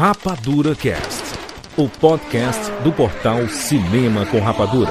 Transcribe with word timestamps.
Rapadura 0.00 0.74
Cast, 0.74 1.24
o 1.76 1.86
podcast 1.86 2.72
do 2.82 2.90
portal 2.90 3.46
Cinema 3.50 4.24
com 4.24 4.40
Rapadura. 4.40 4.90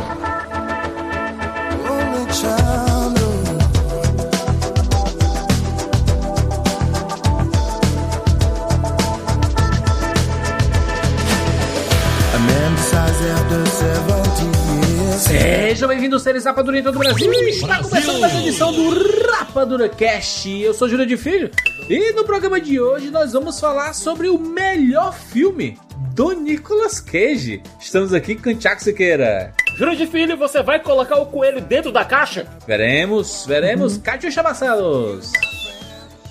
Sejam 15.18 15.90
bem-vindos, 15.90 16.22
seres 16.22 16.46
Rapadura 16.46 16.78
em 16.78 16.84
todo 16.84 16.98
o 16.98 17.00
Brasil. 17.00 17.34
Está 17.34 17.82
começando 17.82 18.20
mais 18.20 18.34
uma 18.34 18.42
edição 18.44 18.72
do 18.72 19.28
Rapadura 19.32 19.90
Cast. 19.90 20.48
Eu 20.62 20.76
sou 20.76 20.88
Júlio 20.88 21.08
de 21.08 21.18
Filho 21.18 21.50
e 21.90 22.14
no 22.14 22.24
programa 22.24 22.62
de 22.62 22.80
hoje 22.80 23.10
nós 23.10 23.34
vamos 23.34 23.60
falar 23.60 23.94
sobre 23.94 24.30
o 24.30 24.38
melhor 24.38 25.12
filme 25.12 25.76
do 26.14 26.34
Nicolas 26.34 27.00
Cage. 27.00 27.64
Estamos 27.80 28.14
aqui 28.14 28.36
com 28.36 28.54
Tiago 28.54 28.80
Siqueira. 28.80 29.56
De 29.98 30.06
Filho, 30.06 30.38
você 30.38 30.62
vai 30.62 30.80
colocar 30.80 31.16
o 31.16 31.26
coelho 31.26 31.62
dentro 31.62 31.92
da 31.92 32.06
caixa? 32.06 32.46
Veremos, 32.68 33.44
veremos. 33.48 33.96
Uhum. 33.96 34.02
Cátia 34.02 34.30
Chabacelos. 34.30 35.32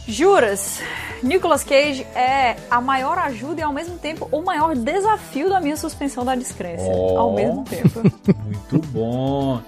Juras, 0.07 0.80
Nicolas 1.25 1.65
Cage 1.65 2.07
é 2.15 2.55
a 2.71 2.80
maior 2.80 3.19
ajuda 3.19 3.61
e 3.61 3.65
ao 3.65 3.73
mesmo 3.73 3.99
tempo 3.99 4.29
o 4.30 4.41
maior 4.41 4.77
desafio 4.77 5.49
da 5.49 5.61
minha 5.61 5.77
suspensão 5.77 6.25
da 6.25 6.37
descrença. 6.37 6.85
Oh. 6.87 7.19
Ao 7.19 7.35
mesmo 7.35 7.65
tempo. 7.65 8.02
Muito 8.45 8.79
bom. 8.93 9.61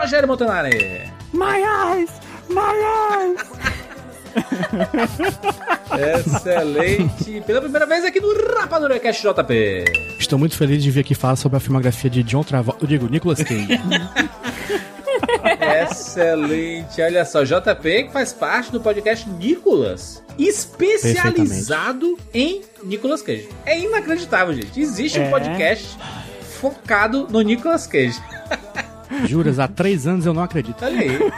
Rogério 0.00 0.28
Montanari. 0.28 1.10
My 1.32 1.58
eyes! 1.58 2.10
My 2.48 2.60
eyes! 2.60 3.77
Excelente. 6.26 7.40
Pela 7.46 7.60
primeira 7.60 7.86
vez 7.86 8.04
aqui 8.04 8.20
no 8.20 8.32
Rapadura 8.54 8.98
Cast 8.98 9.22
JP. 9.22 9.84
Estou 10.18 10.38
muito 10.38 10.56
feliz 10.56 10.82
de 10.82 10.90
vir 10.90 11.00
aqui 11.00 11.14
falar 11.14 11.36
sobre 11.36 11.56
a 11.56 11.60
filmografia 11.60 12.10
de 12.10 12.22
John 12.22 12.42
Travolta. 12.42 12.84
Eu 12.84 12.88
digo, 12.88 13.08
Nicolas 13.08 13.42
Cage. 13.42 13.68
Excelente. 15.90 17.00
Olha 17.02 17.24
só, 17.24 17.42
JP 17.44 18.04
que 18.04 18.12
faz 18.12 18.32
parte 18.32 18.70
do 18.72 18.80
podcast 18.80 19.28
Nicolas, 19.28 20.22
especializado 20.38 22.16
em 22.32 22.62
Nicolas 22.82 23.22
Cage. 23.22 23.48
É 23.66 23.78
inacreditável, 23.78 24.54
gente. 24.54 24.80
Existe 24.80 25.18
um 25.18 25.24
É. 25.24 25.30
podcast 25.30 25.96
focado 26.60 27.26
no 27.30 27.40
Nicolas 27.40 27.86
Cage. 27.86 28.20
Juras, 29.26 29.58
há 29.58 29.66
três 29.68 30.06
anos 30.06 30.26
eu 30.26 30.34
não 30.34 30.42
acredito. 30.42 30.84
Olha 30.84 31.00
aí. 31.00 31.18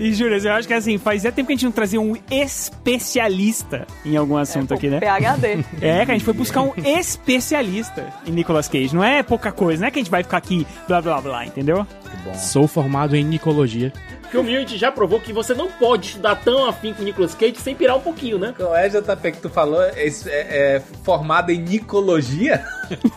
E 0.00 0.12
Júlio, 0.12 0.38
eu 0.38 0.52
acho 0.52 0.66
que 0.66 0.74
assim, 0.74 0.98
fazia 0.98 1.30
tempo 1.30 1.48
que 1.48 1.52
a 1.52 1.56
gente 1.56 1.64
não 1.64 1.72
trazia 1.72 2.00
um 2.00 2.14
especialista 2.30 3.86
em 4.04 4.16
algum 4.16 4.36
assunto 4.36 4.72
aqui, 4.74 4.88
né? 4.88 4.98
PHD. 5.00 5.64
É, 5.80 6.04
que 6.04 6.10
a 6.10 6.14
gente 6.14 6.24
foi 6.24 6.34
buscar 6.34 6.62
um 6.62 6.72
especialista 6.76 8.06
em 8.26 8.30
Nicolas 8.30 8.68
Cage. 8.68 8.94
Não 8.94 9.04
é 9.04 9.22
pouca 9.22 9.52
coisa, 9.52 9.80
não 9.80 9.88
é 9.88 9.90
que 9.90 9.98
a 9.98 10.02
gente 10.02 10.10
vai 10.10 10.22
ficar 10.22 10.38
aqui 10.38 10.66
blá 10.86 11.00
blá 11.02 11.20
blá, 11.20 11.46
entendeu? 11.46 11.86
Sou 12.34 12.66
formado 12.66 13.14
em 13.16 13.24
Nicologia. 13.24 13.92
Porque 14.30 14.36
o 14.36 14.44
gente 14.44 14.76
já 14.76 14.92
provou 14.92 15.18
que 15.20 15.32
você 15.32 15.54
não 15.54 15.68
pode 15.70 16.08
estudar 16.08 16.36
tão 16.36 16.66
afim 16.66 16.92
com 16.92 17.00
o 17.02 17.04
Nicolas 17.04 17.34
Cage 17.34 17.56
sem 17.56 17.74
pirar 17.74 17.96
um 17.96 18.00
pouquinho, 18.00 18.38
né? 18.38 18.52
Qual 18.56 18.76
é, 18.76 18.88
JP, 18.88 19.32
que 19.32 19.38
tu 19.40 19.48
falou? 19.48 19.82
É, 19.82 20.06
é- 20.06 20.12
é 20.26 20.82
formado 21.02 21.50
em 21.50 21.58
Nicologia? 21.58 22.62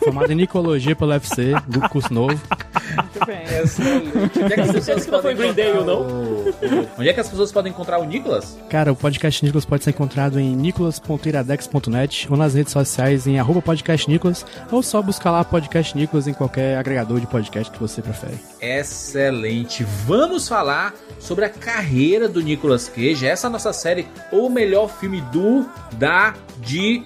Formado 0.04 0.30
em 0.32 0.34
Nicologia 0.34 0.94
pelo 0.96 1.10
UFC, 1.12 1.52
do 1.66 1.80
curso 1.88 2.12
novo. 2.12 2.32
Muito 2.32 3.26
bem. 3.26 3.44
Onde 4.42 4.52
é 4.52 4.54
que 4.56 4.60
as 4.60 4.72
pessoas 4.72 5.06
podem 5.06 5.34
Day, 5.54 5.70
encontrar 5.70 5.84
não? 5.86 6.00
o- 6.02 6.54
Onde 6.98 7.08
é 7.08 7.12
que 7.12 7.20
as 7.20 7.28
pessoas 7.28 7.52
podem 7.52 7.72
encontrar 7.72 7.98
o 7.98 8.04
Nicolas? 8.04 8.58
Cara, 8.68 8.92
o 8.92 8.96
podcast 8.96 9.44
Nicolas 9.44 9.64
pode 9.64 9.84
ser 9.84 9.90
encontrado 9.90 10.38
em 10.38 10.54
nicolas.iradex.net 10.54 12.26
ou 12.30 12.36
nas 12.36 12.54
redes 12.54 12.72
sociais 12.72 13.26
em 13.26 13.38
arroba 13.38 13.62
podcast 13.62 14.08
Nicolas, 14.10 14.44
ou 14.70 14.82
só 14.82 15.00
buscar 15.00 15.30
lá 15.30 15.44
podcast 15.44 15.96
Nicolas 15.96 16.26
em 16.26 16.34
qualquer 16.34 16.76
agregador 16.76 17.18
de 17.20 17.26
podcast 17.26 17.70
que 17.72 17.78
você 17.80 18.02
prefere. 18.02 18.38
Excelente. 18.60 19.84
Vamos 20.06 20.48
falar 20.48 20.92
sobre 21.18 21.44
a 21.44 21.48
carreira 21.48 22.28
do 22.28 22.40
Nicolas 22.40 22.88
Cage. 22.88 23.26
Essa 23.26 23.46
é 23.46 23.48
a 23.48 23.50
nossa 23.50 23.72
série 23.72 24.06
O 24.32 24.48
Melhor 24.48 24.88
Filme 24.98 25.20
do, 25.32 25.64
da, 25.92 26.34
de. 26.58 27.02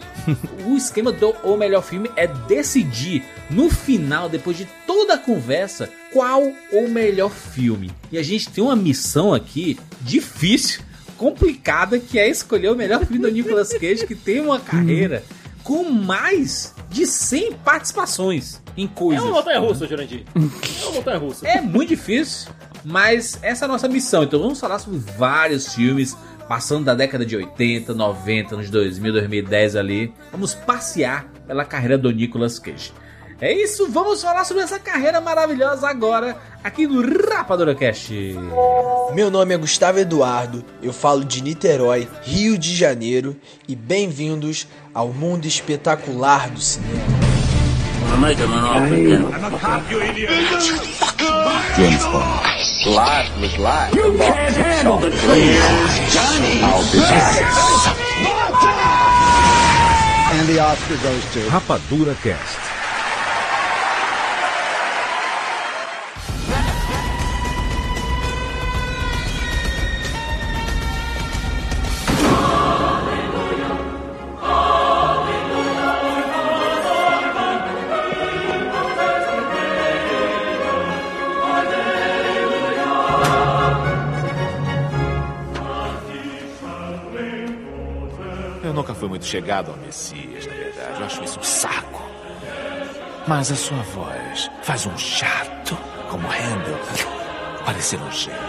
O 0.67 0.77
esquema 0.77 1.13
do 1.13 1.31
O 1.45 1.57
Melhor 1.57 1.83
Filme 1.83 2.11
é 2.17 2.27
decidir 2.27 3.23
no 3.51 3.69
final, 3.71 4.29
depois 4.29 4.57
de 4.57 4.67
toda 4.87 5.15
a 5.15 5.19
conversa, 5.19 5.89
qual 6.13 6.43
o 6.73 6.89
melhor 6.89 7.31
filme. 7.31 7.91
E 8.11 8.19
a 8.19 8.23
gente 8.23 8.49
tem 8.49 8.65
uma 8.65 8.75
missão 8.75 9.33
aqui 9.35 9.79
difícil, 10.01 10.81
complicada, 11.17 11.99
que 11.99 12.19
é 12.19 12.29
escolher 12.29 12.71
o 12.71 12.77
melhor 12.77 13.01
filme 13.05 13.19
do 13.23 13.31
Nicolas 13.31 13.73
Cage, 13.73 14.07
que 14.07 14.15
tem 14.15 14.41
uma 14.41 14.59
carreira 14.59 15.23
com 15.63 15.85
mais 15.91 16.75
de 16.91 17.07
100 17.07 17.53
participações 17.65 18.61
em 18.77 18.85
É 18.85 18.89
coisas. 18.89 19.25
uma 19.25 19.33
montanha 19.35 19.59
russa, 19.59 19.87
Jurandir. 19.87 20.23
É 20.35 20.85
uma 20.85 20.93
montanha 20.93 21.19
russa. 21.19 21.47
É 21.49 21.61
muito 21.61 21.89
difícil, 21.91 22.49
mas 22.87 23.37
essa 23.43 23.65
é 23.65 23.67
a 23.67 23.69
nossa 23.69 23.89
missão. 23.89 24.23
Então 24.23 24.39
vamos 24.39 24.61
falar 24.61 24.79
sobre 24.79 25.01
vários 25.01 25.75
filmes, 25.75 26.17
passando 26.49 26.85
da 26.85 26.95
década 26.95 27.27
de 27.27 27.37
80, 27.37 27.93
90, 27.93 28.55
anos 28.55 28.71
2000, 28.71 29.13
2010 29.13 29.77
ali. 29.77 30.15
Vamos 30.31 30.55
passear 30.55 31.27
pela 31.49 31.65
carreira 31.65 31.99
do 31.99 32.13
Nicolas 32.13 32.61
Cage. 32.61 32.93
É 33.41 33.53
isso, 33.53 33.91
vamos 33.91 34.23
falar 34.23 34.45
sobre 34.45 34.63
essa 34.63 34.79
carreira 34.79 35.21
maravilhosa 35.21 35.87
agora, 35.89 36.39
aqui 36.65 36.87
no 36.87 37.03
Rapadura 37.29 37.75
Cast. 37.75 38.11
Meu 39.15 39.31
nome 39.31 39.53
é 39.53 39.59
Gustavo 39.59 39.99
Eduardo, 39.99 40.65
eu 40.83 40.91
falo 40.91 41.23
de 41.23 41.43
Niterói, 41.43 42.09
Rio 42.23 42.57
de 42.57 42.75
Janeiro, 42.75 43.37
e 43.69 43.77
bem-vindos 43.77 44.67
ao 44.95 45.09
mundo 45.09 45.45
espetacular 45.45 46.49
do 46.49 46.61
cinema. 46.63 47.05
Rapadura 61.51 62.15
Cast. 62.23 62.76
Fui 89.07 89.11
muito 89.11 89.27
chegado 89.27 89.71
ao 89.71 89.77
Messias, 89.77 90.47
na 90.47 90.53
verdade. 90.53 90.99
Eu 90.99 91.07
acho 91.07 91.23
isso 91.23 91.39
um 91.39 91.43
saco. 91.45 92.03
Mas 93.29 93.53
a 93.53 93.55
sua 93.55 93.81
voz 93.95 94.51
faz 94.65 94.85
um 94.85 94.99
chato, 94.99 95.79
como 96.11 96.27
Handel, 96.27 96.77
parecer 97.65 98.01
um 98.01 98.11
gênio. 98.11 98.41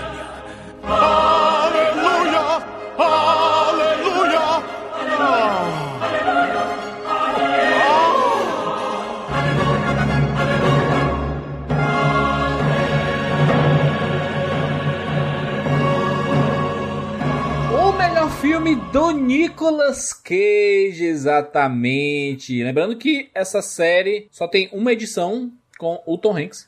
Aleluia! 0.81 2.63
Aleluia! 2.97 4.39
O 5.93 5.96
filme 18.47 18.75
do 18.93 19.11
Nicolas 19.11 20.13
Cage, 20.13 21.03
exatamente. 21.03 22.63
Lembrando 22.63 22.95
que 22.95 23.29
essa 23.35 23.61
série 23.61 24.29
só 24.31 24.47
tem 24.47 24.69
uma 24.71 24.93
edição 24.93 25.51
com 25.77 26.01
o 26.05 26.17
Tom 26.17 26.37
Hanks. 26.37 26.65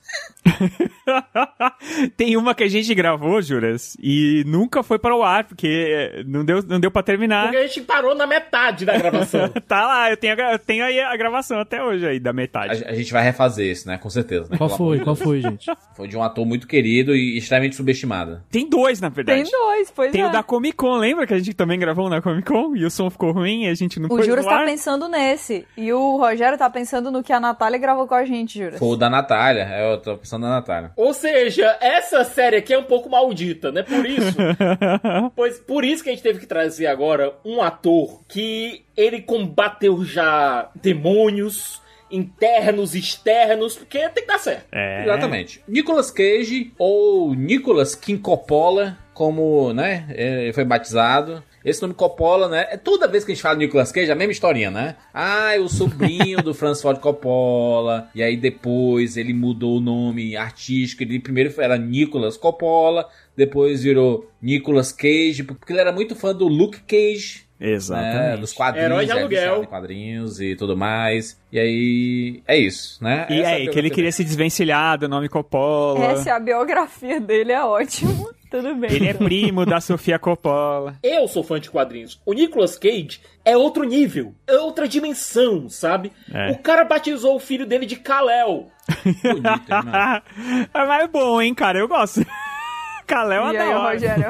Tem 2.15 2.35
uma 2.37 2.53
que 2.53 2.63
a 2.63 2.67
gente 2.67 2.93
gravou, 2.93 3.41
Juras, 3.41 3.95
e 4.01 4.43
nunca 4.45 4.83
foi 4.83 4.99
para 4.99 5.15
o 5.15 5.23
ar, 5.23 5.43
porque 5.43 6.23
não 6.25 6.43
deu, 6.43 6.63
não 6.63 6.79
deu 6.79 6.91
pra 6.91 7.03
terminar. 7.03 7.43
Porque 7.43 7.57
a 7.57 7.67
gente 7.67 7.81
parou 7.81 8.15
na 8.15 8.27
metade 8.27 8.85
da 8.85 8.97
gravação. 8.97 9.49
Tá 9.67 9.85
lá, 9.85 10.09
eu 10.09 10.17
tenho, 10.17 10.33
a, 10.33 10.53
eu 10.53 10.59
tenho 10.59 10.83
aí 10.83 10.99
a 10.99 11.15
gravação 11.15 11.59
até 11.59 11.83
hoje 11.83 12.05
aí, 12.07 12.19
da 12.19 12.31
A, 12.31 12.33
metade. 12.33 12.83
a 12.85 12.93
gente 12.93 13.11
vai 13.11 13.23
refazer 13.23 13.69
isso, 13.69 13.87
né? 13.87 13.97
Com 13.97 14.09
certeza. 14.09 14.47
Né? 14.49 14.57
Qual 14.57 14.69
foi? 14.69 14.99
Qual 14.99 15.15
de 15.15 15.23
foi, 15.23 15.41
gente? 15.41 15.69
Foi 15.95 16.07
de 16.07 16.15
um 16.15 16.23
ator 16.23 16.45
muito 16.45 16.65
querido 16.65 17.13
e 17.13 17.37
extremamente 17.37 17.75
subestimado. 17.75 18.41
Tem 18.49 18.67
dois, 18.69 19.01
na 19.01 19.09
verdade. 19.09 19.43
Tem 19.43 19.51
dois, 19.51 19.91
pois 19.91 20.11
Tem 20.13 20.21
é. 20.21 20.27
o 20.27 20.31
da 20.31 20.41
Comic 20.41 20.77
Con, 20.77 20.95
lembra 20.95 21.27
que 21.27 21.33
a 21.33 21.37
gente 21.37 21.53
também 21.53 21.77
gravou 21.77 22.09
na 22.09 22.21
Comic 22.21 22.47
Con 22.47 22.73
e 22.75 22.85
o 22.85 22.89
som 22.89 23.09
ficou 23.09 23.33
ruim 23.33 23.65
e 23.65 23.67
a 23.67 23.73
gente 23.73 23.99
não 23.99 24.07
O 24.07 24.15
foi 24.15 24.23
Juras 24.23 24.45
no 24.45 24.51
tá 24.51 24.63
pensando 24.63 25.09
nesse. 25.09 25.65
E 25.75 25.91
o 25.91 26.17
Rogério 26.17 26.57
tá 26.57 26.69
pensando 26.69 27.11
no 27.11 27.21
que 27.21 27.33
a 27.33 27.39
Natália 27.39 27.77
gravou 27.77 28.07
com 28.07 28.15
a 28.15 28.23
gente, 28.23 28.57
Juras. 28.57 28.79
Foi 28.79 28.87
o 28.87 28.95
da 28.95 29.09
Natália. 29.09 29.67
Eu 29.77 29.97
tô 30.01 30.17
pensando 30.17 30.38
da 30.39 30.49
Natália. 30.49 30.91
Ou 30.95 31.13
seja, 31.13 31.77
essa 31.81 32.23
série 32.23 32.57
aqui 32.57 32.73
é 32.73 32.77
um 32.77 32.83
pouco 32.83 33.09
maldita, 33.09 33.71
né? 33.71 33.83
Por 33.83 34.05
isso. 34.05 34.37
pois 35.35 35.59
por 35.59 35.83
isso 35.83 36.03
que 36.03 36.09
a 36.09 36.13
gente 36.13 36.23
teve 36.23 36.39
que 36.39 36.45
trazer 36.45 36.87
agora 36.87 37.33
um 37.43 37.61
ator 37.61 38.21
que 38.27 38.85
ele 38.95 39.21
combateu 39.21 40.03
já 40.03 40.69
demônios 40.75 41.81
internos, 42.11 42.95
externos, 42.95 43.75
porque 43.75 44.09
tem 44.09 44.23
que 44.23 44.31
dar 44.31 44.39
certo. 44.39 44.67
É. 44.71 45.03
Exatamente. 45.03 45.61
Nicolas 45.67 46.11
Cage 46.11 46.73
ou 46.77 47.33
Nicolas 47.35 47.95
King 47.95 48.19
Coppola, 48.19 48.97
como, 49.13 49.73
né, 49.73 50.07
ele 50.09 50.53
foi 50.53 50.65
batizado. 50.65 51.43
Esse 51.63 51.81
nome 51.81 51.93
Coppola, 51.93 52.47
né? 52.47 52.67
É 52.69 52.77
toda 52.77 53.07
vez 53.07 53.25
que 53.25 53.31
a 53.31 53.35
gente 53.35 53.41
fala 53.41 53.57
Nicolas 53.57 53.91
Cage, 53.91 54.11
a 54.11 54.15
mesma 54.15 54.31
historinha, 54.31 54.71
né? 54.71 54.95
Ah, 55.13 55.55
é 55.55 55.59
o 55.59 55.67
sobrinho 55.67 56.41
do 56.41 56.53
Francis 56.55 56.81
Ford 56.81 56.99
Coppola. 56.99 58.09
E 58.15 58.23
aí 58.23 58.37
depois 58.37 59.17
ele 59.17 59.33
mudou 59.33 59.77
o 59.77 59.81
nome 59.81 60.35
artístico. 60.35 61.03
Ele 61.03 61.19
primeiro 61.19 61.53
era 61.61 61.77
Nicolas 61.77 62.37
Coppola, 62.37 63.09
depois 63.35 63.83
virou 63.83 64.29
Nicolas 64.41 64.91
Cage, 64.91 65.43
porque 65.43 65.73
ele 65.73 65.81
era 65.81 65.91
muito 65.91 66.15
fã 66.15 66.33
do 66.33 66.47
Luke 66.47 66.79
Cage, 66.81 67.48
né, 67.59 67.71
Exatamente. 67.71 68.39
dos 68.39 68.53
quadrinhos, 68.53 68.91
Herói 68.91 69.05
de 69.05 69.11
é, 69.11 69.19
aluguel. 69.19 69.63
em 69.63 69.65
quadrinhos 69.65 70.39
e 70.39 70.55
tudo 70.55 70.77
mais. 70.77 71.39
E 71.51 71.59
aí 71.59 72.43
é 72.47 72.57
isso, 72.57 73.03
né? 73.03 73.27
E 73.29 73.41
Essa 73.41 73.49
é 73.49 73.53
aí, 73.55 73.67
que 73.69 73.77
ele 73.77 73.89
queria 73.89 74.11
se 74.11 74.23
desvencilhar 74.23 74.97
do 74.97 75.09
nome 75.09 75.27
Coppola. 75.27 76.05
Essa 76.05 76.29
é 76.29 76.33
a 76.33 76.39
biografia 76.39 77.19
dele, 77.19 77.51
é 77.51 77.63
ótimo. 77.63 78.29
Tudo 78.49 78.73
bem. 78.73 78.91
Ele 78.91 79.07
é 79.07 79.13
primo 79.13 79.63
da 79.63 79.79
Sofia 79.79 80.17
Coppola. 80.17 80.95
Eu 81.03 81.27
sou 81.27 81.43
fã 81.43 81.59
de 81.59 81.69
quadrinhos. 81.69 82.19
O 82.25 82.33
Nicolas 82.33 82.75
Cage 82.75 83.21
é 83.45 83.55
outro 83.55 83.83
nível, 83.83 84.33
é 84.47 84.57
outra 84.57 84.87
dimensão, 84.87 85.69
sabe? 85.69 86.11
É. 86.33 86.49
O 86.51 86.57
cara 86.57 86.83
batizou 86.83 87.35
o 87.35 87.39
filho 87.39 87.67
dele 87.67 87.85
de 87.85 87.95
Kal-El. 87.95 88.71
bonito, 89.23 89.71
hein, 89.71 89.83
mano? 89.85 90.67
É 90.73 90.85
mais 90.85 91.07
bom, 91.11 91.39
hein, 91.39 91.53
cara? 91.53 91.77
Eu 91.77 91.87
gosto. 91.87 92.25
Kalel 93.09 93.47
é 93.47 93.57
da 93.57 93.79
hora. 93.79 93.93
Rogério? 93.93 94.25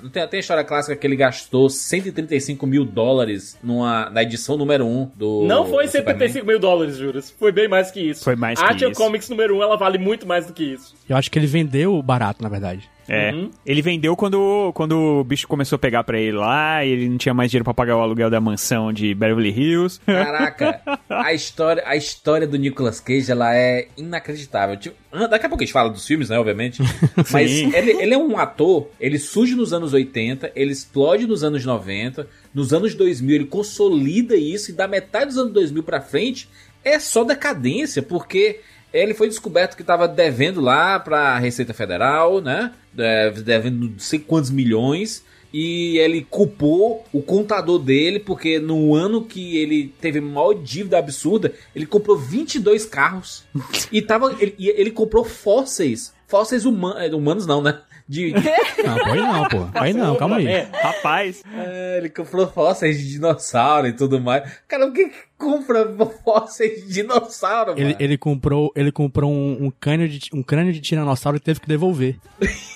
Não 0.00 0.08
Tem, 0.10 0.26
tem 0.28 0.38
a 0.38 0.40
história 0.40 0.64
clássica 0.64 0.94
que 0.94 1.06
ele 1.06 1.16
gastou 1.16 1.68
135 1.68 2.64
mil 2.66 2.84
dólares 2.84 3.58
numa, 3.62 4.08
na 4.10 4.22
edição 4.22 4.56
número 4.56 4.86
1 4.86 5.10
do. 5.16 5.44
Não 5.46 5.64
foi 5.66 5.86
do 5.86 5.90
Superman. 5.90 6.28
75 6.28 6.46
mil 6.46 6.58
dólares, 6.60 6.96
juras. 6.96 7.34
Foi 7.36 7.50
bem 7.50 7.66
mais 7.66 7.90
que 7.90 8.00
isso. 8.00 8.22
Foi 8.22 8.36
mais 8.36 8.58
a 8.60 8.66
que 8.66 8.72
Action 8.74 8.90
isso. 8.90 9.00
Comics 9.00 9.28
número 9.28 9.58
1, 9.58 9.62
ela 9.62 9.76
vale 9.76 9.98
muito 9.98 10.26
mais 10.26 10.46
do 10.46 10.52
que 10.52 10.62
isso. 10.62 10.94
Eu 11.08 11.16
acho 11.16 11.30
que 11.30 11.38
ele 11.38 11.46
vendeu 11.46 12.00
barato, 12.02 12.42
na 12.42 12.48
verdade. 12.48 12.88
É. 13.08 13.32
Uhum. 13.32 13.50
Ele 13.64 13.82
vendeu 13.82 14.16
quando, 14.16 14.72
quando 14.74 14.92
o 15.20 15.24
bicho 15.24 15.48
começou 15.48 15.76
a 15.76 15.78
pegar 15.78 16.04
pra 16.04 16.18
ele 16.18 16.36
lá 16.36 16.84
e 16.84 16.90
ele 16.90 17.08
não 17.08 17.18
tinha 17.18 17.34
mais 17.34 17.50
dinheiro 17.50 17.64
pra 17.64 17.74
pagar 17.74 17.96
o 17.96 18.00
aluguel 18.00 18.30
da 18.30 18.40
mansão 18.40 18.92
de 18.92 19.14
Beverly 19.14 19.50
Hills. 19.50 20.00
Caraca, 20.06 20.80
a 21.08 21.32
história, 21.32 21.82
a 21.86 21.96
história 21.96 22.46
do 22.46 22.56
Nicolas 22.56 23.00
Cage, 23.00 23.30
ela 23.30 23.54
é 23.54 23.88
inacreditável. 23.96 24.76
Tipo, 24.76 24.96
daqui 25.28 25.46
a 25.46 25.48
pouco 25.48 25.62
a 25.62 25.66
gente 25.66 25.72
fala 25.72 25.90
dos 25.90 26.06
filmes, 26.06 26.28
né, 26.28 26.38
obviamente. 26.38 26.82
Mas 27.30 27.50
ele, 27.50 27.92
ele 27.92 28.14
é 28.14 28.18
um 28.18 28.38
ator, 28.38 28.88
ele 29.00 29.18
surge 29.18 29.54
nos 29.54 29.72
anos 29.72 29.92
80, 29.92 30.52
ele 30.54 30.72
explode 30.72 31.26
nos 31.26 31.42
anos 31.42 31.64
90, 31.64 32.26
nos 32.54 32.72
anos 32.72 32.94
2000 32.94 33.34
ele 33.34 33.46
consolida 33.46 34.36
isso 34.36 34.70
e 34.70 34.74
da 34.74 34.86
metade 34.86 35.26
dos 35.26 35.38
anos 35.38 35.52
2000 35.52 35.82
pra 35.82 36.00
frente 36.00 36.48
é 36.84 36.98
só 36.98 37.24
decadência, 37.24 38.02
porque 38.02 38.60
ele 38.92 39.14
foi 39.14 39.28
descoberto 39.28 39.76
que 39.76 39.82
estava 39.82 40.06
devendo 40.06 40.60
lá 40.60 40.98
pra 41.00 41.38
Receita 41.38 41.72
Federal, 41.72 42.40
né? 42.40 42.72
É, 42.96 43.30
Devendo 43.30 43.88
não 43.90 43.98
sei 43.98 44.18
quantos 44.18 44.50
milhões. 44.50 45.24
E 45.52 45.98
ele 45.98 46.26
culpou 46.30 47.04
o 47.12 47.20
contador 47.20 47.78
dele, 47.78 48.18
porque 48.18 48.58
no 48.58 48.94
ano 48.94 49.22
que 49.24 49.58
ele 49.58 49.94
teve 50.00 50.18
maior 50.18 50.54
dívida 50.54 50.98
absurda, 50.98 51.52
ele 51.76 51.84
comprou 51.84 52.16
22 52.16 52.86
carros. 52.86 53.44
e 53.92 54.00
tava, 54.00 54.34
ele, 54.40 54.54
ele 54.58 54.90
comprou 54.90 55.24
fósseis. 55.24 56.14
Fósseis 56.26 56.64
huma- 56.64 56.96
humanos, 57.14 57.46
não, 57.46 57.60
né? 57.60 57.78
De, 58.08 58.32
Não, 58.32 58.98
pô, 58.98 59.10
aí 59.10 59.20
não, 59.20 59.48
pô. 59.48 59.68
Aí 59.74 59.92
não, 59.92 60.16
calma 60.16 60.36
aí. 60.36 60.46
É. 60.46 60.68
Rapaz, 60.72 61.42
É, 61.54 61.98
ele 61.98 62.08
comprou 62.10 62.46
fósseis 62.48 62.98
de 62.98 63.08
dinossauro 63.08 63.86
e 63.86 63.92
tudo 63.92 64.20
mais. 64.20 64.50
Cara, 64.68 64.86
o 64.86 64.92
que 64.92 65.08
que 65.08 65.16
compra 65.38 65.88
fósseis 66.24 66.86
de 66.86 66.92
dinossauro, 66.92 67.72
Ele, 67.72 67.84
mano? 67.84 67.96
ele 67.98 68.18
comprou, 68.18 68.72
ele 68.76 68.92
comprou 68.92 69.32
um, 69.32 69.66
um, 69.66 69.70
crânio 69.70 70.08
de, 70.08 70.30
um 70.32 70.42
crânio 70.42 70.72
de 70.72 70.80
tiranossauro 70.80 71.36
e 71.36 71.40
teve 71.40 71.60
que 71.60 71.66
devolver. 71.66 72.16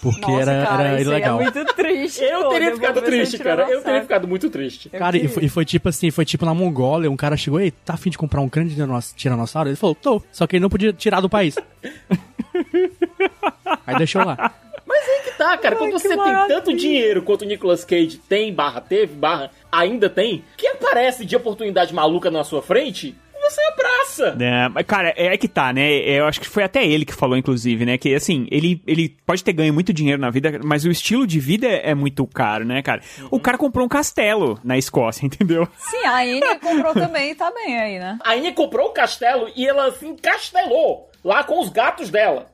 Porque 0.02 0.20
Nossa, 0.20 0.50
era, 0.50 0.66
cara, 0.66 0.88
era 0.88 1.00
isso 1.00 1.10
ilegal. 1.10 1.38
aí 1.38 1.46
é 1.46 1.50
muito 1.52 1.74
triste. 1.74 2.22
Eu 2.22 2.42
pô, 2.42 2.48
teria 2.50 2.74
ficado 2.74 3.02
triste, 3.02 3.38
cara. 3.38 3.70
Eu 3.70 3.82
teria 3.82 4.02
ficado 4.02 4.26
muito 4.26 4.50
triste. 4.50 4.90
Eu 4.92 4.98
Cara, 4.98 5.16
e 5.16 5.28
foi, 5.28 5.44
e 5.44 5.48
foi 5.48 5.64
tipo 5.64 5.88
assim, 5.88 6.10
foi 6.10 6.24
tipo 6.24 6.44
na 6.44 6.54
Mongólia, 6.54 7.10
um 7.10 7.16
cara 7.16 7.36
chegou, 7.36 7.60
ei, 7.60 7.70
tá 7.70 7.94
afim 7.94 8.10
de 8.10 8.18
comprar 8.18 8.40
um 8.40 8.48
crânio 8.48 8.70
de 8.70 9.14
tiranossauro? 9.14 9.68
Ele 9.68 9.76
falou, 9.76 9.94
tô, 9.94 10.22
só 10.32 10.46
que 10.46 10.56
ele 10.56 10.62
não 10.62 10.70
podia 10.70 10.92
tirar 10.92 11.20
do 11.20 11.28
país. 11.28 11.56
Aí 13.86 13.96
deixou 13.96 14.24
lá. 14.24 14.52
Tá, 15.36 15.56
cara, 15.58 15.76
quando 15.76 15.92
Ai, 15.92 15.98
você 15.98 16.08
que 16.08 16.14
tem 16.14 16.24
tanto 16.24 16.48
maravilha. 16.48 16.76
dinheiro 16.76 17.22
quanto 17.22 17.42
o 17.42 17.44
Nicolas 17.44 17.84
Cage 17.84 18.18
tem, 18.28 18.52
barra 18.54 18.80
teve, 18.80 19.14
barra 19.14 19.50
ainda 19.70 20.08
tem, 20.08 20.42
que 20.56 20.66
aparece 20.66 21.26
de 21.26 21.36
oportunidade 21.36 21.94
maluca 21.94 22.30
na 22.30 22.42
sua 22.42 22.62
frente, 22.62 23.14
você 23.50 23.60
abraça. 23.72 24.36
É, 24.40 24.68
mas, 24.68 24.86
cara, 24.86 25.12
é 25.16 25.36
que 25.36 25.46
tá, 25.46 25.72
né? 25.72 25.90
Eu 25.92 26.26
acho 26.26 26.40
que 26.40 26.48
foi 26.48 26.62
até 26.62 26.84
ele 26.84 27.04
que 27.04 27.14
falou, 27.14 27.36
inclusive, 27.36 27.84
né? 27.84 27.98
Que 27.98 28.14
assim, 28.14 28.46
ele, 28.50 28.82
ele 28.86 29.14
pode 29.24 29.44
ter 29.44 29.52
ganho 29.52 29.72
muito 29.72 29.92
dinheiro 29.92 30.20
na 30.20 30.30
vida, 30.30 30.58
mas 30.64 30.84
o 30.84 30.90
estilo 30.90 31.26
de 31.26 31.38
vida 31.38 31.66
é, 31.66 31.90
é 31.90 31.94
muito 31.94 32.26
caro, 32.26 32.64
né, 32.64 32.82
cara? 32.82 33.02
O 33.30 33.38
cara 33.38 33.58
comprou 33.58 33.84
um 33.84 33.88
castelo 33.88 34.58
na 34.64 34.76
Escócia, 34.76 35.24
entendeu? 35.26 35.68
Sim, 35.78 36.04
a 36.06 36.26
Enya 36.26 36.58
comprou 36.58 36.94
também, 36.94 37.34
tá 37.34 37.50
bem 37.50 37.78
aí, 37.78 37.98
né? 37.98 38.18
A 38.24 38.36
Inha 38.36 38.52
comprou 38.52 38.88
o 38.88 38.92
castelo 38.92 39.50
e 39.54 39.66
ela 39.66 39.92
se 39.92 40.06
encastelou 40.06 41.10
lá 41.24 41.44
com 41.44 41.60
os 41.60 41.68
gatos 41.68 42.10
dela. 42.10 42.46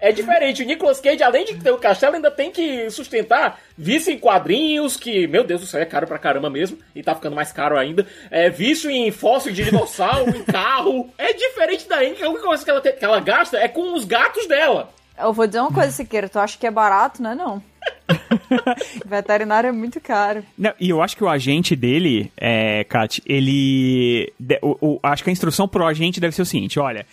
É 0.00 0.12
diferente. 0.12 0.62
O 0.62 0.66
Nicolas 0.66 1.00
Cage, 1.00 1.22
além 1.22 1.44
de 1.44 1.54
ter 1.56 1.70
o 1.70 1.78
castelo, 1.78 2.16
ainda 2.16 2.30
tem 2.30 2.50
que 2.50 2.90
sustentar 2.90 3.58
vício 3.76 4.12
em 4.12 4.18
quadrinhos, 4.18 4.96
que, 4.96 5.26
meu 5.26 5.44
Deus 5.44 5.60
do 5.60 5.66
céu, 5.66 5.80
é 5.80 5.84
caro 5.84 6.06
pra 6.06 6.18
caramba 6.18 6.50
mesmo. 6.50 6.78
E 6.94 7.02
tá 7.02 7.14
ficando 7.14 7.36
mais 7.36 7.52
caro 7.52 7.78
ainda. 7.78 8.06
É 8.30 8.50
vício 8.50 8.90
em 8.90 9.10
fóssil 9.10 9.52
de 9.52 9.64
dinossauro, 9.64 10.36
em 10.36 10.42
carro. 10.42 11.08
É 11.18 11.32
diferente 11.32 11.88
da 11.88 12.04
Inha, 12.04 12.14
que 12.14 12.22
a 12.24 12.28
única 12.28 12.44
coisa 12.46 12.64
que 12.64 12.70
ela, 12.70 12.80
tem- 12.80 12.96
que 12.96 13.04
ela 13.04 13.20
gasta 13.20 13.56
é 13.58 13.68
com 13.68 13.94
os 13.94 14.04
gatos 14.04 14.46
dela. 14.46 14.90
Eu 15.18 15.32
vou 15.32 15.46
dizer 15.46 15.60
uma 15.60 15.72
coisa, 15.72 15.90
Siqueira, 15.90 16.28
tu 16.28 16.38
acha 16.38 16.58
que 16.58 16.66
é 16.66 16.70
barato, 16.70 17.22
né? 17.22 17.34
Não. 17.34 17.62
Veterinário 19.06 19.68
é 19.68 19.72
muito 19.72 20.00
caro. 20.00 20.44
Não, 20.58 20.72
e 20.78 20.90
eu 20.90 21.00
acho 21.02 21.16
que 21.16 21.24
o 21.24 21.28
agente 21.28 21.74
dele, 21.74 22.30
é, 22.36 22.84
Kat, 22.84 23.22
ele. 23.26 24.32
de- 24.38 24.58
o- 24.62 24.76
o- 24.80 25.00
acho 25.02 25.22
que 25.24 25.30
a 25.30 25.32
instrução 25.32 25.66
pro 25.68 25.86
agente 25.86 26.20
deve 26.20 26.34
ser 26.34 26.42
o 26.42 26.46
seguinte: 26.46 26.78
olha. 26.78 27.06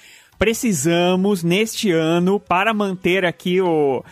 Precisamos, 0.43 1.41
neste 1.41 1.89
ano, 1.89 2.37
para 2.37 2.73
manter 2.73 3.23
aqui 3.23 3.61
o 3.61 4.03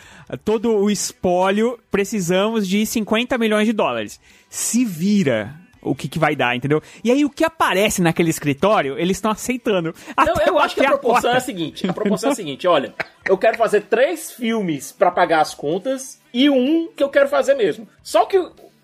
todo 0.42 0.74
o 0.74 0.90
espólio, 0.90 1.78
precisamos 1.90 2.66
de 2.66 2.86
50 2.86 3.36
milhões 3.36 3.66
de 3.66 3.74
dólares. 3.74 4.18
Se 4.48 4.82
vira 4.82 5.54
o 5.82 5.94
que, 5.94 6.08
que 6.08 6.18
vai 6.18 6.34
dar, 6.34 6.56
entendeu? 6.56 6.80
E 7.04 7.10
aí, 7.10 7.22
o 7.22 7.28
que 7.28 7.44
aparece 7.44 8.00
naquele 8.00 8.30
escritório, 8.30 8.98
eles 8.98 9.18
estão 9.18 9.30
aceitando. 9.30 9.94
Não, 10.16 10.46
eu 10.46 10.58
acho 10.58 10.74
que 10.74 10.86
a 10.86 10.88
proporção 10.88 11.32
é 11.32 11.36
a 11.36 11.40
seguinte: 11.40 11.86
a 11.86 11.92
proporção 11.92 12.30
é 12.30 12.32
a 12.32 12.36
seguinte, 12.36 12.66
olha, 12.66 12.94
eu 13.28 13.36
quero 13.36 13.58
fazer 13.58 13.82
três 13.82 14.32
filmes 14.32 14.90
pra 14.90 15.10
pagar 15.10 15.42
as 15.42 15.54
contas 15.54 16.18
e 16.32 16.48
um 16.48 16.88
que 16.96 17.02
eu 17.02 17.10
quero 17.10 17.28
fazer 17.28 17.52
mesmo. 17.56 17.86
Só 18.02 18.24
que 18.24 18.42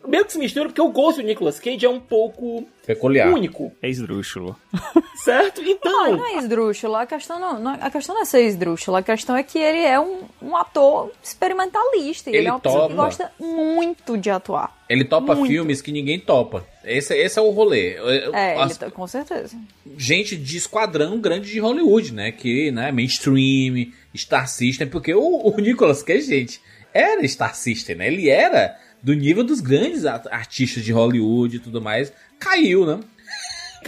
meio 0.09 0.25
que 0.25 0.33
se 0.33 0.39
mistura 0.39 0.67
porque 0.67 0.81
o 0.81 0.89
gosto 0.91 1.21
do 1.21 1.27
Nicolas 1.27 1.61
Cage 1.61 1.85
é 1.85 1.89
um 1.89 2.01
pouco 2.01 2.67
Peculiar. 2.87 3.29
único, 3.33 3.71
É 3.83 3.89
esdrúxulo. 3.89 4.57
certo? 5.25 5.61
Não, 5.63 5.71
Então, 5.71 6.17
não 6.17 6.27
é 6.27 6.39
esdrúxulo, 6.39 6.95
a 6.97 7.07
questão 7.07 7.39
não, 7.39 7.61
não- 7.61 7.79
a 7.81 7.91
questão 7.91 8.15
não 8.15 8.23
é 8.23 8.25
ser 8.25 8.43
esdrúxulo, 8.47 8.97
a 8.97 9.03
questão 9.03 9.37
é 9.37 9.43
que 9.43 9.59
ele 9.59 9.79
é 9.85 9.99
um, 10.01 10.23
um 10.43 10.57
ator 10.57 11.13
experimentalista. 11.23 12.31
e 12.31 12.33
Ele, 12.33 12.39
Ele 12.39 12.49
é 12.49 12.53
uma 12.53 12.61
pessoa 12.61 12.83
que 12.89 12.95
topa. 12.95 13.05
gosta 13.05 13.33
muito 13.39 14.17
de 14.17 14.31
atuar. 14.31 14.77
Ele 14.89 15.05
topa 15.05 15.35
Muito. 15.35 15.51
filmes 15.53 15.83
que 15.83 15.93
ninguém 15.93 16.19
topa. 16.19 16.67
Esse, 16.85 17.15
esse 17.15 17.39
é 17.39 17.43
o 17.43 17.51
rolê. 17.51 17.97
É, 18.33 18.55
ele 18.55 18.63
as- 18.63 18.79
tá- 18.79 18.91
com 18.91 19.07
certeza. 19.07 19.55
gente 19.99 20.35
de 20.37 20.57
esquadrão 20.57 21.21
grande 21.21 21.51
de 21.51 21.59
Hollywood, 21.59 22.15
né? 22.15 22.33
Que, 22.33 22.71
né, 22.71 22.91
mainstream, 22.91 23.93
Star 24.17 24.49
System, 24.49 24.89
porque 24.89 25.15
o, 25.15 25.21
o 25.49 25.55
Nicolas 25.61 26.03
Cage, 26.03 26.23
gente, 26.27 26.61
era 26.95 27.27
Star 27.29 27.55
System, 27.55 27.97
né? 27.97 28.07
Ele 28.07 28.31
era 28.31 28.75
do 29.03 29.15
nível 29.15 29.45
dos 29.45 29.61
grandes 29.61 30.05
artistas 30.05 30.85
de 30.85 30.93
Hollywood 30.93 31.57
e 31.57 31.61
tudo 31.61 31.81
mais. 31.81 32.13
Caiu, 32.39 32.87
né? 32.87 33.01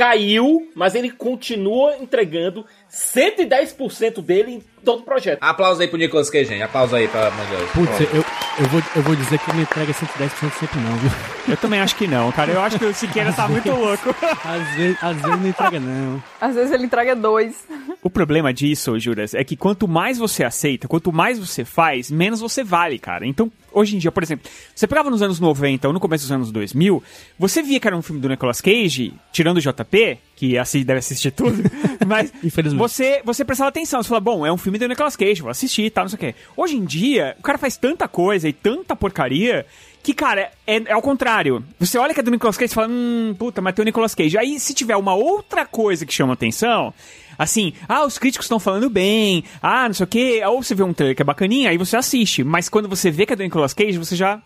caiu, 0.00 0.70
mas 0.74 0.94
ele 0.94 1.10
continua 1.10 1.96
entregando 1.96 2.64
110% 2.90 4.22
dele 4.22 4.52
em 4.52 4.62
todo 4.82 5.00
o 5.00 5.02
projeto. 5.02 5.42
Aplausos 5.42 5.80
aí 5.80 5.88
pro 5.88 5.98
Nicolas 5.98 6.30
Cage, 6.30 6.46
gente. 6.46 6.62
Aplausos 6.62 6.94
aí 6.94 7.06
pra 7.06 7.28
Deus. 7.28 7.70
Putz, 7.72 8.00
eu, 8.00 8.24
eu, 8.60 8.68
vou, 8.68 8.82
eu 8.96 9.02
vou 9.02 9.14
dizer 9.14 9.38
que 9.38 9.50
ele 9.50 9.58
não 9.58 9.62
entrega 9.62 9.92
110% 9.92 10.52
sempre 10.58 10.80
não, 10.80 10.96
viu? 10.96 11.10
Eu 11.48 11.56
também 11.56 11.80
acho 11.80 11.96
que 11.96 12.06
não, 12.06 12.32
cara. 12.32 12.52
Eu 12.52 12.60
acho 12.60 12.78
que 12.78 12.84
o 12.84 12.94
Siqueira 12.94 13.32
tá 13.32 13.48
muito 13.48 13.70
louco. 13.70 14.14
Às 14.44 14.74
vezes, 14.74 14.96
às 15.02 15.16
vezes 15.16 15.40
não 15.40 15.46
entrega 15.46 15.80
não. 15.80 16.22
Às 16.40 16.54
vezes 16.54 16.72
ele 16.72 16.84
entrega 16.84 17.14
dois. 17.14 17.66
O 18.02 18.08
problema 18.08 18.54
disso, 18.54 18.98
Juras, 18.98 19.34
é 19.34 19.44
que 19.44 19.56
quanto 19.56 19.86
mais 19.86 20.16
você 20.16 20.44
aceita, 20.44 20.88
quanto 20.88 21.12
mais 21.12 21.38
você 21.38 21.64
faz, 21.64 22.10
menos 22.10 22.40
você 22.40 22.64
vale, 22.64 22.98
cara. 22.98 23.26
Então, 23.26 23.52
hoje 23.72 23.96
em 23.96 23.98
dia, 23.98 24.12
por 24.12 24.22
exemplo, 24.22 24.50
você 24.74 24.86
pegava 24.86 25.10
nos 25.10 25.22
anos 25.22 25.40
90 25.40 25.88
ou 25.88 25.94
no 25.94 26.00
começo 26.00 26.24
dos 26.24 26.32
anos 26.32 26.50
2000, 26.50 27.02
você 27.38 27.62
via 27.62 27.80
que 27.80 27.86
era 27.86 27.96
um 27.96 28.02
filme 28.02 28.20
do 28.20 28.28
Nicolas 28.28 28.60
Cage, 28.60 29.12
tirando 29.32 29.58
o 29.58 29.60
JP, 29.60 30.18
que 30.36 30.58
assim 30.58 30.82
deve 30.82 30.98
assistir 30.98 31.30
tudo, 31.30 31.62
mas 32.06 32.32
você, 32.76 33.20
você 33.24 33.44
prestava 33.44 33.68
atenção, 33.68 34.02
você 34.02 34.08
falava, 34.08 34.24
bom, 34.24 34.46
é 34.46 34.52
um 34.52 34.56
filme 34.56 34.78
do 34.78 34.88
Nicolas 34.88 35.16
Cage, 35.16 35.42
vou 35.42 35.50
assistir 35.50 35.84
e 35.84 35.90
tal, 35.90 36.04
não 36.04 36.08
sei 36.08 36.16
o 36.16 36.20
quê. 36.20 36.34
Hoje 36.56 36.76
em 36.76 36.84
dia, 36.84 37.36
o 37.38 37.42
cara 37.42 37.58
faz 37.58 37.76
tanta 37.76 38.08
coisa 38.08 38.48
e 38.48 38.52
tanta 38.52 38.96
porcaria 38.96 39.66
que, 40.02 40.14
cara, 40.14 40.50
é, 40.66 40.76
é 40.76 40.92
ao 40.92 41.02
contrário. 41.02 41.64
Você 41.78 41.98
olha 41.98 42.14
que 42.14 42.20
é 42.20 42.22
do 42.22 42.30
Nicolas 42.30 42.56
Cage 42.56 42.72
e 42.72 42.74
fala, 42.74 42.88
hum, 42.88 43.34
puta, 43.38 43.60
mas 43.60 43.74
tem 43.74 43.82
o 43.82 43.84
Nicolas 43.84 44.14
Cage. 44.14 44.38
Aí, 44.38 44.58
se 44.58 44.72
tiver 44.72 44.96
uma 44.96 45.14
outra 45.14 45.66
coisa 45.66 46.06
que 46.06 46.12
chama 46.12 46.32
atenção, 46.32 46.94
assim, 47.42 47.72
ah, 47.88 48.04
os 48.04 48.18
críticos 48.18 48.44
estão 48.44 48.60
falando 48.60 48.88
bem, 48.90 49.42
ah, 49.62 49.88
não 49.88 49.94
sei 49.94 50.04
o 50.04 50.06
quê, 50.06 50.42
ou 50.46 50.62
você 50.62 50.74
vê 50.74 50.82
um 50.82 50.92
trailer 50.92 51.16
que 51.16 51.22
é 51.22 51.24
bacaninha, 51.24 51.70
aí 51.70 51.78
você 51.78 51.96
assiste. 51.96 52.44
Mas 52.44 52.68
quando 52.68 52.88
você 52.88 53.10
vê 53.10 53.24
que 53.26 53.32
é 53.32 53.36
do 53.36 53.42
Nicolas 53.42 53.72
Cage, 53.74 53.98
você 53.98 54.14
já. 54.14 54.42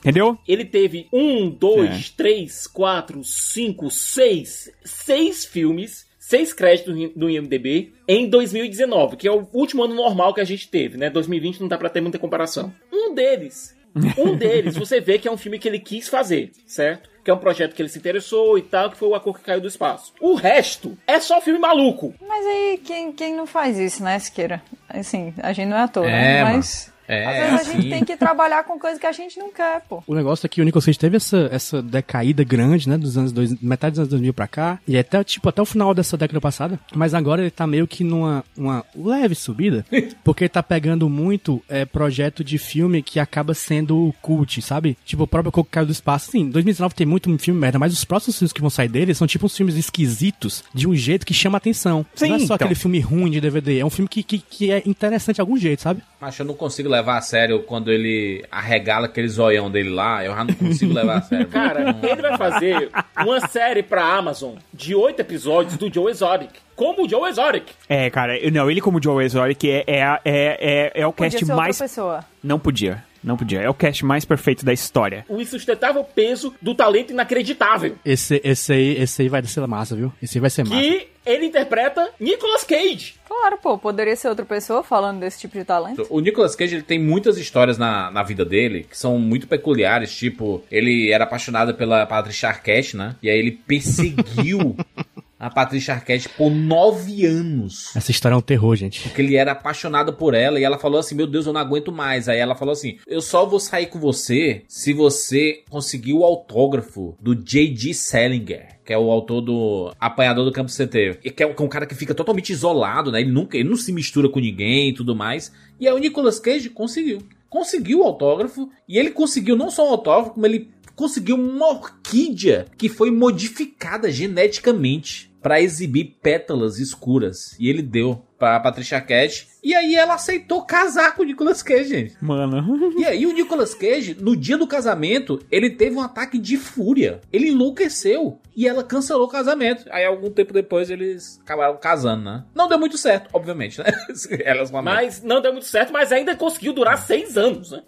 Entendeu? 0.00 0.36
Ele 0.48 0.64
teve 0.64 1.06
um, 1.12 1.48
dois, 1.48 1.90
É. 1.90 2.16
três, 2.16 2.66
quatro, 2.66 3.22
cinco, 3.22 3.88
seis, 3.88 4.68
seis 4.84 5.44
filmes, 5.44 6.06
seis 6.18 6.52
créditos 6.52 6.94
no 7.14 7.30
IMDB 7.30 7.92
em 8.08 8.28
2019, 8.28 9.16
que 9.16 9.28
é 9.28 9.30
o 9.32 9.46
último 9.52 9.84
ano 9.84 9.94
normal 9.94 10.34
que 10.34 10.40
a 10.40 10.44
gente 10.44 10.68
teve, 10.68 10.98
né? 10.98 11.08
2020 11.08 11.60
não 11.60 11.68
dá 11.68 11.78
pra 11.78 11.88
ter 11.88 12.00
muita 12.00 12.18
comparação. 12.18 12.74
Um 12.92 13.14
deles, 13.14 13.76
um 14.18 14.36
deles, 14.36 14.76
você 14.76 15.00
vê 15.00 15.18
que 15.18 15.28
é 15.28 15.32
um 15.32 15.36
filme 15.36 15.58
que 15.58 15.68
ele 15.68 15.78
quis 15.78 16.08
fazer, 16.08 16.50
certo? 16.66 17.10
Que 17.24 17.30
é 17.30 17.34
um 17.34 17.38
projeto 17.38 17.74
que 17.74 17.80
ele 17.82 17.88
se 17.88 17.98
interessou 17.98 18.58
e 18.58 18.62
tal, 18.62 18.90
que 18.90 18.96
foi 18.96 19.08
o 19.08 19.14
A 19.14 19.20
Cor 19.20 19.38
que 19.38 19.44
Caiu 19.44 19.60
do 19.60 19.68
Espaço. 19.68 20.12
O 20.20 20.34
resto 20.34 20.98
é 21.06 21.20
só 21.20 21.40
filme 21.40 21.58
maluco. 21.58 22.12
Mas 22.26 22.44
aí, 22.46 22.80
quem, 22.84 23.12
quem 23.12 23.34
não 23.34 23.46
faz 23.46 23.78
isso, 23.78 24.02
né, 24.02 24.18
Siqueira? 24.18 24.60
Assim, 24.88 25.32
a 25.40 25.52
gente 25.52 25.68
não 25.68 25.76
é 25.76 25.82
ator, 25.82 26.04
É, 26.04 26.10
né? 26.10 26.42
mano. 26.44 26.56
Mas 26.56 26.91
É, 27.08 27.26
às 27.26 27.36
vezes 27.36 27.60
a 27.60 27.64
gente 27.72 27.78
assim. 27.80 27.90
tem 27.90 28.04
que 28.04 28.16
trabalhar 28.16 28.64
com 28.64 28.78
coisa 28.78 28.98
que 28.98 29.06
a 29.06 29.12
gente 29.12 29.38
não 29.38 29.52
quer, 29.52 29.82
pô. 29.88 30.02
O 30.06 30.14
negócio 30.14 30.46
é 30.46 30.48
que 30.48 30.60
o 30.60 30.64
Nicolas 30.64 30.84
Cage 30.86 30.98
teve 30.98 31.16
essa, 31.16 31.48
essa 31.52 31.82
decaída 31.82 32.44
grande, 32.44 32.88
né, 32.88 32.96
dos 32.96 33.16
anos 33.18 33.32
dois, 33.32 33.60
metade 33.60 33.92
dos 33.92 33.98
anos 34.00 34.10
2000 34.10 34.34
pra 34.34 34.46
cá, 34.46 34.78
e 34.86 34.96
até, 34.96 35.22
tipo, 35.24 35.48
até 35.48 35.60
o 35.60 35.66
final 35.66 35.94
dessa 35.94 36.16
década 36.16 36.40
passada, 36.40 36.78
mas 36.94 37.14
agora 37.14 37.42
ele 37.42 37.50
tá 37.50 37.66
meio 37.66 37.86
que 37.86 38.04
numa 38.04 38.44
uma 38.56 38.84
leve 38.94 39.34
subida, 39.34 39.84
porque 40.24 40.44
ele 40.44 40.48
tá 40.48 40.62
pegando 40.62 41.08
muito 41.08 41.62
é, 41.68 41.84
projeto 41.84 42.44
de 42.44 42.58
filme 42.58 43.02
que 43.02 43.18
acaba 43.18 43.54
sendo 43.54 44.14
cult, 44.22 44.60
sabe? 44.62 44.96
Tipo, 45.04 45.24
o 45.24 45.26
próprio 45.26 45.52
Coco 45.52 45.70
Caiu 45.70 45.86
do 45.86 45.92
Espaço. 45.92 46.30
Sim, 46.30 46.50
2019 46.50 46.94
tem 46.94 47.06
muito 47.06 47.32
filme 47.38 47.58
merda, 47.58 47.78
mas 47.78 47.92
os 47.92 48.04
próximos 48.04 48.38
filmes 48.38 48.52
que 48.52 48.60
vão 48.60 48.70
sair 48.70 48.88
dele 48.88 49.14
são 49.14 49.26
tipo 49.26 49.46
uns 49.46 49.56
filmes 49.56 49.76
esquisitos, 49.76 50.62
de 50.74 50.86
um 50.88 50.94
jeito 50.94 51.26
que 51.26 51.34
chama 51.34 51.58
atenção. 51.58 52.04
Sim, 52.14 52.28
Não 52.28 52.36
é 52.36 52.38
só 52.40 52.44
então. 52.44 52.54
aquele 52.56 52.74
filme 52.74 53.00
ruim 53.00 53.30
de 53.30 53.40
DVD, 53.40 53.78
é 53.78 53.84
um 53.84 53.90
filme 53.90 54.08
que, 54.08 54.22
que, 54.22 54.38
que 54.38 54.70
é 54.70 54.82
interessante 54.86 55.36
de 55.36 55.40
algum 55.40 55.56
jeito, 55.56 55.82
sabe? 55.82 56.02
Mas 56.20 56.38
eu 56.38 56.44
não 56.44 56.54
consigo 56.54 56.88
levar 56.92 57.16
a 57.18 57.20
sério 57.20 57.62
quando 57.64 57.90
ele 57.90 58.44
arregala 58.50 59.06
aquele 59.06 59.28
zoião 59.28 59.70
dele 59.70 59.88
lá. 59.90 60.24
Eu 60.24 60.34
já 60.34 60.44
não 60.44 60.54
consigo 60.54 60.92
levar 60.92 61.16
a 61.18 61.20
sério. 61.22 61.48
Cara, 61.48 61.96
ele 62.02 62.22
vai 62.22 62.36
fazer 62.38 62.90
uma 63.18 63.40
série 63.48 63.82
pra 63.82 64.04
Amazon 64.04 64.54
de 64.72 64.94
oito 64.94 65.20
episódios 65.20 65.76
do 65.76 65.92
Joe 65.92 66.10
Exotic. 66.10 66.50
Como 66.76 67.04
o 67.04 67.08
Joe 67.08 67.28
Exotic. 67.28 67.64
É, 67.88 68.08
cara, 68.10 68.34
não, 68.50 68.70
ele 68.70 68.80
como 68.80 69.02
Joe 69.02 69.24
Exotic 69.24 69.64
é, 69.64 69.84
é, 69.86 70.00
é, 70.00 70.20
é, 70.24 70.92
é 70.94 71.06
o 71.06 71.12
Podia 71.12 71.30
cast 71.30 71.46
ser 71.46 71.54
mais. 71.54 71.76
outra 71.80 71.84
pessoa. 71.88 72.24
Não 72.42 72.58
podia, 72.58 73.02
não 73.22 73.36
podia. 73.36 73.60
É 73.60 73.68
o 73.68 73.74
cast 73.74 74.04
mais 74.04 74.24
perfeito 74.24 74.64
da 74.64 74.72
história. 74.72 75.24
O 75.28 75.40
insustentável 75.40 76.04
peso 76.04 76.54
do 76.60 76.74
talento 76.74 77.12
inacreditável. 77.12 77.96
Esse, 78.04 78.40
esse 78.44 78.72
aí, 78.72 79.02
esse 79.02 79.22
aí 79.22 79.28
vai 79.28 79.42
ser 79.44 79.66
massa, 79.66 79.94
viu? 79.94 80.12
Esse 80.22 80.38
aí 80.38 80.40
vai 80.40 80.50
ser 80.50 80.64
massa. 80.64 80.80
Que 80.80 81.08
ele 81.24 81.46
interpreta 81.46 82.10
Nicolas 82.18 82.64
Cage. 82.64 83.14
Claro, 83.26 83.58
pô, 83.58 83.78
poderia 83.78 84.16
ser 84.16 84.28
outra 84.28 84.44
pessoa 84.44 84.82
falando 84.82 85.20
desse 85.20 85.40
tipo 85.40 85.56
de 85.56 85.64
talento. 85.64 86.06
O 86.10 86.20
Nicolas 86.20 86.56
Cage 86.56 86.76
ele 86.76 86.82
tem 86.82 86.98
muitas 86.98 87.38
histórias 87.38 87.78
na, 87.78 88.10
na 88.10 88.22
vida 88.22 88.44
dele 88.44 88.86
que 88.88 88.98
são 88.98 89.18
muito 89.18 89.46
peculiares. 89.46 90.14
Tipo, 90.14 90.62
ele 90.70 91.10
era 91.10 91.24
apaixonado 91.24 91.74
pela 91.74 92.04
Patricia 92.06 92.48
Arquette, 92.48 92.96
né? 92.96 93.16
E 93.22 93.30
aí 93.30 93.38
ele 93.38 93.52
perseguiu 93.52 94.76
a 95.42 95.50
Patricia 95.50 95.94
Arquette 95.94 96.28
por 96.28 96.50
nove 96.50 97.26
anos. 97.26 97.94
Essa 97.96 98.12
história 98.12 98.36
é 98.36 98.38
um 98.38 98.42
terror, 98.42 98.76
gente. 98.76 99.02
Porque 99.02 99.20
ele 99.20 99.34
era 99.34 99.50
apaixonado 99.50 100.12
por 100.12 100.34
ela 100.34 100.60
e 100.60 100.62
ela 100.62 100.78
falou 100.78 101.00
assim: 101.00 101.16
Meu 101.16 101.26
Deus, 101.26 101.46
eu 101.46 101.52
não 101.52 101.60
aguento 101.60 101.90
mais. 101.90 102.28
Aí 102.28 102.38
ela 102.38 102.54
falou 102.54 102.70
assim: 102.70 102.98
Eu 103.08 103.20
só 103.20 103.44
vou 103.44 103.58
sair 103.58 103.86
com 103.86 103.98
você 103.98 104.62
se 104.68 104.92
você 104.92 105.64
conseguir 105.68 106.12
o 106.12 106.22
autógrafo 106.22 107.16
do 107.20 107.34
J.D. 107.34 107.92
Salinger. 107.92 108.78
Que 108.84 108.92
é 108.92 108.98
o 108.98 109.10
autor 109.10 109.40
do 109.40 109.92
Apanhador 109.98 110.44
do 110.44 110.52
Campo 110.52 110.70
CT. 110.70 111.18
E 111.24 111.30
que 111.30 111.42
é 111.42 111.46
um, 111.46 111.54
que 111.54 111.62
é 111.62 111.64
um 111.64 111.68
cara 111.68 111.86
que 111.86 111.94
fica 111.94 112.14
totalmente 112.14 112.50
isolado, 112.50 113.10
né? 113.10 113.20
Ele 113.20 113.32
nunca 113.32 113.56
ele 113.56 113.68
não 113.68 113.76
se 113.76 113.92
mistura 113.92 114.28
com 114.28 114.38
ninguém 114.38 114.90
e 114.90 114.94
tudo 114.94 115.14
mais. 115.14 115.52
E 115.80 115.88
aí 115.88 115.94
o 115.94 115.98
Nicolas 115.98 116.38
Cage 116.38 116.70
conseguiu. 116.70 117.18
Conseguiu 117.50 118.00
o 118.00 118.04
autógrafo. 118.04 118.70
E 118.88 118.96
ele 118.96 119.10
conseguiu 119.10 119.56
não 119.56 119.70
só 119.70 119.88
o 119.88 119.90
autógrafo, 119.90 120.34
como 120.34 120.46
ele 120.46 120.70
conseguiu 120.94 121.36
uma 121.36 121.68
orquídea 121.68 122.66
que 122.76 122.88
foi 122.88 123.10
modificada 123.10 124.10
geneticamente 124.10 125.31
para 125.42 125.60
exibir 125.60 126.16
pétalas 126.22 126.78
escuras. 126.78 127.56
E 127.58 127.68
ele 127.68 127.82
deu 127.82 128.22
pra 128.42 128.58
Patricia 128.58 128.98
Arquette. 128.98 129.46
E 129.62 129.72
aí 129.72 129.94
ela 129.94 130.14
aceitou 130.14 130.62
casar 130.62 131.14
com 131.14 131.22
o 131.22 131.24
Nicolas 131.24 131.62
Cage, 131.62 131.84
gente. 131.84 132.16
Mano. 132.20 132.92
E 132.98 133.04
aí 133.04 133.24
o 133.24 133.32
Nicolas 133.32 133.72
Cage, 133.72 134.16
no 134.20 134.34
dia 134.34 134.58
do 134.58 134.66
casamento, 134.66 135.40
ele 135.48 135.70
teve 135.70 135.94
um 135.94 136.00
ataque 136.00 136.36
de 136.36 136.56
fúria. 136.56 137.20
Ele 137.32 137.50
enlouqueceu. 137.50 138.40
E 138.54 138.68
ela 138.68 138.82
cancelou 138.82 139.26
o 139.26 139.30
casamento. 139.30 139.84
Aí 139.90 140.04
algum 140.04 140.28
tempo 140.28 140.52
depois 140.52 140.90
eles 140.90 141.40
acabaram 141.42 141.76
casando, 141.76 142.24
né? 142.24 142.44
Não 142.54 142.68
deu 142.68 142.78
muito 142.78 142.98
certo, 142.98 143.30
obviamente, 143.32 143.78
né? 143.78 143.86
Elas. 144.44 144.70
Mas 144.70 145.22
não 145.22 145.40
deu 145.40 145.52
muito 145.52 145.66
certo, 145.66 145.92
mas 145.92 146.12
ainda 146.12 146.34
conseguiu 146.36 146.72
durar 146.72 146.98
seis 146.98 147.38
anos, 147.38 147.70
né? 147.70 147.82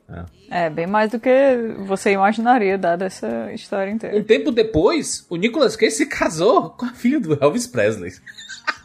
É, 0.50 0.70
bem 0.70 0.86
mais 0.86 1.10
do 1.10 1.18
que 1.18 1.30
você 1.86 2.12
imaginaria, 2.12 2.78
dada 2.78 3.06
essa 3.06 3.52
história 3.52 3.90
inteira. 3.90 4.16
Um 4.16 4.22
tempo 4.22 4.50
depois, 4.50 5.26
o 5.28 5.36
Nicolas 5.36 5.76
Cage 5.76 5.96
se 5.96 6.06
casou 6.06 6.70
com 6.70 6.86
a 6.86 6.92
filha 6.92 7.20
do 7.20 7.36
Elvis 7.42 7.66
Presley. 7.66 8.12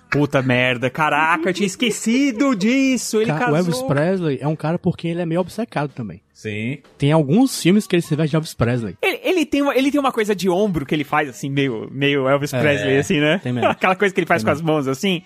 Puta 0.10 0.42
merda, 0.42 0.90
caraca, 0.90 1.50
eu 1.50 1.54
tinha 1.54 1.68
esquecido 1.68 2.56
disso. 2.56 3.18
Ele 3.22 3.28
Ca- 3.32 3.38
casou. 3.40 3.54
O 3.54 3.58
Elvis 3.58 3.82
Presley 3.84 4.38
é 4.42 4.48
um 4.48 4.56
cara 4.56 4.80
por 4.80 4.98
quem 4.98 5.12
ele 5.12 5.22
é 5.22 5.26
meio 5.26 5.42
obcecado 5.42 5.92
também. 5.94 6.22
Sim. 6.34 6.78
Tem 6.98 7.12
alguns 7.12 7.62
filmes 7.62 7.86
que 7.86 7.96
ele 7.96 8.02
se 8.02 8.16
veste 8.16 8.30
de 8.32 8.36
Elvis 8.38 8.54
Presley. 8.54 8.96
Ele, 9.02 9.20
ele 9.24 9.46
tem 9.46 9.62
uma, 9.62 9.76
ele 9.76 9.92
tem 9.92 10.00
uma 10.00 10.12
coisa 10.12 10.34
de 10.34 10.50
ombro 10.50 10.86
que 10.86 10.96
ele 10.96 11.04
faz, 11.04 11.30
assim, 11.30 11.50
meio, 11.50 11.90
meio 11.92 12.28
Elvis 12.30 12.54
É, 12.54 12.60
Presley, 12.62 12.98
assim, 12.98 13.20
né? 13.20 13.40
tem 13.44 13.52
mesmo. 13.54 13.68
Aquela 13.70 13.96
coisa 13.96 14.14
que 14.14 14.20
ele 14.20 14.26
faz 14.28 14.44
com 14.44 14.50
as 14.50 14.62
mãos, 14.62 14.88
assim, 14.88 15.22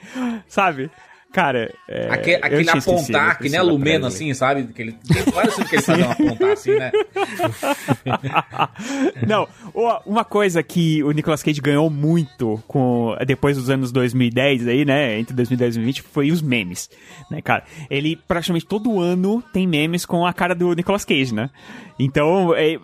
sabe? 0.47 0.89
Cara, 1.33 1.73
é, 1.89 2.09
aquele 2.11 2.61
esquecido 2.61 2.95
apontar, 2.95 3.39
que 3.39 3.49
nem 3.49 3.59
a 3.59 3.63
Lumena, 3.63 4.07
assim, 4.07 4.31
sabe? 4.35 4.71
Que 4.71 4.83
ele, 4.83 4.91
tem 4.91 5.23
vários 5.33 5.55
filmes 5.55 5.69
que 5.71 5.75
ele 5.77 5.81
faz 5.81 5.99
um 5.99 6.11
apontar 6.11 6.51
assim, 6.51 6.75
né? 6.75 6.91
Não, 9.27 9.47
uma 10.05 10.23
coisa 10.23 10.61
que 10.61 11.01
o 11.03 11.11
Nicolas 11.11 11.41
Cage 11.41 11.59
ganhou 11.59 11.89
muito 11.89 12.61
com 12.67 13.15
depois 13.25 13.57
dos 13.57 13.71
anos 13.71 13.91
2010 13.91 14.67
aí, 14.67 14.85
né, 14.85 15.19
entre 15.19 15.35
2010 15.35 15.75
e 15.75 15.79
2020 15.79 16.01
foi 16.03 16.31
os 16.31 16.39
memes, 16.39 16.87
né, 17.31 17.41
cara? 17.41 17.63
Ele 17.89 18.15
praticamente 18.15 18.67
todo 18.67 19.01
ano 19.01 19.43
tem 19.51 19.65
memes 19.65 20.05
com 20.05 20.27
a 20.27 20.33
cara 20.33 20.53
do 20.53 20.71
Nicolas 20.75 21.03
Cage, 21.03 21.33
né? 21.33 21.49
Então, 21.97 22.53
é, 22.55 22.79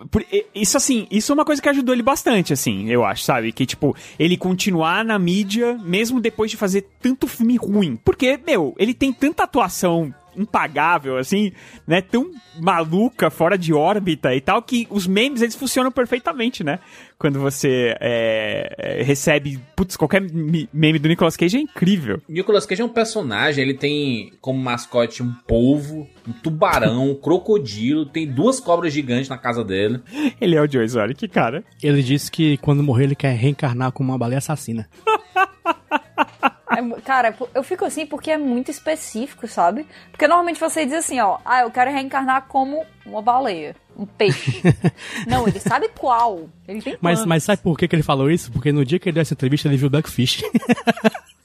isso 0.54 0.76
assim, 0.76 1.06
isso 1.10 1.32
é 1.32 1.34
uma 1.34 1.44
coisa 1.44 1.60
que 1.60 1.68
ajudou 1.68 1.94
ele 1.94 2.02
bastante, 2.02 2.52
assim, 2.52 2.88
eu 2.88 3.04
acho, 3.04 3.22
sabe? 3.24 3.52
Que, 3.52 3.66
tipo, 3.66 3.96
ele 4.18 4.36
continuar 4.36 5.04
na 5.04 5.18
mídia 5.18 5.78
mesmo 5.82 6.20
depois 6.20 6.50
de 6.50 6.56
fazer 6.56 6.86
tanto 7.00 7.26
filme 7.26 7.56
ruim. 7.56 7.96
Porque, 8.04 8.38
meu, 8.46 8.74
ele 8.78 8.94
tem 8.94 9.12
tanta 9.12 9.44
atuação 9.44 10.14
impagável, 10.36 11.16
assim, 11.16 11.52
né? 11.86 12.00
Tão 12.00 12.30
maluca, 12.58 13.30
fora 13.30 13.56
de 13.56 13.72
órbita 13.72 14.34
e 14.34 14.40
tal, 14.40 14.62
que 14.62 14.86
os 14.90 15.06
memes, 15.06 15.42
eles 15.42 15.54
funcionam 15.54 15.90
perfeitamente, 15.90 16.64
né? 16.64 16.78
Quando 17.18 17.38
você 17.38 17.94
é, 18.00 18.74
é, 18.78 19.02
recebe, 19.02 19.60
putz, 19.76 19.96
qualquer 19.96 20.22
meme 20.22 20.98
do 20.98 21.08
Nicolas 21.08 21.36
Cage 21.36 21.58
é 21.58 21.60
incrível. 21.60 22.20
Nicolas 22.28 22.64
Cage 22.64 22.82
é 22.82 22.84
um 22.84 22.88
personagem, 22.88 23.62
ele 23.62 23.74
tem 23.74 24.32
como 24.40 24.58
mascote 24.58 25.22
um 25.22 25.32
polvo, 25.46 26.08
um 26.26 26.32
tubarão, 26.32 27.10
um 27.10 27.14
crocodilo, 27.14 28.06
tem 28.06 28.26
duas 28.26 28.58
cobras 28.58 28.92
gigantes 28.92 29.28
na 29.28 29.36
casa 29.36 29.64
dele. 29.64 30.00
Ele 30.40 30.56
é 30.56 30.62
o 30.62 30.70
Joe 30.70 30.84
Exotic, 30.84 31.30
cara. 31.30 31.62
Ele 31.82 32.02
disse 32.02 32.30
que 32.30 32.56
quando 32.58 32.82
morrer 32.82 33.04
ele 33.04 33.14
quer 33.14 33.34
reencarnar 33.34 33.92
como 33.92 34.10
uma 34.10 34.18
baleia 34.18 34.38
assassina. 34.38 34.88
É 36.70 37.00
cara, 37.00 37.34
eu 37.54 37.62
fico 37.62 37.84
assim 37.84 38.06
porque 38.06 38.30
é 38.30 38.38
muito 38.38 38.70
específico, 38.70 39.48
sabe? 39.48 39.86
Porque 40.10 40.28
normalmente 40.28 40.60
você 40.60 40.84
diz 40.84 40.94
assim, 40.94 41.18
ó, 41.20 41.38
ah, 41.44 41.62
eu 41.62 41.70
quero 41.70 41.90
reencarnar 41.90 42.46
como 42.48 42.84
uma 43.04 43.20
baleia, 43.20 43.74
um 43.96 44.06
peixe. 44.06 44.62
Não, 45.26 45.46
ele 45.48 45.58
sabe 45.58 45.88
qual. 45.98 46.48
Ele 46.68 46.80
tem 46.80 46.92
Mas, 47.00 47.18
planos. 47.18 47.26
mas 47.26 47.44
sabe 47.44 47.62
por 47.62 47.76
que, 47.76 47.88
que 47.88 47.96
ele 47.96 48.02
falou 48.02 48.30
isso? 48.30 48.52
Porque 48.52 48.70
no 48.70 48.84
dia 48.84 48.98
que 48.98 49.08
ele 49.08 49.14
deu 49.14 49.22
essa 49.22 49.34
entrevista 49.34 49.66
ele 49.68 49.76
viu 49.76 49.90
Duckfish. 49.90 50.42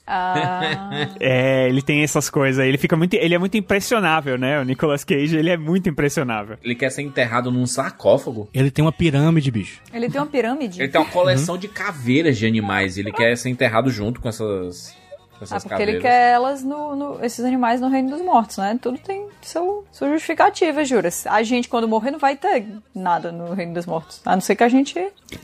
Ah, 0.08 1.08
É, 1.18 1.68
ele 1.68 1.82
tem 1.82 2.04
essas 2.04 2.30
coisas 2.30 2.60
aí. 2.60 2.68
Ele 2.68 2.78
fica 2.78 2.96
muito. 2.96 3.14
Ele 3.14 3.34
é 3.34 3.38
muito 3.38 3.56
impressionável, 3.56 4.38
né? 4.38 4.60
O 4.60 4.62
Nicolas 4.62 5.02
Cage, 5.02 5.36
ele 5.36 5.50
é 5.50 5.56
muito 5.56 5.88
impressionável. 5.88 6.56
Ele 6.62 6.76
quer 6.76 6.90
ser 6.90 7.02
enterrado 7.02 7.50
num 7.50 7.66
sarcófago. 7.66 8.48
ele 8.54 8.70
tem 8.70 8.84
uma 8.84 8.92
pirâmide, 8.92 9.50
bicho. 9.50 9.80
ele 9.92 10.08
tem 10.08 10.20
uma 10.20 10.26
pirâmide. 10.28 10.80
Ele 10.80 10.88
tem 10.88 11.00
uma 11.00 11.10
coleção 11.10 11.58
de 11.58 11.66
caveiras 11.66 12.38
de 12.38 12.46
animais. 12.46 12.96
Ele 12.96 13.10
quer 13.10 13.36
ser 13.36 13.48
enterrado 13.48 13.90
junto 13.90 14.20
com 14.20 14.28
essas 14.28 14.94
Ah, 15.50 15.60
porque 15.60 15.82
ele 15.82 16.00
quer 16.00 16.32
elas 16.32 16.62
no, 16.64 16.96
no- 16.96 17.24
esses 17.24 17.44
animais 17.44 17.80
no 17.80 17.88
reino 17.88 18.10
dos 18.10 18.22
mortos, 18.22 18.56
né? 18.58 18.78
Tudo 18.80 18.98
tem 18.98 19.26
seu, 19.42 19.84
sua 19.92 20.08
justificativa, 20.10 20.84
jura. 20.84 21.08
A 21.26 21.42
gente, 21.42 21.68
quando 21.68 21.86
morrer, 21.88 22.10
não 22.10 22.18
vai 22.18 22.36
ter 22.36 22.66
nada 22.94 23.30
no 23.30 23.52
reino 23.54 23.74
dos 23.74 23.86
mortos. 23.86 24.20
A 24.24 24.34
não 24.34 24.40
ser 24.40 24.56
que 24.56 24.64
a 24.64 24.68
gente. 24.68 24.94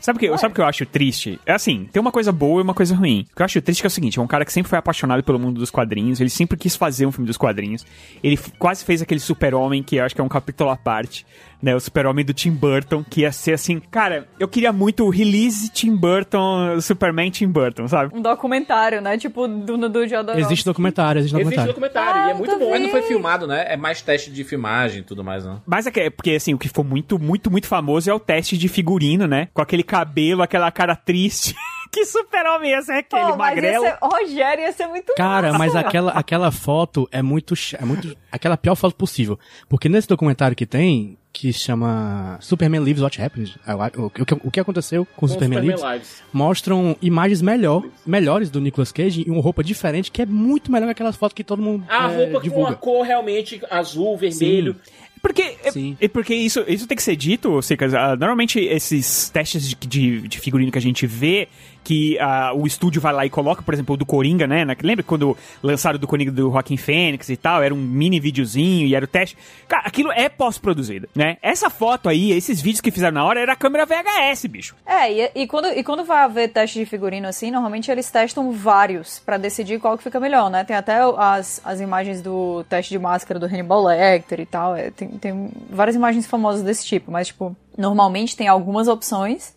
Sabe 0.01 0.17
o 0.17 0.19
que, 0.19 0.37
sabe 0.37 0.51
o 0.51 0.55
que 0.55 0.61
eu 0.61 0.65
acho 0.65 0.85
triste? 0.85 1.39
É 1.45 1.53
assim, 1.53 1.87
tem 1.91 1.99
uma 2.01 2.11
coisa 2.11 2.31
boa 2.31 2.59
e 2.61 2.63
uma 2.63 2.73
coisa 2.73 2.95
ruim. 2.95 3.25
O 3.31 3.35
que 3.35 3.41
eu 3.41 3.45
acho 3.45 3.61
triste 3.61 3.79
é, 3.79 3.83
que 3.83 3.87
o 3.87 3.91
seguinte, 3.91 4.17
é 4.19 4.21
um 4.21 4.27
cara 4.27 4.45
que 4.45 4.53
sempre 4.53 4.69
foi 4.69 4.79
apaixonado 4.79 5.23
pelo 5.23 5.37
mundo 5.39 5.59
dos 5.59 5.69
quadrinhos, 5.69 6.19
ele 6.19 6.29
sempre 6.29 6.57
quis 6.57 6.75
fazer 6.75 7.05
um 7.05 7.11
filme 7.11 7.27
dos 7.27 7.37
quadrinhos. 7.37 7.85
Ele 8.23 8.37
quase 8.57 8.83
fez 8.83 9.01
aquele 9.01 9.19
super-homem, 9.19 9.83
que 9.83 9.97
eu 9.97 10.03
acho 10.05 10.15
que 10.15 10.21
é 10.21 10.23
um 10.23 10.29
capítulo 10.29 10.69
à 10.69 10.75
parte, 10.77 11.25
né? 11.63 11.73
O 11.75 11.79
super-homem 11.79 12.25
do 12.25 12.33
Tim 12.33 12.51
Burton, 12.51 13.03
que 13.09 13.21
ia 13.21 13.31
ser 13.31 13.53
assim... 13.53 13.79
Cara, 13.89 14.27
eu 14.39 14.47
queria 14.47 14.73
muito 14.73 15.05
o 15.05 15.09
release 15.09 15.69
Tim 15.69 15.95
Burton, 15.95 16.81
Superman 16.81 17.31
Tim 17.31 17.47
Burton, 17.47 17.87
sabe? 17.87 18.13
Um 18.15 18.21
documentário, 18.21 19.01
né? 19.01 19.17
Tipo, 19.17 19.47
do, 19.47 19.77
do 19.89 20.07
Jodorowsky. 20.07 20.41
Existe 20.41 20.65
documentário, 20.65 21.19
existe 21.19 21.35
Existe 21.39 21.55
documentário. 21.55 21.73
documentário, 21.73 22.27
e 22.27 22.29
é 22.29 22.31
Ah, 22.33 22.35
muito 22.35 22.59
bom. 22.59 22.69
Mas 22.69 22.81
não 22.81 22.89
foi 22.89 23.01
filmado, 23.03 23.47
né? 23.47 23.65
É 23.69 23.77
mais 23.77 24.01
teste 24.01 24.29
de 24.29 24.43
filmagem 24.43 24.99
e 24.99 25.03
tudo 25.03 25.23
mais, 25.23 25.45
não. 25.45 25.61
Mas 25.65 25.87
é 25.87 25.91
que, 25.91 25.99
é 26.01 26.09
porque, 26.09 26.31
assim, 26.31 26.53
o 26.53 26.57
que 26.57 26.67
ficou 26.67 26.83
muito, 26.83 27.17
muito, 27.17 27.49
muito 27.49 27.67
famoso 27.67 28.09
é 28.09 28.13
o 28.13 28.19
teste 28.19 28.57
de 28.57 28.67
figurino, 28.67 29.25
né? 29.25 29.47
Com 29.53 29.61
aquele 29.61 29.83
cabelo, 29.83 30.41
aquela 30.41 30.69
cara 30.71 30.95
triste. 30.95 31.55
que 31.93 32.05
super-homem 32.05 32.71
ia 32.71 32.81
ser 32.81 32.93
aquele 32.93 33.21
Pô, 33.21 33.37
mas 33.37 33.55
ia 33.55 33.61
magrelo? 33.61 33.85
ser, 33.85 33.97
Rogério 34.01 34.63
ia 34.63 34.71
ser 34.73 34.87
muito 34.87 35.13
Cara, 35.15 35.47
massa. 35.47 35.57
mas 35.59 35.75
aquela, 35.75 36.11
aquela 36.11 36.51
foto 36.51 37.07
é 37.11 37.21
muito, 37.21 37.53
é 37.79 37.85
muito. 37.85 38.17
Aquela 38.31 38.57
pior 38.57 38.75
foto 38.75 38.95
possível. 38.95 39.37
Porque 39.69 39.87
nesse 39.87 40.07
documentário 40.07 40.55
que 40.55 40.65
tem, 40.65 41.17
que 41.31 41.53
chama 41.53 42.37
Superman 42.41 42.83
Lives 42.83 43.01
What 43.01 43.21
Happened, 43.21 43.55
o, 43.97 44.05
o, 44.05 44.09
que- 44.25 44.33
o 44.47 44.51
que 44.51 44.59
aconteceu 44.59 45.05
com 45.05 45.11
o 45.11 45.19
Com 45.21 45.27
Superman, 45.27 45.59
Superman 45.61 45.93
Lives, 45.93 46.11
Lives. 46.11 46.23
mostram 46.33 46.97
imagens 47.01 47.41
melhor, 47.41 47.83
melhores 48.05 48.49
do 48.49 48.59
Nicolas 48.59 48.91
Cage 48.91 49.23
e 49.27 49.29
uma 49.31 49.41
roupa 49.41 49.63
diferente, 49.63 50.11
que 50.11 50.21
é 50.21 50.25
muito 50.25 50.71
melhor 50.71 50.85
que 50.87 50.91
aquelas 50.91 51.15
fotos 51.15 51.33
que 51.35 51.43
todo 51.43 51.61
mundo 51.61 51.85
A 51.89 52.11
é, 52.11 52.15
roupa 52.17 52.31
com 52.33 52.37
a 52.37 52.41
divulga. 52.41 52.75
cor 52.75 53.05
realmente 53.05 53.61
azul, 53.69 54.17
vermelho. 54.17 54.75
Porque, 55.21 55.55
é- 55.63 55.71
Sim. 55.71 55.95
é 56.01 56.07
porque 56.09 56.35
isso, 56.35 56.65
isso 56.67 56.85
tem 56.85 56.97
que 56.97 57.01
ser 57.03 57.15
dito, 57.15 57.61
Secas. 57.61 57.93
ah, 57.93 58.13
normalmente 58.15 58.59
esses 58.59 59.29
testes 59.29 59.69
de, 59.69 59.75
de, 59.75 60.27
de 60.27 60.37
figurino 60.39 60.69
que 60.69 60.77
a 60.77 60.81
gente 60.81 61.07
vê, 61.07 61.47
que 61.83 62.17
ah, 62.19 62.51
o 62.55 62.65
estúdio 62.65 63.01
vai 63.01 63.11
lá 63.13 63.25
e 63.25 63.29
coloca, 63.29 63.61
por 63.61 63.73
exemplo, 63.73 63.95
o 63.95 63.97
do 63.97 64.05
Coringa, 64.05 64.47
né? 64.47 64.63
Na- 64.65 64.75
Lembra 64.81 65.03
quando 65.03 65.35
lançaram 65.61 65.99
do 65.99 66.07
Coringa 66.07 66.31
do 66.31 66.51
Joaquim 66.51 66.77
Fênix 66.77 67.29
e 67.29 67.37
tal? 67.37 67.61
Era 67.61 67.73
um 67.73 67.77
mini 67.77 68.19
videozinho 68.19 68.87
e 68.87 68.95
era 68.95 69.03
o 69.05 69.07
teste. 69.07 69.37
Cara, 69.67 69.83
aquilo 69.85 70.11
é 70.11 70.29
pós-produzido, 70.29 71.07
né? 71.15 71.37
Essa 71.41 71.69
foto 71.69 72.07
aí, 72.09 72.31
esses 72.31 72.61
vídeos 72.61 72.81
que 72.81 72.91
fizeram 72.91 73.13
na 73.13 73.23
hora, 73.25 73.39
era 73.39 73.53
a 73.53 73.55
câmera 73.55 73.85
VHS, 73.85 74.45
bicho. 74.45 74.75
É, 74.85 75.11
e, 75.11 75.31
e 75.43 75.47
quando, 75.47 75.67
e 75.67 75.83
quando 75.83 76.03
vai 76.03 76.23
haver 76.23 76.49
teste 76.49 76.79
de 76.79 76.85
figurino 76.85 77.27
assim, 77.27 77.51
normalmente 77.51 77.89
eles 77.91 78.09
testam 78.09 78.51
vários 78.51 79.19
pra 79.19 79.37
decidir 79.37 79.79
qual 79.79 79.97
que 79.97 80.03
fica 80.03 80.19
melhor, 80.19 80.49
né? 80.49 80.63
Tem 80.63 80.75
até 80.75 80.99
as, 81.17 81.61
as 81.65 81.79
imagens 81.81 82.21
do 82.21 82.63
teste 82.69 82.91
de 82.91 82.99
máscara 82.99 83.39
do 83.39 83.45
Hannibal 83.45 83.83
Lecter 83.83 84.39
e 84.39 84.45
tal. 84.45 84.75
é, 84.75 84.89
tem, 84.91 85.09
tem 85.09 85.49
várias 85.69 85.95
imagens 85.95 86.25
famosas 86.27 86.63
desse 86.63 86.85
tipo, 86.85 87.11
mas, 87.11 87.27
tipo, 87.27 87.55
normalmente 87.77 88.35
tem 88.35 88.47
algumas 88.47 88.87
opções 88.87 89.53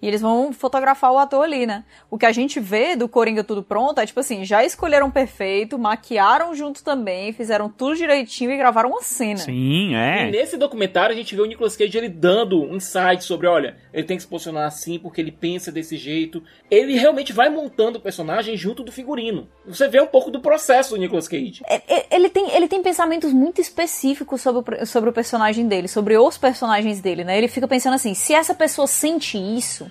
e 0.00 0.06
eles 0.06 0.20
vão 0.20 0.52
fotografar 0.52 1.12
o 1.12 1.18
ator 1.18 1.42
ali, 1.44 1.66
né? 1.66 1.84
O 2.10 2.16
que 2.16 2.24
a 2.26 2.32
gente 2.32 2.60
vê 2.60 2.94
do 2.94 3.08
Coringa 3.08 3.42
tudo 3.42 3.62
pronto 3.62 4.00
é 4.00 4.06
tipo 4.06 4.20
assim, 4.20 4.44
já 4.44 4.64
escolheram 4.64 5.10
perfeito, 5.10 5.78
maquiaram 5.78 6.54
junto 6.54 6.84
também, 6.84 7.32
fizeram 7.32 7.68
tudo 7.68 7.96
direitinho 7.96 8.50
e 8.52 8.56
gravaram 8.56 8.90
uma 8.90 9.02
cena. 9.02 9.38
Sim, 9.38 9.92
E 9.92 9.94
é. 9.94 10.30
nesse 10.30 10.56
documentário 10.56 11.12
a 11.14 11.16
gente 11.16 11.34
vê 11.34 11.42
o 11.42 11.46
Nicolas 11.46 11.76
Cage 11.76 11.98
ele 11.98 12.08
dando 12.08 12.62
um 12.62 12.76
insight 12.76 13.24
sobre, 13.24 13.46
olha, 13.46 13.76
ele 13.92 14.06
tem 14.06 14.16
que 14.16 14.22
se 14.22 14.28
posicionar 14.28 14.66
assim 14.66 14.98
porque 14.98 15.20
ele 15.20 15.32
pensa 15.32 15.72
desse 15.72 15.96
jeito. 15.96 16.42
Ele 16.70 16.96
realmente 16.96 17.32
vai 17.32 17.48
montando 17.48 17.98
o 17.98 18.00
personagem 18.00 18.56
junto 18.56 18.84
do 18.84 18.92
figurino. 18.92 19.48
Você 19.66 19.88
vê 19.88 20.00
um 20.00 20.06
pouco 20.06 20.30
do 20.30 20.40
processo 20.40 20.90
do 20.90 20.96
Nicolas 21.00 21.26
Cage. 21.26 21.60
É- 21.66 21.82
é- 21.88 22.06
Ele 22.10 22.28
tem, 22.28 22.50
ele 22.54 22.68
tem 22.68 22.82
pensamentos 22.82 23.32
muito 23.32 23.60
específicos 23.60 24.40
sobre 24.40 24.82
o, 24.82 24.86
sobre 24.86 25.10
o 25.10 25.12
personagem 25.12 25.66
dele, 25.66 25.88
sobre 25.88 26.16
os 26.16 26.38
personagens 26.38 27.00
dele, 27.00 27.24
né? 27.24 27.36
Ele 27.36 27.48
fica 27.48 27.66
pensando 27.66 27.94
assim: 27.94 28.14
se 28.14 28.32
essa 28.34 28.54
pessoa 28.54 28.86
sente 28.86 29.36
isso, 29.38 29.87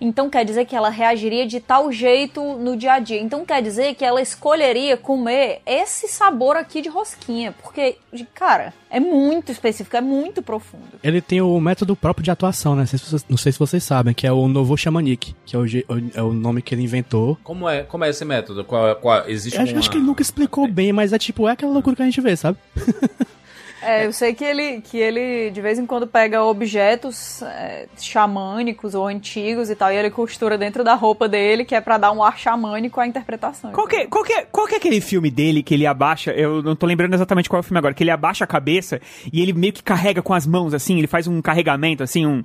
então 0.00 0.30
quer 0.30 0.44
dizer 0.44 0.64
que 0.64 0.74
ela 0.74 0.88
reagiria 0.88 1.46
de 1.46 1.60
tal 1.60 1.92
jeito 1.92 2.42
no 2.54 2.76
dia 2.76 2.94
a 2.94 2.98
dia. 2.98 3.20
Então 3.20 3.44
quer 3.44 3.62
dizer 3.62 3.94
que 3.94 4.04
ela 4.04 4.20
escolheria 4.22 4.96
comer 4.96 5.60
esse 5.66 6.08
sabor 6.08 6.56
aqui 6.56 6.80
de 6.80 6.88
rosquinha. 6.88 7.52
Porque, 7.62 7.96
de- 8.12 8.24
cara, 8.34 8.72
é 8.88 8.98
muito 8.98 9.52
específico, 9.52 9.96
é 9.96 10.00
muito 10.00 10.42
profundo. 10.42 10.84
Ele 11.02 11.20
tem 11.20 11.40
o 11.40 11.60
método 11.60 11.94
próprio 11.94 12.24
de 12.24 12.30
atuação, 12.30 12.74
né? 12.74 12.80
Não 12.80 12.86
sei 12.86 12.98
se 12.98 13.04
vocês, 13.06 13.24
não 13.28 13.36
sei 13.36 13.52
se 13.52 13.58
vocês 13.58 13.84
sabem, 13.84 14.14
que 14.14 14.26
é 14.26 14.32
o 14.32 14.48
Novo 14.48 14.76
Xamanique, 14.76 15.34
que 15.44 15.54
é 15.54 15.58
o, 15.58 15.64
é 16.14 16.22
o 16.22 16.32
nome 16.32 16.62
que 16.62 16.74
ele 16.74 16.82
inventou. 16.82 17.36
Como 17.44 17.68
é, 17.68 17.82
como 17.82 18.04
é 18.04 18.08
esse 18.10 18.24
método? 18.24 18.64
Qual, 18.64 18.96
qual, 18.96 19.28
existe 19.28 19.56
Eu 19.56 19.62
acho, 19.62 19.72
uma... 19.72 19.78
acho 19.80 19.90
que 19.90 19.96
ele 19.98 20.06
nunca 20.06 20.22
explicou 20.22 20.66
bem, 20.66 20.92
mas 20.92 21.12
é 21.12 21.18
tipo, 21.18 21.46
é 21.48 21.52
aquela 21.52 21.72
loucura 21.72 21.96
que 21.96 22.02
a 22.02 22.04
gente 22.06 22.20
vê, 22.20 22.36
sabe? 22.36 22.58
É, 23.82 24.04
eu 24.06 24.12
sei 24.12 24.34
que 24.34 24.44
ele, 24.44 24.80
que 24.80 24.98
ele 24.98 25.50
de 25.50 25.60
vez 25.60 25.78
em 25.78 25.86
quando 25.86 26.06
pega 26.06 26.42
objetos 26.44 27.42
é, 27.42 27.86
xamânicos 27.98 28.94
ou 28.94 29.06
antigos 29.06 29.70
e 29.70 29.74
tal, 29.74 29.92
e 29.92 29.96
ele 29.96 30.10
costura 30.10 30.58
dentro 30.58 30.84
da 30.84 30.94
roupa 30.94 31.28
dele, 31.28 31.64
que 31.64 31.74
é 31.74 31.80
pra 31.80 31.96
dar 31.98 32.12
um 32.12 32.22
ar 32.22 32.38
xamânico 32.38 33.00
à 33.00 33.06
interpretação. 33.06 33.72
Qual 33.72 33.86
que, 33.86 33.96
é- 33.96 34.06
qual, 34.06 34.24
que 34.24 34.32
é, 34.32 34.42
qual 34.42 34.66
que 34.66 34.74
é 34.74 34.76
aquele 34.78 35.00
filme 35.00 35.30
dele 35.30 35.62
que 35.62 35.74
ele 35.74 35.86
abaixa? 35.86 36.30
Eu 36.32 36.62
não 36.62 36.76
tô 36.76 36.86
lembrando 36.86 37.14
exatamente 37.14 37.48
qual 37.48 37.58
é 37.58 37.60
o 37.60 37.64
filme 37.64 37.78
agora. 37.78 37.94
Que 37.94 38.02
ele 38.02 38.10
abaixa 38.10 38.44
a 38.44 38.46
cabeça 38.46 39.00
e 39.32 39.40
ele 39.40 39.52
meio 39.52 39.72
que 39.72 39.82
carrega 39.82 40.22
com 40.22 40.34
as 40.34 40.46
mãos, 40.46 40.74
assim. 40.74 40.98
Ele 40.98 41.06
faz 41.06 41.26
um 41.26 41.40
carregamento, 41.40 42.02
assim, 42.02 42.26
um. 42.26 42.42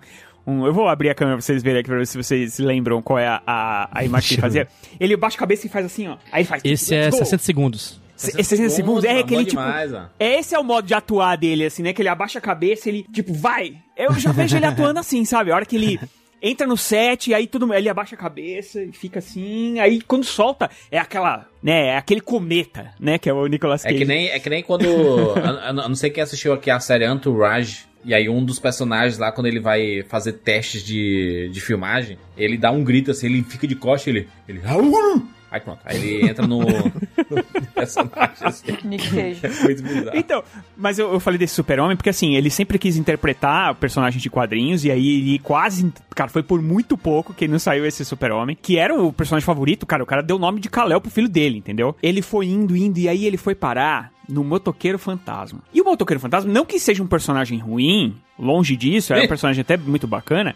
um- 0.47 0.65
eu 0.65 0.73
vou 0.73 0.87
abrir 0.87 1.09
a 1.09 1.15
câmera 1.15 1.37
pra 1.37 1.41
vocês 1.41 1.61
verem 1.61 1.79
aqui 1.81 1.89
pra 1.89 1.97
ver 1.97 2.07
se 2.07 2.17
vocês 2.17 2.53
se 2.53 2.61
lembram 2.61 3.01
qual 3.01 3.19
é 3.19 3.27
a, 3.27 3.41
a, 3.45 3.89
a 3.91 4.03
imagem 4.03 4.29
que 4.29 4.33
ele 4.35 4.41
fazia. 4.41 4.67
Ele 4.99 5.13
abaixa 5.15 5.35
a 5.35 5.39
cabeça 5.39 5.67
e 5.67 5.69
faz 5.69 5.85
assim, 5.85 6.07
ó. 6.07 6.17
Aí 6.31 6.41
ele 6.41 6.47
faz. 6.47 6.61
Esse 6.65 6.95
é 6.95 7.05
Let's 7.05 7.11
go. 7.19 7.25
60 7.25 7.43
segundos. 7.43 8.04
Se- 8.15 8.31
60 8.43 8.69
segundos, 8.69 9.03
é 9.03 9.19
aquele 9.19 9.43
tipo. 9.45 9.61
demais, 9.61 9.93
ó. 9.93 10.05
Esse 10.19 10.55
é 10.55 10.59
o 10.59 10.63
modo 10.63 10.87
de 10.87 10.93
atuar 10.93 11.35
dele, 11.37 11.65
assim, 11.65 11.83
né? 11.83 11.93
Que 11.93 12.01
ele 12.01 12.09
abaixa 12.09 12.39
a 12.39 12.41
cabeça, 12.41 12.87
ele, 12.89 13.05
tipo, 13.11 13.33
vai. 13.33 13.75
Eu 13.97 14.13
já 14.19 14.31
vejo 14.31 14.55
ele 14.55 14.65
atuando 14.65 14.99
assim, 14.99 15.23
sabe? 15.25 15.51
A 15.51 15.55
hora 15.55 15.65
que 15.65 15.75
ele 15.75 15.99
entra 16.41 16.65
no 16.67 16.77
set, 16.77 17.33
aí 17.33 17.47
tudo. 17.47 17.73
Ele 17.73 17.89
abaixa 17.89 18.15
a 18.15 18.17
cabeça 18.17 18.81
e 18.83 18.91
fica 18.91 19.19
assim. 19.19 19.79
Aí 19.79 20.01
quando 20.01 20.23
solta, 20.23 20.69
é 20.91 20.97
aquela. 20.97 21.47
né? 21.61 21.87
É 21.87 21.97
aquele 21.97 22.21
cometa, 22.21 22.93
né? 22.99 23.17
Que 23.17 23.29
é 23.29 23.33
o 23.33 23.47
Nicolas 23.47 23.83
É 23.83 23.89
Cage. 23.89 23.99
que 23.99 24.05
nem, 24.05 24.27
é 24.29 24.39
que 24.39 24.49
nem 24.49 24.63
quando. 24.63 24.85
eu, 24.85 25.35
eu 25.35 25.73
não 25.73 25.95
sei 25.95 26.09
quem 26.09 26.23
assistiu 26.23 26.53
aqui 26.53 26.69
a 26.71 26.79
série 26.79 27.05
Entourage. 27.05 27.85
E 28.07 28.13
aí 28.13 28.29
um 28.29 28.45
dos 28.45 28.59
personagens 28.59 29.17
lá, 29.17 29.31
quando 29.31 29.47
ele 29.47 29.59
vai 29.59 30.03
fazer 30.07 30.33
testes 30.33 30.83
de, 30.83 31.49
de 31.51 31.59
filmagem, 31.59 32.19
ele 32.37 32.55
dá 32.55 32.69
um 32.69 32.83
grito 32.83 33.09
assim, 33.09 33.25
ele 33.25 33.41
fica 33.43 33.65
de 33.67 33.75
costa 33.75 34.09
ele. 34.11 34.27
ele! 34.47 34.61
Aí 35.51 35.61
pronto. 35.61 35.79
Aí 35.85 35.95
ele 35.97 36.29
entra 36.29 36.45
no 36.45 36.59
personagem 37.75 38.35
assim. 38.41 38.77
Nick 38.83 39.09
Cage. 39.09 39.39
É 39.43 39.63
muito 39.63 39.83
bizarro. 39.83 40.17
Então, 40.17 40.43
mas 40.75 40.97
eu, 40.97 41.13
eu 41.13 41.19
falei 41.19 41.37
desse 41.37 41.53
super-homem 41.53 41.95
porque, 41.95 42.09
assim, 42.09 42.35
ele 42.35 42.49
sempre 42.49 42.79
quis 42.79 42.97
interpretar 42.97 43.75
personagens 43.75 44.21
de 44.21 44.29
quadrinhos 44.29 44.85
e 44.85 44.91
aí 44.91 45.19
ele 45.19 45.39
quase... 45.39 45.91
Cara, 46.15 46.29
foi 46.29 46.41
por 46.41 46.61
muito 46.61 46.97
pouco 46.97 47.33
que 47.33 47.47
não 47.47 47.59
saiu 47.59 47.85
esse 47.85 48.05
super-homem, 48.05 48.57
que 48.59 48.77
era 48.77 48.95
o 48.95 49.11
personagem 49.11 49.45
favorito, 49.45 49.85
cara. 49.85 50.01
O 50.01 50.05
cara 50.05 50.23
deu 50.23 50.37
o 50.37 50.39
nome 50.39 50.59
de 50.59 50.69
Kal-El 50.69 51.01
pro 51.01 51.11
filho 51.11 51.27
dele, 51.27 51.57
entendeu? 51.57 51.95
Ele 52.01 52.21
foi 52.21 52.47
indo, 52.47 52.75
indo, 52.75 52.97
e 52.97 53.09
aí 53.09 53.25
ele 53.25 53.37
foi 53.37 53.53
parar 53.53 54.14
no 54.27 54.43
Motoqueiro 54.43 54.97
Fantasma. 54.99 55.61
E 55.73 55.81
o 55.81 55.85
Motoqueiro 55.85 56.19
Fantasma, 56.19 56.51
não 56.51 56.65
que 56.65 56.79
seja 56.79 57.01
um 57.03 57.07
personagem 57.07 57.59
ruim, 57.59 58.15
longe 58.37 58.75
disso, 58.75 59.13
é 59.13 59.23
um 59.23 59.27
personagem 59.27 59.61
até 59.61 59.77
muito 59.77 60.07
bacana, 60.07 60.55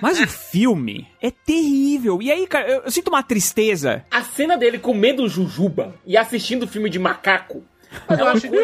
mas 0.00 0.20
o 0.20 0.26
filme 0.28 1.06
é 1.20 1.30
terrível. 1.30 2.20
E 2.22 2.30
aí, 2.30 2.46
cara, 2.46 2.68
eu, 2.68 2.82
eu 2.82 2.90
sinto 2.90 3.08
uma 3.08 3.22
tristeza 3.22 4.04
A 4.10 4.22
cena 4.22 4.56
dele 4.56 4.78
comendo 4.78 5.28
jujuba 5.28 5.94
e 6.06 6.16
assistindo 6.16 6.66
filme 6.66 6.90
de 6.90 6.98
macaco. 6.98 7.62
Mas 8.08 8.18
eu 8.18 8.26
É 8.26 8.28
uma 8.28 8.36
acho 8.36 8.48
que 8.48 8.56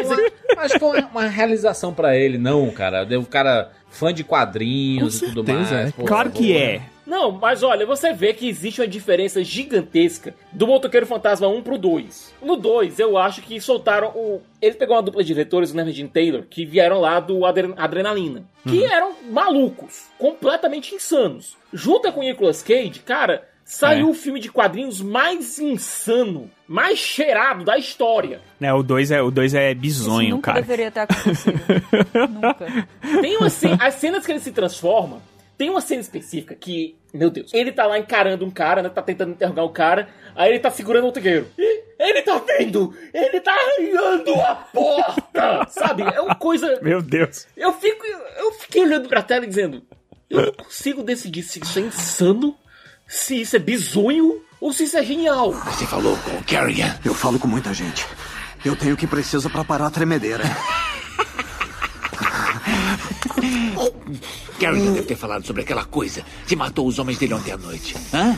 acho 0.57 0.79
que 0.79 0.85
é 0.85 1.05
uma, 1.11 1.27
realização 1.27 1.93
pra 1.93 2.15
ele, 2.17 2.37
não, 2.37 2.69
cara. 2.71 3.05
O 3.19 3.25
cara 3.25 3.71
fã 3.89 4.13
de 4.13 4.23
quadrinhos 4.23 5.19
Com 5.19 5.25
e 5.25 5.29
tudo 5.33 5.53
mais. 5.53 5.71
é. 5.71 5.91
pô, 5.91 6.05
Claro 6.05 6.31
que 6.31 6.53
pô, 6.53 6.59
é. 6.59 6.81
Não, 7.07 7.31
mas 7.31 7.63
olha, 7.63 7.85
você 7.85 8.11
vê 8.13 8.33
que 8.33 8.49
existe 8.49 8.81
uma 8.81 8.87
diferença 8.87 9.41
gigantesca 9.43 10.35
do 10.51 10.67
Motoqueiro 10.67 11.05
Fantasma 11.05 11.47
1 11.47 11.61
pro 11.63 11.77
2. 11.77 12.33
No 12.43 12.57
2, 12.57 12.99
eu 12.99 13.17
acho 13.17 13.41
que 13.41 13.59
soltaram 13.61 14.09
o. 14.09 14.41
Eles 14.61 14.75
pegou 14.75 14.95
uma 14.95 15.01
dupla 15.01 15.23
de 15.23 15.27
diretores, 15.27 15.71
o 15.71 15.75
Nervin 15.75 16.07
Taylor, 16.07 16.43
que 16.49 16.65
vieram 16.65 16.99
lá 16.99 17.19
do 17.21 17.45
Adre- 17.45 17.73
Adrenalina. 17.77 18.43
Que 18.67 18.83
eram 18.83 19.13
malucos, 19.31 20.07
completamente 20.19 20.93
insanos. 20.93 21.55
Junta 21.73 22.11
com 22.11 22.19
o 22.19 22.23
Nicolas 22.23 22.61
Cage, 22.61 22.99
cara, 23.05 23.47
saiu 23.63 24.07
É. 24.07 24.09
o 24.09 24.13
filme 24.13 24.41
de 24.41 24.51
quadrinhos 24.51 24.99
mais 25.01 25.57
insano, 25.59 26.49
mais 26.67 26.99
cheirado 26.99 27.63
da 27.63 27.77
história. 27.77 28.41
Né, 28.59 28.73
o 28.73 28.83
2 28.83 29.11
é, 29.11 29.21
o 29.21 29.31
dois 29.31 29.53
é 29.53 29.71
Isso 29.71 29.79
bizonho, 29.79 30.29
nunca 30.31 30.51
cara. 30.51 30.61
deveria 30.61 30.91
ter 30.91 30.99
acontecido. 31.01 31.57
nunca. 32.29 32.87
Tem 33.21 33.49
cena, 33.49 33.77
as 33.79 33.93
cenas 33.93 34.25
que 34.25 34.31
ele 34.33 34.39
se 34.39 34.51
transforma, 34.51 35.21
tem 35.57 35.69
uma 35.69 35.81
cena 35.81 36.01
específica 36.01 36.53
que, 36.53 36.95
meu 37.13 37.29
Deus, 37.29 37.51
ele 37.53 37.71
tá 37.71 37.85
lá 37.85 37.97
encarando 37.97 38.45
um 38.45 38.51
cara, 38.51 38.83
né? 38.83 38.89
Tá 38.89 39.01
tentando 39.01 39.31
interrogar 39.31 39.65
o 39.65 39.69
cara, 39.69 40.07
aí 40.35 40.51
ele 40.51 40.59
tá 40.59 40.69
segurando 40.69 41.03
o 41.03 41.07
motoqueiro. 41.07 41.47
E 41.57 41.83
ele 41.99 42.21
tá 42.21 42.37
vendo! 42.37 42.93
Ele 43.13 43.39
tá 43.39 43.51
arranhando 43.53 44.33
a 44.39 44.55
porta! 44.55 45.67
Sabe? 45.71 46.03
É 46.03 46.21
uma 46.21 46.35
coisa. 46.35 46.79
Meu 46.81 47.01
Deus. 47.01 47.47
Eu 47.57 47.73
fico. 47.73 48.05
Eu 48.37 48.51
fiquei 48.53 48.83
olhando 48.83 49.09
pra 49.09 49.23
tela 49.23 49.45
e 49.45 49.47
dizendo. 49.47 49.81
Eu 50.29 50.45
não 50.47 50.53
consigo 50.53 51.01
decidir 51.01 51.41
se 51.41 51.59
isso 51.59 51.79
é 51.79 51.83
insano, 51.83 52.55
se 53.07 53.41
isso 53.41 53.55
é 53.55 53.59
bizonho, 53.59 54.43
ou 54.59 54.73
se 54.73 54.83
isso 54.83 54.97
é 54.97 55.03
genial. 55.03 55.53
Você 55.53 55.85
falou 55.85 56.17
com 56.17 56.31
o 56.31 56.43
Carrigan? 56.43 56.99
Eu 57.03 57.13
falo 57.13 57.39
com 57.39 57.47
muita 57.47 57.73
gente. 57.73 58.05
Eu 58.65 58.75
tenho 58.75 58.93
o 58.93 58.97
que 58.97 59.07
preciso 59.07 59.49
pra 59.49 59.63
parar 59.63 59.87
a 59.87 59.91
tremedeira. 59.91 60.43
Carrigan 64.59 64.93
deve 64.93 65.07
ter 65.07 65.15
falado 65.15 65.45
sobre 65.45 65.61
aquela 65.61 65.85
coisa 65.85 66.23
que 66.47 66.55
matou 66.55 66.87
os 66.87 66.99
homens 66.99 67.17
dele 67.17 67.33
ontem 67.33 67.51
à 67.51 67.57
noite. 67.57 67.95
Hã? 68.13 68.37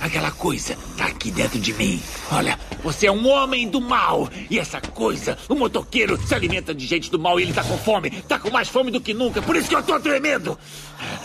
Aquela 0.00 0.32
coisa 0.32 0.76
tá 0.96 1.06
aqui 1.06 1.30
dentro 1.30 1.60
de 1.60 1.72
mim. 1.74 2.02
Olha, 2.32 2.58
você 2.82 3.06
é 3.06 3.12
um 3.12 3.28
homem 3.28 3.68
do 3.68 3.80
mal. 3.80 4.28
E 4.50 4.58
essa 4.58 4.80
coisa, 4.80 5.38
o 5.48 5.54
motoqueiro, 5.54 6.20
se 6.26 6.34
alimenta 6.34 6.74
de 6.74 6.86
gente 6.86 7.08
do 7.08 7.20
mal 7.20 7.38
e 7.38 7.44
ele 7.44 7.52
tá 7.52 7.62
com 7.62 7.78
fome. 7.78 8.10
Tá 8.10 8.36
com 8.36 8.50
mais 8.50 8.68
fome 8.68 8.90
do 8.90 9.00
que 9.00 9.14
nunca. 9.14 9.40
Por 9.40 9.54
isso 9.54 9.68
que 9.68 9.76
eu 9.76 9.82
tô 9.82 10.00
tremendo. 10.00 10.58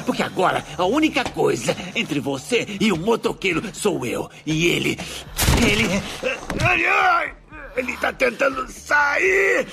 Porque 0.06 0.21
agora, 0.21 0.63
a 0.78 0.86
única 0.86 1.23
coisa 1.23 1.76
entre 1.95 2.19
você 2.19 2.67
e 2.80 2.91
o 2.91 2.97
motoqueiro 2.97 3.63
sou 3.73 4.06
eu. 4.06 4.30
E 4.45 4.67
ele. 4.67 5.00
Ele. 5.67 5.88
Ai, 6.62 6.86
ai! 6.86 7.34
Ele 7.77 7.95
tá 7.97 8.11
tentando 8.11 8.67
sair! 8.69 9.67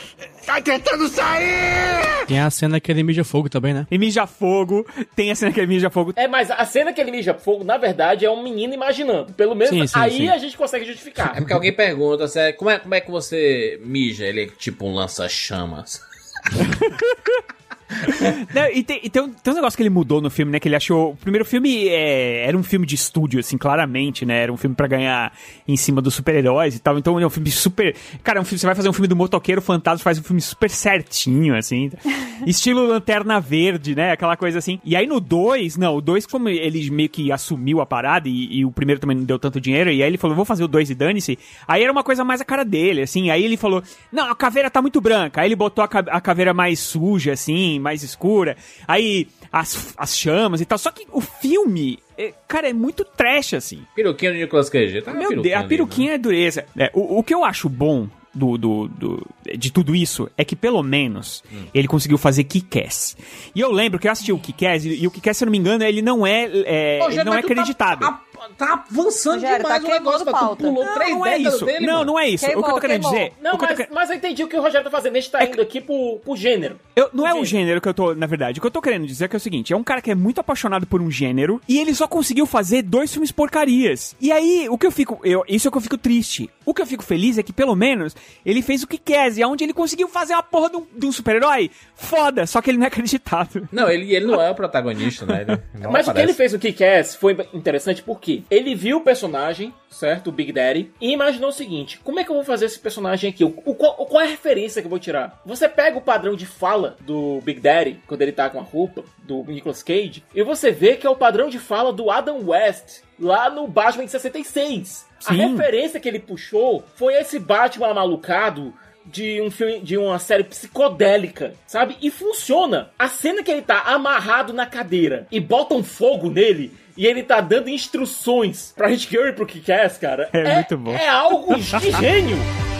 Tá 0.45 0.61
tentando 0.61 1.09
sair! 1.09 2.27
Tem 2.27 2.39
a 2.39 2.51
cena 2.51 2.79
que 2.79 2.93
ele 2.93 3.03
mija 3.03 3.25
fogo 3.25 3.49
também, 3.49 3.73
né? 3.73 3.87
E 3.91 3.97
mija 3.97 4.27
fogo, 4.27 4.87
tem 5.17 5.31
a 5.31 5.35
cena 5.35 5.51
que 5.51 5.59
ele 5.59 5.69
mija 5.69 5.89
fogo. 5.89 6.13
É, 6.15 6.29
mas 6.29 6.51
a 6.51 6.65
cena 6.67 6.93
que 6.93 7.01
ele 7.01 7.11
mija 7.11 7.33
fogo, 7.33 7.65
na 7.65 7.79
verdade, 7.79 8.27
é 8.27 8.31
um 8.31 8.43
menino 8.43 8.75
imaginando. 8.75 9.33
Pelo 9.33 9.55
menos 9.55 9.75
Sim, 9.75 9.87
sim, 9.87 9.99
aí 9.99 10.17
sim. 10.19 10.29
a 10.29 10.37
gente 10.37 10.55
consegue 10.55 10.85
justificar. 10.85 11.33
É 11.35 11.41
porque 11.41 11.53
alguém 11.55 11.73
pergunta 11.73 12.25
é- 12.39 12.53
como, 12.53 12.71
é, 12.71 12.79
como 12.79 12.95
é 12.95 13.01
que 13.01 13.11
você 13.11 13.81
mija? 13.83 14.27
Ele 14.27 14.43
é 14.43 14.47
tipo 14.49 14.87
um 14.87 14.95
lança-chamas. 14.95 16.03
Não, 18.55 18.67
e 18.73 18.83
tem, 18.83 19.01
e 19.03 19.11
tem 19.11 19.23
um, 19.23 19.29
tem 19.31 19.53
um 19.53 19.57
negócio 19.57 19.77
que 19.77 19.83
ele 19.83 19.91
mudou 19.91 20.21
no 20.21 20.31
filme, 20.31 20.53
né? 20.53 20.61
Que 20.61 20.69
ele 20.69 20.77
achou. 20.77 21.13
O 21.13 21.17
primeiro 21.17 21.45
filme 21.45 21.89
é, 21.89 22.47
era 22.47 22.57
um 22.57 22.63
filme 22.63 22.87
de 22.87 22.95
estúdio, 22.95 23.41
assim, 23.41 23.57
claramente, 23.57 24.25
né? 24.25 24.43
Era 24.43 24.53
um 24.53 24.57
filme 24.57 24.75
pra 24.75 24.87
ganhar 24.87 25.33
em 25.67 25.77
cima 25.77 26.01
dos 26.01 26.15
super-heróis 26.15 26.77
e 26.77 26.79
tal. 26.79 26.99
Então 26.99 27.19
é 27.19 27.27
um 27.27 27.31
filme 27.31 27.51
super. 27.51 27.95
Cara, 28.23 28.39
é 28.39 28.43
um 28.43 28.45
filme, 28.45 28.59
você 28.59 28.67
vai 28.67 28.75
fazer 28.75 28.89
um 28.89 28.93
filme 28.93 29.09
do 29.09 29.17
motoqueiro 29.17 29.63
fantasma, 29.63 30.03
faz 30.03 30.19
um 30.19 30.23
filme 30.23 30.41
super 30.41 30.71
certinho, 30.71 31.57
assim. 31.57 31.91
Estilo 32.47 32.87
Lanterna 32.87 33.41
Verde, 33.41 33.95
né? 33.95 34.13
Aquela 34.13 34.37
coisa 34.37 34.59
assim. 34.59 34.81
E 34.85 34.97
aí 34.97 35.07
no 35.07 35.21
2, 35.21 35.77
não, 35.77 35.97
o 35.97 36.01
2, 36.01 36.27
como 36.27 36.49
ele 36.49 36.91
meio 36.91 37.09
que 37.09 37.33
assumiu 37.33 37.81
a 37.81 37.87
parada 37.87 38.29
e, 38.29 38.59
e 38.59 38.65
o 38.65 38.71
primeiro 38.71 39.01
também 39.01 39.17
não 39.17 39.25
deu 39.25 39.39
tanto 39.39 39.61
dinheiro, 39.61 39.91
e 39.91 40.03
aí 40.03 40.09
ele 40.09 40.19
falou, 40.19 40.37
vou 40.37 40.45
fazer 40.45 40.65
o 40.65 40.69
2 40.69 40.91
e 40.91 40.95
dane-se. 40.95 41.39
Aí 41.67 41.83
era 41.83 41.93
uma 41.93 42.03
coisa 42.03 42.25
mais 42.25 42.41
a 42.41 42.45
cara 42.45 42.65
dele, 42.65 43.03
assim. 43.03 43.31
Aí 43.31 43.45
ele 43.45 43.57
falou, 43.57 43.83
não, 44.13 44.31
a 44.31 44.35
caveira 44.35 44.71
tá 44.71 44.83
muito 44.83 45.01
branca. 45.01 45.41
Aí 45.41 45.49
ele 45.49 45.57
botou 45.57 45.85
a, 45.85 45.89
a 45.89 46.21
caveira 46.21 46.53
mais 46.53 46.81
suja, 46.81 47.33
assim, 47.33 47.79
mais 47.85 48.03
escura. 48.03 48.57
Aí 48.89 49.29
as, 49.53 49.95
as 49.97 50.17
chamas 50.19 50.61
e 50.61 50.65
tal. 50.65 50.77
Só 50.79 50.91
que 50.91 51.07
o 51.13 51.21
filme, 51.21 51.99
é, 52.19 52.33
cara, 52.49 52.69
é 52.69 52.73
muito 52.73 53.05
trash, 53.05 53.55
assim. 53.55 53.85
Peruquinha 53.95 54.33
do 54.33 54.39
Nicolas 54.39 54.69
Cage. 54.69 55.03
Tá 55.03 55.13
Meu 55.15 55.41
Deus, 55.41 55.55
a 55.55 55.61
ali, 55.61 55.69
peruquinha 55.69 56.15
é 56.15 56.19
dureza. 56.19 56.65
É, 56.77 56.91
o, 56.93 57.19
o 57.19 57.23
que 57.23 57.33
eu 57.33 57.45
acho 57.45 57.69
bom 57.69 58.09
do, 58.35 58.59
do, 58.59 58.89
do- 58.89 59.27
de 59.57 59.71
tudo 59.71 59.95
isso 59.95 60.29
é 60.37 60.45
que, 60.45 60.57
pelo 60.57 60.83
menos, 60.83 61.45
Hum. 61.53 61.67
ele 61.73 61.87
conseguiu 61.87 62.19
fazer 62.19 62.43
Kick-Ass. 62.43 63.17
E 63.55 63.61
eu 63.61 63.71
lembro 63.71 64.01
que 64.01 64.09
eu 64.09 64.13
assisti 64.13 64.33
o 64.33 64.39
Kick-Ass, 64.41 64.85
e, 64.85 65.03
e 65.03 65.07
o 65.07 65.11
Kick-Ass, 65.13 65.37
se 65.39 65.45
eu 65.45 65.47
não 65.47 65.53
me 65.53 65.59
engano, 65.59 65.85
ele 65.85 66.03
não 66.03 66.27
é, 66.27 66.43
é, 66.65 66.99
ele 67.07 67.23
não 67.23 67.33
é 67.33 67.37
mas 67.37 67.45
tu 67.45 67.49
tá- 67.49 67.53
acreditável. 67.53 68.09
Tá, 68.57 68.67
tá 68.67 68.85
avançando 68.91 69.35
Rogério, 69.35 69.57
demais 69.65 69.83
tá 69.83 69.89
o 69.89 69.91
negócio, 69.93 70.25
mas 70.27 70.35
tu 70.35 70.41
pauta. 70.41 70.65
pulou 70.65 70.85
Não, 70.85 70.95
três 70.95 71.11
não 71.11 71.27
é 71.27 71.39
isso. 71.39 71.65
dele, 71.65 71.87
não, 71.87 71.93
mano. 71.95 72.05
não 72.05 72.19
é 72.19 72.29
isso. 72.29 72.45
o 72.45 72.49
que 72.49 72.55
eu 72.55 72.61
tô 72.61 72.63
Queimou, 72.65 72.81
querendo 72.81 73.01
queimou. 73.03 73.19
dizer... 73.19 73.33
Não, 73.43 73.51
o 73.55 73.59
que 73.59 73.67
tô 73.67 73.75
mas, 73.75 73.87
que- 73.87 73.95
mas 73.95 74.11
eu 74.11 74.17
entendi 74.17 74.45
o 74.45 74.49
que 74.49 74.57
o 74.57 74.61
Rogério 74.63 74.85
tá 74.85 74.91
fazendo. 74.91 75.17
A 75.17 75.21
gente 75.21 75.31
tá 75.31 75.45
indo 75.45 75.61
aqui 75.63 75.81
pro, 75.81 76.21
pro 76.25 76.37
gênero. 76.37 76.79
Eu, 76.97 77.11
não 77.13 77.27
é 77.27 77.31
o 77.31 77.45
Gênero. 77.45 77.47
gênero 77.47 77.81
que 77.81 77.89
eu 77.89 77.95
tô, 77.95 78.15
na 78.15 78.27
verdade. 78.27 78.59
O 78.59 78.61
que 78.61 78.67
eu 78.67 78.71
tô 78.71 78.81
querendo 78.83 79.07
dizer 79.07 79.25
é 79.27 79.29
que 79.29 79.37
é 79.37 79.39
o 79.39 79.41
seguinte: 79.41 79.73
é 79.73 79.77
um 79.77 79.85
cara 79.85 80.01
que 80.03 80.11
é 80.11 80.15
muito 80.15 80.41
apaixonado 80.41 80.87
por 80.87 81.01
um 81.01 81.11
gênero 81.11 81.61
e 81.69 81.79
ele 81.79 81.95
só 81.95 82.07
conseguiu 82.07 82.47
fazer 82.47 82.83
dois 82.83 83.11
filmes 83.13 83.33
porcarias. 83.33 84.15
E 84.21 84.31
aí, 84.33 84.67
o 84.69 84.77
que 84.79 84.87
eu 84.87 84.91
fico. 84.91 85.21
Eu, 85.25 85.45
isso 85.49 85.67
é 85.67 85.69
o 85.69 85.73
que 85.73 85.79
eu 85.79 85.83
fico 85.83 85.99
triste. 85.99 86.51
O 86.67 86.73
que 86.75 86.81
eu 86.83 86.87
fico 86.87 87.03
feliz 87.05 87.39
é 87.39 87.43
que, 87.43 87.53
pelo 87.53 87.75
menos, 87.75 88.15
ele 88.45 88.63
fez 88.63 88.83
o 88.83 88.87
que 88.87 88.99
quer, 88.99 89.31
e 89.37 89.45
onde 89.45 89.65
ele 89.65 89.73
conseguiu 89.75 90.09
fazer 90.09 90.33
uma 90.35 90.43
porra 90.43 90.71
de 90.71 90.77
um, 90.77 90.87
um 91.05 91.13
super-herói 91.13 91.71
foda, 91.95 92.47
só 92.47 92.61
que 92.63 92.71
ele 92.71 92.79
não 92.79 92.85
é 92.85 92.89
acreditável. 92.89 93.67
Não, 93.71 93.89
ele, 93.89 94.15
ele 94.15 94.27
não 94.27 94.41
é 94.41 94.51
o 94.51 94.55
protagonista, 94.55 95.27
né? 95.27 95.43
Ele 95.75 95.87
Mas 95.89 96.09
o 96.09 96.13
que 96.15 96.21
ele 96.21 96.33
fez 96.33 96.53
no 96.53 96.59
Kick-Ass 96.59 97.15
foi 97.17 97.37
interessante 97.53 98.03
porque 98.03 98.34
ele 98.51 98.75
viu 98.75 98.97
o 98.99 99.01
personagem, 99.03 99.73
certo? 99.91 100.29
O 100.29 100.33
Big 100.33 100.53
Daddy, 100.53 100.91
e 101.01 101.13
imaginou 101.13 101.51
o 101.51 101.53
seguinte: 101.53 102.01
como 102.03 102.19
é 102.19 102.25
que 102.25 102.31
eu 102.31 102.35
vou 102.35 102.45
fazer 102.45 102.65
esse 102.67 102.79
personagem 102.79 103.31
aqui? 103.31 103.45
O, 103.45 103.55
o- 103.65 103.75
qual, 103.75 103.95
qual 104.07 104.21
é 104.23 104.25
a 104.27 104.31
referência 104.31 104.81
que 104.83 104.87
eu 104.87 104.91
vou 104.91 104.99
tirar? 104.99 105.41
Você 105.47 105.69
pega 105.69 105.97
o 105.99 106.03
padrão 106.03 106.35
de 106.35 106.47
fala 106.47 106.97
do 107.01 107.41
Big 107.43 107.61
Daddy, 107.61 108.01
quando 108.07 108.23
ele 108.23 108.33
tá 108.33 108.49
com 108.51 108.59
a 108.59 108.63
roupa, 108.63 109.05
do 109.23 109.45
Nicolas 109.45 109.83
Cage, 109.83 110.25
e 110.35 110.43
você 110.43 110.71
vê 110.71 110.97
que 110.97 111.07
é 111.07 111.11
o 111.11 111.17
padrão 111.17 111.49
de 111.49 111.59
fala 111.59 111.93
do 111.93 112.11
Adam 112.11 112.41
West, 112.47 113.03
lá 113.19 113.49
no 113.51 113.67
Batman 113.69 114.05
de 114.05 114.11
66. 114.11 115.07
A 115.27 115.33
Sim. 115.33 115.37
referência 115.37 115.99
que 116.01 116.09
ele 116.09 116.19
puxou 116.19 116.85
foi 116.97 117.15
esse 117.15 117.39
Batman 117.39 117.95
malucado 117.95 118.75
de 119.07 119.41
um 119.43 119.51
filme, 119.51 119.81
de 119.81 119.97
uma 119.99 120.19
série 120.19 120.45
psicodélica, 120.45 121.55
sabe? 121.67 121.97
E 122.01 122.11
funciona. 122.11 122.91
A 122.99 123.09
cena 123.09 123.43
que 123.43 123.51
ele 123.51 123.63
tá 123.63 123.81
amarrado 123.87 124.53
na 124.53 124.67
cadeira 124.67 125.27
e 125.31 125.41
botam 125.41 125.83
fogo 125.83 126.31
nele 126.31 126.73
e 126.97 127.07
ele 127.07 127.23
tá 127.23 127.41
dando 127.41 127.69
instruções 127.69 128.73
pra 128.77 128.89
Hit 128.89 129.07
Curry 129.09 129.33
pro 129.33 129.47
Kick-Ass, 129.47 129.99
cara. 129.99 130.29
É 130.33 130.55
muito 130.55 130.77
bom. 130.79 130.95
É 130.95 131.09
algo 131.09 131.55
de 131.57 131.91
gênio. 131.91 132.37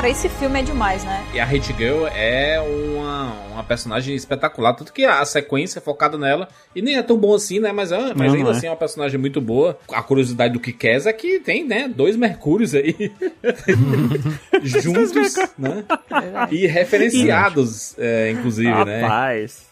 Cara, 0.00 0.12
esse 0.12 0.30
filme 0.30 0.58
é 0.58 0.62
demais, 0.62 1.04
né? 1.04 1.22
E 1.34 1.38
a 1.38 1.44
Hate 1.44 1.74
Girl 1.76 2.06
é 2.06 2.58
uma, 2.58 3.34
uma 3.52 3.62
personagem 3.62 4.14
espetacular, 4.16 4.72
tanto 4.72 4.94
que 4.94 5.04
a 5.04 5.22
sequência 5.26 5.78
é 5.78 5.82
focada 5.82 6.16
nela, 6.16 6.48
e 6.74 6.80
nem 6.80 6.96
é 6.96 7.02
tão 7.02 7.18
bom 7.18 7.34
assim, 7.34 7.60
né? 7.60 7.70
Mas, 7.70 7.92
é- 7.92 8.14
mas 8.14 8.16
Não, 8.16 8.24
ainda 8.24 8.38
não 8.38 8.46
é. 8.46 8.56
assim 8.56 8.66
é 8.66 8.70
uma 8.70 8.76
personagem 8.78 9.20
muito 9.20 9.42
boa. 9.42 9.78
A 9.92 10.02
curiosidade 10.02 10.54
do 10.54 10.58
que 10.58 10.72
quer 10.72 11.06
é 11.06 11.12
que 11.12 11.38
tem, 11.40 11.66
né? 11.68 11.86
Dois 11.86 12.16
Mercúrios 12.16 12.74
aí 12.74 13.12
juntos, 14.64 15.36
né? 15.58 15.84
E 16.50 16.66
referenciados, 16.66 17.94
é, 17.98 18.30
inclusive, 18.30 18.84
né? 18.86 19.02
Rapaz. 19.02 19.66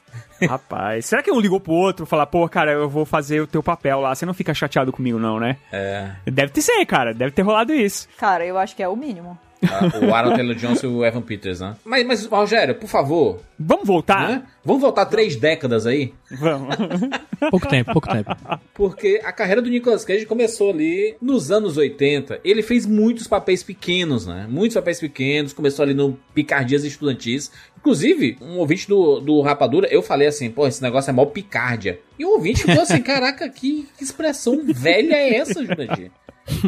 Rapaz, 0.46 1.06
será 1.06 1.22
que 1.22 1.32
um 1.32 1.40
ligou 1.40 1.58
pro 1.58 1.72
outro 1.72 2.04
e 2.04 2.06
falar, 2.06 2.26
pô, 2.26 2.46
cara, 2.50 2.70
eu 2.72 2.86
vou 2.86 3.06
fazer 3.06 3.40
o 3.40 3.46
teu 3.46 3.62
papel 3.62 3.98
lá, 4.00 4.14
você 4.14 4.26
não 4.26 4.34
fica 4.34 4.52
chateado 4.52 4.92
comigo, 4.92 5.18
não, 5.18 5.40
né? 5.40 5.56
É. 5.72 6.10
Deve 6.26 6.52
ter 6.52 6.60
ser, 6.60 6.84
cara, 6.84 7.14
deve 7.14 7.30
ter 7.30 7.40
rolado 7.40 7.72
isso. 7.72 8.06
Cara, 8.18 8.44
eu 8.44 8.58
acho 8.58 8.76
que 8.76 8.82
é 8.82 8.88
o 8.88 8.94
mínimo. 8.94 9.38
O 9.62 10.14
Aaron 10.14 10.34
Taylor 10.34 10.54
Johnson 10.54 10.86
e 10.86 10.90
o 10.90 11.04
Evan 11.04 11.22
Peters, 11.22 11.60
né? 11.60 11.74
Mas, 11.84 12.06
mas 12.06 12.26
Rogério, 12.26 12.74
por 12.74 12.88
favor, 12.88 13.40
Vamos 13.58 13.86
voltar? 13.86 14.28
né? 14.28 14.42
Vamos 14.64 14.82
voltar 14.82 15.06
três 15.06 15.34
décadas 15.36 15.86
aí? 15.86 16.12
Vamos. 16.30 16.76
Pouco 17.50 17.68
tempo, 17.68 17.92
pouco 17.92 18.08
tempo. 18.08 18.34
Porque 18.74 19.20
a 19.24 19.30
carreira 19.32 19.62
do 19.62 19.70
Nicolas 19.70 20.04
Cage 20.04 20.26
começou 20.26 20.70
ali 20.70 21.14
nos 21.22 21.52
anos 21.52 21.76
80. 21.76 22.40
Ele 22.42 22.62
fez 22.62 22.84
muitos 22.84 23.28
papéis 23.28 23.62
pequenos, 23.62 24.26
né? 24.26 24.46
Muitos 24.50 24.74
papéis 24.74 24.98
pequenos. 24.98 25.52
Começou 25.52 25.84
ali 25.84 25.94
no 25.94 26.18
Picardias 26.34 26.82
Estudantis. 26.82 27.52
Inclusive, 27.76 28.36
um 28.42 28.58
ouvinte 28.58 28.88
do, 28.88 29.20
do 29.20 29.40
Rapadura, 29.40 29.86
eu 29.88 30.02
falei 30.02 30.26
assim, 30.26 30.50
pô, 30.50 30.66
esse 30.66 30.82
negócio 30.82 31.10
é 31.10 31.12
mó 31.12 31.24
picardia. 31.26 32.00
E 32.18 32.24
o 32.24 32.30
ouvinte 32.30 32.62
ficou 32.62 32.82
assim, 32.82 33.00
caraca, 33.02 33.48
que, 33.48 33.88
que 33.96 34.04
expressão 34.04 34.60
velha 34.64 35.14
é 35.14 35.36
essa, 35.36 35.64
Jurandir? 35.64 36.10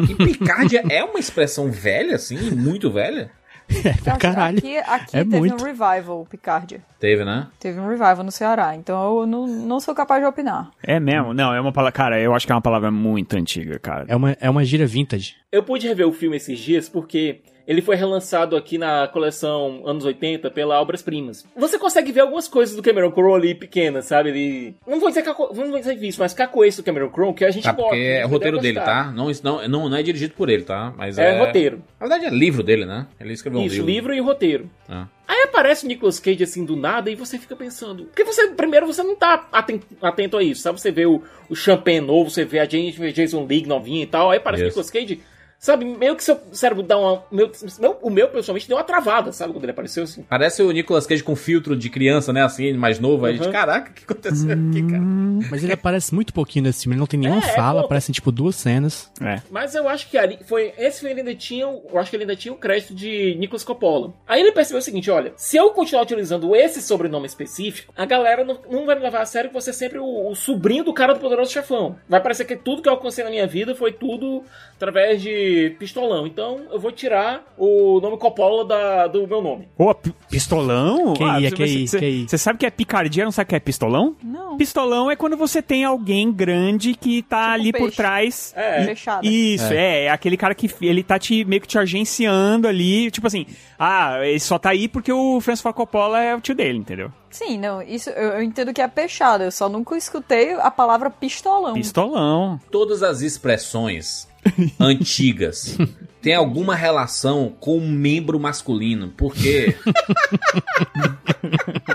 E 0.09 0.15
picardia 0.15 0.83
é 0.89 1.03
uma 1.03 1.19
expressão 1.19 1.71
velha, 1.71 2.15
assim, 2.15 2.37
muito 2.51 2.91
velha? 2.91 3.31
Eu 3.71 4.11
acho- 4.11 4.19
Caralho. 4.19 4.57
Aqui, 4.57 4.77
aqui 4.77 5.17
É 5.17 5.23
teve 5.23 5.37
muito. 5.39 5.61
um 5.61 5.65
revival, 5.65 6.27
Picardia. 6.29 6.81
Teve, 6.99 7.23
né? 7.23 7.47
Teve 7.59 7.79
um 7.79 7.87
revival 7.87 8.23
no 8.23 8.31
Ceará, 8.31 8.75
então 8.75 9.19
eu 9.21 9.25
não, 9.25 9.47
não 9.47 9.79
sou 9.79 9.95
capaz 9.95 10.21
de 10.21 10.27
opinar. 10.27 10.71
É 10.83 10.99
mesmo? 10.99 11.33
Não, 11.33 11.53
é 11.53 11.59
uma 11.61 11.71
palavra. 11.71 11.91
Cara, 11.93 12.19
eu 12.19 12.35
acho 12.35 12.45
que 12.45 12.51
é 12.51 12.55
uma 12.55 12.61
palavra 12.61 12.91
muito 12.91 13.33
antiga, 13.35 13.79
cara. 13.79 14.05
É 14.09 14.15
uma, 14.15 14.35
é 14.41 14.49
uma 14.49 14.63
gíria 14.65 14.85
vintage. 14.85 15.35
Eu 15.51 15.63
pude 15.63 15.87
rever 15.87 16.05
o 16.07 16.11
filme 16.11 16.35
esses 16.35 16.59
dias 16.59 16.89
porque 16.89 17.39
ele 17.71 17.81
foi 17.81 17.95
relançado 17.95 18.55
aqui 18.55 18.77
na 18.77 19.07
coleção 19.07 19.81
anos 19.85 20.05
80 20.05 20.51
pela 20.51 20.79
Obras 20.81 21.01
Primas. 21.01 21.45
Você 21.55 21.79
consegue 21.79 22.11
ver 22.11 22.21
algumas 22.21 22.47
coisas 22.47 22.75
do 22.75 22.83
Cameron 22.83 23.11
Crowe 23.11 23.35
ali 23.35 23.55
pequenas, 23.55 24.05
sabe? 24.05 24.29
Ele. 24.29 24.75
Não 24.85 24.99
vou 24.99 25.09
dizer, 25.09 25.23
caco... 25.23 25.53
não 25.55 25.69
vou 25.71 25.79
dizer 25.79 25.95
isso, 26.03 26.19
mas 26.19 26.33
cacoês 26.33 26.75
do 26.77 26.83
Cameron 26.83 27.09
Crowe 27.09 27.33
que 27.33 27.45
a 27.45 27.51
gente 27.51 27.63
Tá, 27.63 27.71
gosta. 27.71 27.89
porque 27.89 28.01
é 28.03 28.25
o 28.25 28.29
roteiro 28.29 28.59
dele, 28.59 28.75
gostar. 28.79 29.05
tá? 29.05 29.11
Não, 29.11 29.31
isso 29.31 29.43
não, 29.43 29.67
não, 29.67 29.89
não 29.89 29.97
é 29.97 30.03
dirigido 30.03 30.33
por 30.33 30.49
ele, 30.49 30.63
tá? 30.63 30.93
Mas 30.97 31.17
É, 31.17 31.35
é, 31.35 31.39
roteiro. 31.39 31.77
Na 31.99 32.07
verdade 32.07 32.25
é 32.25 32.29
livro 32.29 32.61
dele, 32.63 32.85
né? 32.85 33.07
Ele 33.19 33.33
escreveu 33.33 33.61
um 33.61 33.65
Isso, 33.65 33.75
livro. 33.75 33.89
livro 33.91 34.13
e 34.13 34.19
roteiro. 34.19 34.69
Ah. 34.89 35.07
Aí 35.27 35.43
aparece 35.43 35.85
o 35.85 35.87
Nicolas 35.87 36.19
Cage 36.19 36.43
assim 36.43 36.65
do 36.65 36.75
nada 36.75 37.09
e 37.09 37.15
você 37.15 37.37
fica 37.39 37.55
pensando. 37.55 38.03
Porque 38.05 38.23
você, 38.25 38.47
primeiro, 38.49 38.85
você 38.85 39.01
não 39.01 39.15
tá 39.15 39.47
aten- 39.51 39.79
atento 40.01 40.35
a 40.37 40.43
isso, 40.43 40.61
sabe? 40.61 40.81
Você 40.81 40.91
vê 40.91 41.05
o, 41.05 41.21
o 41.49 41.55
Champagne 41.55 42.01
novo, 42.01 42.29
você 42.29 42.43
vê 42.43 42.59
a 42.59 42.65
Jason 42.65 43.45
League 43.47 43.65
novinha 43.67 44.03
e 44.03 44.07
tal. 44.07 44.29
Aí 44.29 44.37
aparece 44.39 44.63
o. 44.63 44.67
Nicolas 44.67 44.89
Cage. 44.89 45.21
Sabe, 45.63 45.85
meio 45.85 46.15
que 46.15 46.23
seu 46.23 46.39
cérebro 46.51 46.81
dá 46.81 46.97
uma. 46.97 47.23
Meu, 47.31 47.51
meu- 47.79 47.97
o 48.01 48.09
meu, 48.09 48.27
pessoalmente, 48.29 48.67
deu 48.67 48.77
uma 48.77 48.83
travada, 48.83 49.31
sabe, 49.31 49.53
quando 49.53 49.63
ele 49.63 49.71
apareceu 49.71 50.03
assim. 50.05 50.23
Parece 50.27 50.63
o 50.63 50.71
Nicolas 50.71 51.05
Cage 51.05 51.23
com 51.23 51.35
filtro 51.35 51.75
de 51.75 51.87
criança, 51.87 52.33
né? 52.33 52.41
Assim, 52.43 52.73
mais 52.73 52.99
novo. 52.99 53.25
Aí, 53.27 53.33
a 53.33 53.37
gente, 53.37 53.45
Uhum. 53.45 53.51
caraca, 53.51 53.91
o 53.91 53.93
que 53.93 54.03
aconteceu 54.03 54.49
aqui, 54.53 54.81
cara? 54.89 55.03
Mas 55.51 55.63
ele 55.63 55.73
aparece 55.73 56.15
muito 56.15 56.33
pouquinho 56.33 56.65
nesse 56.65 56.81
filme, 56.81 56.95
ele 56.95 56.99
não 56.99 57.05
tem 57.05 57.19
nenhuma 57.19 57.43
É, 57.43 57.45
é 57.47 57.53
fala, 57.53 57.73
pouco. 57.73 57.85
aparecem 57.85 58.11
tipo 58.11 58.31
duas 58.31 58.55
cenas. 58.55 59.11
É. 59.21 59.39
Mas 59.51 59.75
eu 59.75 59.87
acho 59.87 60.09
que 60.09 60.17
ali 60.17 60.39
foi. 60.47 60.73
Esse 60.79 61.01
filme 61.01 61.13
ele 61.13 61.19
ainda 61.29 61.35
tinha. 61.35 61.65
Eu 61.65 61.99
acho 61.99 62.09
que 62.09 62.15
ele 62.15 62.23
ainda 62.23 62.35
tinha 62.35 62.51
o 62.55 62.57
crédito 62.57 62.95
de 62.95 63.35
Nicolas 63.37 63.63
Coppola. 63.63 64.13
Aí 64.27 64.41
ele 64.41 64.51
percebeu 64.53 64.79
o 64.79 64.81
seguinte: 64.83 65.11
olha, 65.11 65.31
se 65.37 65.57
eu 65.57 65.69
continuar 65.73 66.01
utilizando 66.01 66.55
esse 66.55 66.81
sobrenome 66.81 67.27
específico, 67.27 67.93
a 67.95 68.05
galera 68.07 68.43
não, 68.43 68.57
não 68.67 68.87
vai 68.87 68.95
me 68.95 69.01
levar 69.03 69.21
a 69.21 69.25
sério 69.27 69.51
que 69.51 69.53
você 69.53 69.69
é 69.69 69.73
sempre 69.73 69.99
o, 69.99 70.31
o 70.31 70.33
sobrinho 70.33 70.83
do 70.83 70.91
cara 70.91 71.13
do 71.13 71.19
poderoso 71.19 71.51
chefão. 71.51 71.97
Vai 72.09 72.19
parecer 72.19 72.45
que 72.45 72.55
tudo 72.55 72.81
que 72.81 72.89
eu 72.89 72.93
alcancei 72.93 73.23
na 73.23 73.29
minha 73.29 73.45
vida 73.45 73.75
foi 73.75 73.91
tudo 73.93 74.43
através 74.75 75.21
de 75.21 75.50
pistolão. 75.79 76.25
Então 76.27 76.61
eu 76.71 76.79
vou 76.79 76.91
tirar 76.91 77.43
o 77.57 77.99
nome 78.01 78.17
Coppola 78.17 78.65
da- 78.65 79.07
do 79.07 79.27
meu 79.27 79.41
nome. 79.41 79.67
Ô, 79.77 79.93
pi- 79.93 80.13
pistolão? 80.29 81.13
Que 81.13 81.23
aí, 81.23 81.45
é 81.45 81.49
você- 81.49 81.55
que 81.55 81.87
você- 81.87 81.99
que 81.99 82.05
aí? 82.05 82.27
Você 82.27 82.37
sabe 82.37 82.59
que 82.59 82.65
é 82.65 82.69
picardia, 82.69 83.23
não 83.23 83.31
sabe 83.31 83.45
o 83.45 83.49
que 83.49 83.55
é 83.55 83.59
pistolão? 83.59 84.15
Não. 84.23 84.57
Pistolão 84.57 85.09
é 85.09 85.15
quando 85.15 85.35
você 85.37 85.61
tem 85.61 85.83
alguém 85.85 86.31
grande 86.31 86.93
que 86.93 87.21
tá 87.23 87.51
ali 87.53 87.71
por 87.71 87.85
Tipo 87.89 87.95
trás. 87.97 88.53
É. 88.55 88.83
Fechada. 88.85 89.25
Isso, 89.27 89.71
é. 89.73 90.05
é, 90.05 90.09
aquele 90.09 90.37
cara 90.37 90.53
que 90.55 90.69
ele 90.81 91.03
tá 91.03 91.17
te, 91.17 91.43
meio 91.45 91.61
que 91.61 91.67
te 91.67 91.77
agenciando 91.79 92.67
ali, 92.67 93.09
tipo 93.11 93.27
assim, 93.27 93.45
ah, 93.79 94.19
ele 94.25 94.39
só 94.39 94.57
tá 94.59 94.69
aí 94.69 94.87
porque 94.87 95.11
o 95.11 95.39
Francis 95.41 95.61
Ford 95.61 95.75
Coppola 95.75 96.19
é 96.19 96.35
o 96.35 96.41
tio 96.41 96.55
dele, 96.55 96.77
entendeu? 96.79 97.11
Sim, 97.29 97.57
não, 97.57 97.81
isso 97.81 98.09
eu, 98.09 98.29
eu 98.33 98.41
entendo 98.43 98.73
que 98.73 98.81
é 98.81 98.87
peixada, 98.87 99.45
eu 99.45 99.51
só 99.51 99.69
nunca 99.69 99.95
escutei 99.95 100.53
a 100.55 100.69
palavra 100.69 101.09
pistolão. 101.09 101.73
Pistolão. 101.73 102.59
Todas 102.69 103.01
as 103.03 103.21
expressões 103.21 104.27
antigas 104.79 105.77
têm 106.21 106.35
alguma 106.35 106.75
relação 106.75 107.53
com 107.59 107.77
o 107.77 107.81
membro 107.81 108.39
masculino. 108.39 109.13
Porque 109.17 109.75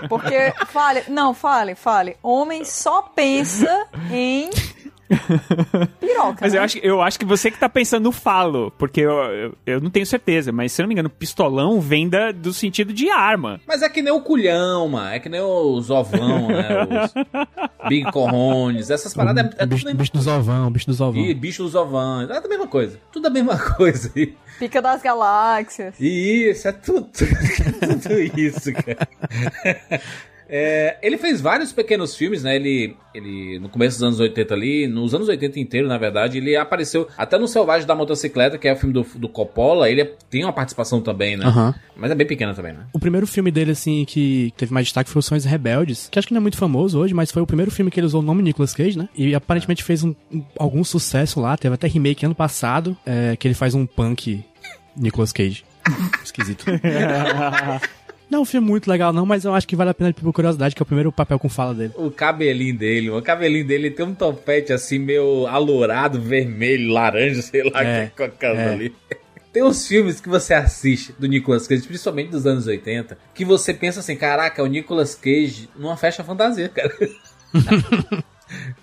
Porque, 0.09 0.53
fale, 0.67 1.05
não, 1.09 1.33
fale, 1.33 1.75
fale. 1.75 2.17
Homem 2.23 2.65
só 2.65 3.03
pensa 3.03 3.87
em 4.11 4.51
piroca. 6.01 6.39
Mas 6.41 6.53
né? 6.53 6.59
eu 6.59 6.63
acho, 6.63 6.79
eu 6.79 7.03
acho 7.03 7.19
que 7.19 7.25
você 7.25 7.51
que 7.51 7.59
tá 7.59 7.69
pensando 7.69 8.05
no 8.05 8.13
falo, 8.13 8.73
porque 8.79 9.01
eu, 9.01 9.13
eu, 9.13 9.59
eu 9.67 9.81
não 9.81 9.91
tenho 9.91 10.07
certeza, 10.07 10.53
mas 10.53 10.73
se 10.73 10.81
eu 10.81 10.85
não 10.85 10.89
me 10.89 10.95
engano, 10.95 11.11
pistolão 11.11 11.81
vem 11.81 12.09
da, 12.09 12.33
do 12.33 12.53
sentido 12.53 12.93
de 12.93 13.09
arma. 13.11 13.61
Mas 13.67 13.83
é 13.83 13.89
que 13.89 14.03
nem 14.03 14.13
o 14.13 14.21
culhão, 14.21 14.89
mano. 14.89 15.11
É 15.11 15.19
que 15.19 15.29
nem 15.29 15.41
os 15.41 15.91
ovão, 15.91 16.49
né? 16.49 16.69
Os 17.05 17.15
big 17.89 18.11
corrones. 18.11 18.91
Essas 18.91 19.15
paradas 19.15 19.45
é, 19.45 19.49
é 19.49 19.51
tudo 19.51 19.69
bicho, 19.69 19.85
mesma 19.87 19.99
bicho 19.99 20.13
dos 20.13 20.27
ovão, 20.27 20.71
bicho 20.71 20.87
dos 20.87 21.01
ovão. 21.01 21.23
E 21.23 21.35
bicho 21.35 21.63
dos 21.63 21.75
ovões. 21.75 22.31
É 22.31 22.37
a 22.37 22.49
mesma 22.49 22.67
coisa. 22.67 22.99
Tudo 23.13 23.27
a 23.27 23.31
mesma 23.31 23.59
coisa. 23.75 24.13
Pica 24.59 24.81
das 24.81 25.03
galáxias. 25.03 25.95
e 26.01 26.51
isso, 26.51 26.69
é 26.69 26.73
tudo, 26.73 27.09
tudo 27.13 28.41
isso, 28.41 28.73
cara. 28.73 29.09
É, 30.49 30.97
ele 31.03 31.19
fez 31.19 31.41
vários 31.41 31.73
pequenos 31.73 32.15
filmes, 32.15 32.43
né? 32.45 32.55
Ele, 32.57 32.97
ele, 33.15 33.59
no 33.59 33.69
começo 33.69 33.97
dos 33.97 34.03
anos 34.05 34.21
80 34.21 34.55
ali, 34.55 34.87
nos 34.87 35.13
anos 35.15 35.29
80 35.29 35.59
inteiro, 35.59 35.89
na 35.89 35.99
verdade, 35.99 36.39
ele 36.39 36.55
apareceu 36.57 37.09
até 37.19 37.37
no 37.39 37.49
Selvagem 37.49 37.87
da 37.87 37.95
Motocicleta, 37.95 38.57
que 38.57 38.69
é 38.69 38.73
o 38.73 38.77
filme 38.77 38.93
do, 38.93 39.05
do 39.17 39.29
Coppola. 39.29 39.91
Ele 39.91 40.05
tem 40.31 40.45
uma 40.45 40.53
participação 40.53 41.01
também, 41.01 41.37
né? 41.37 41.47
Aham. 41.47 41.75
Mas 41.97 42.11
é 42.11 42.15
bem 42.15 42.27
pequena 42.27 42.55
também, 42.55 42.73
né? 42.75 42.87
O 42.93 42.99
primeiro 42.99 43.27
filme 43.27 43.51
dele, 43.51 43.73
assim, 43.73 44.05
que 44.05 44.53
teve 44.57 44.73
mais 44.73 44.87
destaque 44.87 45.11
foi 45.11 45.21
o 45.21 45.23
Sonhos 45.23 45.45
Rebeldes, 45.45 46.09
que 46.11 46.19
acho 46.19 46.29
que 46.29 46.35
não 46.35 46.39
é 46.39 46.43
muito 46.43 46.57
famoso 46.59 46.99
hoje, 46.99 47.13
mas 47.15 47.33
foi 47.33 47.43
o 47.43 47.47
primeiro 47.47 47.71
filme 47.71 47.91
que 47.91 47.99
ele 47.99 48.07
usou 48.07 48.21
o 48.21 48.25
nome 48.25 48.43
Nicolas 48.43 48.73
Cage, 48.75 48.97
né? 48.99 49.09
E 49.17 49.35
aparentemente 49.35 49.83
fez 49.83 50.05
um, 50.05 50.15
um- 50.33 50.45
algum 50.59 50.85
sucesso 50.85 51.41
lá, 51.41 51.57
teve 51.57 51.75
até 51.75 51.89
remake 51.89 52.25
ano 52.25 52.35
passado, 52.35 52.97
é, 53.05 53.35
que 53.37 53.49
ele 53.49 53.55
faz 53.55 53.75
um 53.75 53.85
punk 53.87 54.45
Nicolas 54.97 55.33
Cage. 55.33 55.65
Esquisito. 56.25 56.65
Não 58.29 58.41
é 58.41 58.43
um 58.43 58.45
filme 58.45 58.67
muito 58.67 58.91
legal, 58.91 59.13
não, 59.13 59.25
mas 59.25 59.45
eu 59.45 59.55
acho 59.55 59.69
que 59.69 59.77
vale 59.77 59.91
a 59.91 59.95
pena 59.95 60.13
por 60.13 60.33
curiosidade, 60.33 60.75
que 60.75 60.83
é 60.83 60.85
o 60.85 60.87
primeiro 60.87 61.13
papel 61.13 61.39
com 61.39 61.49
fala 61.49 61.73
dele. 61.75 61.93
O 61.97 62.11
cabelinho 62.11 62.77
dele, 62.77 63.11
o 63.11 63.23
cabelinho 63.23 63.67
dele 63.67 63.91
tem 63.91 64.05
um 64.05 64.15
topete 64.15 64.73
assim, 64.73 64.99
meio 64.99 65.47
alourado, 65.47 66.21
vermelho, 66.21 66.93
laranja, 66.93 67.41
sei 67.43 67.63
lá, 67.71 67.85
É, 67.85 68.11
que 68.15 68.23
é 68.23 68.29
com 68.29 68.47
é. 68.47 68.69
ali. 68.73 68.95
Tem 69.53 69.63
uns 69.63 69.87
filmes 69.87 70.21
que 70.21 70.29
você 70.29 70.53
assiste 70.53 71.15
do 71.19 71.27
Nicolas 71.27 71.67
Cage, 71.67 71.87
principalmente 71.87 72.31
dos 72.31 72.47
anos 72.47 72.67
80, 72.67 73.17
que 73.33 73.45
você 73.45 73.73
pensa 73.73 74.01
assim, 74.01 74.17
caraca, 74.17 74.63
o 74.63 74.67
Nicolas 74.67 75.15
Cage 75.15 75.71
numa 75.77 75.97
festa 75.97 76.23
fantasia, 76.23 76.69
cara. 76.69 76.93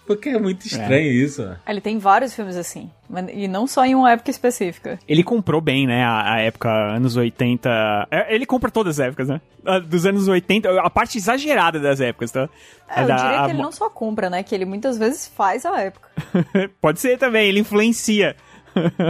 Porque 0.05 0.29
é 0.29 0.39
muito 0.39 0.65
estranho 0.67 1.11
isso, 1.11 1.43
né? 1.45 1.57
Ele 1.67 1.79
tem 1.81 1.97
vários 1.97 2.33
filmes 2.35 2.55
assim. 2.57 2.89
E 3.33 3.47
não 3.47 3.65
só 3.67 3.85
em 3.85 3.95
uma 3.95 4.11
época 4.11 4.29
específica. 4.31 4.99
Ele 5.07 5.23
comprou 5.23 5.61
bem, 5.61 5.87
né, 5.87 6.03
a, 6.03 6.33
a 6.33 6.39
época, 6.41 6.69
anos 6.69 7.15
80. 7.15 7.69
É, 8.11 8.33
Ele 8.35 8.45
compra 8.45 8.69
todas 8.71 8.99
as 8.99 9.07
épocas, 9.07 9.27
né? 9.29 9.39
A 9.65 9.79
Dos 9.79 10.05
anos 10.05 10.27
80, 10.27 10.69
a 10.81 10.89
parte 10.89 11.17
exagerada 11.17 11.79
das 11.79 12.01
épocas, 12.01 12.31
tá? 12.31 12.49
É, 12.89 13.03
eu 13.03 13.07
Da- 13.07 13.15
diria 13.15 13.41
a- 13.41 13.45
que 13.45 13.51
ele 13.51 13.61
não 13.61 13.71
só 13.71 13.89
compra, 13.89 14.29
né? 14.29 14.43
Que 14.43 14.53
ele 14.53 14.65
muitas 14.65 14.97
vezes 14.97 15.27
faz 15.27 15.65
a 15.65 15.79
época. 15.79 16.09
Pode 16.81 16.99
ser 16.99 17.17
também, 17.17 17.47
ele 17.47 17.59
influencia. 17.59 18.35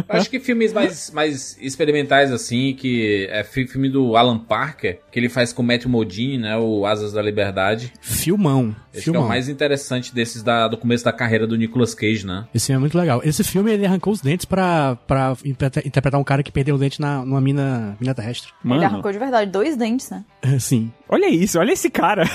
Acho 0.09 0.29
que 0.29 0.39
filmes 0.39 0.73
mais, 0.73 1.11
mais 1.11 1.57
experimentais, 1.61 2.31
assim, 2.31 2.73
que 2.73 3.27
é 3.29 3.43
fi- 3.43 3.67
filme 3.67 3.89
do 3.89 4.15
Alan 4.15 4.37
Parker, 4.39 4.99
que 5.11 5.19
ele 5.19 5.29
faz 5.29 5.51
com 5.53 5.61
o 5.61 5.65
Matthew 5.65 5.89
Modine, 5.89 6.37
né? 6.37 6.57
O 6.57 6.85
Asas 6.85 7.13
da 7.13 7.21
Liberdade. 7.21 7.91
Filmão. 8.01 8.75
Esse 8.93 9.03
que 9.05 9.09
é 9.09 9.13
filmão. 9.13 9.23
o 9.25 9.27
mais 9.27 9.49
interessante 9.49 10.13
desses 10.13 10.43
da- 10.43 10.67
do 10.67 10.77
começo 10.77 11.03
da 11.03 11.11
carreira 11.11 11.47
do 11.47 11.55
Nicolas 11.55 11.93
Cage, 11.95 12.25
né? 12.25 12.45
Esse 12.53 12.67
filme 12.67 12.77
é 12.77 12.79
muito 12.81 12.97
legal. 12.97 13.21
Esse 13.23 13.43
filme 13.43 13.71
ele 13.71 13.85
arrancou 13.85 14.13
os 14.13 14.21
dentes 14.21 14.45
pra, 14.45 14.95
pra 15.07 15.35
interpreta- 15.43 15.87
interpretar 15.87 16.19
um 16.19 16.23
cara 16.23 16.43
que 16.43 16.51
perdeu 16.51 16.75
o 16.75 16.77
dente 16.77 16.99
na, 17.01 17.25
numa 17.25 17.41
mina, 17.41 17.97
mina 17.99 18.13
terrestre. 18.13 18.49
Ele 18.63 18.69
Mano, 18.75 18.83
arrancou 18.85 19.11
de 19.11 19.17
verdade 19.19 19.49
dois 19.51 19.75
dentes, 19.75 20.09
né? 20.09 20.23
Sim. 20.59 20.91
olha 21.09 21.27
isso, 21.29 21.57
olha 21.59 21.71
esse 21.71 21.89
cara. 21.89 22.23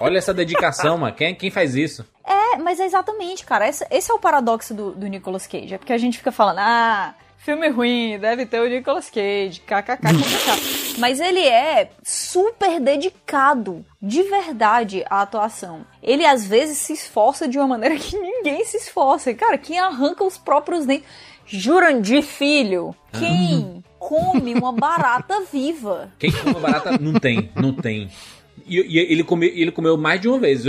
Olha 0.00 0.18
essa 0.18 0.34
dedicação, 0.34 0.98
mano. 0.98 1.14
Quem, 1.14 1.32
quem 1.32 1.48
faz 1.48 1.76
isso? 1.76 2.04
É, 2.24 2.56
mas 2.58 2.80
é 2.80 2.84
exatamente, 2.84 3.44
cara. 3.44 3.68
Esse, 3.68 3.86
esse 3.90 4.10
é 4.10 4.14
o 4.14 4.18
paradoxo 4.18 4.74
do, 4.74 4.92
do 4.92 5.06
Nicolas 5.06 5.46
Cage. 5.46 5.74
É 5.74 5.78
porque 5.78 5.92
a 5.92 5.98
gente 5.98 6.18
fica 6.18 6.30
falando, 6.30 6.58
ah, 6.58 7.14
filme 7.42 7.68
ruim, 7.68 8.18
deve 8.18 8.46
ter 8.46 8.60
o 8.60 8.68
Nicolas 8.68 9.10
Cage, 9.10 9.60
kkkk. 9.66 10.00
mas 10.98 11.20
ele 11.20 11.40
é 11.40 11.90
super 12.02 12.80
dedicado, 12.80 13.84
de 14.00 14.22
verdade, 14.22 15.04
à 15.10 15.22
atuação. 15.22 15.84
Ele 16.02 16.24
às 16.24 16.46
vezes 16.46 16.78
se 16.78 16.92
esforça 16.92 17.48
de 17.48 17.58
uma 17.58 17.66
maneira 17.66 17.96
que 17.98 18.16
ninguém 18.16 18.64
se 18.64 18.76
esforça. 18.76 19.30
E, 19.30 19.34
Cara, 19.34 19.58
quem 19.58 19.78
arranca 19.78 20.24
os 20.24 20.38
próprios 20.38 20.86
dentes. 20.86 21.06
Jurandir 21.44 22.22
Filho, 22.22 22.94
quem 23.12 23.82
come 23.98 24.54
uma 24.54 24.72
barata 24.72 25.42
viva? 25.52 26.10
Quem 26.18 26.30
come 26.30 26.54
barata 26.54 26.96
não 26.98 27.14
tem, 27.14 27.50
não 27.56 27.74
tem. 27.74 28.08
E, 28.64 28.78
e 28.78 28.98
ele, 28.98 29.24
come, 29.24 29.46
ele 29.48 29.72
comeu 29.72 29.98
mais 29.98 30.20
de 30.20 30.28
uma 30.28 30.38
vez? 30.38 30.62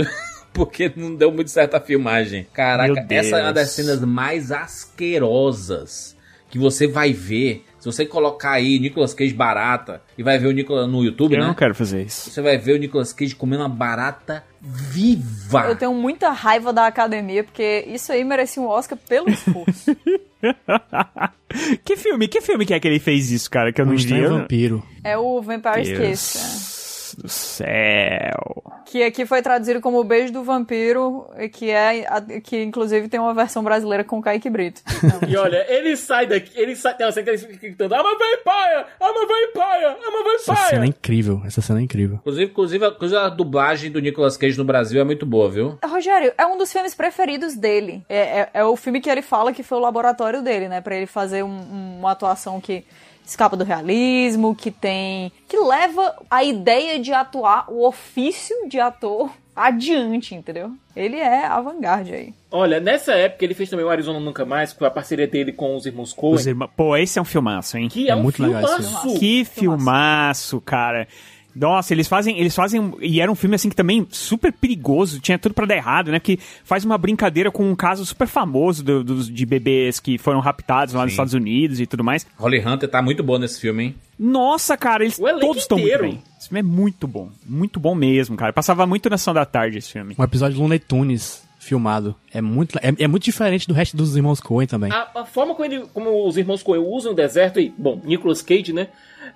Porque 0.54 0.90
não 0.96 1.14
deu 1.14 1.30
muito 1.30 1.50
certo 1.50 1.74
a 1.74 1.80
filmagem. 1.80 2.46
Caraca, 2.54 3.06
essa 3.10 3.38
é 3.38 3.42
uma 3.42 3.52
das 3.52 3.70
cenas 3.70 4.00
mais 4.00 4.50
asquerosas 4.50 6.16
que 6.48 6.58
você 6.58 6.86
vai 6.86 7.12
ver. 7.12 7.64
Se 7.80 7.86
você 7.86 8.06
colocar 8.06 8.52
aí 8.52 8.78
Nicolas 8.78 9.12
Cage 9.12 9.34
barata 9.34 10.00
e 10.16 10.22
vai 10.22 10.38
ver 10.38 10.46
o 10.46 10.52
Nicolas 10.52 10.88
no 10.88 11.04
YouTube, 11.04 11.34
Eu 11.34 11.40
né? 11.40 11.46
não 11.48 11.54
quero 11.54 11.74
fazer 11.74 12.02
isso. 12.04 12.30
Você 12.30 12.40
vai 12.40 12.56
ver 12.56 12.74
o 12.74 12.78
Nicolas 12.78 13.12
Cage 13.12 13.34
comendo 13.34 13.62
uma 13.62 13.68
barata 13.68 14.42
viva. 14.62 15.66
Eu 15.68 15.76
tenho 15.76 15.92
muita 15.92 16.30
raiva 16.30 16.72
da 16.72 16.86
academia, 16.86 17.44
porque 17.44 17.84
isso 17.88 18.10
aí 18.12 18.24
merecia 18.24 18.62
um 18.62 18.66
Oscar 18.68 18.96
pelo 19.08 19.28
esforço. 19.28 19.94
que 21.84 21.96
filme, 21.96 22.28
que 22.28 22.40
filme 22.40 22.64
que 22.64 22.72
é 22.74 22.80
que 22.80 22.88
ele 22.88 22.98
fez 23.00 23.30
isso, 23.30 23.50
cara, 23.50 23.72
que 23.72 23.80
eu 23.80 23.86
não 23.86 23.92
Um 23.94 23.96
vi? 23.96 24.20
vampiro. 24.26 24.82
É 25.02 25.18
o 25.18 25.42
Vampire 25.42 25.96
Kiss, 25.98 26.73
Deus 27.14 27.22
do 27.22 27.28
céu. 27.28 28.62
que 28.86 29.02
aqui 29.02 29.26
foi 29.26 29.42
traduzido 29.42 29.80
como 29.80 29.98
O 29.98 30.04
Beijo 30.04 30.32
do 30.32 30.42
Vampiro, 30.44 31.26
e 31.38 31.48
que 31.48 31.70
é 31.70 32.04
que 32.42 32.62
inclusive 32.62 33.08
tem 33.08 33.18
uma 33.18 33.34
versão 33.34 33.62
brasileira 33.64 34.04
com 34.04 34.20
Kaique 34.22 34.48
Brito. 34.50 34.82
E 35.28 35.36
olha, 35.36 35.64
ele 35.68 35.96
sai 35.96 36.26
daqui, 36.26 36.52
ele 36.60 36.76
sai, 36.76 36.94
tem 36.96 37.06
uma 37.06 37.12
cena 37.12 37.24
que 37.24 37.30
ele 37.30 37.38
fica 37.38 37.56
gritando, 37.66 37.94
I'm 37.94 37.98
a 37.98 38.02
vampire, 38.02 38.86
I'm 39.00 39.06
a 39.06 39.26
vampire, 39.26 39.96
I'm 40.00 40.28
a 40.28 40.34
Essa 40.34 40.44
cena 40.54 40.58
é 40.58 40.70
vampire. 40.74 40.88
incrível. 40.88 41.42
Essa 41.46 41.60
cena 41.62 41.80
é 41.80 41.82
incrível. 41.82 42.16
Inclusive, 42.20 42.50
inclusive, 42.50 42.84
a, 42.84 42.88
inclusive 42.88 43.18
a 43.20 43.28
dublagem 43.28 43.90
do 43.90 44.00
Nicolas 44.00 44.36
Cage 44.36 44.56
no 44.58 44.64
Brasil 44.64 45.00
é 45.00 45.04
muito 45.04 45.24
boa, 45.26 45.50
viu? 45.50 45.78
Rogério, 45.84 46.32
é 46.36 46.46
um 46.46 46.56
dos 46.58 46.70
filmes 46.72 46.94
preferidos 46.94 47.54
dele. 47.56 48.04
É, 48.08 48.18
é- 48.40 48.50
é 48.54 48.64
o 48.64 48.76
filme 48.76 49.00
que 49.00 49.08
ele 49.10 49.22
fala 49.22 49.52
que 49.52 49.62
foi 49.62 49.78
o 49.78 49.80
laboratório 49.80 50.42
dele, 50.42 50.68
né? 50.68 50.80
Pra 50.80 50.94
ele 50.96 51.06
fazer 51.06 51.42
um- 51.42 51.98
uma 51.98 52.12
atuação 52.12 52.60
que 52.60 52.84
escapa 53.26 53.56
do 53.56 53.64
realismo, 53.64 54.54
que 54.54 54.70
tem. 54.70 55.32
que 55.48 55.56
leva 55.58 56.14
a 56.30 56.42
ideia 56.44 56.98
de 56.98 57.12
atuar, 57.12 57.64
o 57.70 57.86
ofício 57.86 58.54
de 58.68 58.78
ator 58.80 59.30
adiante, 59.56 60.34
entendeu? 60.34 60.72
Ele 60.96 61.16
é 61.16 61.46
avant-garde 61.46 62.12
aí. 62.12 62.34
Olha, 62.50 62.80
nessa 62.80 63.12
época 63.12 63.44
ele 63.44 63.54
fez 63.54 63.70
também 63.70 63.84
o 63.84 63.88
Arizona 63.88 64.18
Nunca 64.20 64.44
Mais, 64.44 64.72
com 64.72 64.84
a 64.84 64.90
parceria 64.90 65.26
dele 65.28 65.52
com 65.52 65.76
os 65.76 65.86
irmãos 65.86 66.12
Coen, 66.12 66.34
Os 66.34 66.46
irmãos- 66.46 66.70
Pô, 66.76 66.96
esse 66.96 67.18
é 67.18 67.22
um 67.22 67.24
filmaço, 67.24 67.76
hein? 67.78 67.88
que 67.88 68.08
é, 68.08 68.12
É 68.12 68.16
um 68.16 68.22
muito 68.22 68.42
legal 68.42 68.62
esse 68.64 68.82
filmaço. 68.82 69.18
Que 69.18 69.44
filmaço, 69.44 70.60
cara. 70.60 71.06
Nossa, 71.54 71.92
eles 71.94 72.08
fazem, 72.08 72.38
eles 72.38 72.54
fazem, 72.54 72.92
e 73.00 73.20
era 73.20 73.30
um 73.30 73.34
filme 73.34 73.54
assim 73.54 73.68
que 73.68 73.76
também 73.76 74.06
super 74.10 74.52
perigoso, 74.52 75.20
tinha 75.20 75.38
tudo 75.38 75.54
pra 75.54 75.66
dar 75.66 75.76
errado, 75.76 76.10
né? 76.10 76.18
Que 76.18 76.38
faz 76.64 76.84
uma 76.84 76.98
brincadeira 76.98 77.50
com 77.50 77.68
um 77.70 77.76
caso 77.76 78.04
super 78.04 78.26
famoso 78.26 78.82
do- 78.82 79.04
dos 79.04 79.28
de 79.30 79.46
bebês 79.46 80.00
que 80.00 80.18
foram 80.18 80.40
raptados 80.40 80.94
lá 80.94 81.02
nos 81.02 81.12
Sim. 81.12 81.14
Estados 81.14 81.34
Unidos 81.34 81.78
e 81.80 81.86
tudo 81.86 82.02
mais. 82.02 82.26
Holly 82.36 82.58
Hunter 82.66 82.88
tá 82.88 83.00
muito 83.00 83.22
boa 83.22 83.38
nesse 83.38 83.60
filme, 83.60 83.84
hein? 83.84 83.94
Nossa, 84.18 84.76
cara, 84.76 85.04
eles 85.04 85.16
todos 85.16 85.62
estão 85.62 85.78
muito 85.78 85.98
bem. 86.00 86.22
Esse 86.38 86.48
filme 86.48 86.60
é 86.60 86.62
muito 86.62 87.06
bom, 87.06 87.30
muito 87.46 87.78
bom 87.80 87.94
mesmo, 87.94 88.36
cara. 88.36 88.52
Passava 88.52 88.86
muito 88.86 89.08
na 89.10 89.16
sessão 89.18 89.34
da 89.34 89.44
tarde 89.44 89.78
esse 89.78 89.92
filme. 89.92 90.14
Um 90.18 90.22
episódio 90.24 90.54
de 90.56 90.60
Looney 90.60 90.78
Tunes 90.78 91.42
filmado. 91.58 92.14
É 92.32 92.42
muito, 92.42 92.78
é, 92.82 92.94
é 92.98 93.08
muito 93.08 93.24
diferente 93.24 93.66
do 93.66 93.72
resto 93.72 93.96
dos 93.96 94.14
irmãos 94.16 94.38
Coen 94.38 94.66
também. 94.66 94.92
A, 94.92 95.08
a 95.14 95.24
forma 95.24 95.54
como, 95.54 95.64
ele- 95.64 95.84
como 95.94 96.28
os 96.28 96.36
irmãos 96.36 96.62
Coen 96.62 96.80
usam 96.80 97.12
o 97.12 97.14
deserto 97.14 97.58
e, 97.58 97.72
bom, 97.78 98.00
Nicolas 98.04 98.42
Cage, 98.42 98.72
né? 98.72 98.88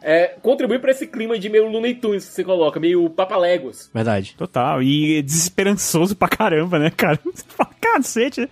É, 0.03 0.35
contribui 0.43 0.79
pra 0.79 0.91
esse 0.91 1.07
clima 1.07 1.39
de 1.39 1.49
meio 1.49 1.69
Looney 1.69 1.95
Tunes 1.95 2.27
que 2.27 2.33
você 2.33 2.45
coloca, 2.45 2.79
meio 2.81 3.09
papaléguas. 3.11 3.91
Verdade. 3.93 4.35
Total. 4.37 4.83
E 4.83 5.23
desesperançoso 5.23 6.17
pra 6.17 6.29
caramba, 6.29 6.79
né, 6.79 6.91
cara? 6.91 7.19
Você 7.25 7.45
fala, 7.49 7.71
Cacete. 7.81 8.49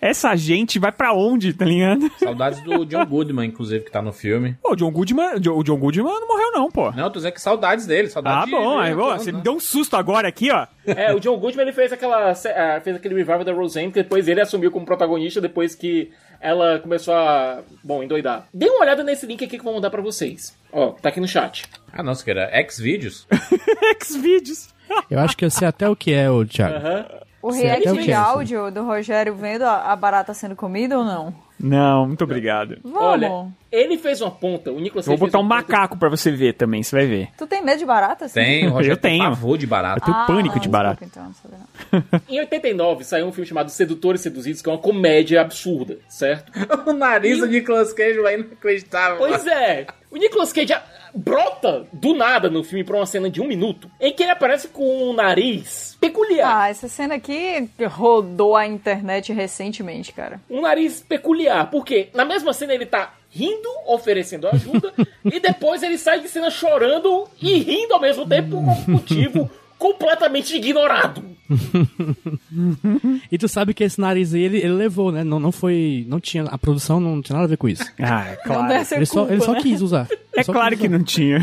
Essa 0.00 0.34
gente 0.34 0.78
vai 0.78 0.90
pra 0.90 1.12
onde, 1.12 1.52
tá 1.52 1.64
ligado? 1.64 2.10
Saudades 2.18 2.60
do 2.62 2.84
John 2.84 3.06
Goodman, 3.06 3.46
inclusive, 3.46 3.84
que 3.84 3.90
tá 3.90 4.02
no 4.02 4.12
filme. 4.12 4.56
Pô, 4.62 4.72
o 4.72 4.76
John 4.76 4.90
Goodman, 4.90 5.34
o 5.36 5.62
John 5.62 5.76
Goodman 5.76 6.04
não 6.20 6.26
morreu 6.28 6.52
não, 6.52 6.70
pô. 6.70 6.90
Não, 6.90 7.04
tô 7.10 7.18
dizendo 7.18 7.32
que 7.32 7.40
saudades 7.40 7.86
dele, 7.86 8.08
Ah, 8.08 8.10
saudades 8.10 8.44
de- 8.46 8.50
bom. 8.50 8.80
de- 8.80 8.86
Aí, 8.88 8.94
ó, 8.94 9.16
de- 9.16 9.22
você 9.22 9.30
né? 9.32 9.38
me 9.38 9.44
deu 9.44 9.52
um 9.54 9.60
susto 9.60 9.96
agora 9.96 10.26
aqui, 10.26 10.50
ó. 10.50 10.66
É, 10.86 11.14
o 11.14 11.20
John 11.20 11.36
Goodman 11.38 11.62
ele 11.62 11.72
fez 11.72 11.92
aquela 11.92 12.30
ah, 12.32 12.80
fez 12.80 12.96
aquele 12.96 13.14
revival 13.14 13.44
da 13.44 13.52
Roseanne, 13.52 13.92
que 13.92 14.02
depois 14.02 14.26
ele 14.26 14.40
assumiu 14.40 14.70
como 14.72 14.84
protagonista 14.84 15.40
depois 15.40 15.74
que 15.76 16.10
ela 16.40 16.80
começou 16.80 17.14
a, 17.14 17.60
bom, 17.84 18.02
endoidar. 18.02 18.48
Dê 18.52 18.68
uma 18.68 18.80
olhada 18.80 19.04
nesse 19.04 19.24
link 19.26 19.44
aqui 19.44 19.50
que 19.56 19.60
eu 19.60 19.64
vou 19.64 19.74
mandar 19.74 19.90
pra 19.90 20.02
vocês. 20.02 20.56
Ó, 20.72 20.88
tá 20.90 21.08
aqui 21.10 21.20
no 21.20 21.28
chat. 21.28 21.64
Ah, 21.92 22.02
não, 22.02 22.14
você 22.14 22.24
quer 22.24 22.52
X-Videos? 22.52 23.28
X-Videos. 24.00 24.68
Eu 25.10 25.20
acho 25.20 25.36
que 25.36 25.44
eu 25.44 25.50
sei 25.50 25.68
até 25.68 25.88
o 25.88 25.94
que 25.96 26.12
é, 26.12 26.28
o 26.30 26.44
Thiago. 26.44 26.74
Aham. 26.74 27.06
O 27.42 27.50
react 27.50 27.88
é 27.88 27.92
de 27.92 28.10
é 28.10 28.14
áudio 28.14 28.70
do 28.70 28.84
Rogério 28.84 29.34
vendo 29.34 29.62
a, 29.62 29.92
a 29.92 29.96
barata 29.96 30.32
sendo 30.32 30.54
comida 30.54 30.96
ou 30.96 31.04
não? 31.04 31.34
Não, 31.58 32.06
muito 32.06 32.24
obrigado. 32.24 32.78
Vamos. 32.82 33.00
Olha, 33.00 33.46
ele 33.70 33.96
fez 33.96 34.20
uma 34.20 34.30
ponta, 34.32 34.72
o 34.72 34.80
Nicolas 34.80 35.06
Eu 35.06 35.16
vou 35.16 35.26
botar 35.28 35.38
um 35.38 35.42
ponta- 35.42 35.54
macaco 35.54 35.96
pra 35.96 36.08
você 36.08 36.30
ver 36.30 36.54
também, 36.54 36.82
você 36.82 36.96
vai 36.96 37.06
ver. 37.06 37.28
Tu 37.38 37.46
tem 37.46 37.62
medo 37.62 37.78
de 37.78 37.84
barata? 37.86 38.24
assim? 38.24 38.34
Tem, 38.34 38.66
o 38.66 38.70
Rogério 38.72 38.92
Eu 38.94 38.96
tenho. 38.96 39.22
pavor 39.22 39.56
de 39.56 39.66
barata. 39.66 40.00
Eu 40.00 40.12
tenho 40.12 40.26
pânico 40.26 40.54
de 40.54 40.68
desculpa, 40.68 40.78
barata. 40.78 41.04
então, 41.04 41.24
não 41.24 41.34
sabia 41.34 41.58
não. 41.92 42.20
Em 42.28 42.40
89 42.40 43.04
saiu 43.04 43.26
um 43.26 43.32
filme 43.32 43.46
chamado 43.46 43.70
Sedutores 43.70 44.20
e 44.20 44.24
Seduzidos, 44.24 44.60
que 44.60 44.68
é 44.68 44.72
uma 44.72 44.78
comédia 44.78 45.40
absurda, 45.40 45.98
certo? 46.08 46.50
o 46.88 46.92
nariz 46.92 47.38
do 47.38 47.46
Nicolas 47.46 47.92
Cage 47.92 48.20
vai 48.20 48.34
inacreditável. 48.34 49.18
Pois 49.18 49.46
é, 49.46 49.86
o 50.10 50.16
Nicolas 50.16 50.52
Cage 50.52 50.72
ah, 50.72 50.82
brota 51.14 51.86
do 51.92 52.14
nada 52.14 52.48
no 52.48 52.64
filme 52.64 52.84
pra 52.84 52.96
uma 52.96 53.06
cena 53.06 53.28
de 53.30 53.40
um 53.40 53.46
minuto, 53.46 53.90
em 54.00 54.12
que 54.12 54.22
ele 54.22 54.32
aparece 54.32 54.68
com 54.68 55.10
um 55.10 55.12
nariz 55.12 55.96
peculiar. 56.00 56.62
Ah, 56.62 56.68
essa 56.68 56.88
cena 56.88 57.14
aqui 57.14 57.68
rodou 57.90 58.56
a 58.56 58.66
internet 58.66 59.32
recentemente, 59.32 60.12
cara. 60.12 60.40
um 60.50 60.62
nariz 60.62 61.00
peculiar. 61.00 61.70
Porque 61.70 62.08
na 62.14 62.24
mesma 62.24 62.52
cena 62.52 62.74
ele 62.74 62.86
tá 62.86 63.14
rindo, 63.30 63.68
oferecendo 63.86 64.46
ajuda, 64.48 64.92
e 65.24 65.40
depois 65.40 65.82
ele 65.82 65.96
sai 65.96 66.20
de 66.20 66.28
cena 66.28 66.50
chorando 66.50 67.26
e 67.40 67.58
rindo 67.58 67.94
ao 67.94 68.00
mesmo 68.00 68.26
tempo 68.28 68.50
por 68.50 68.58
um 68.58 68.92
motivo 68.92 69.50
completamente 69.82 70.54
ignorado. 70.56 71.24
E 73.30 73.38
tu 73.38 73.48
sabe 73.48 73.74
que 73.74 73.82
esse 73.84 74.00
nariz 74.00 74.32
aí, 74.34 74.42
ele, 74.42 74.58
ele 74.58 74.72
levou, 74.72 75.10
né? 75.10 75.24
Não, 75.24 75.40
não 75.40 75.50
foi. 75.52 76.04
Não 76.08 76.20
tinha. 76.20 76.44
A 76.44 76.56
produção 76.58 77.00
não 77.00 77.20
tinha 77.22 77.34
nada 77.34 77.46
a 77.46 77.48
ver 77.48 77.56
com 77.56 77.68
isso. 77.68 77.84
Ah, 78.00 78.26
é 78.28 78.36
claro. 78.36 78.72
Ele 78.72 79.06
só, 79.06 79.14
culpa, 79.20 79.32
ele 79.32 79.42
só 79.42 79.52
né? 79.52 79.60
quis 79.62 79.80
usar. 79.82 80.06
É 80.36 80.42
Só 80.42 80.52
claro 80.52 80.76
que 80.76 80.88
não 80.88 81.02
tinha. 81.02 81.40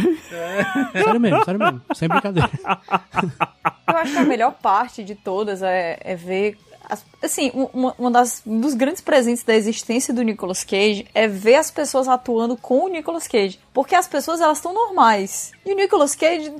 Sério 0.93 1.19
mesmo, 1.19 1.43
sério 1.45 1.59
mesmo. 1.59 1.81
Sem 1.95 2.07
brincadeira. 2.07 2.49
Eu 3.87 3.97
acho 3.97 4.11
que 4.13 4.17
a 4.19 4.23
melhor 4.25 4.53
parte 4.53 5.03
de 5.03 5.15
todas 5.15 5.61
é, 5.61 5.97
é 6.01 6.15
ver. 6.15 6.57
as- 6.89 7.05
assim, 7.23 7.51
um- 7.53 7.69
uma, 7.73 7.95
uma 7.99 8.11
das, 8.11 8.41
um 8.45 8.59
dos 8.59 8.73
grandes 8.73 9.01
presentes 9.01 9.43
da 9.43 9.53
existência 9.55 10.13
do 10.13 10.21
Nicolas 10.23 10.63
Cage 10.63 11.05
é 11.13 11.27
ver 11.27 11.55
as 11.55 11.69
pessoas 11.71 12.07
atuando 12.07 12.55
com 12.57 12.85
o 12.85 12.87
Nicolas 12.89 13.27
Cage. 13.27 13.59
Porque 13.73 13.95
as 13.95 14.07
pessoas, 14.07 14.41
elas 14.41 14.57
estão 14.57 14.73
normais. 14.73 15.51
E 15.65 15.71
o 15.71 15.75
Nicolas 15.75 16.15
Cage, 16.15 16.51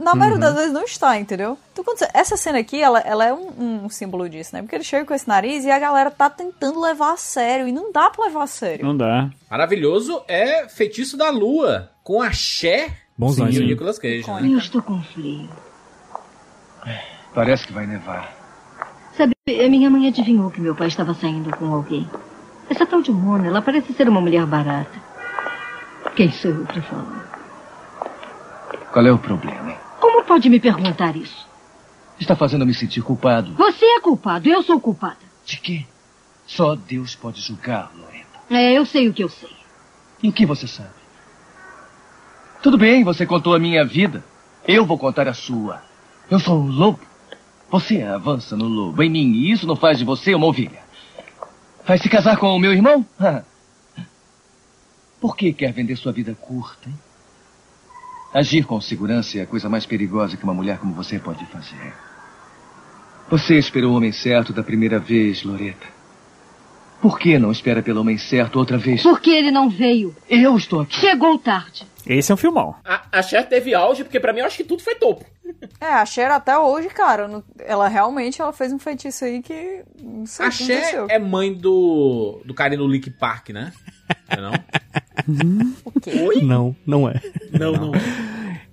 na 0.00 0.14
maioria 0.14 0.38
das 0.40 0.54
vezes, 0.54 0.72
não 0.72 0.82
está, 0.84 1.18
entendeu? 1.18 1.56
Então, 1.72 1.84
quando 1.84 1.98
você- 1.98 2.08
essa 2.12 2.36
cena 2.36 2.58
aqui, 2.58 2.80
ela, 2.82 2.98
ela 3.00 3.24
é 3.24 3.32
um, 3.32 3.84
um 3.84 3.88
símbolo 3.88 4.28
disso, 4.28 4.50
né? 4.54 4.62
Porque 4.62 4.74
ele 4.74 4.84
chega 4.84 5.04
com 5.04 5.14
esse 5.14 5.28
nariz 5.28 5.64
e 5.64 5.70
a 5.70 5.78
galera 5.78 6.10
tá 6.10 6.28
tentando 6.28 6.80
levar 6.80 7.12
a 7.12 7.16
sério. 7.16 7.68
E 7.68 7.72
não 7.72 7.92
dá 7.92 8.10
pra 8.10 8.24
levar 8.26 8.42
a 8.42 8.46
sério. 8.46 8.84
Não 8.84 8.96
dá. 8.96 9.30
Maravilhoso 9.50 10.22
é 10.26 10.68
Feitiço 10.68 11.16
da 11.16 11.30
Lua, 11.30 11.90
com 12.02 12.20
a 12.20 12.32
Cher 12.32 12.90
Bonzão 13.16 13.48
e 13.48 13.58
o 13.58 13.60
aí. 13.62 13.66
Nicolas 13.68 13.98
Cage, 13.98 14.28
né? 14.30 14.40
Eu 14.44 14.58
estou 14.58 14.82
com 14.82 15.00
frio. 15.02 15.48
Parece 17.34 17.66
que 17.66 17.72
vai 17.72 17.86
nevar. 17.86 18.32
Sabe, 19.16 19.32
a 19.48 19.68
minha 19.68 19.88
mãe 19.90 20.08
adivinhou 20.08 20.50
que 20.50 20.60
meu 20.60 20.74
pai 20.74 20.88
estava 20.88 21.14
saindo 21.14 21.54
com 21.56 21.72
alguém. 21.72 22.08
Essa 22.68 22.86
tal 22.86 23.02
de 23.02 23.12
Mona, 23.12 23.46
ela 23.46 23.60
parece 23.62 23.92
ser 23.92 24.08
uma 24.08 24.20
mulher 24.20 24.46
barata. 24.46 24.98
Quem 26.16 26.30
sou 26.32 26.50
eu 26.50 26.64
para 26.64 26.82
falar? 26.82 27.29
Qual 28.92 29.06
é 29.06 29.12
o 29.12 29.18
problema? 29.18 29.72
Como 30.00 30.24
pode 30.24 30.48
me 30.48 30.58
perguntar 30.58 31.16
isso? 31.16 31.46
Está 32.18 32.34
fazendo 32.34 32.66
me 32.66 32.74
sentir 32.74 33.02
culpado. 33.02 33.54
Você 33.54 33.84
é 33.84 34.00
culpado, 34.00 34.48
eu 34.48 34.62
sou 34.62 34.80
culpada. 34.80 35.18
De 35.44 35.58
quê? 35.58 35.86
Só 36.46 36.74
Deus 36.74 37.14
pode 37.14 37.40
julgar, 37.40 37.92
Loreta. 37.96 38.26
É, 38.50 38.72
eu 38.72 38.84
sei 38.84 39.08
o 39.08 39.12
que 39.12 39.22
eu 39.22 39.28
sei. 39.28 39.50
E 40.22 40.28
o 40.28 40.32
que 40.32 40.44
você 40.44 40.66
sabe? 40.66 40.90
Tudo 42.62 42.76
bem, 42.76 43.04
você 43.04 43.24
contou 43.24 43.54
a 43.54 43.58
minha 43.58 43.84
vida. 43.84 44.24
Eu 44.66 44.84
vou 44.84 44.98
contar 44.98 45.28
a 45.28 45.34
sua. 45.34 45.80
Eu 46.30 46.38
sou 46.38 46.60
um 46.60 46.70
lobo. 46.70 47.00
Você 47.70 48.02
avança 48.02 48.56
no 48.56 48.66
lobo 48.66 49.02
em 49.02 49.08
mim 49.08 49.32
e 49.32 49.52
isso 49.52 49.66
não 49.66 49.76
faz 49.76 49.98
de 49.98 50.04
você 50.04 50.34
uma 50.34 50.46
ovelha. 50.46 50.82
Vai 51.86 51.96
se 51.96 52.08
casar 52.08 52.36
com 52.36 52.48
o 52.54 52.58
meu 52.58 52.72
irmão? 52.72 53.06
Por 55.20 55.36
que 55.36 55.52
quer 55.52 55.72
vender 55.72 55.96
sua 55.96 56.12
vida 56.12 56.34
curta, 56.34 56.88
hein? 56.88 56.98
Agir 58.32 58.64
com 58.64 58.80
segurança 58.80 59.38
é 59.38 59.42
a 59.42 59.46
coisa 59.46 59.68
mais 59.68 59.84
perigosa 59.86 60.36
que 60.36 60.44
uma 60.44 60.54
mulher 60.54 60.78
como 60.78 60.94
você 60.94 61.18
pode 61.18 61.44
fazer. 61.46 61.92
Você 63.28 63.58
esperou 63.58 63.92
o 63.92 63.96
homem 63.96 64.12
certo 64.12 64.52
da 64.52 64.62
primeira 64.62 64.98
vez, 64.98 65.42
Loreta. 65.42 65.86
Por 67.00 67.18
que 67.18 67.38
não 67.38 67.50
espera 67.50 67.82
pelo 67.82 68.00
homem 68.02 68.18
certo 68.18 68.56
outra 68.58 68.76
vez? 68.76 69.02
Porque 69.02 69.30
ele 69.30 69.50
não 69.50 69.70
veio. 69.70 70.14
Eu 70.28 70.56
estou 70.56 70.80
aqui. 70.82 70.96
Chegou 70.96 71.38
tarde. 71.38 71.86
Esse 72.06 72.30
é 72.30 72.34
um 72.34 72.38
filmão. 72.38 72.74
A, 72.84 73.02
a 73.12 73.22
Cher 73.22 73.48
teve 73.48 73.74
auge, 73.74 74.04
porque 74.04 74.20
pra 74.20 74.32
mim 74.32 74.40
eu 74.40 74.46
acho 74.46 74.56
que 74.56 74.64
tudo 74.64 74.82
foi 74.82 74.94
topo. 74.96 75.24
É, 75.80 75.86
a 75.94 76.04
Cher 76.06 76.30
até 76.30 76.56
hoje, 76.58 76.88
cara, 76.88 77.26
não- 77.26 77.42
ela 77.58 77.88
realmente 77.88 78.40
ela 78.40 78.52
fez 78.52 78.72
um 78.72 78.78
feitiço 78.78 79.24
aí 79.24 79.42
que. 79.42 79.82
Não 80.00 80.26
sei 80.26 80.46
A 80.46 80.50
Cher 80.50 80.76
aconteceu. 80.76 81.06
é 81.08 81.18
mãe 81.18 81.52
do, 81.54 82.40
do 82.44 82.52
carinha 82.54 82.78
do 82.78 82.86
Link 82.88 83.10
Park, 83.10 83.50
né? 83.50 83.72
Não 84.28 84.38
é 84.38 84.40
não? 84.50 84.52
O 85.84 86.00
quê? 86.00 86.40
Não, 86.42 86.74
não 86.86 87.08
é. 87.08 87.20
Não, 87.58 87.72
não. 87.72 87.92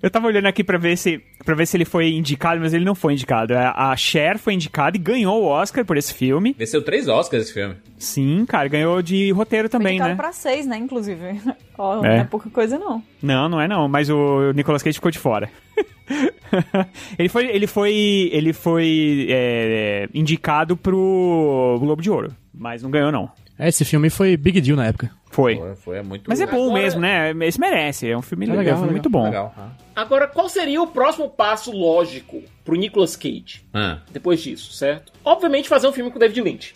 Eu 0.00 0.08
tava 0.10 0.28
olhando 0.28 0.46
aqui 0.46 0.62
pra 0.62 0.78
ver 0.78 0.96
se 0.96 1.20
para 1.44 1.56
ver 1.56 1.66
se 1.66 1.76
ele 1.76 1.84
foi 1.84 2.12
indicado, 2.12 2.60
mas 2.60 2.72
ele 2.72 2.84
não 2.84 2.94
foi 2.94 3.14
indicado. 3.14 3.52
A 3.56 3.90
a 3.90 3.96
Cher 3.96 4.38
foi 4.38 4.54
indicada 4.54 4.96
e 4.96 5.00
ganhou 5.00 5.42
o 5.42 5.46
Oscar 5.46 5.84
por 5.84 5.96
esse 5.96 6.14
filme. 6.14 6.54
Venceu 6.56 6.82
três 6.82 7.08
Oscars 7.08 7.44
esse 7.44 7.52
filme. 7.52 7.74
Sim, 7.98 8.44
cara, 8.46 8.68
ganhou 8.68 9.02
de 9.02 9.32
roteiro 9.32 9.68
Foi 9.68 9.78
também, 9.78 9.94
indicado 9.94 10.10
né? 10.10 10.16
pra 10.16 10.30
seis, 10.32 10.66
né, 10.66 10.76
inclusive. 10.76 11.40
Ó, 11.76 11.96
não 11.96 12.04
É. 12.04 12.18
é 12.18 12.24
pouca 12.24 12.48
coisa, 12.48 12.78
não. 12.78 13.02
Não, 13.20 13.48
não 13.48 13.60
é 13.60 13.66
não, 13.66 13.88
mas 13.88 14.08
o 14.08 14.52
Nicolas 14.52 14.84
Cage 14.84 14.94
ficou 14.98 15.10
de 15.10 15.18
fora. 15.18 15.50
ele 17.18 17.28
foi, 17.28 17.46
ele 17.46 17.66
foi, 17.66 18.30
ele 18.32 18.52
foi 18.52 19.26
é, 19.30 20.08
indicado 20.14 20.76
pro 20.76 21.76
Globo 21.80 22.00
de 22.02 22.10
Ouro, 22.10 22.32
mas 22.54 22.82
não 22.82 22.90
ganhou 22.90 23.10
não. 23.10 23.28
É, 23.58 23.68
Esse 23.68 23.84
filme 23.84 24.08
foi 24.10 24.36
big 24.36 24.60
deal 24.60 24.76
na 24.76 24.86
época. 24.86 25.10
Foi. 25.30 25.56
Foi, 25.56 25.74
foi 25.76 25.96
é 25.98 26.02
muito 26.02 26.24
Mas 26.28 26.40
é 26.40 26.46
bom 26.46 26.66
Agora- 26.68 26.82
mesmo, 26.82 27.00
né? 27.00 27.32
Esse 27.46 27.60
merece, 27.60 28.08
é 28.10 28.16
um 28.16 28.22
filme 28.22 28.46
É 28.46 28.48
legal, 28.50 28.58
legal, 28.64 28.72
é 28.72 28.76
um 28.76 28.80
filme 28.86 28.94
legal. 28.94 29.02
muito 29.02 29.10
bom. 29.10 29.24
legal. 29.24 29.54
Ah. 29.58 29.70
Agora, 29.94 30.26
qual 30.26 30.48
seria 30.48 30.80
o 30.80 30.86
próximo 30.86 31.28
passo 31.28 31.70
lógico 31.72 32.42
pro 32.64 32.76
Nicolas 32.76 33.16
Cage 33.16 33.62
Ah. 33.74 33.98
depois 34.10 34.40
disso, 34.40 34.72
certo? 34.72 35.12
Obviamente 35.24 35.68
fazer 35.68 35.88
um 35.88 35.92
filme 35.92 36.10
com 36.10 36.18
David 36.18 36.40
Lynch. 36.40 36.74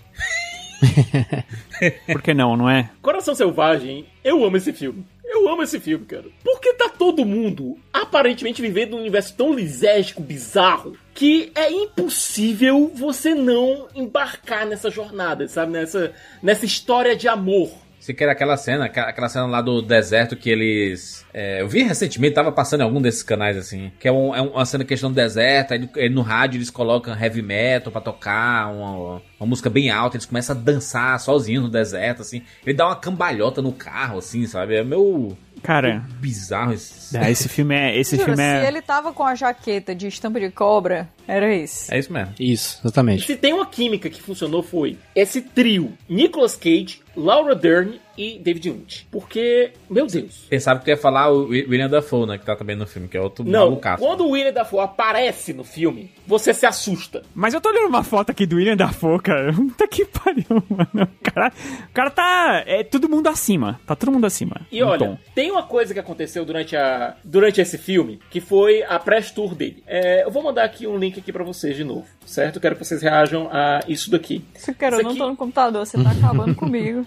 Por 2.13 2.23
que 2.23 2.35
não, 2.35 2.57
não 2.57 2.69
é? 2.69 2.91
Coração 3.01 3.35
Selvagem, 3.35 4.05
eu 4.25 4.45
amo 4.45 4.57
esse 4.57 4.73
filme. 4.73 5.05
Eu 5.33 5.49
amo 5.49 5.63
esse 5.63 5.81
filme, 5.81 6.05
cara. 6.05 6.27
Porque 6.45 6.75
tá 6.75 6.91
todo 6.91 7.25
mundo 7.25 7.79
aparentemente 7.91 8.61
vivendo 8.61 8.95
um 8.95 9.01
universo 9.01 9.35
tão 9.35 9.53
lisérgico, 9.55 10.23
bizarro, 10.23 10.97
que 11.15 11.51
é 11.55 11.71
impossível 11.71 12.93
você 12.95 13.35
não 13.35 13.89
embarcar 13.95 14.67
nessa 14.67 14.91
jornada, 14.91 15.49
sabe? 15.49 15.73
Nessa, 15.73 16.13
nessa 16.43 16.67
história 16.67 17.17
de 17.17 17.29
amor. 17.29 17.73
Você 18.03 18.13
quer 18.13 18.29
aquela 18.29 18.57
cena, 18.57 18.87
aquela 18.87 19.29
cena 19.29 19.47
lá 19.47 19.63
do 19.63 19.81
deserto 19.81 20.35
que 20.35 20.51
eles. 20.51 21.25
é, 21.33 21.63
eu 21.63 21.69
vi 21.69 21.85
recentemente, 21.85 22.35
tava 22.35 22.51
passando 22.51 22.81
em 22.81 22.85
algum 22.85 23.01
desses 23.01 23.23
canais 23.23 23.57
assim. 23.57 23.93
Que 24.01 24.09
é, 24.09 24.13
um- 24.13 24.35
é 24.35 24.41
uma 24.43 24.65
cena 24.67 24.85
questão 24.85 25.09
do 25.09 25.15
deserto, 25.15 25.73
aí 25.73 25.79
no, 25.79 25.89
aí 25.95 26.09
no 26.09 26.21
rádio 26.23 26.59
eles 26.59 26.69
colocam 26.69 27.15
heavy 27.17 27.43
metal 27.43 27.93
pra 27.93 28.01
tocar, 28.01 28.73
uma, 28.75 29.23
uma 29.39 29.47
música 29.47 29.71
bem 29.71 29.89
alta, 29.89 30.17
eles 30.17 30.27
começam 30.27 30.57
a 30.57 30.59
dançar 30.59 31.21
sozinhos 31.21 31.63
no 31.63 31.71
deserto, 31.71 32.23
assim. 32.23 32.43
Ele 32.67 32.77
dá 32.77 32.87
uma 32.87 32.97
cambalhota 32.97 33.63
no 33.63 33.71
carro, 33.73 34.19
assim, 34.19 34.47
sabe? 34.49 34.75
É 34.75 34.83
meio 34.83 35.37
Cara, 35.63 36.03
bizarro 36.19 36.73
esse. 36.73 37.17
é, 37.17 37.31
esse 37.31 37.49
filme 37.49 37.73
é. 37.77 37.97
Esse 37.97 38.17
Juro, 38.17 38.31
filme 38.35 38.43
se 38.43 38.65
é. 38.65 38.67
ele 38.67 38.83
tava 38.83 39.13
com 39.13 39.23
a 39.23 39.37
jaqueta 39.37 39.95
de 39.95 40.09
estampa 40.09 40.41
de 40.41 40.51
cobra, 40.51 41.09
era 41.29 41.55
isso. 41.55 41.95
É 41.95 42.01
isso 42.01 42.13
mesmo. 42.13 42.35
Isso, 42.41 42.81
exatamente. 42.83 43.25
se 43.25 43.37
tem 43.37 43.53
uma 43.53 43.67
química 43.67 44.11
que 44.11 44.21
funcionou 44.21 44.61
foi 44.61 44.99
esse 45.15 45.41
trio: 45.41 45.93
Nicolas 46.09 46.57
Cage, 46.57 47.01
Laura 47.17 47.55
Dern 47.55 48.01
e 48.17 48.39
David 48.39 48.71
Lynch. 48.71 49.07
Porque, 49.11 49.73
meu 49.89 50.07
Deus. 50.07 50.47
Pensava 50.51 50.79
que 50.79 50.85
tu 50.85 50.89
ia 50.89 50.97
falar 50.97 51.31
o 51.31 51.49
Wi- 51.49 51.67
William 51.69 51.89
Dafoe, 51.89 52.27
né? 52.27 52.39
Que 52.39 52.45
tá 52.45 52.55
também 52.55 52.77
no 52.77 52.87
filme, 52.87 53.09
que 53.09 53.17
é 53.17 53.21
outro 53.21 53.43
Não, 53.45 53.61
malucaço. 53.71 54.03
quando 54.03 54.25
o 54.27 54.31
William 54.31 54.53
Dafoe 54.53 54.81
aparece 54.81 55.53
no 55.55 55.65
filme, 55.65 56.11
você 56.27 56.53
se 56.53 56.67
assusta. 56.67 57.23
Mas 57.35 57.55
eu 57.55 57.61
tô 57.61 57.71
olhando 57.71 57.89
uma 57.89 58.03
foto 58.03 58.31
aqui 58.31 58.45
do 58.47 58.57
William 58.57 58.77
Dafoe, 58.77 59.19
cara. 59.21 59.53
Puta 59.57 59.89
que 59.89 60.05
pariu, 60.05 60.45
mano. 60.69 61.09
O 61.21 61.31
cara, 61.31 61.53
o 61.89 61.93
cara 61.93 62.11
tá. 62.11 62.63
É 62.67 62.85
todo 62.85 63.09
mundo 63.09 63.29
acima. 63.29 63.81
Tá 63.87 63.97
todo 63.97 64.13
mundo 64.13 64.27
acima. 64.27 64.61
E 64.71 64.83
olha, 64.83 64.99
tom. 64.99 65.19
tem 65.35 65.51
uma 65.51 65.63
coisa 65.63 65.95
que 65.95 66.01
aconteceu 66.01 66.45
durante, 66.45 66.77
a, 66.77 67.17
durante 67.25 67.61
esse 67.61 67.79
filme, 67.79 68.21
que 68.31 68.41
foi 68.41 68.83
a 68.83 68.99
press 68.99 69.31
tour 69.31 69.55
dele. 69.55 69.83
É, 69.87 70.25
eu 70.25 70.31
vou 70.31 70.43
mandar 70.43 70.65
aqui 70.65 70.87
um 70.87 70.99
link 70.99 71.19
aqui 71.19 71.33
pra 71.33 71.45
vocês 71.45 71.77
de 71.77 71.85
novo, 71.85 72.07
certo? 72.27 72.61
Quero 72.61 72.77
que 72.77 72.85
vocês 72.85 73.03
reajam 73.03 73.49
a 73.53 73.81
isso 73.89 74.11
daqui. 74.11 74.45
Isso, 74.55 74.75
cara, 74.75 74.97
eu 74.97 75.03
não 75.03 75.11
aqui- 75.11 75.19
tô 75.19 75.29
no 75.29 75.37
computador, 75.37 75.87
você 75.87 76.03
tá 76.03 76.11
acabando 76.11 76.55
comigo. 76.57 77.07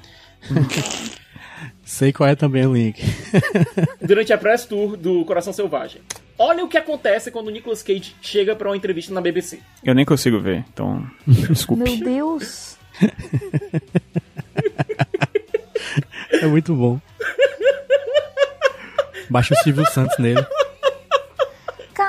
Sei 1.83 2.11
qual 2.11 2.29
é 2.29 2.35
também 2.35 2.65
o 2.65 2.73
link. 2.73 3.01
Durante 4.01 4.33
a 4.33 4.37
press 4.37 4.65
tour 4.65 4.97
do 4.97 5.23
Coração 5.25 5.53
Selvagem. 5.53 6.01
Olha 6.37 6.63
o 6.65 6.67
que 6.67 6.77
acontece 6.77 7.31
quando 7.31 7.47
o 7.47 7.51
Nicolas 7.51 7.81
Cage 7.81 8.15
chega 8.21 8.55
pra 8.55 8.69
uma 8.69 8.75
entrevista 8.77 9.13
na 9.13 9.21
BBC. 9.21 9.59
Eu 9.83 9.95
nem 9.95 10.03
consigo 10.05 10.39
ver, 10.39 10.65
então. 10.73 11.05
Desculpe. 11.25 11.83
Meu 11.83 11.97
Deus. 11.97 12.75
É 16.31 16.45
muito 16.47 16.73
bom. 16.75 16.99
Baixa 19.29 19.53
o 19.53 19.57
Silvio 19.63 19.85
Santos 19.91 20.17
nele. 20.19 20.45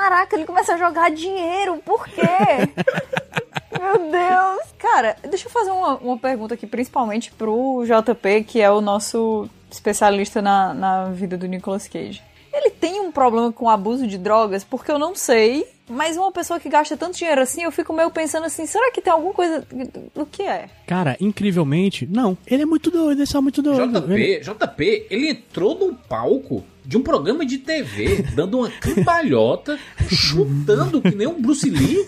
Caraca, 0.07 0.37
ele 0.37 0.45
começa 0.45 0.73
a 0.73 0.77
jogar 0.77 1.11
dinheiro, 1.11 1.81
por 1.83 2.07
quê? 2.07 2.21
Meu 3.77 4.09
Deus. 4.09 4.73
Cara, 4.79 5.17
deixa 5.29 5.47
eu 5.47 5.51
fazer 5.51 5.71
uma, 5.71 5.95
uma 5.97 6.17
pergunta 6.17 6.53
aqui, 6.53 6.65
principalmente 6.65 7.29
pro 7.33 7.83
JP, 7.83 8.45
que 8.45 8.61
é 8.61 8.71
o 8.71 8.79
nosso 8.79 9.49
especialista 9.69 10.41
na, 10.41 10.73
na 10.73 11.05
vida 11.09 11.37
do 11.37 11.45
Nicolas 11.45 11.89
Cage. 11.89 12.23
Ele 12.53 12.69
tem 12.69 13.01
um 13.01 13.11
problema 13.11 13.51
com 13.51 13.69
abuso 13.69 14.07
de 14.07 14.17
drogas? 14.17 14.63
Porque 14.63 14.89
eu 14.89 14.97
não 14.97 15.13
sei, 15.13 15.67
mas 15.89 16.15
uma 16.15 16.31
pessoa 16.31 16.57
que 16.57 16.69
gasta 16.69 16.95
tanto 16.95 17.17
dinheiro 17.17 17.41
assim, 17.41 17.63
eu 17.63 17.71
fico 17.71 17.91
meio 17.91 18.09
pensando 18.09 18.45
assim, 18.45 18.65
será 18.65 18.89
que 18.93 19.01
tem 19.01 19.11
alguma 19.11 19.33
coisa... 19.33 19.67
O 20.15 20.25
que 20.25 20.43
é? 20.43 20.69
Cara, 20.87 21.17
incrivelmente, 21.19 22.07
não. 22.09 22.37
Ele 22.47 22.63
é 22.63 22.65
muito 22.65 22.89
doido, 22.89 23.11
ele 23.11 23.23
é 23.23 23.25
só 23.25 23.41
muito 23.41 23.61
doido. 23.61 24.09
Ele- 24.13 24.39
JP, 24.39 24.55
JP, 24.65 25.07
ele 25.09 25.29
entrou 25.31 25.77
num 25.77 25.93
palco 25.93 26.63
de 26.87 26.95
um 26.95 27.03
programa 27.03 27.45
de 27.45 27.57
TV, 27.57 28.23
dando 28.33 28.59
uma 28.59 28.69
cambalhota, 28.71 29.77
chutando 30.07 31.01
que 31.01 31.13
nem 31.13 31.27
um 31.27 31.41
Bruce 31.41 31.69
Lee. 31.69 32.05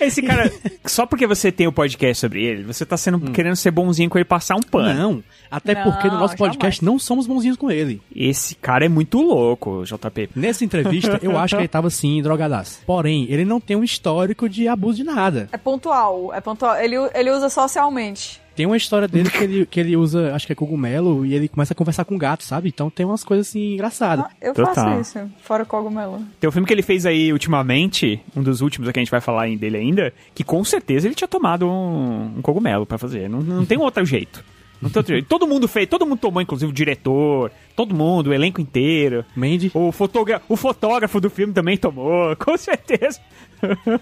Esse 0.00 0.20
cara, 0.20 0.50
só 0.84 1.06
porque 1.06 1.24
você 1.24 1.52
tem 1.52 1.68
o 1.68 1.72
podcast 1.72 2.20
sobre 2.20 2.42
ele, 2.44 2.64
você 2.64 2.84
tá 2.84 2.96
sendo 2.96 3.20
querendo 3.30 3.54
ser 3.54 3.70
bonzinho 3.70 4.10
com 4.10 4.18
ele 4.18 4.24
passar 4.24 4.56
um 4.56 4.60
pano. 4.60 4.98
Não, 4.98 5.24
até 5.48 5.72
Não, 5.72 5.84
porque 5.84 6.08
no 6.08 6.18
nosso 6.18 6.36
podcast 6.36 6.80
jamais. 6.80 6.92
não 6.94 6.98
somos 6.98 7.28
bonzinhos 7.28 7.56
com 7.56 7.70
ele. 7.70 8.02
Esse 8.14 8.56
cara 8.56 8.84
é 8.84 8.88
muito 8.88 9.22
louco, 9.22 9.84
JP. 9.84 10.30
Nessa 10.34 10.64
entrevista, 10.64 11.20
eu 11.22 11.38
acho 11.38 11.54
que 11.54 11.60
ele 11.60 11.68
tava 11.68 11.86
assim, 11.86 12.20
drogadaço. 12.20 12.80
Porém, 12.84 13.26
ele 13.30 13.44
não 13.44 13.60
tem 13.60 13.76
um 13.76 13.84
histórico 13.84 14.48
de 14.48 14.66
abuso 14.66 14.96
de 14.96 15.04
nada. 15.04 15.48
É 15.52 15.56
pontual, 15.56 16.34
é 16.34 16.40
pontual. 16.40 16.76
Ele, 16.76 16.96
ele 17.14 17.30
usa 17.30 17.48
socialmente. 17.48 18.40
Tem 18.58 18.66
uma 18.66 18.76
história 18.76 19.06
dele 19.06 19.30
que 19.30 19.44
ele, 19.44 19.66
que 19.70 19.78
ele 19.78 19.96
usa, 19.96 20.34
acho 20.34 20.44
que 20.44 20.52
é 20.52 20.56
cogumelo, 20.56 21.24
e 21.24 21.32
ele 21.32 21.46
começa 21.46 21.72
a 21.72 21.76
conversar 21.76 22.04
com 22.04 22.18
gato, 22.18 22.42
sabe? 22.42 22.68
Então 22.68 22.90
tem 22.90 23.06
umas 23.06 23.22
coisas 23.22 23.46
assim 23.46 23.74
engraçadas. 23.74 24.24
Ah, 24.24 24.30
eu 24.42 24.52
Total. 24.52 24.74
faço 24.74 25.00
isso, 25.00 25.30
fora 25.40 25.64
cogumelo. 25.64 26.20
Tem 26.40 26.48
um 26.48 26.50
filme 26.50 26.66
que 26.66 26.74
ele 26.74 26.82
fez 26.82 27.06
aí 27.06 27.32
ultimamente, 27.32 28.20
um 28.34 28.42
dos 28.42 28.60
últimos 28.60 28.90
que 28.90 28.98
a 28.98 29.00
gente 29.00 29.12
vai 29.12 29.20
falar 29.20 29.48
dele 29.56 29.76
ainda, 29.76 30.12
que 30.34 30.42
com 30.42 30.64
certeza 30.64 31.06
ele 31.06 31.14
tinha 31.14 31.28
tomado 31.28 31.68
um, 31.68 32.38
um 32.38 32.42
cogumelo 32.42 32.84
pra 32.84 32.98
fazer. 32.98 33.30
Não, 33.30 33.40
não 33.40 33.64
tem 33.64 33.78
outro 33.78 34.04
jeito. 34.04 34.42
Não 34.80 34.90
tem 34.90 35.00
outro 35.00 35.14
jeito. 35.14 35.26
Todo 35.26 35.46
mundo 35.46 35.66
fez, 35.66 35.88
todo 35.88 36.06
mundo 36.06 36.18
tomou, 36.18 36.40
inclusive 36.40 36.70
o 36.70 36.74
diretor, 36.74 37.50
todo 37.74 37.94
mundo, 37.94 38.28
o 38.28 38.34
elenco 38.34 38.60
inteiro. 38.60 39.24
Mandy. 39.34 39.70
O, 39.74 39.90
fotogra 39.92 40.40
o 40.48 40.56
fotógrafo 40.56 41.20
do 41.20 41.28
filme 41.28 41.52
também 41.52 41.76
tomou, 41.76 42.34
com 42.38 42.56
certeza. 42.56 43.20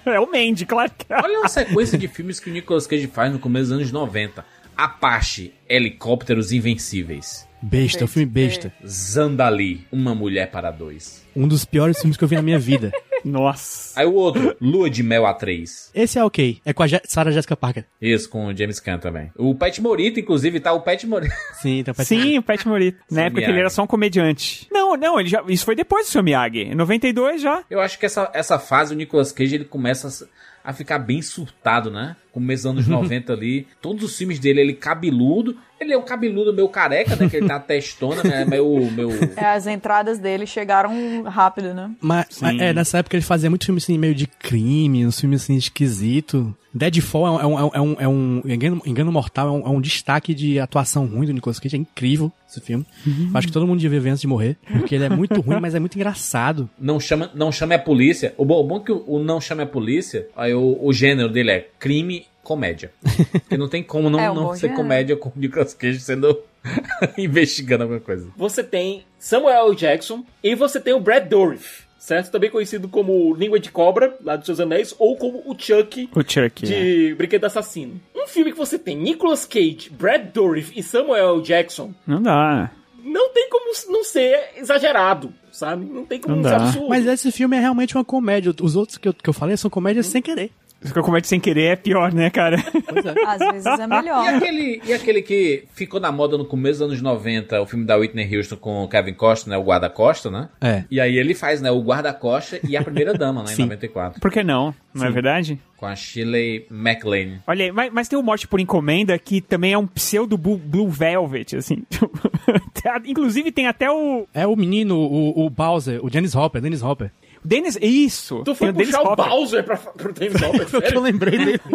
é 0.04 0.20
o 0.20 0.30
Mandy, 0.30 0.66
claro 0.66 0.90
que 0.96 1.12
é. 1.12 1.16
Olha 1.16 1.38
uma 1.40 1.48
sequência 1.48 1.96
de 1.96 2.08
filmes 2.08 2.38
que 2.38 2.50
o 2.50 2.52
Nicolas 2.52 2.86
Cage 2.86 3.06
faz 3.06 3.32
no 3.32 3.38
começo 3.38 3.70
dos 3.70 3.72
anos 3.72 3.92
90. 3.92 4.44
Apache, 4.76 5.54
Helicópteros 5.68 6.52
Invencíveis. 6.52 7.46
Besta, 7.62 8.02
é 8.02 8.04
um 8.04 8.08
filme 8.08 8.26
besta. 8.26 8.72
Zandali, 8.86 9.86
Uma 9.90 10.14
Mulher 10.14 10.50
para 10.50 10.70
Dois. 10.70 11.24
Um 11.34 11.48
dos 11.48 11.64
piores 11.64 11.98
filmes 11.98 12.16
que 12.16 12.22
eu 12.22 12.28
vi 12.28 12.36
na 12.36 12.42
minha 12.42 12.58
vida. 12.58 12.92
Nossa. 13.26 13.98
Aí 13.98 14.06
o 14.06 14.14
outro, 14.14 14.56
Lua 14.60 14.88
de 14.88 15.02
Mel 15.02 15.24
A3. 15.24 15.90
Esse 15.92 16.16
é 16.16 16.24
ok. 16.24 16.60
É 16.64 16.72
com 16.72 16.84
a 16.84 16.86
Je 16.86 17.00
Sarah 17.04 17.32
Jessica 17.32 17.56
Parker. 17.56 17.84
Isso, 18.00 18.30
com 18.30 18.46
o 18.46 18.56
James 18.56 18.78
Caan 18.78 18.98
também. 18.98 19.32
O 19.36 19.52
Pet 19.52 19.82
Morita, 19.82 20.20
inclusive, 20.20 20.60
tá 20.60 20.72
o 20.72 20.80
Pet 20.80 21.04
Morita. 21.08 21.34
Sim, 21.60 21.80
então 21.80 21.92
parece 21.92 22.14
Sim, 22.14 22.38
o 22.38 22.42
Pat 22.42 22.64
Morita. 22.64 22.98
Na 23.10 23.22
época 23.22 23.42
que 23.42 23.50
ele 23.50 23.58
era 23.58 23.68
só 23.68 23.82
um 23.82 23.86
comediante. 23.86 24.68
Não, 24.70 24.96
não, 24.96 25.18
ele 25.18 25.28
já, 25.28 25.42
isso 25.48 25.64
foi 25.64 25.74
depois 25.74 26.06
do 26.06 26.10
seu 26.10 26.22
Miyagi. 26.22 26.60
Em 26.60 26.74
92 26.76 27.42
já. 27.42 27.64
Eu 27.68 27.80
acho 27.80 27.98
que 27.98 28.06
essa, 28.06 28.30
essa 28.32 28.60
fase, 28.60 28.94
o 28.94 28.96
Nicolas 28.96 29.32
Cage, 29.32 29.56
ele 29.56 29.64
começa 29.64 30.28
a 30.62 30.72
ficar 30.72 30.98
bem 30.98 31.20
surtado, 31.20 31.90
né? 31.90 32.16
Começo 32.36 32.64
dos 32.64 32.70
anos 32.70 32.86
90 32.86 33.32
ali. 33.32 33.66
Todos 33.80 34.04
os 34.04 34.14
filmes 34.14 34.38
dele, 34.38 34.60
ele 34.60 34.74
cabeludo. 34.74 35.56
Ele 35.80 35.94
é 35.94 35.96
um 35.96 36.02
cabeludo 36.02 36.52
meio 36.52 36.68
careca, 36.68 37.16
né? 37.16 37.30
Que 37.30 37.38
ele 37.38 37.48
tá 37.48 37.58
testona, 37.58 38.22
né? 38.22 38.44
Meio, 38.44 38.90
meio... 38.90 39.08
É, 39.36 39.46
as 39.46 39.66
entradas 39.66 40.18
dele 40.18 40.46
chegaram 40.46 41.22
rápido, 41.22 41.72
né? 41.72 41.90
Mas, 41.98 42.26
mas, 42.42 42.60
é, 42.60 42.74
nessa 42.74 42.98
época 42.98 43.16
ele 43.16 43.24
fazia 43.24 43.48
muito 43.48 43.64
filme 43.64 43.78
assim, 43.78 43.96
meio 43.96 44.14
de 44.14 44.26
crime, 44.26 45.06
uns 45.06 45.18
filmes 45.18 45.42
assim 45.42 45.56
esquisito. 45.56 46.54
Deadfall 46.76 47.40
é 47.40 47.46
um, 47.46 47.58
é 47.58 47.64
um, 47.64 47.70
é 47.72 47.80
um, 47.80 47.96
é 48.00 48.08
um 48.08 48.42
engano, 48.44 48.82
engano 48.84 49.10
mortal, 49.10 49.48
é 49.48 49.50
um, 49.50 49.66
é 49.66 49.70
um 49.70 49.80
destaque 49.80 50.34
de 50.34 50.60
atuação 50.60 51.06
ruim 51.06 51.26
do 51.26 51.32
Nicolas 51.32 51.58
Cage, 51.58 51.74
é 51.74 51.78
incrível 51.78 52.30
esse 52.48 52.60
filme. 52.60 52.84
Uhum. 53.06 53.30
Acho 53.32 53.46
que 53.46 53.52
todo 53.52 53.66
mundo 53.66 53.80
devia 53.80 53.98
ver 53.98 54.10
antes 54.10 54.20
de 54.20 54.26
morrer, 54.26 54.56
porque 54.70 54.94
ele 54.94 55.04
é 55.04 55.08
muito 55.08 55.40
ruim, 55.40 55.58
mas 55.58 55.74
é 55.74 55.80
muito 55.80 55.96
engraçado. 55.96 56.68
Não 56.78 57.00
chama, 57.00 57.30
não 57.34 57.50
chame 57.50 57.74
a 57.74 57.78
polícia. 57.78 58.34
O 58.36 58.44
bom, 58.44 58.60
o 58.60 58.64
bom 58.64 58.76
é 58.76 58.80
que 58.80 58.92
o, 58.92 59.02
o 59.06 59.18
não 59.22 59.40
chame 59.40 59.62
a 59.62 59.66
polícia, 59.66 60.28
aí 60.36 60.52
o, 60.52 60.78
o 60.80 60.92
gênero 60.92 61.30
dele 61.30 61.50
é 61.50 61.68
crime, 61.78 62.25
comédia. 62.46 62.92
Porque 63.32 63.56
não 63.58 63.68
tem 63.68 63.82
como 63.82 64.08
não, 64.08 64.20
É 64.20 64.30
um 64.30 64.34
não 64.34 64.54
ser 64.54 64.72
comédia 64.74 65.16
com 65.16 65.28
o 65.28 65.32
Nicolas 65.36 65.74
Cage 65.74 65.98
sendo... 66.00 66.38
investigando 67.18 67.84
alguma 67.84 68.00
coisa. 68.00 68.28
Você 68.36 68.62
tem 68.62 69.04
Samuel 69.18 69.66
L. 69.68 69.76
Jackson 69.76 70.24
e 70.42 70.54
você 70.54 70.80
tem 70.80 70.94
o 70.94 71.00
Brad 71.00 71.28
Dourif, 71.28 71.82
certo? 71.98 72.30
Também 72.30 72.50
conhecido 72.50 72.88
como 72.88 73.34
Língua 73.34 73.60
de 73.60 73.70
Cobra, 73.70 74.16
lá 74.24 74.36
dos 74.36 74.46
Seus 74.46 74.58
Anéis, 74.60 74.94
ou 74.98 75.16
como 75.16 75.42
o 75.46 75.54
Chuck 75.58 76.08
O 76.14 76.20
Chuck. 76.22 76.66
de 76.66 77.14
Brinquedo 77.16 77.44
Assassino. 77.44 78.00
Um 78.14 78.26
filme 78.26 78.50
que 78.52 78.58
você 78.58 78.78
tem 78.78 78.96
Nicolas 78.96 79.44
Cage, 79.44 79.90
Brad 79.90 80.22
Dourif 80.32 80.72
e 80.76 80.82
Samuel 80.82 81.36
L. 81.36 81.42
Jackson, 81.42 81.94
Não 82.06 82.20
dá. 82.20 82.70
não 83.04 83.32
tem 83.32 83.48
como 83.48 83.66
não 83.88 84.02
ser 84.02 84.50
exagerado, 84.56 85.32
sabe? 85.52 85.84
Não 85.84 86.04
tem 86.04 86.20
como 86.20 86.34
Não 86.36 86.42
ser 86.42 86.50
dá. 86.50 86.56
absurdo. 86.64 86.88
Mas 86.88 87.06
esse 87.06 87.30
filme 87.30 87.56
é 87.56 87.60
realmente 87.60 87.96
uma 87.96 88.04
comédia. 88.04 88.52
Os 88.60 88.74
outros 88.74 88.98
que 88.98 89.06
eu, 89.08 89.14
que 89.14 89.28
eu 89.28 89.32
falei 89.34 89.56
são 89.56 89.70
comédias 89.70 90.06
sem 90.06 90.20
querer. 90.20 90.50
Ficar 90.86 91.02
comete 91.02 91.28
sem 91.28 91.38
querer 91.40 91.62
é 91.72 91.76
pior, 91.76 92.12
né, 92.12 92.30
cara? 92.30 92.56
Pois 92.88 93.04
é. 93.04 93.14
Às 93.26 93.38
vezes 93.52 93.66
é 93.66 93.84
E 93.84 93.86
melhor. 93.86 94.34
aquele, 94.34 94.82
e 94.86 94.92
aquele 94.92 95.22
que 95.22 95.64
ficou 95.74 95.98
na 96.00 96.10
moda 96.12 96.36
no 96.38 96.44
começo 96.44 96.78
dos 96.80 96.88
anos 96.88 97.02
90, 97.02 97.60
o 97.62 97.66
filme 97.66 97.84
da 97.84 97.96
Whitney 97.96 98.36
Houston 98.36 98.56
com 98.56 98.84
o 98.84 98.88
Kevin 98.88 99.14
Costa, 99.14 99.50
né? 99.50 99.56
O 99.56 99.62
Guarda-Costa, 99.64 100.30
né? 100.30 100.48
É. 100.60 100.84
E 100.90 101.00
aí 101.00 101.16
ele 101.16 101.34
faz, 101.34 101.60
né? 101.60 101.70
O 101.70 101.80
Guarda-Costa 101.82 102.60
e 102.66 102.76
a 102.76 102.82
Primeira 102.82 103.12
Dama, 103.14 103.42
né? 103.42 103.52
Em 103.52 103.54
Sim. 103.56 103.62
94. 103.62 104.20
Por 104.20 104.30
que 104.30 104.42
não? 104.42 104.74
Não 104.94 105.04
é 105.04 105.08
Sim. 105.08 105.12
verdade? 105.14 105.58
Com 105.76 105.84
a 105.86 105.94
Shirley 105.94 106.66
MacLaine. 106.70 107.40
Olha 107.46 107.66
aí, 107.66 107.72
mas, 107.72 107.92
mas 107.92 108.08
tem 108.08 108.18
o 108.18 108.22
Morte 108.22 108.48
por 108.48 108.58
Encomenda, 108.60 109.18
que 109.18 109.42
também 109.42 109.74
é 109.74 109.78
um 109.78 109.86
pseudo 109.86 110.38
Blue, 110.38 110.56
Blue 110.56 110.88
Velvet, 110.88 111.54
assim. 111.56 111.82
Inclusive 113.06 113.50
tem 113.52 113.66
até 113.66 113.90
o 113.90 114.26
É 114.32 114.46
o 114.46 114.56
menino, 114.56 114.96
o, 114.96 115.44
o 115.46 115.50
Bowser, 115.50 116.04
o 116.04 116.08
Dennis 116.08 116.34
Hopper, 116.34 116.62
Dennis 116.62 116.82
Hopper. 116.82 117.10
Dennis... 117.46 117.78
Isso! 117.80 118.42
Tu 118.44 118.54
foi 118.54 118.70
o 118.70 118.74
puxar 118.74 119.02
o. 119.02 119.16
Bowser 119.16 119.64
pra, 119.64 119.76
pro 119.76 120.12
Dennis 120.12 120.42
Hopper, 120.42 120.66
eu 120.92 121.00
lembrei 121.00 121.38
dele. 121.38 121.60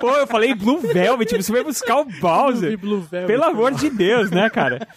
Pô, 0.00 0.10
eu 0.12 0.26
falei 0.26 0.54
Blue 0.54 0.78
Velvet, 0.78 1.36
você 1.36 1.52
vai 1.52 1.62
buscar 1.62 2.00
o 2.00 2.04
Bowser. 2.04 2.78
Blue 2.78 3.00
Velvet. 3.00 3.26
Pelo 3.26 3.44
amor 3.44 3.72
de 3.72 3.90
Deus, 3.90 4.30
né, 4.30 4.48
cara? 4.48 4.88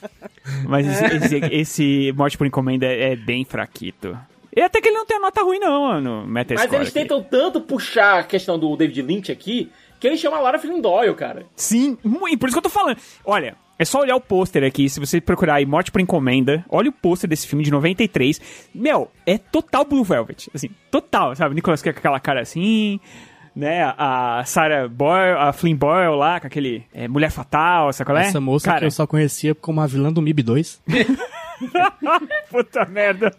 Mas 0.66 0.88
esse, 0.88 1.04
esse, 1.16 1.38
esse 1.52 2.14
Morte 2.16 2.38
por 2.38 2.48
Encomenda 2.48 2.86
é 2.86 3.16
bem 3.16 3.44
fraquito. 3.44 4.18
E 4.56 4.62
até 4.62 4.80
que 4.80 4.88
ele 4.88 4.96
não 4.96 5.06
tem 5.06 5.18
a 5.18 5.20
nota 5.20 5.42
ruim, 5.42 5.60
não, 5.60 5.88
mano. 5.88 6.26
Metascore 6.28 6.70
Mas 6.70 6.74
eles 6.76 6.90
aqui. 6.90 7.00
tentam 7.00 7.22
tanto 7.24 7.60
puxar 7.60 8.20
a 8.20 8.24
questão 8.24 8.58
do 8.58 8.78
David 8.78 9.02
Lynch 9.02 9.32
aqui, 9.32 9.72
que 10.00 10.08
eles 10.08 10.20
chamam 10.20 10.40
a 10.40 10.42
Lara 10.42 10.60
Flynn 10.60 10.80
Doyle, 10.80 11.16
cara. 11.16 11.46
Sim, 11.56 11.98
muito, 12.04 12.38
por 12.38 12.48
isso 12.48 12.56
que 12.56 12.60
eu 12.60 12.64
tô 12.64 12.70
falando. 12.70 12.98
Olha, 13.26 13.56
é 13.78 13.86
só 13.86 14.02
olhar 14.02 14.16
o 14.16 14.22
pôster 14.22 14.64
aqui, 14.64 14.88
se 14.90 15.00
você 15.00 15.20
procurar 15.20 15.56
aí 15.56 15.66
Morte 15.66 15.92
por 15.92 16.00
Encomenda, 16.00 16.64
olha 16.70 16.90
o 16.90 16.94
pôster 16.94 17.30
desse 17.30 17.48
filme 17.48 17.64
de 17.64 17.72
93. 17.72 18.40
Meu, 18.74 19.10
é 19.26 19.38
total 19.38 19.86
Blue 19.86 20.04
Velvet, 20.04 20.50
assim, 20.54 20.70
total, 20.92 21.36
sabe? 21.36 21.56
Nicolas 21.56 21.82
Cage 21.82 21.94
com 21.94 22.00
aquela 22.00 22.20
cara 22.20 22.42
assim, 22.42 23.00
né? 23.56 23.84
A 23.98 24.44
Sarah 24.46 24.88
Boyle, 24.88 25.38
a 25.38 25.52
Flynn 25.52 25.76
Boyle 25.76 26.16
lá, 26.16 26.40
com 26.40 26.48
aquele 26.48 26.86
é, 26.94 27.08
Mulher 27.08 27.32
Fatal, 27.32 27.92
sabe 27.94 28.08
qual 28.08 28.18
é? 28.18 28.28
Essa 28.28 28.40
moça 28.40 28.66
Cara, 28.66 28.80
que 28.80 28.86
eu 28.86 28.92
só 28.92 29.08
conhecia 29.08 29.56
como 29.56 29.82
a 29.82 29.88
vilã 29.88 30.12
do 30.12 30.22
MIB 30.22 30.44
2. 30.44 30.82
puta 32.50 32.86
merda. 32.86 33.36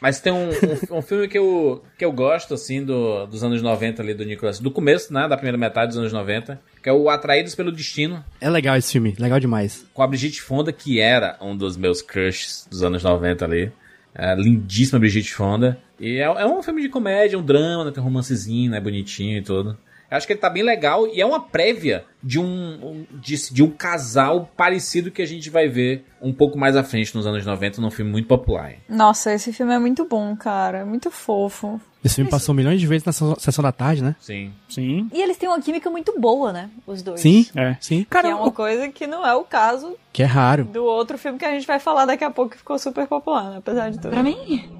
Mas 0.00 0.20
tem 0.20 0.32
um, 0.32 0.48
um, 0.48 0.98
um 0.98 1.02
filme 1.02 1.28
que 1.28 1.38
eu, 1.38 1.82
que 1.96 2.04
eu 2.04 2.12
gosto, 2.12 2.54
assim, 2.54 2.84
do, 2.84 3.26
dos 3.26 3.42
anos 3.42 3.60
90 3.60 4.02
ali 4.02 4.14
do 4.14 4.24
Nicolas. 4.24 4.58
Do 4.58 4.70
começo, 4.70 5.12
né? 5.12 5.26
Da 5.28 5.36
primeira 5.36 5.58
metade 5.58 5.88
dos 5.88 5.98
anos 5.98 6.12
90. 6.12 6.60
Que 6.82 6.88
é 6.88 6.92
o 6.92 7.08
Atraídos 7.08 7.54
pelo 7.54 7.72
Destino. 7.72 8.24
É 8.40 8.48
legal 8.48 8.76
esse 8.76 8.92
filme, 8.92 9.14
legal 9.18 9.40
demais. 9.40 9.84
Com 9.92 10.02
a 10.02 10.06
Brigitte 10.06 10.40
Fonda, 10.40 10.72
que 10.72 11.00
era 11.00 11.36
um 11.40 11.56
dos 11.56 11.76
meus 11.76 12.00
crushes 12.00 12.66
dos 12.70 12.82
anos 12.82 13.02
90 13.02 13.44
ali. 13.44 13.72
É, 14.14 14.34
lindíssima 14.34 14.98
Brigitte 14.98 15.34
Fonda. 15.34 15.78
E 15.98 16.18
é, 16.18 16.24
é 16.24 16.46
um 16.46 16.62
filme 16.62 16.82
de 16.82 16.88
comédia, 16.88 17.38
um 17.38 17.44
drama, 17.44 17.84
né? 17.84 17.90
Tem 17.90 18.00
um 18.00 18.06
romancezinho, 18.06 18.70
né? 18.70 18.80
Bonitinho 18.80 19.38
e 19.38 19.42
tudo. 19.42 19.76
Eu 20.10 20.16
acho 20.16 20.26
que 20.26 20.32
ele 20.32 20.40
tá 20.40 20.48
bem 20.48 20.62
legal 20.62 21.06
e 21.06 21.20
é 21.20 21.26
uma 21.26 21.38
prévia 21.40 22.04
de 22.22 22.40
um, 22.40 23.04
de, 23.12 23.52
de 23.52 23.62
um 23.62 23.70
casal 23.70 24.50
parecido 24.56 25.10
que 25.10 25.20
a 25.20 25.26
gente 25.26 25.50
vai 25.50 25.68
ver 25.68 26.04
um 26.22 26.32
pouco 26.32 26.56
mais 26.58 26.76
à 26.76 26.82
frente 26.82 27.14
nos 27.14 27.26
anos 27.26 27.44
90 27.44 27.80
num 27.82 27.90
filme 27.90 28.10
muito 28.10 28.26
popular. 28.26 28.70
hein? 28.72 28.78
Nossa, 28.88 29.32
esse 29.34 29.52
filme 29.52 29.74
é 29.74 29.78
muito 29.78 30.06
bom, 30.06 30.34
cara. 30.34 30.78
É 30.78 30.84
muito 30.84 31.10
fofo. 31.10 31.78
Esse 32.02 32.14
filme 32.14 32.30
passou 32.30 32.54
milhões 32.54 32.80
de 32.80 32.86
vezes 32.86 33.04
na 33.04 33.12
sessão 33.12 33.62
da 33.62 33.70
tarde, 33.72 34.02
né? 34.02 34.16
Sim. 34.20 34.50
Sim. 34.68 35.10
E 35.12 35.20
eles 35.20 35.36
têm 35.36 35.48
uma 35.48 35.60
química 35.60 35.90
muito 35.90 36.18
boa, 36.18 36.52
né? 36.54 36.70
Os 36.86 37.02
dois. 37.02 37.20
Sim, 37.20 37.46
É. 37.54 37.76
sim. 37.80 38.06
Que 38.10 38.16
é 38.16 38.34
uma 38.34 38.50
coisa 38.52 38.88
que 38.88 39.06
não 39.06 39.26
é 39.26 39.34
o 39.34 39.44
caso 39.44 39.94
Que 40.12 40.22
é 40.22 40.26
raro. 40.26 40.64
do 40.64 40.84
outro 40.84 41.18
filme 41.18 41.38
que 41.38 41.44
a 41.44 41.50
gente 41.50 41.66
vai 41.66 41.78
falar 41.80 42.06
daqui 42.06 42.24
a 42.24 42.30
pouco 42.30 42.52
que 42.52 42.56
ficou 42.58 42.78
super 42.78 43.06
popular, 43.06 43.50
né? 43.50 43.56
apesar 43.58 43.90
de 43.90 43.98
tudo. 43.98 44.10
Pra 44.10 44.22
mim? 44.22 44.70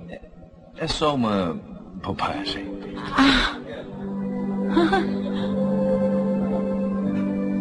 É 0.79 0.87
só 0.87 1.15
uma 1.15 1.61
bobagem. 2.03 2.67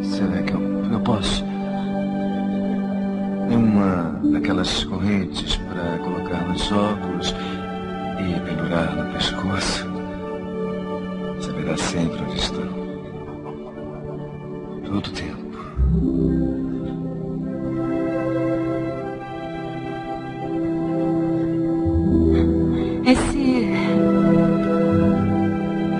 Será 0.03 0.43
que 0.43 0.53
eu, 0.53 0.59
eu 0.91 0.99
posso? 1.01 1.45
Uma 3.49 4.19
daquelas 4.31 4.83
correntes 4.83 5.55
para 5.55 5.97
colocar 5.99 6.45
nos 6.47 6.69
óculos 6.71 7.33
e 8.19 8.39
pendurar 8.41 8.95
no 8.95 9.13
pescoço. 9.13 9.87
Saberá 11.39 11.77
sempre 11.77 12.21
onde 12.23 12.37
estão. 12.37 12.67
Todo 14.85 15.09
tempo. 15.11 15.37
Esse. 23.05 23.46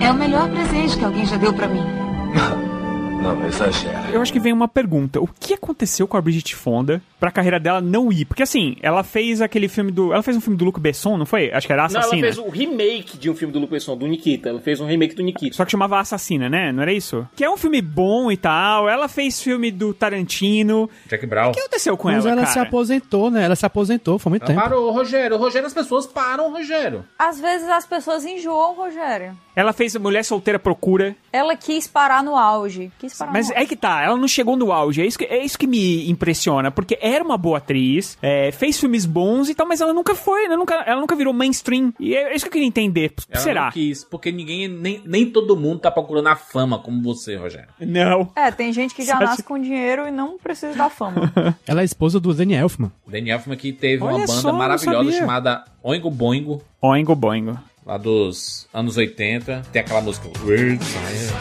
É 0.08 0.10
o 0.10 0.14
melhor 0.14 0.48
presente 0.50 0.96
que 0.96 1.04
alguém 1.04 1.26
já 1.26 1.36
deu 1.36 1.52
pra 1.52 1.68
mim. 1.68 1.82
Não, 3.22 3.46
exagera. 3.46 4.08
Eu 4.10 4.22
acho 4.22 4.32
que 4.32 4.38
vem 4.40 4.52
uma 4.52 4.68
pergunta. 4.68 5.20
O 5.20 5.28
que 5.28 5.52
aconteceu 5.52 6.06
com 6.06 6.16
a 6.16 6.20
Brigitte 6.22 6.54
Fonda 6.54 7.02
pra 7.18 7.32
carreira 7.32 7.58
dela 7.58 7.80
não 7.80 8.12
ir? 8.12 8.24
Porque 8.24 8.44
assim, 8.44 8.76
ela 8.80 9.02
fez 9.02 9.42
aquele 9.42 9.68
filme 9.68 9.90
do. 9.90 10.12
Ela 10.12 10.22
fez 10.22 10.36
um 10.36 10.40
filme 10.40 10.56
do 10.56 10.64
Luc 10.64 10.78
Besson, 10.78 11.16
não 11.18 11.26
foi? 11.26 11.52
Acho 11.52 11.66
que 11.66 11.72
era 11.72 11.82
Não, 11.82 11.90
ela 11.90 11.98
Assassina. 11.98 12.22
fez 12.22 12.38
o 12.38 12.48
remake 12.48 13.18
de 13.18 13.28
um 13.28 13.34
filme 13.34 13.52
do 13.52 13.58
Luke 13.58 13.72
Besson, 13.72 13.96
do 13.96 14.06
Nikita. 14.06 14.48
Ela 14.50 14.60
fez 14.60 14.80
um 14.80 14.86
remake 14.86 15.16
do 15.16 15.22
Nikita. 15.22 15.56
Só 15.56 15.64
que 15.64 15.72
chamava 15.72 15.98
Assassina, 15.98 16.48
né? 16.48 16.70
Não 16.72 16.80
era 16.80 16.92
isso? 16.92 17.26
Que 17.34 17.42
é 17.44 17.50
um 17.50 17.56
filme 17.56 17.82
bom 17.82 18.30
e 18.30 18.36
tal. 18.36 18.88
Ela 18.88 19.08
fez 19.08 19.42
filme 19.42 19.72
do 19.72 19.92
Tarantino. 19.92 20.88
Jack 21.08 21.26
Brown. 21.26 21.50
O 21.50 21.52
que 21.52 21.60
aconteceu 21.60 21.96
com 21.96 22.08
Mas 22.08 22.24
ela, 22.24 22.34
ela 22.34 22.42
cara? 22.42 22.52
se 22.52 22.58
aposentou, 22.60 23.30
né? 23.32 23.44
Ela 23.44 23.56
se 23.56 23.66
aposentou, 23.66 24.18
foi 24.18 24.30
muito 24.30 24.42
Ela 24.44 24.52
tempo. 24.54 24.60
parou, 24.62 24.90
Rogério. 24.92 25.36
Rogério, 25.36 25.66
as 25.66 25.74
pessoas 25.74 26.06
param, 26.06 26.52
Rogério. 26.52 27.04
Às 27.18 27.40
vezes 27.40 27.68
as 27.68 27.84
pessoas 27.84 28.24
enjoam, 28.24 28.74
Rogério. 28.76 29.36
Ela 29.58 29.72
fez 29.72 29.96
Mulher 29.96 30.24
Solteira 30.24 30.56
Procura. 30.56 31.16
Ela 31.32 31.56
quis 31.56 31.88
parar 31.88 32.22
no 32.22 32.36
auge. 32.36 32.92
Quis 32.96 33.18
parar 33.18 33.32
Mas 33.32 33.48
no 33.48 33.56
é 33.56 33.66
que 33.66 33.74
tá, 33.74 34.00
ela 34.04 34.16
não 34.16 34.28
chegou 34.28 34.56
no 34.56 34.70
auge. 34.70 35.02
É 35.02 35.04
isso 35.04 35.18
que, 35.18 35.24
é 35.24 35.44
isso 35.44 35.58
que 35.58 35.66
me 35.66 36.08
impressiona. 36.08 36.70
Porque 36.70 36.96
era 37.02 37.24
uma 37.24 37.36
boa 37.36 37.58
atriz, 37.58 38.16
é, 38.22 38.52
fez 38.52 38.78
filmes 38.78 39.04
bons 39.04 39.48
e 39.48 39.56
tal, 39.56 39.66
mas 39.66 39.80
ela 39.80 39.92
nunca 39.92 40.14
foi, 40.14 40.44
ela 40.44 40.56
nunca, 40.56 40.76
ela 40.86 41.00
nunca 41.00 41.16
virou 41.16 41.34
mainstream. 41.34 41.92
E 41.98 42.14
é 42.14 42.32
isso 42.36 42.44
que 42.44 42.50
eu 42.50 42.52
queria 42.52 42.68
entender. 42.68 43.12
Ela 43.28 43.42
será? 43.42 43.64
não 43.64 43.72
quis, 43.72 44.04
porque 44.04 44.30
ninguém, 44.30 44.68
nem, 44.68 45.02
nem 45.04 45.26
todo 45.28 45.56
mundo 45.56 45.80
tá 45.80 45.90
procurando 45.90 46.28
a 46.28 46.36
fama 46.36 46.78
como 46.78 47.02
você, 47.02 47.34
Rogério. 47.34 47.68
Não. 47.80 48.30
É, 48.36 48.52
tem 48.52 48.72
gente 48.72 48.94
que 48.94 49.02
já 49.02 49.14
Sabe- 49.14 49.24
nasce 49.24 49.42
com 49.42 49.58
dinheiro 49.58 50.06
e 50.06 50.12
não 50.12 50.38
precisa 50.38 50.76
da 50.76 50.88
fama. 50.88 51.32
Ela 51.66 51.80
é 51.80 51.84
esposa 51.84 52.20
do 52.20 52.32
Danny 52.32 52.54
Elfman. 52.54 52.92
O 53.04 53.10
Danny 53.10 53.30
Elfman 53.30 53.56
que 53.56 53.72
teve 53.72 54.04
Olha 54.04 54.18
uma 54.18 54.26
só, 54.28 54.34
banda 54.36 54.52
não 54.52 54.58
maravilhosa 54.58 55.10
chamada 55.10 55.64
Oingo 55.82 56.12
Boingo, 56.12 56.62
Oingo 56.80 57.16
boingo. 57.16 57.58
Lá 57.88 57.96
dos 57.96 58.68
anos 58.72 58.96
80. 58.98 59.62
Tem 59.72 59.80
aquela 59.80 60.02
música 60.02 60.28
Weird 60.44 60.78
Science. 60.84 61.32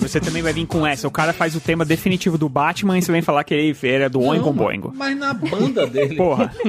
Você- 0.00 0.20
também 0.20 0.42
vai 0.42 0.52
vir 0.52 0.66
com 0.66 0.84
essa. 0.86 1.06
O 1.08 1.10
cara 1.10 1.32
faz 1.32 1.54
o 1.56 1.60
tema 1.60 1.84
definitivo 1.84 2.36
do 2.36 2.48
Batman 2.48 2.98
e 2.98 3.02
você 3.02 3.10
vem 3.12 3.22
falar 3.22 3.44
que 3.44 3.54
ele 3.54 3.74
era 3.84 4.10
do 4.10 4.20
Oingo 4.20 4.52
Boingo. 4.52 4.92
Mas 4.94 5.16
na 5.16 5.32
banda 5.32 5.86
dele. 5.86 6.16
Porra. 6.16 6.52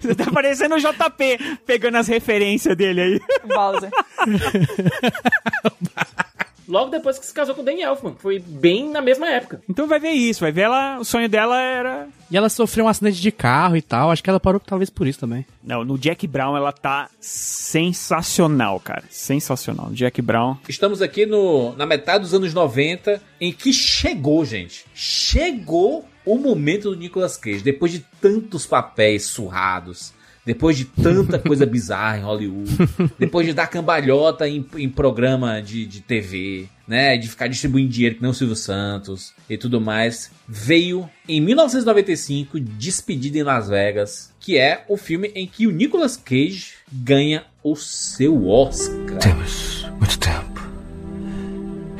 Você 0.00 0.14
tá 0.14 0.30
parecendo 0.32 0.74
o 0.74 0.78
JP 0.78 1.38
pegando 1.66 1.98
as 1.98 2.08
referências 2.08 2.74
dele 2.74 3.00
aí. 3.00 3.20
Bowser. 3.46 3.90
Logo 6.68 6.90
depois 6.90 7.18
que 7.18 7.26
se 7.26 7.34
casou 7.34 7.54
com 7.54 7.62
o 7.62 7.68
Elfman. 7.68 8.14
Foi 8.18 8.38
bem 8.38 8.88
na 8.90 9.00
mesma 9.00 9.28
época. 9.28 9.60
Então 9.68 9.86
vai 9.86 10.00
ver 10.00 10.10
isso, 10.10 10.40
vai 10.40 10.52
ver 10.52 10.62
ela. 10.62 10.98
O 10.98 11.04
sonho 11.04 11.28
dela 11.28 11.60
era. 11.60 12.08
E 12.30 12.36
ela 12.36 12.48
sofreu 12.48 12.86
um 12.86 12.88
acidente 12.88 13.20
de 13.20 13.30
carro 13.30 13.76
e 13.76 13.82
tal. 13.82 14.10
Acho 14.10 14.22
que 14.22 14.30
ela 14.30 14.40
parou 14.40 14.60
talvez 14.60 14.90
por 14.90 15.06
isso 15.06 15.20
também. 15.20 15.46
Não, 15.62 15.84
no 15.84 15.98
Jack 15.98 16.26
Brown 16.26 16.56
ela 16.56 16.72
tá 16.72 17.08
sensacional, 17.20 18.80
cara. 18.80 19.04
Sensacional. 19.10 19.90
Jack 19.92 20.20
Brown. 20.22 20.56
Estamos 20.68 21.02
aqui 21.02 21.26
no, 21.26 21.74
na 21.76 21.86
metade 21.86 22.24
dos 22.24 22.34
anos 22.34 22.52
90, 22.52 23.22
em 23.40 23.52
que 23.52 23.72
chegou, 23.72 24.44
gente. 24.44 24.84
Chegou 24.94 26.06
o 26.24 26.38
momento 26.38 26.90
do 26.90 26.96
Nicolas 26.96 27.36
Cage. 27.36 27.62
Depois 27.62 27.92
de 27.92 28.00
tantos 28.20 28.66
papéis 28.66 29.26
surrados, 29.26 30.12
depois 30.44 30.76
de 30.76 30.84
tanta 30.84 31.38
coisa 31.38 31.64
bizarra 31.64 32.18
em 32.18 32.22
Hollywood, 32.22 32.70
depois 33.18 33.46
de 33.46 33.52
dar 33.52 33.66
cambalhota 33.66 34.48
em, 34.48 34.64
em 34.76 34.88
programa 34.88 35.60
de, 35.62 35.86
de 35.86 36.00
TV, 36.00 36.68
né? 36.86 37.16
De 37.16 37.28
ficar 37.28 37.48
distribuindo 37.48 37.90
dinheiro 37.90 38.16
que 38.16 38.22
nem 38.22 38.30
o 38.30 38.34
Silvio 38.34 38.56
Santos 38.56 39.32
e 39.48 39.56
tudo 39.56 39.80
mais, 39.80 40.30
veio 40.46 41.08
em 41.28 41.40
1995 41.40 42.60
Despedida 42.60 43.38
em 43.38 43.42
Las 43.42 43.68
Vegas, 43.68 44.32
que 44.38 44.58
é 44.58 44.84
o 44.88 44.96
filme 44.96 45.32
em 45.34 45.46
que 45.46 45.66
o 45.66 45.70
Nicolas 45.70 46.16
Cage 46.16 46.74
ganha 46.92 47.44
o 47.62 47.74
seu 47.74 48.46
Oscar. 48.46 49.18
Temos 49.18 49.86
muito 49.98 50.18
tempo. 50.18 50.60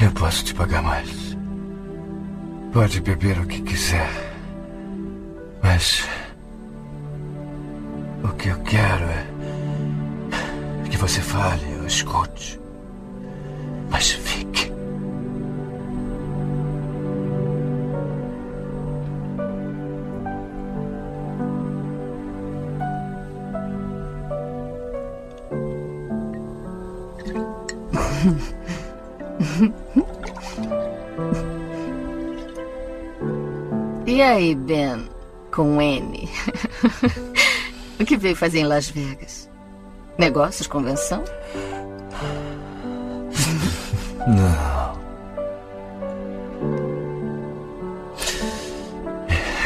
Eu 0.02 0.12
posso 0.12 0.44
te 0.44 0.54
pagar 0.54 0.82
mais. 0.82 1.08
Pode 2.72 3.00
beber 3.00 3.38
o 3.38 3.46
que 3.46 3.62
quiser. 3.62 4.10
Mas. 5.62 6.04
O 8.24 8.28
que 8.36 8.48
eu 8.48 8.58
quero 8.60 9.04
é. 9.04 9.26
que 10.88 10.96
você 10.96 11.20
fale 11.20 11.76
ou 11.78 11.86
escute. 11.86 12.58
Mas 13.90 14.12
fique. 14.12 14.72
E 34.06 34.22
aí, 34.22 34.54
Ben? 34.54 35.10
Com 35.50 35.82
N. 35.82 36.26
o 37.98 38.04
que 38.04 38.16
veio 38.16 38.36
fazer 38.36 38.60
em 38.60 38.66
Las 38.66 38.88
Vegas? 38.88 39.48
Negócios, 40.18 40.66
convenção? 40.66 41.24
Não. 44.26 44.94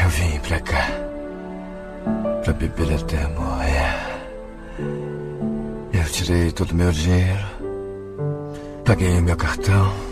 Eu 0.03 0.09
vim 0.09 0.39
pra 0.39 0.59
cá. 0.59 0.87
Pra 2.43 2.53
beber 2.53 2.93
até 2.93 3.27
morrer. 3.27 3.99
Eu 5.93 6.05
tirei 6.11 6.51
todo 6.51 6.71
o 6.71 6.75
meu 6.75 6.91
dinheiro. 6.91 7.45
Paguei 8.85 9.19
o 9.19 9.21
meu 9.21 9.37
cartão. 9.37 10.08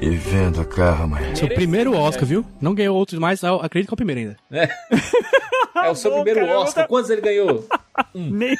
E 0.00 0.10
vendo 0.10 0.64
carro 0.66 1.04
amanhã. 1.04 1.34
Seu 1.34 1.48
primeiro 1.48 1.96
Oscar, 1.96 2.26
viu? 2.26 2.44
Não 2.60 2.74
ganhou 2.74 2.96
outros 2.96 3.18
mais, 3.18 3.42
eu 3.42 3.56
acredito 3.56 3.88
que 3.88 3.94
é 3.94 3.96
o 3.96 3.96
primeiro 3.96 4.20
ainda. 4.20 4.36
É 4.52 5.88
o 5.90 5.94
seu 5.94 6.10
bom, 6.10 6.22
primeiro 6.22 6.46
cara, 6.46 6.60
Oscar. 6.60 6.88
Quantos 6.88 7.10
ele 7.10 7.22
ganhou? 7.22 7.66
Nem... 8.14 8.56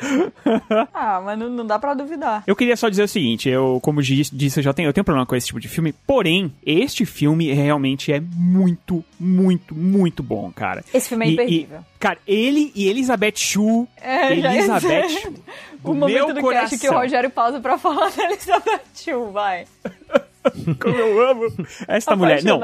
Ah, 0.92 1.20
mas 1.24 1.38
não, 1.38 1.48
não 1.48 1.66
dá 1.66 1.78
pra 1.78 1.94
duvidar. 1.94 2.42
Eu 2.46 2.54
queria 2.56 2.76
só 2.76 2.88
dizer 2.88 3.02
o 3.04 3.08
seguinte, 3.08 3.48
eu, 3.48 3.78
como 3.82 4.02
disse, 4.02 4.58
eu 4.58 4.62
já 4.62 4.72
tenho, 4.72 4.88
eu 4.88 4.92
tenho 4.92 5.04
problema 5.04 5.26
com 5.26 5.34
esse 5.36 5.46
tipo 5.46 5.60
de 5.60 5.68
filme, 5.68 5.92
porém, 6.06 6.52
este 6.64 7.04
filme 7.04 7.52
realmente 7.52 8.12
é 8.12 8.20
muito, 8.20 9.04
muito, 9.18 9.74
muito 9.74 10.22
bom, 10.22 10.50
cara. 10.52 10.84
Esse 10.92 11.08
filme 11.08 11.24
é 11.26 11.28
E- 11.28 11.32
imperdível. 11.32 11.78
E, 11.80 11.98
cara, 11.98 12.18
ele 12.26 12.72
e 12.74 12.88
Elizabeth 12.88 13.36
Shue, 13.36 13.86
É, 14.00 14.34
ia 14.34 14.54
Elizabeth. 14.54 15.08
Shue, 15.20 15.34
O 15.84 15.94
momento 15.94 16.34
do 16.34 16.40
coração. 16.40 16.68
cast 16.70 16.78
que 16.78 16.88
o 16.88 16.92
Rogério 16.98 17.30
pausa 17.30 17.60
pra 17.60 17.78
falar 17.78 18.10
da 18.10 18.24
Elizabeth 18.24 18.80
Shue, 18.94 19.30
vai. 19.32 19.66
Como 20.80 20.94
eu 20.94 21.28
amo 21.30 21.42
essa 21.88 22.14
mulher. 22.14 22.42
Não. 22.44 22.60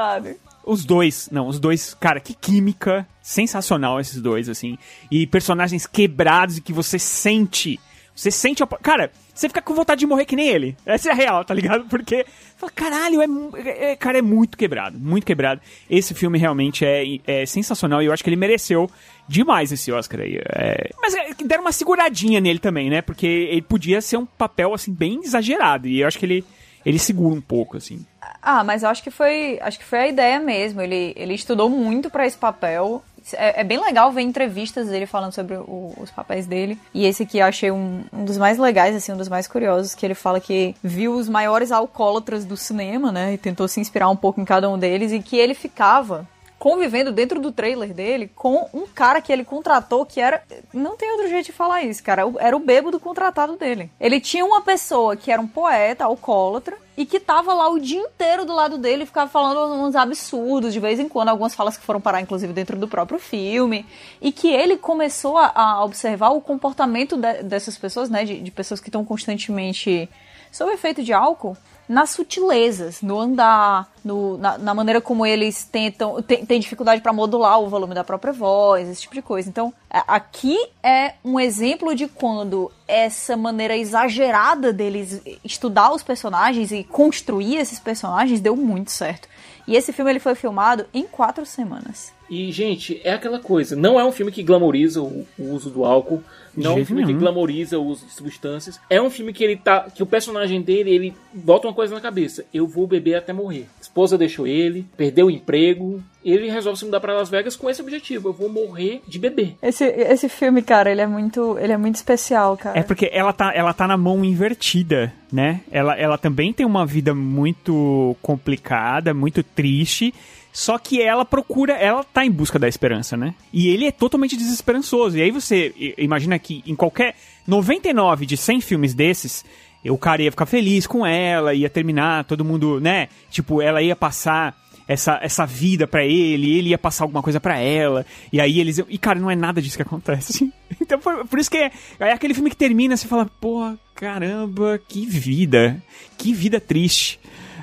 Os 0.65 0.85
dois, 0.85 1.29
não, 1.33 1.49
os 1.49 1.59
dois, 1.59 1.95
cara, 1.95 2.21
que 2.21 2.35
química 2.35 3.07
sensacional 3.21 3.99
esses 4.01 4.21
dois, 4.21 4.49
assim. 4.49 4.79
E 5.11 5.27
personagens 5.27 5.87
quebrados 5.87 6.57
e 6.59 6.61
que 6.61 6.73
você 6.73 6.99
sente. 6.99 7.81
Você 8.15 8.31
sente. 8.31 8.63
Cara, 8.83 9.11
você 9.35 9.49
fica 9.49 9.63
com 9.63 9.75
vontade 9.75 10.01
de 10.01 10.07
morrer 10.07 10.25
que 10.27 10.37
nem 10.37 10.49
ele. 10.49 10.77
Essa 10.85 11.09
é 11.09 11.13
a 11.13 11.15
real, 11.15 11.45
tá 11.45 11.55
ligado? 11.55 11.87
Porque. 11.89 12.27
Fala, 12.57 12.71
caralho, 12.73 13.23
é, 13.23 13.27
é- 13.65 13.93
é- 13.93 13.97
cara, 13.97 14.19
é 14.19 14.23
muito 14.23 14.57
quebrado, 14.57 14.99
muito 14.99 15.27
quebrado. 15.27 15.61
Esse 15.91 16.15
filme 16.15 16.39
realmente 16.39 16.85
é, 16.85 17.03
é 17.27 17.47
sensacional 17.47 18.03
e 18.03 18.07
eu 18.07 18.13
acho 18.13 18.23
que 18.23 18.29
ele 18.31 18.37
mereceu 18.37 18.89
demais 19.27 19.73
esse 19.73 19.91
Oscar 19.91 20.21
aí. 20.21 20.39
É, 20.55 20.91
mas 21.01 21.15
é, 21.15 21.35
deram 21.45 21.63
uma 21.65 21.73
seguradinha 21.73 22.41
nele 22.41 22.59
também, 22.59 22.89
né? 22.91 23.01
Porque 23.03 23.27
ele 23.27 23.63
podia 23.63 24.01
ser 24.01 24.19
um 24.19 24.27
papel, 24.27 24.75
assim, 24.75 24.93
bem 24.93 25.21
exagerado. 25.25 25.89
E 25.89 26.01
eu 26.03 26.07
acho 26.07 26.19
que 26.19 26.27
ele, 26.27 26.45
ele 26.85 26.99
segura 26.99 27.35
um 27.35 27.41
pouco, 27.41 27.79
assim. 27.79 28.05
Ah, 28.43 28.65
mas 28.65 28.83
eu 28.83 28.89
acho 28.89 29.03
que 29.03 29.11
foi, 29.11 29.59
acho 29.63 29.79
que 29.79 29.85
foi 29.85 29.99
a 30.01 30.09
ideia 30.09 30.41
mesmo. 30.41 30.81
Ele, 30.81 31.13
ele 31.17 31.35
estudou 31.35 31.71
muito 31.71 32.11
pra 32.11 32.27
esse 32.27 32.37
papel. 32.37 33.03
É, 33.35 33.61
é 33.61 33.65
bem 33.65 33.79
legal 33.81 34.11
ver 34.11 34.23
entrevistas 34.23 34.89
dele 34.89 35.07
falando 35.07 35.33
sobre 35.33 35.55
o- 35.55 35.95
os 35.97 36.11
papéis 36.11 36.45
dele. 36.45 36.77
E 36.93 37.07
esse 37.07 37.23
aqui 37.23 37.39
eu 37.39 37.47
achei 37.47 37.71
um, 37.71 38.03
um 38.13 38.25
dos 38.25 38.37
mais 38.37 38.59
legais, 38.59 38.97
assim, 38.97 39.13
um 39.13 39.17
dos 39.17 39.29
mais 39.29 39.47
curiosos, 39.47 39.95
que 39.95 40.05
ele 40.05 40.15
fala 40.15 40.41
que 40.41 40.75
viu 40.83 41.15
os 41.15 41.29
maiores 41.29 41.71
alcoólatras 41.71 42.45
do 42.45 42.57
cinema, 42.57 43.13
né? 43.13 43.35
E 43.35 43.39
tentou 43.39 43.69
se 43.69 43.79
inspirar 43.79 44.09
um 44.09 44.17
pouco 44.17 44.41
em 44.41 44.45
cada 44.45 44.69
um 44.69 44.77
deles, 44.77 45.13
e 45.13 45.21
que 45.21 45.37
ele 45.37 45.55
ficava 45.55 46.27
convivendo 46.63 47.11
dentro 47.11 47.41
do 47.41 47.51
trailer 47.51 47.93
dele 47.93 48.31
com 48.37 48.69
um 48.73 48.87
cara 48.87 49.21
que 49.21 49.33
ele 49.33 49.45
contratou 49.45 50.07
que 50.07 50.21
era. 50.21 50.45
Não 50.73 50.97
tem 50.97 51.11
outro 51.11 51.29
jeito 51.29 51.47
de 51.47 51.53
falar 51.53 51.83
isso, 51.83 52.01
cara. 52.05 52.23
Era 52.39 52.57
o 52.57 52.61
bêbado 52.61 53.01
contratado 53.01 53.57
dele. 53.57 53.91
Ele 53.99 54.21
tinha 54.21 54.45
uma 54.45 54.61
pessoa 54.61 55.17
que 55.17 55.33
era 55.33 55.43
um 55.43 55.49
poeta, 55.49 56.05
alcoólatra, 56.05 56.77
e 56.97 57.05
que 57.05 57.19
tava 57.19 57.53
lá 57.53 57.69
o 57.69 57.81
dia 57.81 57.99
inteiro 57.99 58.45
do 58.45 58.55
lado 58.55 58.79
dele 58.79 59.03
e 59.03 59.07
ficava 59.07 59.29
falando 59.29 59.75
uns 59.75 59.97
absurdos 59.97 60.73
de 60.73 60.79
vez 60.79 61.01
em 61.01 61.09
quando, 61.09 61.31
algumas 61.31 61.53
falas 61.53 61.77
que 61.77 61.83
foram 61.83 62.01
parar, 62.01 62.21
inclusive, 62.21 62.53
dentro 62.53 62.79
do 62.79 62.87
próprio 62.87 63.19
filme. 63.19 63.85
E 64.21 64.31
que 64.31 64.47
ele 64.47 64.77
começou 64.77 65.37
a, 65.37 65.51
a 65.53 65.85
observar 65.85 66.29
o 66.31 66.41
comportamento 66.41 67.17
de- 67.17 67.43
dessas 67.43 67.77
pessoas, 67.77 68.09
né? 68.09 68.25
De, 68.25 68.39
de 68.41 68.51
pessoas 68.53 68.79
que 68.79 68.89
estão 68.89 69.05
constantemente 69.05 70.09
sob 70.53 70.71
efeito 70.71 71.03
de 71.03 71.13
álcool 71.13 71.57
nas 71.93 72.11
sutilezas, 72.11 73.03
no 73.03 73.21
andar, 73.21 73.91
no- 74.05 74.39
na, 74.39 74.57
na 74.57 74.75
maneira 74.75 75.01
como 75.01 75.27
eles 75.27 75.65
tentam. 75.65 76.23
Tem, 76.23 76.59
dificuldade 76.59 77.03
para 77.03 77.13
modular 77.13 77.61
o 77.61 77.69
volume 77.69 77.95
da 77.95 78.03
própria 78.03 78.33
voz, 78.33 78.89
esse 78.89 79.03
tipo 79.03 79.15
de 79.15 79.21
coisa. 79.23 79.49
Então, 79.49 79.73
aqui 79.91 80.57
é 80.83 81.15
um 81.25 81.39
exemplo 81.39 81.95
de 81.95 82.09
quando 82.09 82.73
essa 82.89 83.37
maneira 83.37 83.77
exagerada 83.77 84.73
deles 84.73 85.21
estudar 85.45 85.93
os 85.93 86.03
personagens 86.03 86.73
e 86.73 86.83
construir 86.83 87.57
esses 87.57 87.79
personagens 87.79 88.41
deu 88.41 88.57
muito 88.57 88.91
certo. 88.91 89.29
E 89.69 89.77
esse 89.77 89.93
filme 89.93 90.11
ele 90.11 90.19
foi 90.19 90.35
filmado 90.35 90.87
em 90.93 91.05
quatro 91.05 91.47
semanas. 91.47 92.13
E, 92.29 92.51
gente, 92.51 93.01
é 93.05 93.13
aquela 93.13 93.39
coisa. 93.39 93.77
Não 93.77 94.01
é 94.01 94.05
um 94.05 94.11
filme 94.11 94.33
que 94.33 94.43
glamoriza 94.43 95.01
o, 95.03 95.27
o 95.39 95.51
uso 95.53 95.71
do 95.71 95.85
álcool. 95.85 96.23
De 96.57 96.63
Não 96.63 96.73
é 96.79 96.81
um 96.83 96.85
filme 96.85 97.03
que 97.03 97.09
nenhum. 97.09 97.21
glamoriza 97.21 97.79
o 97.79 97.85
uso 97.87 98.07
de 98.07 98.13
substâncias. 98.13 98.79
É 98.91 99.01
um 99.01 99.09
filme 99.11 99.33
que 99.33 99.43
ele 99.43 99.57
tá. 99.57 99.87
Que 99.95 100.03
o 100.03 100.07
personagem 100.07 100.61
dele, 100.61 100.91
ele 100.91 101.15
bota 101.33 101.67
uma 101.67 101.75
coisa 101.75 101.95
na 101.95 102.01
cabeça. 102.01 102.45
Eu 102.53 102.67
vou 102.67 102.87
beber 102.87 103.15
até 103.15 103.33
morrer. 103.33 103.67
A 103.79 103.83
esposa 103.83 104.19
deixou 104.19 104.47
ele, 104.47 104.87
perdeu 104.97 105.27
o 105.27 105.31
emprego. 105.31 106.03
Ele 106.25 106.49
resolve 106.49 106.79
se 106.79 106.85
mudar 106.85 107.01
pra 107.01 107.15
Las 107.15 107.29
Vegas 107.29 107.57
com 107.57 107.69
esse 107.69 107.81
objetivo. 107.83 108.29
Eu 108.29 108.33
vou 108.33 108.49
morrer 108.49 109.03
de 109.09 109.19
beber. 109.19 109.57
Esse, 109.63 109.85
esse 109.85 110.29
filme, 110.29 110.63
cara, 110.63 110.91
ele 110.91 111.01
é 111.01 111.07
muito, 111.07 111.59
ele 111.59 111.73
é 111.73 111.77
muito 111.77 111.97
especial, 111.97 112.57
cara. 112.57 112.79
É 112.79 112.83
porque 112.83 113.11
ela 113.13 113.33
tá, 113.33 113.53
ela 113.55 113.73
tá 113.73 113.89
na 113.89 113.97
mão 113.97 114.25
invertida, 114.25 115.13
né? 115.33 115.61
Ela, 115.71 115.97
ela 115.99 116.17
também 116.19 116.53
tem 116.53 116.65
uma 116.65 116.87
vida 116.87 117.15
muito 117.15 118.15
complicada, 118.23 119.13
muito 119.13 119.43
triste. 119.43 120.15
Só 120.53 120.79
que 120.79 121.01
ela 121.01 121.25
procura, 121.25 121.73
ela 121.73 122.05
tá 122.05 122.27
em 122.27 122.31
busca 122.31 122.59
da 122.59 122.69
esperança, 122.69 123.17
né? 123.17 123.35
E 123.53 123.69
ele 123.69 123.87
é 123.87 123.91
totalmente 123.91 124.37
desesperançoso. 124.37 125.17
E 125.17 125.23
aí 125.23 125.31
você 125.31 125.95
imagina 125.97 126.39
que 126.39 126.63
em 126.67 126.77
qualquer 126.77 127.15
99 127.47 128.27
de 128.27 128.37
100 128.37 128.61
filmes 128.61 128.93
desses, 128.93 129.45
o 129.85 129.97
cara 129.97 130.23
ia 130.23 130.31
ficar 130.31 130.45
feliz 130.45 130.87
com 130.87 131.07
ela, 131.07 131.55
ia 131.55 131.71
terminar, 131.71 132.25
todo 132.25 132.45
mundo, 132.45 132.79
né? 132.79 133.09
Tipo, 133.31 133.63
ela 133.63 133.81
ia 133.81 133.97
passar 133.97 134.55
essa, 134.87 135.19
essa 135.23 135.47
vida 135.47 135.87
pra 135.87 136.05
ele, 136.05 136.59
ele 136.59 136.69
ia 136.71 136.79
passar 136.79 137.05
alguma 137.05 137.23
coisa 137.23 137.41
pra 137.41 137.59
ela, 137.59 138.05
e 138.33 138.41
aí 138.41 138.61
eles. 138.61 138.79
E 138.89 138.99
cara, 138.99 139.19
não 139.19 139.31
é 139.31 139.37
nada 139.37 139.63
disso 139.63 139.77
que 139.77 139.83
acontece. 139.83 140.53
Então 140.81 140.99
por, 140.99 141.27
por 141.29 141.39
isso 141.39 141.51
que 141.51 141.59
é, 141.59 141.71
é 142.01 142.13
aquele 142.13 142.35
filme 142.35 142.49
que 142.51 142.57
termina, 142.57 142.97
você 142.97 143.07
fala, 143.07 143.31
pô, 143.41 143.73
caramba, 143.95 144.81
que 144.89 145.07
vida, 145.07 145.81
que 146.19 146.33
vida 146.33 146.59
triste. 146.59 147.21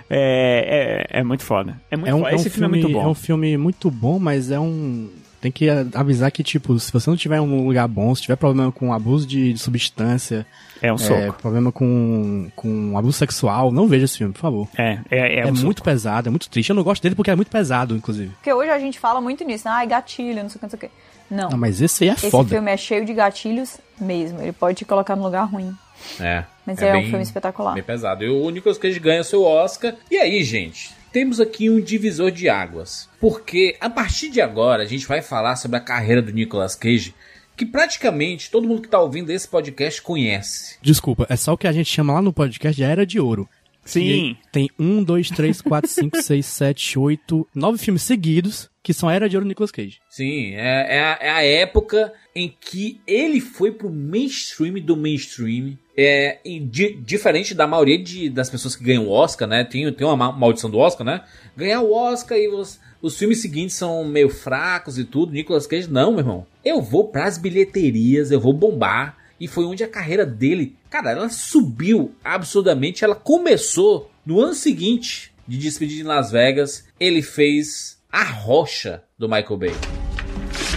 É, 0.09 1.05
é, 1.13 1.19
é 1.19 1.23
muito 1.23 1.43
foda. 1.43 1.79
É 1.91 1.95
muito 1.97 2.09
É 2.09 2.15
um, 2.15 2.19
foda. 2.19 2.31
é 2.31 2.33
um 2.33 2.35
Esse 2.35 2.49
filme, 2.49 2.65
é 2.65 2.81
muito 2.81 2.89
bom. 2.93 3.03
É 3.03 3.07
um 3.07 3.13
filme 3.15 3.57
muito 3.57 3.91
bom, 3.91 4.19
mas 4.19 4.51
é 4.51 4.59
um. 4.59 5.09
Tem 5.41 5.51
que 5.53 5.67
avisar 5.93 6.29
que, 6.31 6.43
tipo, 6.43 6.77
se 6.79 6.91
você 6.91 7.09
não 7.09 7.15
tiver 7.15 7.37
em 7.37 7.39
um 7.39 7.65
lugar 7.65 7.87
bom, 7.87 8.13
se 8.13 8.21
tiver 8.23 8.35
problema 8.35 8.73
com 8.73 8.91
abuso 8.91 9.25
de, 9.25 9.53
de 9.53 9.59
substância, 9.59 10.45
É 10.81 10.91
um 10.91 10.97
soco. 10.97 11.33
problema 11.41 11.71
com, 11.71 12.51
com 12.57 12.97
abuso 12.97 13.13
sexual, 13.17 13.71
não 13.71 13.87
veja 13.87 14.03
esse 14.03 14.17
filme, 14.17 14.33
por 14.33 14.41
favor. 14.41 14.67
É, 14.77 14.99
é, 15.09 15.39
é, 15.39 15.45
um 15.45 15.53
muito 15.53 15.81
pesado, 15.81 16.27
é 16.27 16.29
muito 16.29 16.49
triste. 16.49 16.71
Eu 16.71 16.75
não 16.75 16.83
gosto 16.83 17.01
dele 17.01 17.15
porque 17.15 17.31
é 17.31 17.35
muito 17.37 17.49
pesado, 17.49 17.95
inclusive. 17.95 18.31
Porque 18.31 18.51
hoje 18.51 18.69
a 18.69 18.79
gente 18.79 18.99
fala 18.99 19.21
muito 19.21 19.45
nisso, 19.45 19.65
né? 19.65 19.73
Ai, 19.75 19.87
gatilho, 19.87 20.43
não 20.43 20.49
sei 20.49 20.57
o 20.57 20.59
que, 20.59 20.65
não 20.65 20.69
sei 20.71 20.77
o 20.77 20.79
que. 20.81 20.89
Não. 21.33 21.49
Não, 21.51 21.57
mas 21.57 21.79
esse 21.81 22.03
aí 22.03 22.09
é 22.09 22.13
Esse 22.13 22.29
foda. 22.29 22.49
filme 22.49 22.69
é 22.71 22.75
cheio 22.75 23.05
de 23.05 23.13
gatilhos 23.13 23.77
mesmo. 24.01 24.41
Ele 24.41 24.51
pode 24.51 24.79
te 24.79 24.83
colocar 24.83 25.15
no 25.15 25.23
lugar 25.23 25.43
ruim. 25.45 25.73
É. 26.19 26.43
Mas 26.65 26.81
é 26.81 26.95
um 26.95 27.03
filme 27.03 27.23
espetacular. 27.23 27.73
Bem 27.73 27.83
pesado. 27.83 28.23
E 28.23 28.29
o 28.29 28.49
Nicolas 28.49 28.77
Cage 28.77 28.99
ganha 28.99 29.23
seu 29.23 29.43
Oscar. 29.43 29.95
E 30.09 30.17
aí, 30.17 30.43
gente? 30.43 30.91
Temos 31.11 31.39
aqui 31.39 31.69
um 31.69 31.81
divisor 31.81 32.31
de 32.31 32.47
águas. 32.47 33.09
Porque 33.19 33.75
a 33.81 33.89
partir 33.89 34.29
de 34.29 34.41
agora 34.41 34.83
a 34.83 34.85
gente 34.85 35.07
vai 35.07 35.21
falar 35.21 35.55
sobre 35.55 35.77
a 35.77 35.81
carreira 35.81 36.21
do 36.21 36.31
Nicolas 36.31 36.75
Cage. 36.75 37.15
Que 37.57 37.65
praticamente 37.65 38.49
todo 38.49 38.67
mundo 38.67 38.83
que 38.83 38.87
tá 38.87 38.99
ouvindo 38.99 39.31
esse 39.31 39.47
podcast 39.47 40.01
conhece. 40.01 40.77
Desculpa, 40.81 41.25
é 41.29 41.35
só 41.35 41.53
o 41.53 41.57
que 41.57 41.67
a 41.67 41.71
gente 41.71 41.89
chama 41.89 42.13
lá 42.13 42.21
no 42.21 42.31
podcast 42.31 42.75
de 42.75 42.83
Era 42.83 43.05
de 43.05 43.19
Ouro. 43.19 43.49
Sim. 43.83 44.01
E 44.01 44.37
tem 44.51 44.69
um, 44.77 45.03
dois, 45.03 45.29
três, 45.29 45.61
quatro, 45.61 45.89
cinco, 45.89 46.21
seis, 46.23 46.45
sete, 46.45 46.97
oito, 46.97 47.47
nove 47.53 47.77
filmes 47.77 48.03
seguidos 48.03 48.69
que 48.83 48.93
são 48.93 49.09
Era 49.09 49.27
de 49.27 49.35
Ouro 49.35 49.45
do 49.45 49.49
Nicolas 49.49 49.71
Cage. 49.71 49.99
Sim, 50.09 50.53
é, 50.55 50.97
é 50.97 50.99
a, 50.99 51.17
é 51.21 51.29
a 51.29 51.43
época 51.43 52.13
em 52.35 52.55
que 52.59 53.01
ele 53.05 53.41
foi 53.41 53.71
pro 53.71 53.89
mainstream 53.89 54.75
do 54.75 54.95
mainstream. 54.95 55.77
É, 56.01 56.39
di- 56.45 56.93
diferente 57.03 57.53
da 57.53 57.67
maioria 57.67 58.01
de, 58.01 58.29
das 58.29 58.49
pessoas 58.49 58.73
que 58.75 58.83
ganham 58.85 59.05
o 59.07 59.09
Oscar, 59.11 59.47
né? 59.47 59.65
Tem, 59.65 59.91
tem 59.93 60.07
uma 60.07 60.15
ma- 60.15 60.31
maldição 60.31 60.69
do 60.69 60.77
Oscar, 60.77 61.05
né? 61.05 61.21
Ganhar 61.57 61.81
o 61.81 61.91
Oscar 61.93 62.37
e 62.37 62.47
os, 62.47 62.79
os 63.01 63.17
filmes 63.17 63.41
seguintes 63.41 63.75
são 63.75 64.05
meio 64.05 64.29
fracos 64.29 64.97
e 64.97 65.03
tudo. 65.03 65.33
Nicolas 65.33 65.67
Cage, 65.67 65.89
não, 65.91 66.11
meu 66.11 66.19
irmão. 66.19 66.45
Eu 66.63 66.81
vou 66.81 67.09
pras 67.09 67.37
bilheterias, 67.37 68.31
eu 68.31 68.39
vou 68.39 68.53
bombar. 68.53 69.17
E 69.39 69.47
foi 69.47 69.65
onde 69.65 69.83
a 69.83 69.87
carreira 69.89 70.25
dele, 70.25 70.75
cara, 70.89 71.11
ela 71.11 71.29
subiu 71.29 72.13
absurdamente. 72.23 73.03
Ela 73.03 73.15
começou 73.15 74.09
no 74.25 74.39
ano 74.39 74.53
seguinte 74.53 75.31
de 75.47 75.57
Despedida 75.57 76.01
em 76.01 76.05
Las 76.05 76.31
Vegas. 76.31 76.85
Ele 76.99 77.21
fez 77.21 77.97
A 78.11 78.23
Rocha 78.23 79.03
do 79.17 79.27
Michael 79.27 79.57
Bay. 79.57 79.71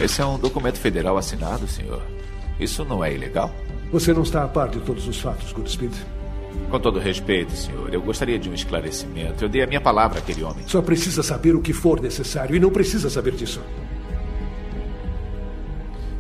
Esse 0.03 0.21
é 0.21 0.27
um 0.27 0.39
documento 0.39 0.79
federal 0.79 1.17
assinado, 1.17 1.69
senhor. 1.69 2.03
Isso 2.59 2.85
não 2.85 3.05
é 3.05 3.13
ilegal? 3.13 3.53
Você 3.93 4.15
não 4.15 4.23
está 4.23 4.43
a 4.43 4.49
par 4.49 4.71
de 4.71 4.81
todos 4.81 5.07
os 5.07 5.21
fatos, 5.21 5.53
Goodspeed. 5.53 5.93
Com 6.71 6.81
todo 6.81 6.99
respeito, 6.99 7.53
senhor, 7.53 7.93
eu 7.93 8.01
gostaria 8.01 8.39
de 8.39 8.49
um 8.49 8.55
esclarecimento. 8.55 9.45
Eu 9.45 9.49
dei 9.51 9.63
a 9.63 9.67
minha 9.67 9.81
palavra 9.81 10.19
àquele 10.19 10.43
homem. 10.43 10.65
Só 10.67 10.81
precisa 10.81 11.23
saber 11.23 11.55
o 11.55 11.61
que 11.61 11.75
for 11.75 12.01
necessário 12.01 12.57
e 12.57 12.61
não 12.61 12.71
precisa 12.71 13.11
saber 13.11 13.33
disso. 13.33 13.61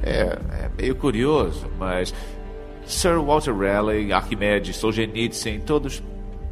É, 0.02 0.38
é 0.64 0.70
meio 0.76 0.94
curioso, 0.96 1.66
mas 1.78 2.12
Sir 2.84 3.18
Walter 3.18 3.56
Raleigh, 3.56 4.12
Arquimedes, 4.12 4.76
Solzhenitsyn, 4.76 5.60
todos, 5.60 6.02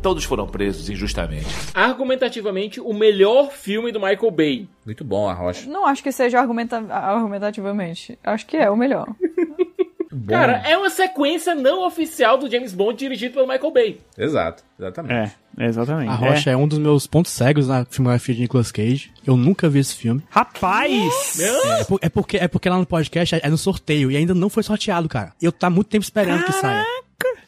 todos 0.01 0.25
foram 0.25 0.47
presos 0.47 0.89
injustamente. 0.89 1.49
Argumentativamente, 1.75 2.81
o 2.81 2.95
melhor 2.95 3.51
filme 3.51 3.93
do 3.93 4.01
Michael 4.01 4.31
Bay. 4.31 4.69
Muito 4.87 5.05
bom, 5.05 5.29
A 5.29 5.35
Rocha. 5.35 5.69
Não 5.69 5.85
acho 5.85 6.03
que 6.03 6.13
seja 6.13 6.41
argumenta 6.41 6.79
argumentativamente. 6.89 8.19
Acho 8.25 8.47
que 8.47 8.57
é 8.57 8.71
o 8.71 8.77
melhor. 8.77 9.09
Bom. 10.21 10.33
Cara, 10.35 10.63
é 10.67 10.77
uma 10.77 10.91
sequência 10.91 11.55
não 11.55 11.87
oficial 11.87 12.39
do 12.39 12.51
James 12.51 12.73
Bond 12.73 12.97
dirigido 12.99 13.35
pelo 13.35 13.47
Michael 13.49 13.71
Bay. 13.73 14.01
Exato, 14.17 14.63
exatamente. 14.79 15.33
É, 15.59 15.67
exatamente. 15.67 16.09
A 16.11 16.15
Rocha 16.15 16.51
é. 16.51 16.57
um 16.57 16.67
dos 16.69 16.79
meus 16.79 17.07
pontos 17.07 17.33
cegos 17.33 17.69
na 17.69 17.85
filmografia 17.85 18.35
de 18.35 18.41
Nicolas 18.43 18.71
Cage. 18.73 19.11
Eu 19.27 19.37
nunca 19.37 19.69
vi 19.69 19.81
esse 19.81 19.95
filme. 19.95 20.23
Rapaz! 20.31 21.41
É, 21.41 21.85
por- 21.85 21.99
é 22.03 22.09
porque, 22.09 22.37
é 22.37 22.49
porque 22.49 22.69
lá 22.69 22.79
no 22.79 22.87
podcast 22.87 23.35
é, 23.35 23.41
é 23.43 23.49
no 23.51 23.59
sorteio 23.59 24.11
e 24.11 24.17
ainda 24.17 24.35
não 24.35 24.49
foi 24.49 24.63
sorteado, 24.63 25.09
cara. 25.09 25.33
Eu 25.41 25.51
tá 25.53 25.69
muito 25.71 25.89
tempo 25.89 26.05
esperando 26.05 26.45
que 26.45 26.53
saia. 26.53 26.85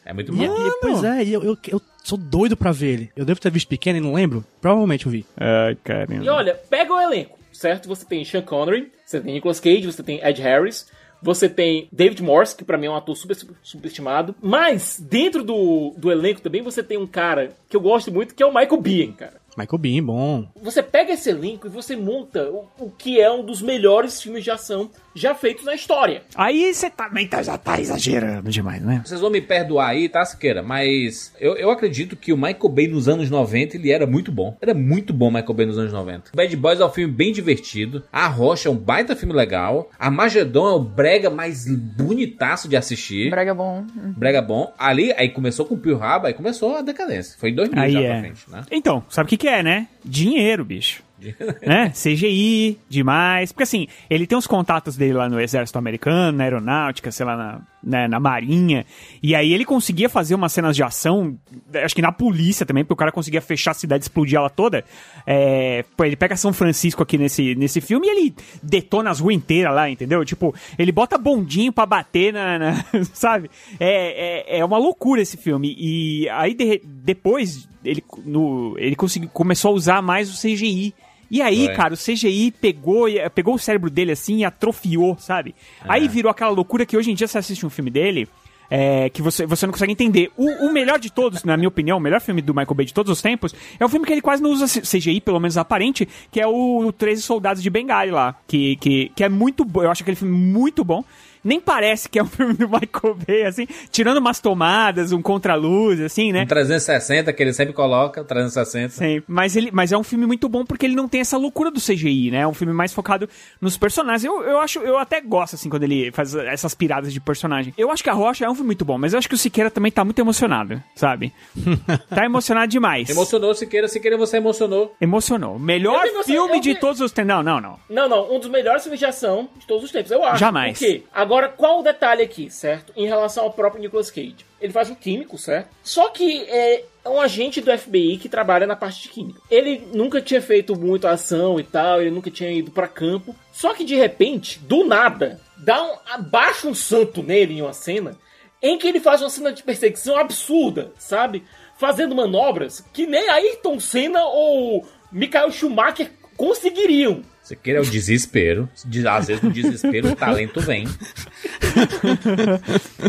É 0.05 0.13
muito 0.13 0.33
E, 0.35 0.37
bom. 0.49 0.67
e- 0.67 0.81
pois 0.81 1.05
é, 1.05 1.23
e 1.25 1.33
eu, 1.33 1.43
eu, 1.43 1.59
eu 1.69 1.81
sou 2.03 2.19
doido 2.19 2.57
pra 2.57 2.73
ver 2.73 2.89
ele. 2.89 3.11
Eu 3.17 3.25
devo 3.25 3.41
ter 3.41 3.51
visto 3.51 3.69
pequeno 3.69 3.99
e 3.99 4.01
não 4.01 4.13
lembro. 4.13 4.45
Provavelmente 4.61 5.07
eu 5.07 5.13
vi. 5.13 5.25
Ai, 5.37 5.77
caramba. 5.83 6.25
E 6.25 6.29
olha, 6.29 6.55
pega 6.69 6.93
o 6.93 7.01
elenco, 7.01 7.39
certo? 7.53 7.89
Você 7.89 8.05
tem 8.05 8.25
Sean 8.25 8.43
Connery, 8.43 8.91
você 9.07 9.21
tem 9.21 9.35
Nicolas 9.35 9.61
Cage, 9.61 9.87
você 9.87 10.03
tem 10.03 10.21
Ed 10.25 10.43
Harris, 10.43 10.89
você 11.23 11.49
tem 11.49 11.89
David 11.93 12.23
Morse, 12.23 12.57
que 12.57 12.65
pra 12.65 12.77
mim 12.77 12.87
é 12.87 12.91
um 12.91 12.97
ator 12.97 13.17
super- 13.17 13.37
subestimado. 13.63 14.35
Mas, 14.43 14.99
dentro 15.01 15.45
do, 15.45 15.95
do 15.97 16.11
elenco 16.11 16.41
também, 16.41 16.63
você 16.63 16.83
tem 16.83 16.99
um 16.99 17.07
cara 17.07 17.53
que 17.69 17.77
eu 17.77 17.81
gosto 17.81 18.11
muito, 18.13 18.35
que 18.35 18.43
é 18.43 18.47
o 18.47 18.53
Michael 18.55 18.81
Biehn, 18.81 19.13
cara. 19.13 19.42
Michael 19.57 19.79
Bean, 19.79 20.05
bom. 20.05 20.49
Você 20.63 20.83
pega 20.83 21.13
esse 21.13 21.31
elenco 21.31 21.67
e 21.67 21.71
você 21.71 21.97
monta 21.97 22.49
o, 22.51 22.67
o 22.79 22.91
que 22.91 23.21
é 23.21 23.31
um 23.31 23.45
dos 23.45 23.61
melhores 23.61 24.21
filmes 24.21 24.45
de 24.45 24.51
ação 24.51 24.91
já 25.15 25.35
feitos 25.35 25.65
na 25.65 25.75
história. 25.75 26.23
Aí 26.35 26.73
você 26.73 26.89
também 26.89 27.27
tá, 27.27 27.43
já 27.43 27.59
tá 27.59 27.81
exagerando 27.81 28.51
demais, 28.51 28.83
né? 28.83 29.03
Vocês 29.05 29.21
vão 29.21 29.31
me 29.31 29.41
perdoar 29.41 29.89
aí, 29.89 30.09
tá, 30.09 30.25
Siqueira? 30.25 30.63
Mas 30.63 31.35
eu, 31.39 31.57
eu 31.57 31.71
acredito 31.71 32.17
que 32.17 32.33
o 32.33 32.37
Michael 32.37 32.69
Bay 32.69 32.89
nos 32.89 33.09
anos 33.09 33.31
90, 33.31 33.77
ele 33.77 33.91
era 33.91 34.07
muito 34.07 34.33
bom. 34.33 34.57
Era 34.61 34.75
muito 34.75 35.13
bom 35.13 35.29
o 35.29 35.33
Michael 35.33 35.55
Bay 35.55 35.67
nos 35.67 35.79
anos 35.79 35.93
90. 35.93 36.31
Bad 36.35 36.57
Boys 36.57 36.81
é 36.81 36.87
um 36.87 36.91
filme 36.91 37.13
bem 37.13 37.33
divertido. 37.33 38.03
A 38.13 38.27
Rocha 38.27 38.69
é 38.69 38.73
um 38.73 38.77
baita 38.77 39.15
filme 39.15 39.35
legal. 39.35 39.91
Armagedon 39.99 40.69
é 40.69 40.73
o 40.75 40.81
brega 40.81 41.29
mais 41.29 41.67
bonitaço 41.69 42.69
de 42.69 42.77
assistir. 42.77 43.31
Brega 43.31 43.55
bom. 43.55 43.85
Brega 44.17 44.41
bom. 44.41 44.73
Ali, 44.79 45.13
aí 45.13 45.29
começou 45.29 45.67
com 45.67 45.75
o 45.75 45.79
Pio 45.79 45.99
Raba, 45.99 46.29
aí 46.29 46.35
começou 46.35 46.77
a 46.77 46.83
decadência. 46.83 47.37
Foi 47.39 47.51
em 47.51 47.55
2000 47.55 47.83
Aí 47.83 47.93
já 47.93 48.01
é. 48.01 48.11
pra 48.11 48.21
frente, 48.21 48.51
né? 48.51 48.63
Então, 48.71 49.05
sabe 49.09 49.27
o 49.27 49.39
que 49.39 49.42
que 49.43 49.49
é, 49.49 49.61
né? 49.61 49.89
Dinheiro, 50.05 50.65
bicho. 50.65 51.03
né? 51.67 51.91
CGI, 51.91 52.79
demais. 52.89 53.53
Porque 53.53 53.63
assim, 53.65 53.87
ele 54.09 54.27
tem 54.27 54.37
os 54.37 54.47
contatos 54.47 54.97
dele 54.97 55.15
lá 55.15 55.29
no 55.29 55.41
exército 55.41 55.79
americano, 55.79 56.39
na 56.39 56.45
aeronáutica, 56.45 57.11
sei 57.11 57.25
lá, 57.27 57.37
na, 57.37 57.61
né, 57.83 58.09
na 58.09 58.19
marinha. 58.21 58.85
E 59.23 59.35
aí 59.35 59.53
ele 59.53 59.65
conseguia 59.65 60.09
fazer 60.09 60.35
umas 60.35 60.53
cenas 60.53 60.75
de 60.77 60.83
ação, 60.83 61.37
acho 61.85 61.95
que 61.95 62.03
na 62.03 62.13
polícia 62.13 62.65
também, 62.67 62.85
porque 62.85 62.95
o 62.95 62.97
cara 62.97 63.13
conseguia 63.13 63.41
fechar 63.41 63.73
a 63.73 63.75
cidade, 63.75 64.05
explodir 64.05 64.37
ela 64.39 64.51
toda. 64.51 64.85
É, 65.27 65.85
ele 66.01 66.17
pega 66.17 66.37
São 66.37 66.53
Francisco 66.53 67.03
aqui 67.03 67.17
nesse, 67.19 67.55
nesse 67.55 67.81
filme 67.81 68.07
e 68.07 68.11
ele 68.11 68.35
detona 68.63 69.11
as 69.11 69.21
ruas 69.21 69.35
inteiras 69.37 69.75
lá, 69.75 69.89
entendeu? 69.89 70.25
Tipo, 70.25 70.55
ele 70.79 70.93
bota 70.93 71.17
bondinho 71.19 71.73
pra 71.73 71.87
bater 71.87 72.33
na. 72.33 72.59
na- 72.59 72.85
sabe? 73.13 73.51
É, 73.79 74.57
é, 74.57 74.59
é 74.59 74.65
uma 74.65 74.79
loucura 74.79 75.21
esse 75.23 75.37
filme. 75.37 75.75
E 75.79 76.29
aí 76.31 76.55
de- 76.55 76.81
depois 76.85 77.69
ele, 77.85 78.03
no, 78.25 78.75
ele 78.79 78.95
conseguiu, 78.97 79.29
começou 79.31 79.71
a 79.73 79.75
usar 79.75 80.03
mais 80.03 80.31
o 80.33 80.41
CGI. 80.41 80.95
E 81.33 81.41
aí, 81.41 81.65
Foi. 81.65 81.75
cara, 81.75 81.95
o 81.95 81.97
CGI 81.97 82.51
pegou, 82.51 83.07
pegou 83.35 83.55
o 83.55 83.59
cérebro 83.59 83.89
dele 83.89 84.13
assim 84.13 84.41
e 84.41 84.45
atrofiou, 84.45 85.17
sabe? 85.19 85.55
Aí 85.81 86.07
virou 86.07 86.31
aquela 86.31 86.51
loucura 86.51 86.85
que 86.85 86.95
hoje 86.95 87.11
em 87.11 87.15
dia 87.15 87.27
você 87.27 87.39
assiste 87.39 87.65
um 87.65 87.71
filme 87.71 87.91
dele. 87.91 88.29
é, 88.75 89.11
que 89.11 89.21
você, 89.21 89.45
você 89.45 89.67
não 89.67 89.73
consegue 89.73 89.93
entender. 89.93 90.31
O, 90.35 90.67
o 90.67 90.73
melhor 90.73 90.99
de 90.99 91.11
todos, 91.13 91.45
na 91.45 91.59
minha 91.59 91.69
opinião, 91.69 91.99
o 91.99 92.01
melhor 92.01 92.23
filme 92.23 92.41
do 92.41 92.55
Michael 92.55 92.75
Bay 92.75 92.87
de 92.87 92.95
todos 92.95 93.13
os 93.13 93.21
tempos, 93.21 93.55
é 93.79 93.85
o 93.85 93.89
filme 93.89 94.07
que 94.07 94.13
ele 94.13 94.23
quase 94.23 94.43
não 94.43 94.51
usa 94.51 94.67
CGI, 94.67 95.21
pelo 95.21 95.39
menos 95.39 95.59
aparente, 95.59 96.09
que 96.31 96.41
é 96.41 96.47
o, 96.47 96.87
o 96.87 96.93
13 96.93 97.21
Soldados 97.21 97.63
de 97.63 97.69
Bengali 97.69 98.11
lá. 98.11 98.35
Que, 98.47 98.77
que, 98.77 99.13
que 99.15 99.25
é 99.25 99.29
muito 99.29 99.63
bom. 99.65 99.83
Eu 99.83 99.91
acho 99.91 100.03
aquele 100.03 100.17
filme 100.17 100.35
muito 100.35 100.83
bom. 100.85 101.05
Nem 101.45 101.61
parece 101.61 102.09
que 102.09 102.19
é 102.19 102.23
um 102.23 102.27
filme 102.29 102.55
do 102.55 102.69
Michael 102.69 103.17
Bay, 103.27 103.45
assim, 103.45 103.67
tirando 103.91 104.19
umas 104.19 104.41
tomadas, 104.41 105.13
um 105.13 105.23
contraluz, 105.23 106.01
assim, 106.01 106.33
né? 106.33 106.43
Um 106.43 106.47
360, 106.47 107.33
que 107.33 107.43
ele 107.43 107.53
sempre 107.53 107.75
coloca, 107.75 108.25
360. 108.25 108.91
Sim, 108.91 109.23
mas, 109.27 109.57
ele, 109.57 109.71
mas 109.73 109.93
é 109.93 109.99
um 109.99 110.03
filme 110.03 110.27
muito 110.27 110.49
bom 110.49 110.65
porque 110.65 110.87
ele 110.87 110.95
não 110.95 111.09
tem 111.09 111.21
essa 111.21 111.37
loucura 111.37 111.71
do 111.71 111.81
CGI, 111.81 112.31
né? 112.31 112.41
É 112.41 112.47
um 112.47 112.55
filme 112.55 112.73
mais 112.73 112.93
focado 112.93 113.29
nos 113.61 113.77
personagens. 113.77 114.25
Eu, 114.25 114.43
eu 114.43 114.59
acho, 114.61 114.79
eu 114.81 114.99
até 114.99 115.21
gosto, 115.21 115.55
assim, 115.55 115.69
quando 115.69 115.85
ele 115.85 116.13
faz 116.13 116.35
essas 116.35 116.75
piradas 116.75 117.13
de 117.13 117.21
personagem. 117.21 117.75
Eu 117.77 117.91
acho 117.91 118.03
que 118.03 118.11
a 118.11 118.13
Rocha 118.13 118.45
é 118.45 118.51
um 118.51 118.55
filme 118.55 118.67
muito 118.67 118.85
bom, 118.85 118.99
mas 118.99 119.13
eu 119.13 119.19
acho 119.19 119.29
que 119.29 119.35
o 119.35 119.39
Siqueira 119.39 119.71
também 119.71 119.91
tá 119.91 120.05
muito 120.05 120.19
emocionado, 120.19 120.83
sabe? 120.95 121.33
tá 122.09 122.25
emocionado 122.25 122.69
demais. 122.69 123.09
Emocionou, 123.11 123.55
Siqueira, 123.55 123.89
Siqueira, 123.89 124.17
você 124.17 124.37
emocionou. 124.37 124.95
Emocionou. 125.01 125.59
Melhor 125.59 126.07
emocionei, 126.07 126.25
filme 126.25 126.57
eu 126.57 126.61
de 126.61 126.75
todos 126.77 127.01
os 127.01 127.13
tempos. 127.13 127.29
Não, 127.29 127.43
não, 127.43 127.61
não. 127.61 127.79
Não, 127.89 128.09
não, 128.09 128.35
um 128.35 128.39
dos 128.39 128.49
melhores 128.49 128.83
filmes 128.83 129.01
de 129.01 129.07
ação 129.07 129.49
de 129.57 129.67
todos 129.67 129.85
os 129.85 129.91
tempos, 129.91 130.11
eu 130.11 130.23
acho. 130.25 130.39
Jamais. 130.39 130.79
Por 130.79 130.87
quê? 130.87 131.03
Agora, 131.13 131.32
qual 131.49 131.81
o 131.81 131.83
detalhe 131.83 132.23
aqui, 132.23 132.51
certo? 132.51 132.93
Em 132.97 133.07
relação 133.07 133.45
ao 133.45 133.53
próprio 133.53 133.81
Nicolas 133.81 134.11
Cage. 134.11 134.37
Ele 134.61 134.73
faz 134.73 134.91
um 134.91 134.95
químico, 134.95 135.39
certo? 135.39 135.69
Só 135.83 136.09
que 136.11 136.43
é 136.49 136.85
um 137.07 137.21
agente 137.21 137.61
do 137.61 137.77
FBI 137.77 138.19
que 138.19 138.29
trabalha 138.29 138.67
na 138.67 138.77
parte 138.77 139.03
de 139.03 139.09
química. 139.09 139.41
Ele 139.51 139.83
nunca 139.93 140.21
tinha 140.21 140.43
feito 140.43 140.79
muito 140.79 141.07
ação 141.07 141.59
e 141.59 141.65
tal, 141.65 142.01
ele 142.01 142.11
nunca 142.11 142.31
tinha 142.31 142.51
ido 142.51 142.71
pra 142.71 142.87
campo. 142.87 143.35
Só 143.53 143.75
que 143.75 143.85
de 143.85 143.95
repente, 143.95 144.59
do 144.61 144.85
nada, 144.85 145.41
dá 145.57 145.83
um, 145.83 145.97
abaixa 146.13 146.69
um 146.69 146.75
santo 146.75 147.23
nele 147.23 147.55
em 147.55 147.63
uma 147.63 147.73
cena 147.73 148.17
em 148.63 148.79
que 148.79 148.87
ele 148.87 149.01
faz 149.01 149.21
uma 149.21 149.31
cena 149.31 149.53
de 149.53 149.63
perseguição 149.63 150.17
absurda, 150.17 150.93
sabe? 150.97 151.45
Fazendo 151.77 152.15
manobras 152.15 152.85
que 152.93 153.07
nem 153.07 153.29
Ayrton 153.29 153.81
Senna 153.81 154.25
ou 154.25 154.87
Michael 155.11 155.51
Schumacher 155.51 156.13
conseguiriam. 156.37 157.23
Siqueira 157.53 157.81
é 157.81 157.83
o 157.83 157.85
desespero. 157.85 158.67
De- 158.85 159.07
Às 159.07 159.27
vezes, 159.27 159.43
no 159.43 159.51
desespero, 159.51 160.09
o 160.11 160.17
talento 160.17 160.59
vem. 160.63 160.87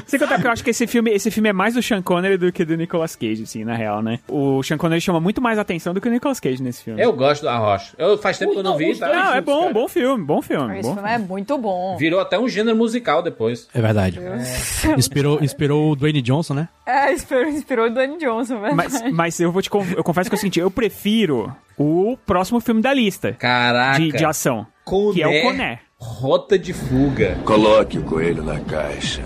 Sem 0.05 0.19
contar 0.19 0.39
que 0.41 0.47
eu 0.47 0.51
acho 0.51 0.63
que 0.63 0.69
esse 0.69 0.85
filme, 0.85 1.11
esse 1.11 1.31
filme 1.31 1.47
é 1.49 1.53
mais 1.53 1.73
do 1.75 1.81
Sean 1.81 2.01
Connery 2.01 2.35
do 2.37 2.51
que 2.51 2.65
do 2.65 2.75
Nicolas 2.75 3.15
Cage, 3.15 3.43
assim, 3.43 3.63
na 3.63 3.73
real, 3.75 4.01
né? 4.01 4.19
O 4.27 4.61
Sean 4.61 4.77
Connery 4.77 4.99
chama 4.99 5.19
muito 5.21 5.41
mais 5.41 5.57
atenção 5.57 5.93
do 5.93 6.01
que 6.01 6.07
o 6.09 6.11
Nicolas 6.11 6.39
Cage 6.41 6.61
nesse 6.61 6.83
filme. 6.83 7.01
Eu 7.01 7.13
gosto 7.13 7.43
da 7.43 7.57
Rocha. 7.57 7.93
Eu, 7.97 8.17
faz 8.17 8.37
tempo 8.37 8.51
que 8.51 8.59
eu 8.59 8.63
não 8.63 8.77
vi, 8.77 8.95
tá? 8.97 9.07
Não, 9.07 9.33
é 9.33 9.39
bom, 9.41 9.61
cara. 9.61 9.73
bom 9.73 9.87
filme, 9.87 10.23
bom 10.25 10.41
filme. 10.41 10.79
Esse 10.79 10.89
bom 10.89 10.95
filme 10.95 11.09
é 11.09 11.17
muito 11.17 11.57
bom. 11.57 11.95
Virou 11.97 12.19
até 12.19 12.37
um 12.37 12.49
gênero 12.49 12.75
musical 12.75 13.21
depois. 13.23 13.67
É 13.73 13.81
verdade. 13.81 14.19
Inspirou, 14.97 15.41
inspirou 15.41 15.91
o 15.91 15.95
Dwayne 15.95 16.21
Johnson, 16.21 16.53
né? 16.53 16.67
É, 16.85 17.13
inspirou, 17.13 17.45
inspirou 17.47 17.85
o 17.85 17.89
Dwayne 17.89 18.17
Johnson, 18.17 18.59
verdade. 18.59 18.75
Mas, 18.75 19.11
mas 19.13 19.39
eu 19.39 19.51
vou 19.51 19.61
te 19.61 19.69
eu 19.95 20.03
confesso 20.03 20.29
que 20.29 20.35
eu 20.35 20.39
senti, 20.39 20.59
eu 20.59 20.69
prefiro 20.69 21.53
o 21.77 22.17
próximo 22.25 22.59
filme 22.59 22.81
da 22.81 22.93
lista 22.93 23.33
Caraca. 23.33 23.99
de, 23.99 24.11
de 24.11 24.25
ação, 24.25 24.65
que 25.13 25.21
é 25.21 25.27
o 25.27 25.41
Coné. 25.43 25.79
Rota 25.97 26.59
de 26.59 26.73
fuga. 26.73 27.37
Coloque 27.45 27.97
o 27.97 28.03
coelho 28.03 28.43
na 28.43 28.59
caixa. 28.59 29.23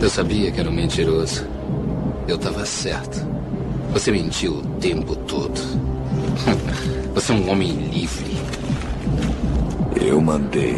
Eu 0.00 0.10
sabia 0.10 0.52
que 0.52 0.60
era 0.60 0.68
um 0.68 0.72
mentiroso. 0.72 1.46
Eu 2.28 2.38
tava 2.38 2.64
certo. 2.66 3.26
Você 3.92 4.12
mentiu 4.12 4.56
o 4.58 4.62
tempo 4.78 5.16
todo. 5.16 5.58
Você 7.14 7.32
é 7.32 7.34
um 7.34 7.50
homem 7.50 7.72
livre. 7.72 8.36
Eu 10.00 10.20
mandei 10.20 10.76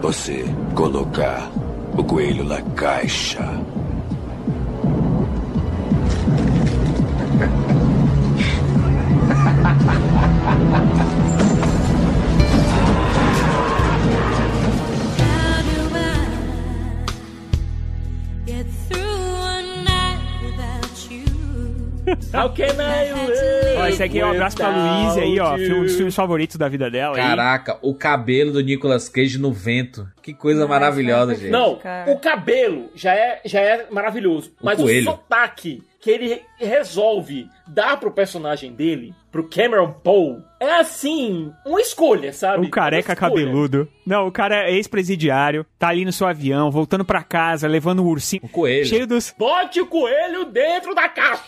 você 0.00 0.44
colocar 0.74 1.48
o 1.96 2.02
coelho 2.02 2.42
na 2.42 2.60
caixa. 2.60 3.44
How 22.34 22.48
can 22.48 22.64
I 22.64 23.12
Ó, 23.76 23.86
esse 23.88 24.02
aqui 24.02 24.18
é 24.18 24.24
um 24.24 24.30
abraço 24.30 24.56
pra 24.56 24.68
Luísa 24.68 25.20
aí, 25.20 25.38
ó, 25.38 25.52
without 25.54 25.74
um 25.74 25.82
dos 25.82 25.96
filmes 25.96 26.14
favoritos 26.14 26.56
da 26.56 26.68
vida 26.68 26.90
dela. 26.90 27.16
aí. 27.16 27.22
Caraca, 27.22 27.78
o 27.82 27.94
cabelo 27.94 28.52
do 28.52 28.60
Nicolas 28.62 29.08
Cage 29.08 29.38
no 29.38 29.52
vento. 29.52 30.08
Que 30.22 30.32
coisa 30.32 30.66
maravilhosa, 30.66 31.34
gente. 31.34 31.50
Não, 31.50 31.78
o 32.06 32.18
cabelo 32.18 32.90
já 32.94 33.14
é, 33.14 33.40
já 33.44 33.60
é 33.60 33.86
maravilhoso. 33.90 34.52
mas 34.62 34.80
coelho. 34.80 35.10
o 35.10 35.12
sotaque 35.12 35.82
que 36.02 36.10
ele 36.10 36.42
resolve 36.58 37.48
dar 37.64 37.96
pro 37.96 38.10
personagem 38.10 38.72
dele, 38.72 39.14
pro 39.30 39.48
Cameron 39.48 39.92
Poe, 40.02 40.42
é 40.58 40.80
assim, 40.80 41.52
uma 41.64 41.80
escolha, 41.80 42.32
sabe? 42.32 42.66
O 42.66 42.70
careca 42.70 43.14
cabeludo. 43.14 43.88
Não, 44.04 44.26
o 44.26 44.32
cara 44.32 44.68
é 44.68 44.74
ex-presidiário, 44.74 45.64
tá 45.78 45.88
ali 45.88 46.04
no 46.04 46.10
seu 46.10 46.26
avião, 46.26 46.72
voltando 46.72 47.04
pra 47.04 47.22
casa, 47.22 47.68
levando 47.68 48.00
o 48.00 48.08
ursinho. 48.08 48.42
O 48.44 48.48
coelho. 48.48 48.84
Cheio 48.84 49.06
dos. 49.06 49.32
Bote 49.38 49.80
o 49.80 49.86
coelho 49.86 50.46
dentro 50.46 50.92
da 50.92 51.08
caixa. 51.08 51.44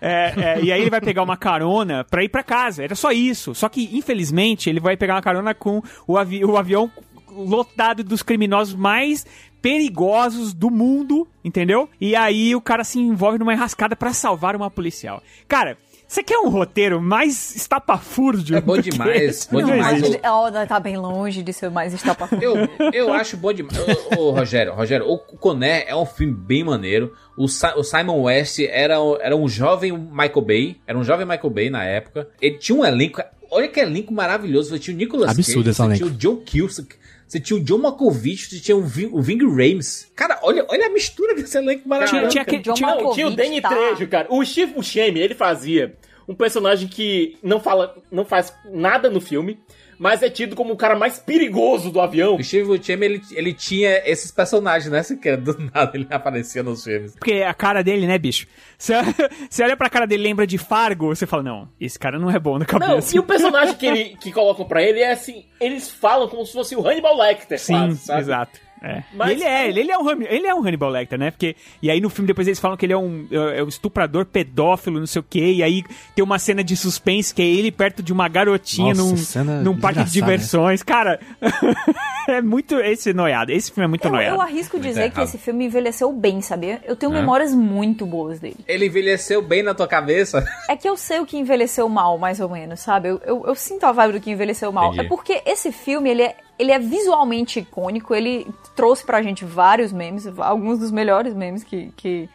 É, 0.00 0.32
é, 0.36 0.60
e 0.62 0.70
aí 0.70 0.80
ele 0.80 0.90
vai 0.90 1.00
pegar 1.00 1.24
uma 1.24 1.36
carona 1.36 2.04
pra 2.04 2.22
ir 2.22 2.28
pra 2.28 2.44
casa. 2.44 2.84
Era 2.84 2.94
só 2.94 3.10
isso. 3.10 3.52
Só 3.52 3.68
que, 3.68 3.90
infelizmente, 3.96 4.70
ele 4.70 4.78
vai 4.78 4.96
pegar 4.96 5.14
uma 5.14 5.22
carona 5.22 5.54
com 5.54 5.82
o, 6.06 6.16
avi 6.16 6.44
o 6.44 6.56
avião 6.56 6.88
lotado 7.30 8.02
dos 8.02 8.22
criminosos 8.22 8.74
mais 8.74 9.26
perigosos 9.60 10.52
do 10.54 10.70
mundo, 10.70 11.26
entendeu? 11.44 11.88
E 12.00 12.14
aí 12.16 12.54
o 12.54 12.60
cara 12.60 12.84
se 12.84 12.98
envolve 12.98 13.38
numa 13.38 13.52
enrascada 13.52 13.94
pra 13.94 14.12
salvar 14.12 14.56
uma 14.56 14.70
policial. 14.70 15.22
Cara, 15.46 15.76
Você 16.10 16.22
quer 16.22 16.38
um 16.38 16.48
roteiro 16.48 17.02
mais 17.02 17.54
estapafúrdio? 17.54 18.56
É 18.56 18.62
bom 18.62 18.76
que 18.80 18.88
demais, 18.88 19.46
bom 19.52 19.60
Não 19.60 19.66
demais. 19.70 20.02
existe. 20.02 20.20
Oh, 20.26 20.66
tá 20.66 20.80
bem 20.80 20.96
longe 20.96 21.42
de 21.42 21.52
ser 21.52 21.70
mais 21.70 21.92
estapafúrdio. 21.92 22.48
Eu, 22.80 22.90
eu 22.92 23.12
acho 23.12 23.36
bom 23.36 23.52
demais. 23.52 23.76
Ô, 24.16 24.22
ô, 24.22 24.30
Rogério, 24.30 24.72
Rogério, 24.72 25.06
o 25.06 25.18
Coné 25.18 25.84
é 25.86 25.94
um 25.94 26.06
filme 26.06 26.32
bem 26.32 26.64
maneiro. 26.64 27.12
O, 27.36 27.46
Sa- 27.46 27.74
o 27.76 27.84
Simon 27.84 28.22
West 28.22 28.58
era, 28.60 28.94
era 29.20 29.36
um 29.36 29.46
jovem 29.46 29.92
Michael 29.92 30.40
Bay. 30.40 30.76
Era 30.86 30.96
um 30.98 31.04
jovem 31.04 31.26
Michael 31.26 31.50
Bay 31.50 31.68
na 31.68 31.84
época. 31.84 32.26
Ele 32.40 32.56
tinha 32.56 32.78
um 32.78 32.84
elenco. 32.86 33.20
Olha 33.50 33.68
que 33.68 33.78
elenco 33.78 34.10
maravilhoso. 34.12 34.70
Você 34.70 34.78
tinha 34.78 34.94
o 34.94 34.98
Nicolas 34.98 35.30
Absurdo 35.30 35.64
Cage, 35.64 35.76
você 35.76 35.82
elenco. 35.82 35.96
tinha 35.98 36.10
o 36.10 36.14
John 36.16 36.42
Cusack. 36.44 36.96
Você 37.28 37.38
tinha 37.38 37.58
o 37.58 37.62
John 37.62 37.78
Malkovich, 37.78 38.48
você 38.48 38.58
tinha 38.58 38.74
o, 38.76 38.80
Ving, 38.82 39.10
o 39.12 39.20
Ving 39.20 39.38
Rhames. 39.46 40.10
Cara, 40.16 40.38
olha, 40.42 40.64
olha 40.68 40.86
a 40.86 40.88
mistura 40.90 41.34
desse 41.34 41.58
elenco 41.58 41.86
maravilhoso. 41.86 42.30
tinha 42.30 42.44
cara. 42.44 42.56
aquele- 42.56 42.76
Não, 42.80 43.12
tinha 43.14 43.26
o 43.26 43.30
Danny 43.36 43.60
Trejo, 43.60 44.08
cara. 44.08 44.26
O 44.30 44.42
Steve 44.44 44.72
Buscemi, 44.72 45.20
ele 45.20 45.34
fazia 45.34 45.94
um 46.26 46.34
personagem 46.34 46.88
que 46.88 47.36
não 47.42 47.60
fala, 47.60 47.94
não 48.10 48.24
faz 48.24 48.52
nada 48.72 49.10
no 49.10 49.20
filme, 49.20 49.58
mas 49.98 50.22
é 50.22 50.30
tido 50.30 50.54
como 50.54 50.72
o 50.72 50.76
cara 50.76 50.96
mais 50.96 51.18
perigoso 51.18 51.90
do 51.90 52.00
avião. 52.00 52.36
O 52.36 52.44
Steve 52.44 52.64
Buscemi, 52.66 53.06
ele, 53.06 53.22
ele 53.32 53.52
tinha 53.54 54.02
esses 54.04 54.30
personagens, 54.30 54.90
né? 54.90 55.02
Quer, 55.20 55.36
do 55.36 55.56
nada 55.74 55.90
ele 55.94 56.06
aparecia 56.10 56.62
nos 56.62 56.84
filmes. 56.84 57.14
Porque 57.16 57.42
a 57.42 57.52
cara 57.54 57.82
dele, 57.82 58.06
né, 58.06 58.18
bicho? 58.18 58.46
Você, 58.76 58.94
você 59.50 59.62
olha 59.62 59.76
pra 59.76 59.90
cara 59.90 60.06
dele 60.06 60.22
e 60.22 60.26
lembra 60.28 60.46
de 60.46 60.58
Fargo, 60.58 61.08
você 61.14 61.26
fala, 61.26 61.42
não, 61.42 61.68
esse 61.80 61.98
cara 61.98 62.18
não 62.18 62.30
é 62.30 62.38
bom 62.38 62.54
na 62.54 62.60
Não, 62.60 62.66
cabeça. 62.66 63.16
e 63.16 63.18
o 63.18 63.22
personagem 63.22 63.74
que, 63.74 63.86
ele, 63.86 64.04
que 64.20 64.30
colocam 64.32 64.66
pra 64.66 64.82
ele 64.82 65.00
é 65.00 65.12
assim, 65.12 65.44
eles 65.60 65.90
falam 65.90 66.28
como 66.28 66.44
se 66.46 66.52
fosse 66.52 66.76
o 66.76 66.86
Hannibal 66.86 67.16
Lecter, 67.16 67.58
Sim, 67.58 67.72
quase, 67.74 67.98
sabe? 67.98 68.20
exato. 68.20 68.67
É. 68.82 69.02
Mas- 69.14 69.30
ele 69.32 69.44
é, 69.44 69.68
ele, 69.68 69.80
ele 69.80 69.92
é 69.92 69.98
um, 69.98 70.10
ele 70.22 70.46
é 70.46 70.54
um 70.54 70.62
Hannibal 70.66 70.90
Lecter, 70.90 71.18
né? 71.18 71.30
Porque, 71.30 71.56
e 71.82 71.90
aí 71.90 72.00
no 72.00 72.08
filme 72.10 72.26
depois 72.26 72.46
eles 72.46 72.58
falam 72.60 72.76
que 72.76 72.86
ele 72.86 72.92
é 72.92 72.98
um, 72.98 73.26
é 73.30 73.62
um 73.62 73.68
estuprador 73.68 74.24
pedófilo, 74.26 74.98
não 74.98 75.06
sei 75.06 75.20
o 75.20 75.24
quê, 75.28 75.52
e 75.54 75.62
aí 75.62 75.82
tem 76.14 76.24
uma 76.24 76.38
cena 76.38 76.62
de 76.62 76.76
suspense 76.76 77.34
que 77.34 77.42
é 77.42 77.46
ele 77.46 77.70
perto 77.72 78.02
de 78.02 78.12
uma 78.12 78.28
garotinha 78.28 78.94
Nossa, 78.94 79.10
num, 79.10 79.16
cena 79.16 79.62
num 79.62 79.78
parque 79.78 79.98
de 80.00 80.04
desgraçada, 80.04 80.32
diversões. 80.36 80.82
Cara, 80.82 81.18
é 82.28 82.40
muito 82.40 82.76
esse 82.80 83.12
noiado. 83.12 83.50
Esse 83.52 83.70
filme 83.72 83.84
é 83.84 83.88
muito 83.88 84.04
Eu, 84.06 84.10
noiado. 84.12 84.36
eu 84.36 84.40
arrisco 84.40 84.76
Muito 84.76 84.86
dizer 84.88 85.10
que 85.10 85.20
esse 85.20 85.38
filme 85.38 85.64
envelheceu 85.66 86.12
bem, 86.12 86.40
sabia? 86.40 86.80
Eu 86.84 86.96
tenho 86.96 87.12
É? 87.14 87.20
memórias 87.20 87.54
muito 87.54 88.04
boas 88.06 88.38
dele. 88.40 88.56
Ele 88.66 88.86
envelheceu 88.86 89.42
bem 89.42 89.62
na 89.62 89.74
tua 89.74 89.88
cabeça. 89.88 90.44
É 90.68 90.76
que 90.76 90.88
eu 90.88 90.96
sei 90.96 91.20
o 91.20 91.26
que 91.26 91.36
envelheceu 91.36 91.88
mal, 91.88 92.18
mais 92.18 92.40
ou 92.40 92.48
menos, 92.48 92.80
sabe? 92.80 93.08
Eu, 93.08 93.20
eu, 93.24 93.44
eu 93.46 93.54
sinto 93.54 93.84
a 93.84 93.92
vibe 93.92 94.12
do 94.14 94.20
que 94.20 94.30
envelheceu 94.30 94.70
mal. 94.72 94.88
Entendi. 94.92 95.06
É 95.06 95.08
porque 95.08 95.42
esse 95.46 95.72
filme, 95.72 96.10
ele 96.10 96.22
é, 96.22 96.36
ele 96.58 96.72
é 96.72 96.78
visualmente 96.78 97.60
icônico, 97.60 98.14
ele 98.14 98.46
trouxe 98.74 99.04
pra 99.04 99.22
gente 99.22 99.44
vários 99.44 99.92
memes, 99.92 100.26
alguns 100.38 100.78
dos 100.78 100.90
melhores 100.90 101.34
memes 101.34 101.62
que, 101.64 101.90
que 101.96 102.28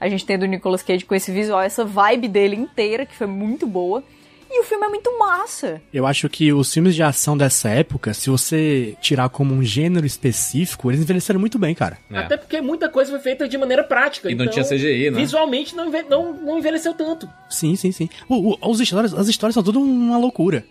a 0.00 0.08
gente 0.08 0.24
tem 0.26 0.38
do 0.38 0.46
Nicolas 0.46 0.82
Cage 0.82 1.04
com 1.04 1.14
esse 1.14 1.30
visual, 1.32 1.60
essa 1.60 1.84
vibe 1.84 2.28
dele 2.28 2.56
inteira, 2.56 3.04
que 3.06 3.14
foi 3.14 3.26
muito 3.26 3.66
boa. 3.66 4.02
E 4.52 4.60
o 4.62 4.64
filme 4.64 4.84
é 4.84 4.88
muito 4.88 5.16
massa. 5.16 5.80
Eu 5.94 6.04
acho 6.04 6.28
que 6.28 6.52
os 6.52 6.72
filmes 6.74 6.96
de 6.96 7.04
ação 7.04 7.36
dessa 7.38 7.68
época, 7.68 8.12
se 8.12 8.28
você 8.28 8.96
tirar 9.00 9.28
como 9.28 9.54
um 9.54 9.62
gênero 9.62 10.04
específico, 10.04 10.90
eles 10.90 11.00
envelheceram 11.00 11.38
muito 11.38 11.56
bem, 11.56 11.72
cara. 11.72 11.98
Até 12.12 12.36
porque 12.36 12.60
muita 12.60 12.88
coisa 12.88 13.12
foi 13.12 13.20
feita 13.20 13.46
de 13.48 13.56
maneira 13.56 13.84
prática. 13.84 14.28
É. 14.28 14.32
E 14.32 14.34
não 14.34 14.46
então, 14.46 14.54
tinha 14.54 14.64
CGI, 14.66 15.12
né? 15.12 15.18
Visualmente 15.20 15.76
não, 15.76 15.88
não, 16.08 16.32
não 16.32 16.58
envelheceu 16.58 16.92
tanto. 16.94 17.28
Sim, 17.48 17.76
sim, 17.76 17.92
sim. 17.92 18.08
O- 18.28 18.54
o- 18.54 18.70
os 18.72 18.80
histórias, 18.80 19.14
as 19.14 19.28
histórias 19.28 19.54
são 19.54 19.62
tudo 19.62 19.80
uma 19.80 20.18
loucura. 20.18 20.64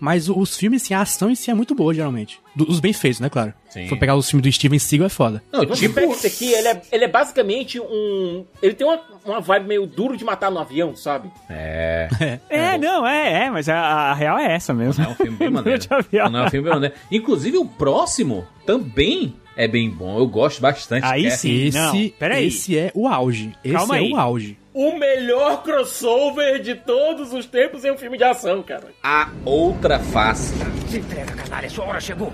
Mas 0.00 0.28
o- 0.28 0.38
os 0.38 0.56
filmes, 0.56 0.82
assim, 0.82 0.94
a 0.94 1.00
ação 1.00 1.30
em 1.30 1.34
si 1.34 1.50
é 1.50 1.54
muito 1.54 1.74
boa, 1.74 1.92
geralmente. 1.94 2.38
Do- 2.54 2.70
os 2.70 2.80
bem 2.80 2.92
feitos, 2.92 3.20
né, 3.20 3.28
claro. 3.28 3.52
Sim. 3.70 3.82
Se 3.84 3.88
for 3.88 3.98
pegar 3.98 4.16
os 4.16 4.28
filmes 4.30 4.42
do 4.42 4.52
Steven 4.52 4.78
Seagal, 4.78 5.06
é 5.06 5.10
foda. 5.10 5.42
Não, 5.52 5.66
Você 5.66 5.88
tipo, 5.88 6.00
esse 6.00 6.26
aqui, 6.26 6.52
ele 6.52 6.68
é, 6.68 6.82
ele 6.92 7.04
é 7.04 7.08
basicamente 7.08 7.78
um. 7.80 8.44
Ele 8.62 8.74
tem 8.74 8.86
uma, 8.86 9.00
uma 9.24 9.40
vibe 9.40 9.66
meio 9.68 9.86
duro 9.86 10.16
de 10.16 10.24
matar 10.24 10.50
no 10.50 10.58
avião, 10.58 10.94
sabe? 10.96 11.30
É. 11.50 12.08
É, 12.48 12.78
não, 12.78 13.06
é, 13.06 13.44
é, 13.46 13.50
mas 13.50 13.68
a, 13.68 13.76
a 13.78 14.14
real 14.14 14.38
é 14.38 14.54
essa 14.54 14.72
mesmo. 14.72 15.02
É 15.04 15.08
um 15.08 15.14
filme 15.14 15.36
bem 15.36 15.50
maneiro. 15.50 15.78
De 15.80 15.88
avião. 15.90 16.30
Não 16.30 16.40
é 16.40 16.46
um 16.46 16.50
filme 16.50 16.64
bem 16.64 16.74
maneiro. 16.74 16.94
Inclusive, 17.10 17.56
o 17.58 17.64
próximo 17.66 18.46
também 18.64 19.34
é 19.56 19.66
bem 19.66 19.90
bom. 19.90 20.18
Eu 20.18 20.26
gosto 20.26 20.60
bastante. 20.60 21.04
Aí 21.04 21.26
é- 21.26 21.30
sim. 21.30 21.66
Esse, 21.66 21.76
não, 21.78 21.92
peraí. 22.18 22.46
esse 22.48 22.76
é 22.78 22.90
o 22.94 23.08
auge. 23.08 23.52
Esse 23.64 23.74
Calma 23.74 23.96
é 23.96 24.00
aí. 24.00 24.12
o 24.12 24.16
auge. 24.16 24.58
O 24.78 24.92
melhor 24.98 25.62
crossover 25.62 26.60
de 26.60 26.74
todos 26.74 27.32
os 27.32 27.46
tempos 27.46 27.82
em 27.82 27.90
um 27.92 27.96
filme 27.96 28.18
de 28.18 28.24
ação, 28.24 28.62
cara. 28.62 28.92
A 29.02 29.30
outra 29.42 29.98
face. 29.98 30.52
Se 30.90 30.98
entrega, 30.98 31.32
canalha, 31.32 31.70
sua 31.70 31.86
hora 31.86 31.98
chegou. 31.98 32.30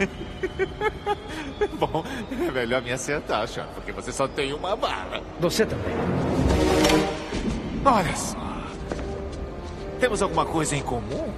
Bom, 1.78 2.02
é 2.48 2.50
melhor 2.50 2.80
me 2.80 2.92
acertar, 2.92 3.46
Sean, 3.46 3.66
porque 3.74 3.92
você 3.92 4.10
só 4.10 4.26
tem 4.26 4.54
uma 4.54 4.74
bala. 4.74 5.22
Você 5.38 5.66
também. 5.66 5.92
Olha 7.84 8.16
só. 8.16 8.38
Temos 10.00 10.22
alguma 10.22 10.46
coisa 10.46 10.74
em 10.74 10.82
comum? 10.82 11.30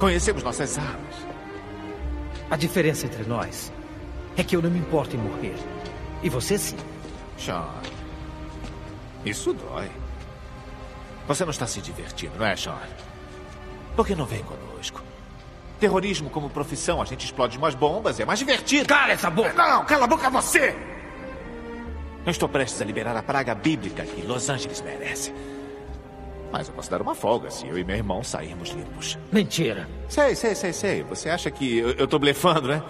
Conhecemos 0.00 0.42
nossas 0.42 0.76
armas. 0.76 1.14
A 2.50 2.56
diferença 2.56 3.06
entre 3.06 3.22
nós 3.28 3.72
é 4.36 4.42
que 4.42 4.56
eu 4.56 4.62
não 4.62 4.70
me 4.70 4.80
importo 4.80 5.14
em 5.14 5.20
morrer. 5.20 5.54
E 6.20 6.28
você 6.28 6.58
sim. 6.58 6.76
Sean, 7.38 7.64
isso 9.24 9.52
dói. 9.52 9.90
Você 11.26 11.44
não 11.44 11.50
está 11.50 11.66
se 11.66 11.80
divertindo, 11.80 12.38
não 12.38 12.46
é, 12.46 12.56
Sean? 12.56 12.78
Por 13.94 14.06
que 14.06 14.14
não 14.14 14.24
vem 14.24 14.42
conosco? 14.42 15.02
Terrorismo 15.78 16.30
como 16.30 16.48
profissão, 16.48 17.02
a 17.02 17.04
gente 17.04 17.24
explode 17.24 17.58
umas 17.58 17.74
bombas, 17.74 18.18
é 18.18 18.24
mais 18.24 18.38
divertido. 18.38 18.88
Cala 18.88 19.12
essa 19.12 19.30
boca! 19.30 19.52
Não, 19.52 19.84
cala 19.84 20.04
a 20.04 20.08
boca 20.08 20.30
você! 20.30 20.74
Eu 22.24 22.30
estou 22.30 22.48
prestes 22.48 22.80
a 22.82 22.84
liberar 22.84 23.16
a 23.16 23.22
praga 23.22 23.54
bíblica 23.54 24.04
que 24.04 24.22
Los 24.22 24.48
Angeles 24.48 24.80
merece. 24.82 25.32
Mas 26.50 26.68
eu 26.68 26.74
posso 26.74 26.90
dar 26.90 27.02
uma 27.02 27.14
folga 27.14 27.50
se 27.50 27.66
eu 27.66 27.78
e 27.78 27.84
meu 27.84 27.96
irmão 27.96 28.22
sairmos 28.22 28.70
limpos. 28.70 29.18
Mentira. 29.30 29.88
Sei, 30.08 30.34
sei, 30.34 30.54
sei, 30.54 30.72
sei. 30.72 31.02
Você 31.04 31.28
acha 31.28 31.50
que 31.50 31.78
eu, 31.78 31.90
eu 31.90 32.08
tô 32.08 32.18
blefando, 32.18 32.68
né? 32.68 32.82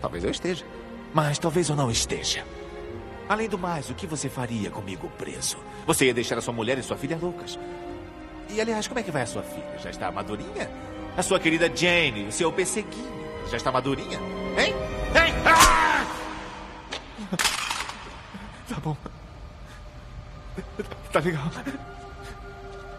Talvez 0.00 0.24
eu 0.24 0.30
esteja. 0.30 0.64
Mas 1.12 1.38
talvez 1.38 1.68
eu 1.68 1.76
não 1.76 1.90
esteja. 1.90 2.44
Além 3.28 3.48
do 3.48 3.58
mais, 3.58 3.88
o 3.88 3.94
que 3.94 4.06
você 4.06 4.28
faria 4.28 4.70
comigo 4.70 5.10
preso? 5.16 5.56
Você 5.86 6.06
ia 6.06 6.14
deixar 6.14 6.36
a 6.36 6.42
sua 6.42 6.52
mulher 6.52 6.78
e 6.78 6.82
sua 6.82 6.96
filha 6.96 7.18
loucas. 7.20 7.58
E 8.50 8.60
aliás, 8.60 8.86
como 8.86 9.00
é 9.00 9.02
que 9.02 9.10
vai 9.10 9.22
a 9.22 9.26
sua 9.26 9.42
filha? 9.42 9.78
Já 9.82 9.90
está 9.90 10.10
madurinha? 10.12 10.70
A 11.16 11.22
sua 11.22 11.40
querida 11.40 11.74
Jane, 11.74 12.26
o 12.26 12.32
seu 12.32 12.52
pesseguinho, 12.52 13.24
já 13.50 13.56
está 13.56 13.72
madurinha? 13.72 14.18
Hein? 14.58 14.74
Hein? 15.14 15.34
Ah! 15.46 16.06
Tá 18.68 18.80
bom. 18.80 18.96
Tá 21.12 21.20
legal. 21.20 21.50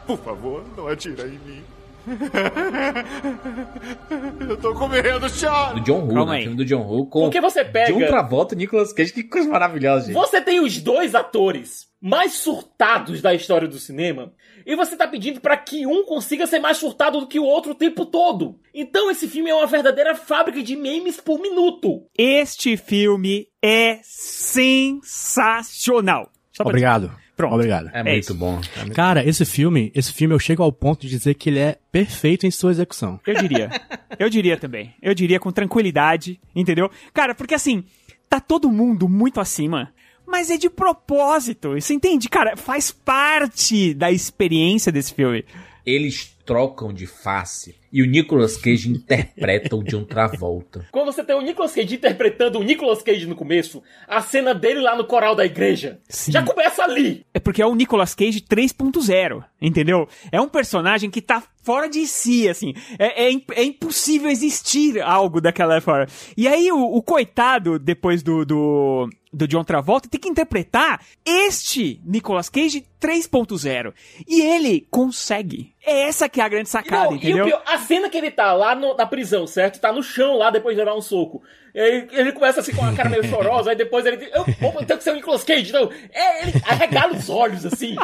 Por 0.08 0.18
favor, 0.20 0.64
não 0.78 0.88
atira 0.88 1.28
em 1.28 1.40
mim. 1.40 1.64
Eu 4.48 4.58
tô 4.58 4.74
com 4.74 4.88
medo, 4.88 5.28
Sean. 5.30 5.74
Do 5.74 5.82
John 5.82 6.02
Woo, 6.02 6.14
Calma 6.14 6.34
né? 6.34 6.42
Filme 6.42 6.58
do 6.58 6.66
John 6.66 6.84
Woo 6.84 7.08
com 7.08 7.22
Porque 7.24 7.42
você 7.42 7.66
pega. 7.66 7.92
John 7.92 8.06
Travolta 8.06 8.54
e 8.54 8.58
Nicolas 8.58 8.94
Cage. 8.94 9.14
Que 9.14 9.24
coisa 9.24 9.50
maravilhosa, 9.50 10.06
gente. 10.08 10.16
Você 10.16 10.40
tem 10.42 10.60
os 10.60 10.80
dois 10.80 11.16
atores 11.16 11.88
mais 12.02 12.34
surtados 12.34 13.22
da 13.22 13.34
história 13.34 13.66
do 13.68 13.80
cinema. 13.80 14.32
E 14.66 14.76
você 14.76 14.96
tá 14.96 15.08
pedindo 15.08 15.42
pra 15.42 15.58
que 15.58 15.88
um 15.88 16.06
consiga 16.06 16.46
ser 16.48 16.60
mais 16.60 16.78
surtado 16.78 17.20
do 17.20 17.28
que 17.28 17.40
o 17.40 17.44
outro 17.44 17.72
o 17.72 17.76
tempo 17.76 18.06
todo. 18.06 18.60
Então 18.74 19.12
esse 19.12 19.28
filme 19.28 19.50
é 19.50 19.56
uma 19.56 19.68
verdadeira 19.68 20.16
fábrica 20.16 20.62
de 20.62 20.76
memes 20.76 21.20
por 21.20 21.40
minuto. 21.40 22.04
Este 22.18 22.78
filme 22.78 23.48
é 23.62 24.00
sensacional. 24.04 26.32
Obrigado. 26.60 27.12
Pronto. 27.36 27.54
Obrigado. 27.56 27.90
É, 27.94 28.00
É 28.00 28.04
muito 28.04 28.24
isso. 28.24 28.34
bom. 28.34 28.62
É 28.76 28.80
muito- 28.82 28.96
Cara, 28.96 29.28
esse 29.28 29.44
filme, 29.46 29.92
esse 29.94 30.14
filme 30.14 30.34
eu 30.34 30.40
chego 30.40 30.64
ao 30.64 30.72
ponto 30.72 31.02
de 31.02 31.10
dizer 31.10 31.34
que 31.34 31.50
ele 31.50 31.60
é 31.60 31.78
perfeito 31.92 32.46
em 32.48 32.52
sua 32.52 32.72
execução. 32.72 33.20
Eu 33.28 33.36
diria. 33.36 33.70
Eu 34.18 34.30
diria 34.30 34.58
também. 34.58 34.94
Eu 35.02 35.14
diria 35.14 35.40
com 35.40 35.52
tranquilidade, 35.52 36.40
entendeu? 36.56 36.90
Cara, 37.14 37.36
porque 37.36 37.54
assim, 37.54 37.84
tá 38.30 38.40
todo 38.40 38.72
mundo 38.72 39.10
muito 39.10 39.40
acima. 39.42 39.92
Mas 40.28 40.50
é 40.50 40.58
de 40.58 40.70
propósito. 40.70 41.74
Você 41.74 41.94
entende? 41.94 42.28
Cara, 42.30 42.56
faz 42.58 42.90
parte 42.92 43.94
da 43.94 44.12
experiência 44.12 44.92
desse 44.92 45.14
filme. 45.14 45.46
Eles 45.86 46.35
trocam 46.46 46.94
de 46.94 47.08
face 47.08 47.76
e 47.92 48.02
o 48.02 48.06
Nicolas 48.06 48.58
Cage 48.58 48.90
interpreta 48.90 49.74
o 49.74 49.82
John 49.82 50.04
Travolta. 50.04 50.86
Quando 50.92 51.14
você 51.14 51.24
tem 51.24 51.34
o 51.34 51.42
Nicolas 51.42 51.74
Cage 51.74 51.96
interpretando 51.96 52.60
o 52.60 52.64
Nicolas 52.64 53.02
Cage 53.02 53.26
no 53.26 53.36
começo, 53.36 53.82
a 54.06 54.22
cena 54.22 54.54
dele 54.54 54.82
lá 54.82 54.98
no 54.98 55.06
coral 55.06 55.34
da 55.34 55.46
igreja 55.46 56.00
já 56.28 56.44
começa 56.44 56.84
ali. 56.84 57.26
É 57.34 57.40
porque 57.40 57.62
é 57.62 57.66
o 57.66 57.74
Nicolas 57.74 58.14
Cage 58.14 58.42
3.0, 58.42 59.44
entendeu? 59.62 60.10
É 60.30 60.42
um 60.42 60.50
personagem 60.50 61.10
que 61.10 61.22
tá 61.22 61.42
fora 61.64 61.88
de 61.88 62.06
si, 62.06 62.50
assim. 62.50 62.74
É, 63.00 63.30
é, 63.30 63.42
é 63.54 63.64
impossível 63.64 64.30
existir 64.30 65.02
algo 65.02 65.40
daquela 65.40 65.80
forma. 65.80 66.06
E 66.36 66.48
aí 66.48 66.70
o, 66.72 66.78
o 66.78 67.02
coitado, 67.02 67.80
depois 67.80 68.22
do, 68.22 68.46
do, 68.46 69.10
do 69.32 69.48
John 69.48 69.64
Travolta, 69.64 70.10
tem 70.10 70.20
que 70.20 70.30
interpretar 70.30 71.02
este 71.26 72.02
Nicolas 72.06 72.50
Cage 72.50 72.86
3.0. 73.02 73.94
E 74.28 74.42
ele 74.42 74.88
consegue. 74.92 75.74
É 75.86 76.04
essa 76.08 76.28
que 76.28 76.42
é 76.42 76.44
a 76.44 76.50
grande 76.50 76.68
sacada, 76.70 77.06
Não, 77.06 77.14
e 77.14 77.18
entendeu? 77.18 77.46
pior, 77.46 77.62
a 77.68 77.78
cena 77.78 78.10
que 78.10 78.18
ele 78.18 78.32
tá 78.32 78.54
lá 78.54 78.74
no- 78.74 78.96
na 78.96 79.06
prisão, 79.06 79.46
certo? 79.46 79.80
Tá 79.80 79.92
no 79.94 80.02
chão 80.02 80.36
lá 80.38 80.50
depois 80.50 80.76
de 80.76 80.82
levar 80.84 80.96
um 80.98 81.02
soco. 81.02 81.44
E 81.76 81.80
aí 81.80 82.08
ele 82.14 82.32
começa 82.32 82.62
assim 82.62 82.74
com 82.74 82.84
a 82.86 82.94
cara 82.94 83.10
meio 83.10 83.24
chorosa, 83.28 83.70
aí 83.70 83.76
depois 83.76 84.04
ele 84.06 84.18
diz, 84.18 84.30
eu, 84.34 84.46
tenho 84.46 84.98
que 84.98 85.04
ser 85.04 85.12
o 85.12 85.16
Nicolas 85.16 85.44
Cage, 85.44 85.72
não. 85.74 85.92
É, 86.12 86.42
ele 86.44 86.54
arregala 86.66 87.14
os 87.14 87.30
olhos, 87.30 87.66
assim. 87.66 87.96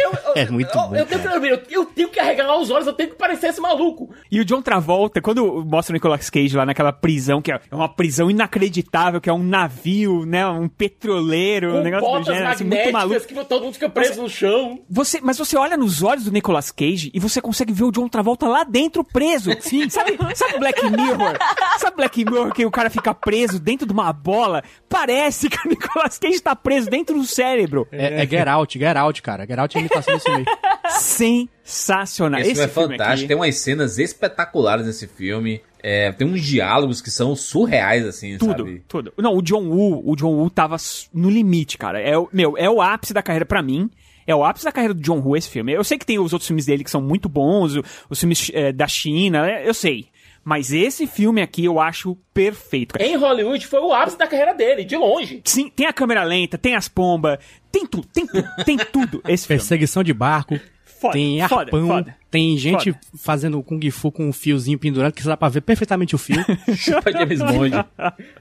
Eu, 0.00 0.12
É 0.36 0.46
muito 0.48 0.68
eu, 0.70 0.74
bom, 0.80 0.94
eu, 0.96 1.04
tenho 1.04 1.20
que, 1.60 1.74
eu, 1.74 1.84
tenho 1.86 2.08
que 2.08 2.20
arregalar 2.20 2.56
os 2.58 2.70
olhos, 2.70 2.86
eu 2.86 2.92
tenho 2.94 3.10
que 3.10 3.16
parecer 3.16 3.48
esse 3.48 3.60
maluco. 3.60 4.14
E 4.30 4.40
o 4.40 4.44
John 4.44 4.62
Travolta, 4.62 5.20
quando 5.20 5.62
mostra 5.66 5.92
o 5.92 5.94
Nicolas 5.94 6.30
Cage 6.30 6.56
lá 6.56 6.64
naquela 6.64 6.92
prisão, 6.92 7.42
que 7.42 7.50
é 7.52 7.60
uma 7.72 7.88
prisão 7.88 8.30
inacreditável, 8.30 9.20
que 9.20 9.28
é 9.28 9.32
um 9.32 9.42
navio, 9.42 10.24
né? 10.24 10.46
Um 10.46 10.68
petroleiro, 10.68 11.70
um 11.70 11.76
Com 11.78 11.82
negócio 11.82 12.18
do 12.20 12.24
gênero, 12.24 12.48
assim, 12.48 12.64
muito 12.64 12.92
maluco. 12.92 13.26
que 13.26 13.34
todo 13.44 13.64
mundo 13.64 13.74
fica 13.74 13.88
preso 13.90 14.22
no 14.22 14.29
chão. 14.30 14.80
Você, 14.88 15.20
mas 15.20 15.36
você 15.36 15.56
olha 15.56 15.76
nos 15.76 16.02
olhos 16.02 16.24
do 16.24 16.32
Nicolas 16.32 16.70
Cage 16.70 17.10
e 17.12 17.20
você 17.20 17.40
consegue 17.40 17.72
ver 17.72 17.84
o 17.84 17.90
John 17.92 18.08
Travolta 18.08 18.46
lá 18.48 18.64
dentro 18.64 19.04
preso. 19.04 19.50
Sim. 19.60 19.90
Sabe, 19.90 20.16
sabe 20.34 20.58
Black 20.58 20.82
Mirror? 20.88 21.36
Sabe 21.78 21.96
Black 21.96 22.24
Mirror 22.24 22.52
que 22.54 22.64
o 22.64 22.70
cara 22.70 22.88
fica 22.88 23.12
preso 23.12 23.58
dentro 23.60 23.86
de 23.86 23.92
uma 23.92 24.12
bola? 24.12 24.62
Parece 24.88 25.50
que 25.50 25.58
o 25.66 25.68
Nicolas 25.70 26.18
Cage 26.18 26.40
tá 26.40 26.56
preso 26.56 26.88
dentro 26.88 27.14
do 27.16 27.26
cérebro. 27.26 27.86
É, 27.92 28.22
é 28.22 28.26
Get 28.26 28.48
Out, 28.48 28.78
Get 28.78 28.96
Out, 28.96 29.20
cara. 29.22 29.46
Get 29.46 29.58
Out 29.58 29.76
é 29.76 29.78
a 29.78 29.80
imitação 29.80 30.14
desse 30.14 30.30
meio. 30.30 30.46
Sensacional. 31.64 32.40
Esse, 32.40 32.50
filme 32.54 32.64
é 32.64 32.68
filme 32.68 32.88
fantástico, 32.98 33.18
aqui- 33.20 33.26
tem 33.28 33.36
umas 33.36 33.56
cenas 33.56 33.98
espetaculares 33.98 34.86
nesse 34.86 35.06
filme. 35.06 35.60
É, 35.82 36.12
tem 36.12 36.26
uns 36.28 36.42
diálogos 36.42 37.00
que 37.00 37.10
são 37.10 37.34
surreais, 37.34 38.04
assim, 38.06 38.36
Tudo, 38.36 38.64
sabe? 38.64 38.82
tudo. 38.86 39.12
Não, 39.16 39.34
o 39.34 39.40
John 39.40 39.62
Woo, 39.66 40.02
o 40.04 40.14
John 40.14 40.32
Woo 40.34 40.50
tava 40.50 40.76
no 41.14 41.30
limite, 41.30 41.78
cara. 41.78 41.98
É, 42.00 42.12
meu, 42.32 42.54
é 42.58 42.68
o 42.68 42.82
ápice 42.82 43.14
da 43.14 43.22
carreira 43.22 43.46
pra 43.46 43.62
mim. 43.62 43.88
É 44.30 44.34
o 44.34 44.44
ápice 44.44 44.64
da 44.64 44.70
carreira 44.70 44.94
do 44.94 45.00
John 45.02 45.18
Woo 45.18 45.36
esse 45.36 45.50
filme. 45.50 45.72
Eu 45.72 45.82
sei 45.82 45.98
que 45.98 46.06
tem 46.06 46.16
os 46.20 46.32
outros 46.32 46.46
filmes 46.46 46.64
dele 46.64 46.84
que 46.84 46.90
são 46.90 47.02
muito 47.02 47.28
bons, 47.28 47.74
os 48.08 48.20
filmes 48.20 48.48
eh, 48.54 48.70
da 48.70 48.86
China, 48.86 49.50
é, 49.50 49.68
eu 49.68 49.74
sei. 49.74 50.06
Mas 50.44 50.72
esse 50.72 51.04
filme 51.04 51.42
aqui 51.42 51.64
eu 51.64 51.80
acho 51.80 52.16
perfeito. 52.32 52.94
Em 53.00 53.16
Hollywood 53.16 53.66
foi 53.66 53.80
o 53.80 53.92
ápice 53.92 54.16
da 54.16 54.28
carreira 54.28 54.54
dele, 54.54 54.84
de 54.84 54.96
longe. 54.96 55.42
Sim, 55.44 55.68
tem 55.68 55.84
a 55.84 55.92
câmera 55.92 56.22
lenta, 56.22 56.56
tem 56.56 56.76
as 56.76 56.86
pombas, 56.86 57.40
tem 57.72 57.84
tudo, 57.84 58.06
tem 58.06 58.24
tudo, 58.24 58.48
tem 58.64 58.78
tudo 58.78 59.20
esse 59.26 59.48
filme. 59.48 59.58
Perseguição 59.58 60.04
de 60.04 60.14
barco. 60.14 60.60
Foda, 61.00 61.14
tem 61.14 61.48
foda, 61.48 61.62
arpão. 61.62 61.86
foda. 61.88 62.16
Tem 62.30 62.56
gente 62.56 62.92
Foda. 62.92 63.00
fazendo 63.16 63.62
Kung 63.64 63.90
Fu 63.90 64.12
com 64.12 64.28
um 64.28 64.32
fiozinho 64.32 64.78
pendurado 64.78 65.12
que 65.12 65.22
dá 65.24 65.36
pra 65.36 65.48
ver 65.48 65.62
perfeitamente 65.62 66.14
o 66.14 66.18
fio. 66.18 66.36
Chupa 66.76 67.10
James 67.10 67.40
Bond. 67.40 67.84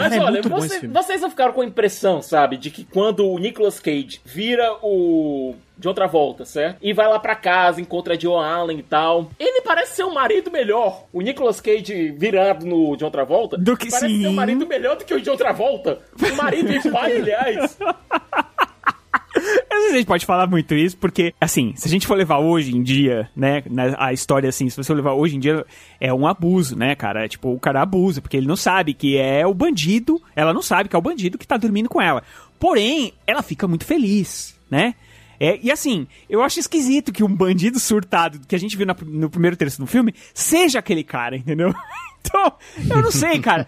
Mas 0.00 0.12
Cara, 0.12 0.16
é 0.22 0.24
olha, 0.24 0.42
você- 0.42 0.86
vocês 0.88 1.20
não 1.20 1.30
ficaram 1.30 1.52
com 1.52 1.60
a 1.60 1.64
impressão, 1.66 2.22
sabe, 2.22 2.56
de 2.56 2.70
que 2.70 2.84
quando 2.84 3.26
o 3.28 3.38
Nicolas 3.38 3.78
Cage 3.78 4.20
vira 4.24 4.72
o 4.82 5.54
de 5.76 5.88
outra 5.88 6.06
volta, 6.06 6.44
certo? 6.44 6.76
E 6.82 6.92
vai 6.92 7.08
lá 7.08 7.18
pra 7.18 7.34
casa, 7.34 7.80
encontra 7.80 8.18
Joan 8.18 8.46
Allen 8.46 8.78
e 8.78 8.82
tal. 8.82 9.30
Ele 9.38 9.62
parece 9.62 9.96
ser 9.96 10.04
um 10.04 10.12
marido 10.12 10.50
melhor. 10.50 11.04
O 11.12 11.22
Nicolas 11.22 11.58
Cage 11.60 12.10
virado 12.18 12.66
no 12.66 12.96
de 12.96 13.04
outra 13.04 13.24
volta 13.24 13.56
Do 13.56 13.76
que 13.76 13.88
parece 13.90 14.08
ser 14.20 14.26
um 14.26 14.30
sim. 14.30 14.34
marido 14.34 14.66
melhor 14.66 14.96
do 14.96 15.04
que 15.04 15.14
o 15.14 15.20
de 15.20 15.30
outra 15.30 15.52
volta. 15.52 15.98
O 16.20 16.36
marido 16.36 16.70
e 16.72 16.90
pai, 16.90 17.16
aliás. 17.16 17.78
Eu 17.86 17.88
não 17.90 17.90
sei 17.90 19.29
se 19.29 19.29
a 19.70 19.92
gente 19.92 20.06
pode 20.06 20.26
falar 20.26 20.46
muito 20.46 20.74
isso, 20.74 20.96
porque, 20.96 21.34
assim, 21.40 21.72
se 21.76 21.86
a 21.88 21.90
gente 21.90 22.06
for 22.06 22.16
levar 22.16 22.38
hoje 22.38 22.76
em 22.76 22.82
dia, 22.82 23.28
né, 23.34 23.62
a 23.98 24.12
história, 24.12 24.48
assim, 24.48 24.68
se 24.68 24.76
você 24.76 24.92
levar 24.94 25.14
hoje 25.14 25.36
em 25.36 25.40
dia, 25.40 25.64
é 26.00 26.12
um 26.12 26.26
abuso, 26.26 26.76
né, 26.76 26.94
cara? 26.94 27.24
É, 27.24 27.28
tipo, 27.28 27.52
o 27.52 27.58
cara 27.60 27.82
abusa, 27.82 28.20
porque 28.20 28.36
ele 28.36 28.46
não 28.46 28.56
sabe 28.56 28.94
que 28.94 29.16
é 29.16 29.46
o 29.46 29.54
bandido, 29.54 30.20
ela 30.36 30.52
não 30.52 30.62
sabe 30.62 30.88
que 30.88 30.96
é 30.96 30.98
o 30.98 31.02
bandido 31.02 31.38
que 31.38 31.46
tá 31.46 31.56
dormindo 31.56 31.88
com 31.88 32.00
ela. 32.00 32.22
Porém, 32.58 33.12
ela 33.26 33.42
fica 33.42 33.66
muito 33.66 33.84
feliz, 33.84 34.58
né? 34.70 34.94
É, 35.42 35.58
e 35.62 35.70
assim, 35.70 36.06
eu 36.28 36.42
acho 36.42 36.60
esquisito 36.60 37.10
que 37.12 37.24
um 37.24 37.34
bandido 37.34 37.78
surtado 37.80 38.40
que 38.46 38.54
a 38.54 38.58
gente 38.58 38.76
viu 38.76 38.84
na- 38.84 38.94
no 39.06 39.30
primeiro 39.30 39.56
terço 39.56 39.80
do 39.80 39.86
filme 39.86 40.14
seja 40.34 40.78
aquele 40.80 41.02
cara, 41.02 41.36
entendeu? 41.36 41.74
Então, 42.22 42.52
eu 42.90 43.00
não 43.02 43.10
sei, 43.10 43.38
cara. 43.40 43.66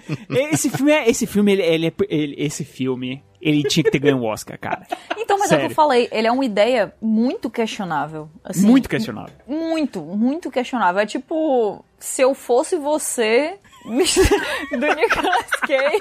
Esse 0.52 0.68
filme 0.68 0.92
é. 0.92 1.08
Esse 1.08 1.26
filme, 1.26 1.52
ele, 1.52 1.62
ele 1.62 1.86
é. 1.86 1.92
ele- 2.10 2.34
esse 2.36 2.66
filme, 2.66 3.22
ele 3.42 3.64
tinha 3.64 3.82
que 3.82 3.90
ter 3.90 3.98
ganho 3.98 4.18
o 4.18 4.24
Oscar, 4.24 4.56
cara. 4.58 4.86
Então, 5.18 5.36
mas 5.36 5.50
é 5.50 5.56
o 5.56 5.58
que 5.58 5.62
Sério. 5.62 5.72
eu 5.72 5.74
falei, 5.74 6.08
ele 6.12 6.28
é 6.28 6.32
uma 6.32 6.44
ideia 6.44 6.94
muito 7.02 7.50
questionável. 7.50 8.30
assim. 8.44 8.64
Muito 8.64 8.88
questionável. 8.88 9.34
Muito, 9.46 10.00
muito 10.00 10.50
questionável. 10.50 11.02
É 11.02 11.06
tipo, 11.06 11.84
se 11.98 12.22
eu 12.22 12.34
fosse 12.34 12.76
você, 12.76 13.58
do 13.84 14.86
Nicolas 14.94 15.50
Cage. 15.66 15.98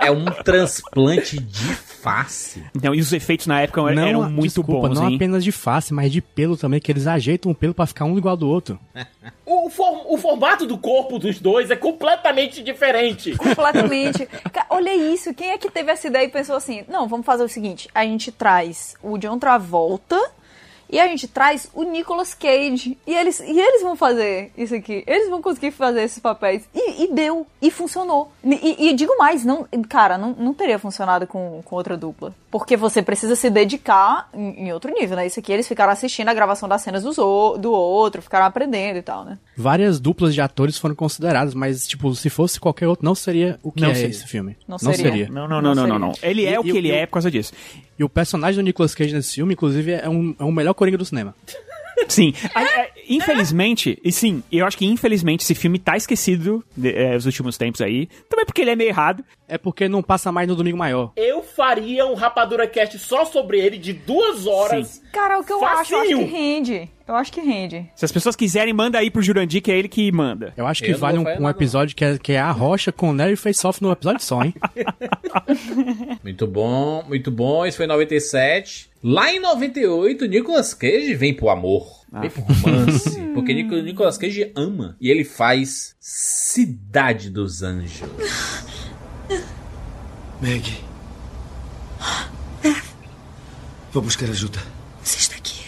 É 0.00 0.10
um 0.10 0.26
transplante 0.26 1.40
de 1.40 1.74
face. 2.04 2.62
Não, 2.82 2.94
e 2.94 3.00
os 3.00 3.12
efeitos 3.12 3.46
na 3.46 3.62
época 3.62 3.80
eram 3.90 4.22
Não, 4.22 4.30
muito 4.30 4.44
desculpa, 4.54 4.88
bons, 4.88 5.00
não 5.00 5.08
hein? 5.08 5.16
apenas 5.16 5.42
de 5.42 5.50
face, 5.50 5.94
mas 5.94 6.12
de 6.12 6.20
pelo 6.20 6.54
também, 6.56 6.78
que 6.78 6.92
eles 6.92 7.06
ajeitam 7.06 7.50
o 7.50 7.54
pelo 7.54 7.72
pra 7.72 7.86
ficar 7.86 8.04
um 8.04 8.18
igual 8.18 8.32
ao 8.32 8.36
do 8.36 8.48
outro. 8.48 8.78
O, 9.46 9.70
for- 9.70 10.12
o 10.12 10.18
formato 10.18 10.66
do 10.66 10.76
corpo 10.76 11.18
dos 11.18 11.38
dois 11.38 11.70
é 11.70 11.76
completamente 11.76 12.62
diferente. 12.62 13.34
Completamente. 13.36 14.28
Olha 14.68 14.94
isso, 14.94 15.32
quem 15.32 15.50
é 15.52 15.58
que 15.58 15.70
teve 15.70 15.90
essa 15.90 16.06
ideia 16.08 16.24
e 16.24 16.28
pensou 16.28 16.56
assim: 16.56 16.82
não, 16.88 17.06
vamos 17.08 17.24
fazer 17.24 17.44
o 17.44 17.48
seguinte: 17.48 17.88
a 17.94 18.04
gente 18.04 18.30
traz 18.32 18.94
o 19.02 19.16
John 19.16 19.38
Travolta 19.38 20.18
e 20.90 21.00
a 21.00 21.06
gente 21.08 21.26
traz 21.28 21.68
o 21.74 21.82
Nicolas 21.84 22.34
Cage. 22.34 22.96
E 23.06 23.14
eles, 23.14 23.40
e 23.40 23.58
eles 23.60 23.82
vão 23.82 23.96
fazer 23.96 24.52
isso 24.56 24.74
aqui. 24.74 25.02
Eles 25.06 25.28
vão 25.28 25.40
conseguir 25.42 25.70
fazer 25.70 26.02
esses 26.02 26.18
papéis. 26.18 26.68
E, 26.74 27.04
e 27.04 27.12
deu. 27.12 27.46
E 27.60 27.70
funcionou. 27.70 28.30
E, 28.44 28.88
e 28.88 28.92
digo 28.94 29.16
mais: 29.18 29.44
não, 29.44 29.66
cara, 29.88 30.16
não, 30.18 30.32
não 30.32 30.54
teria 30.54 30.78
funcionado 30.78 31.26
com, 31.26 31.60
com 31.64 31.76
outra 31.76 31.96
dupla. 31.96 32.34
Porque 32.50 32.76
você 32.76 33.02
precisa 33.02 33.34
se 33.34 33.50
dedicar 33.50 34.28
em, 34.32 34.66
em 34.66 34.72
outro 34.72 34.92
nível, 34.92 35.16
né? 35.16 35.26
Isso 35.26 35.40
aqui 35.40 35.52
eles 35.52 35.66
ficaram 35.66 35.92
assistindo 35.92 36.28
a 36.28 36.34
gravação 36.34 36.68
das 36.68 36.82
cenas 36.82 37.02
dos 37.02 37.18
o- 37.18 37.56
do 37.58 37.72
outro, 37.72 38.22
ficaram 38.22 38.46
aprendendo 38.46 38.98
e 38.98 39.02
tal, 39.02 39.24
né? 39.24 39.38
Várias 39.56 39.98
duplas 39.98 40.34
de 40.34 40.40
atores 40.40 40.78
foram 40.78 40.94
consideradas, 40.94 41.54
mas, 41.54 41.86
tipo, 41.86 42.14
se 42.14 42.30
fosse 42.30 42.60
qualquer 42.60 42.86
outro, 42.88 43.04
não 43.04 43.14
seria 43.14 43.58
o 43.62 43.72
que 43.72 43.80
Não 43.82 43.90
é 43.90 43.94
seria. 43.94 44.10
esse 44.10 44.26
filme. 44.26 44.56
Não 44.68 44.78
seria. 44.78 45.28
Não, 45.28 45.48
não, 45.48 45.60
não, 45.60 45.74
não, 45.74 45.86
não, 45.86 45.98
não. 45.98 46.12
Ele 46.22 46.44
é 46.44 46.54
E- 46.54 46.58
o 46.58 46.62
que 46.62 46.70
ele 46.76 46.88
e- 46.88 46.92
é 46.92 47.06
por 47.06 47.14
causa 47.14 47.30
disso. 47.30 47.52
E 47.98 48.04
o 48.04 48.08
personagem 48.08 48.56
do 48.56 48.64
Nicolas 48.64 48.94
Cage 48.94 49.14
nesse 49.14 49.34
filme, 49.34 49.54
inclusive, 49.54 49.92
é 49.92 50.08
um, 50.08 50.34
é 50.38 50.44
o 50.44 50.50
melhor 50.50 50.74
Coringa 50.74 50.98
do 50.98 51.04
cinema. 51.04 51.34
Sim. 52.08 52.32
A- 52.54 52.60
a- 52.60 52.86
infelizmente, 53.08 53.98
e 54.04 54.12
sim, 54.12 54.42
eu 54.50 54.66
acho 54.66 54.76
que 54.76 54.86
infelizmente 54.86 55.42
esse 55.42 55.54
filme 55.54 55.78
tá 55.78 55.96
esquecido 55.96 56.64
de- 56.76 56.92
é, 56.94 57.14
nos 57.14 57.26
últimos 57.26 57.56
tempos 57.56 57.80
aí. 57.80 58.06
Também 58.28 58.44
porque 58.44 58.62
ele 58.62 58.70
é 58.70 58.76
meio 58.76 58.88
errado. 58.88 59.24
É 59.46 59.58
porque 59.58 59.88
não 59.88 60.02
passa 60.02 60.32
mais 60.32 60.48
no 60.48 60.56
Domingo 60.56 60.78
Maior. 60.78 61.12
Eu 61.16 61.42
faria 61.42 62.06
um 62.06 62.14
Rapadura 62.14 62.66
Cast 62.66 62.98
só 62.98 63.24
sobre 63.26 63.60
ele 63.60 63.76
de 63.76 63.92
duas 63.92 64.46
horas. 64.46 65.02
Cara, 65.12 65.38
o 65.38 65.44
que 65.44 65.52
eu 65.52 65.62
acho, 65.64 65.92
eu 65.94 65.98
acho 66.00 66.08
Facinho. 66.10 66.18
que 66.18 66.24
rende. 66.24 66.88
Eu 67.06 67.14
acho 67.14 67.30
que 67.30 67.40
rende. 67.42 67.86
Se 67.94 68.04
as 68.06 68.10
pessoas 68.10 68.34
quiserem, 68.34 68.72
manda 68.72 68.98
aí 68.98 69.10
pro 69.10 69.20
Jurandir, 69.20 69.60
que 69.62 69.70
é 69.70 69.78
ele 69.78 69.88
que 69.88 70.10
manda. 70.10 70.54
Eu 70.56 70.66
acho 70.66 70.82
que 70.82 70.90
Eu 70.92 70.98
vale 70.98 71.18
um, 71.18 71.24
um 71.42 71.48
episódio 71.48 71.94
que 71.94 72.02
é, 72.02 72.16
que 72.16 72.32
é 72.32 72.38
a 72.40 72.50
Rocha 72.50 72.90
com 72.90 73.10
o 73.10 73.20
e 73.22 73.36
Face 73.36 73.66
Off 73.66 73.82
no 73.82 73.92
episódio 73.92 74.22
só, 74.22 74.42
hein? 74.42 74.54
Muito 76.22 76.46
bom, 76.46 77.04
muito 77.06 77.30
bom. 77.30 77.66
Esse 77.66 77.76
foi 77.76 77.84
em 77.86 77.88
97. 77.88 78.88
Lá 79.06 79.30
em 79.30 79.38
98, 79.38 80.24
Nicolas 80.26 80.72
Cage 80.72 81.14
vem 81.14 81.34
pro 81.34 81.50
amor. 81.50 82.04
Vem 82.10 82.30
pro 82.30 82.42
romance. 82.42 83.20
porque 83.34 83.52
Nico- 83.52 83.74
Nicolas 83.76 84.16
Cage 84.16 84.50
ama. 84.56 84.96
E 84.98 85.10
ele 85.10 85.24
faz 85.24 85.94
Cidade 86.00 87.28
dos 87.28 87.62
Anjos. 87.62 88.08
Meg. 90.40 90.78
Vou 93.92 94.02
buscar 94.02 94.28
ajuda. 94.30 94.58
Você 95.02 95.18
está 95.18 95.36
aqui. 95.36 95.64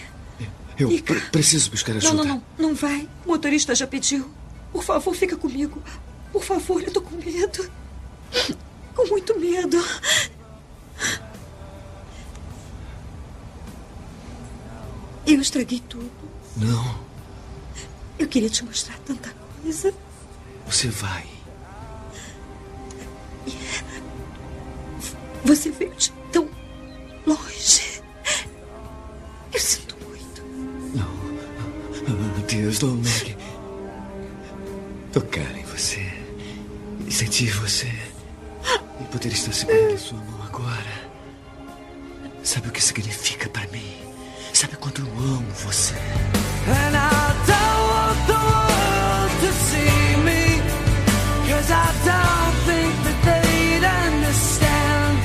Eu 0.78 0.88
pre- 1.02 1.20
preciso 1.30 1.70
buscar 1.70 1.92
Não, 1.92 1.98
ajuda. 1.98 2.14
não, 2.16 2.24
não. 2.24 2.42
Não 2.70 2.74
vai. 2.74 3.08
O 3.24 3.28
motorista 3.28 3.74
já 3.74 3.86
pediu. 3.86 4.28
Por 4.72 4.82
favor, 4.82 5.14
fica 5.14 5.36
comigo. 5.36 5.82
Por 6.32 6.42
favor, 6.42 6.82
eu 6.82 6.92
tô 6.92 7.00
com 7.02 7.16
medo. 7.16 7.70
Com 8.94 9.06
muito 9.08 9.38
medo. 9.38 9.76
Eu 15.26 15.40
estraguei 15.40 15.80
tudo. 15.88 16.10
Não, 16.56 16.98
Eu 18.18 18.26
queria 18.28 18.48
te 18.48 18.64
mostrar 18.64 18.98
tanta 19.04 19.30
coisa. 19.62 19.92
você 20.66 20.88
vai. 20.88 21.26
Você 25.44 25.70
veio 25.70 25.94
de 25.94 26.10
tão 26.32 26.48
longe. 27.26 28.02
Eu 29.52 29.60
sinto 29.60 29.96
muito. 30.06 30.42
Ah, 30.98 32.40
Deus, 32.48 32.80
não, 32.80 32.94
Meg. 32.96 33.36
Tocar 35.12 35.56
em 35.56 35.62
você. 35.64 36.00
E 37.06 37.12
sentir 37.12 37.50
você. 37.52 37.92
E 39.00 39.04
poder 39.12 39.32
estar 39.32 39.52
segurando 39.52 39.94
a 39.94 39.98
sua 39.98 40.18
mão 40.18 40.42
agora. 40.42 41.06
Sabe 42.42 42.68
o 42.68 42.72
que 42.72 42.82
significa 42.82 43.48
pra 43.48 43.66
mim? 43.68 44.05
Sabe 44.56 44.74
quanto 44.76 45.02
eu 45.02 45.06
amo 45.06 45.50
você? 45.50 45.92
And 45.92 46.96
I 46.96 47.34
don't 47.44 47.82
want 47.92 48.26
the 48.26 48.32
world 48.32 49.30
to 49.42 49.52
see 49.52 50.16
me. 50.24 50.62
Cause 51.46 51.70
I 51.70 51.92
don't 52.06 52.56
think 52.64 52.94
that 53.04 53.18
they'd 53.22 53.84
understand. 53.84 55.18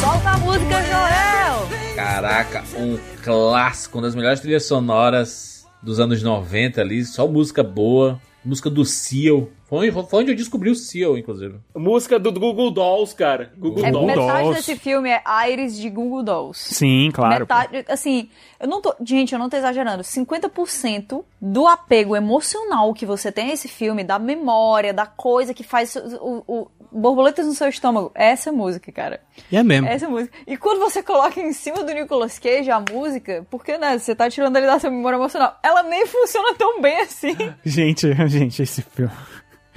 Solta 0.00 0.30
a 0.30 0.38
música, 0.38 0.82
Joel! 0.84 1.96
Caraca, 1.96 2.62
Caraca, 2.62 2.64
um 2.78 2.96
clássico, 3.24 3.98
uma 3.98 4.02
das 4.02 4.14
melhores 4.14 4.38
trilhas 4.38 4.66
sonoras 4.66 5.66
dos 5.82 5.98
anos 5.98 6.22
90 6.22 6.80
ali, 6.80 7.04
só 7.04 7.26
música 7.26 7.64
boa, 7.64 8.20
música 8.44 8.68
do 8.70 8.84
Seal. 8.84 9.48
Foi, 9.64 9.88
onde- 9.90 10.08
foi 10.08 10.20
onde 10.22 10.32
eu 10.32 10.36
descobri 10.36 10.68
o 10.70 10.74
Seal, 10.74 11.16
inclusive. 11.16 11.54
Música 11.76 12.18
do 12.18 12.32
Google 12.32 12.72
Dolls, 12.72 13.14
cara. 13.14 13.52
Google 13.56 13.84
É, 13.86 13.90
Dolls. 13.92 14.16
metade 14.16 14.54
desse 14.54 14.76
filme 14.76 15.08
é 15.10 15.22
Aires 15.24 15.78
de 15.78 15.88
Google 15.88 16.22
Dolls. 16.24 16.74
Sim, 16.74 17.10
claro. 17.12 17.46
pô. 17.46 17.54
Metade, 17.54 17.84
assim, 17.88 18.28
eu 18.58 18.66
não 18.66 18.80
tô. 18.80 18.94
Gente, 19.04 19.32
eu 19.32 19.38
não 19.38 19.48
tô 19.48 19.56
exagerando. 19.56 20.02
50% 20.02 21.24
do 21.40 21.66
apego 21.66 22.16
emocional 22.16 22.92
que 22.94 23.06
você 23.06 23.30
tem 23.30 23.50
a 23.50 23.52
esse 23.54 23.68
filme, 23.68 24.02
da 24.02 24.18
memória, 24.18 24.92
da 24.92 25.06
coisa 25.06 25.54
que 25.54 25.62
faz 25.62 25.94
o, 25.96 26.42
o- 26.48 26.68
borboletas 26.92 27.46
no 27.46 27.52
seu 27.54 27.68
estômago, 27.68 28.10
é 28.14 28.30
essa 28.30 28.50
música, 28.52 28.90
cara. 28.92 29.20
E 29.50 29.56
é 29.56 29.62
mesmo. 29.62 29.86
Essa 29.88 30.08
música. 30.08 30.36
E 30.46 30.56
quando 30.56 30.78
você 30.80 31.02
coloca 31.02 31.40
em 31.40 31.52
cima 31.52 31.82
do 31.82 31.92
Nicolas 31.92 32.38
Cage 32.38 32.70
a 32.70 32.80
música, 32.80 33.46
porque, 33.50 33.78
né, 33.78 33.98
você 33.98 34.14
tá 34.14 34.28
tirando 34.28 34.56
ali 34.56 34.66
da 34.66 34.78
sua 34.78 34.90
memória 34.90 35.16
emocional, 35.16 35.58
ela 35.62 35.82
nem 35.82 36.06
funciona 36.06 36.54
tão 36.54 36.80
bem 36.80 37.00
assim. 37.00 37.36
Gente, 37.64 38.08
gente, 38.28 38.62
esse 38.62 38.82
filme. 38.82 39.12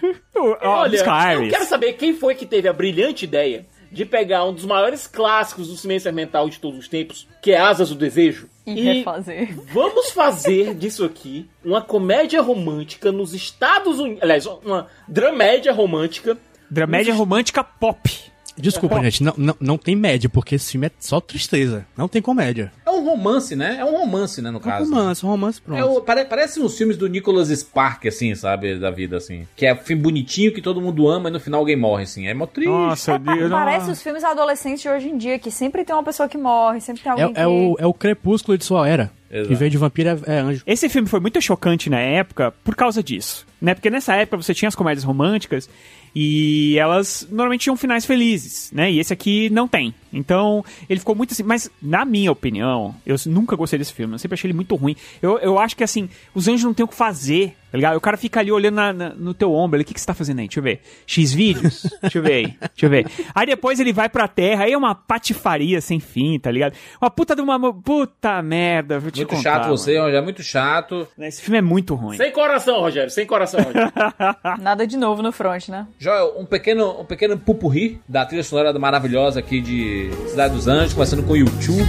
Olha, 0.61 0.97
eu 1.33 1.49
quero 1.49 1.65
saber 1.65 1.93
quem 1.93 2.13
foi 2.13 2.35
que 2.35 2.45
teve 2.45 2.67
a 2.67 2.73
brilhante 2.73 3.25
ideia 3.25 3.65
de 3.91 4.05
pegar 4.05 4.43
um 4.45 4.53
dos 4.53 4.65
maiores 4.65 5.05
clássicos 5.05 5.67
do 5.67 5.77
cinema 5.77 5.97
experimental 5.97 6.49
de 6.49 6.59
todos 6.59 6.79
os 6.79 6.87
tempos, 6.87 7.27
que 7.41 7.51
é 7.51 7.59
Asas 7.59 7.89
do 7.89 7.95
Desejo, 7.95 8.49
E 8.65 8.81
refazer. 8.81 9.55
vamos 9.71 10.09
fazer 10.09 10.73
disso 10.73 11.05
aqui 11.05 11.47
uma 11.63 11.79
comédia 11.79 12.41
romântica 12.41 13.11
nos 13.11 13.35
Estados 13.35 13.99
Unidos. 13.99 14.23
Aliás, 14.23 14.45
uma 14.47 14.87
dramédia 15.07 15.71
romântica. 15.71 16.35
Dramédia 16.73 17.13
romântica 17.13 17.63
pop. 17.63 18.09
Desculpa, 18.55 19.01
gente, 19.01 19.23
não, 19.23 19.33
não, 19.35 19.55
não 19.59 19.77
tem 19.79 19.95
média, 19.95 20.29
porque 20.29 20.53
esse 20.53 20.73
filme 20.73 20.85
é 20.85 20.91
só 20.99 21.19
tristeza. 21.19 21.87
Não 21.97 22.07
tem 22.07 22.21
comédia. 22.21 22.71
É 22.85 22.89
um 22.91 23.03
romance, 23.03 23.55
né? 23.55 23.77
É 23.79 23.83
um 23.85 23.97
romance, 23.97 24.43
né, 24.43 24.51
no 24.51 24.57
É 24.57 24.59
um 24.59 24.63
caso. 24.63 24.91
romance, 24.93 25.25
um 25.25 25.29
romance 25.29 25.59
pronto. 25.59 25.79
É 25.79 25.83
o- 25.83 25.99
pare- 26.01 26.25
parece 26.25 26.59
uns 26.59 26.77
filmes 26.77 26.95
do 26.95 27.07
Nicholas 27.07 27.47
Spark, 27.49 28.05
assim, 28.07 28.35
sabe? 28.35 28.77
Da 28.77 28.91
vida, 28.91 29.17
assim. 29.17 29.47
Que 29.55 29.65
é 29.65 29.73
um 29.73 29.77
filme 29.77 30.03
bonitinho 30.03 30.53
que 30.53 30.61
todo 30.61 30.79
mundo 30.79 31.07
ama 31.09 31.29
e 31.29 31.31
no 31.31 31.39
final 31.39 31.61
alguém 31.61 31.75
morre, 31.75 32.03
assim. 32.03 32.27
É 32.27 32.33
mó 32.35 32.45
triste. 32.45 32.69
Nossa, 32.69 33.19
Pa- 33.19 33.35
Parece 33.49 33.89
os 33.89 34.03
filmes 34.03 34.23
adolescentes 34.23 34.83
de 34.83 34.89
hoje 34.89 35.09
em 35.09 35.17
dia, 35.17 35.39
que 35.39 35.49
sempre 35.49 35.83
tem 35.83 35.95
uma 35.95 36.03
pessoa 36.03 36.29
que 36.29 36.37
morre, 36.37 36.79
sempre 36.79 37.01
tem 37.01 37.11
alguém 37.11 37.25
É, 37.25 37.33
que... 37.33 37.39
é 37.39 37.47
o, 37.47 37.75
é 37.79 37.85
o 37.87 37.93
crepúsculo 37.93 38.55
de 38.55 38.65
sua 38.65 38.87
era. 38.87 39.11
Exato. 39.31 39.51
Em 39.51 39.55
vez 39.55 39.71
de 39.71 39.79
vampiro 39.79 40.09
é, 40.09 40.35
é 40.35 40.39
anjo. 40.41 40.61
Esse 40.67 40.87
filme 40.89 41.07
foi 41.09 41.19
muito 41.19 41.41
chocante 41.41 41.89
na 41.89 41.99
época 41.99 42.53
por 42.63 42.75
causa 42.75 43.01
disso, 43.01 43.47
né? 43.59 43.73
Porque 43.73 43.89
nessa 43.89 44.13
época 44.13 44.37
você 44.37 44.53
tinha 44.53 44.69
as 44.69 44.75
comédias 44.75 45.03
românticas 45.03 45.67
e 46.15 46.77
elas 46.77 47.27
normalmente 47.29 47.61
tinham 47.61 47.75
finais 47.75 48.05
felizes, 48.05 48.71
né? 48.71 48.91
E 48.91 48.99
esse 48.99 49.11
aqui 49.11 49.49
não 49.49 49.67
tem. 49.67 49.93
Então, 50.11 50.63
ele 50.87 50.99
ficou 50.99 51.15
muito 51.15 51.33
assim. 51.33 51.43
Mas, 51.43 51.71
na 51.81 52.05
minha 52.05 52.31
opinião, 52.31 52.95
eu 53.05 53.15
nunca 53.25 53.55
gostei 53.55 53.79
desse 53.79 53.93
filme. 53.93 54.13
Eu 54.13 54.19
sempre 54.19 54.35
achei 54.35 54.47
ele 54.47 54.55
muito 54.55 54.75
ruim. 54.75 54.95
Eu, 55.21 55.39
eu 55.39 55.57
acho 55.57 55.75
que, 55.75 55.83
assim, 55.83 56.07
os 56.35 56.47
anjos 56.47 56.63
não 56.63 56.73
têm 56.73 56.83
o 56.83 56.87
que 56.87 56.95
fazer, 56.95 57.55
tá 57.73 57.77
ligado? 57.77 57.97
O 57.97 58.01
cara 58.01 58.15
fica 58.17 58.39
ali 58.39 58.51
olhando 58.51 58.75
na- 58.75 58.93
na- 58.93 59.09
no 59.15 59.33
teu 59.33 59.51
ombro. 59.51 59.77
Ele, 59.77 59.83
o 59.83 59.87
que, 59.87 59.95
que 59.95 59.99
você 59.99 60.05
tá 60.05 60.13
fazendo 60.13 60.37
aí? 60.37 60.45
Deixa 60.47 60.59
eu 60.59 60.63
ver. 60.63 60.79
X 61.07 61.33
vídeos? 61.33 61.87
Deixa 62.03 62.19
eu 62.19 62.21
ver 62.21 62.33
aí. 62.33 62.43
Deixa 62.45 62.85
eu 62.85 62.89
ver. 62.91 63.07
Aí 63.33 63.47
depois 63.47 63.79
ele 63.79 63.91
vai 63.91 64.07
pra 64.07 64.27
terra. 64.27 64.65
Aí 64.65 64.73
é 64.73 64.77
uma 64.77 64.93
patifaria 64.93 65.81
sem 65.81 65.99
fim, 65.99 66.37
tá 66.37 66.51
ligado? 66.51 66.75
Uma 67.01 67.09
puta 67.09 67.35
de 67.35 67.41
uma. 67.41 67.73
Puta 67.73 68.43
merda. 68.43 68.99
Vou 68.99 69.09
te 69.09 69.21
Muito 69.21 69.29
contar, 69.35 69.41
chato 69.41 69.67
você, 69.69 69.97
mano. 69.99 70.15
é 70.15 70.21
muito 70.21 70.43
chato. 70.43 71.07
Esse 71.17 71.41
filme 71.41 71.57
é 71.57 71.61
muito 71.63 71.95
ruim. 71.95 72.15
Sem 72.15 72.31
coração, 72.31 72.79
Rogério, 72.79 73.09
sem 73.09 73.25
coração, 73.25 73.59
Rogério. 73.59 73.91
Nada 74.61 74.85
de 74.85 74.95
novo 74.95 75.23
no 75.23 75.31
front, 75.31 75.69
né? 75.69 75.87
Joel, 75.97 76.35
um 76.37 76.45
pequeno, 76.45 77.01
um 77.01 77.05
pequeno 77.05 77.39
pupurri 77.39 77.99
da 78.07 78.23
trilha 78.23 78.43
sonora 78.43 78.77
maravilhosa 78.77 79.39
aqui 79.39 79.59
de 79.61 80.11
Cidade 80.29 80.53
dos 80.53 80.67
Anjos, 80.67 80.93
começando 80.93 81.23
com 81.25 81.33
o 81.33 81.37
YouTube. 81.37 81.83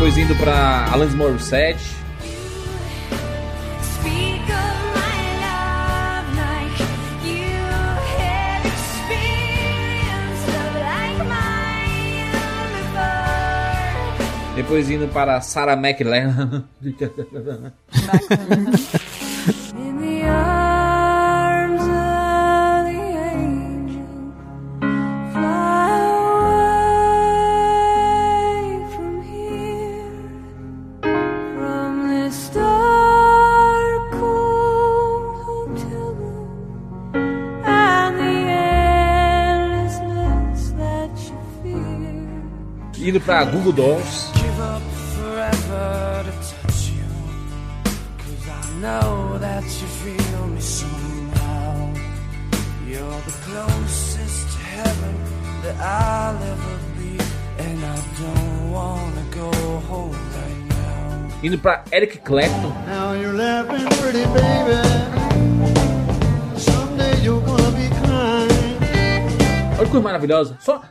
Depois 0.00 0.16
indo 0.16 0.34
pra 0.36 0.86
Alanis 0.90 1.14
Morissette. 1.14 1.84
Depois 14.56 14.88
indo 14.88 15.06
para 15.08 15.38
Sarah 15.42 15.76
McLachlan. 15.76 16.64
go 59.30 59.50
home 59.88 60.16
right 60.34 60.60
now. 60.68 61.42
Indo 61.42 61.58
pra 61.58 61.84
Eric 61.90 62.20
Clapton. 62.22 62.72
Now 62.86 63.14
you're 63.14 63.32
laughing 63.32 63.88
pretty 64.00 64.24
baby. 64.26 64.80
Someday 66.56 67.22
you're 67.22 67.40
gonna 67.40 67.70
be 67.72 67.88
crying. 68.02 68.78
Olha 69.78 69.84
que 69.84 69.90
coisa 69.90 70.00
maravilhosa. 70.00 70.56
Só. 70.60 70.82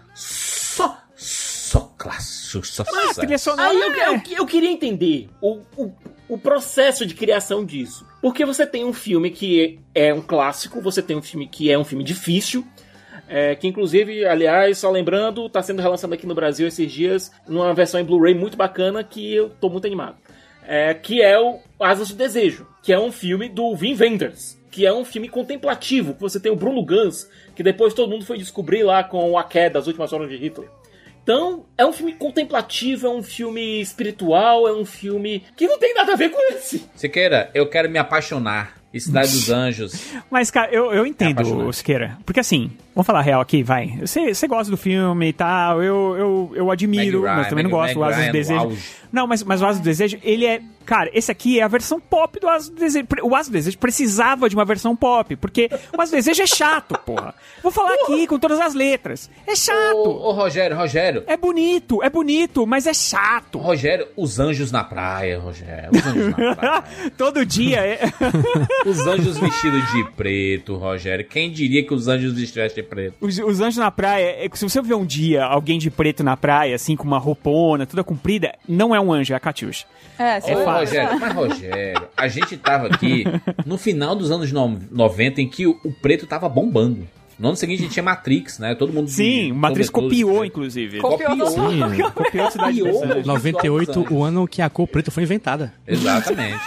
Só 2.50 2.84
clássico. 2.84 3.38
Só 3.38 3.52
sucesso. 3.52 3.60
Aí 3.60 3.80
eu, 3.80 3.94
eu, 3.94 4.22
eu 4.40 4.46
queria 4.46 4.72
entender 4.72 5.30
o, 5.42 5.60
o, 5.78 5.94
o 6.28 6.38
processo 6.38 7.06
de 7.06 7.14
criação 7.14 7.66
disso. 7.66 8.06
Porque 8.22 8.46
você 8.46 8.66
tem 8.66 8.84
um 8.84 8.94
filme 8.94 9.32
que 9.32 9.80
é 9.96 10.14
um 10.14 10.22
clássico, 10.22 10.82
você 10.82 11.02
tem 11.02 11.16
um 11.16 11.22
filme 11.22 11.48
que 11.48 11.72
é 11.72 11.78
um 11.78 11.86
filme 11.86 12.04
difícil. 12.04 12.66
é, 13.30 13.56
que 13.56 13.68
inclusive, 13.68 14.26
aliás, 14.26 14.80
só 14.80 14.90
lembrando, 14.90 15.48
tá 15.48 15.62
sendo 15.62 15.82
relançado 15.82 16.14
aqui 16.16 16.26
no 16.26 16.34
Brasil 16.34 16.68
esses 16.68 16.92
dias, 16.92 17.32
numa 17.48 17.74
versão 17.76 18.00
em 18.00 18.04
Blu-ray 18.04 18.34
muito 18.34 18.58
bacana 18.58 19.04
que 19.04 19.34
eu 19.34 19.50
tô 19.62 19.70
muito 19.70 19.86
animado. 19.86 20.18
É, 20.68 20.94
que 20.94 21.22
é 21.22 21.40
o 21.40 21.60
Asas 21.80 22.10
do 22.10 22.16
Desejo, 22.16 22.68
que 22.84 22.92
é 22.92 23.00
um 23.00 23.12
filme 23.12 23.48
do 23.48 23.70
Wim 23.70 23.96
Wenders, 24.00 24.58
que 24.70 24.86
é 24.86 24.94
um 24.94 25.06
filme 25.06 25.30
contemplativo, 25.30 26.14
que 26.14 26.22
você 26.22 26.40
tem 26.40 26.52
o 26.52 26.56
Bruno 26.56 26.84
Gans, 26.84 27.30
que 27.56 27.64
depois 27.64 27.94
todo 27.94 28.10
mundo 28.10 28.26
foi 28.26 28.38
descobrir 28.38 28.84
lá 28.84 29.04
com 29.04 29.38
A 29.38 29.44
Queda, 29.44 29.80
As 29.80 29.88
Últimas 29.88 30.12
Horas 30.12 30.30
de 30.30 30.36
Hitler. 30.36 30.70
Então, 31.30 31.64
é 31.78 31.86
um 31.86 31.94
filme 31.94 32.14
contemplativo, 32.14 33.06
é 33.06 33.10
um 33.12 33.22
filme 33.22 33.80
espiritual, 33.80 34.68
é 34.68 34.74
um 34.74 34.84
filme 34.84 35.44
que 35.56 35.68
não 35.68 35.78
tem 35.78 35.94
nada 35.94 36.14
a 36.14 36.16
ver 36.16 36.30
com 36.30 36.42
esse. 36.54 36.90
Siqueira, 36.96 37.52
eu 37.54 37.70
quero 37.70 37.88
me 37.88 38.00
apaixonar. 38.00 38.80
E 38.92 39.00
Cidade 39.00 39.30
dos 39.30 39.48
Anjos. 39.54 39.94
Mas, 40.32 40.50
cara, 40.50 40.72
eu, 40.72 40.92
eu 40.92 41.06
entendo, 41.06 41.34
apaixonante. 41.34 41.76
Siqueira. 41.76 42.18
Porque 42.26 42.40
assim, 42.40 42.72
vamos 43.00 43.08
falar 43.08 43.22
real 43.22 43.40
aqui, 43.40 43.64
vai. 43.64 43.98
Você 44.02 44.48
gosta 44.48 44.70
do 44.70 44.76
filme 44.76 45.30
e 45.30 45.34
tal, 45.34 45.82
eu, 45.82 46.18
eu, 46.18 46.52
eu 46.54 46.72
admiro, 46.72 47.22
Meg 47.22 47.36
mas 47.36 47.48
também 47.48 47.64
não 47.64 47.72
Ryan, 47.72 47.82
gosto 47.82 47.96
do 47.96 48.04
Asas 48.04 48.16
do 48.16 48.20
Ryan 48.20 48.28
no 48.28 48.34
Desejo. 48.34 49.00
Não, 49.12 49.26
mas, 49.26 49.44
mas 49.44 49.62
o 49.62 49.66
Asas 49.66 49.82
do 49.82 49.86
Desejo, 49.86 50.18
ele 50.22 50.46
é. 50.46 50.62
Cara, 50.86 51.10
esse 51.14 51.32
aqui 51.32 51.60
é 51.60 51.64
a 51.64 51.68
versão 51.68 52.00
pop 52.00 52.40
do 52.40 52.48
Asas 52.48 52.70
do 52.70 52.76
Desejo. 52.76 53.06
O 53.24 53.36
Asas 53.36 53.48
do 53.48 53.54
Desejo 53.54 53.78
precisava 53.78 54.50
de 54.50 54.56
uma 54.56 54.66
versão 54.66 54.96
pop, 54.96 55.36
porque 55.36 55.70
o 55.96 56.02
Asas 56.02 56.12
do 56.12 56.16
Desejo 56.16 56.42
é 56.42 56.48
chato, 56.48 56.98
porra. 57.06 57.34
Vou 57.64 57.72
falar 57.72 57.94
aqui 57.94 58.28
com 58.28 58.38
todas 58.38 58.60
as 58.60 58.74
letras. 58.74 59.30
É 59.48 59.56
chato. 59.56 59.96
Ô, 59.96 60.30
ô, 60.30 60.32
Rogério, 60.32 60.76
Rogério. 60.76 61.24
É 61.26 61.38
bonito, 61.38 62.04
é 62.04 62.10
bonito, 62.10 62.68
mas 62.68 62.86
é 62.86 62.94
chato. 62.94 63.60
Rogério, 63.60 64.08
os 64.18 64.40
anjos 64.40 64.72
na 64.72 64.84
praia, 64.84 65.40
Rogério. 65.40 65.90
Os 65.92 66.06
anjos 66.06 66.38
na 66.38 66.56
praia. 66.56 66.84
Todo 67.18 67.46
dia 67.46 67.80
é. 67.80 68.00
Os 68.86 69.00
anjos 69.08 69.38
vestidos 69.38 69.92
de 69.92 70.04
preto, 70.12 70.76
Rogério. 70.76 71.26
Quem 71.26 71.52
diria 71.52 71.86
que 71.86 71.94
os 71.94 72.08
anjos 72.08 72.34
vestivessem 72.34 72.84
de 72.84 72.89
preto? 72.90 73.16
Os, 73.22 73.38
os 73.40 73.62
anjos 73.62 73.78
na 73.78 73.92
praia, 73.92 74.44
é 74.44 74.50
que 74.50 74.58
se 74.58 74.68
você 74.68 74.82
ver 74.82 74.96
um 74.96 75.06
dia 75.06 75.46
alguém 75.46 75.78
de 75.80 75.90
preto 75.92 76.24
na 76.24 76.36
praia, 76.36 76.76
assim, 76.76 76.96
com 76.96 77.04
uma 77.06 77.18
roupona, 77.20 77.86
toda 77.86 78.04
comprida, 78.04 78.54
não 78.68 78.94
é 78.96 79.00
um 79.00 79.14
anjo, 79.14 79.34
é 79.34 79.36
a 79.36 79.40
Catiuxa. 79.40 79.86
É, 80.18 80.38
Ô, 80.38 80.42
sim. 80.42 80.54
Rogério, 80.54 81.20
mas 81.20 81.34
Rogério, 81.34 82.08
a 82.18 82.28
gente 82.28 82.58
tava 82.58 82.88
aqui 82.88 83.24
no 83.66 83.78
final 83.78 84.16
dos 84.16 84.32
anos 84.32 84.52
no- 84.52 84.80
90 84.92 85.42
em 85.42 85.48
que 85.48 85.66
o, 85.66 85.80
o 85.86 85.92
preto 86.02 86.28
tava 86.28 86.50
bombando. 86.50 87.08
No 87.40 87.48
ano 87.48 87.56
seguinte 87.56 87.80
a 87.80 87.84
gente 87.84 87.94
tinha 87.94 88.04
Matrix, 88.04 88.60
né? 88.60 88.76
Todo 88.76 88.92
mundo. 88.92 89.08
Sim, 89.10 89.54
o 89.54 89.56
Matrix 89.56 89.90
copiou, 89.90 90.42
né? 90.42 90.48
inclusive. 90.48 90.98
Copiou. 91.00 91.48
Sim. 91.48 91.80
Copiou 92.14 92.48
a 92.48 92.52
cidade 92.52 92.80
Copiou. 92.82 93.02
dos 93.02 93.12
Anjos. 93.12 93.26
98, 93.26 94.08
o 94.14 94.24
ano 94.26 94.46
que 94.46 94.62
a 94.62 94.70
cor 94.70 94.86
preta 94.90 95.10
foi 95.10 95.24
inventada. 95.24 95.74
Exatamente. 95.88 96.60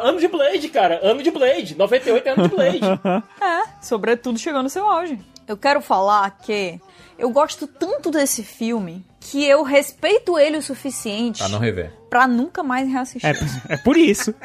Ano 0.00 0.18
de 0.20 0.28
Blade, 0.28 0.68
cara. 0.68 1.00
Ano 1.02 1.22
de 1.22 1.30
Blade. 1.30 1.76
98 1.76 2.26
é 2.26 2.30
ano 2.32 2.42
de 2.48 2.54
Blade. 2.54 2.80
É, 3.40 3.62
sobretudo 3.82 4.38
chegou 4.38 4.62
no 4.62 4.68
seu 4.68 4.88
auge. 4.88 5.18
Eu 5.46 5.56
quero 5.56 5.80
falar 5.80 6.30
que 6.42 6.80
eu 7.18 7.30
gosto 7.30 7.66
tanto 7.66 8.10
desse 8.10 8.42
filme 8.42 9.04
que 9.20 9.44
eu 9.44 9.62
respeito 9.62 10.38
ele 10.38 10.56
o 10.58 10.62
suficiente 10.62 11.38
Pra 11.38 11.48
não 11.48 11.58
rever. 11.58 11.92
pra 12.10 12.26
nunca 12.28 12.62
mais 12.62 12.88
reassistir. 12.88 13.28
É, 13.28 13.74
é 13.74 13.76
por 13.78 13.96
isso. 13.96 14.34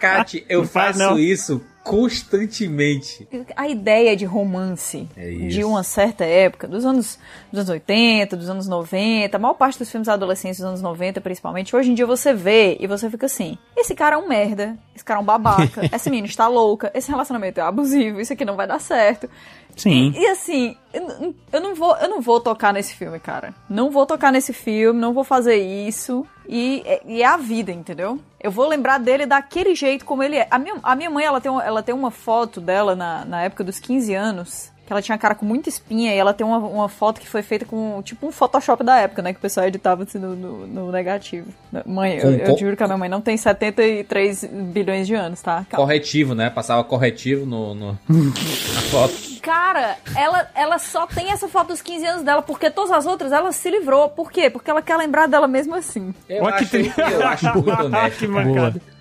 Kat, 0.00 0.44
eu 0.48 0.60
Não 0.62 0.68
faz, 0.68 0.96
faço 0.96 1.10
não. 1.10 1.18
isso 1.18 1.60
constantemente. 1.84 3.28
A 3.54 3.68
ideia 3.68 4.16
de 4.16 4.24
romance 4.24 5.06
É 5.16 5.28
de 5.30 5.62
uma 5.62 5.82
certa 5.82 6.24
época, 6.24 6.66
dos 6.66 6.84
anos, 6.84 7.18
dos 7.52 7.60
anos 7.60 7.68
80, 7.68 8.36
dos 8.36 8.48
anos 8.48 8.66
90, 8.66 9.36
a 9.36 9.38
maior 9.38 9.54
parte 9.54 9.78
dos 9.78 9.90
filmes 9.90 10.08
adolescentes 10.08 10.58
dos 10.58 10.66
anos 10.66 10.82
90, 10.82 11.20
principalmente, 11.20 11.76
hoje 11.76 11.90
em 11.90 11.94
dia 11.94 12.06
você 12.06 12.32
vê 12.32 12.76
e 12.80 12.86
você 12.86 13.10
fica 13.10 13.26
assim: 13.26 13.58
esse 13.76 13.94
cara 13.94 14.16
é 14.16 14.18
um 14.18 14.26
merda, 14.26 14.76
esse 14.96 15.04
cara 15.04 15.20
é 15.20 15.22
um 15.22 15.26
babaca, 15.26 15.82
essa 15.92 16.08
menina 16.08 16.26
está 16.26 16.48
louca, 16.48 16.90
esse 16.94 17.10
relacionamento 17.10 17.60
é 17.60 17.62
abusivo, 17.62 18.18
isso 18.18 18.32
aqui 18.32 18.44
não 18.44 18.56
vai 18.56 18.66
dar 18.66 18.80
certo. 18.80 19.28
Sim. 19.76 20.12
E 20.16 20.26
assim, 20.26 20.76
eu, 21.52 21.60
não 21.60 21.74
vou, 21.74 21.96
eu 21.96 22.08
não 22.08 22.20
vou 22.20 22.40
tocar 22.40 22.72
nesse 22.72 22.94
filme, 22.94 23.18
cara. 23.18 23.54
Não 23.68 23.90
vou 23.90 24.06
tocar 24.06 24.30
nesse 24.32 24.52
filme, 24.52 25.00
não 25.00 25.12
vou 25.12 25.24
fazer 25.24 25.56
isso. 25.56 26.26
E, 26.48 26.84
e 27.06 27.22
é 27.22 27.26
a 27.26 27.36
vida, 27.36 27.72
entendeu? 27.72 28.20
Eu 28.40 28.50
vou 28.50 28.68
lembrar 28.68 28.98
dele 28.98 29.26
daquele 29.26 29.74
jeito 29.74 30.04
como 30.04 30.22
ele 30.22 30.36
é. 30.36 30.46
A 30.50 30.58
minha, 30.58 30.76
a 30.82 30.94
minha 30.94 31.10
mãe, 31.10 31.24
ela 31.24 31.40
tem, 31.40 31.50
ela 31.50 31.82
tem 31.82 31.94
uma 31.94 32.10
foto 32.10 32.60
dela 32.60 32.94
na, 32.94 33.24
na 33.24 33.42
época 33.42 33.64
dos 33.64 33.78
15 33.78 34.14
anos. 34.14 34.73
Que 34.86 34.92
ela 34.92 35.00
tinha 35.00 35.14
a 35.16 35.18
cara 35.18 35.34
com 35.34 35.46
muita 35.46 35.68
espinha 35.68 36.14
e 36.14 36.18
ela 36.18 36.34
tem 36.34 36.46
uma, 36.46 36.58
uma 36.58 36.88
foto 36.90 37.18
que 37.20 37.26
foi 37.26 37.40
feita 37.42 37.64
com 37.64 38.02
tipo 38.02 38.26
um 38.26 38.30
Photoshop 38.30 38.84
da 38.84 38.98
época, 38.98 39.22
né? 39.22 39.32
Que 39.32 39.38
o 39.38 39.42
pessoal 39.42 39.66
editava 39.66 40.02
assim, 40.02 40.18
no, 40.18 40.36
no- 40.36 40.66
no 40.66 40.92
negativo. 40.92 41.48
Mãe, 41.86 42.18
eu, 42.18 42.32
eu 42.32 42.50
com- 42.52 42.58
juro 42.58 42.76
que 42.76 42.82
a 42.82 42.86
minha 42.86 42.98
mãe 42.98 43.08
não 43.08 43.20
tem 43.22 43.34
73 43.36 44.44
bilhões 44.44 45.06
de 45.06 45.14
anos, 45.14 45.40
tá? 45.40 45.64
Calma. 45.70 45.86
Corretivo, 45.86 46.34
né? 46.34 46.50
Passava 46.50 46.84
corretivo 46.84 47.46
no, 47.46 47.74
no- 47.74 47.98
na 48.08 48.80
foto. 48.90 49.14
Cara, 49.40 49.96
ela, 50.16 50.48
ela 50.54 50.78
só 50.78 51.06
tem 51.06 51.30
essa 51.30 51.48
foto 51.48 51.68
dos 51.68 51.82
15 51.82 52.04
anos 52.06 52.22
dela, 52.22 52.42
porque 52.42 52.70
todas 52.70 52.90
as 52.90 53.06
outras 53.06 53.32
ela 53.32 53.52
se 53.52 53.70
livrou. 53.70 54.08
Por 54.08 54.30
quê? 54.30 54.48
Porque 54.50 54.70
ela 54.70 54.80
quer 54.82 54.96
lembrar 54.96 55.26
dela 55.28 55.46
mesmo 55.48 55.74
assim. 55.74 56.14
Eu, 56.28 56.46
acho, 56.46 56.76
eu 56.76 57.26
acho 57.26 57.52
muito 57.56 57.82
honesto. 57.82 58.18
Que 58.18 58.26
mancada. 58.26 58.70
Boa. 58.70 58.93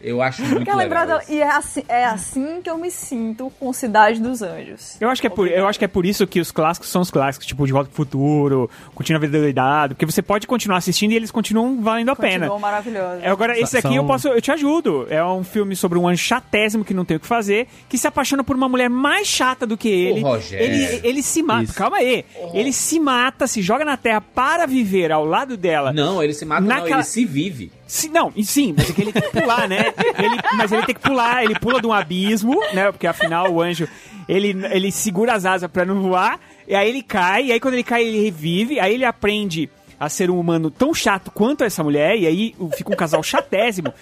Eu 0.00 0.22
acho 0.22 0.42
muito 0.42 0.74
lembrar 0.76 1.02
legal. 1.04 1.20
E 1.28 1.40
é 1.40 1.48
assim, 1.50 1.82
é 1.88 2.04
assim 2.04 2.60
que 2.62 2.70
eu 2.70 2.78
me 2.78 2.90
sinto 2.90 3.50
com 3.58 3.72
Cidade 3.72 4.20
dos 4.20 4.42
Anjos. 4.42 4.96
Eu 5.00 5.08
acho, 5.08 5.20
que 5.20 5.26
é 5.26 5.30
por, 5.30 5.48
eu 5.48 5.66
acho 5.66 5.78
que 5.78 5.84
é 5.84 5.88
por 5.88 6.06
isso 6.06 6.26
que 6.26 6.40
os 6.40 6.50
clássicos 6.50 6.88
são 6.88 7.02
os 7.02 7.10
clássicos, 7.10 7.46
tipo 7.46 7.66
De 7.66 7.72
Volta 7.72 7.88
pro 7.88 7.96
Futuro, 7.96 8.70
Continua 8.94 9.18
a 9.18 9.20
Vida 9.20 9.38
Doidado, 9.38 9.94
porque 9.94 10.06
você 10.06 10.22
pode 10.22 10.46
continuar 10.46 10.78
assistindo 10.78 11.12
e 11.12 11.16
eles 11.16 11.30
continuam 11.30 11.80
valendo 11.82 12.10
a 12.10 12.16
pena. 12.16 12.32
Continuou 12.46 12.58
maravilhosa. 12.60 13.20
É, 13.22 13.28
Agora, 13.30 13.58
esse 13.58 13.76
aqui 13.76 13.88
São- 13.88 13.96
eu 13.96 14.04
posso, 14.04 14.28
eu 14.28 14.40
te 14.40 14.50
ajudo. 14.52 15.06
É 15.10 15.24
um 15.24 15.42
filme 15.44 15.74
sobre 15.76 15.98
um 15.98 16.06
anjo 16.08 16.22
chatésimo 16.22 16.84
que 16.84 16.94
não 16.94 17.04
tem 17.04 17.16
o 17.16 17.20
que 17.20 17.26
fazer, 17.26 17.66
que 17.88 17.98
se 17.98 18.06
apaixona 18.06 18.44
por 18.44 18.54
uma 18.56 18.68
mulher 18.68 18.88
mais 18.88 19.26
chata 19.26 19.66
do 19.66 19.76
que 19.76 19.88
ele. 19.88 20.20
Rogério. 20.20 20.64
Ele, 20.66 21.00
ele 21.06 21.22
se 21.22 21.42
mata. 21.42 21.64
Isso. 21.64 21.74
Calma 21.74 21.98
aí. 21.98 22.24
Ele 22.54 22.72
se 22.72 22.98
mata, 23.00 23.46
se 23.46 23.62
joga 23.62 23.84
na 23.84 23.96
terra 23.96 24.20
para 24.20 24.66
viver 24.66 25.10
ao 25.12 25.24
lado 25.24 25.56
dela. 25.56 25.92
Não, 25.92 26.22
ele 26.22 26.32
se 26.34 26.44
mata, 26.44 26.60
não, 26.60 26.68
Naquela- 26.68 26.96
ele 26.96 27.04
se 27.04 27.24
vive. 27.24 27.72
Se- 27.86 28.08
não, 28.08 28.32
e 28.36 28.44
sim, 28.44 28.72
mas 28.76 28.88
é 28.88 28.92
que 28.92 29.02
ele 29.02 29.12
pular, 29.40 29.68
né? 29.68 29.92
Ele- 30.18 30.40
mas 30.56 30.72
ele 30.72 30.86
tem 30.86 30.94
que 30.94 31.00
pular, 31.00 31.44
ele 31.44 31.58
pula 31.58 31.80
de 31.80 31.86
um 31.86 31.92
abismo, 31.92 32.58
né? 32.72 32.90
Porque 32.92 33.06
afinal 33.06 33.50
o 33.52 33.60
anjo, 33.60 33.88
ele, 34.28 34.56
ele 34.70 34.90
segura 34.92 35.34
as 35.34 35.44
asas 35.46 35.70
pra 35.70 35.84
não 35.84 36.00
voar, 36.02 36.38
e 36.68 36.74
aí 36.74 36.88
ele 36.88 37.02
cai, 37.02 37.46
e 37.46 37.52
aí 37.52 37.60
quando 37.60 37.74
ele 37.74 37.84
cai 37.84 38.04
ele 38.04 38.22
revive, 38.24 38.78
aí 38.80 38.94
ele 38.94 39.04
aprende 39.04 39.68
a 39.98 40.08
ser 40.08 40.30
um 40.30 40.38
humano 40.40 40.70
tão 40.70 40.94
chato 40.94 41.30
quanto 41.30 41.62
essa 41.62 41.82
mulher, 41.84 42.16
e 42.16 42.26
aí 42.26 42.54
fica 42.76 42.92
um 42.92 42.96
casal 42.96 43.22
chatésimo, 43.22 43.92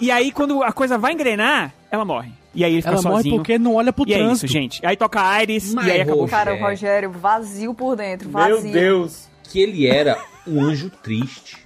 e 0.00 0.10
aí 0.10 0.30
quando 0.30 0.62
a 0.62 0.72
coisa 0.72 0.96
vai 0.98 1.12
engrenar, 1.12 1.72
ela 1.90 2.04
morre. 2.04 2.30
E 2.54 2.64
aí 2.64 2.72
ele 2.72 2.82
fica 2.82 2.94
Ela 2.94 3.02
morre 3.02 3.16
sozinho. 3.16 3.36
porque 3.36 3.58
não 3.58 3.74
olha 3.76 3.92
pro 3.92 4.04
e 4.08 4.14
é 4.14 4.20
isso, 4.32 4.46
gente. 4.46 4.84
Aí 4.84 4.96
toca 4.96 5.20
Ares, 5.20 5.72
Mas, 5.74 5.86
e 5.86 5.90
aí 5.90 6.00
acabou. 6.00 6.22
Rogério, 6.22 6.30
Cara, 6.44 6.54
o 6.54 6.56
É. 6.58 6.70
Rogério 6.70 7.10
vazio 7.12 7.74
por 7.74 7.94
dentro, 7.94 8.28
vazio. 8.30 8.62
Meu 8.62 8.72
Deus. 8.72 9.28
Que 9.44 9.60
ele 9.60 9.86
era 9.86 10.18
um 10.46 10.60
anjo 10.64 10.90
triste. 10.90 11.56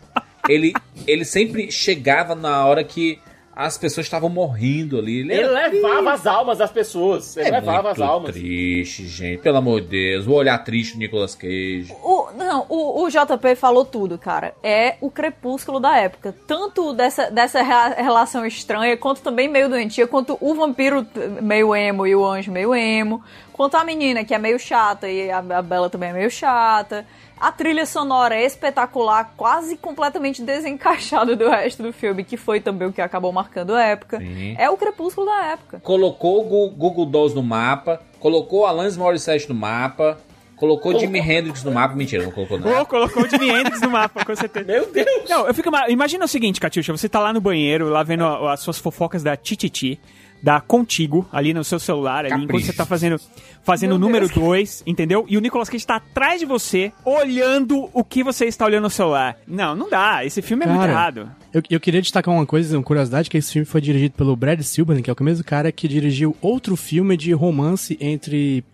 Ele, 0.48 0.72
ele 1.06 1.24
sempre 1.24 1.70
chegava 1.70 2.34
na 2.34 2.64
hora 2.66 2.82
que 2.84 3.18
as 3.54 3.76
pessoas 3.76 4.06
estavam 4.06 4.30
morrendo 4.30 4.98
ali. 4.98 5.20
Ele, 5.20 5.34
Ele 5.34 5.46
levava 5.46 6.12
as 6.14 6.26
almas 6.26 6.56
das 6.56 6.70
pessoas. 6.70 7.36
Ele 7.36 7.48
É 7.48 7.50
levava 7.52 7.82
muito 7.90 8.02
as 8.02 8.08
almas. 8.08 8.32
triste, 8.32 9.06
gente. 9.06 9.42
Pelo 9.42 9.58
amor 9.58 9.82
de 9.82 9.88
Deus. 9.88 10.26
O 10.26 10.32
olhar 10.32 10.56
triste 10.64 10.94
do 10.94 10.98
Nicolas 11.00 11.34
Cage. 11.34 11.94
O, 12.02 12.30
não, 12.34 12.64
o, 12.68 13.02
o 13.04 13.10
JP 13.10 13.54
falou 13.54 13.84
tudo, 13.84 14.16
cara. 14.16 14.54
É 14.62 14.96
o 15.02 15.10
crepúsculo 15.10 15.78
da 15.78 15.94
época. 15.98 16.34
Tanto 16.46 16.94
dessa, 16.94 17.30
dessa 17.30 17.60
relação 17.62 18.46
estranha, 18.46 18.96
quanto 18.96 19.20
também 19.20 19.48
meio 19.48 19.68
doentia, 19.68 20.06
quanto 20.06 20.38
o 20.40 20.54
vampiro 20.54 21.06
meio 21.42 21.76
emo 21.76 22.06
e 22.06 22.16
o 22.16 22.24
anjo 22.24 22.50
meio 22.50 22.74
emo, 22.74 23.22
quanto 23.52 23.76
a 23.76 23.84
menina 23.84 24.24
que 24.24 24.32
é 24.34 24.38
meio 24.38 24.58
chata 24.58 25.10
e 25.10 25.30
a, 25.30 25.38
a 25.38 25.60
Bela 25.62 25.90
também 25.90 26.08
é 26.08 26.14
meio 26.14 26.30
chata. 26.30 27.04
A 27.42 27.50
trilha 27.50 27.84
sonora 27.84 28.36
é 28.36 28.44
espetacular, 28.46 29.34
quase 29.36 29.76
completamente 29.76 30.40
desencaixada 30.42 31.34
do 31.34 31.48
resto 31.48 31.82
do 31.82 31.92
filme, 31.92 32.22
que 32.22 32.36
foi 32.36 32.60
também 32.60 32.86
o 32.86 32.92
que 32.92 33.00
acabou 33.00 33.32
marcando 33.32 33.74
a 33.74 33.82
época. 33.82 34.18
Sim. 34.20 34.54
É 34.56 34.70
o 34.70 34.76
crepúsculo 34.76 35.26
da 35.26 35.46
época. 35.46 35.80
Colocou 35.80 36.40
o 36.40 36.70
Google 36.70 37.04
Dolls 37.04 37.34
no 37.34 37.42
mapa. 37.42 38.00
Colocou 38.20 38.64
Alanis 38.64 38.96
Morissette 38.96 39.48
no 39.48 39.56
mapa. 39.56 40.18
Colocou 40.56 40.96
Jimi 40.96 41.18
Hendrix 41.18 41.64
no 41.64 41.72
mapa. 41.72 41.96
Mentira, 41.96 42.22
não 42.22 42.30
colocou 42.30 42.60
não. 42.60 42.84
colocou 42.84 43.24
o 43.24 43.28
Jimi 43.28 43.50
Hendrix 43.50 43.80
no 43.80 43.90
mapa, 43.90 44.24
com 44.24 44.36
certeza. 44.36 44.64
Meu 44.64 44.92
Deus. 44.92 45.28
Não, 45.28 45.44
eu 45.48 45.52
fico. 45.52 45.68
ima- 45.68 45.88
Imagina 45.90 46.24
o 46.24 46.28
seguinte, 46.28 46.60
Catiuxa, 46.60 46.92
você 46.96 47.08
tá 47.08 47.18
lá 47.18 47.32
no 47.32 47.40
banheiro, 47.40 47.88
lá 47.88 48.04
vendo 48.04 48.24
a- 48.24 48.52
as 48.52 48.60
suas 48.60 48.78
fofocas 48.78 49.24
da 49.24 49.36
Tititi, 49.36 49.98
da 50.42 50.60
Contigo, 50.60 51.26
ali 51.32 51.54
no 51.54 51.62
seu 51.62 51.78
celular, 51.78 52.26
ali, 52.26 52.44
enquanto 52.44 52.64
você 52.64 52.72
tá 52.72 52.84
fazendo, 52.84 53.20
fazendo 53.62 53.94
o 53.94 53.98
número 53.98 54.26
Deus. 54.26 54.38
2, 54.38 54.82
entendeu? 54.86 55.24
E 55.28 55.36
o 55.36 55.40
Nicolas 55.40 55.68
Cage 55.68 55.86
tá 55.86 55.96
atrás 55.96 56.40
de 56.40 56.46
você, 56.46 56.92
olhando 57.04 57.88
o 57.92 58.02
que 58.02 58.24
você 58.24 58.46
está 58.46 58.64
olhando 58.64 58.84
no 58.84 58.90
celular. 58.90 59.38
Não, 59.46 59.76
não 59.76 59.88
dá. 59.88 60.24
Esse 60.24 60.42
filme 60.42 60.64
é 60.64 60.66
muito 60.66 60.80
Cara, 60.80 60.92
errado. 60.92 61.30
Eu, 61.52 61.62
eu 61.70 61.78
queria 61.78 62.02
destacar 62.02 62.34
uma 62.34 62.44
coisa, 62.44 62.76
uma 62.76 62.82
curiosidade, 62.82 63.30
que 63.30 63.38
esse 63.38 63.52
filme 63.52 63.66
foi 63.66 63.80
dirigido 63.80 64.14
pelo 64.14 64.34
Brad 64.34 64.60
Silberman, 64.62 65.02
que 65.02 65.10
é 65.10 65.14
o 65.18 65.24
mesmo 65.24 65.44
cara 65.44 65.70
que 65.70 65.86
dirigiu 65.86 66.36
outro 66.40 66.76
filme 66.76 67.16
de 67.16 67.32
romance 67.32 67.96
entre 68.00 68.64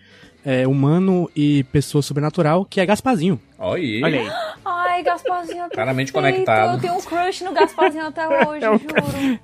é, 0.44 0.66
humano 0.66 1.30
e 1.36 1.64
pessoa 1.64 2.00
sobrenatural, 2.00 2.64
que 2.64 2.80
é 2.80 2.86
Gasparzinho. 2.86 3.38
Olha 3.58 3.82
aí. 3.82 4.02
Olha 4.04 4.20
aí. 4.20 4.30
Ai, 4.64 5.02
Gasparzinho 5.02 5.64
é 5.64 5.68
Claramente 5.68 6.12
conectado. 6.12 6.74
Eu 6.76 6.80
tenho 6.80 6.94
um 6.94 7.00
crush 7.00 7.42
no 7.42 7.52
Gasparzinho 7.52 8.06
até 8.06 8.26
hoje, 8.46 8.64
É 8.64 8.70
o 8.70 8.78
juro. 8.78 8.94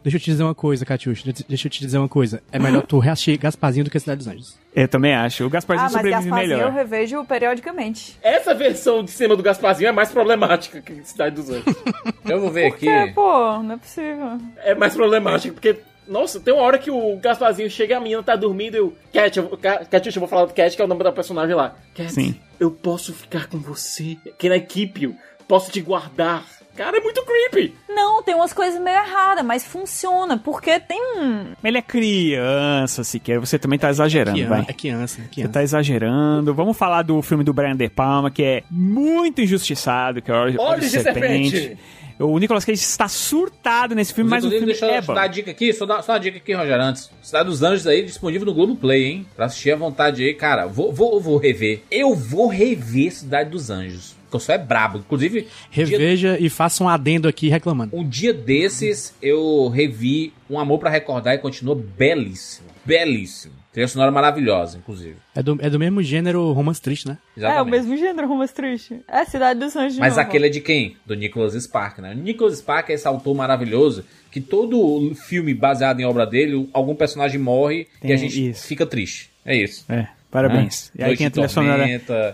Deixa 0.03 0.17
eu 0.17 0.21
te 0.21 0.25
dizer 0.31 0.43
uma 0.45 0.55
coisa, 0.55 0.85
Catiuxa, 0.87 1.33
de- 1.33 1.45
deixa 1.49 1.67
eu 1.67 1.71
te 1.71 1.81
dizer 1.81 1.99
uma 1.99 2.09
coisa. 2.09 2.43
É 2.53 2.59
melhor 2.59 2.83
tu 2.83 2.99
reassistir 2.99 3.39
Gasparzinho 3.39 3.85
do 3.85 3.91
que 3.91 3.99
Cidade 3.99 4.19
dos 4.19 4.29
Anjos. 4.29 4.59
Eu 4.75 4.87
também 4.89 5.15
acho. 5.15 5.45
O 5.45 5.51
Gasparzinho 5.51 5.89
Ah, 5.89 5.91
mas 5.93 6.01
sobrevive 6.01 6.29
Gasparzinho 6.31 6.53
eu 6.55 6.59
melhor. 6.59 6.73
revejo 6.73 7.25
periodicamente. 7.25 8.19
Essa 8.23 8.55
versão 8.55 9.03
de 9.05 9.11
cima 9.11 9.35
do 9.37 9.43
Gasparzinho 9.43 9.89
é 9.89 9.93
mais 9.93 10.11
problemática 10.11 10.81
que 10.81 11.03
Cidade 11.05 11.35
dos 11.37 11.51
Anjos. 11.51 11.75
Eu 12.25 12.41
vou 12.41 12.51
ver 12.51 12.67
aqui. 12.67 12.89
É, 12.89 13.13
pô, 13.13 13.59
não 13.63 13.75
é 13.75 13.77
possível. 13.77 14.39
é 14.59 14.75
mais 14.75 14.95
problemática, 14.95 15.53
porque, 15.53 15.77
nossa, 16.09 16.39
tem 16.41 16.53
uma 16.55 16.63
hora 16.63 16.79
que 16.79 16.91
o 16.91 17.17
Gasparzinho 17.17 17.71
chega, 17.71 17.97
a 17.97 18.01
menina 18.01 18.23
tá 18.23 18.37
dormindo 18.37 18.75
e 18.75 18.79
eu. 18.79 18.97
Cat, 19.13 19.37
eu, 19.39 19.49
Ca- 19.57 19.85
Catiuxa, 19.85 20.19
eu 20.19 20.21
vou 20.21 20.29
falar 20.29 20.47
do 20.47 20.53
Cat, 20.55 20.75
que 20.77 20.83
é 20.83 20.85
o 20.85 20.89
nome 20.89 21.03
da 21.05 21.13
personagem 21.13 21.55
lá. 21.55 21.75
Cat, 21.95 22.13
Sim. 22.13 22.35
eu 22.61 22.71
posso 22.71 23.13
ficar 23.13 23.47
com 23.49 23.59
você. 23.59 24.17
Que 24.39 24.49
na 24.49 24.57
equipe, 24.57 25.05
eu 25.05 25.15
posso 25.49 25.71
te 25.71 25.81
guardar. 25.81 26.45
Cara, 26.77 26.97
é 26.97 27.01
muito 27.01 27.25
creepy. 27.25 27.73
Não, 27.89 28.21
tem 28.21 28.35
umas 28.35 28.53
coisas 28.53 28.81
meio 28.81 28.97
erradas, 28.97 29.45
mas 29.45 29.65
funciona, 29.65 30.37
porque 30.37 30.81
tem 30.81 31.01
um. 31.17 31.53
Ele 31.63 31.79
é 31.79 31.83
criança, 31.83 33.05
sequer. 33.05 33.39
Você 33.39 33.59
também 33.61 33.79
tá 33.79 33.91
exagerando, 33.91 34.37
Crian- 34.37 34.49
vai. 34.49 34.65
É 34.67 34.73
criança, 34.73 35.21
é 35.21 35.25
Você 35.25 35.31
criança. 35.31 35.53
tá 35.53 35.63
exagerando. 35.63 36.53
Vamos 36.53 36.77
falar 36.77 37.03
do 37.03 37.23
filme 37.23 37.45
do 37.45 37.53
Brian 37.53 37.77
De 37.77 37.89
Palma, 37.89 38.29
que 38.31 38.43
é 38.43 38.63
muito 38.69 39.41
injustiçado, 39.41 40.21
que 40.21 40.31
é 40.31 40.35
Olhos, 40.35 40.59
Olhos 40.59 40.91
de 40.91 41.01
Serpente. 41.01 41.79
O 42.19 42.39
Nicolas 42.39 42.65
Cage 42.65 42.81
está 42.81 43.09
surtado 43.09 43.95
nesse 43.95 44.15
filme, 44.15 44.31
mas 44.31 44.45
o 44.45 44.47
Inclusive, 44.47 44.61
filme 44.61 44.73
deixa 44.81 44.87
eu 44.87 44.99
é 44.99 45.03
só 45.03 45.07
bom. 45.09 45.15
dar 45.15 45.23
a 45.23 45.27
dica 45.27 45.51
aqui, 45.51 45.73
só 45.73 45.85
dar, 45.85 46.03
só 46.03 46.13
uma 46.13 46.21
dica 46.21 46.37
aqui, 46.39 46.53
Rogério, 46.53 46.85
antes. 46.85 47.11
Cidade 47.23 47.47
dos 47.49 47.63
Anjos 47.63 47.87
aí, 47.87 48.03
disponível 48.05 48.47
no 48.47 48.55
Globoplay, 48.55 49.05
hein? 49.05 49.27
Pra 49.35 49.47
assistir 49.47 49.73
à 49.73 49.77
vontade 49.77 50.23
aí, 50.25 50.33
cara. 50.35 50.67
Vou, 50.67 50.93
vou, 50.93 51.21
vou 51.21 51.37
rever. 51.37 51.83
Eu 51.91 52.15
vou 52.15 52.47
rever 52.47 53.13
Cidade 53.13 53.51
dos 53.51 53.69
Anjos. 53.69 54.15
Porque 54.23 54.37
eu 54.37 54.41
sou 54.41 54.55
é 54.55 54.59
brabo. 54.59 54.99
Inclusive, 54.99 55.41
dia- 55.43 55.51
Reveja 55.71 56.37
e 56.41 56.49
faça 56.49 56.83
um 56.85 56.89
adendo 56.89 57.27
aqui 57.29 57.49
reclamando. 57.49 57.97
um 57.97 58.09
dia 58.09 58.33
desses 58.33 59.13
eu 59.21 59.69
revi 59.69 60.33
Um 60.49 60.59
Amor 60.59 60.79
pra 60.79 60.91
Recordar 60.91 61.35
e 61.35 61.39
continua 61.39 61.75
belíssimo. 61.75 62.69
Belíssimo. 62.85 63.55
Trilha 63.75 63.89
sonora 63.89 64.13
maravilhosa, 64.13 64.79
inclusive. 64.79 65.17
É 65.35 65.43
do, 65.43 65.59
é 65.61 65.69
do 65.69 65.81
mesmo 65.81 66.01
gênero 66.01 66.53
romance 66.53 66.81
triste, 66.81 67.09
né? 67.09 67.19
Exatamente. 67.37 67.59
É 67.59 67.63
o 67.63 67.67
mesmo 67.67 67.97
gênero, 67.97 68.29
romance 68.29 68.55
triste. 68.55 69.01
É 69.09 69.25
Cidade 69.25 69.59
dos 69.59 69.75
Anjos 69.75 69.95
de 69.95 70.01
Mas 70.01 70.11
novo. 70.17 70.21
aquele 70.29 70.47
é 70.47 70.49
de 70.49 70.61
quem? 70.61 70.97
Do 71.05 71.17
Nicholas 71.17 71.55
Spark, 71.61 71.99
né? 71.99 72.13
O 72.13 72.15
Nicholas 72.15 72.57
Spark 72.59 72.89
é 72.91 72.93
esse 72.93 73.09
autor 73.09 73.35
maravilhoso 73.35 74.05
que 74.31 74.41
todo 74.41 75.13
filme 75.17 75.53
baseado 75.53 75.99
em 75.99 76.05
obra 76.05 76.25
dele, 76.25 76.69
algum 76.73 76.95
personagem 76.95 77.41
morre 77.41 77.89
e 78.01 78.07
a 78.07 78.09
Tem 78.11 78.19
gente 78.19 78.51
isso. 78.51 78.65
fica 78.65 78.87
triste. 78.87 79.29
É 79.45 79.57
isso. 79.57 79.85
É, 79.89 80.07
parabéns. 80.31 80.93
Né? 80.95 81.07
E 81.07 81.11
aí 81.11 81.17
tem 81.17 81.27
a 81.27 81.31
trilha 81.33 81.49
sonora. 81.49 81.85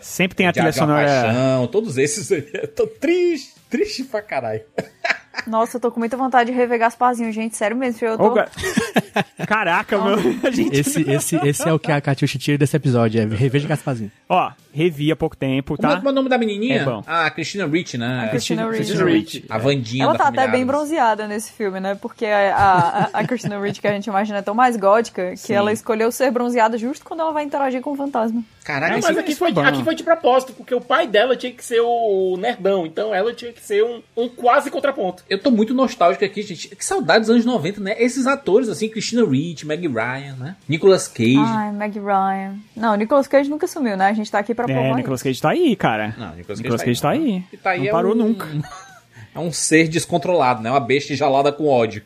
Sempre 0.02 0.36
tem 0.36 0.46
a 0.46 0.52
trilha 0.52 0.72
sonora. 0.72 1.06
Paixão, 1.06 1.66
todos 1.68 1.96
esses 1.96 2.30
aí. 2.30 2.46
Eu 2.52 2.68
tô 2.68 2.86
triste, 2.86 3.54
triste 3.70 4.04
pra 4.04 4.20
caralho. 4.20 4.60
Nossa, 5.46 5.76
eu 5.76 5.80
tô 5.80 5.90
com 5.90 6.00
muita 6.00 6.16
vontade 6.16 6.50
de 6.50 6.56
rever 6.56 6.78
Gasparzinho, 6.78 7.32
gente. 7.32 7.56
Sério 7.56 7.76
mesmo, 7.76 8.06
eu 8.06 8.18
tô... 8.18 8.34
Caraca, 9.46 9.98
meu. 9.98 10.18
Gente... 10.52 10.78
Esse, 10.78 11.10
esse, 11.10 11.36
esse 11.36 11.68
é 11.68 11.72
o 11.72 11.78
que 11.78 11.90
a 11.90 12.00
Catiuxa 12.00 12.38
tira 12.38 12.58
desse 12.58 12.76
episódio, 12.76 13.20
é 13.20 13.24
reveja 13.24 13.66
Gasparzinho. 13.66 14.10
Ó, 14.28 14.50
revi 14.72 15.10
há 15.10 15.16
pouco 15.16 15.36
tempo, 15.36 15.76
Como 15.76 15.88
é, 15.88 15.90
tá? 15.90 15.96
como 15.96 16.08
é 16.08 16.12
o 16.12 16.14
nome 16.14 16.28
da 16.28 16.38
menininha? 16.38 16.82
É 16.82 16.84
bom. 16.84 17.02
Ah, 17.06 17.26
a 17.26 17.30
Christina 17.30 17.66
Ricci, 17.66 17.98
né? 17.98 18.24
A 18.26 18.28
Christina 18.28 18.64
Ricci. 18.66 18.76
Christina 18.76 19.04
Ricci. 19.04 19.44
A 19.48 19.58
Vandinha 19.58 20.04
Ela 20.04 20.12
da 20.12 20.18
tá 20.18 20.28
até 20.28 20.48
bem 20.48 20.64
bronzeada 20.64 21.26
nesse 21.26 21.52
filme, 21.52 21.80
né? 21.80 21.94
Porque 21.94 22.26
a, 22.26 22.54
a, 23.12 23.20
a 23.20 23.26
Christina 23.26 23.60
Ricci 23.60 23.80
que 23.80 23.88
a 23.88 23.92
gente 23.92 24.06
imagina 24.06 24.38
é 24.38 24.42
tão 24.42 24.54
mais 24.54 24.76
gótica 24.76 25.30
que 25.30 25.36
Sim. 25.38 25.54
ela 25.54 25.72
escolheu 25.72 26.12
ser 26.12 26.30
bronzeada 26.30 26.78
justo 26.78 27.04
quando 27.04 27.20
ela 27.20 27.32
vai 27.32 27.44
interagir 27.44 27.80
com 27.80 27.92
o 27.92 27.96
fantasma. 27.96 28.42
Caraca, 28.64 28.92
Não, 28.94 29.00
mas 29.00 29.16
aqui 29.18 29.30
esse 29.30 29.38
foi, 29.38 29.52
bom. 29.52 29.62
aqui 29.62 29.82
foi 29.82 29.94
de 29.94 30.02
propósito, 30.02 30.52
porque 30.52 30.74
o 30.74 30.80
pai 30.80 31.06
dela 31.06 31.34
tinha 31.34 31.50
que 31.50 31.64
ser 31.64 31.80
o 31.80 32.36
nerdão, 32.38 32.84
então 32.86 33.14
ela 33.14 33.32
tinha 33.32 33.52
que 33.52 33.60
ser 33.62 33.82
um, 33.82 34.02
um 34.16 34.28
quase 34.28 34.70
contraponto. 34.70 35.24
Eu 35.30 35.38
tô 35.38 35.50
muito 35.50 35.72
nostálgico 35.72 36.24
aqui, 36.24 36.42
gente. 36.42 36.68
Que 36.76 36.84
saudade 36.84 37.20
dos 37.20 37.30
anos 37.30 37.44
90, 37.46 37.80
né? 37.80 37.94
Esses 37.98 38.26
atores, 38.26 38.68
assim, 38.68 38.88
Christina 38.88 39.24
Ricci, 39.24 39.66
Meg 39.66 39.86
Ryan, 39.88 40.36
né? 40.38 40.56
Nicolas 40.68 41.08
Cage. 41.08 41.36
Ai, 41.38 41.72
Meg 41.72 41.98
Ryan. 41.98 42.56
Não, 42.76 42.94
Nicolas 42.96 43.26
Cage 43.26 43.48
nunca 43.48 43.66
sumiu, 43.66 43.96
né? 43.96 44.06
A 44.08 44.12
gente 44.12 44.30
tá 44.30 44.38
aqui 44.38 44.54
pra 44.54 44.66
provar 44.66 44.82
É. 44.82 44.94
Nicolas 44.94 45.22
Cage 45.22 45.40
tá 45.40 45.50
aí, 45.50 45.74
cara. 45.74 46.14
Não, 46.18 46.34
Nicolas 46.36 46.58
Cage 46.58 46.62
Nicolas 46.62 46.80
tá 46.80 46.86
Cage 46.86 47.02
tá 47.02 47.10
aí. 47.10 47.44
E 47.52 47.56
tá 47.56 47.70
aí 47.70 47.80
Não 47.80 47.86
é 47.86 47.90
parou 47.90 48.12
um- 48.12 48.16
nunca. 48.18 48.46
É 49.32 49.38
um 49.38 49.52
ser 49.52 49.86
descontrolado, 49.86 50.60
né? 50.60 50.68
Uma 50.70 50.80
besta 50.80 51.12
enjalada 51.12 51.52
com 51.52 51.68
ódio. 51.68 52.02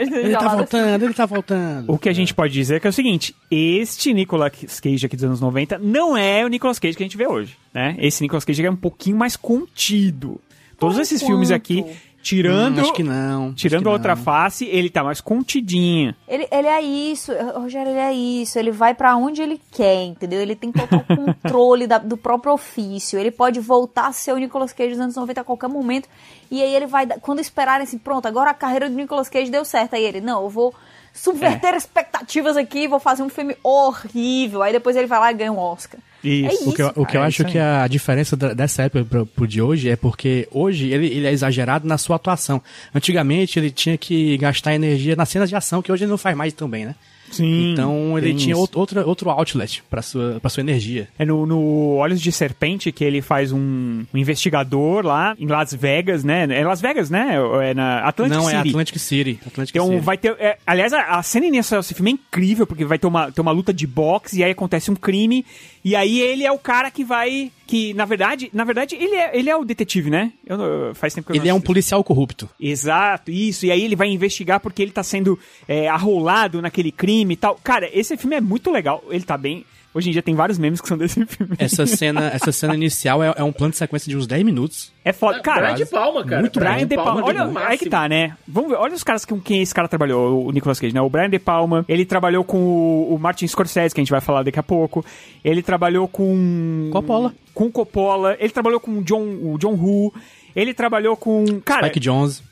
Ele 0.00 0.36
tá 0.36 0.48
voltando, 0.56 1.02
ele 1.04 1.14
tá 1.14 1.26
voltando. 1.26 1.92
O 1.92 1.98
que 1.98 2.08
a 2.08 2.12
gente 2.12 2.34
pode 2.34 2.52
dizer 2.52 2.76
é 2.76 2.80
que 2.80 2.86
é 2.86 2.90
o 2.90 2.92
seguinte: 2.92 3.34
este 3.50 4.12
Nicolas 4.12 4.80
Cage 4.80 5.06
aqui 5.06 5.16
dos 5.16 5.24
anos 5.24 5.40
90 5.40 5.78
não 5.78 6.16
é 6.16 6.44
o 6.44 6.48
Nicolas 6.48 6.78
Cage 6.78 6.96
que 6.96 7.02
a 7.02 7.06
gente 7.06 7.16
vê 7.16 7.26
hoje, 7.26 7.56
né? 7.72 7.96
Esse 7.98 8.22
Nicolas 8.22 8.44
Cage 8.44 8.64
é 8.64 8.70
um 8.70 8.76
pouquinho 8.76 9.16
mais 9.16 9.36
contido. 9.36 10.40
Todos 10.78 10.98
esses 10.98 11.22
filmes 11.22 11.52
aqui, 11.52 11.84
tirando. 12.22 12.78
Hum, 12.78 12.80
acho 12.82 12.92
que 12.92 13.02
não. 13.02 13.52
Tirando 13.52 13.82
que 13.82 13.88
a 13.88 13.92
outra 13.92 14.14
não. 14.14 14.22
face, 14.22 14.64
ele 14.66 14.88
tá 14.88 15.02
mais 15.04 15.20
contidinho. 15.20 16.14
Ele, 16.28 16.46
ele 16.50 16.68
é 16.68 16.80
isso, 16.80 17.32
Rogério, 17.54 17.90
ele 17.90 17.98
é 17.98 18.12
isso. 18.12 18.58
Ele 18.58 18.70
vai 18.70 18.94
pra 18.94 19.16
onde 19.16 19.42
ele 19.42 19.60
quer, 19.70 20.04
entendeu? 20.04 20.40
Ele 20.40 20.54
tem 20.54 20.70
total 20.72 21.04
controle 21.04 21.86
da- 21.86 21.98
do 21.98 22.16
próprio 22.16 22.52
ofício. 22.52 23.18
Ele 23.18 23.30
pode 23.30 23.60
voltar 23.60 24.06
a 24.06 24.12
ser 24.12 24.32
o 24.32 24.38
Nicolas 24.38 24.72
Cage 24.72 24.90
dos 24.90 25.00
anos 25.00 25.16
90 25.16 25.40
a 25.40 25.44
qualquer 25.44 25.68
momento. 25.68 26.08
E 26.50 26.62
aí 26.62 26.74
ele 26.74 26.86
vai. 26.86 27.06
Quando 27.20 27.40
esperarem 27.40 27.84
assim, 27.84 27.98
pronto, 27.98 28.26
agora 28.26 28.50
a 28.50 28.54
carreira 28.54 28.88
do 28.88 28.94
Nicolas 28.96 29.28
Cage 29.28 29.50
deu 29.50 29.64
certo. 29.64 29.94
Aí 29.94 30.04
ele, 30.04 30.20
não, 30.20 30.42
eu 30.42 30.48
vou 30.48 30.74
subverter 31.12 31.74
expectativas 31.74 32.56
aqui, 32.56 32.88
vou 32.88 32.98
fazer 33.00 33.22
um 33.22 33.28
filme 33.28 33.56
horrível. 33.62 34.62
Aí 34.62 34.72
depois 34.72 34.96
ele 34.96 35.06
vai 35.06 35.18
lá 35.20 35.30
e 35.30 35.34
ganha 35.34 35.52
um 35.52 35.58
Oscar. 35.58 36.00
É 36.24 36.28
isso. 36.28 36.70
O 36.70 36.72
que 36.72 36.82
eu, 36.82 36.92
o 36.96 37.06
que 37.06 37.16
eu 37.16 37.22
É 37.22 37.26
acho 37.26 37.42
isso 37.42 37.50
que 37.50 37.58
a 37.58 37.86
diferença 37.88 38.36
dessa 38.36 38.82
época 38.82 39.04
pro, 39.04 39.26
pro 39.26 39.46
de 39.46 39.60
hoje 39.60 39.90
é 39.90 39.96
porque 39.96 40.48
hoje 40.50 40.90
ele, 40.90 41.06
ele 41.06 41.26
é 41.26 41.32
exagerado 41.32 41.86
na 41.86 41.98
sua 41.98 42.16
atuação. 42.16 42.62
Antigamente 42.94 43.58
ele 43.58 43.70
tinha 43.70 43.98
que 43.98 44.36
gastar 44.38 44.74
energia 44.74 45.16
nas 45.16 45.28
cenas 45.28 45.48
de 45.48 45.56
ação, 45.56 45.82
que 45.82 45.90
hoje 45.90 46.04
ele 46.04 46.10
não 46.10 46.18
faz 46.18 46.36
mais 46.36 46.52
também, 46.52 46.86
né? 46.86 46.94
Sim. 47.32 47.72
Então 47.72 48.16
ele 48.18 48.34
tinha 48.34 48.52
isso. 48.52 48.60
outro, 48.60 48.80
outra, 48.80 49.06
outro 49.06 49.30
outlet 49.30 49.82
pra 49.90 50.02
sua, 50.02 50.38
pra 50.40 50.50
sua 50.50 50.60
energia. 50.60 51.08
É 51.18 51.24
no, 51.24 51.46
no 51.46 51.94
Olhos 51.96 52.20
de 52.20 52.30
Serpente 52.30 52.92
que 52.92 53.04
ele 53.04 53.20
faz 53.20 53.52
um, 53.52 54.04
um 54.12 54.18
investigador 54.18 55.04
lá 55.04 55.34
em 55.38 55.46
Las 55.46 55.72
Vegas, 55.74 56.22
né? 56.24 56.46
É 56.50 56.64
Las 56.64 56.80
Vegas, 56.80 57.10
né? 57.10 57.36
É 57.62 57.74
na 57.74 58.00
Atlantic 58.00 58.36
não, 58.36 58.48
é 58.48 58.56
City. 58.56 58.68
Atlantic 58.68 58.98
City. 58.98 59.40
Atlantic 59.46 59.74
Então 59.74 59.88
City. 59.88 60.00
vai 60.00 60.16
ter. 60.18 60.36
é, 60.38 60.58
aliás, 60.66 60.92
a, 60.92 61.18
a 61.18 61.22
cena 61.22 61.50
desse 61.50 61.94
filme 61.94 62.10
é 62.10 62.14
incrível, 62.14 62.66
porque 62.66 62.84
vai 62.84 62.98
ter 62.98 63.06
uma, 63.06 63.30
ter 63.32 63.40
uma 63.40 63.52
luta 63.52 63.72
de 63.72 63.86
boxe 63.86 64.38
e 64.38 64.44
aí 64.44 64.50
acontece 64.50 64.90
um 64.90 64.94
crime. 64.94 65.44
E 65.84 65.96
aí 65.96 66.20
ele 66.20 66.44
é 66.44 66.52
o 66.52 66.58
cara 66.58 66.90
que 66.90 67.02
vai. 67.04 67.50
Que, 67.66 67.92
na 67.94 68.04
verdade, 68.04 68.50
na 68.52 68.64
verdade, 68.64 68.94
ele 68.94 69.14
é, 69.16 69.36
ele 69.36 69.50
é 69.50 69.56
o 69.56 69.64
detetive, 69.64 70.10
né? 70.10 70.32
Eu, 70.46 70.56
não- 70.58 70.94
faz 70.94 71.14
tempo 71.14 71.26
que 71.26 71.32
eu 71.32 71.36
não 71.36 71.42
Ele 71.42 71.48
é 71.50 71.54
um 71.54 71.60
policial 71.60 72.04
corrupto. 72.04 72.48
Exato, 72.60 73.30
isso. 73.30 73.66
E 73.66 73.70
aí 73.72 73.82
ele 73.82 73.96
vai 73.96 74.08
investigar 74.08 74.60
porque 74.60 74.82
ele 74.82 74.92
tá 74.92 75.02
sendo 75.02 75.38
é, 75.66 75.88
arrolado 75.88 76.60
naquele 76.62 76.92
crime 76.92 77.34
e 77.34 77.36
tal. 77.36 77.58
Cara, 77.64 77.88
esse 77.92 78.16
filme 78.16 78.36
é 78.36 78.40
muito 78.40 78.70
legal. 78.70 79.02
Ele 79.10 79.24
tá 79.24 79.36
bem. 79.36 79.64
Hoje 79.94 80.08
em 80.08 80.12
dia 80.12 80.22
tem 80.22 80.34
vários 80.34 80.58
memes 80.58 80.80
que 80.80 80.88
são 80.88 80.96
desse 80.96 81.24
filme. 81.26 81.54
Essa 81.58 81.86
cena, 81.86 82.28
essa 82.28 82.50
cena 82.50 82.74
inicial 82.74 83.22
é, 83.22 83.34
é 83.36 83.42
um 83.42 83.52
plano 83.52 83.72
de 83.72 83.78
sequência 83.78 84.08
de 84.08 84.16
uns 84.16 84.26
10 84.26 84.42
minutos. 84.42 84.92
É 85.04 85.12
foda. 85.12 85.40
Cara, 85.40 85.72
Brian 85.72 85.74
de 85.74 85.86
Palma, 85.86 86.24
cara. 86.24 86.40
Muito 86.40 86.58
Brian 86.60 86.86
De 86.86 86.96
Palma. 86.96 87.24
Olha, 87.24 87.50
aí 87.66 87.76
que 87.76 87.90
tá, 87.90 88.08
né? 88.08 88.36
Vamos 88.48 88.70
ver, 88.70 88.76
olha 88.76 88.94
os 88.94 89.04
caras 89.04 89.24
com 89.24 89.40
quem 89.40 89.60
esse 89.60 89.74
cara 89.74 89.88
trabalhou, 89.88 90.46
o 90.46 90.52
Nicolas 90.52 90.80
Cage, 90.80 90.94
né? 90.94 91.00
O 91.00 91.10
Brian 91.10 91.28
De 91.28 91.38
Palma, 91.38 91.84
ele 91.88 92.04
trabalhou 92.04 92.44
com 92.44 92.58
o, 92.58 93.14
o 93.14 93.18
Martin 93.18 93.46
Scorsese, 93.46 93.94
que 93.94 94.00
a 94.00 94.04
gente 94.04 94.10
vai 94.10 94.20
falar 94.20 94.42
daqui 94.42 94.58
a 94.58 94.62
pouco. 94.62 95.04
Ele 95.44 95.62
trabalhou 95.62 96.08
com... 96.08 96.88
Coppola. 96.92 97.34
Com 97.52 97.70
Coppola. 97.70 98.36
Ele 98.38 98.50
trabalhou 98.50 98.80
com 98.80 98.98
o 98.98 99.02
John, 99.02 99.22
o 99.42 99.58
John 99.58 99.74
Woo. 99.74 100.14
Ele 100.54 100.72
trabalhou 100.72 101.16
com... 101.16 101.60
Cara, 101.64 101.86
Spike 101.86 102.00
Jones. 102.00 102.42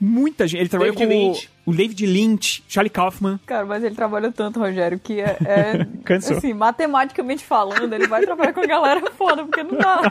Muita 0.00 0.46
gente. 0.48 0.60
Ele 0.60 0.68
trabalhou 0.68 0.94
David 0.94 1.12
com 1.14 1.20
o- 1.20 1.28
Lynch. 1.32 1.50
o 1.66 1.72
David 1.74 2.06
Lynch, 2.06 2.64
Charlie 2.68 2.90
Kaufman. 2.90 3.38
Cara, 3.46 3.66
mas 3.66 3.84
ele 3.84 3.94
trabalha 3.94 4.32
tanto, 4.32 4.58
Rogério, 4.58 4.98
que 4.98 5.20
é. 5.20 5.36
é 5.44 5.86
Cansou. 6.04 6.36
Assim, 6.38 6.52
matematicamente 6.54 7.44
falando, 7.44 7.92
ele 7.92 8.06
vai 8.06 8.22
trabalhar 8.22 8.52
com 8.52 8.60
a 8.60 8.66
galera 8.66 9.10
foda, 9.12 9.44
porque 9.44 9.62
não 9.62 9.76
dá. 9.78 10.10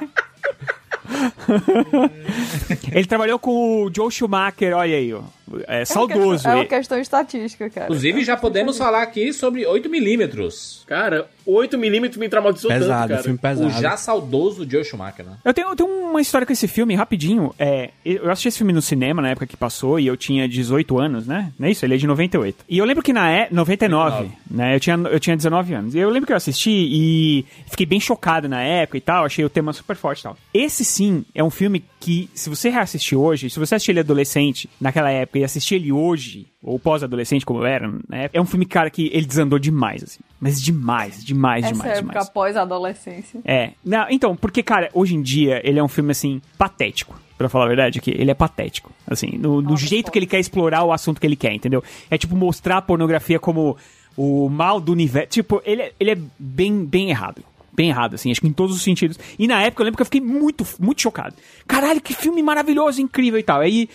Ele 2.92 3.06
trabalhou 3.06 3.40
com 3.40 3.84
o 3.86 3.92
Joe 3.94 4.12
Schumacher, 4.12 4.76
olha 4.76 4.96
aí, 4.96 5.14
ó. 5.14 5.22
É 5.68 5.86
saudoso. 5.86 6.48
É 6.48 6.56
uma 6.56 6.66
questão 6.66 7.00
estatística, 7.00 7.70
cara. 7.70 7.86
Inclusive, 7.86 8.24
já 8.24 8.38
podemos 8.38 8.78
falar 8.78 9.02
aqui 9.02 9.34
sobre 9.34 9.64
8mm. 9.64 10.86
Cara, 10.86 11.28
8mm 11.48 12.18
me 12.18 12.30
traumatizou 12.30 12.70
tanto, 12.70 12.82
Pesado, 12.82 13.10
cara. 13.10 13.24
filme 13.24 13.38
pesado. 13.38 13.68
O 13.68 13.72
já 13.72 13.98
saudoso 13.98 14.70
Joe 14.70 14.84
Schumacher, 14.84 15.26
né? 15.26 15.38
Eu 15.44 15.54
tenho, 15.54 15.70
eu 15.70 15.76
tenho 15.76 15.90
uma 15.90 16.22
história 16.22 16.46
com 16.46 16.54
esse 16.54 16.68
filme, 16.68 16.96
rapidinho. 16.96 17.54
É, 17.58 17.90
eu 18.06 18.30
assisti 18.30 18.48
esse 18.50 18.58
filme 18.58 18.74
no 18.74 18.82
cinema 18.82 19.22
na 19.22 19.30
época 19.30 19.48
que 19.48 19.58
passou 19.58 20.00
e 20.00 20.08
eu 20.08 20.18
tinha 20.18 20.48
18 20.48 21.00
anos, 21.00 21.28
né? 21.28 21.52
Não 21.58 21.68
é 21.68 21.72
isso? 21.72 21.86
Ele 21.86 21.96
é 21.96 21.98
de 21.98 22.08
98. 22.08 22.66
E 22.68 22.78
eu 22.78 22.86
lembro 22.86 23.04
que 23.04 23.14
na 23.14 23.30
é 23.32 23.48
99, 23.52 24.30
né? 24.50 24.76
Eu 24.76 24.80
tinha, 24.80 24.96
eu 24.96 25.20
tinha 25.20 25.36
19 25.36 25.74
anos. 25.74 25.96
E 25.96 26.00
eu 26.00 26.10
lembro 26.10 26.28
que 26.28 26.34
eu 26.34 26.38
assisti 26.38 26.72
e 26.72 27.46
fiquei 27.70 27.86
bem 27.86 28.00
chocado 28.00 28.48
na 28.48 28.62
época 28.62 28.98
e 28.98 29.02
tal. 29.02 29.26
Achei 29.26 29.44
o 29.44 29.50
tema 29.50 29.74
super 29.74 29.96
forte 29.96 30.20
e 30.20 30.24
tal. 30.24 30.38
Esse 30.54 30.84
sim 30.86 31.26
é 31.34 31.44
um 31.44 31.50
filme 31.50 31.84
que, 32.00 32.30
se 32.34 32.50
você 32.50 32.70
reassistir 32.70 33.18
hoje, 33.18 33.50
se 33.50 33.60
você 33.60 33.76
assistir 33.76 33.92
ele 33.92 34.00
adolescente 34.00 34.70
naquela 34.80 35.12
época 35.12 35.40
e 35.40 35.44
assistir 35.44 35.76
ele 35.76 35.92
hoje, 35.92 36.48
ou 36.64 36.80
pós-adolescente 36.80 37.46
como 37.46 37.60
eu 37.60 37.66
era, 37.66 37.88
né? 38.08 38.30
É 38.32 38.40
um 38.40 38.46
filme, 38.46 38.66
cara, 38.66 38.90
que 38.90 39.10
ele 39.14 39.26
desandou 39.26 39.60
demais, 39.60 40.04
assim. 40.04 40.20
Mas 40.40 40.62
demais, 40.62 41.24
demais, 41.24 41.66
Essa 41.66 41.74
demais, 41.74 41.92
época 41.98 42.10
demais. 42.12 42.28
após 42.28 42.56
a 42.56 42.62
adolescência. 42.62 43.42
É. 43.44 43.72
Não, 43.84 44.06
então, 44.10 44.36
porque, 44.36 44.64
cara, 44.64 44.90
hoje 44.94 45.16
em 45.16 45.22
dia 45.22 45.62
ele 45.64 45.78
é 45.80 45.84
um 45.84 45.88
filme, 45.90 46.12
assim, 46.12 46.42
patético. 46.58 47.20
Pra 47.38 47.48
falar 47.48 47.66
a 47.66 47.68
verdade, 47.70 48.02
que 48.02 48.12
ele 48.12 48.30
é 48.30 48.34
patético. 48.34 48.92
Assim, 49.08 49.38
no, 49.38 49.78
jeito 49.78 50.12
que 50.12 50.20
ele 50.20 50.26
quer 50.26 50.40
explorar 50.42 50.84
o 50.84 50.92
assunto 50.92 51.22
que 51.22 51.26
ele 51.28 51.38
quer, 51.38 51.54
entendeu? 51.54 51.82
É 52.10 52.18
tipo 52.18 52.36
mostrar 52.36 52.78
a 52.78 52.82
pornografia 52.82 53.40
como 53.40 53.78
o 54.18 54.50
mal 54.50 54.82
do 54.82 54.92
universo. 54.92 55.30
Tipo, 55.30 55.62
ele, 55.64 55.84
é- 55.84 55.94
ele 55.98 56.12
é 56.12 56.18
bem, 56.38 56.84
bem 56.84 57.10
errado. 57.12 57.42
Bem 57.80 57.88
errado, 57.88 58.16
assim, 58.16 58.30
acho 58.30 58.42
que 58.42 58.48
em 58.48 58.52
todos 58.52 58.76
os 58.76 58.82
sentidos. 58.82 59.18
E 59.40 59.48
na 59.48 59.62
época 59.62 59.82
eu 59.82 59.86
lembro 59.86 59.96
que 59.96 60.02
eu 60.02 60.06
fiquei 60.06 60.20
muito, 60.20 60.68
muito 60.82 61.02
chocado. 61.02 61.34
Caralho, 61.66 62.02
que 62.02 62.14
filme 62.14 62.44
maravilhoso, 62.44 63.02
incrível 63.02 63.40
e 63.40 63.44
tal. 63.44 63.62
Aí 63.62 63.88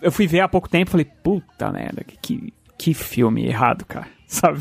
eu 0.00 0.12
fui 0.12 0.28
ver 0.28 0.42
há 0.42 0.48
pouco 0.48 0.68
tempo 0.68 0.90
e 0.90 0.92
falei, 0.92 1.06
puta 1.24 1.72
merda, 1.72 2.04
que, 2.04 2.16
que, 2.22 2.54
que 2.78 2.92
filme 2.94 3.46
errado, 3.46 3.84
cara. 3.84 4.06
Sabe? 4.26 4.60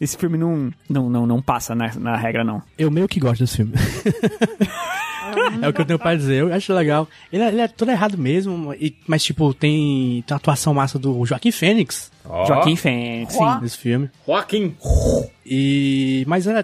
Esse 0.00 0.16
filme 0.16 0.36
não, 0.36 0.72
não, 0.90 1.08
não, 1.08 1.24
não 1.26 1.40
passa 1.40 1.74
na, 1.74 1.94
na 1.94 2.16
regra, 2.16 2.42
não. 2.42 2.60
Eu 2.76 2.90
meio 2.90 3.06
que 3.08 3.20
gosto 3.20 3.40
desse 3.44 3.56
filme. 3.58 3.72
é 5.62 5.68
o 5.68 5.72
que 5.72 5.80
eu 5.80 5.84
tenho 5.84 5.98
pra 5.98 6.14
dizer. 6.16 6.40
Eu 6.42 6.52
acho 6.52 6.72
legal. 6.74 7.08
Ele 7.32 7.42
é, 7.42 7.48
ele 7.48 7.60
é 7.60 7.68
todo 7.68 7.90
errado 7.90 8.18
mesmo, 8.18 8.74
e- 8.74 8.94
mas, 9.06 9.22
tipo, 9.24 9.54
tem, 9.54 10.22
tem 10.26 10.34
a 10.34 10.36
atuação 10.36 10.74
massa 10.74 10.98
do 10.98 11.24
Joaquim 11.24 11.50
Fênix 11.52 12.10
Ó. 12.24 12.44
Joaquim 12.44 12.74
Fênix, 12.76 13.34
sim. 13.34 13.60
nesse 13.62 13.78
filme. 13.78 14.10
Joaquim. 14.26 14.74
E, 15.46 16.24
mas 16.26 16.46
é, 16.46 16.58
é- 16.58 16.62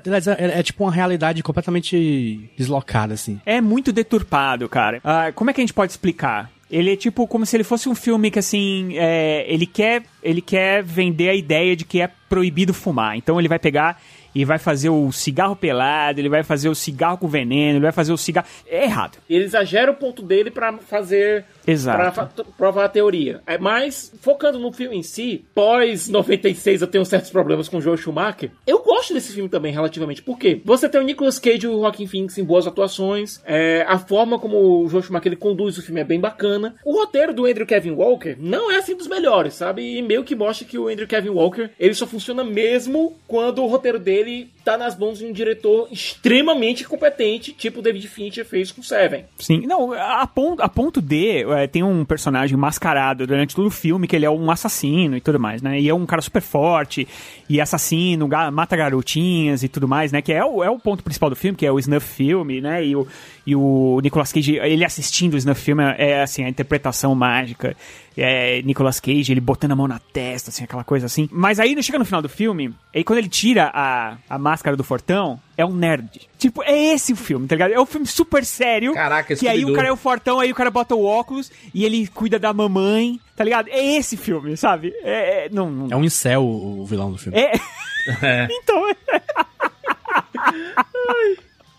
é- 0.56 0.58
é 0.58 0.62
tipo 0.62 0.84
uma 0.84 0.92
realidade 0.92 1.42
completamente 1.42 2.50
deslocada, 2.56 3.14
assim. 3.14 3.40
É 3.46 3.60
muito 3.60 3.92
deturpado, 3.92 4.68
cara. 4.68 5.00
Ah, 5.04 5.30
como 5.34 5.50
é 5.50 5.52
que 5.52 5.60
a 5.60 5.64
gente 5.64 5.74
pode 5.74 5.92
explicar? 5.92 6.50
Ele 6.70 6.92
é 6.92 6.96
tipo 6.96 7.26
como 7.26 7.44
se 7.44 7.56
ele 7.56 7.64
fosse 7.64 7.88
um 7.88 7.94
filme 7.94 8.30
que 8.30 8.38
assim, 8.38 8.96
é, 8.96 9.44
ele 9.48 9.66
quer 9.66 10.02
ele 10.22 10.40
quer 10.40 10.82
vender 10.82 11.28
a 11.30 11.34
ideia 11.34 11.74
de 11.74 11.84
que 11.84 12.00
é 12.00 12.08
proibido 12.28 12.72
fumar. 12.72 13.16
Então 13.16 13.38
ele 13.38 13.48
vai 13.48 13.58
pegar 13.58 14.00
e 14.34 14.44
vai 14.44 14.58
fazer 14.58 14.88
o 14.88 15.10
cigarro 15.10 15.56
pelado, 15.56 16.20
ele 16.20 16.28
vai 16.28 16.42
fazer 16.42 16.68
o 16.68 16.74
cigarro 16.74 17.18
com 17.18 17.28
veneno, 17.28 17.78
ele 17.78 17.82
vai 17.82 17.92
fazer 17.92 18.12
o 18.12 18.16
cigarro 18.16 18.46
é 18.66 18.84
errado. 18.84 19.18
Ele 19.28 19.44
exagera 19.44 19.90
o 19.90 19.94
ponto 19.94 20.22
dele 20.22 20.50
pra 20.50 20.72
fazer. 20.78 21.44
Exato. 21.70 22.34
Pra 22.34 22.44
provar 22.56 22.84
a 22.84 22.88
teoria. 22.88 23.40
É, 23.46 23.58
mas, 23.58 24.12
focando 24.20 24.58
no 24.58 24.72
filme 24.72 24.96
em 24.96 25.02
si, 25.02 25.44
pós 25.54 26.08
96 26.08 26.82
eu 26.82 26.88
tenho 26.88 27.04
certos 27.04 27.30
problemas 27.30 27.68
com 27.68 27.78
o 27.78 27.80
Joe 27.80 27.98
Schumacher. 27.98 28.50
Eu 28.66 28.80
gosto 28.80 29.12
desse 29.12 29.32
filme 29.32 29.48
também, 29.48 29.72
relativamente. 29.72 30.22
Por 30.22 30.38
quê? 30.38 30.60
Você 30.64 30.88
tem 30.88 31.00
o 31.00 31.04
Nicolas 31.04 31.38
Cage 31.38 31.66
e 31.66 31.68
o 31.68 31.80
Joaquin 31.80 32.06
Phoenix 32.06 32.38
em 32.38 32.44
boas 32.44 32.66
atuações. 32.66 33.40
é, 33.44 33.84
a 33.86 33.98
forma 33.98 34.38
como 34.38 34.56
o 34.56 34.88
Joe 34.88 35.02
Schumacher 35.02 35.28
ele 35.28 35.36
conduz 35.36 35.76
o 35.78 35.82
filme 35.82 36.00
é 36.00 36.04
bem 36.04 36.20
bacana. 36.20 36.74
O 36.84 36.92
roteiro 36.92 37.34
do 37.34 37.46
Andrew 37.46 37.66
Kevin 37.66 37.92
Walker 37.92 38.36
não 38.38 38.70
é 38.70 38.76
assim 38.76 38.96
dos 38.96 39.06
melhores, 39.06 39.54
sabe? 39.54 39.98
E 39.98 40.02
meio 40.02 40.24
que 40.24 40.34
mostra 40.34 40.66
que 40.66 40.78
o 40.78 40.88
Andrew 40.88 41.06
Kevin 41.06 41.30
Walker 41.30 41.70
ele 41.78 41.94
só 41.94 42.06
funciona 42.06 42.30
funciona 42.30 42.44
mesmo 42.44 43.16
quando 43.26 43.62
o 43.62 43.66
roteiro 43.66 43.98
dele 43.98 44.50
tá 44.64 44.76
nas 44.76 44.96
mãos 44.96 45.18
de 45.18 45.26
um 45.26 45.32
diretor 45.32 45.88
extremamente 45.90 46.84
competente, 46.86 47.52
tipo 47.52 47.80
o 47.80 47.82
David 47.82 48.06
Fincher 48.08 48.44
fez 48.44 48.70
com 48.70 48.82
Seven. 48.82 49.24
Sim, 49.38 49.66
não, 49.66 49.92
a 49.92 50.26
ponto, 50.26 50.62
a 50.62 50.68
ponto 50.68 51.00
de, 51.00 51.44
é, 51.60 51.66
tem 51.66 51.82
um 51.82 52.04
personagem 52.04 52.56
mascarado 52.56 53.26
durante 53.26 53.54
todo 53.54 53.66
o 53.66 53.70
filme, 53.70 54.06
que 54.06 54.16
ele 54.16 54.24
é 54.26 54.30
um 54.30 54.50
assassino 54.50 55.16
e 55.16 55.20
tudo 55.20 55.38
mais, 55.38 55.62
né? 55.62 55.80
E 55.80 55.88
é 55.88 55.94
um 55.94 56.06
cara 56.06 56.22
super 56.22 56.42
forte, 56.42 57.06
e 57.48 57.60
assassino, 57.60 58.26
ga- 58.26 58.50
mata 58.50 58.76
garotinhas 58.76 59.62
e 59.62 59.68
tudo 59.68 59.86
mais, 59.86 60.12
né? 60.12 60.20
Que 60.22 60.32
é 60.32 60.44
o, 60.44 60.62
é 60.64 60.70
o 60.70 60.78
ponto 60.78 61.02
principal 61.04 61.30
do 61.30 61.36
filme, 61.36 61.56
que 61.56 61.66
é 61.66 61.72
o 61.72 61.78
snuff 61.78 62.06
filme, 62.06 62.60
né? 62.60 62.84
E 62.84 62.96
o, 62.96 63.06
e 63.46 63.54
o 63.54 64.00
Nicolas 64.02 64.32
Cage, 64.32 64.56
ele 64.56 64.84
assistindo 64.84 65.34
o 65.34 65.36
snuff 65.36 65.60
filme, 65.60 65.82
é 65.98 66.22
assim, 66.22 66.44
a 66.44 66.48
interpretação 66.48 67.14
mágica. 67.14 67.76
É 68.16 68.60
Nicolas 68.62 69.00
Cage, 69.00 69.32
ele 69.32 69.40
botando 69.40 69.72
a 69.72 69.76
mão 69.76 69.88
na 69.88 69.98
testa, 69.98 70.50
assim, 70.50 70.64
aquela 70.64 70.84
coisa 70.84 71.06
assim. 71.06 71.28
Mas 71.32 71.58
aí 71.60 71.80
chega 71.82 71.98
no 71.98 72.04
final 72.04 72.20
do 72.20 72.28
filme, 72.28 72.74
aí 72.94 73.02
quando 73.04 73.18
ele 73.20 73.28
tira 73.28 73.70
a, 73.72 74.16
a 74.28 74.38
máscara 74.38 74.76
do 74.76 74.84
Fortão, 74.84 75.40
é 75.56 75.64
um 75.64 75.72
nerd. 75.72 76.28
Tipo, 76.38 76.62
é 76.62 76.76
esse 76.92 77.12
o 77.12 77.16
filme, 77.16 77.46
tá 77.46 77.54
ligado? 77.54 77.72
É 77.72 77.80
um 77.80 77.86
filme 77.86 78.06
super 78.06 78.44
sério. 78.44 78.92
Caraca, 78.94 79.34
Que 79.36 79.46
aí 79.48 79.64
o 79.64 79.72
cara 79.74 79.88
é 79.88 79.92
o 79.92 79.96
Fortão, 79.96 80.40
aí 80.40 80.50
o 80.50 80.54
cara 80.54 80.70
bota 80.70 80.94
o 80.94 81.04
óculos 81.04 81.50
e 81.72 81.84
ele 81.84 82.06
cuida 82.08 82.38
da 82.38 82.52
mamãe, 82.52 83.20
tá 83.36 83.44
ligado? 83.44 83.68
É 83.68 83.96
esse 83.96 84.16
filme, 84.16 84.56
sabe? 84.56 84.92
É, 85.02 85.46
é- 85.46 85.48
não, 85.50 85.70
não- 85.70 85.88
É 85.90 85.96
um 85.96 86.04
incel 86.04 86.42
o 86.42 86.80
o 86.82 86.86
vilão 86.86 87.12
do 87.12 87.18
filme. 87.18 87.38
É. 87.38 87.52
então, 88.50 88.82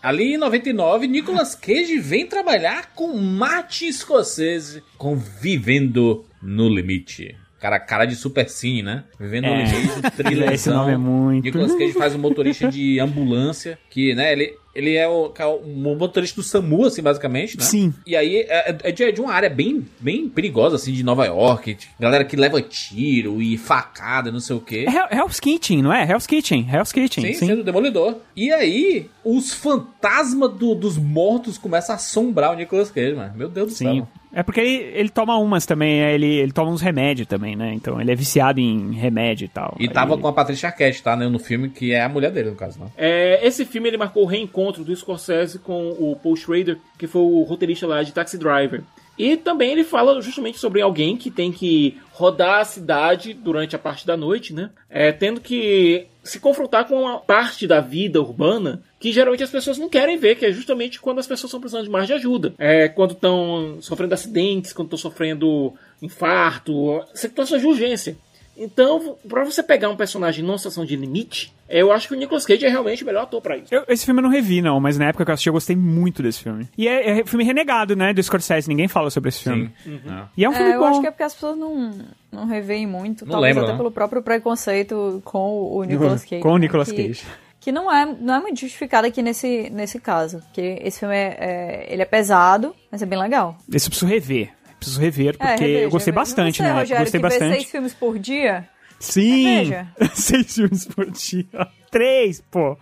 Ali 0.02 0.34
em 0.34 0.36
99, 0.36 1.06
Nicolas 1.06 1.54
Cage 1.54 1.96
vem 1.98 2.26
trabalhar 2.26 2.92
com 2.92 3.16
Martin 3.16 3.92
Scorsese, 3.92 4.82
com 4.98 5.16
Vivendo 5.16 6.24
no 6.42 6.68
Limite. 6.68 7.36
Cara, 7.62 7.78
cara 7.78 8.04
de 8.04 8.16
super 8.16 8.48
cine, 8.50 8.82
né? 8.82 9.04
Vivendo 9.20 9.44
É. 9.46 9.64
Limite, 9.64 10.10
thrillerzão. 10.16 10.52
Esse 10.52 10.68
nome 10.70 10.92
é 10.92 10.96
muito. 10.96 11.44
Nicolas 11.44 11.72
Cage 11.76 11.92
faz 11.92 12.12
um 12.14 12.18
motorista 12.18 12.68
de 12.68 12.98
ambulância, 13.00 13.78
que, 13.88 14.12
né, 14.16 14.32
ele, 14.32 14.52
ele 14.74 14.96
é 14.96 15.06
o, 15.06 15.32
o 15.62 15.94
motorista 15.96 16.40
do 16.40 16.42
SAMU, 16.42 16.86
assim, 16.86 17.00
basicamente, 17.02 17.56
né? 17.56 17.62
Sim. 17.64 17.94
E 18.04 18.16
aí 18.16 18.38
é, 18.48 18.76
é 18.82 18.90
de, 18.90 19.04
é 19.04 19.12
de 19.12 19.20
uma 19.20 19.32
área 19.32 19.48
bem, 19.48 19.86
bem 20.00 20.28
perigosa, 20.28 20.74
assim, 20.74 20.92
de 20.92 21.04
Nova 21.04 21.24
York. 21.24 21.76
Galera 22.00 22.24
que 22.24 22.34
leva 22.34 22.60
tiro 22.60 23.40
e 23.40 23.56
facada, 23.56 24.32
não 24.32 24.40
sei 24.40 24.56
o 24.56 24.60
quê. 24.60 24.84
É 24.88 24.90
Hell- 24.92 25.20
Hell's 25.22 25.38
Kitchen, 25.38 25.82
não 25.82 25.92
é? 25.92 26.02
Hell's 26.04 26.26
Kitchen, 26.26 26.66
Hell's 26.68 26.90
Kitchen. 26.90 27.32
Sim, 27.32 27.46
sim, 27.46 27.54
do 27.54 27.62
Demolidor. 27.62 28.16
E 28.34 28.50
aí, 28.52 29.06
os 29.24 29.54
fantasmas 29.54 30.52
do- 30.54 30.74
dos 30.74 30.96
mortos 30.98 31.56
começam 31.58 31.94
a 31.94 31.96
assombrar 31.96 32.52
o 32.52 32.56
Nicolas 32.56 32.90
Cage, 32.90 33.14
mano. 33.14 33.32
Meu 33.36 33.48
Deus 33.48 33.68
do 33.68 33.74
Sim. 33.74 33.84
céu. 33.98 34.08
É 34.32 34.42
porque 34.42 34.60
ele, 34.60 34.98
ele 34.98 35.08
toma 35.08 35.36
umas 35.36 35.66
também, 35.66 36.00
é, 36.02 36.14
ele, 36.14 36.26
ele 36.26 36.52
toma 36.52 36.70
uns 36.70 36.80
remédios 36.80 37.28
também, 37.28 37.54
né? 37.54 37.72
Então 37.74 38.00
ele 38.00 38.10
é 38.10 38.14
viciado 38.14 38.60
em 38.60 38.92
remédio 38.92 39.44
e 39.44 39.48
tal. 39.48 39.76
E 39.78 39.84
Aí- 39.84 39.88
tava 39.92 40.16
com 40.16 40.26
a 40.26 40.32
Patrícia 40.32 40.68
Arquette, 40.68 41.02
tá? 41.02 41.14
Né, 41.14 41.28
no 41.28 41.38
filme, 41.38 41.68
que 41.68 41.92
é 41.92 42.02
a 42.02 42.08
mulher 42.08 42.30
dele, 42.30 42.50
no 42.50 42.56
caso, 42.56 42.78
né? 42.80 42.86
É, 42.96 43.46
esse 43.46 43.64
filme 43.64 43.88
ele 43.88 43.98
marcou 43.98 44.22
o 44.22 44.26
reencontro 44.26 44.82
do 44.84 44.94
Scorsese 44.96 45.58
com 45.58 45.90
o 45.90 46.16
Paul 46.22 46.36
Schrader, 46.36 46.78
que 46.98 47.06
foi 47.06 47.22
o 47.22 47.42
roteirista 47.42 47.86
lá 47.86 48.02
de 48.02 48.12
Taxi 48.12 48.38
Driver. 48.38 48.82
E 49.18 49.36
também 49.36 49.72
ele 49.72 49.84
fala 49.84 50.20
justamente 50.22 50.58
sobre 50.58 50.80
alguém 50.80 51.16
que 51.16 51.30
tem 51.30 51.52
que 51.52 51.98
rodar 52.22 52.60
a 52.60 52.64
cidade 52.64 53.34
durante 53.34 53.74
a 53.74 53.78
parte 53.80 54.06
da 54.06 54.16
noite, 54.16 54.54
né? 54.54 54.70
É, 54.88 55.10
tendo 55.10 55.40
que 55.40 56.06
se 56.22 56.38
confrontar 56.38 56.86
com 56.86 57.02
uma 57.02 57.18
parte 57.18 57.66
da 57.66 57.80
vida 57.80 58.20
urbana 58.20 58.80
que 59.00 59.10
geralmente 59.10 59.42
as 59.42 59.50
pessoas 59.50 59.76
não 59.76 59.88
querem 59.88 60.16
ver, 60.16 60.36
que 60.36 60.46
é 60.46 60.52
justamente 60.52 61.00
quando 61.00 61.18
as 61.18 61.26
pessoas 61.26 61.48
estão 61.48 61.60
precisando 61.60 61.82
de 61.82 61.90
mais 61.90 62.06
de 62.06 62.12
ajuda. 62.12 62.54
É, 62.56 62.88
quando 62.88 63.10
estão 63.10 63.78
sofrendo 63.80 64.14
acidentes, 64.14 64.72
quando 64.72 64.86
estão 64.86 64.98
sofrendo 65.10 65.74
infarto, 66.00 67.04
situações 67.12 67.60
de 67.60 67.66
urgência. 67.66 68.16
Então, 68.56 69.16
pra 69.28 69.44
você 69.44 69.62
pegar 69.62 69.88
um 69.88 69.96
personagem 69.96 70.44
numa 70.44 70.58
situação 70.58 70.84
de 70.84 70.94
limite, 70.94 71.52
eu 71.68 71.90
acho 71.90 72.06
que 72.08 72.14
o 72.14 72.16
Nicolas 72.16 72.44
Cage 72.44 72.66
é 72.66 72.68
realmente 72.68 73.02
o 73.02 73.06
melhor 73.06 73.22
ator 73.22 73.40
pra 73.40 73.56
isso. 73.56 73.74
Eu- 73.74 73.84
esse 73.88 74.04
filme 74.04 74.20
eu 74.20 74.22
não 74.24 74.30
revi, 74.30 74.60
não, 74.60 74.78
mas 74.78 74.98
na 74.98 75.06
época 75.06 75.24
que 75.24 75.30
eu 75.30 75.32
assisti 75.32 75.48
eu 75.48 75.52
gostei 75.54 75.74
muito 75.74 76.22
desse 76.22 76.40
filme. 76.42 76.68
E 76.76 76.86
é, 76.86 77.20
é 77.20 77.24
filme 77.24 77.44
renegado, 77.44 77.96
né? 77.96 78.12
Do 78.12 78.22
Scorsese, 78.22 78.68
ninguém 78.68 78.88
fala 78.88 79.10
sobre 79.10 79.30
esse 79.30 79.40
filme. 79.42 79.72
E 80.36 80.44
é 80.44 80.48
um 80.48 80.52
filme 80.52 80.70
É, 80.70 80.74
eu 80.76 80.80
bom. 80.80 80.86
acho 80.86 81.00
que 81.00 81.06
é 81.06 81.10
porque 81.10 81.22
as 81.22 81.32
pessoas 81.34 81.56
não, 81.56 81.92
não 82.30 82.46
reveem 82.46 82.86
muito. 82.86 83.24
Não 83.24 83.32
talvez 83.32 83.50
lembram, 83.54 83.64
até 83.64 83.72
né? 83.72 83.78
pelo 83.78 83.90
próprio 83.90 84.22
preconceito 84.22 85.22
com 85.24 85.72
o 85.74 85.82
Nicolas 85.84 86.22
Cage. 86.26 86.42
Com 86.42 86.50
o 86.50 86.54
né, 86.54 86.60
Nicolas 86.60 86.90
que- 86.92 87.08
Cage. 87.08 87.22
Que 87.58 87.70
não 87.70 87.90
é, 87.90 88.04
não 88.20 88.34
é 88.34 88.40
muito 88.40 88.58
justificado 88.60 89.06
aqui 89.06 89.22
nesse, 89.22 89.70
nesse 89.70 90.00
caso. 90.00 90.40
Porque 90.40 90.80
esse 90.82 90.98
filme 90.98 91.14
é, 91.14 91.36
é- 91.38 91.86
ele 91.92 92.02
é 92.02 92.04
pesado, 92.04 92.74
mas 92.90 93.00
é 93.02 93.06
bem 93.06 93.16
legal. 93.18 93.56
Esse 93.72 93.86
eu 93.86 93.90
preciso 93.90 94.10
rever. 94.10 94.50
Preciso 94.82 95.00
rever, 95.00 95.36
porque 95.38 95.52
é, 95.52 95.56
reveja, 95.56 95.80
eu 95.84 95.90
gostei 95.90 96.12
reveja. 96.12 96.20
bastante, 96.24 96.56
Você, 96.56 96.62
né? 96.62 96.72
Rogério, 96.72 97.02
gostei 97.04 97.20
que 97.20 97.26
vê 97.26 97.30
bastante. 97.30 97.54
seis 97.56 97.70
filmes 97.70 97.94
por 97.94 98.18
dia? 98.18 98.68
Sim! 98.98 99.72
Seis 100.14 100.54
filmes 100.54 100.86
por 100.86 101.10
dia. 101.10 101.44
Três, 101.90 102.40
pô. 102.50 102.78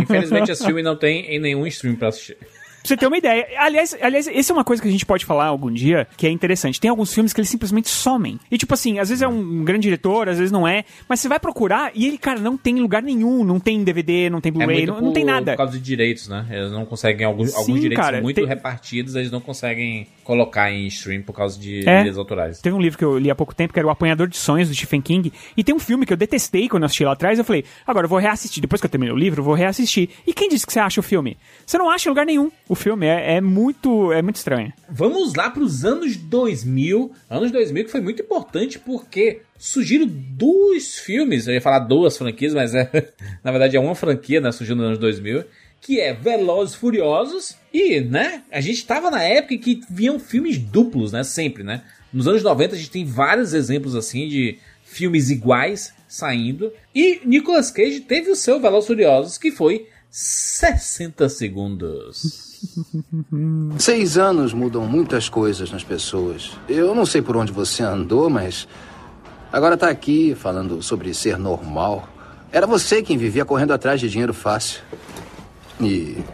Infelizmente, 0.00 0.50
esse 0.50 0.64
filme 0.64 0.82
não 0.84 0.94
tem 0.96 1.20
em 1.34 1.38
nenhum 1.40 1.66
stream 1.66 1.96
pra 1.96 2.08
assistir. 2.08 2.36
Pra 2.36 2.48
você 2.88 2.96
ter 2.98 3.06
uma 3.06 3.16
ideia. 3.16 3.46
Aliás, 3.56 3.96
aliás, 3.98 4.28
essa 4.28 4.52
é 4.52 4.54
uma 4.54 4.62
coisa 4.62 4.82
que 4.82 4.86
a 4.88 4.90
gente 4.92 5.06
pode 5.06 5.24
falar 5.24 5.46
algum 5.46 5.72
dia, 5.72 6.06
que 6.18 6.26
é 6.26 6.30
interessante. 6.30 6.78
Tem 6.78 6.90
alguns 6.90 7.14
filmes 7.14 7.32
que 7.32 7.40
eles 7.40 7.48
simplesmente 7.48 7.88
somem. 7.88 8.38
E 8.50 8.58
tipo 8.58 8.74
assim, 8.74 8.98
às 8.98 9.08
vezes 9.08 9.22
é 9.22 9.26
um 9.26 9.64
grande 9.64 9.84
diretor, 9.84 10.28
às 10.28 10.36
vezes 10.36 10.52
não 10.52 10.68
é. 10.68 10.84
Mas 11.08 11.20
você 11.20 11.28
vai 11.28 11.40
procurar 11.40 11.90
e 11.94 12.06
ele, 12.06 12.18
cara, 12.18 12.38
não 12.38 12.58
tem 12.58 12.76
em 12.76 12.82
lugar 12.82 13.02
nenhum. 13.02 13.42
Não 13.42 13.58
tem 13.58 13.82
DVD, 13.82 14.28
não 14.28 14.42
tem 14.42 14.50
É 14.50 14.52
Blu-ray, 14.52 14.76
muito 14.86 14.92
não, 14.92 15.00
não 15.00 15.12
tem 15.14 15.24
nada. 15.24 15.52
Por 15.52 15.56
causa 15.56 15.78
de 15.78 15.82
direitos, 15.82 16.28
né? 16.28 16.46
Eles 16.50 16.72
não 16.72 16.84
conseguem, 16.84 17.24
alguns, 17.24 17.52
Sim, 17.52 17.56
alguns 17.56 17.80
direitos 17.80 18.04
cara, 18.04 18.20
muito 18.20 18.36
tem- 18.36 18.46
repartidos, 18.46 19.14
eles 19.14 19.30
não 19.30 19.40
conseguem 19.40 20.06
colocar 20.24 20.72
em 20.72 20.86
stream 20.88 21.22
por 21.22 21.32
causa 21.34 21.58
de 21.60 21.80
É. 21.88 21.98
direitos 21.98 22.18
autorais. 22.18 22.60
Teve 22.60 22.74
um 22.74 22.80
livro 22.80 22.98
que 22.98 23.04
eu 23.04 23.18
li 23.18 23.30
há 23.30 23.34
pouco 23.34 23.54
tempo, 23.54 23.72
que 23.72 23.78
era 23.78 23.86
O 23.86 23.90
Apanhador 23.90 24.26
de 24.26 24.36
Sonhos, 24.36 24.68
do 24.68 24.74
Stephen 24.74 25.00
King. 25.00 25.32
E 25.56 25.62
tem 25.62 25.74
um 25.74 25.78
filme 25.78 26.04
que 26.06 26.12
eu 26.12 26.16
detestei 26.16 26.68
quando 26.68 26.82
eu 26.82 26.86
assisti 26.86 27.04
lá 27.04 27.12
atrás. 27.12 27.38
Eu 27.38 27.44
falei, 27.44 27.64
agora 27.86 28.06
eu 28.06 28.08
vou 28.08 28.18
reassistir. 28.18 28.60
Depois 28.60 28.80
que 28.80 28.86
eu 28.86 28.90
terminei 28.90 29.14
o 29.14 29.16
livro, 29.18 29.40
eu 29.40 29.44
vou 29.44 29.54
reassistir. 29.54 30.08
E 30.26 30.32
quem 30.32 30.48
disse 30.48 30.66
que 30.66 30.72
você 30.72 30.80
acha 30.80 30.98
o 30.98 31.02
filme? 31.02 31.36
Você 31.66 31.78
não 31.78 31.90
acha 31.90 32.08
em 32.08 32.10
lugar 32.10 32.24
nenhum. 32.26 32.50
O 32.68 32.74
filme 32.74 33.06
é, 33.06 33.36
é 33.36 33.40
muito 33.40 34.12
é 34.12 34.22
muito 34.22 34.36
estranho. 34.36 34.72
Vamos 34.88 35.34
lá 35.34 35.50
para 35.50 35.62
os 35.62 35.84
anos 35.84 36.16
2000. 36.16 37.12
Anos 37.28 37.50
2000 37.50 37.84
que 37.84 37.90
foi 37.90 38.00
muito 38.00 38.22
importante 38.22 38.78
porque 38.78 39.42
surgiram 39.58 40.06
dois 40.08 40.98
filmes. 40.98 41.46
Eu 41.46 41.54
ia 41.54 41.60
falar 41.60 41.80
duas 41.80 42.16
franquias, 42.16 42.54
mas 42.54 42.74
é, 42.74 42.88
na 43.42 43.50
verdade 43.50 43.76
é 43.76 43.80
uma 43.80 43.94
franquia, 43.94 44.40
né? 44.40 44.50
Surgiu 44.52 44.74
nos 44.76 44.86
anos 44.86 44.98
2000. 44.98 45.44
Que 45.84 46.00
é 46.00 46.14
Velozes 46.14 46.74
Furiosos. 46.74 47.56
E, 47.70 48.00
né? 48.00 48.42
A 48.50 48.58
gente 48.62 48.86
tava 48.86 49.10
na 49.10 49.22
época 49.22 49.52
em 49.52 49.58
que 49.58 49.82
vinham 49.90 50.18
filmes 50.18 50.56
duplos, 50.56 51.12
né? 51.12 51.22
Sempre, 51.22 51.62
né? 51.62 51.84
Nos 52.10 52.26
anos 52.26 52.42
90 52.42 52.74
a 52.74 52.78
gente 52.78 52.90
tem 52.90 53.04
vários 53.04 53.52
exemplos 53.52 53.94
assim 53.94 54.26
de 54.26 54.58
filmes 54.82 55.28
iguais 55.28 55.92
saindo. 56.08 56.72
E 56.94 57.20
Nicolas 57.26 57.70
Cage 57.70 58.00
teve 58.00 58.30
o 58.30 58.36
seu 58.36 58.58
Velozes 58.58 58.86
Furiosos, 58.86 59.36
que 59.36 59.50
foi 59.52 59.86
60 60.10 61.28
segundos. 61.28 62.54
Seis 63.78 64.16
anos 64.16 64.54
mudam 64.54 64.86
muitas 64.86 65.28
coisas 65.28 65.70
nas 65.70 65.84
pessoas. 65.84 66.52
Eu 66.66 66.94
não 66.94 67.04
sei 67.04 67.20
por 67.20 67.36
onde 67.36 67.52
você 67.52 67.82
andou, 67.82 68.30
mas 68.30 68.66
agora 69.52 69.76
tá 69.76 69.90
aqui 69.90 70.34
falando 70.34 70.80
sobre 70.82 71.12
ser 71.12 71.36
normal. 71.36 72.08
Era 72.50 72.66
você 72.66 73.02
quem 73.02 73.18
vivia 73.18 73.44
correndo 73.44 73.74
atrás 73.74 74.00
de 74.00 74.08
dinheiro 74.08 74.32
fácil. 74.32 74.80
E. 75.80 76.24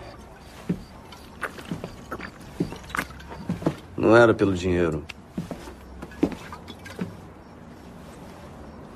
Não 3.97 4.17
era 4.17 4.35
pelo 4.35 4.55
dinheiro. 4.55 5.03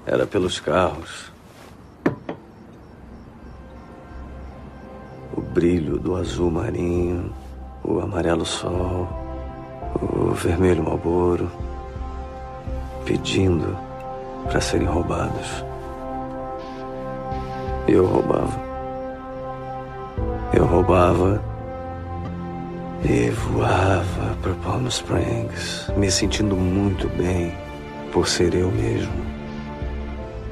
Era 0.07 0.27
pelos 0.27 0.61
carros. 0.61 1.33
O 5.37 5.41
brilho 5.41 5.99
do 5.99 6.15
azul 6.16 6.51
marinho, 6.51 7.35
o 7.83 8.01
amarelo 8.01 8.45
sol, 8.45 9.09
o 10.01 10.33
vermelho 10.33 10.83
malboro, 10.83 11.51
pedindo 13.05 13.77
para 14.45 14.61
serem 14.61 14.87
roubados. 14.87 15.65
Eu 17.89 18.07
roubava. 18.07 18.74
Eu 20.53 20.65
roubava 20.66 21.43
e 23.05 23.31
voava 23.31 24.37
para 24.43 24.53
Palm 24.55 24.87
Springs, 24.87 25.91
me 25.97 26.11
sentindo 26.11 26.57
muito 26.57 27.09
bem 27.16 27.53
por 28.12 28.29
ser 28.29 28.55
eu 28.55 28.71
mesmo. 28.71 29.12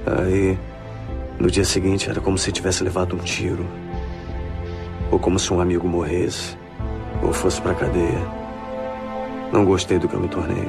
Aí, 0.06 0.58
no 1.38 1.50
dia 1.50 1.64
seguinte, 1.64 2.10
era 2.10 2.20
como 2.20 2.36
se 2.36 2.50
tivesse 2.50 2.82
levado 2.82 3.14
um 3.14 3.20
tiro. 3.20 3.64
Ou 5.10 5.18
como 5.18 5.38
se 5.38 5.52
um 5.52 5.60
amigo 5.60 5.86
morresse. 5.86 6.56
Ou 7.22 7.32
fosse 7.32 7.60
pra 7.60 7.74
cadeia. 7.74 8.20
Não 9.52 9.64
gostei 9.64 9.98
do 9.98 10.08
que 10.08 10.14
eu 10.14 10.20
me 10.20 10.28
tornei. 10.28 10.68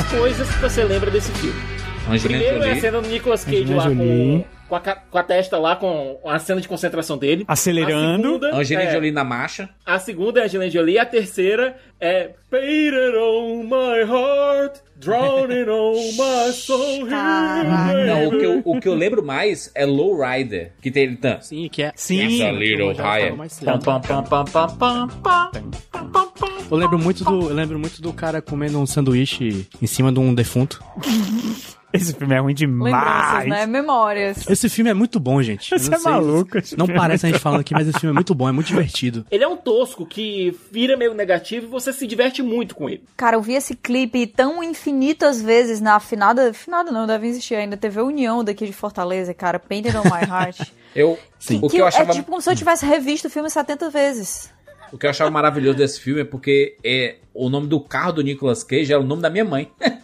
Três 0.00 0.20
coisas 0.20 0.48
que 0.50 0.60
você 0.62 0.82
lembra 0.84 1.10
desse 1.10 1.30
filme. 1.32 1.60
Angelina 2.08 2.40
Primeiro 2.40 2.56
é 2.56 2.64
a 2.64 2.68
Jolie. 2.68 2.80
cena 2.80 3.00
do 3.02 3.08
Nicolas 3.08 3.44
Cage 3.44 3.56
Angelina 3.58 3.76
lá 3.76 3.84
Jolie. 3.84 3.98
com, 3.98 4.68
com, 4.68 4.76
a, 4.76 4.80
com 4.94 5.18
a 5.18 5.22
testa 5.22 5.58
lá, 5.58 5.76
com 5.76 6.18
a 6.24 6.38
cena 6.38 6.60
de 6.60 6.66
concentração 6.68 7.18
dele. 7.18 7.44
Acelerando. 7.46 8.28
A 8.28 8.32
segunda, 8.32 8.56
Angelina 8.56 8.88
é, 8.88 8.92
Jolie 8.94 9.12
na 9.12 9.24
marcha. 9.24 9.68
A 9.84 9.98
segunda 9.98 10.40
é 10.40 10.44
Angelina 10.44 10.70
Jolie. 10.70 10.98
A 10.98 11.04
terceira 11.04 11.76
é 12.00 12.30
Painted 12.50 13.14
on 13.16 13.64
my 13.64 14.00
heart, 14.10 14.78
drowning 14.96 15.68
on 15.68 15.94
my 16.12 16.52
soul. 16.52 17.06
Não, 17.06 18.28
o 18.28 18.30
que, 18.38 18.44
eu, 18.44 18.62
o 18.64 18.80
que 18.80 18.88
eu 18.88 18.94
lembro 18.94 19.22
mais 19.22 19.70
é 19.74 19.84
Low 19.84 20.18
Rider, 20.24 20.72
que 20.80 20.90
tem 20.90 21.02
ele 21.04 21.16
tá. 21.16 21.40
Sim, 21.42 21.68
que 21.70 21.82
é. 21.82 21.92
Sim. 21.94 22.22
It's 22.26 22.40
a 22.40 22.50
little 22.52 22.94
higher. 22.94 23.34
Pam, 23.36 23.78
pam, 23.78 24.00
pam, 24.00 24.24
pam, 24.24 24.44
pam, 24.46 24.68
pam, 24.78 25.08
pam. 25.22 26.49
Eu 26.70 26.76
lembro 26.76 26.98
muito 26.98 27.24
do, 27.24 27.48
eu 27.48 27.54
lembro 27.54 27.78
muito 27.78 28.00
do 28.00 28.12
cara 28.12 28.40
comendo 28.40 28.78
um 28.78 28.86
sanduíche 28.86 29.66
em 29.82 29.86
cima 29.86 30.12
de 30.12 30.18
um 30.20 30.32
defunto. 30.34 30.82
Esse 31.92 32.12
filme 32.14 32.32
é 32.36 32.38
ruim 32.38 32.54
Lembranças, 32.56 33.42
demais. 33.42 33.48
né? 33.48 33.66
Memórias. 33.66 34.48
Esse 34.48 34.68
filme 34.68 34.88
é 34.92 34.94
muito 34.94 35.18
bom, 35.18 35.42
gente. 35.42 35.76
Você 35.76 35.90
não 35.90 35.96
é 35.96 36.00
sei- 36.00 36.12
maluco, 36.12 36.56
esse 36.58 36.78
Não 36.78 36.86
filme. 36.86 37.00
parece 37.00 37.26
a 37.26 37.28
gente 37.30 37.40
falando 37.40 37.62
aqui, 37.62 37.74
mas 37.74 37.88
esse 37.88 37.98
filme 37.98 38.12
é 38.12 38.14
muito 38.14 38.32
bom, 38.32 38.48
é 38.48 38.52
muito 38.52 38.68
divertido. 38.68 39.26
Ele 39.28 39.42
é 39.42 39.48
um 39.48 39.56
tosco 39.56 40.06
que 40.06 40.56
vira 40.70 40.96
meio 40.96 41.14
negativo 41.14 41.66
e 41.66 41.68
você 41.68 41.92
se 41.92 42.06
diverte 42.06 42.44
muito 42.44 42.76
com 42.76 42.88
ele. 42.88 43.02
Cara, 43.16 43.34
eu 43.36 43.42
vi 43.42 43.54
esse 43.54 43.74
clipe 43.74 44.24
tão 44.28 44.62
infinitas 44.62 45.42
vezes 45.42 45.80
na 45.80 45.96
afinada. 45.96 46.50
Afinada 46.50 46.92
não, 46.92 47.08
deve 47.08 47.26
existir 47.26 47.56
ainda. 47.56 47.76
TV 47.76 48.00
União 48.02 48.44
daqui 48.44 48.64
de 48.66 48.72
Fortaleza, 48.72 49.34
cara. 49.34 49.58
Painted 49.58 49.96
on 49.96 50.04
My 50.04 50.24
Heart. 50.30 50.60
Eu, 50.94 51.16
o 51.62 51.68
que 51.68 51.76
eu 51.78 51.86
achava, 51.86 52.10
É 52.10 52.14
tipo 52.16 52.28
como 52.30 52.40
se 52.42 52.50
eu 52.50 52.56
tivesse 52.56 52.84
revisto 52.84 53.28
o 53.28 53.30
filme 53.30 53.48
70 53.48 53.90
vezes. 53.90 54.50
O 54.92 54.98
que 54.98 55.06
eu 55.06 55.10
achava 55.10 55.30
maravilhoso 55.30 55.78
desse 55.78 56.00
filme 56.00 56.22
é 56.22 56.24
porque 56.24 56.76
é, 56.84 57.16
o 57.34 57.48
nome 57.48 57.66
do 57.66 57.80
carro 57.80 58.12
do 58.12 58.22
Nicolas 58.22 58.64
Cage 58.64 58.92
é 58.92 58.98
o 58.98 59.02
nome 59.02 59.22
da 59.22 59.30
minha 59.30 59.44
mãe. 59.44 59.70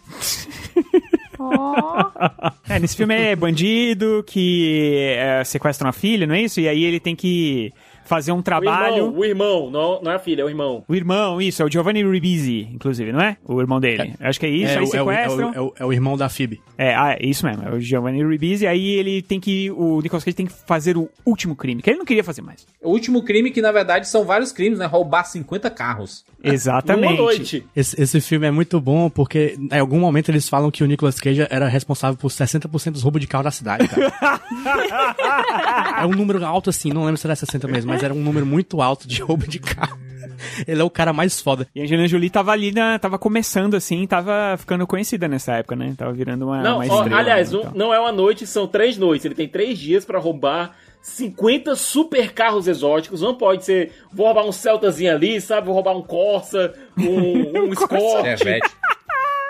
É, 2.69 2.79
nesse 2.81 2.97
filme 2.97 3.15
é 3.15 3.37
bandido 3.37 4.25
que 4.27 5.15
é, 5.17 5.45
sequestra 5.45 5.87
uma 5.87 5.93
filha, 5.93 6.27
não 6.27 6.35
é 6.35 6.43
isso? 6.43 6.61
E 6.61 6.69
aí 6.69 6.83
ele 6.83 6.99
tem 6.99 7.15
que 7.15 7.73
fazer 8.07 8.33
um 8.33 8.39
O 8.39 8.43
trabalho. 8.43 8.97
irmão, 8.97 9.15
o 9.19 9.25
irmão, 9.25 9.71
não, 9.71 10.03
não 10.03 10.11
é 10.13 10.15
a 10.15 10.19
filha, 10.19 10.43
é 10.43 10.45
o 10.45 10.49
irmão. 10.49 10.85
O 10.89 10.95
irmão, 10.95 11.41
isso, 11.41 11.63
é 11.63 11.65
o 11.67 11.71
Giovanni 11.71 12.03
Ribisi, 12.09 12.69
inclusive, 12.73 13.13
não 13.13 13.21
é? 13.21 13.37
O 13.45 13.61
irmão 13.61 13.81
dele. 13.81 14.15
Acho 14.21 14.41
que 14.41 14.47
é 14.47 14.51
isso, 14.51 14.73
é, 14.73 14.79
aí 14.79 14.85
o- 14.85 14.97
é, 14.97 15.03
o, 15.03 15.11
é, 15.11 15.17
sequestram. 15.29 15.51
o, 15.51 15.55
é, 15.55 15.61
o, 15.61 15.73
é 15.81 15.85
o 15.87 15.93
irmão 15.93 16.17
da 16.17 16.29
Phoebe. 16.29 16.61
É, 16.79 16.95
ah, 16.95 17.17
é 17.19 17.27
isso 17.27 17.45
mesmo, 17.47 17.63
é 17.67 17.71
o 17.75 17.81
Giovanni 17.81 18.25
Ribisi, 18.27 18.67
aí 18.67 18.91
ele 18.91 19.23
tem 19.23 19.41
que. 19.41 19.71
O 19.71 20.01
Nicolas 20.01 20.25
Cage 20.25 20.37
tem 20.37 20.47
que 20.47 20.53
fazer 20.53 20.97
o 20.97 21.09
último 21.25 21.57
crime, 21.57 21.83
que 21.83 21.91
ele 21.91 21.99
não 21.99 22.05
queria 22.05 22.25
fazer 22.25 22.43
mais. 22.43 22.67
O 22.83 22.91
último 22.91 23.23
crime, 23.25 23.51
que 23.51 23.61
na 23.63 23.73
verdade 23.73 24.09
são 24.09 24.25
vários 24.25 24.53
crimes, 24.53 24.79
né? 24.79 24.87
Roubar 24.87 25.25
50 25.25 25.71
carros. 25.71 26.25
Exatamente. 26.43 27.65
Esse, 27.75 28.01
esse 28.01 28.21
filme 28.21 28.47
é 28.47 28.51
muito 28.51 28.81
bom 28.81 29.11
porque 29.11 29.57
em 29.73 29.79
algum 29.79 29.99
momento 29.99 30.29
eles 30.31 30.49
falam 30.49 30.71
que 30.71 30.85
o 30.85 30.87
Nicolas 30.87 31.19
Cage 31.19 31.47
era 31.51 31.67
responsável 31.67 32.17
por 32.17 32.31
60% 32.31 32.91
dos 32.93 33.03
roubos 33.03 33.21
de 33.21 33.27
carro 33.27 33.45
da 33.45 33.51
cidade, 33.51 33.89
cara. 33.89 34.41
é 36.03 36.07
um 36.07 36.11
número 36.11 36.45
alto 36.45 36.71
assim, 36.71 36.91
não 36.93 37.05
lembro 37.05 37.17
se 37.17 37.27
era 37.27 37.35
60 37.35 37.67
mesmo, 37.69 37.91
mas 37.91 37.96
era 38.03 38.15
um 38.15 38.21
número 38.23 38.47
muito 38.47 38.81
alto 38.83 39.07
de 39.09 39.21
roubo 39.23 39.47
de 39.47 39.59
carro. 39.59 39.99
Ele 40.67 40.81
é 40.81 40.85
o 40.85 40.91
cara 40.91 41.13
mais 41.13 41.41
foda. 41.41 41.67
E 41.75 41.81
a 41.81 41.85
Angelina 41.85 42.07
Jolie 42.09 42.29
tava 42.31 42.53
ali, 42.53 42.71
na, 42.73 42.99
tava 42.99 43.19
começando 43.19 43.75
assim, 43.75 44.07
tava 44.07 44.57
ficando 44.59 44.87
conhecida 44.87 45.27
nessa 45.29 45.55
época, 45.55 45.75
né? 45.77 45.95
Tava 45.97 46.13
virando 46.13 46.47
uma, 46.47 46.63
Não, 46.63 46.77
uma 46.81 46.93
ó, 46.93 46.99
estrela. 46.99 47.21
aliás, 47.21 47.53
né, 47.53 47.59
um- 47.59 47.61
então. 47.63 47.73
não 47.75 47.95
é 47.95 47.99
uma 48.01 48.13
noite, 48.13 48.47
são 48.47 48.67
três 48.67 48.97
noites. 48.99 49.25
Ele 49.25 49.35
tem 49.35 49.49
três 49.49 49.79
dias 49.79 50.05
pra 50.05 50.19
roubar 50.19 50.77
50 51.01 51.75
super 51.77 52.33
carros 52.33 52.67
exóticos. 52.69 53.23
Não 53.23 53.35
pode 53.35 53.65
ser, 53.65 53.93
vou 54.13 54.27
roubar 54.27 54.45
um 54.45 54.53
Celtazinho 54.53 55.13
ali, 55.15 55.41
sabe? 55.41 55.67
Vou 55.67 55.75
roubar 55.75 55.97
um 55.97 56.03
Corsa, 56.03 56.75
um, 56.99 57.03
um 57.69 57.73
Escort. 57.73 58.41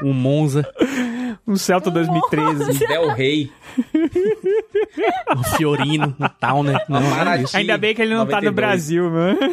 Um 0.02 0.12
Monza, 0.12 0.66
Um 1.46 1.56
Celta 1.56 1.90
2013. 1.90 2.86
Del 2.86 3.08
Rey. 3.08 3.50
um 5.36 5.42
Fiorino, 5.56 6.14
um 6.18 6.28
Towner. 6.40 6.84
Não, 6.88 7.32
é 7.32 7.42
isso. 7.42 7.56
Ainda 7.56 7.78
bem 7.78 7.94
que 7.94 8.02
ele 8.02 8.14
não 8.14 8.26
tá 8.26 8.40
no 8.40 8.50
92. 8.50 8.54
Brasil, 8.54 9.10
mano. 9.10 9.38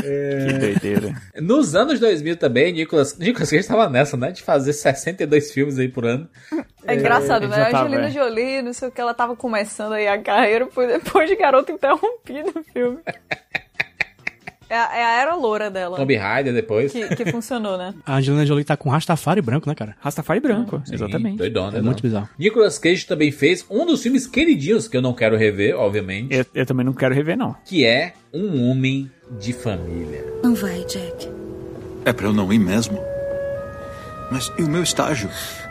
que 0.00 0.52
doideira. 0.58 1.12
Nos 1.40 1.74
anos 1.74 2.00
2000 2.00 2.36
também, 2.36 2.72
Nicolas, 2.72 3.16
Nicolas 3.18 3.50
Cage 3.50 3.66
tava 3.66 3.88
nessa, 3.88 4.16
né? 4.16 4.30
De 4.30 4.42
fazer 4.42 4.72
62 4.72 5.52
filmes 5.52 5.78
aí 5.78 5.88
por 5.88 6.04
ano. 6.04 6.28
É 6.86 6.94
engraçado, 6.94 7.48
né? 7.48 7.56
já 7.56 7.68
A 7.68 7.70
tava, 7.70 7.88
Angelina 7.88 8.08
é. 8.08 8.10
Jolie, 8.10 8.62
não 8.62 8.72
sei 8.72 8.88
o 8.88 8.92
que, 8.92 9.00
ela 9.00 9.14
tava 9.14 9.36
começando 9.36 9.92
aí 9.92 10.06
a 10.06 10.20
carreira 10.20 10.66
foi 10.70 10.86
depois 10.86 11.28
de 11.28 11.36
Garota 11.36 11.72
Interrompida 11.72 12.50
no 12.54 12.64
filme. 12.64 12.98
É 14.68 14.76
a, 14.76 14.96
é 14.96 15.04
a 15.04 15.20
era 15.22 15.34
loura 15.34 15.70
dela. 15.70 15.96
Tomb 15.96 16.14
Raider 16.16 16.52
depois. 16.54 16.92
Que, 16.92 17.06
que 17.16 17.30
funcionou, 17.30 17.76
né? 17.78 17.94
A 18.06 18.16
Angelina 18.16 18.44
Jolie 18.46 18.64
tá 18.64 18.76
com 18.76 18.88
Rastafari 18.88 19.40
branco, 19.42 19.68
né, 19.68 19.74
cara? 19.74 19.96
Rastafari 20.00 20.40
branco, 20.40 20.82
Sim, 20.84 20.94
exatamente. 20.94 21.38
Doidona, 21.38 21.68
É 21.68 21.70
doidona. 21.72 21.82
muito 21.90 22.02
bizarro. 22.02 22.28
Nicolas 22.38 22.78
Cage 22.78 23.06
também 23.06 23.30
fez 23.30 23.64
um 23.70 23.84
dos 23.86 24.02
filmes 24.02 24.26
queridinhos 24.26 24.88
que 24.88 24.96
eu 24.96 25.02
não 25.02 25.12
quero 25.12 25.36
rever, 25.36 25.76
obviamente, 25.78 26.34
Eu, 26.34 26.44
eu 26.54 26.66
também 26.66 26.84
não 26.86 26.92
quero 26.92 27.14
rever, 27.14 27.36
não. 27.36 27.54
que 27.64 27.84
é 27.84 28.14
Um 28.32 28.70
Homem 28.70 29.10
de 29.40 29.52
Família. 29.52 30.24
Não 30.42 30.54
vai, 30.54 30.84
Jack. 30.84 31.28
É 32.04 32.12
pra 32.12 32.26
eu 32.26 32.32
não 32.32 32.52
ir 32.52 32.58
mesmo? 32.58 32.98
Mas 34.30 34.50
e 34.58 34.62
o 34.62 34.68
meu 34.68 34.82
estágio? 34.82 35.28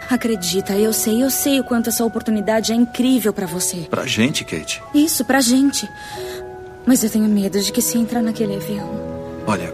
Acredita, 0.10 0.74
eu 0.74 0.94
sei, 0.94 1.24
eu 1.24 1.30
sei 1.30 1.60
o 1.60 1.64
quanto 1.64 1.90
essa 1.90 2.04
oportunidade 2.06 2.72
é 2.72 2.76
incrível 2.76 3.34
pra 3.34 3.46
você. 3.48 3.88
Pra 3.90 4.06
gente, 4.06 4.44
Kate. 4.44 4.82
Isso, 4.94 5.26
pra 5.26 5.40
gente. 5.42 5.90
Mas 6.86 7.04
eu 7.04 7.10
tenho 7.10 7.28
medo 7.28 7.60
de 7.60 7.72
que 7.72 7.82
se 7.82 7.98
entrar 7.98 8.22
naquele 8.22 8.56
avião. 8.56 8.90
Olha, 9.48 9.74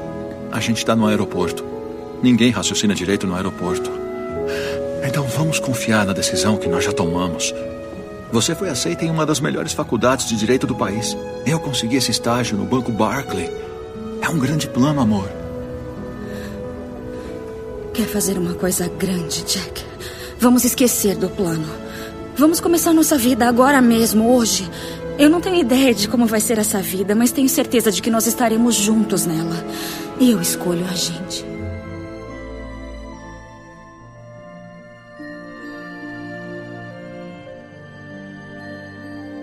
a 0.52 0.60
gente 0.60 0.86
tá 0.86 0.96
no 0.96 1.08
aeroporto. 1.08 1.64
Ninguém 2.22 2.52
raciocina 2.52 2.94
direito 2.94 3.26
no 3.26 3.36
aeroporto. 3.36 3.90
Então 5.08 5.26
vamos 5.26 5.60
confiar 5.60 6.06
na 6.06 6.14
decisão 6.14 6.58
que 6.58 6.68
nós 6.68 6.84
já 6.84 6.92
tomamos. 6.92 7.54
Você 8.32 8.54
foi 8.54 8.70
aceita 8.70 9.06
em 9.06 9.10
uma 9.10 9.26
das 9.26 9.40
melhores 9.40 9.74
faculdades 9.74 10.28
de 10.28 10.36
direito 10.36 10.68
do 10.68 10.76
país. 10.76 11.18
Eu 11.46 11.60
consegui 11.60 11.96
esse 11.96 12.12
estágio 12.12 12.58
no 12.58 12.66
Banco 12.66 12.92
Barclay. 12.92 13.50
É 14.22 14.30
um 14.30 14.38
grande 14.38 14.68
plano, 14.68 15.02
amor. 15.02 15.28
Quer 17.94 18.06
fazer 18.06 18.38
uma 18.38 18.54
coisa 18.54 18.88
grande, 18.88 19.44
Jack? 19.44 19.84
Vamos 20.40 20.64
esquecer 20.64 21.16
do 21.16 21.30
plano. 21.30 21.68
Vamos 22.38 22.60
começar 22.60 22.94
nossa 22.94 23.18
vida 23.18 23.48
agora 23.48 23.82
mesmo, 23.82 24.34
hoje. 24.34 24.70
Eu 25.20 25.30
não 25.30 25.42
tenho 25.42 25.58
ideia 25.58 25.94
de 25.94 26.08
como 26.08 26.26
vai 26.26 26.40
ser 26.40 26.58
essa 26.58 26.82
vida, 26.82 27.14
mas 27.14 27.34
tenho 27.34 27.50
certeza 27.50 27.92
de 27.92 28.02
que 28.02 28.10
nós 28.10 28.26
estaremos 28.26 28.74
juntos 28.74 29.26
nela. 29.26 29.66
E 30.18 30.32
eu 30.32 30.40
escolho 30.40 30.86
a 30.86 30.94
gente. 30.94 31.44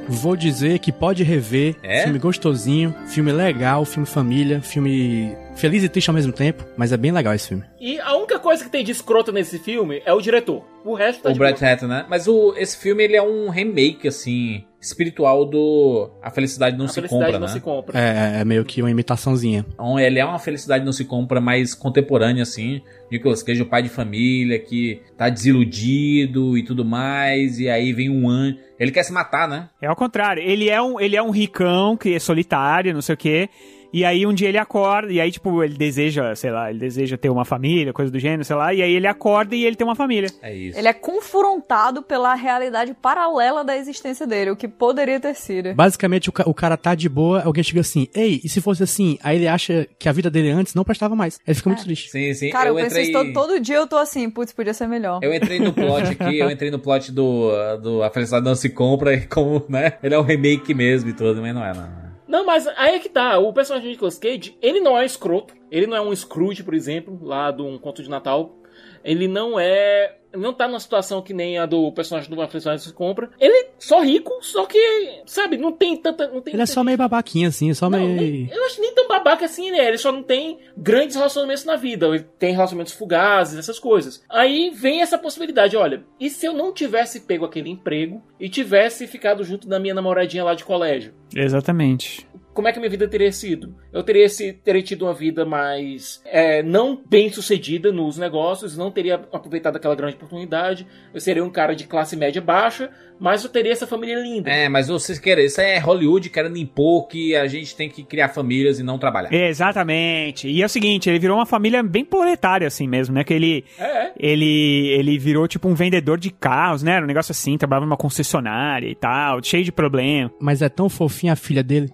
Vou 0.09 0.35
dizer 0.35 0.79
que 0.79 0.91
pode 0.91 1.23
rever. 1.23 1.77
É? 1.83 2.05
Filme 2.05 2.19
gostosinho, 2.19 2.95
filme 3.09 3.31
legal, 3.31 3.85
filme 3.85 4.07
família, 4.07 4.63
filme 4.63 5.37
feliz 5.57 5.85
e 5.85 5.91
triste 5.91 6.09
ao 6.09 6.15
mesmo 6.15 6.33
tempo. 6.33 6.65
Mas 6.75 6.91
é 6.91 6.97
bem 6.97 7.13
legal 7.13 7.35
esse 7.35 7.49
filme. 7.49 7.65
E 7.79 8.01
a 8.01 8.17
única 8.17 8.39
coisa 8.39 8.65
que 8.65 8.71
tem 8.71 8.83
de 8.83 8.93
escroto 8.93 9.31
nesse 9.31 9.59
filme 9.59 10.01
é 10.07 10.13
o 10.15 10.23
diretor. 10.23 10.65
O 10.83 10.95
resto 10.95 11.23
tá 11.25 11.31
O 11.31 11.35
boa. 11.35 11.51
Hatton, 11.51 11.87
né? 11.87 12.07
Mas 12.09 12.27
o, 12.27 12.55
esse 12.57 12.79
filme, 12.79 13.05
ele 13.05 13.17
é 13.17 13.23
um 13.23 13.51
remake, 13.51 14.09
assim, 14.09 14.65
espiritual 14.87 15.45
do 15.45 16.11
A 16.23 16.31
Felicidade 16.31 16.77
Não 16.77 16.87
A 16.87 16.89
Se 16.89 16.95
felicidade 16.95 17.25
Compra, 17.25 17.39
não 17.39 17.47
né? 17.47 17.53
se 17.53 17.61
compra. 17.61 17.99
É, 17.99 18.41
é 18.41 18.45
meio 18.45 18.65
que 18.65 18.81
uma 18.81 18.91
imitaçãozinha. 18.91 19.65
Então, 19.75 19.99
ele 19.99 20.19
é 20.19 20.25
uma 20.25 20.39
felicidade 20.39 20.85
não 20.85 20.93
se 20.93 21.05
compra 21.05 21.41
mais 21.41 21.75
contemporânea, 21.75 22.43
assim. 22.43 22.81
Nicolas 23.11 23.43
Cage, 23.43 23.63
o 23.63 23.67
pai 23.67 23.83
de 23.83 23.89
família, 23.89 24.59
que 24.59 25.01
tá 25.17 25.29
desiludido 25.29 26.57
e 26.57 26.63
tudo 26.63 26.85
mais. 26.85 27.59
E 27.59 27.69
aí 27.69 27.93
vem 27.93 28.11
um 28.11 28.29
anjo. 28.29 28.59
Ele 28.79 28.91
quer 28.91 29.03
se 29.03 29.13
matar, 29.13 29.49
né? 29.49 29.69
É 29.81 29.87
ao 29.87 29.97
contrário. 29.97 30.43
Ele 30.43 30.69
é 30.69 30.81
um, 30.81 31.01
ele 31.01 31.17
é 31.17 31.23
um 31.23 31.31
ricão 31.31 31.97
que 31.97 32.15
é 32.15 32.19
solitário, 32.19 32.93
não 32.93 33.03
sei 33.03 33.15
o 33.15 33.19
quê. 33.19 33.49
E 33.97 34.05
aí 34.05 34.27
um 34.27 34.35
dia 34.35 34.51
ele 34.51 34.59
acorda, 34.59 35.11
e 35.11 35.19
aí, 35.19 35.31
tipo, 35.33 35.65
ele 35.65 35.73
deseja, 35.75 36.35
sei 36.35 36.51
lá, 36.51 36.69
ele 36.69 36.79
deseja 36.79 37.17
ter 37.17 37.31
uma 37.31 37.47
família, 37.47 37.95
coisa 37.95 38.13
do 38.13 38.19
gênero, 38.19 38.45
sei 38.45 38.55
lá, 38.55 38.75
e 38.75 38.83
aí 38.83 38.93
ele 38.93 39.07
acorda 39.07 39.57
e 39.57 39.65
ele 39.65 39.75
tem 39.75 39.87
uma 39.87 39.97
família. 39.97 40.29
É 40.43 40.55
isso. 40.55 40.79
Ele 40.79 40.87
é 40.87 40.93
confrontado 40.93 42.03
pela 42.03 42.35
realidade 42.35 42.93
paralela 42.93 43.65
da 43.65 43.75
existência 43.75 44.27
dele, 44.27 44.51
o 44.51 44.57
que 44.57 44.69
poderia 44.69 45.19
ter 45.19 45.35
sido. 45.35 45.73
Basicamente, 45.75 46.29
o, 46.29 46.33
ca- 46.33 46.45
o 46.47 46.53
cara 46.53 46.77
tá 46.77 46.95
de 46.95 47.09
boa, 47.09 47.43
alguém 47.43 47.65
chega 47.65 47.81
assim, 47.81 48.07
ei, 48.15 48.39
e 48.45 48.49
se 48.51 48.61
fosse 48.61 48.83
assim? 48.83 49.19
Aí 49.23 49.37
ele 49.39 49.49
acha 49.49 49.89
que 49.99 50.11
a 50.11 50.13
vida 50.13 50.31
dele 50.31 50.51
antes 50.51 50.75
não 50.75 50.85
prestava 50.85 51.17
mais. 51.17 51.39
Ele 51.47 51.55
fica 51.55 51.71
muito 51.71 51.85
triste. 51.85 52.11
Sim, 52.11 52.35
sim. 52.35 52.51
Cara, 52.51 52.69
eu, 52.69 52.79
eu 52.79 52.85
penso 52.85 52.99
entrei... 52.99 53.03
isso 53.05 53.13
todo, 53.13 53.33
todo 53.33 53.61
dia, 53.61 53.77
eu 53.77 53.87
tô 53.87 53.97
assim, 53.97 54.29
putz, 54.29 54.53
podia 54.53 54.75
ser 54.75 54.87
melhor. 54.89 55.21
Eu 55.23 55.33
entrei 55.35 55.59
no 55.59 55.73
plot 55.73 56.03
aqui, 56.19 56.39
eu 56.39 56.51
entrei 56.51 56.71
no 56.71 56.79
plot 56.79 57.11
do, 57.11 57.51
do 57.83 58.03
A 58.03 58.11
Felicidade 58.11 58.45
Não 58.45 58.55
Se 58.55 58.69
Compra, 58.69 59.15
e 59.15 59.23
como, 59.27 59.65
né? 59.71 59.95
Ele 60.03 60.15
é 60.15 60.19
um 60.19 60.23
remake 60.23 60.75
mesmo 60.75 61.09
e 61.09 61.13
tudo, 61.15 61.41
mas 61.41 61.55
não 61.55 61.65
é, 61.65 61.73
não. 61.73 62.06
Não, 62.27 62.45
mas 62.45 62.67
aí 62.69 62.97
é 62.97 62.99
que 62.99 63.09
tá. 63.09 63.39
O 63.39 63.53
personagem 63.53 63.89
de 63.89 63.95
Nicolas 63.95 64.19
Cage, 64.19 64.57
ele 64.61 64.81
não 64.81 64.99
é 64.99 65.05
escroto. 65.05 65.55
Ele 65.71 65.87
não 65.87 65.97
é 65.97 66.01
um 66.01 66.15
Scrooge, 66.15 66.63
por 66.63 66.75
exemplo, 66.75 67.19
lá 67.23 67.51
de 67.51 67.63
um 67.63 67.79
conto 67.79 68.03
de 68.03 68.11
Natal. 68.11 68.57
Ele 69.05 69.29
não 69.29 69.59
é. 69.59 70.17
Não 70.33 70.53
tá 70.53 70.69
numa 70.69 70.81
situação 70.81 71.23
que 71.23 71.33
nem 71.33 71.57
a 71.59 71.65
do 71.65 71.91
personagem 71.93 72.29
do 72.29 72.37
Felicidade 72.49 72.83
Se 72.83 72.93
Compra. 72.93 73.31
Ele 73.41 73.55
é 73.55 73.71
só 73.79 74.03
rico, 74.03 74.31
só 74.43 74.67
que, 74.67 74.79
sabe, 75.25 75.57
não 75.57 75.73
tem 75.73 75.97
tanta. 75.97 76.29
Não 76.29 76.43
tem 76.43 76.53
Ele 76.53 76.63
é 76.63 76.67
só 76.67 76.85
meio 76.85 76.99
babaquinha, 76.99 77.49
assim, 77.49 77.73
só 77.73 77.89
meio... 77.89 78.51
Eu 78.53 78.67
acho 78.67 78.81
nem 78.81 78.95
tão 78.95 79.09
babaca 79.09 79.47
assim, 79.47 79.71
né? 79.71 79.87
Ele 79.87 79.97
só 79.97 80.13
não 80.13 80.23
tem 80.23 80.59
grandes 80.77 81.17
relacionamentos 81.17 81.65
na 81.65 81.77
vida. 81.77 82.07
Ele 82.07 82.27
tem 82.39 82.53
relacionamentos 82.53 82.93
fugazes, 82.93 83.59
essas 83.59 83.79
coisas. 83.79 84.23
Aí 84.29 84.71
vem 84.75 85.01
essa 85.01 85.17
possibilidade, 85.17 85.77
olha, 85.77 86.05
e 86.21 86.29
se 86.29 86.45
eu 86.45 86.53
não 86.53 86.71
tivesse 86.71 87.21
pego 87.21 87.47
aquele 87.47 87.71
emprego 87.71 88.23
e 88.39 88.51
tivesse 88.51 89.07
ficado 89.07 89.43
junto 89.43 89.67
da 89.67 89.81
minha 89.81 89.95
namoradinha 89.95 90.45
lá 90.45 90.55
de 90.55 90.65
colégio? 90.65 91.15
Exatamente. 91.37 92.27
Como 92.57 92.69
é 92.69 92.73
que 92.73 92.79
minha 92.81 92.89
vida 92.91 93.07
teria 93.07 93.31
sido? 93.31 93.75
Eu 93.93 94.03
teria, 94.03 94.27
se, 94.31 94.55
teria 94.55 94.83
tido 94.83 95.03
uma 95.05 95.13
vida 95.13 95.45
mais 95.45 96.23
é, 96.25 96.63
não 96.63 96.99
bem 97.09 97.29
sucedida 97.31 97.93
nos 97.93 98.17
negócios, 98.17 98.77
não 98.79 98.91
teria 98.91 99.17
aproveitado 99.17 99.77
aquela 99.77 99.95
grande 99.95 100.17
oportunidade. 100.17 100.87
Eu 101.13 101.21
seria 101.21 101.45
um 101.45 101.51
cara 101.51 101.77
de 101.77 101.87
classe 101.87 102.17
média 102.17 102.41
baixa, 102.41 102.91
mas 103.21 103.45
eu 103.45 103.51
teria 103.51 103.73
essa 103.73 103.87
família 103.87 104.17
linda. 104.19 104.51
É, 104.51 104.69
mas 104.71 104.89
vocês 104.89 105.19
querem, 105.19 105.45
isso 105.45 105.61
é 105.61 105.79
Hollywood 105.79 106.31
querendo 106.31 106.57
impor 106.57 107.07
que 107.09 107.37
a 107.37 107.47
gente 107.47 107.77
tem 107.77 107.91
que 107.91 108.03
criar 108.03 108.31
famílias 108.31 108.81
e 108.81 108.83
não 108.83 108.99
trabalhar. 108.99 109.31
Exatamente. 109.33 110.49
E 110.49 110.63
é 110.63 110.67
o 110.67 110.69
seguinte, 110.69 111.11
ele 111.11 111.19
virou 111.19 111.37
uma 111.37 111.47
família 111.47 111.83
bem 111.83 112.05
proletária, 112.05 112.67
assim 112.67 112.89
mesmo, 112.89 113.15
né? 113.15 113.23
Que 113.23 113.35
ele, 113.35 113.65
É. 113.79 114.13
ele, 114.19 114.89
ele 114.99 115.19
virou 115.19 115.47
tipo 115.47 115.69
um 115.69 115.75
vendedor 115.75 116.19
de 116.19 116.31
carros, 116.31 116.83
né? 116.83 116.93
Era 116.93 117.05
um 117.05 117.09
negócio 117.09 117.33
assim, 117.33 117.59
trabalhava 117.59 117.85
numa 117.87 117.97
concessionária 117.97 118.89
e 118.89 118.95
tal, 118.95 119.43
cheio 119.43 119.63
de 119.65 119.73
problema. 119.73 120.31
Mas 120.41 120.63
é 120.63 120.69
tão 120.69 120.89
fofinha 120.89 121.35
a 121.35 121.37
filha 121.37 121.63
dele. 121.63 121.91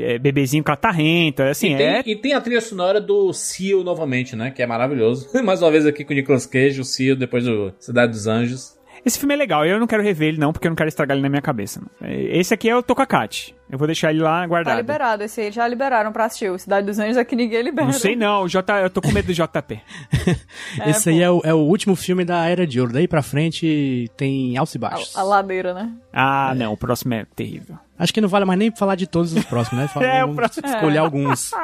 É, 0.00 0.18
bebezinho 0.18 0.64
catarrento, 0.64 1.42
assim, 1.42 1.74
e, 1.74 1.76
tem, 1.76 1.86
é... 1.86 2.02
e 2.04 2.16
tem 2.16 2.32
a 2.32 2.40
trilha 2.40 2.60
sonora 2.60 3.00
do 3.00 3.32
Seal 3.32 3.84
novamente, 3.84 4.34
né? 4.34 4.50
Que 4.50 4.62
é 4.62 4.66
maravilhoso. 4.66 5.28
Mais 5.44 5.62
uma 5.62 5.70
vez 5.70 5.86
aqui 5.86 6.04
com 6.04 6.12
o 6.12 6.16
Nicolas 6.16 6.46
Cage, 6.46 6.80
o 6.80 6.84
Seal, 6.84 7.14
depois 7.14 7.44
do 7.44 7.72
Cidade 7.78 8.12
dos 8.12 8.26
Anjos. 8.26 8.77
Esse 9.04 9.18
filme 9.18 9.34
é 9.34 9.36
legal, 9.36 9.64
eu 9.64 9.78
não 9.80 9.86
quero 9.86 10.02
rever 10.02 10.28
ele 10.28 10.38
não, 10.38 10.52
porque 10.52 10.66
eu 10.66 10.70
não 10.70 10.76
quero 10.76 10.88
estragar 10.88 11.16
ele 11.16 11.22
na 11.22 11.28
minha 11.28 11.42
cabeça. 11.42 11.80
não. 11.80 12.08
É, 12.08 12.38
Esse 12.38 12.52
aqui 12.54 12.68
é 12.68 12.76
o 12.76 12.82
Tocacate. 12.82 13.54
Eu 13.70 13.76
vou 13.76 13.86
deixar 13.86 14.10
ele 14.10 14.20
lá 14.22 14.40
Tá 14.40 14.46
guardado. 14.46 14.76
liberado, 14.78 15.22
esse 15.24 15.42
aí 15.42 15.52
já 15.52 15.68
liberaram 15.68 16.10
pra 16.10 16.24
assistir. 16.24 16.50
O 16.50 16.58
Cidade 16.58 16.86
dos 16.86 16.98
Anjos 16.98 17.18
aqui 17.18 17.36
ninguém 17.36 17.60
libera. 17.62 17.86
não 17.86 17.92
sei 17.92 18.16
não, 18.16 18.44
o 18.44 18.48
J, 18.48 18.80
eu 18.82 18.88
tô 18.88 19.02
com 19.02 19.12
medo 19.12 19.26
do 19.26 19.34
JP. 19.34 19.80
É, 20.80 20.90
Esse 20.90 21.10
aí 21.10 21.22
é 21.22 21.30
o, 21.30 21.40
é 21.44 21.52
o 21.54 21.58
último 21.58 21.94
filme 21.96 22.24
da 22.24 22.46
Era 22.46 22.66
de 22.66 22.80
Ouro. 22.80 22.92
Daí 22.92 23.06
pra 23.08 23.22
frente 23.22 24.10
tem 24.16 24.56
altos 24.56 24.74
e 24.74 24.78
baixos. 24.78 25.16
A 25.16 25.22
ladeira, 25.22 25.72
né? 25.74 25.90
Ah, 26.12 26.54
não, 26.56 26.72
o 26.72 26.76
próximo 26.76 27.14
é 27.14 27.26
terrível. 27.36 27.76
Acho 27.98 28.12
que 28.14 28.20
não 28.20 28.28
vale 28.28 28.44
mais 28.44 28.58
nem 28.58 28.70
falar 28.74 28.94
de 28.94 29.06
todos 29.06 29.32
os 29.32 29.44
próximos, 29.44 29.82
né? 29.82 29.88
Fala- 29.92 30.06
É, 30.06 30.18
o 30.18 30.28
vamos 30.28 30.36
próximo- 30.36 30.66
escolher 30.68 30.96
É. 30.96 30.98
alguns. 31.00 31.50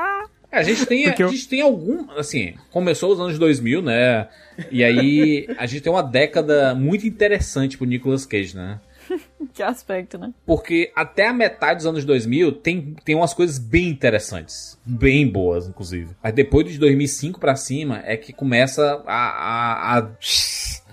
É, 0.55 0.59
a 0.59 0.63
gente 0.63 0.87
tem, 0.87 1.05
Porque 1.05 1.23
a 1.23 1.27
eu- 1.27 1.31
gente 1.31 1.49
tem 1.49 1.61
algum, 1.61 2.11
assim, 2.13 2.55
começou 2.71 3.13
os 3.13 3.21
anos 3.21 3.39
2000, 3.39 3.83
né? 3.83 4.29
E 4.71 4.85
aí 4.85 5.47
a 5.59 5.67
gente 5.67 5.83
tem 5.83 5.93
uma 5.93 6.03
década 6.03 6.75
muito 6.75 7.07
interessante 7.07 7.77
pro 7.77 7.87
Nicolas 7.87 8.25
Cage, 8.25 8.55
né? 8.57 8.79
que 9.53 9.63
aspecto, 9.63 10.17
né? 10.17 10.33
Porque 10.47 10.91
até 10.97 11.27
a 11.27 11.33
metade 11.33 11.79
dos 11.79 11.87
anos 11.87 12.05
2000 12.05 12.53
tem, 12.53 12.95
tem 13.05 13.15
umas 13.15 13.35
coisas 13.35 13.59
bem 13.59 13.89
interessantes. 13.89 14.79
Bem 14.87 15.27
boas, 15.29 15.69
inclusive. 15.69 16.11
Mas 16.23 16.33
depois 16.33 16.67
de 16.71 16.79
2005 16.79 17.39
pra 17.41 17.55
cima 17.57 18.01
é 18.05 18.17
que 18.17 18.33
começa 18.33 19.03
a... 19.07 19.13
a, 19.15 19.99
a... 19.99 20.09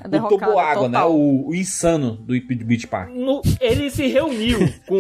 A 0.04 0.26
o 0.26 0.28
toboágua, 0.30 0.90
né? 0.90 1.04
O, 1.04 1.50
o 1.50 1.56
insano 1.56 2.14
do 2.14 2.34
Beach 2.66 2.88
Park. 2.88 3.10
No- 3.14 3.42
ele 3.60 3.90
se 3.90 4.08
reuniu 4.08 4.60
com 4.88 4.98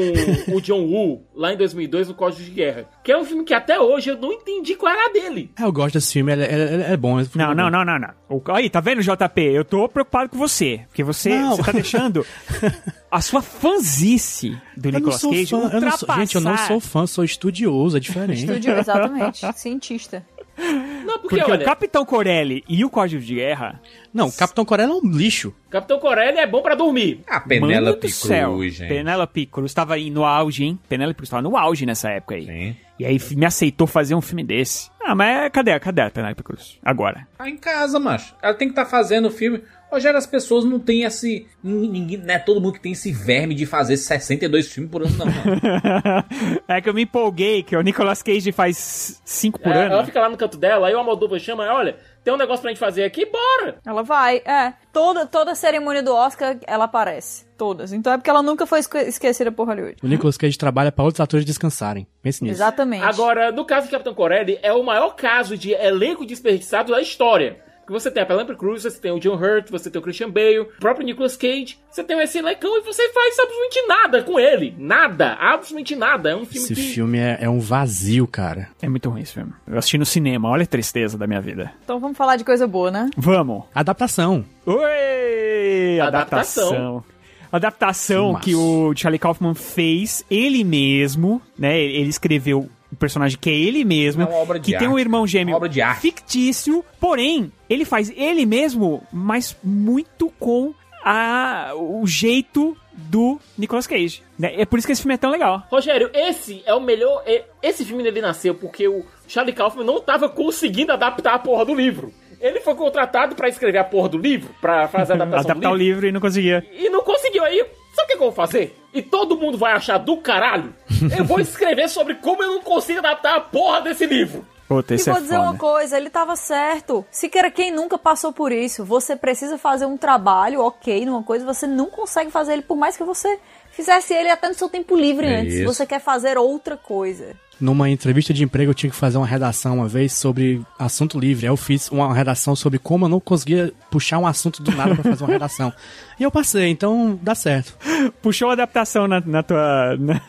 o 0.55 0.61
John 0.61 0.81
Woo 0.85 1.25
lá 1.35 1.53
em 1.53 1.57
2002 1.57 2.07
no 2.09 2.13
Código 2.13 2.43
de 2.43 2.51
Guerra, 2.51 2.85
que 3.03 3.11
é 3.11 3.17
um 3.17 3.25
filme 3.25 3.43
que 3.43 3.53
até 3.53 3.79
hoje 3.79 4.09
eu 4.11 4.17
não 4.17 4.31
entendi 4.31 4.75
qual 4.75 4.91
era 4.93 5.11
dele. 5.11 5.51
É, 5.59 5.63
eu 5.63 5.71
gosto 5.71 5.95
desse 5.95 6.13
filme, 6.13 6.31
ele, 6.31 6.43
ele- 6.43 6.73
ele 6.75 6.83
é 6.83 6.97
bom. 6.97 7.15
filme 7.23 7.29
Não, 7.43 7.51
é 7.51 7.55
não, 7.55 7.63
bom. 7.65 7.69
não, 7.71 7.85
não, 7.85 7.99
não. 7.99 8.09
O- 8.29 8.41
Aí, 8.51 8.69
tá 8.69 8.79
vendo, 8.79 9.01
JP? 9.01 9.41
Eu 9.41 9.65
tô 9.65 9.87
preocupado 9.89 10.29
com 10.29 10.37
você. 10.37 10.81
Porque 10.87 11.03
você, 11.03 11.29
Não. 11.37 11.55
você 11.55 11.63
tá 11.63 11.71
deixando 11.71 12.25
a 13.11 13.21
sua 13.21 13.41
fanzice 13.41 14.49
do 14.77 14.87
Eu 14.87 14.91
não 14.93 14.99
Nicolas 14.99 15.21
Cage 15.21 15.47
fã, 15.47 15.69
eu 15.73 15.81
não 15.81 15.91
sou- 15.97 16.15
gente, 16.15 16.35
eu 16.35 16.41
não 16.41 16.57
sou 16.57 16.79
fã, 16.79 17.07
sou 17.07 17.23
estudioso, 17.23 17.97
é 17.97 17.99
diferente. 17.99 18.41
Estúdio, 18.45 18.77
exatamente. 18.77 19.45
Cientista. 19.55 20.25
Não, 20.61 21.19
porque, 21.19 21.37
Porque 21.37 21.51
olha, 21.51 21.61
o 21.61 21.65
Capitão 21.65 22.05
Corelli 22.05 22.63
e 22.69 22.85
o 22.85 22.89
Código 22.89 23.21
de 23.21 23.35
Guerra... 23.35 23.81
Não, 24.13 24.27
o 24.27 24.31
Capitão 24.31 24.65
Coreia 24.65 24.87
é 24.87 24.91
um 24.91 25.01
lixo. 25.09 25.53
Capitão 25.69 25.97
Corelli 25.97 26.37
é 26.37 26.45
bom 26.45 26.61
pra 26.61 26.75
dormir. 26.75 27.21
A 27.27 27.35
Mano 27.35 27.47
Penélope 27.47 28.07
do 28.07 28.13
céu. 28.13 28.53
Cruz, 28.55 28.73
gente. 28.73 28.89
Penélope 28.89 29.45
Cruz 29.45 29.73
tava 29.73 29.93
aí 29.93 30.09
no 30.09 30.25
auge, 30.25 30.65
hein? 30.65 30.79
Penélope 30.89 31.17
Cruz 31.17 31.29
tava 31.29 31.41
no 31.41 31.55
auge 31.55 31.85
nessa 31.85 32.09
época 32.09 32.35
aí. 32.35 32.45
Sim. 32.45 32.75
E 32.99 33.05
aí 33.05 33.17
me 33.35 33.45
aceitou 33.45 33.87
fazer 33.87 34.13
um 34.13 34.21
filme 34.21 34.43
desse. 34.43 34.91
Ah, 35.01 35.15
mas 35.15 35.49
cadê, 35.51 35.79
cadê 35.79 36.01
a 36.01 36.09
Penélope 36.09 36.43
Cruz? 36.43 36.77
Agora. 36.83 37.25
Tá 37.37 37.49
em 37.49 37.57
casa, 37.57 37.99
macho. 37.99 38.35
Ela 38.41 38.53
tem 38.53 38.67
que 38.67 38.73
estar 38.73 38.85
fazendo 38.85 39.29
o 39.29 39.31
filme. 39.31 39.63
Rogério, 39.91 40.17
as 40.17 40.25
pessoas 40.25 40.63
não 40.63 40.79
têm 40.79 41.03
esse. 41.03 41.47
Ninguém, 41.63 42.17
não 42.17 42.33
é 42.33 42.39
todo 42.39 42.61
mundo 42.61 42.73
que 42.73 42.79
tem 42.81 42.93
esse 42.93 43.11
verme 43.11 43.53
de 43.53 43.65
fazer 43.65 43.97
62 43.97 44.67
filmes 44.67 44.91
por 44.91 45.01
ano, 45.03 45.13
não. 45.17 45.25
é 46.67 46.81
que 46.81 46.89
eu 46.89 46.93
me 46.93 47.03
empolguei, 47.03 47.61
que 47.63 47.75
o 47.75 47.81
Nicolas 47.81 48.23
Cage 48.23 48.51
faz 48.51 49.21
cinco 49.25 49.59
por 49.59 49.71
É, 49.71 49.85
ano. 49.85 49.93
ela 49.93 50.05
fica 50.05 50.19
lá 50.21 50.29
no 50.29 50.37
canto 50.37 50.57
dela, 50.57 50.87
aí 50.87 50.93
o 50.95 50.97
Almodóvar 50.97 51.39
chama, 51.39 51.63
olha, 51.73 51.97
tem 52.23 52.33
um 52.33 52.37
negócio 52.37 52.61
pra 52.61 52.71
gente 52.71 52.79
fazer 52.79 53.03
aqui, 53.03 53.25
bora! 53.25 53.77
Ela 53.85 54.01
vai, 54.03 54.37
é. 54.37 54.73
Toda, 54.93 55.25
toda 55.25 55.55
cerimônia 55.55 56.01
do 56.03 56.13
Oscar, 56.13 56.57
ela 56.67 56.85
aparece. 56.85 57.45
Todas. 57.57 57.93
Então 57.93 58.13
é 58.13 58.17
porque 58.17 58.29
ela 58.29 58.41
nunca 58.41 58.65
foi 58.65 58.79
esque- 58.79 58.97
esquecida 59.03 59.51
por 59.51 59.67
Hollywood. 59.67 59.97
O 60.03 60.07
Nicolas 60.07 60.37
Cage 60.37 60.57
trabalha 60.57 60.91
pra 60.91 61.03
outros 61.05 61.19
atores 61.21 61.45
descansarem. 61.45 62.07
Pense 62.21 62.43
nisso. 62.43 62.55
Exatamente. 62.55 63.03
Agora, 63.03 63.51
no 63.51 63.65
caso 63.65 63.85
de 63.85 63.91
Capitão 63.91 64.13
Corelli, 64.15 64.57
é 64.63 64.73
o 64.73 64.83
maior 64.83 65.15
caso 65.15 65.57
de 65.57 65.71
elenco 65.73 66.25
desperdiçado 66.25 66.91
da 66.91 67.01
história. 67.01 67.57
Porque 67.81 67.93
você 67.93 68.11
tem 68.11 68.23
a 68.23 68.25
Penelope 68.25 68.55
Cruz, 68.55 68.83
você 68.83 68.99
tem 68.99 69.11
o 69.11 69.19
John 69.19 69.35
Hurt, 69.35 69.69
você 69.69 69.89
tem 69.89 69.99
o 69.99 70.03
Christian 70.03 70.29
Bale, 70.29 70.59
o 70.59 70.65
próprio 70.79 71.05
Nicolas 71.05 71.35
Cage. 71.35 71.77
Você 71.89 72.03
tem 72.03 72.19
esse 72.21 72.37
elencão 72.37 72.77
e 72.77 72.81
você 72.81 73.09
faz 73.11 73.37
absolutamente 73.39 73.87
nada 73.87 74.23
com 74.23 74.39
ele. 74.39 74.73
Nada. 74.77 75.33
Absolutamente 75.33 75.95
nada. 75.95 76.29
É 76.29 76.35
um 76.35 76.45
filme 76.45 76.65
Esse 76.65 76.75
que... 76.75 76.81
filme 76.81 77.17
é, 77.17 77.39
é 77.41 77.49
um 77.49 77.59
vazio, 77.59 78.27
cara. 78.27 78.69
É 78.81 78.87
muito 78.87 79.09
ruim 79.09 79.21
esse 79.21 79.33
filme. 79.33 79.51
Eu 79.67 79.77
assisti 79.77 79.97
no 79.97 80.05
cinema, 80.05 80.49
olha 80.49 80.63
a 80.63 80.67
tristeza 80.67 81.17
da 81.17 81.27
minha 81.27 81.41
vida. 81.41 81.71
Então 81.83 81.99
vamos 81.99 82.17
falar 82.17 82.35
de 82.35 82.43
coisa 82.43 82.67
boa, 82.67 82.91
né? 82.91 83.09
Vamos. 83.17 83.63
Adaptação. 83.73 84.45
Oi! 84.65 85.99
Adaptação. 85.99 87.03
Adaptação. 87.51 88.35
Que 88.35 88.55
o 88.55 88.93
Charlie 88.95 89.19
Kaufman 89.19 89.53
fez 89.53 90.23
ele 90.31 90.63
mesmo, 90.63 91.41
né? 91.57 91.77
Ele 91.79 92.09
escreveu 92.09 92.69
o 92.91 92.95
personagem 92.95 93.37
que 93.39 93.49
é 93.49 93.53
ele 93.53 93.83
mesmo, 93.85 94.23
É 94.23 94.25
uma 94.25 94.35
obra 94.35 94.59
de 94.59 94.71
que 94.71 94.77
tem 94.77 94.87
um 94.87 94.91
arte. 94.91 95.01
irmão 95.01 95.25
gêmeo 95.27 95.51
Uma 95.53 95.57
obra 95.57 95.69
de 95.69 95.81
arte. 95.81 96.01
fictício, 96.01 96.83
porém, 96.99 97.51
ele 97.69 97.85
faz 97.85 98.11
ele 98.15 98.45
mesmo, 98.45 99.01
mas 99.11 99.55
muito 99.63 100.31
com 100.39 100.73
a, 101.03 101.71
o 101.75 102.05
jeito 102.05 102.75
do 102.93 103.39
Nicolas 103.57 103.87
Cage. 103.87 104.21
né? 104.37 104.53
É 104.61 104.65
por 104.65 104.77
isso 104.77 104.85
que 104.87 104.91
esse 104.91 105.01
filme 105.01 105.15
é 105.15 105.17
tão 105.17 105.31
legal. 105.31 105.63
Rogério, 105.71 106.09
esse 106.13 106.61
é 106.65 106.73
o 106.73 106.79
melhor... 106.81 107.23
é- 107.25 107.45
Esse 107.63 107.83
filme 107.85 108.03
dele 108.03 108.21
nasceu 108.21 108.53
porque 108.53 108.87
o 108.87 109.03
Charlie 109.27 109.53
Kaufman 109.55 109.85
não 109.85 109.99
tava 110.01 110.27
conseguindo 110.29 110.91
adaptar 110.91 111.33
a 111.33 111.39
porra 111.39 111.65
do 111.65 111.73
livro. 111.73 112.13
Ele 112.39 112.59
foi 112.59 112.73
contratado 112.75 113.35
pra 113.35 113.47
escrever 113.47 113.77
a 113.77 113.83
porra 113.83 114.09
do 114.09 114.17
livro, 114.17 114.53
pra 114.59 114.87
fazer 114.87 115.13
a 115.13 115.15
adaptação 115.15 115.51
Adaptar 115.51 115.69
do 115.69 115.73
o 115.73 115.77
livro. 115.77 115.93
livro 116.01 116.07
e 116.07 116.11
não 116.11 116.19
conseguia. 116.19 116.65
E 116.73 116.89
não 116.89 117.01
conseguiu 117.03 117.43
aí. 117.43 117.63
Sabe 117.93 118.05
o 118.05 118.07
que, 118.07 118.13
que 118.17 118.23
eu 118.23 118.27
vou 118.27 118.31
fazer? 118.31 118.77
E 118.93 119.01
todo 119.01 119.37
mundo 119.37 119.57
vai 119.57 119.73
achar 119.73 119.97
do 119.97 120.17
caralho. 120.17 120.73
Eu 121.17 121.25
vou 121.25 121.39
escrever 121.41 121.89
sobre 121.89 122.15
como 122.15 122.41
eu 122.43 122.51
não 122.51 122.61
consigo 122.61 122.99
adaptar 122.99 123.35
a 123.35 123.41
porra 123.41 123.81
desse 123.81 124.05
livro. 124.05 124.45
Puta, 124.67 124.95
E 124.95 124.97
vou 124.97 125.15
é 125.17 125.19
dizer 125.19 125.35
foda. 125.35 125.49
uma 125.49 125.57
coisa, 125.57 125.97
ele 125.97 126.09
tava 126.09 126.35
certo. 126.37 127.05
Se 127.11 127.27
quer 127.27 127.51
quem 127.51 127.71
nunca 127.71 127.97
passou 127.97 128.31
por 128.31 128.53
isso, 128.53 128.85
você 128.85 129.17
precisa 129.17 129.57
fazer 129.57 129.85
um 129.85 129.97
trabalho, 129.97 130.61
ok, 130.61 131.05
numa 131.05 131.21
coisa, 131.23 131.43
você 131.45 131.67
não 131.67 131.87
consegue 131.87 132.31
fazer 132.31 132.53
ele, 132.53 132.61
por 132.61 132.77
mais 132.77 132.95
que 132.95 133.03
você 133.03 133.37
fizesse 133.71 134.13
ele 134.13 134.29
até 134.29 134.47
no 134.47 134.53
seu 134.53 134.69
tempo 134.69 134.95
livre 134.95 135.27
É 135.27 135.39
antes. 135.41 135.55
isso. 135.55 135.65
Você 135.65 135.85
quer 135.85 135.99
fazer 135.99 136.37
outra 136.37 136.77
coisa. 136.77 137.35
Numa 137.61 137.89
entrevista 137.89 138.33
de 138.33 138.43
emprego, 138.43 138.71
eu 138.71 138.75
tinha 138.75 138.89
que 138.89 138.95
fazer 138.95 139.17
uma 139.17 139.27
redação 139.27 139.75
uma 139.77 139.87
vez 139.87 140.13
sobre 140.13 140.61
assunto 140.79 141.19
livre. 141.19 141.45
Aí 141.45 141.51
eu 141.51 141.55
fiz 141.57 141.89
uma 141.91 142.13
redação 142.13 142.55
sobre 142.55 142.79
como 142.79 143.05
eu 143.05 143.09
não 143.09 143.19
conseguia 143.19 143.71
puxar 143.89 144.17
um 144.17 144.25
assunto 144.25 144.63
do 144.63 144.71
nada 144.71 144.95
pra 144.95 145.03
fazer 145.11 145.23
uma 145.23 145.33
redação. 145.33 145.71
E 146.19 146.23
eu 146.23 146.29
passei, 146.29 146.67
então 146.67 147.17
dá 147.19 147.33
certo. 147.33 147.75
Puxou 148.21 148.51
a 148.51 148.53
adaptação 148.53 149.07
na, 149.07 149.19
na 149.25 149.41
tua. 149.41 149.97
na- 149.97 150.21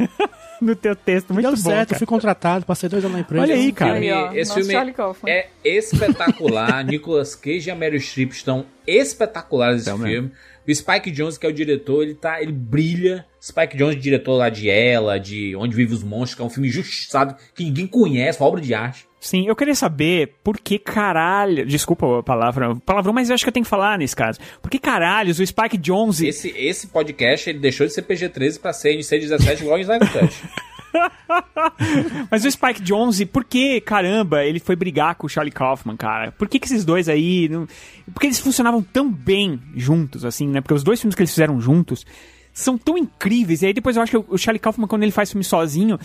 no 0.59 0.74
teu 0.76 0.94
texto. 0.96 1.34
Muito 1.34 1.44
Deu 1.44 1.56
bom. 1.56 1.70
certo, 1.70 1.88
cara. 1.90 1.98
fui 1.98 2.06
contratado, 2.06 2.64
passei 2.64 2.88
dois 2.88 3.04
anos 3.04 3.16
na 3.16 3.20
empresa. 3.20 3.42
Olha 3.42 3.54
aí, 3.54 3.72
cara. 3.72 3.92
filme, 4.00 4.06
esse 4.38 4.50
nosso 4.56 4.64
filme 4.70 5.04
é 5.26 5.48
espetacular. 5.64 6.84
Nicolas 6.86 7.34
Cage 7.34 7.68
e 7.68 7.70
a 7.70 7.74
Meryl 7.74 8.00
Streep 8.00 8.30
estão 8.30 8.64
espetaculares 8.86 9.86
nesse 9.86 10.02
filme. 10.02 10.30
O 10.66 10.74
Spike 10.74 11.10
Jones, 11.10 11.36
que 11.36 11.47
é 11.47 11.48
o 11.48 11.52
diretor, 11.52 12.02
ele 12.02 12.14
tá, 12.14 12.40
ele 12.40 12.52
brilha. 12.52 13.26
Spike 13.40 13.76
Jones, 13.76 14.01
diretor 14.01 14.34
lá 14.36 14.48
de 14.48 14.70
Ela, 14.70 15.18
de 15.18 15.56
Onde 15.56 15.74
Vive 15.74 15.94
os 15.94 16.02
Monstros, 16.05 16.34
que 16.34 16.43
é 16.43 16.44
um 16.44 16.51
filme 16.51 16.68
injustiçado, 16.68 17.34
que 17.55 17.64
ninguém 17.64 17.86
conhece, 17.86 18.40
uma 18.40 18.48
obra 18.48 18.60
de 18.60 18.72
arte. 18.72 19.06
Sim, 19.18 19.47
eu 19.47 19.55
queria 19.55 19.74
saber 19.74 20.34
por 20.43 20.59
que 20.59 20.80
caralho. 20.80 21.64
Desculpa 21.64 22.18
a 22.18 22.22
palavra, 22.24 22.74
palavrão, 22.84 23.12
mas 23.12 23.30
eu 23.30 23.34
acho 23.34 23.44
que 23.44 23.48
eu 23.48 23.52
tenho 23.52 23.64
que 23.64 23.70
falar 23.70 23.97
nesse 23.97 24.16
caso. 24.16 24.40
Por 24.60 24.68
que 24.68 24.80
caralhos 24.80 25.39
o 25.39 25.47
Spike 25.47 25.78
Jonze. 25.78 26.26
Esse, 26.26 26.48
esse 26.56 26.89
podcast, 26.89 27.48
ele 27.48 27.60
deixou 27.60 27.86
de 27.86 27.93
ser 27.93 28.02
PG-13 28.02 28.60
pra 28.60 28.72
ser 28.72 28.97
NC-17 28.97 29.60
igual 29.60 29.78
em 29.78 29.82
Snyder 29.82 30.12
Cut. 30.12 30.43
Mas 32.31 32.44
o 32.44 32.51
Spike 32.51 32.82
Jonze, 32.82 33.27
por 33.27 33.44
que 33.44 33.81
caramba 33.81 34.44
ele 34.44 34.60
foi 34.60 34.77
brigar 34.77 35.14
com 35.14 35.27
o 35.27 35.31
Charlie 35.31 35.52
Kaufman, 35.52 35.97
cara? 35.97 36.32
Por 36.32 36.48
que, 36.48 36.59
que 36.59 36.66
esses 36.66 36.85
dois 36.85 37.09
aí. 37.09 37.48
Não... 37.48 37.66
Porque 38.12 38.27
eles 38.27 38.40
funcionavam 38.40 38.82
tão 38.82 39.10
bem 39.10 39.60
juntos, 39.74 40.24
assim, 40.24 40.48
né? 40.48 40.60
Porque 40.60 40.74
os 40.74 40.82
dois 40.82 41.01
filmes 41.01 41.14
que 41.14 41.23
eles 41.23 41.31
fizeram 41.31 41.60
juntos 41.60 42.05
são 42.52 42.77
tão 42.77 42.98
incríveis. 42.98 43.62
E 43.62 43.66
aí 43.66 43.73
depois 43.73 43.97
eu 43.97 44.02
acho 44.02 44.20
que 44.20 44.32
o 44.35 44.39
Charlie 44.39 44.60
Kaufman, 44.60 44.86
quando 44.86 45.02
ele 45.02 45.12
faz 45.12 45.31
filme 45.31 45.44
sozinho, 45.44 45.98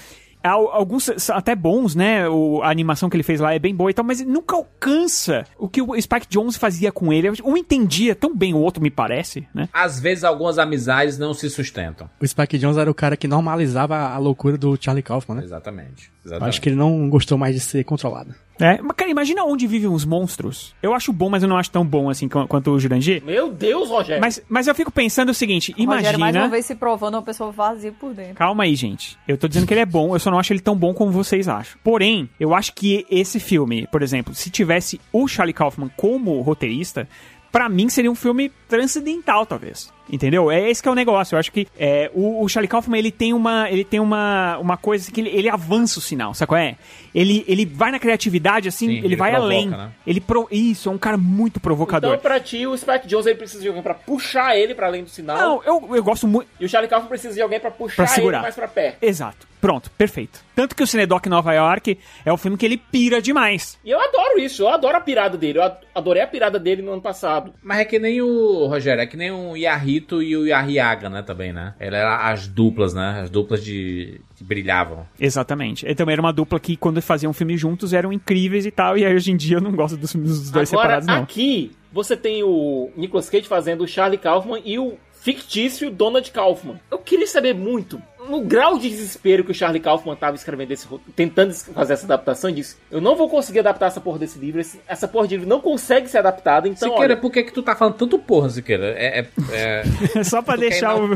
Alguns 0.44 1.10
são 1.18 1.36
até 1.36 1.56
bons, 1.56 1.96
né? 1.96 2.28
O, 2.30 2.62
a 2.62 2.70
animação 2.70 3.10
que 3.10 3.16
ele 3.18 3.24
fez 3.24 3.40
lá 3.40 3.54
é 3.54 3.60
bem 3.60 3.76
boa 3.76 3.90
e 3.90 3.94
tal, 3.94 4.06
mas 4.06 4.22
ele 4.22 4.30
nunca 4.30 4.56
alcança 4.56 5.46
o 5.58 5.68
que 5.68 5.82
o 5.82 6.00
Spike 6.00 6.28
Jones 6.30 6.56
fazia 6.56 6.92
com 6.92 7.12
ele. 7.12 7.30
Um 7.44 7.58
entendia 7.58 8.16
tão 8.16 8.36
bem 8.36 8.54
o 8.54 8.60
outro, 8.60 8.82
me 8.82 8.90
parece, 8.90 9.48
né? 9.54 9.68
Às 9.74 10.00
vezes 10.00 10.24
algumas 10.24 10.58
amizades 10.58 11.18
não 11.18 11.34
se 11.34 11.50
sustentam. 11.50 12.10
O 12.22 12.28
Spike 12.28 12.58
Jones 12.58 12.78
era 12.78 12.90
o 12.90 12.96
cara 12.96 13.18
que 13.18 13.28
normalizava 13.28 13.98
a 13.98 14.18
loucura 14.18 14.58
do 14.58 14.78
Charlie 14.80 15.04
Kaufman, 15.04 15.38
né? 15.38 15.44
Exatamente. 15.44 16.12
Eu 16.24 16.30
Exatamente. 16.30 16.50
acho 16.50 16.62
que 16.62 16.70
ele 16.70 16.76
não 16.76 17.10
gostou 17.10 17.38
mais 17.38 17.54
de 17.56 17.62
ser 17.62 17.84
controlado. 17.84 18.34
É, 18.60 18.82
mas 18.82 18.96
cara, 18.96 19.10
imagina 19.12 19.44
onde 19.44 19.68
vivem 19.68 19.90
os 19.90 20.04
monstros. 20.06 20.74
Eu 20.82 20.94
acho 20.94 21.14
bom, 21.14 21.30
mas 21.30 21.44
eu 21.44 21.50
não 21.50 21.58
acho 21.58 21.70
tão 21.72 21.86
bom 21.86 22.10
assim 22.10 22.28
qu- 22.28 22.48
quanto 22.48 22.72
o 22.72 22.80
Jurandir. 22.80 23.24
Meu 23.24 23.52
Deus, 23.52 23.90
Rogério. 23.90 24.20
Mas, 24.22 24.42
mas 24.50 24.68
eu 24.68 24.74
fico 24.76 24.92
pensando 24.92 25.30
o 25.30 25.34
seguinte, 25.34 25.72
Rogério, 25.74 25.88
mais 25.88 26.16
uma 26.16 26.18
imagina... 26.30 26.48
vez 26.50 26.66
se 26.66 26.76
provando 26.76 27.16
uma 27.16 27.22
pessoa 27.22 27.52
vazia 27.52 27.92
por 27.92 28.14
dentro. 28.14 28.36
Calma 28.36 28.64
aí, 28.64 28.76
gente. 28.76 29.18
Eu 29.28 29.38
tô 29.38 29.48
dizendo 29.48 29.68
que 29.68 29.74
ele 29.74 29.82
é 29.82 29.86
bom, 29.86 30.16
eu 30.16 30.20
só 30.20 30.32
não 30.32 30.40
acho 30.40 30.54
ele 30.54 30.60
tão 30.60 30.76
bom 30.76 30.94
como 30.94 31.12
vocês 31.12 31.48
acham. 31.48 31.78
Porém, 31.84 32.30
eu 32.40 32.54
acho 32.56 32.74
que 32.74 33.06
esse 33.10 33.40
filme, 33.40 33.88
por 33.92 34.02
exemplo, 34.02 34.34
se 34.34 34.50
tivesse 34.50 35.00
o 35.14 35.28
Charlie 35.28 35.54
Kaufman 35.54 35.90
como 35.96 36.42
roteirista, 36.42 37.08
pra 37.52 37.70
mim 37.70 37.90
seria 37.90 38.12
um 38.12 38.16
filme 38.16 38.52
transcendental, 38.68 39.46
talvez. 39.46 39.92
Entendeu? 40.10 40.50
É 40.50 40.70
esse 40.70 40.82
que 40.82 40.88
é 40.88 40.92
o 40.92 40.96
negócio. 40.96 41.36
Eu 41.36 41.40
acho 41.40 41.52
que 41.52 41.68
é, 41.78 42.10
o, 42.14 42.44
o 42.44 42.48
Charlie 42.50 42.68
Kaufman 42.70 42.98
ele 43.00 43.12
tem 43.12 43.34
uma, 43.34 43.70
ele 43.70 43.84
tem 43.84 44.00
uma, 44.00 44.58
uma 44.58 44.78
coisa 44.78 45.04
assim 45.04 45.12
que 45.14 45.22
ele, 45.22 45.30
ele 45.30 45.50
avança 45.50 46.00
o 46.00 46.02
sinal, 46.02 46.34
sabe 46.34 46.48
qual 46.50 46.60
é? 46.62 46.76
Ele, 47.14 47.44
ele 47.48 47.66
vai 47.66 47.92
na 47.92 48.00
criatividade 48.00 48.68
assim, 48.70 48.88
Sim, 48.88 48.98
ele, 48.98 49.08
ele 49.08 49.16
vai 49.16 49.32
provoca, 49.32 49.54
além. 49.56 49.68
né? 49.70 49.90
Ele 50.06 50.22
pro, 50.22 50.48
isso, 50.52 50.88
é 50.90 50.92
um 50.92 50.98
cara 50.98 51.18
muito 51.18 51.60
provocador. 51.60 52.12
Então, 52.12 52.22
pra 52.22 52.40
ti, 52.40 52.66
o 52.68 52.78
Spike 52.78 53.08
Jones 53.08 53.26
ele 53.26 53.36
precisa 53.36 53.62
de 53.62 53.68
alguém 53.68 53.84
pra 53.84 53.94
puxar 53.94 54.56
ele 54.56 54.74
pra 54.76 54.88
além 54.88 55.04
do 55.04 55.10
sinal. 55.10 55.38
Não, 55.38 55.64
eu, 55.66 55.96
eu 55.96 56.04
gosto 56.04 56.28
muito. 56.28 56.48
E 56.60 56.66
o 56.66 56.70
Charlie 56.70 56.90
Kaufman 56.90 57.10
precisa 57.10 57.34
de 57.34 57.42
alguém 57.42 57.60
pra 57.60 57.72
puxar 57.72 57.96
Pra 57.96 58.08
segurar. 58.08 58.38
ele 58.38 58.44
mais 58.44 58.56
pra 58.56 58.68
perto. 58.68 58.98
Exato. 59.04 59.48
Pronto, 59.60 59.90
perfeito. 59.98 60.40
Tanto 60.56 60.76
que 60.76 60.84
o 60.84 60.88
Cinedoc 60.88 61.26
Nova 61.26 61.52
York 61.52 61.98
é 62.24 62.32
o 62.32 62.38
filme 62.38 62.56
que 62.58 62.66
ele 62.66 62.78
pira 62.78 63.20
demais. 63.20 63.78
E 63.84 63.90
eu 63.90 64.00
adoro 64.00 64.40
isso, 64.40 64.62
eu 64.62 64.70
adoro 64.70 64.96
a 64.96 65.02
pirada 65.02 65.36
dele. 65.36 65.58
Eu 65.58 65.64
ad- 65.64 65.80
adorei 65.96 66.22
a 66.22 66.28
pirada 66.28 66.60
dele 66.60 66.84
no 66.84 66.94
ano 66.94 67.02
passado. 67.02 67.52
Mas 67.64 67.80
é 67.80 67.86
que 67.86 67.98
nem 67.98 68.22
o 68.22 68.68
Rogério, 68.68 69.02
é 69.02 69.08
que 69.08 69.18
nem 69.18 69.32
o 69.32 69.58
E 70.22 70.36
o 70.36 70.46
Yahiaga, 70.46 71.10
né, 71.10 71.22
também, 71.22 71.52
né? 71.54 71.74
Ela 71.80 71.98
era 71.98 72.30
as 72.30 72.48
duplas, 72.48 72.94
né? 72.94 73.22
As 73.24 73.30
duplas 73.30 73.64
de 73.64 74.20
que 74.36 74.44
brilhavam. 74.44 75.06
Exatamente. 75.20 75.86
Ele 75.86 75.96
também 75.96 76.14
era 76.14 76.22
uma 76.22 76.32
dupla 76.32 76.60
que, 76.60 76.78
quando 76.78 77.02
faziam 77.02 77.34
filme 77.34 77.58
juntos, 77.58 77.92
eram 77.92 78.14
incríveis 78.14 78.66
e 78.66 78.72
tal. 78.72 78.98
E 78.98 79.04
aí, 79.06 79.14
hoje 79.16 79.32
em 79.32 79.38
dia, 79.38 79.58
eu 79.58 79.62
não 79.62 79.72
gosto 79.72 79.98
dos 79.98 80.12
filmes 80.12 80.30
dos 80.30 80.52
dois 80.52 80.72
Agora, 80.72 81.02
separados, 81.02 81.08
não. 81.08 81.24
aqui, 81.24 81.72
você 81.92 82.16
tem 82.16 82.44
o 82.44 82.92
Nicolas 82.96 83.30
Cage 83.30 83.48
fazendo 83.48 83.84
o 83.84 83.88
Charlie 83.88 84.20
Kaufman 84.20 84.62
e 84.64 84.78
o 84.78 84.96
fictício 85.14 85.90
Donald 85.90 86.30
Kaufman. 86.32 86.80
Eu 86.92 87.00
queria 87.00 87.28
saber 87.28 87.54
muito, 87.54 88.02
no 88.30 88.42
grau 88.42 88.78
de 88.78 88.90
desespero 88.90 89.44
que 89.44 89.52
o 89.52 89.54
Charlie 89.54 89.80
Kaufman 89.82 90.16
tava 90.16 90.36
escrevendo 90.36 90.72
esse 90.72 90.88
tentando 91.16 91.54
fazer 91.54 91.94
essa 91.94 92.06
adaptação, 92.06 92.50
ele 92.50 92.58
disse: 92.62 92.76
Eu 92.92 93.00
não 93.02 93.16
vou 93.16 93.30
conseguir 93.30 93.60
adaptar 93.60 93.88
essa 93.88 94.02
porra 94.02 94.20
desse 94.20 94.38
livro, 94.40 94.60
esse- 94.62 94.80
essa 94.88 95.08
porra 95.08 95.28
de 95.28 95.36
livro 95.36 95.50
não 95.50 95.60
consegue 95.62 96.08
ser 96.10 96.20
adaptada, 96.20 96.68
então. 96.68 96.90
Siqueira, 96.90 97.14
olha, 97.14 97.18
por 97.18 97.32
que 97.32 97.44
que 97.44 97.52
tu 97.54 97.64
tá 97.64 97.76
falando 97.76 97.96
tanto 97.96 98.18
porra, 98.20 98.50
Siqueira? 98.50 98.94
É, 98.98 99.20
é, 99.20 99.84
é... 100.18 100.24
Só 100.24 100.42
pra 100.42 100.56
deixar 100.56 100.96
o. 100.96 101.14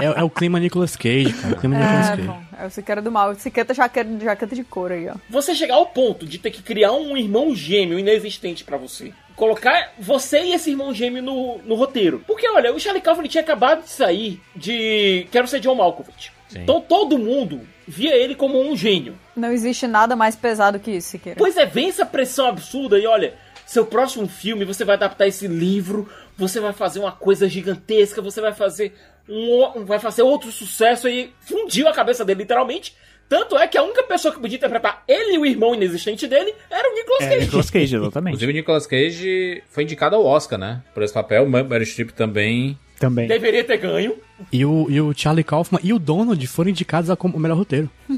É, 0.00 0.04
é 0.20 0.22
o 0.24 0.30
clima 0.30 0.58
Nicolas 0.58 0.96
Cage, 0.96 1.32
cara. 1.32 1.54
O 1.54 1.58
clima 1.58 1.76
Nicolas 1.76 2.06
É, 2.06 2.10
Cage. 2.16 2.22
bom. 2.28 2.40
É 2.62 2.66
o 2.66 2.70
Siqueira 2.70 3.02
do 3.02 3.10
mal. 3.10 3.30
O 3.30 3.34
Siqueira 3.34 3.72
jaqueta, 3.74 4.10
jaqueta 4.24 4.54
de 4.54 4.64
couro 4.64 4.94
aí, 4.94 5.08
ó. 5.08 5.14
Você 5.28 5.54
chegar 5.54 5.74
ao 5.74 5.86
ponto 5.86 6.26
de 6.26 6.38
ter 6.38 6.50
que 6.50 6.62
criar 6.62 6.92
um 6.92 7.16
irmão 7.16 7.54
gêmeo 7.54 7.98
inexistente 7.98 8.64
pra 8.64 8.76
você. 8.76 9.12
Colocar 9.40 9.94
você 9.98 10.42
e 10.42 10.52
esse 10.52 10.68
irmão 10.68 10.92
gêmeo 10.92 11.22
no, 11.22 11.56
no 11.64 11.74
roteiro. 11.74 12.22
Porque, 12.26 12.46
olha, 12.46 12.74
o 12.74 12.78
Charlie 12.78 13.00
Kaufman 13.00 13.26
tinha 13.26 13.42
acabado 13.42 13.84
de 13.84 13.88
sair 13.88 14.38
de 14.54 15.26
Quero 15.32 15.48
Ser 15.48 15.60
John 15.60 15.74
Malkovich. 15.74 16.30
Então 16.54 16.78
todo 16.78 17.16
mundo 17.16 17.62
via 17.88 18.14
ele 18.14 18.34
como 18.34 18.60
um 18.60 18.76
gênio. 18.76 19.16
Não 19.34 19.50
existe 19.50 19.86
nada 19.86 20.14
mais 20.14 20.36
pesado 20.36 20.78
que 20.78 20.90
isso, 20.90 21.08
Siqueira. 21.08 21.38
Pois 21.38 21.56
é, 21.56 21.64
vem 21.64 21.88
essa 21.88 22.04
pressão 22.04 22.48
absurda 22.48 22.98
e 22.98 23.06
olha, 23.06 23.32
seu 23.64 23.86
próximo 23.86 24.28
filme 24.28 24.62
você 24.62 24.84
vai 24.84 24.96
adaptar 24.96 25.26
esse 25.26 25.46
livro, 25.46 26.06
você 26.36 26.60
vai 26.60 26.74
fazer 26.74 26.98
uma 26.98 27.12
coisa 27.12 27.48
gigantesca, 27.48 28.20
você 28.20 28.42
vai 28.42 28.52
fazer 28.52 28.94
um, 29.26 29.86
vai 29.86 29.98
fazer 29.98 30.20
outro 30.20 30.52
sucesso 30.52 31.08
e 31.08 31.32
fundiu 31.40 31.88
a 31.88 31.94
cabeça 31.94 32.26
dele 32.26 32.40
literalmente. 32.40 32.94
Tanto 33.30 33.56
é 33.56 33.68
que 33.68 33.78
a 33.78 33.82
única 33.84 34.02
pessoa 34.02 34.34
que 34.34 34.40
podia 34.40 34.56
interpretar 34.56 35.04
ele 35.06 35.34
e 35.34 35.38
o 35.38 35.46
irmão 35.46 35.72
inexistente 35.72 36.26
dele 36.26 36.52
era 36.68 36.90
o 36.90 36.94
Nicolas 36.96 37.22
É, 37.22 37.28
Cage. 37.28 37.44
Nicolas 37.46 37.70
Cage, 37.70 37.94
exatamente. 37.96 38.30
Inclusive, 38.34 38.52
o 38.52 38.54
Nicolas 38.56 38.86
Cage 38.88 39.62
foi 39.70 39.84
indicado 39.84 40.16
ao 40.16 40.24
Oscar, 40.26 40.58
né? 40.58 40.82
Por 40.92 41.04
esse 41.04 41.14
papel. 41.14 41.48
Meryl 41.48 41.86
Streep 41.86 42.10
também. 42.10 42.76
Também. 43.00 43.26
Deveria 43.26 43.64
ter 43.64 43.78
ganho. 43.78 44.12
E 44.52 44.62
o, 44.62 44.86
e 44.90 45.00
o 45.00 45.14
Charlie 45.16 45.42
Kaufman 45.42 45.80
e 45.82 45.90
o 45.90 45.98
Donald 45.98 46.46
foram 46.46 46.68
indicados 46.68 47.08
a 47.08 47.16
como 47.16 47.34
o 47.34 47.40
melhor 47.40 47.56
roteiro. 47.56 47.88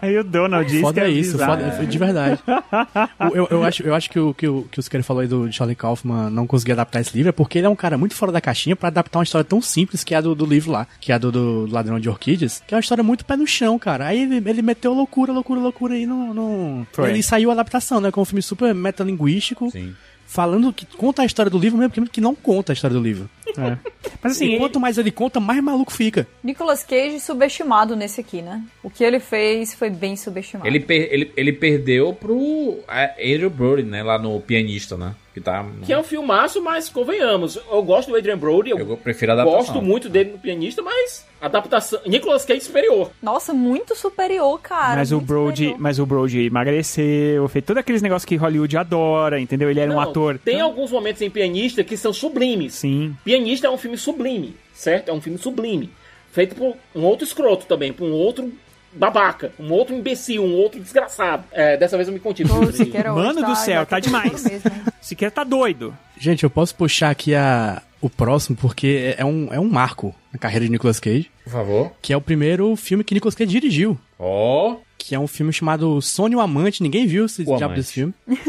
e 0.00 0.18
o 0.18 0.22
Donald 0.22 0.64
disse 0.64 0.80
Foda 0.80 1.00
que 1.00 1.06
é 1.08 1.10
isso, 1.10 1.32
bizarro. 1.32 1.72
foda, 1.72 1.86
de 1.86 1.98
verdade. 1.98 2.40
Eu, 3.34 3.48
eu 3.50 3.64
acho, 3.64 3.82
eu 3.82 3.94
acho 3.96 4.08
que 4.08 4.20
o 4.20 4.32
que 4.32 4.46
o, 4.46 4.62
que 4.70 4.78
o 4.78 4.82
Siqueira 4.82 5.02
falou 5.02 5.22
aí 5.22 5.26
do 5.26 5.50
Charlie 5.50 5.74
Kaufman 5.74 6.30
não 6.30 6.46
conseguir 6.46 6.72
adaptar 6.72 7.00
esse 7.00 7.16
livro 7.16 7.30
é 7.30 7.32
porque 7.32 7.58
ele 7.58 7.66
é 7.66 7.70
um 7.70 7.74
cara 7.74 7.98
muito 7.98 8.14
fora 8.14 8.30
da 8.30 8.40
caixinha 8.40 8.76
pra 8.76 8.88
adaptar 8.88 9.18
uma 9.18 9.24
história 9.24 9.44
tão 9.44 9.60
simples 9.60 10.04
que 10.04 10.14
é 10.14 10.18
a 10.18 10.20
do, 10.20 10.36
do 10.36 10.46
livro 10.46 10.70
lá, 10.70 10.86
que 11.00 11.10
é 11.10 11.16
a 11.16 11.18
do, 11.18 11.32
do 11.32 11.66
Ladrão 11.68 11.98
de 11.98 12.08
Orquídeas, 12.08 12.62
que 12.64 12.74
é 12.74 12.76
uma 12.76 12.80
história 12.80 13.02
muito 13.02 13.24
pé 13.24 13.36
no 13.36 13.46
chão, 13.46 13.76
cara. 13.76 14.06
Aí 14.06 14.22
ele, 14.22 14.36
ele 14.48 14.62
meteu 14.62 14.94
loucura, 14.94 15.32
loucura, 15.32 15.60
loucura 15.60 15.94
aí 15.94 16.06
no. 16.06 16.32
no... 16.32 16.86
Foi. 16.92 17.10
Ele 17.10 17.24
saiu 17.24 17.50
a 17.50 17.54
adaptação, 17.54 18.00
né? 18.00 18.12
Com 18.12 18.20
um 18.20 18.24
filme 18.24 18.42
super 18.42 18.72
metalinguístico. 18.72 19.68
Sim. 19.72 19.94
Falando 20.26 20.72
que 20.72 20.86
conta 20.86 21.22
a 21.22 21.24
história 21.24 21.50
do 21.50 21.58
livro, 21.58 21.78
mesmo 21.78 22.08
que 22.08 22.20
não 22.20 22.34
conta 22.34 22.72
a 22.72 22.74
história 22.74 22.96
do 22.96 23.02
livro. 23.02 23.28
Mas 24.22 24.32
assim, 24.32 24.54
e 24.54 24.58
quanto 24.58 24.78
mais 24.80 24.98
ele 24.98 25.10
conta, 25.10 25.40
mais 25.40 25.62
maluco 25.62 25.92
fica. 25.92 26.26
Nicolas 26.42 26.82
Cage 26.84 27.20
subestimado 27.20 27.96
nesse 27.96 28.20
aqui, 28.20 28.40
né? 28.42 28.62
O 28.82 28.90
que 28.90 29.02
ele 29.04 29.18
fez 29.20 29.74
foi 29.74 29.90
bem 29.90 30.16
subestimado. 30.16 30.68
Ele, 30.68 30.80
per- 30.80 31.08
ele, 31.12 31.32
ele 31.36 31.52
perdeu 31.52 32.12
pro 32.14 32.78
é, 32.88 33.34
Andrew 33.34 33.50
Brody, 33.50 33.82
né? 33.82 34.02
Lá 34.02 34.18
no 34.18 34.40
Pianista, 34.40 34.96
né? 34.96 35.14
Que 35.34 35.40
tá... 35.40 35.64
Que 35.86 35.90
é 35.94 35.98
um 35.98 36.02
filmaço, 36.02 36.62
mas 36.62 36.90
convenhamos. 36.90 37.56
Eu 37.70 37.82
gosto 37.82 38.10
do 38.10 38.16
Adrian 38.18 38.36
Brody, 38.36 38.68
eu, 38.70 38.78
Eu 38.78 38.96
prefiro 38.98 39.32
a 39.32 39.34
adaptação. 39.34 39.60
gosto 39.74 39.82
muito 39.82 40.10
dele 40.10 40.32
no 40.32 40.38
pianista, 40.38 40.82
mas 40.82 41.24
adaptação. 41.40 42.00
Nicolas 42.06 42.44
Cage 42.44 42.60
superior. 42.60 43.10
Nossa, 43.22 43.54
muito 43.54 43.96
superior, 43.96 44.60
cara. 44.60 44.96
Mas 44.96 45.10
o 45.10 45.18
Brody, 45.22 45.62
superior. 45.64 45.80
mas 45.80 45.98
o 45.98 46.04
Brody 46.04 46.44
emagreceu, 46.46 47.48
fez 47.48 47.64
todos 47.64 47.80
aqueles 47.80 48.02
negócios 48.02 48.26
que 48.26 48.36
Hollywood 48.36 48.76
adora, 48.76 49.40
entendeu? 49.40 49.70
Ele 49.70 49.80
era 49.80 49.90
um 49.90 49.94
Não, 49.94 50.02
ator. 50.02 50.38
Tem 50.38 50.60
alguns 50.60 50.90
momentos 50.92 51.22
em 51.22 51.30
Pianista 51.30 51.82
que 51.82 51.96
são 51.96 52.12
sublimes. 52.12 52.74
Sim. 52.74 53.16
Pianista 53.32 53.66
é 53.66 53.70
um 53.70 53.78
filme 53.78 53.96
sublime, 53.96 54.54
certo? 54.74 55.08
É 55.08 55.12
um 55.12 55.20
filme 55.20 55.38
sublime. 55.38 55.88
Feito 56.32 56.54
por 56.54 56.76
um 56.94 57.00
outro 57.02 57.24
escroto 57.26 57.64
também, 57.64 57.90
por 57.90 58.04
um 58.04 58.12
outro 58.12 58.52
babaca, 58.92 59.52
um 59.58 59.72
outro 59.72 59.94
imbecil, 59.94 60.44
um 60.44 60.52
outro 60.54 60.78
desgraçado. 60.78 61.44
É, 61.50 61.78
dessa 61.78 61.96
vez 61.96 62.08
eu 62.08 62.12
me 62.12 62.20
contive. 62.20 62.50
Siqueira 62.74 63.10
Mano 63.10 63.42
do 63.42 63.56
céu, 63.56 63.86
tá 63.86 63.98
de 63.98 64.08
demais. 64.08 64.44
mesmo? 64.44 64.70
Sequer 65.00 65.30
tá 65.30 65.44
doido. 65.44 65.96
Gente, 66.18 66.44
eu 66.44 66.50
posso 66.50 66.74
puxar 66.74 67.08
aqui 67.08 67.34
a, 67.34 67.80
o 68.02 68.10
próximo 68.10 68.54
porque 68.54 69.14
é 69.16 69.24
um, 69.24 69.48
é 69.50 69.58
um 69.58 69.66
marco 69.68 70.14
na 70.30 70.38
carreira 70.38 70.66
de 70.66 70.70
Nicolas 70.70 71.00
Cage. 71.00 71.30
Por 71.44 71.52
favor. 71.52 71.92
Que 72.02 72.12
é 72.12 72.16
o 72.16 72.20
primeiro 72.20 72.76
filme 72.76 73.02
que 73.02 73.14
Nicolas 73.14 73.34
Cage 73.34 73.50
dirigiu. 73.50 73.98
Ó. 74.18 74.76
Que 74.98 75.14
é 75.14 75.18
um 75.18 75.26
filme 75.26 75.54
chamado 75.54 76.02
Sônia 76.02 76.36
o 76.36 76.40
Amante. 76.42 76.82
Ninguém 76.82 77.06
viu 77.06 77.24
esse 77.24 77.40
O 77.40 77.44
diabo 77.46 77.64
Amante. 77.64 77.76
desse 77.80 77.92
filme. 77.94 78.12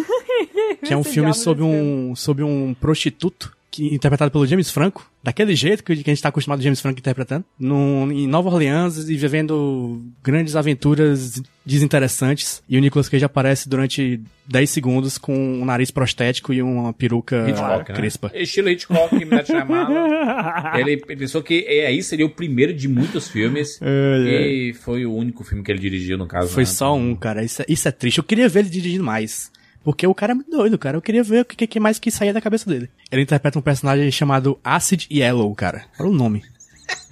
Que 0.84 0.92
é 0.94 0.98
um 0.98 1.02
Esse 1.02 1.12
filme 1.12 1.34
sobre 1.34 1.64
um, 1.64 2.14
sobre 2.14 2.44
um 2.44 2.74
prostituto. 2.74 3.56
Que, 3.74 3.92
interpretado 3.92 4.30
pelo 4.30 4.46
James 4.46 4.70
Franco. 4.70 5.10
Daquele 5.24 5.56
jeito 5.56 5.84
que, 5.84 5.96
que 5.96 6.10
a 6.12 6.14
gente 6.14 6.22
tá 6.22 6.30
acostumado 6.30 6.60
o 6.60 6.62
James 6.62 6.80
Franco 6.80 7.00
interpretando. 7.00 7.44
Em 7.60 8.28
Nova 8.28 8.48
Orleans 8.50 9.10
e 9.10 9.18
vivendo 9.18 10.00
grandes 10.24 10.56
aventuras 10.56 11.42
desinteressantes. 11.66 12.62
E 12.70 12.78
o 12.78 12.80
Nicolas 12.80 13.10
Cage 13.10 13.26
aparece 13.26 13.68
durante 13.68 14.22
10 14.48 14.70
segundos 14.70 15.18
com 15.18 15.34
um 15.34 15.66
nariz 15.66 15.90
prostético 15.90 16.54
e 16.54 16.62
uma 16.62 16.94
peruca 16.94 17.50
Hitchcock, 17.50 17.90
né? 17.90 17.96
crespa. 17.96 18.32
Estilo 18.36 18.70
Hitchcock, 18.70 19.16
ele, 19.16 19.26
ele 20.78 20.98
pensou 20.98 21.42
que 21.42 21.66
é, 21.68 21.88
aí 21.88 22.04
seria 22.04 22.28
o 22.28 22.30
primeiro 22.30 22.76
de 22.76 22.88
muitos 22.88 23.28
filmes. 23.28 23.80
e 23.82 24.74
foi 24.84 25.04
o 25.04 25.16
único 25.16 25.44
filme 25.44 25.64
que 25.64 25.72
ele 25.72 25.80
dirigiu, 25.80 26.16
no 26.16 26.28
caso. 26.28 26.54
Foi 26.54 26.62
né? 26.62 26.68
só 26.68 26.96
um, 26.96 27.16
cara. 27.16 27.44
Isso 27.44 27.64
é, 27.64 27.66
isso 27.68 27.88
é 27.88 27.92
triste. 27.92 28.20
Eu 28.20 28.24
queria 28.24 28.48
ver 28.48 28.60
ele 28.60 28.70
dirigindo 28.70 29.04
mais. 29.04 29.52
Porque 29.84 30.08
o 30.08 30.16
cara 30.16 30.32
é 30.32 30.36
muito 30.36 30.50
doido, 30.50 30.78
cara. 30.78 30.98
Eu 30.98 31.02
queria 31.02 31.24
ver 31.24 31.42
o 31.42 31.46
que, 31.46 31.68
que 31.68 31.80
mais 31.80 32.00
que 32.00 32.10
saía 32.10 32.34
da 32.34 32.42
cabeça 32.42 32.70
dele. 32.70 32.90
Ele 33.12 33.24
interpreta 33.24 33.60
um 33.60 33.62
personagem 33.62 34.10
chamado 34.12 34.58
Acid 34.64 35.08
Yellow, 35.12 35.54
cara. 35.54 35.86
Olha 36.00 36.10
o 36.10 36.14
nome. 36.14 36.44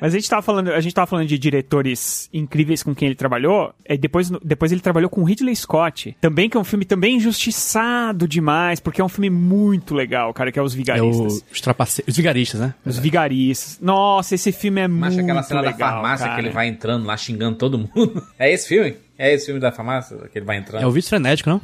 Mas 0.00 0.14
a 0.14 0.16
gente 0.18 0.28
tava 0.28 0.42
falando, 0.42 0.72
a 0.72 0.80
gente 0.80 0.94
tava 0.94 1.06
falando 1.06 1.26
de 1.26 1.38
diretores 1.38 2.28
incríveis 2.32 2.82
com 2.82 2.94
quem 2.94 3.06
ele 3.06 3.14
trabalhou. 3.14 3.74
É, 3.84 3.96
depois, 3.96 4.30
depois 4.42 4.72
ele 4.72 4.80
trabalhou 4.80 5.08
com 5.10 5.24
Ridley 5.24 5.54
Scott, 5.56 6.16
também 6.20 6.48
que 6.48 6.56
é 6.56 6.60
um 6.60 6.64
filme 6.64 6.84
também 6.84 7.16
injustiçado 7.16 8.26
demais, 8.28 8.80
porque 8.80 9.00
é 9.00 9.04
um 9.04 9.08
filme 9.08 9.30
muito 9.30 9.94
legal, 9.94 10.32
cara, 10.32 10.50
que 10.50 10.58
é 10.58 10.62
Os 10.62 10.72
É 10.72 10.74
o, 10.74 10.78
Vigaristas. 10.78 11.44
os, 11.52 11.60
trapace... 11.60 12.04
os 12.06 12.16
vigaristas, 12.16 12.60
né? 12.60 12.74
Os 12.84 12.98
Vigaristas. 12.98 13.78
Nossa, 13.80 14.34
esse 14.34 14.52
filme 14.52 14.80
é 14.80 14.88
Mas 14.88 15.14
muito 15.14 15.24
aquela 15.24 15.42
cena 15.42 15.60
legal, 15.60 15.78
da 15.78 15.86
farmácia 15.86 16.26
cara. 16.26 16.40
que 16.40 16.46
ele 16.46 16.54
vai 16.54 16.66
entrando 16.68 17.06
lá 17.06 17.16
xingando 17.16 17.56
todo 17.56 17.78
mundo. 17.78 18.22
É 18.38 18.52
esse 18.52 18.68
filme? 18.68 18.96
É 19.18 19.32
esse 19.32 19.46
filme 19.46 19.60
da 19.60 19.70
farmácia 19.70 20.16
que 20.32 20.38
ele 20.38 20.46
vai 20.46 20.56
entrando? 20.56 20.82
É 20.82 20.86
o 20.86 20.90
vício 20.90 21.10
frenético, 21.10 21.48
não? 21.48 21.60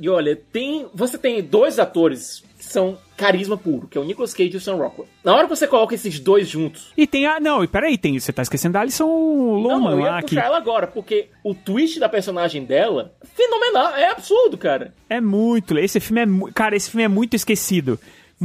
E 0.00 0.08
olha, 0.08 0.34
tem. 0.52 0.86
Você 0.94 1.18
tem 1.18 1.42
dois 1.42 1.78
atores 1.78 2.42
que 2.58 2.64
são 2.64 2.98
carisma 3.22 3.56
puro, 3.56 3.86
que 3.86 3.96
é 3.96 4.00
o 4.00 4.04
Nicolas 4.04 4.34
Cage 4.34 4.52
e 4.52 4.56
o 4.56 4.60
Sam 4.60 4.74
Rockwell. 4.74 5.08
Na 5.22 5.34
hora 5.34 5.44
que 5.44 5.54
você 5.54 5.68
coloca 5.68 5.94
esses 5.94 6.18
dois 6.18 6.48
juntos... 6.48 6.92
E 6.96 7.06
tem 7.06 7.24
a... 7.24 7.38
Não, 7.38 7.62
e 7.62 7.68
peraí, 7.68 7.96
tem, 7.96 8.18
você 8.18 8.32
tá 8.32 8.42
esquecendo 8.42 8.72
da 8.72 8.80
Alison 8.80 9.06
Lohman 9.06 9.78
Não, 9.78 9.90
eu 9.92 10.00
ia 10.00 10.10
lá. 10.10 10.22
puxar 10.22 10.40
Que 10.40 10.46
ela 10.46 10.56
agora, 10.56 10.86
porque 10.88 11.28
o 11.44 11.54
twist 11.54 12.00
da 12.00 12.08
personagem 12.08 12.64
dela, 12.64 13.14
fenomenal, 13.34 13.94
é 13.94 14.10
absurdo, 14.10 14.58
cara. 14.58 14.92
é 15.08 15.20
muito... 15.20 15.78
Esse 15.78 16.00
filme 16.00 16.22
é... 16.22 16.52
Cara, 16.52 16.74
esse 16.74 16.90
filme 16.90 17.04
é 17.04 17.08
muito 17.08 17.36
esquecido. 17.36 17.98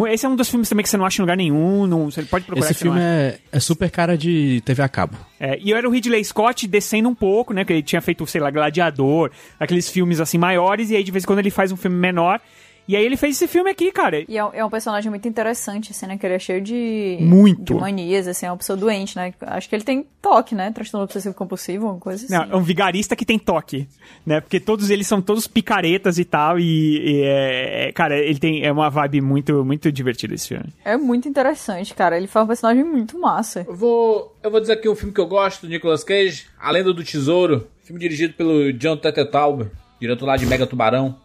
Esse 0.06 0.28
é 0.28 0.30
um 0.30 0.36
dos 0.36 0.48
filmes 0.48 0.70
também 0.70 0.84
que 0.84 0.90
você 0.90 0.98
não 0.98 1.06
acha 1.06 1.20
em 1.20 1.24
lugar 1.24 1.36
nenhum. 1.36 1.88
Não, 1.88 2.12
você 2.12 2.22
pode 2.22 2.46
procurar 2.46 2.70
Esse 2.70 2.80
filme 2.80 3.00
é, 3.00 3.40
é 3.52 3.60
super 3.60 3.90
cara 3.90 4.16
de 4.16 4.62
TV 4.64 4.84
a 4.84 4.90
cabo. 4.90 5.18
É, 5.40 5.58
e 5.60 5.74
era 5.74 5.88
o 5.88 5.92
Ridley 5.92 6.24
Scott 6.24 6.68
descendo 6.68 7.10
um 7.10 7.16
pouco, 7.16 7.52
né? 7.52 7.66
Que 7.66 7.74
ele 7.74 7.82
tinha 7.82 8.00
feito, 8.00 8.28
sei 8.28 8.40
lá, 8.40 8.52
Gladiador, 8.52 9.32
aqueles 9.60 9.90
filmes 9.90 10.20
assim 10.20 10.38
maiores, 10.38 10.92
e 10.92 10.96
aí 10.96 11.04
de 11.04 11.12
vez 11.12 11.24
em 11.24 11.28
quando 11.28 11.40
ele 11.40 11.50
faz 11.50 11.72
um 11.72 11.78
filme 11.78 11.98
menor. 11.98 12.40
E 12.88 12.96
aí 12.96 13.06
ele 13.06 13.18
fez 13.18 13.36
esse 13.36 13.48
filme 13.48 13.70
aqui, 13.70 13.92
cara. 13.92 14.24
E 14.28 14.38
é 14.38 14.46
um, 14.46 14.50
é 14.54 14.64
um 14.64 14.70
personagem 14.70 15.10
muito 15.10 15.28
interessante, 15.28 15.92
assim, 15.92 16.06
né? 16.06 16.18
Que 16.18 16.26
ele 16.26 16.36
é 16.36 16.40
cheio 16.40 16.62
de... 16.62 17.18
Muito. 17.20 17.74
De 17.74 17.80
manias, 17.80 18.28
assim, 18.28 18.46
é 18.46 18.52
uma 18.52 18.58
pessoa 18.58 18.78
doente, 18.78 19.16
né? 19.16 19.34
Acho 19.42 19.68
que 19.68 19.76
ele 19.76 19.84
tem 19.84 20.06
toque, 20.22 20.56
né? 20.56 20.72
Transtorno 20.72 21.04
obsessivo 21.04 21.34
compulsivo, 21.36 21.88
uma 21.88 22.00
coisa 22.00 22.26
assim. 22.26 22.34
Não, 22.34 22.44
é 22.44 22.56
um 22.56 22.64
vigarista 22.64 23.16
que 23.16 23.26
tem 23.26 23.38
toque, 23.38 23.88
né? 24.26 24.40
Porque 24.40 24.60
todos 24.60 24.90
eles 24.90 25.06
são 25.08 25.22
todos 25.22 25.48
picaretas 25.48 26.18
e 26.18 26.24
tal, 26.26 26.60
e, 26.60 26.64
e 26.64 27.22
é, 27.24 27.88
é- 27.88 27.92
cara, 27.92 28.18
ele 28.18 28.40
tem 28.40 28.64
é 28.66 28.72
uma 28.72 28.90
vibe 28.90 29.22
muito 29.22 29.66
muito 29.66 29.92
divertida 29.92 30.34
esse 30.34 30.48
filme. 30.48 30.66
É 30.86 30.96
muito 30.96 31.28
interessante, 31.28 31.94
cara. 31.94 32.18
Ele 32.18 32.28
faz 32.28 32.44
um 32.46 32.48
personagem 32.48 32.84
muito 32.84 33.20
massa. 33.20 33.66
Eu 33.68 33.76
vou, 33.76 34.36
eu 34.42 34.50
vou 34.50 34.60
dizer 34.62 34.74
aqui 34.74 34.88
um 34.88 34.96
filme 34.96 35.14
que 35.14 35.20
eu 35.20 35.28
gosto 35.28 35.62
do 35.62 35.70
Nicolas 35.70 36.04
Cage, 36.04 36.46
A 36.60 36.72
Lenda 36.72 36.94
do 36.94 37.04
Tesouro, 37.04 37.68
filme 37.84 38.00
dirigido 38.00 38.34
pelo 38.34 38.72
John 38.74 38.96
Tetetaub, 38.98 39.68
diretor 40.00 40.26
lá 40.26 40.38
de 40.38 40.46
Mega 40.46 40.66
Tubarão. 40.66 41.16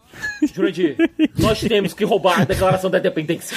Jurandir, 0.53 0.95
nós 1.37 1.59
temos 1.59 1.93
que 1.93 2.03
roubar 2.05 2.41
a 2.41 2.45
declaração 2.45 2.89
da 2.89 2.99
independência. 2.99 3.55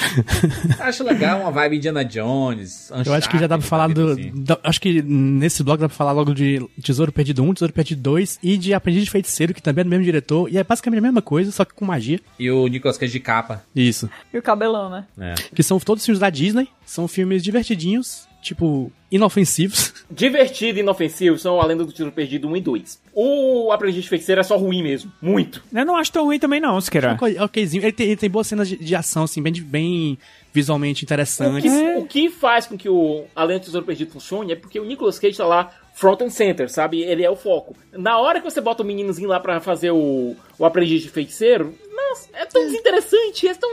Acho 0.79 1.03
legal, 1.03 1.41
uma 1.41 1.51
vibe 1.51 1.77
Indiana 1.77 2.03
Jones, 2.03 2.89
Eu 3.05 3.13
acho 3.13 3.29
que 3.29 3.37
já 3.37 3.47
dá 3.47 3.57
pra 3.57 3.67
falar 3.67 3.87
do. 3.89 4.15
da- 4.33 4.59
acho 4.63 4.79
que 4.81 5.01
nesse 5.01 5.63
bloco 5.63 5.81
dá 5.81 5.87
pra 5.89 5.95
falar 5.97 6.11
logo 6.11 6.33
de 6.33 6.65
Tesouro 6.81 7.11
Perdido 7.11 7.43
1, 7.43 7.53
Tesouro 7.53 7.73
Perdido 7.73 8.01
2 8.01 8.39
e 8.41 8.57
de 8.57 8.73
Aprendiz 8.73 9.03
de 9.03 9.09
Feiticeiro, 9.11 9.53
que 9.53 9.61
também 9.61 9.81
é 9.81 9.83
do 9.83 9.89
mesmo 9.89 10.05
diretor. 10.05 10.49
E 10.51 10.57
é 10.57 10.63
basicamente 10.63 10.99
a 10.99 11.03
mesma 11.03 11.21
coisa, 11.21 11.51
só 11.51 11.63
que 11.65 11.73
com 11.73 11.85
magia. 11.85 12.19
E 12.39 12.49
o 12.49 12.67
Nicolas 12.67 12.97
Cage 12.97 13.11
de 13.13 13.19
capa. 13.19 13.63
Isso. 13.75 14.09
E 14.33 14.37
o 14.37 14.41
cabelão, 14.41 14.89
né? 14.89 15.05
É. 15.19 15.33
Que 15.55 15.63
são 15.63 15.79
todos 15.79 16.03
filmes 16.05 16.19
da 16.19 16.29
Disney. 16.29 16.67
São 16.85 17.07
filmes 17.07 17.43
divertidinhos, 17.43 18.26
tipo, 18.47 18.91
inofensivos. 19.11 19.93
Divertido 20.09 20.79
e 20.79 20.81
inofensivo 20.81 21.37
são 21.37 21.59
a 21.61 21.65
Lenda 21.65 21.83
do 21.85 21.91
Tiro 21.91 22.11
Perdido 22.11 22.47
1 22.47 22.57
e 22.57 22.61
2. 22.61 23.01
O 23.13 23.71
Aprendiz 23.71 24.03
de 24.03 24.09
Feiticeiro 24.09 24.41
é 24.41 24.43
só 24.43 24.57
ruim 24.57 24.81
mesmo. 24.83 25.11
Muito. 25.21 25.61
Eu 25.73 25.85
não 25.85 25.95
acho 25.95 26.11
tão 26.11 26.23
ruim 26.25 26.39
também 26.39 26.59
não, 26.59 26.79
Siqueira. 26.79 27.13
Ok- 27.13 27.39
okzinho. 27.39 27.83
Ele 27.83 27.91
tem, 27.91 28.07
ele 28.07 28.15
tem 28.15 28.29
boas 28.29 28.47
cenas 28.47 28.67
de, 28.69 28.77
de 28.77 28.95
ação, 28.95 29.23
assim, 29.23 29.41
bem, 29.41 29.53
bem 29.53 30.17
visualmente 30.53 30.99
O 31.03 31.07
que, 31.07 31.13
interessantes. 31.13 31.71
o 31.97 32.05
que 32.05 32.29
faz 32.29 32.65
com 32.65 32.77
que 32.77 32.89
o 32.89 33.25
A 33.35 33.43
Lenda 33.43 33.59
do 33.59 33.65
Tesouro 33.65 33.85
Perdido 33.85 34.11
funcione 34.11 34.53
é 34.53 34.55
porque 34.55 34.79
o 34.79 34.85
Nicolas 34.85 35.19
Cage 35.19 35.37
tá 35.37 35.45
lá 35.45 35.71
front 35.99 36.21
and 36.21 36.29
center, 36.29 36.69
sabe? 36.69 37.01
Ele 37.01 37.23
é 37.23 37.29
o 37.29 37.35
foco. 37.35 37.75
Na 37.91 38.19
hora 38.19 38.39
que 38.39 38.45
você 38.49 38.61
bota 38.61 38.83
o 38.83 38.85
meninozinho 38.85 39.27
lá 39.29 39.39
pra 39.39 39.59
fazer 39.59 39.89
o, 39.89 40.35
o 40.59 40.65
Aprendiz 40.65 41.01
de 41.01 41.09
Feiticeiro, 41.09 41.73
nossa, 41.91 42.29
é 42.33 42.45
tão 42.45 42.63
desinteressante, 42.65 43.47
é 43.47 43.53
tão... 43.55 43.69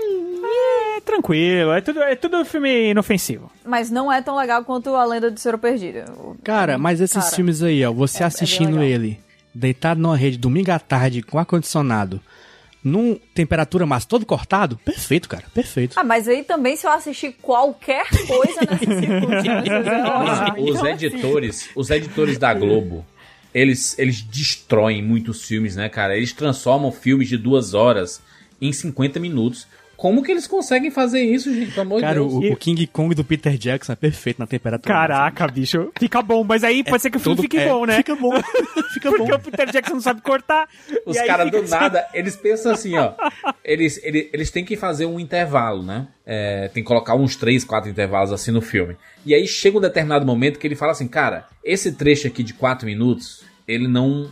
É 0.96 1.00
tranquilo, 1.02 1.72
é 1.72 1.80
tudo, 1.82 2.02
é 2.02 2.16
tudo 2.16 2.42
filme 2.44 2.90
inofensivo. 2.90 3.50
Mas 3.64 3.90
não 3.90 4.10
é 4.10 4.22
tão 4.22 4.36
legal 4.36 4.64
quanto 4.64 4.94
a 4.94 5.04
Lenda 5.04 5.30
do 5.30 5.34
Tesouro 5.34 5.58
Perdido. 5.58 6.36
Cara, 6.42 6.78
mas 6.78 7.00
esses 7.00 7.22
Cara, 7.22 7.36
filmes 7.36 7.62
aí, 7.62 7.84
ó, 7.84 7.92
você 7.92 8.22
é- 8.22 8.24
é 8.24 8.26
assistindo 8.26 8.78
legal. 8.78 8.84
ele, 8.84 9.20
deitado 9.54 10.00
numa 10.00 10.16
rede, 10.16 10.38
domingo 10.38 10.70
à 10.72 10.78
tarde, 10.78 11.22
com 11.22 11.38
ar-condicionado, 11.38 12.20
num 12.84 13.18
temperatura 13.34 13.86
massa, 13.86 14.06
todo 14.06 14.26
cortado, 14.26 14.76
perfeito, 14.84 15.26
cara, 15.28 15.44
perfeito. 15.54 15.98
Ah, 15.98 16.04
mas 16.04 16.28
aí 16.28 16.44
também 16.44 16.76
se 16.76 16.86
eu 16.86 16.90
assistir 16.92 17.32
qualquer 17.40 18.06
coisa 18.26 18.60
nessas 18.60 18.98
circunstâncias, 19.00 19.86
é 19.86 20.04
ótimo. 20.04 20.70
Os 20.70 20.76
Então, 20.76 20.86
editores, 20.88 21.70
os 21.74 21.90
editores 21.90 22.36
da 22.36 22.52
Globo, 22.52 23.04
eles, 23.54 23.98
eles 23.98 24.20
destroem 24.20 25.02
muitos 25.02 25.42
filmes, 25.44 25.76
né, 25.76 25.88
cara? 25.88 26.14
Eles 26.16 26.32
transformam 26.32 26.92
filmes 26.92 27.28
de 27.28 27.38
duas 27.38 27.72
horas 27.72 28.20
em 28.60 28.72
50 28.72 29.18
minutos. 29.18 29.66
Como 29.96 30.22
que 30.22 30.30
eles 30.30 30.46
conseguem 30.46 30.90
fazer 30.90 31.22
isso, 31.22 31.52
gente? 31.54 31.70
Pelo 31.70 31.82
amor 31.82 31.96
de 31.96 32.02
Cara, 32.02 32.14
Deus. 32.14 32.32
o, 32.32 32.52
o 32.52 32.56
King 32.56 32.86
Kong 32.86 33.14
do 33.14 33.24
Peter 33.24 33.56
Jackson 33.56 33.92
é 33.92 33.96
perfeito 33.96 34.38
na 34.38 34.46
temperatura. 34.46 34.92
Caraca, 34.92 35.46
bicho, 35.46 35.90
fica 35.98 36.20
bom, 36.22 36.44
mas 36.44 36.64
aí 36.64 36.82
pode 36.82 37.02
ser 37.02 37.10
que 37.10 37.16
o 37.16 37.20
filme 37.20 37.40
fique 37.42 37.58
é, 37.58 37.68
bom, 37.68 37.84
né? 37.86 37.96
Fica 37.96 38.14
bom, 38.16 38.32
fica 38.92 39.10
Porque 39.10 39.30
bom. 39.30 39.36
o 39.36 39.38
Peter 39.38 39.70
Jackson 39.70 39.94
não 39.94 40.00
sabe 40.00 40.20
cortar. 40.20 40.68
Os 41.06 41.16
caras 41.20 41.50
do 41.50 41.58
assim. 41.58 41.70
nada, 41.70 42.06
eles 42.14 42.36
pensam 42.36 42.72
assim, 42.72 42.96
ó. 42.96 43.14
Eles, 43.64 44.00
eles, 44.02 44.28
eles 44.32 44.50
têm 44.50 44.64
que 44.64 44.76
fazer 44.76 45.06
um 45.06 45.18
intervalo, 45.18 45.82
né? 45.82 46.08
É, 46.26 46.68
tem 46.68 46.82
que 46.82 46.88
colocar 46.88 47.14
uns 47.14 47.36
três, 47.36 47.64
quatro 47.64 47.90
intervalos 47.90 48.32
assim 48.32 48.50
no 48.50 48.60
filme. 48.60 48.96
E 49.24 49.34
aí 49.34 49.46
chega 49.46 49.78
um 49.78 49.80
determinado 49.80 50.26
momento 50.26 50.58
que 50.58 50.66
ele 50.66 50.76
fala 50.76 50.92
assim, 50.92 51.08
cara, 51.08 51.46
esse 51.62 51.92
trecho 51.92 52.26
aqui 52.26 52.42
de 52.42 52.54
quatro 52.54 52.86
minutos, 52.86 53.44
ele 53.66 53.88
não, 53.88 54.30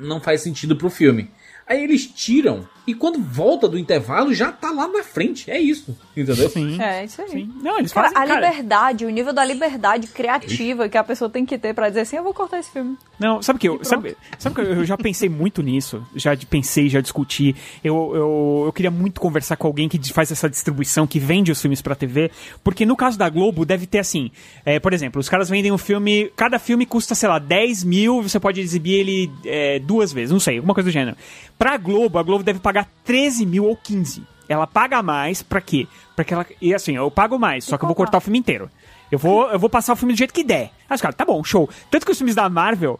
não 0.00 0.20
faz 0.20 0.40
sentido 0.40 0.76
pro 0.76 0.90
filme. 0.90 1.30
Aí 1.66 1.82
eles 1.82 2.06
tiram 2.06 2.66
e 2.88 2.94
quando 2.94 3.20
volta 3.20 3.68
do 3.68 3.78
intervalo 3.78 4.32
já 4.32 4.50
tá 4.50 4.70
lá 4.70 4.88
na 4.88 5.02
frente. 5.02 5.50
É 5.50 5.60
isso, 5.60 5.94
entendeu? 6.16 6.48
Sim. 6.48 6.80
É, 6.80 7.04
isso 7.04 7.20
aí. 7.20 7.46
Não, 7.62 7.78
eles 7.78 7.92
Cara, 7.92 8.08
fazem, 8.08 8.22
a 8.22 8.26
cara, 8.26 8.48
liberdade, 8.48 9.04
o 9.04 9.10
nível 9.10 9.30
da 9.34 9.44
liberdade 9.44 10.06
criativa 10.06 10.88
que 10.88 10.96
a 10.96 11.04
pessoa 11.04 11.28
tem 11.28 11.44
que 11.44 11.58
ter 11.58 11.74
pra 11.74 11.90
dizer 11.90 12.00
assim, 12.00 12.16
eu 12.16 12.22
vou 12.22 12.32
cortar 12.32 12.58
esse 12.58 12.70
filme. 12.70 12.96
Não, 13.18 13.42
sabe 13.42 13.58
que 13.58 13.68
eu, 13.68 13.84
sabe, 13.84 14.16
sabe 14.38 14.54
que 14.54 14.62
eu 14.62 14.86
já 14.86 14.96
pensei 14.96 15.28
muito 15.28 15.60
nisso, 15.62 16.02
já 16.16 16.34
pensei, 16.48 16.88
já 16.88 17.02
discuti. 17.02 17.54
Eu, 17.84 18.12
eu, 18.14 18.62
eu 18.66 18.72
queria 18.72 18.90
muito 18.90 19.20
conversar 19.20 19.56
com 19.56 19.66
alguém 19.66 19.86
que 19.86 20.00
faz 20.10 20.32
essa 20.32 20.48
distribuição, 20.48 21.06
que 21.06 21.18
vende 21.18 21.52
os 21.52 21.60
filmes 21.60 21.82
pra 21.82 21.94
TV, 21.94 22.30
porque 22.64 22.86
no 22.86 22.96
caso 22.96 23.18
da 23.18 23.28
Globo 23.28 23.66
deve 23.66 23.86
ter 23.86 23.98
assim, 23.98 24.30
é, 24.64 24.80
por 24.80 24.94
exemplo, 24.94 25.20
os 25.20 25.28
caras 25.28 25.50
vendem 25.50 25.70
um 25.70 25.76
filme, 25.76 26.32
cada 26.34 26.58
filme 26.58 26.86
custa, 26.86 27.14
sei 27.14 27.28
lá, 27.28 27.38
10 27.38 27.84
mil, 27.84 28.22
você 28.22 28.40
pode 28.40 28.62
exibir 28.62 28.94
ele 28.94 29.30
é, 29.44 29.78
duas 29.78 30.10
vezes, 30.10 30.30
não 30.30 30.40
sei, 30.40 30.56
alguma 30.56 30.72
coisa 30.72 30.88
do 30.88 30.92
gênero. 30.92 31.18
Pra 31.58 31.76
Globo, 31.76 32.18
a 32.18 32.22
Globo 32.22 32.44
deve 32.44 32.60
pagar 32.60 32.77
13 33.04 33.46
mil 33.46 33.64
ou 33.64 33.76
15. 33.76 34.22
Ela 34.48 34.66
paga 34.66 35.02
mais 35.02 35.42
pra 35.42 35.60
quê? 35.60 35.86
Pra 36.16 36.24
que 36.24 36.32
ela. 36.32 36.46
E 36.60 36.74
assim, 36.74 36.96
eu 36.96 37.10
pago 37.10 37.38
mais, 37.38 37.64
só 37.64 37.76
que 37.76 37.84
eu 37.84 37.86
vou 37.86 37.94
cortar 37.94 38.18
o 38.18 38.20
filme 38.20 38.38
inteiro. 38.38 38.70
Eu 39.10 39.18
vou, 39.18 39.50
eu 39.50 39.58
vou 39.58 39.70
passar 39.70 39.92
o 39.92 39.96
filme 39.96 40.14
do 40.14 40.18
jeito 40.18 40.34
que 40.34 40.44
der. 40.44 40.70
Aí 40.88 40.94
os 40.94 41.00
caras, 41.00 41.16
tá 41.16 41.24
bom, 41.24 41.42
show. 41.44 41.68
Tanto 41.90 42.04
que 42.04 42.12
os 42.12 42.18
filmes 42.18 42.34
da 42.34 42.48
Marvel, 42.48 42.98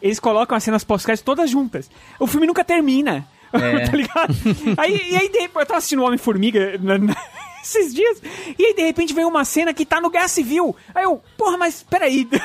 eles 0.00 0.20
colocam 0.20 0.56
as 0.56 0.62
cenas 0.62 0.84
pós-créditos 0.84 1.24
todas 1.24 1.50
juntas. 1.50 1.90
O 2.18 2.26
filme 2.26 2.46
nunca 2.46 2.64
termina. 2.64 3.26
É. 3.52 3.86
tá 3.86 3.96
ligado? 3.96 4.34
Aí, 4.76 5.12
e 5.12 5.16
aí, 5.16 5.28
de 5.30 5.38
repente, 5.38 5.60
eu 5.60 5.66
tava 5.66 5.78
assistindo 5.78 6.00
o 6.00 6.04
Homem-Formiga 6.04 6.78
esses 7.62 7.94
dias, 7.94 8.20
e 8.58 8.66
aí, 8.66 8.74
de 8.74 8.82
repente, 8.82 9.14
vem 9.14 9.24
uma 9.24 9.44
cena 9.44 9.72
que 9.72 9.86
tá 9.86 10.00
no 10.00 10.10
Guerra 10.10 10.28
Civil. 10.28 10.76
Aí 10.94 11.04
eu, 11.04 11.22
porra, 11.38 11.56
mas 11.56 11.82
peraí. 11.82 12.28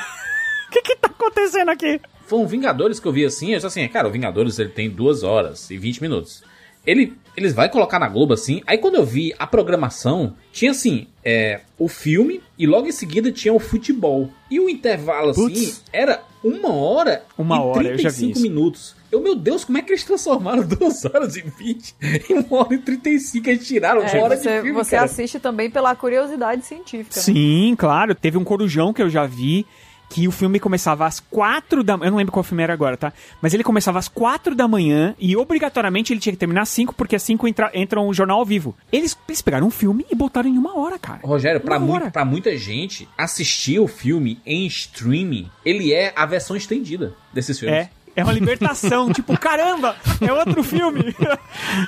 O 0.68 0.72
que 0.72 0.80
que 0.80 0.96
tá 0.96 1.08
acontecendo 1.08 1.68
aqui? 1.68 2.00
Foi 2.26 2.38
um 2.38 2.46
Vingadores 2.46 2.98
que 2.98 3.06
eu 3.06 3.12
vi 3.12 3.26
assim, 3.26 3.50
eu 3.50 3.56
disse 3.56 3.66
assim, 3.66 3.86
cara, 3.88 4.08
o 4.08 4.10
Vingadores 4.10 4.58
ele 4.58 4.70
tem 4.70 4.88
duas 4.88 5.22
horas 5.22 5.68
e 5.70 5.76
20 5.76 6.00
minutos. 6.00 6.42
Ele, 6.86 7.14
eles 7.36 7.52
vai 7.54 7.68
colocar 7.68 7.98
na 7.98 8.08
Globo 8.08 8.34
assim, 8.34 8.60
aí 8.66 8.78
quando 8.78 8.96
eu 8.96 9.04
vi 9.04 9.32
a 9.38 9.46
programação, 9.46 10.34
tinha 10.52 10.70
assim, 10.72 11.06
é, 11.24 11.60
o 11.78 11.88
filme 11.88 12.40
e 12.58 12.66
logo 12.66 12.86
em 12.88 12.92
seguida 12.92 13.30
tinha 13.30 13.52
o 13.54 13.58
futebol. 13.60 14.28
E 14.50 14.58
o 14.60 14.68
intervalo 14.68 15.30
assim, 15.30 15.42
Putz. 15.48 15.84
era 15.92 16.22
uma 16.42 16.72
hora 16.74 17.24
Uma 17.38 17.56
e 17.56 17.60
hora, 17.60 17.88
eu 17.88 17.98
já 17.98 18.08
vi 18.10 18.16
35 18.16 18.32
isso. 18.32 18.42
minutos. 18.42 18.96
Eu, 19.12 19.20
meu 19.22 19.34
Deus, 19.36 19.64
como 19.64 19.78
é 19.78 19.82
que 19.82 19.92
eles 19.92 20.02
transformaram 20.04 20.62
duas 20.66 21.04
horas 21.04 21.36
e 21.36 21.42
20 21.42 21.94
em 22.30 22.34
uma 22.38 22.60
hora 22.62 22.74
e 22.74 22.78
35? 22.78 23.48
Eles 23.48 23.66
tiraram 23.66 24.00
uma 24.00 24.10
É, 24.10 24.20
hora 24.20 24.36
você 24.36 24.48
de 24.56 24.62
filme, 24.62 24.72
você 24.72 24.96
cara. 24.96 25.04
assiste 25.04 25.38
também 25.38 25.70
pela 25.70 25.94
curiosidade 25.94 26.64
científica. 26.64 27.16
né? 27.16 27.22
Sim, 27.22 27.74
claro. 27.78 28.14
Teve 28.14 28.38
um 28.38 28.44
corujão 28.44 28.92
que 28.92 29.00
eu 29.02 29.08
já 29.10 29.24
vi. 29.26 29.66
Que 30.12 30.28
o 30.28 30.30
filme 30.30 30.60
começava 30.60 31.06
às 31.06 31.20
quatro 31.20 31.82
da 31.82 31.96
manhã. 31.96 32.08
Eu 32.08 32.10
não 32.10 32.18
lembro 32.18 32.32
qual 32.32 32.42
filme 32.42 32.62
era 32.62 32.72
agora, 32.72 32.96
tá? 32.96 33.12
Mas 33.40 33.54
ele 33.54 33.64
começava 33.64 33.98
às 33.98 34.08
quatro 34.08 34.54
da 34.54 34.68
manhã 34.68 35.14
e 35.18 35.34
obrigatoriamente 35.36 36.12
ele 36.12 36.20
tinha 36.20 36.32
que 36.32 36.38
terminar 36.38 36.62
às 36.62 36.68
cinco, 36.68 36.94
porque 36.94 37.16
às 37.16 37.22
cinco 37.22 37.48
entra, 37.48 37.70
entra 37.72 38.00
um 38.00 38.12
jornal 38.12 38.38
ao 38.40 38.44
vivo. 38.44 38.76
Eles, 38.92 39.16
eles 39.26 39.40
pegaram 39.40 39.66
um 39.66 39.70
filme 39.70 40.04
e 40.10 40.14
botaram 40.14 40.50
em 40.50 40.58
uma 40.58 40.78
hora, 40.78 40.98
cara. 40.98 41.20
Rogério, 41.24 41.60
pra, 41.60 41.78
muito, 41.78 42.10
pra 42.10 42.24
muita 42.24 42.56
gente, 42.56 43.08
assistir 43.16 43.80
o 43.80 43.88
filme 43.88 44.38
em 44.44 44.66
streaming, 44.66 45.50
ele 45.64 45.92
é 45.92 46.12
a 46.14 46.26
versão 46.26 46.54
estendida 46.54 47.14
desses 47.32 47.58
filmes. 47.58 47.78
É. 47.78 48.02
É 48.14 48.22
uma 48.22 48.32
libertação, 48.32 49.08
tipo, 49.12 49.38
caramba, 49.38 49.96
é 50.20 50.32
outro 50.32 50.62
filme. 50.62 51.14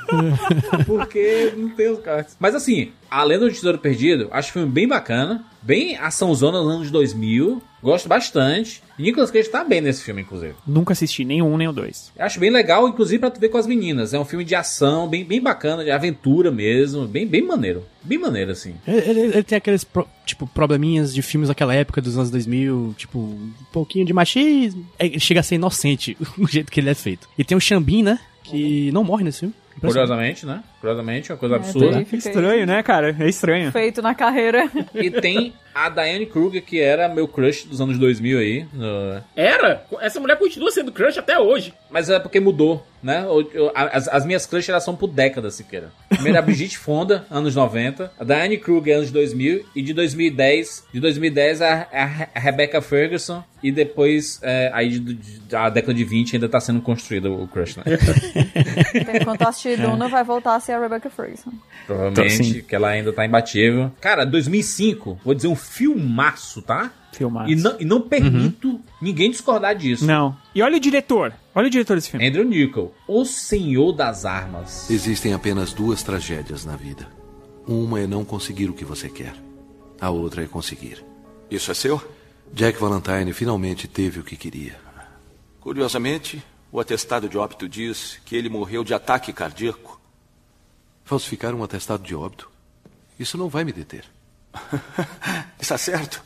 Porque 0.87 1.53
não 1.57 1.69
tem 1.71 1.91
os 1.91 2.01
caras. 2.01 2.35
Mas 2.41 2.55
assim, 2.55 2.93
A 3.15 3.23
Lenda 3.23 3.47
do 3.47 3.53
Tesouro 3.53 3.79
Perdido, 3.79 4.29
acho 4.33 4.51
o 4.51 4.53
filme 4.55 4.69
bem 4.69 4.89
bacana. 4.89 5.45
Bem 5.63 5.97
açãozona 5.97 6.61
nos 6.63 6.75
anos 6.75 6.91
2000. 6.91 7.63
Gosto 7.83 8.09
bastante. 8.09 8.83
E 8.99 9.03
Nicolas 9.03 9.31
Cage 9.31 9.49
tá 9.49 9.63
bem 9.63 9.81
nesse 9.81 10.03
filme, 10.03 10.23
inclusive. 10.23 10.55
Nunca 10.67 10.93
assisti 10.93 11.25
nenhum 11.25 11.57
nem 11.57 11.69
o 11.69 11.73
dois. 11.73 12.11
Eu 12.17 12.25
acho 12.25 12.41
bem 12.41 12.51
legal, 12.51 12.89
inclusive, 12.89 13.19
pra 13.21 13.31
tu 13.31 13.39
ver 13.41 13.49
com 13.51 13.57
as 13.59 13.67
meninas. 13.67 14.13
É 14.13 14.19
um 14.19 14.25
filme 14.25 14.45
de 14.45 14.55
ação, 14.55 15.07
bem, 15.09 15.25
bem 15.25 15.41
bacana, 15.41 15.85
de 15.85 15.91
aventura 15.91 16.51
mesmo. 16.51 17.07
Bem, 17.07 17.27
bem 17.27 17.43
maneiro. 17.43 17.85
Bem 18.03 18.19
maneiro, 18.19 18.51
assim. 18.51 18.75
Ele, 18.87 18.99
ele- 19.11 19.21
ele 19.21 19.43
tem 19.43 19.57
aqueles, 19.59 19.85
pro- 19.85 20.09
tipo, 20.27 20.47
probleminhas 20.47 21.15
de 21.15 21.23
filmes 21.23 21.49
daquela 21.49 21.75
época, 21.75 22.01
dos 22.03 22.17
anos 22.19 22.31
2000, 22.31 22.95
tipo, 22.99 23.19
um 23.19 23.53
pouquinho 23.73 24.05
de 24.05 24.13
machismo. 24.13 24.85
É, 24.99 25.07
Ele 25.07 25.21
chega 25.21 25.41
a 25.41 25.43
ser 25.43 25.55
inocente, 25.55 26.17
o 26.39 26.49
jeito 26.49 26.71
que 26.73 26.81
ele 26.81 26.91
é 26.91 26.95
feito. 26.95 27.29
E 27.39 27.45
tem 27.45 27.57
o 27.57 27.61
Xambin, 27.61 28.03
né? 28.03 28.19
Que 28.43 28.91
não 28.93 29.05
morre 29.05 29.25
nesse 29.25 29.41
filme. 29.41 29.55
Curiosamente, 29.81 30.47
né? 30.47 30.63
Curiosamente, 30.85 31.33
uma 31.33 31.39
coisa 31.39 31.55
É, 31.55 31.59
absurda. 31.59 32.05
fica 32.05 32.17
Estranho, 32.29 32.67
né, 32.67 32.83
cara? 32.83 33.17
É 33.19 33.27
estranho. 33.29 33.73
Feito 33.73 34.03
na 34.03 34.15
carreira. 34.15 34.71
E 34.95 35.11
tem 35.11 35.55
a 35.75 35.89
Diane 35.89 36.27
Kruger, 36.27 36.63
que 36.63 36.79
era 36.81 37.09
meu 37.09 37.27
crush 37.27 37.65
dos 37.67 37.81
anos 37.81 37.99
2000 37.99 38.39
aí. 38.39 38.67
Era? 39.35 39.85
Essa 40.01 40.21
mulher 40.21 40.39
continua 40.39 40.71
sendo 40.71 40.93
crush 40.93 41.19
até 41.19 41.39
hoje. 41.39 41.75
Mas 41.91 42.09
é 42.11 42.19
porque 42.19 42.39
mudou, 42.39 42.87
né? 43.03 43.25
Eu- 43.27 43.51
eu- 43.53 43.73
as, 43.75 44.07
as 44.09 44.25
minhas 44.25 44.47
crushes 44.47 44.69
elas 44.69 44.85
são 44.85 44.95
por 44.95 45.09
décadas, 45.09 45.55
Siqueira. 45.55 45.91
Primeiro 46.09 46.39
a 46.39 46.43
Brigitte 46.43 46.79
Fonda, 46.79 47.25
anos 47.31 47.55
90. 47.57 48.13
A 48.19 48.25
Diane 48.25 48.57
Kruger, 48.59 48.99
anos 48.99 49.11
2000. 49.11 49.65
E 49.75 49.83
de 49.83 49.93
2010, 49.95 50.85
de 50.93 51.01
2010 51.01 51.61
a, 51.63 51.89
a, 51.93 52.39
Rebecca 52.39 52.81
Ferguson. 52.81 53.43
E 53.63 53.73
depois, 53.73 54.39
é, 54.43 54.71
aí 54.75 54.91
de, 54.91 55.01
de- 55.15 55.41
da 55.49 55.69
década 55.71 55.95
de 55.95 56.05
20 56.05 56.37
ainda 56.37 56.49
tá 56.49 56.61
sendo 56.61 56.81
construído 56.83 57.33
o 57.43 57.49
crush, 57.49 57.77
né? 57.79 57.85
Enquanto 59.21 59.43
assistir 59.43 59.79
Duna, 59.81 60.07
vai 60.09 60.23
voltar 60.23 60.55
a 60.55 60.61
ser 60.61 60.74
a 60.75 60.81
Rebecca 60.81 61.11
Ferguson. 61.11 61.53
Provavelmente, 61.87 62.45
Sim. 62.45 62.63
que 62.63 62.75
ela 62.75 62.89
ainda 62.89 63.13
tá 63.13 63.25
imbatível. 63.25 63.91
Cara, 64.01 64.25
2005, 64.25 65.21
vou 65.25 65.35
dizer 65.35 65.49
um 65.49 65.57
filmaço, 65.57 66.63
tá? 66.63 66.91
Filmaço. 67.13 67.51
E 67.51 67.57
não, 67.57 67.77
e 67.81 67.85
não 67.85 68.01
permito 68.01 68.81
ninguém 69.01 69.31
discordar 69.31 69.75
disso. 69.75 70.05
Não. 70.05 70.37
E 70.55 70.63
olha 70.63 70.77
o 70.77 70.81
diretor. 70.81 71.33
Olha 71.55 71.69
o 71.69 71.71
diretor 71.71 71.97
desse 71.97 72.11
filme. 72.11 72.27
Andrew 72.27 72.45
Nichol, 72.45 72.95
o 73.07 73.25
Senhor 73.25 73.93
das 73.93 74.25
Armas. 74.25 74.91
Existem 74.91 75.33
apenas 75.33 75.73
duas 75.73 76.03
tragédias 76.03 76.65
na 76.65 76.77
vida. 76.77 77.07
Uma 77.67 78.01
é 78.01 78.07
não 78.07 78.25
conseguir 78.25 78.69
o 78.69 78.75
que 78.75 78.85
você 78.85 79.09
quer. 79.09 79.35
A 80.01 80.11
outra 80.11 80.43
é 80.43 80.47
conseguir. 80.47 81.05
Isso 81.51 81.71
é 81.71 81.75
seu? 81.75 82.03
Jack 82.53 82.79
Valentine 82.79 83.33
finalmente 83.33 83.89
teve 83.89 84.21
o 84.21 84.25
que 84.25 84.37
queria. 84.37 84.77
Curiosamente, 85.61 86.43
o 86.71 86.79
atestado 86.79 87.29
de 87.29 87.39
óbito 87.39 87.69
diz 87.69 88.21
que 88.25 88.37
ele 88.37 88.49
morreu 88.49 88.85
de 88.85 88.93
ataque 88.93 89.33
cardíaco. 89.33 90.01
Falsificar 91.05 91.55
um 91.55 91.63
atestado 91.63 92.03
de 92.03 92.15
óbito? 92.15 92.51
Isso 93.19 93.37
não 93.37 93.49
vai 93.49 93.65
me 93.65 93.73
deter. 93.73 94.05
Está 95.61 95.77
certo. 95.77 96.23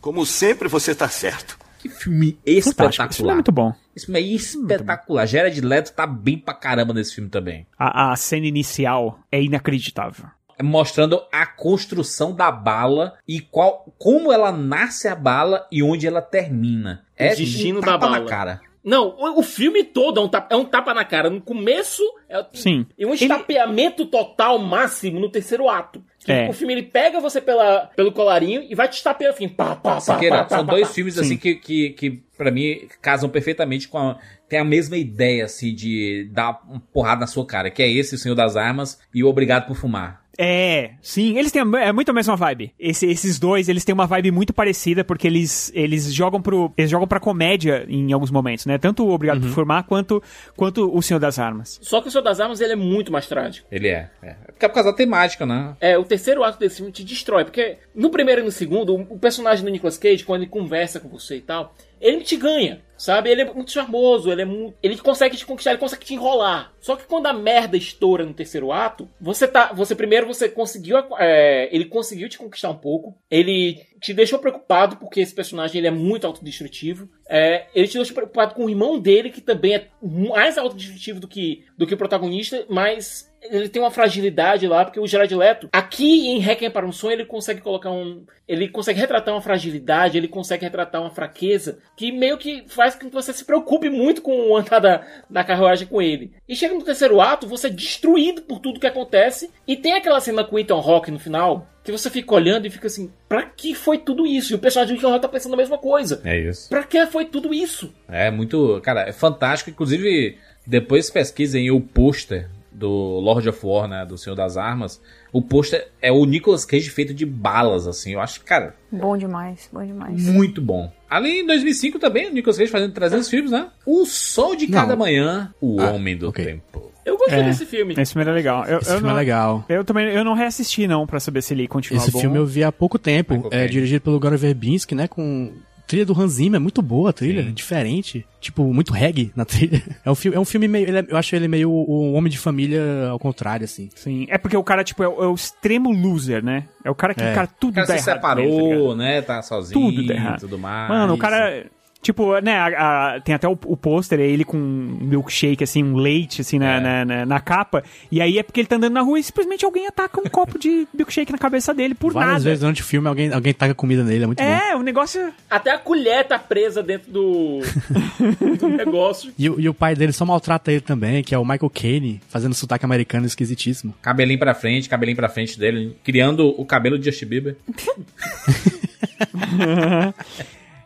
Como 0.00 0.24
sempre, 0.24 0.68
você 0.68 0.90
está 0.90 1.08
certo. 1.08 1.58
Que 1.78 1.88
filme 1.88 2.38
espetacular. 2.44 3.08
Esse 3.08 3.16
filme 3.16 3.30
é 3.30 3.34
muito 3.34 3.52
bom. 3.52 3.74
Esse 3.96 4.06
filme 4.06 4.20
é 4.20 4.22
espetacular. 4.22 5.26
Jared 5.26 5.60
Leto 5.60 5.92
tá 5.92 6.06
bem 6.06 6.38
pra 6.38 6.54
caramba 6.54 6.92
nesse 6.92 7.14
filme 7.14 7.30
também. 7.30 7.66
A, 7.78 8.12
a 8.12 8.16
cena 8.16 8.46
inicial 8.46 9.18
é 9.32 9.42
inacreditável. 9.42 10.26
Mostrando 10.62 11.22
a 11.32 11.46
construção 11.46 12.34
da 12.34 12.50
bala 12.52 13.14
e 13.26 13.40
qual, 13.40 13.94
como 13.98 14.32
ela 14.32 14.52
nasce 14.52 15.08
a 15.08 15.14
bala 15.14 15.66
e 15.72 15.82
onde 15.82 16.06
ela 16.06 16.22
termina. 16.22 17.04
É 17.16 17.32
o 17.32 17.36
destino 17.36 17.78
um 17.78 17.82
da 17.82 17.98
bala. 17.98 18.20
na 18.20 18.26
cara. 18.26 18.60
Não, 18.84 19.16
o, 19.18 19.38
o 19.40 19.42
filme 19.42 19.82
todo 19.82 20.20
é 20.20 20.22
um, 20.22 20.28
tapa, 20.28 20.54
é 20.54 20.56
um 20.56 20.64
tapa 20.64 20.92
na 20.92 21.04
cara. 21.04 21.30
No 21.30 21.40
começo, 21.40 22.02
é, 22.28 22.44
Sim. 22.52 22.86
e 22.98 23.06
um 23.06 23.14
estapeamento 23.14 24.04
total 24.04 24.58
máximo 24.58 25.18
no 25.18 25.30
terceiro 25.30 25.68
ato. 25.68 26.04
Que 26.18 26.32
É. 26.32 26.48
O 26.48 26.52
filme 26.52 26.74
ele 26.74 26.82
pega 26.82 27.20
você 27.20 27.40
pela, 27.40 27.90
pelo 27.96 28.12
colarinho 28.12 28.62
e 28.68 28.74
vai 28.74 28.88
te 28.88 28.94
estapeando 28.94 29.34
assim, 29.34 29.48
pá, 29.48 29.74
pá, 29.76 29.94
pá, 29.94 30.00
Siqueira, 30.00 30.38
pá, 30.38 30.44
pá, 30.44 30.56
são 30.56 30.66
pá, 30.66 30.72
dois 30.72 30.88
pá. 30.88 30.94
filmes 30.94 31.14
Sim. 31.14 31.20
assim 31.20 31.36
que, 31.36 31.54
que, 31.54 31.90
que 31.90 32.10
para 32.36 32.50
mim 32.50 32.86
casam 33.00 33.28
perfeitamente 33.28 33.88
com 33.88 33.98
a 33.98 34.18
tem 34.48 34.58
a 34.58 34.64
mesma 34.64 34.96
ideia 34.96 35.46
assim 35.46 35.74
de 35.74 36.28
dar 36.32 36.60
uma 36.68 36.80
porrada 36.92 37.20
na 37.20 37.26
sua 37.26 37.46
cara, 37.46 37.70
que 37.70 37.82
é 37.82 37.90
esse 37.90 38.14
o 38.14 38.18
Senhor 38.18 38.34
das 38.34 38.56
Armas 38.56 39.00
e 39.14 39.24
o 39.24 39.28
Obrigado 39.28 39.66
por 39.66 39.76
Fumar. 39.76 40.23
É, 40.38 40.92
sim, 41.00 41.38
eles 41.38 41.52
têm 41.52 41.62
a- 41.62 41.80
é 41.80 41.92
muito 41.92 42.10
a 42.10 42.14
mesma 42.14 42.36
vibe. 42.36 42.72
Esse- 42.78 43.06
esses 43.06 43.38
dois, 43.38 43.68
eles 43.68 43.84
têm 43.84 43.92
uma 43.92 44.06
vibe 44.06 44.30
muito 44.30 44.52
parecida 44.52 45.04
porque 45.04 45.26
eles, 45.26 45.70
eles 45.74 46.12
jogam 46.12 46.40
pro 46.42 46.72
eles 46.76 46.90
jogam 46.90 47.06
pra 47.06 47.20
comédia 47.20 47.84
em 47.88 48.12
alguns 48.12 48.30
momentos, 48.30 48.66
né? 48.66 48.78
Tanto 48.78 49.04
o 49.06 49.10
Obrigado 49.12 49.40
por 49.40 49.48
Formar 49.50 49.84
quanto 49.84 50.22
quanto 50.56 50.90
o 50.96 51.00
Senhor 51.02 51.20
das 51.20 51.38
Armas. 51.38 51.78
Só 51.82 52.00
que 52.00 52.08
o 52.08 52.10
Senhor 52.10 52.22
das 52.24 52.40
Armas 52.40 52.60
ele 52.60 52.72
é 52.72 52.76
muito 52.76 53.12
mais 53.12 53.26
trágico. 53.26 53.66
Ele 53.70 53.88
é, 53.88 54.10
é. 54.22 54.32
Porque 54.46 54.64
é 54.64 54.68
por 54.68 54.74
causa 54.74 54.90
da 54.90 54.96
temática, 54.96 55.46
né? 55.46 55.76
É, 55.80 55.96
o 55.98 56.04
terceiro 56.04 56.42
ato 56.42 56.58
desse 56.58 56.76
filme 56.76 56.90
te 56.92 57.04
destrói, 57.04 57.44
porque 57.44 57.78
no 57.94 58.10
primeiro 58.10 58.40
e 58.40 58.44
no 58.44 58.50
segundo, 58.52 58.94
o 58.94 59.14
o 59.14 59.18
personagem 59.18 59.64
do 59.64 59.70
Nicolas 59.70 59.96
Cage, 59.96 60.24
quando 60.24 60.42
ele 60.42 60.50
conversa 60.50 60.98
com 60.98 61.08
você 61.08 61.36
e 61.36 61.40
tal, 61.40 61.74
ele 62.00 62.22
te 62.22 62.36
ganha, 62.36 62.80
sabe? 63.04 63.30
Ele 63.30 63.42
é 63.42 63.52
muito 63.52 63.70
charmoso, 63.70 64.32
ele 64.32 64.42
é 64.42 64.44
muito. 64.46 64.74
Ele 64.82 64.96
consegue 64.96 65.36
te 65.36 65.44
conquistar, 65.44 65.72
ele 65.72 65.80
consegue 65.80 66.04
te 66.04 66.14
enrolar. 66.14 66.72
Só 66.80 66.96
que 66.96 67.04
quando 67.04 67.26
a 67.26 67.32
merda 67.32 67.76
estoura 67.76 68.24
no 68.24 68.32
terceiro 68.32 68.72
ato, 68.72 69.08
você 69.20 69.46
tá. 69.46 69.72
Você 69.74 69.94
primeiro 69.94 70.26
você 70.26 70.48
conseguiu. 70.48 70.96
é, 71.18 71.68
ele 71.70 71.84
conseguiu 71.84 72.28
te 72.28 72.38
conquistar 72.38 72.70
um 72.70 72.76
pouco. 72.76 73.14
Ele 73.30 73.82
te 74.00 74.14
deixou 74.14 74.38
preocupado, 74.38 74.96
porque 74.96 75.20
esse 75.20 75.34
personagem 75.34 75.78
ele 75.78 75.86
é 75.86 75.90
muito 75.90 76.26
autodestrutivo. 76.26 77.08
É, 77.28 77.66
ele 77.74 77.88
te 77.88 77.98
deixou 77.98 78.14
preocupado 78.14 78.54
com 78.54 78.64
o 78.64 78.70
irmão 78.70 78.98
dele, 78.98 79.30
que 79.30 79.40
também 79.40 79.74
é 79.74 79.88
mais 80.02 80.56
autodestrutivo 80.56 81.20
do 81.20 81.28
que, 81.28 81.64
do 81.76 81.86
que 81.86 81.94
o 81.94 81.98
protagonista, 81.98 82.64
mas 82.68 83.33
ele 83.50 83.68
tem 83.68 83.82
uma 83.82 83.90
fragilidade 83.90 84.66
lá, 84.66 84.84
porque 84.84 85.00
o 85.00 85.06
Gerard 85.06 85.34
Leto, 85.34 85.68
aqui 85.72 86.28
em 86.28 86.38
Requiem 86.38 86.70
para 86.70 86.86
um 86.86 86.92
Sonho, 86.92 87.14
ele 87.14 87.24
consegue 87.24 87.60
colocar 87.60 87.90
um. 87.90 88.24
Ele 88.46 88.68
consegue 88.68 89.00
retratar 89.00 89.34
uma 89.34 89.40
fragilidade, 89.40 90.18
ele 90.18 90.28
consegue 90.28 90.64
retratar 90.64 91.00
uma 91.00 91.10
fraqueza, 91.10 91.78
que 91.96 92.12
meio 92.12 92.36
que 92.36 92.64
faz 92.68 92.94
com 92.94 93.08
que 93.08 93.14
você 93.14 93.32
se 93.32 93.44
preocupe 93.44 93.88
muito 93.88 94.20
com 94.20 94.50
o 94.50 94.56
andar 94.56 94.78
da, 94.78 95.06
da 95.30 95.44
carruagem 95.44 95.86
com 95.86 96.00
ele. 96.00 96.32
E 96.48 96.54
chega 96.54 96.74
no 96.74 96.82
terceiro 96.82 97.20
ato, 97.20 97.46
você 97.46 97.68
é 97.68 97.70
destruído 97.70 98.42
por 98.42 98.58
tudo 98.58 98.80
que 98.80 98.86
acontece, 98.86 99.50
e 99.66 99.76
tem 99.76 99.94
aquela 99.94 100.20
cena 100.20 100.44
com 100.44 100.56
o 100.56 100.58
Ethan 100.58 100.74
Rock 100.74 101.10
no 101.10 101.18
final, 101.18 101.66
que 101.82 101.92
você 101.92 102.10
fica 102.10 102.34
olhando 102.34 102.66
e 102.66 102.70
fica 102.70 102.86
assim, 102.86 103.10
pra 103.28 103.42
que 103.42 103.74
foi 103.74 103.96
tudo 103.98 104.26
isso? 104.26 104.52
E 104.52 104.56
o 104.56 104.58
personagem 104.58 104.94
do 104.94 105.00
Ethan 105.00 105.08
Rock 105.08 105.22
tá 105.22 105.28
pensando 105.28 105.54
a 105.54 105.58
mesma 105.58 105.78
coisa. 105.78 106.20
É 106.24 106.38
isso. 106.38 106.68
Pra 106.68 106.82
que 106.82 107.06
foi 107.06 107.24
tudo 107.24 107.54
isso? 107.54 107.94
É 108.08 108.30
muito, 108.30 108.78
cara, 108.82 109.08
é 109.08 109.12
fantástico, 109.12 109.70
inclusive 109.70 110.36
depois 110.66 111.10
pesquisem 111.10 111.70
o 111.70 111.80
pôster 111.80 112.48
do 112.74 112.88
Lord 113.20 113.48
of 113.48 113.60
War, 113.64 113.86
né, 113.88 114.04
do 114.04 114.18
Senhor 114.18 114.34
das 114.34 114.56
Armas. 114.56 115.00
O 115.32 115.40
pôster 115.40 115.88
é 116.02 116.10
o 116.12 116.24
Nicolas 116.24 116.64
Cage 116.64 116.90
feito 116.90 117.14
de 117.14 117.24
balas 117.24 117.86
assim. 117.86 118.12
Eu 118.14 118.20
acho, 118.20 118.40
cara, 118.44 118.74
Bom 118.90 119.16
demais, 119.16 119.68
bom 119.72 119.84
demais. 119.86 120.22
muito 120.28 120.60
bom. 120.60 120.92
Ali 121.08 121.40
em 121.40 121.46
2005 121.46 121.98
também, 121.98 122.28
o 122.28 122.32
Nicolas 122.32 122.58
Cage 122.58 122.70
fazendo 122.70 122.92
300 122.92 123.28
filmes, 123.28 123.50
né? 123.52 123.68
O 123.86 124.04
Sol 124.04 124.56
de 124.56 124.66
Cada 124.66 124.94
Não. 124.94 124.98
Manhã, 124.98 125.54
O 125.60 125.80
Ah, 125.80 125.90
Homem 125.92 126.16
do 126.16 126.28
ok. 126.28 126.44
Tempo. 126.44 126.92
Eu 127.04 127.16
gostei 127.18 127.38
É, 127.40 127.42
desse 127.44 127.66
filme. 127.66 127.94
Esse 127.98 128.12
filme 128.12 128.24
era 128.24 128.34
legal. 128.34 128.64
Eu, 128.64 128.78
Esse 128.78 128.88
eu 128.90 128.94
filme 128.94 129.08
não, 129.08 129.16
é 129.16 129.20
legal. 129.20 129.64
Eu 129.68 129.84
também 129.84 130.06
eu 130.08 130.24
não 130.24 130.34
reassisti 130.34 130.86
não 130.88 131.06
pra 131.06 131.20
saber 131.20 131.42
se 131.42 131.52
ele 131.54 131.68
continua 131.68 131.98
Esse 132.02 132.10
bom. 132.10 132.18
filme 132.20 132.38
eu 132.38 132.46
vi 132.46 132.64
há 132.64 132.72
pouco 132.72 132.98
tempo. 132.98 133.34
Michael 133.34 133.52
É 133.52 133.66
dirigido 133.68 134.00
pelo 134.02 134.18
Gore 134.18 134.36
Verbinski, 134.38 134.94
né? 134.94 135.06
Com 135.06 135.52
trilha 135.86 136.06
do 136.06 136.18
Hans 136.18 136.32
Zimmer, 136.32 136.60
muito 136.60 136.80
boa 136.82 137.10
a 137.10 137.12
trilha, 137.12 137.42
diferente. 137.44 138.26
Tipo, 138.40 138.72
muito 138.74 138.92
reggae 138.92 139.30
na 139.34 139.44
trilha. 139.46 139.82
É 140.04 140.10
um 140.10 140.14
filme, 140.14 140.36
é 140.36 140.40
um 140.40 140.44
filme 140.44 140.68
meio. 140.68 140.88
ele 140.88 140.98
é- 140.98 141.06
eu 141.08 141.16
acho 141.16 141.34
ele 141.34 141.48
meio 141.48 141.70
o 141.70 142.12
homem 142.12 142.30
de 142.30 142.38
família 142.38 143.08
ao 143.10 143.18
contrário, 143.18 143.64
assim. 143.64 143.88
Sim, 143.94 144.26
é 144.28 144.36
porque 144.38 144.56
o 144.56 144.62
cara, 144.64 144.84
tipo, 144.84 145.02
é, 145.02 145.08
o- 145.08 145.22
é 145.24 145.26
o 145.28 145.34
extremo 145.34 145.90
loser, 145.90 146.44
né? 146.44 146.64
É 146.84 146.90
o 146.90 146.94
cara 146.94 147.14
que, 147.14 147.22
É. 147.22 147.32
cara, 147.34 147.46
tudo 147.46 147.72
O 147.72 147.74
cara 147.74 147.86
dá 147.86 147.98
se 147.98 148.08
errado. 148.10 148.20
tá 148.20 148.28
separou, 148.28 148.68
ligado? 148.70 148.96
né? 148.96 149.22
Tá 149.22 149.42
sozinho 149.42 149.80
tudo 149.92 150.06
dá 150.06 150.14
errado. 150.14 150.36
e 150.36 150.40
tudo 150.40 150.58
mais. 150.58 150.88
Mano, 150.88 151.14
o 151.14 151.18
cara. 151.18 151.64
Tipo, 152.04 152.38
né, 152.40 152.54
a- 152.54 153.14
a- 153.16 153.20
tem 153.22 153.34
até 153.34 153.48
o, 153.48 153.58
o 153.64 153.76
pôster, 153.78 154.20
é 154.20 154.26
ele 154.26 154.44
com 154.44 154.58
um 154.58 154.98
milkshake, 155.00 155.64
assim, 155.64 155.82
um 155.82 155.96
leite, 155.96 156.42
assim, 156.42 156.56
É. 156.56 156.58
na, 156.60 156.80
na, 156.80 157.04
na- 157.04 157.26
na 157.26 157.40
capa. 157.40 157.82
E 158.12 158.20
aí 158.20 158.38
é 158.38 158.42
porque 158.42 158.60
ele 158.60 158.68
tá 158.68 158.76
andando 158.76 158.92
na 158.92 159.00
rua 159.00 159.18
e 159.18 159.22
simplesmente 159.22 159.64
alguém 159.64 159.86
ataca 159.86 160.20
um 160.20 160.24
copo 160.24 160.58
de 160.58 160.86
milkshake 160.94 161.32
na 161.32 161.38
cabeça 161.38 161.72
dele 161.72 161.94
por 161.94 162.12
Várias 162.12 162.32
nada. 162.34 162.44
vezes 162.44 162.60
durante 162.60 162.82
o 162.82 162.84
filme 162.84 163.08
alguém, 163.08 163.32
alguém 163.32 163.54
taca 163.54 163.74
comida 163.74 164.04
nele, 164.04 164.24
é 164.24 164.26
muito 164.26 164.42
bom. 164.42 164.48
É, 164.48 164.76
o 164.76 164.82
negócio. 164.82 165.32
Até 165.48 165.70
a 165.70 165.78
colher 165.78 166.26
tá 166.28 166.38
presa 166.38 166.82
dentro 166.82 167.10
do, 167.10 167.60
do 168.60 168.68
negócio. 168.68 169.32
E, 169.38 169.48
o- 169.48 169.58
e 169.58 169.66
o 169.66 169.72
pai 169.72 169.94
dele 169.94 170.12
só 170.12 170.26
maltrata 170.26 170.70
ele 170.70 170.82
também, 170.82 171.22
que 171.24 171.34
é 171.34 171.38
o 171.38 171.44
Michael 171.44 171.70
Caine, 171.70 172.20
fazendo 172.28 172.54
sotaque 172.54 172.84
americano 172.84 173.24
esquisitíssimo. 173.26 173.94
Cabelinho 174.02 174.38
pra 174.38 174.54
frente, 174.54 174.88
cabelinho 174.90 175.16
pra 175.16 175.30
frente 175.30 175.58
dele, 175.58 175.96
criando 176.04 176.48
o 176.60 176.66
cabelo 176.66 176.98
de 176.98 177.06
Justin 177.06 177.26
Bieber. 177.26 177.56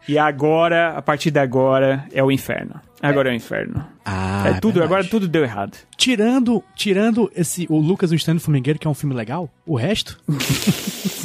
e 0.09 0.19
agora, 0.19 0.95
a 0.97 1.03
partir 1.03 1.31
de 1.31 1.39
agora, 1.39 2.07
é 2.13 2.25
o 2.25 2.33
inferno. 2.33 2.81
Agora 3.01 3.29
é, 3.29 3.33
o 3.33 3.35
inferno. 3.35 3.87
Ah, 4.05 4.45
é 4.49 4.53
tudo, 4.55 4.81
verdade. 4.81 4.85
agora 4.85 5.05
tudo 5.05 5.29
deu 5.29 5.45
errado. 5.45 5.77
Tirando, 5.97 6.65
tirando 6.75 7.31
esse, 7.37 7.67
o 7.69 7.79
Lucas 7.79 8.11
o 8.11 8.15
Estando 8.15 8.41
Formigueiro, 8.41 8.79
que 8.79 8.87
é 8.87 8.91
um 8.91 8.95
filme 8.95 9.15
legal, 9.15 9.51
o 9.67 9.77
resto... 9.77 10.19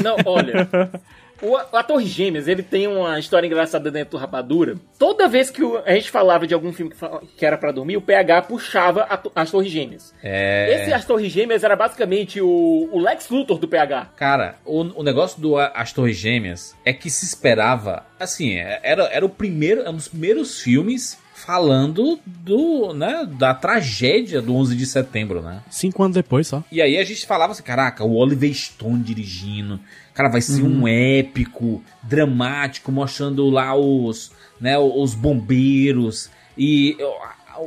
Não, 0.04 0.18
olha. 0.26 0.68
O, 1.44 1.56
a- 1.58 1.68
ator 1.74 2.02
Gêmeas, 2.02 2.48
ele 2.48 2.64
tem 2.64 2.88
uma 2.88 3.20
história 3.20 3.46
engraçada 3.46 3.92
dentro 3.92 4.12
do 4.12 4.18
Rapadura. 4.18 4.76
Toda 4.98 5.28
vez 5.28 5.50
que 5.50 5.64
o- 5.64 5.78
a 5.86 5.92
gente 5.94 6.10
falava 6.10 6.48
de 6.48 6.54
algum 6.54 6.72
filme 6.72 6.92
que, 6.92 7.28
que 7.38 7.46
era 7.46 7.58
pra 7.58 7.72
dormir, 7.72 7.98
o 7.98 8.02
PH 8.02 8.44
puxava 8.44 9.04
a 9.10 9.20
as 9.36 9.52
Torres 9.52 9.72
Gêmeas. 9.72 10.14
É. 10.24 10.82
Esse 10.82 10.94
As 10.94 11.06
Torres 11.06 11.32
Gêmeas 11.32 11.64
era 11.64 11.76
basicamente 11.76 12.40
o, 12.42 12.90
o 12.92 13.00
Lex 13.00 13.30
Luthor 13.30 13.58
do 13.58 13.68
PH. 13.68 14.12
Cara, 14.16 14.56
o, 14.66 14.82
o 15.00 15.04
negócio 15.04 15.42
do 15.42 15.58
A- 15.58 15.72
As 15.76 15.92
Torres 15.92 16.18
Gêmeas 16.18 16.76
é 16.86 16.94
que 16.94 17.10
se 17.10 17.26
esperava, 17.26 18.06
assim, 18.20 18.56
é- 18.56 18.80
era, 18.84 19.04
era 19.06 19.26
o 19.26 19.30
primeiro, 19.30 19.82
era 19.82 19.92
um 19.92 19.96
dos 19.96 20.08
primeiros 20.08 20.62
filmes 20.62 21.22
falando 21.36 22.20
do, 22.26 22.94
né, 22.94 23.28
da 23.38 23.54
tragédia 23.54 24.42
do 24.42 24.56
11 24.56 24.78
de 24.78 24.86
setembro, 24.86 25.42
né? 25.42 25.62
Cinco 25.70 26.02
anos 26.02 26.16
depois 26.16 26.48
só. 26.48 26.64
E 26.72 26.82
aí 26.82 26.98
a 26.98 27.04
gente 27.04 27.26
falava 27.26 27.52
assim, 27.52 27.64
caraca, 27.64 28.04
o 28.04 28.16
Oliver 28.16 28.54
Stone 28.54 29.04
dirigindo, 29.04 29.78
cara, 30.14 30.30
vai 30.30 30.42
ser 30.42 30.64
um 30.64 30.88
épico, 30.88 31.84
dramático, 32.04 32.92
mostrando 32.92 33.50
lá 33.50 33.76
os, 33.76 34.32
né, 34.60 34.78
os 34.78 35.14
bombeiros 35.16 36.30
e 36.58 36.98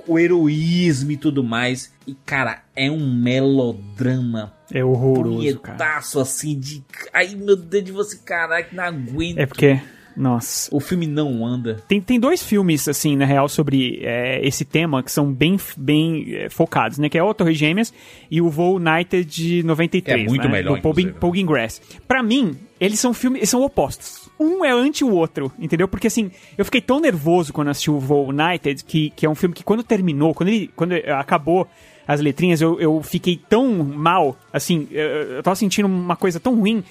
o 0.07 0.19
heroísmo 0.19 1.13
e 1.13 1.17
tudo 1.17 1.43
mais. 1.43 1.93
E, 2.07 2.15
cara, 2.25 2.63
é 2.75 2.91
um 2.91 3.15
melodrama 3.15 4.55
É 4.73 4.85
horroroso, 4.85 5.59
cara. 5.59 5.77
punhetaço, 5.77 6.21
assim, 6.21 6.59
de... 6.59 6.85
Ai, 7.13 7.35
meu 7.35 7.57
Deus, 7.57 7.85
de 7.85 7.93
você, 7.93 8.17
caraca, 8.19 8.69
não 8.73 8.85
aguento. 8.85 9.39
É 9.39 9.47
porque, 9.47 9.81
nossa. 10.17 10.75
O 10.75 10.81
filme 10.81 11.07
não 11.07 11.45
anda. 11.45 11.83
Tem, 11.87 12.01
tem 12.01 12.19
dois 12.19 12.43
filmes, 12.43 12.89
assim, 12.89 13.15
na 13.17 13.27
real, 13.27 13.49
sobre 13.49 14.01
é, 14.03 14.41
esse 14.47 14.65
tema 14.65 15.03
que 15.03 15.13
são 15.13 15.33
bem, 15.33 15.59
bem 15.77 16.35
é, 16.35 16.49
focados, 16.49 16.99
né? 16.99 17.09
Que 17.09 17.19
é 17.19 17.23
o 17.23 17.35
Torre 17.35 17.55
Gêmeas 17.55 17.93
e 18.31 18.41
o 18.41 18.49
Voo 18.49 18.77
United 18.77 19.25
de 19.25 19.63
93. 19.63 20.23
É 20.23 20.25
muito 20.27 20.45
né? 20.45 20.53
melhor, 20.53 20.81
Do 20.81 21.15
Paul, 21.21 21.33
Greengrass. 21.33 21.83
Pra 22.09 22.23
mim, 22.23 22.57
eles 22.81 22.99
são 22.99 23.13
filmes, 23.13 23.41
eles 23.41 23.51
são 23.51 23.63
opostos. 23.63 24.29
Um 24.41 24.65
é 24.65 24.71
anti 24.71 25.05
o 25.05 25.13
outro, 25.13 25.53
entendeu? 25.59 25.89
Porque 25.89 26.07
assim, 26.07 26.31
eu 26.57 26.65
fiquei 26.65 26.81
tão 26.81 27.01
nervoso 27.01 27.53
quando 27.53 27.69
assisti 27.69 27.91
o 27.91 27.99
Voo 27.99 28.29
United, 28.29 28.85
que, 28.85 29.11
que 29.11 29.27
é 29.27 29.31
um 29.31 29.35
filme 29.35 29.55
que 29.55 29.65
quando 29.65 29.83
terminou, 29.83 30.35
quando 30.35 30.49
ele 30.49 30.71
quando 30.75 30.93
acabou 30.93 31.67
as 32.07 32.21
letrinhas, 32.21 32.61
eu, 32.61 32.79
eu 32.81 33.03
fiquei 33.03 33.41
tão 33.49 33.83
mal, 33.83 34.37
assim, 34.53 34.87
eu, 34.91 35.07
eu 35.07 35.43
tava 35.43 35.57
sentindo 35.57 35.87
uma 35.87 36.17
coisa 36.17 36.39
tão 36.39 36.55
ruim. 36.55 36.85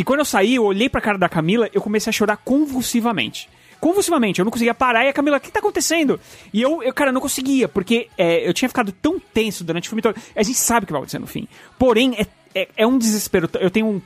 E 0.00 0.02
quando 0.02 0.20
eu 0.20 0.24
saí, 0.24 0.54
eu 0.54 0.64
olhei 0.64 0.88
pra 0.88 0.98
cara 0.98 1.18
da 1.18 1.28
Camila, 1.28 1.68
eu 1.74 1.82
comecei 1.82 2.08
a 2.08 2.12
chorar 2.12 2.38
convulsivamente. 2.38 3.50
Convulsivamente, 3.78 4.38
eu 4.38 4.46
não 4.46 4.50
conseguia 4.50 4.72
parar 4.72 5.04
e 5.04 5.08
a 5.08 5.12
Camila, 5.12 5.36
o 5.36 5.40
que 5.40 5.50
tá 5.52 5.58
acontecendo? 5.58 6.18
E 6.54 6.62
eu, 6.62 6.82
eu 6.82 6.94
cara, 6.94 7.12
não 7.12 7.20
conseguia, 7.20 7.68
porque 7.68 8.08
é, 8.16 8.48
eu 8.48 8.54
tinha 8.54 8.66
ficado 8.66 8.92
tão 8.92 9.20
tenso 9.20 9.62
durante 9.62 9.88
o 9.88 9.90
filme 9.90 10.00
todo. 10.00 10.16
A 10.34 10.42
gente 10.42 10.58
sabe 10.58 10.84
o 10.84 10.86
que 10.86 10.92
vai 10.94 11.00
acontecer 11.00 11.18
no 11.18 11.26
fim. 11.26 11.46
Porém, 11.78 12.14
é, 12.18 12.26
é, 12.62 12.68
é 12.78 12.86
um 12.86 12.96
desespero. 12.96 13.46
Eu 13.60 13.70
tenho 13.70 13.86
um, 13.88 14.00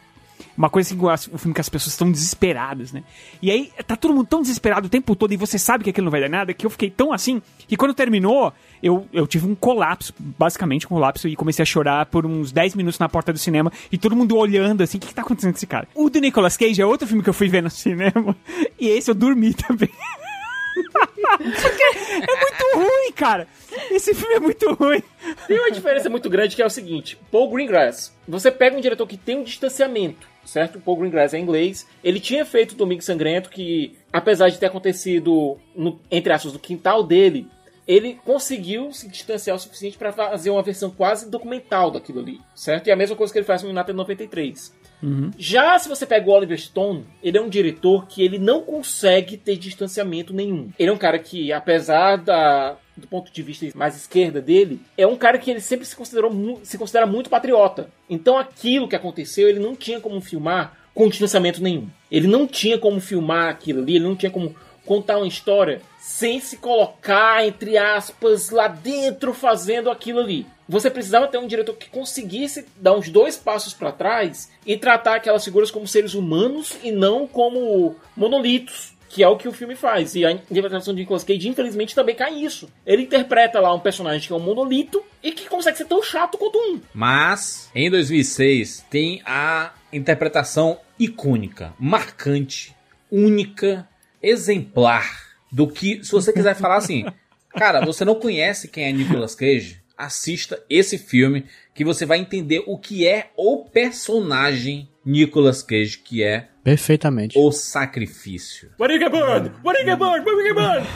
uma 0.58 0.68
coisa 0.68 0.92
assim, 0.92 1.08
as- 1.08 1.28
um 1.32 1.38
filme 1.38 1.54
que 1.54 1.60
as 1.60 1.68
pessoas 1.68 1.92
estão 1.92 2.10
desesperadas, 2.10 2.90
né? 2.92 3.04
E 3.40 3.52
aí 3.52 3.70
tá 3.86 3.94
todo 3.94 4.12
mundo 4.14 4.26
tão 4.26 4.42
desesperado 4.42 4.88
o 4.88 4.90
tempo 4.90 5.14
todo 5.14 5.32
e 5.32 5.36
você 5.36 5.60
sabe 5.60 5.84
que 5.84 5.90
aquilo 5.90 6.06
não 6.06 6.10
vai 6.12 6.20
dar 6.20 6.28
nada, 6.28 6.52
que 6.52 6.66
eu 6.66 6.70
fiquei 6.70 6.90
tão 6.90 7.12
assim, 7.12 7.40
que 7.68 7.76
quando 7.76 7.94
terminou, 7.94 8.52
eu, 8.84 9.08
eu 9.14 9.26
tive 9.26 9.46
um 9.46 9.54
colapso, 9.54 10.12
basicamente 10.18 10.84
um 10.84 10.90
colapso, 10.90 11.26
e 11.26 11.34
comecei 11.34 11.62
a 11.62 11.66
chorar 11.66 12.04
por 12.04 12.26
uns 12.26 12.52
10 12.52 12.74
minutos 12.74 12.98
na 12.98 13.08
porta 13.08 13.32
do 13.32 13.38
cinema, 13.38 13.72
e 13.90 13.96
todo 13.96 14.14
mundo 14.14 14.36
olhando 14.36 14.82
assim, 14.82 14.98
o 14.98 15.00
que, 15.00 15.08
que 15.08 15.14
tá 15.14 15.22
acontecendo 15.22 15.52
com 15.52 15.56
esse 15.56 15.66
cara? 15.66 15.88
O 15.94 16.10
do 16.10 16.20
Nicolas 16.20 16.54
Cage 16.54 16.82
é 16.82 16.84
outro 16.84 17.08
filme 17.08 17.22
que 17.22 17.30
eu 17.30 17.34
fui 17.34 17.48
ver 17.48 17.62
no 17.62 17.70
cinema, 17.70 18.36
e 18.78 18.88
esse 18.88 19.10
eu 19.10 19.14
dormi 19.14 19.54
também. 19.54 19.88
Porque 21.38 21.82
é 22.12 22.40
muito 22.40 22.76
ruim, 22.76 23.12
cara. 23.14 23.48
Esse 23.90 24.12
filme 24.12 24.34
é 24.34 24.40
muito 24.40 24.74
ruim. 24.74 25.02
Tem 25.46 25.58
uma 25.58 25.70
diferença 25.70 26.10
muito 26.10 26.28
grande 26.28 26.54
que 26.54 26.62
é 26.62 26.66
o 26.66 26.70
seguinte: 26.70 27.18
Paul 27.30 27.50
Greengrass. 27.50 28.14
Você 28.28 28.50
pega 28.50 28.76
um 28.76 28.80
diretor 28.80 29.06
que 29.06 29.16
tem 29.16 29.38
um 29.38 29.44
distanciamento, 29.44 30.28
certo? 30.44 30.80
Paul 30.80 30.98
Greengrass 30.98 31.32
é 31.32 31.38
inglês. 31.38 31.86
Ele 32.02 32.20
tinha 32.20 32.44
feito 32.44 32.74
Domingo 32.74 33.02
Sangrento, 33.02 33.48
que 33.48 33.96
apesar 34.12 34.48
de 34.48 34.58
ter 34.58 34.66
acontecido, 34.66 35.56
no, 35.74 36.00
entre 36.10 36.32
aspas, 36.32 36.52
no 36.52 36.58
quintal 36.58 37.02
dele, 37.02 37.48
ele 37.86 38.18
conseguiu 38.24 38.92
se 38.92 39.08
distanciar 39.08 39.56
o 39.56 39.60
suficiente 39.60 39.98
para 39.98 40.12
fazer 40.12 40.50
uma 40.50 40.62
versão 40.62 40.90
quase 40.90 41.30
documental 41.30 41.90
daquilo 41.90 42.20
ali, 42.20 42.40
certo? 42.54 42.86
E 42.88 42.90
a 42.90 42.96
mesma 42.96 43.16
coisa 43.16 43.32
que 43.32 43.38
ele 43.38 43.46
faz 43.46 43.62
no 43.62 43.70
United 43.70 43.92
93. 43.92 44.72
Já 45.38 45.78
se 45.78 45.88
você 45.88 46.06
pega 46.06 46.28
o 46.28 46.32
Oliver 46.32 46.58
Stone, 46.58 47.04
ele 47.22 47.36
é 47.36 47.40
um 47.40 47.48
diretor 47.48 48.06
que 48.06 48.22
ele 48.22 48.38
não 48.38 48.62
consegue 48.62 49.36
ter 49.36 49.56
distanciamento 49.56 50.32
nenhum. 50.32 50.70
Ele 50.78 50.88
é 50.88 50.92
um 50.92 50.98
cara 50.98 51.18
que, 51.18 51.52
apesar 51.52 52.16
da, 52.16 52.76
do 52.96 53.06
ponto 53.06 53.30
de 53.30 53.42
vista 53.42 53.66
mais 53.74 53.96
esquerda 53.96 54.40
dele, 54.40 54.80
é 54.96 55.06
um 55.06 55.16
cara 55.16 55.38
que 55.38 55.50
ele 55.50 55.60
sempre 55.60 55.84
se 55.84 55.94
considerou 55.94 56.60
se 56.62 56.78
considera 56.78 57.06
muito 57.06 57.28
patriota. 57.28 57.90
Então 58.08 58.38
aquilo 58.38 58.88
que 58.88 58.96
aconteceu, 58.96 59.48
ele 59.48 59.58
não 59.58 59.76
tinha 59.76 60.00
como 60.00 60.20
filmar 60.20 60.74
com 60.94 61.08
distanciamento 61.08 61.62
nenhum. 61.62 61.88
Ele 62.10 62.28
não 62.28 62.46
tinha 62.46 62.78
como 62.78 63.00
filmar 63.00 63.50
aquilo 63.50 63.82
ali, 63.82 63.96
ele 63.96 64.04
não 64.04 64.16
tinha 64.16 64.30
como 64.30 64.54
contar 64.84 65.18
uma 65.18 65.28
história 65.28 65.80
sem 65.98 66.38
se 66.38 66.58
colocar, 66.58 67.46
entre 67.46 67.78
aspas, 67.78 68.50
lá 68.50 68.68
dentro 68.68 69.32
fazendo 69.32 69.90
aquilo 69.90 70.20
ali. 70.20 70.46
Você 70.68 70.90
precisava 70.90 71.28
ter 71.28 71.38
um 71.38 71.46
diretor 71.46 71.74
que 71.76 71.88
conseguisse 71.88 72.66
dar 72.76 72.94
uns 72.94 73.08
dois 73.08 73.36
passos 73.36 73.74
para 73.74 73.92
trás 73.92 74.50
e 74.66 74.76
tratar 74.76 75.16
aquelas 75.16 75.44
figuras 75.44 75.70
como 75.70 75.86
seres 75.86 76.14
humanos 76.14 76.76
e 76.82 76.90
não 76.90 77.26
como 77.26 77.96
monolitos. 78.16 78.92
Que 79.08 79.22
é 79.22 79.28
o 79.28 79.36
que 79.36 79.46
o 79.46 79.52
filme 79.52 79.76
faz. 79.76 80.16
E 80.16 80.26
a 80.26 80.32
interpretação 80.32 80.92
de 80.92 81.00
Nicolas 81.00 81.22
Cage, 81.22 81.48
infelizmente, 81.48 81.94
também 81.94 82.16
cai 82.16 82.34
nisso. 82.34 82.68
Ele 82.84 83.02
interpreta 83.02 83.60
lá 83.60 83.72
um 83.72 83.78
personagem 83.78 84.26
que 84.26 84.32
é 84.32 84.36
um 84.36 84.40
monolito 84.40 85.04
e 85.22 85.30
que 85.30 85.48
consegue 85.48 85.78
ser 85.78 85.84
tão 85.84 86.02
chato 86.02 86.36
quanto 86.36 86.58
um. 86.58 86.80
Mas, 86.92 87.70
em 87.72 87.88
2006, 87.88 88.84
tem 88.90 89.22
a 89.24 89.72
interpretação 89.92 90.78
icônica, 90.98 91.72
marcante, 91.78 92.74
única, 93.08 93.88
exemplar 94.26 95.22
do 95.52 95.68
que, 95.68 96.02
se 96.04 96.10
você 96.10 96.32
quiser 96.32 96.54
falar 96.54 96.76
assim, 96.76 97.04
cara, 97.56 97.84
você 97.84 98.04
não 98.04 98.14
conhece 98.16 98.68
quem 98.68 98.84
é 98.84 98.92
Nicolas 98.92 99.34
Cage? 99.34 99.80
Assista 99.96 100.60
esse 100.68 100.98
filme 100.98 101.46
que 101.74 101.84
você 101.84 102.04
vai 102.04 102.18
entender 102.18 102.64
o 102.66 102.76
que 102.78 103.06
é 103.06 103.30
o 103.36 103.64
personagem 103.64 104.88
Nicolas 105.04 105.62
Cage, 105.62 105.98
que 105.98 106.22
é 106.24 106.48
Perfeitamente. 106.64 107.38
o 107.38 107.52
sacrifício. 107.52 108.70
What 108.80 108.92
you 108.92 109.10
burned? 109.10 109.52
What 109.62 109.80
you 109.80 109.96
burned? 109.96 110.26
What 110.26 110.48
you 110.48 110.54
burned? 110.54 110.86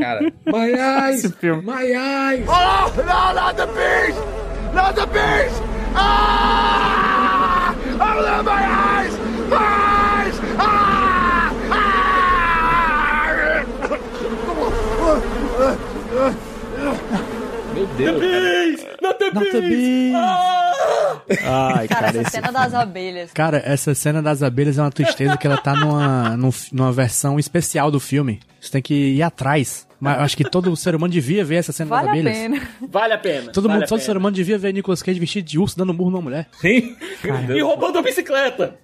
Cara, 0.00 0.20
my 0.46 0.74
eyes, 0.78 1.22
my 1.62 1.94
eyes. 1.94 2.46
Oh, 2.48 2.90
no, 2.96 3.32
not 3.32 3.56
the 3.56 3.66
beast! 3.66 4.20
Not 4.74 4.94
the 4.94 5.06
beast! 5.06 5.62
Ah! 5.94 7.74
Oh, 7.92 8.20
no, 8.20 8.42
my 8.42 8.62
eyes! 8.64 9.14
My 9.48 9.56
eyes! 9.56 10.40
Ah! 10.58 11.52
Meu 17.74 17.81
Deus. 17.96 18.80
Not 19.02 19.18
the 19.18 19.30
Not 19.32 19.50
the 19.50 19.60
beast. 19.60 20.16
Ai, 21.44 21.88
Cara, 21.88 22.12
cara, 22.12 22.18
essa 22.20 22.30
cena 22.30 22.52
das 22.52 22.74
abelhas. 22.74 23.32
Cara, 23.32 23.62
essa 23.64 23.94
cena 23.94 24.22
das 24.22 24.42
abelhas 24.42 24.78
é 24.78 24.82
uma 24.82 24.90
tristeza 24.90 25.36
que 25.36 25.46
ela 25.46 25.56
tá 25.56 25.74
numa, 25.74 26.36
num- 26.36 26.50
numa 26.72 26.92
versão 26.92 27.38
especial 27.38 27.90
do 27.90 28.00
filme. 28.00 28.40
Você 28.60 28.70
tem 28.72 28.82
que 28.82 28.94
ir 28.94 29.22
atrás. 29.22 29.86
Mas 30.00 30.16
eu 30.18 30.22
acho 30.24 30.36
que 30.36 30.42
todo 30.44 30.74
ser 30.76 30.96
humano 30.96 31.12
devia 31.12 31.44
ver 31.44 31.56
essa 31.56 31.70
cena 31.72 31.90
Vale 31.90 32.02
das 32.02 32.08
a 32.08 32.12
abelhas. 32.20 32.36
pena. 32.38 32.68
Vale 32.90 33.14
a 33.14 33.18
pena. 33.18 33.52
Todo, 33.52 33.64
vale 33.68 33.74
mundo, 33.74 33.84
a 33.84 33.86
todo 33.86 33.98
pena. 33.98 34.06
ser 34.06 34.16
humano 34.16 34.34
devia 34.34 34.58
ver 34.58 34.72
Nicolas 34.74 35.00
Cage 35.02 35.20
vestido 35.20 35.48
de 35.48 35.58
urso 35.60 35.78
dando 35.78 35.94
murro 35.94 36.10
numa 36.10 36.22
mulher. 36.22 36.48
Sim. 36.60 36.96
E 37.54 37.60
roubando 37.62 37.98
a 37.98 38.02
bicicleta. 38.02 38.76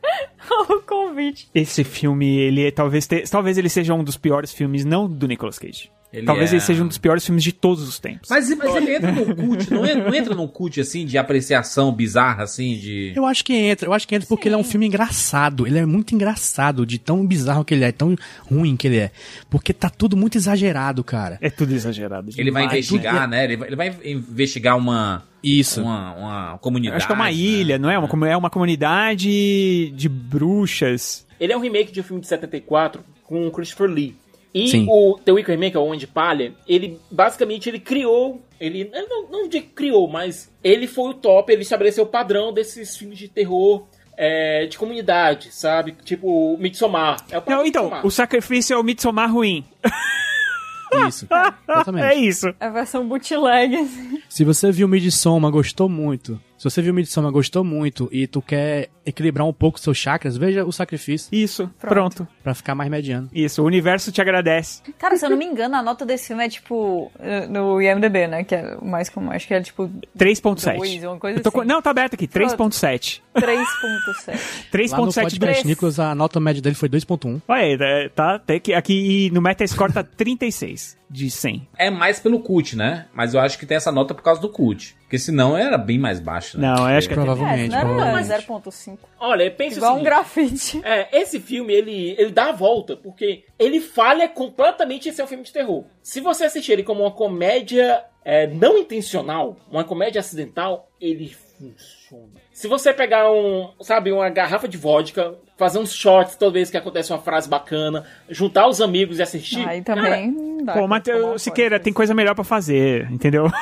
o 0.70 0.80
convite. 0.82 1.48
Esse 1.54 1.82
filme, 1.82 2.38
ele 2.38 2.66
é- 2.68 2.70
talvez, 2.70 3.06
te- 3.06 3.24
talvez 3.28 3.58
ele 3.58 3.68
seja 3.68 3.94
um 3.94 4.04
dos 4.04 4.16
piores 4.16 4.52
filmes, 4.52 4.84
não 4.84 5.08
do 5.08 5.26
Nicolas 5.26 5.58
Cage. 5.58 5.90
Ele 6.10 6.24
talvez 6.24 6.50
é- 6.50 6.54
ele 6.54 6.60
seja 6.62 6.82
um 6.82 6.88
dos 6.88 6.96
piores 6.96 7.24
filmes 7.24 7.44
de 7.44 7.52
todos 7.52 7.86
os 7.86 7.98
tempos. 7.98 8.28
Mas, 8.30 8.48
mas 8.56 8.74
ele 8.76 8.96
entra 8.96 9.12
no 9.12 9.26
cult, 9.36 9.70
não 9.70 9.84
entra, 9.84 10.04
não 10.04 10.14
entra 10.14 10.34
num 10.34 10.48
cult 10.48 10.80
assim 10.80 11.04
de 11.04 11.18
apreciação 11.18 11.92
bizarra, 11.92 12.44
assim, 12.44 12.76
de. 12.76 13.12
Eu 13.14 13.26
acho 13.26 13.44
que 13.44 13.52
entra, 13.52 13.86
eu 13.88 13.92
acho 13.92 14.08
que 14.08 14.14
entra 14.14 14.26
porque 14.26 14.48
ele 14.48 14.54
é 14.54 14.58
um 14.58 14.64
filme 14.64 14.86
engraçado. 14.86 15.66
Ele 15.66 15.78
é 15.78 15.84
muito 15.84 16.14
engraçado, 16.14 16.86
de 16.86 16.98
tão 16.98 17.26
bizarro 17.26 17.64
que 17.64 17.74
ele 17.74 17.84
é, 17.84 17.92
tão 17.92 18.16
ruim 18.50 18.74
que 18.76 18.86
ele 18.86 18.98
é. 18.98 19.10
Porque 19.50 19.72
tá 19.74 19.90
tudo 19.90 20.16
muito 20.16 20.38
exagerado, 20.38 21.04
cara. 21.04 21.38
É 21.42 21.50
tudo 21.50 21.74
exagerado. 21.74 22.30
Ele 22.36 22.50
vai 22.50 22.64
investigar, 22.64 23.28
né? 23.28 23.44
Ele 23.44 23.56
vai, 23.56 23.68
ele 23.68 23.76
vai 23.76 23.96
investigar 24.04 24.76
uma. 24.78 25.24
Isso. 25.42 25.82
Uma, 25.82 26.14
uma 26.14 26.58
comunidade. 26.58 26.96
Acho 26.96 27.06
que 27.06 27.12
é 27.12 27.14
uma 27.16 27.30
ilha, 27.30 27.78
não 27.78 27.90
é? 27.90 27.98
Uma, 27.98 28.28
é 28.28 28.36
uma 28.36 28.50
comunidade 28.50 29.90
de 29.94 30.08
bruxas. 30.08 31.26
Ele 31.38 31.52
é 31.52 31.56
um 31.56 31.60
remake 31.60 31.92
de 31.92 32.00
um 32.00 32.02
filme 32.02 32.20
de 32.20 32.26
74 32.28 33.02
com 33.24 33.46
o 33.46 33.50
Christopher 33.50 33.88
Lee. 33.88 34.16
E 34.54 34.68
Sim. 34.68 34.86
o 34.88 35.18
The 35.24 35.32
Wicker 35.32 35.58
Man, 35.58 35.70
que 35.70 35.76
é 35.76 35.80
o 35.80 35.84
Homem 35.84 35.98
de 35.98 36.06
Palha, 36.06 36.54
ele 36.66 36.98
basicamente 37.10 37.68
ele 37.68 37.78
criou, 37.78 38.42
ele 38.58 38.90
ele 38.92 39.06
não, 39.06 39.30
não 39.30 39.48
criou, 39.74 40.08
mas 40.08 40.50
ele 40.64 40.86
foi 40.86 41.10
o 41.10 41.14
top, 41.14 41.52
ele 41.52 41.62
estabeleceu 41.62 42.04
o 42.04 42.06
padrão 42.06 42.52
desses 42.52 42.96
filmes 42.96 43.18
de 43.18 43.28
terror 43.28 43.86
é, 44.16 44.66
de 44.66 44.76
comunidade, 44.76 45.54
sabe? 45.54 45.94
Tipo 46.04 46.54
o 46.54 46.58
Midsommar. 46.58 47.24
É 47.30 47.38
o 47.38 47.42
Não, 47.46 47.64
então, 47.64 47.84
Midsommar. 47.84 48.06
o 48.06 48.10
sacrifício 48.10 48.74
é 48.74 48.76
o 48.78 48.82
Midsommar 48.82 49.32
ruim. 49.32 49.64
Isso. 51.06 51.28
Exatamente. 51.68 52.04
É 52.06 52.14
isso. 52.14 52.48
É 52.58 52.66
a 52.66 52.70
versão 52.70 53.06
bootleg. 53.06 53.76
assim. 53.76 54.22
Se 54.28 54.42
você 54.42 54.72
viu 54.72 54.88
Midsommar, 54.88 55.50
gostou 55.50 55.86
muito. 55.88 56.40
Se 56.58 56.64
você 56.64 56.82
viu 56.82 56.92
Midsommar, 56.92 57.30
gostou 57.30 57.62
muito 57.62 58.08
e 58.10 58.26
tu 58.26 58.42
quer 58.42 58.88
equilibrar 59.06 59.46
um 59.46 59.52
pouco 59.52 59.78
seus 59.78 59.96
chakras, 59.96 60.36
veja 60.36 60.64
o 60.64 60.72
sacrifício. 60.72 61.28
Isso, 61.32 61.70
pronto. 61.78 62.26
Pra 62.42 62.52
ficar 62.52 62.74
mais 62.74 62.90
mediano. 62.90 63.30
Isso, 63.32 63.62
o 63.62 63.64
universo 63.64 64.10
te 64.10 64.20
agradece. 64.20 64.82
Cara, 64.98 65.16
se 65.16 65.24
eu 65.24 65.30
não 65.30 65.36
me 65.36 65.44
engano, 65.44 65.76
a 65.76 65.82
nota 65.82 66.04
desse 66.04 66.26
filme 66.26 66.44
é 66.44 66.48
tipo 66.48 67.12
eh, 67.20 67.46
no 67.46 67.80
IMDB, 67.80 68.26
né? 68.26 68.42
Que 68.42 68.56
é 68.56 68.76
o 68.76 68.84
mais 68.84 69.08
comum. 69.08 69.30
Acho 69.30 69.46
que 69.46 69.54
é 69.54 69.60
tipo 69.60 69.88
3.7. 70.18 70.76
Dois, 70.76 71.04
uma 71.04 71.18
coisa 71.18 71.40
com- 71.50 71.60
assim. 71.60 71.68
Não, 71.68 71.80
tá 71.80 71.90
aberto 71.90 72.14
aqui, 72.14 72.26
3.7. 72.26 73.20
3.7. 73.36 74.90
Lá 74.90 74.98
no 74.98 75.06
3.7 75.06 75.22
podcast 75.22 75.38
Três. 75.38 75.64
Nicolas, 75.64 76.00
a 76.00 76.12
nota 76.12 76.40
média 76.40 76.60
dele 76.60 76.74
foi 76.74 76.88
2.1. 76.88 77.40
Olha, 77.46 77.76
é, 77.80 78.08
tá, 78.08 78.34
até 78.34 78.58
que 78.58 78.74
aqui 78.74 79.30
no 79.32 79.40
Metascore 79.40 79.92
tá 79.92 80.02
36 80.02 80.97
de 81.10 81.30
100. 81.30 81.68
É 81.76 81.90
mais 81.90 82.20
pelo 82.20 82.40
cult, 82.40 82.76
né? 82.76 83.06
Mas 83.12 83.34
eu 83.34 83.40
acho 83.40 83.58
que 83.58 83.66
tem 83.66 83.76
essa 83.76 83.90
nota 83.90 84.14
por 84.14 84.22
causa 84.22 84.40
do 84.40 84.48
cult. 84.48 84.94
Porque 85.00 85.18
senão 85.18 85.56
era 85.56 85.78
bem 85.78 85.98
mais 85.98 86.20
baixo, 86.20 86.58
né? 86.58 86.68
Não, 86.68 86.90
eu 86.90 86.96
acho 86.98 87.08
que 87.08 87.14
Provavelmente, 87.14 87.74
É, 87.74 87.82
não 87.82 88.00
era 88.00 88.12
provavelmente. 88.12 88.46
0.5. 88.46 88.98
Olha, 89.18 89.50
pensa 89.50 89.76
Igual 89.78 89.96
o 89.96 90.00
um 90.00 90.02
grafite. 90.02 90.80
É, 90.84 91.08
esse 91.18 91.40
filme, 91.40 91.72
ele, 91.72 92.14
ele 92.18 92.30
dá 92.30 92.50
a 92.50 92.52
volta, 92.52 92.96
porque 92.96 93.44
ele 93.58 93.80
falha 93.80 94.28
completamente 94.28 95.08
em 95.08 95.12
ser 95.12 95.22
um 95.22 95.26
filme 95.26 95.44
de 95.44 95.52
terror. 95.52 95.84
Se 96.02 96.20
você 96.20 96.44
assistir 96.44 96.72
ele 96.72 96.82
como 96.82 97.02
uma 97.02 97.10
comédia 97.10 98.04
é, 98.24 98.46
não 98.46 98.76
intencional, 98.76 99.56
uma 99.70 99.84
comédia 99.84 100.20
acidental, 100.20 100.90
ele 101.00 101.34
funciona. 101.58 102.32
Se 102.52 102.68
você 102.68 102.92
pegar 102.92 103.30
um, 103.32 103.70
sabe, 103.80 104.12
uma 104.12 104.28
garrafa 104.28 104.68
de 104.68 104.76
vodka, 104.76 105.34
fazer 105.58 105.78
uns 105.78 105.92
shots 105.92 106.36
toda 106.36 106.52
vez 106.52 106.70
que 106.70 106.76
acontece 106.76 107.12
uma 107.12 107.18
frase 107.18 107.48
bacana, 107.48 108.04
juntar 108.30 108.66
os 108.68 108.80
amigos 108.80 109.18
e 109.18 109.22
assistir... 109.22 109.68
Aí 109.68 109.82
cara, 109.82 110.00
também 110.02 110.30
não 110.30 110.64
dá. 110.64 110.72
Pô, 110.72 110.86
Matheus 110.88 111.42
Siqueira, 111.42 111.78
tem 111.80 111.92
coisa 111.92 112.14
melhor 112.14 112.34
pra 112.34 112.44
fazer, 112.44 113.10
entendeu? 113.10 113.50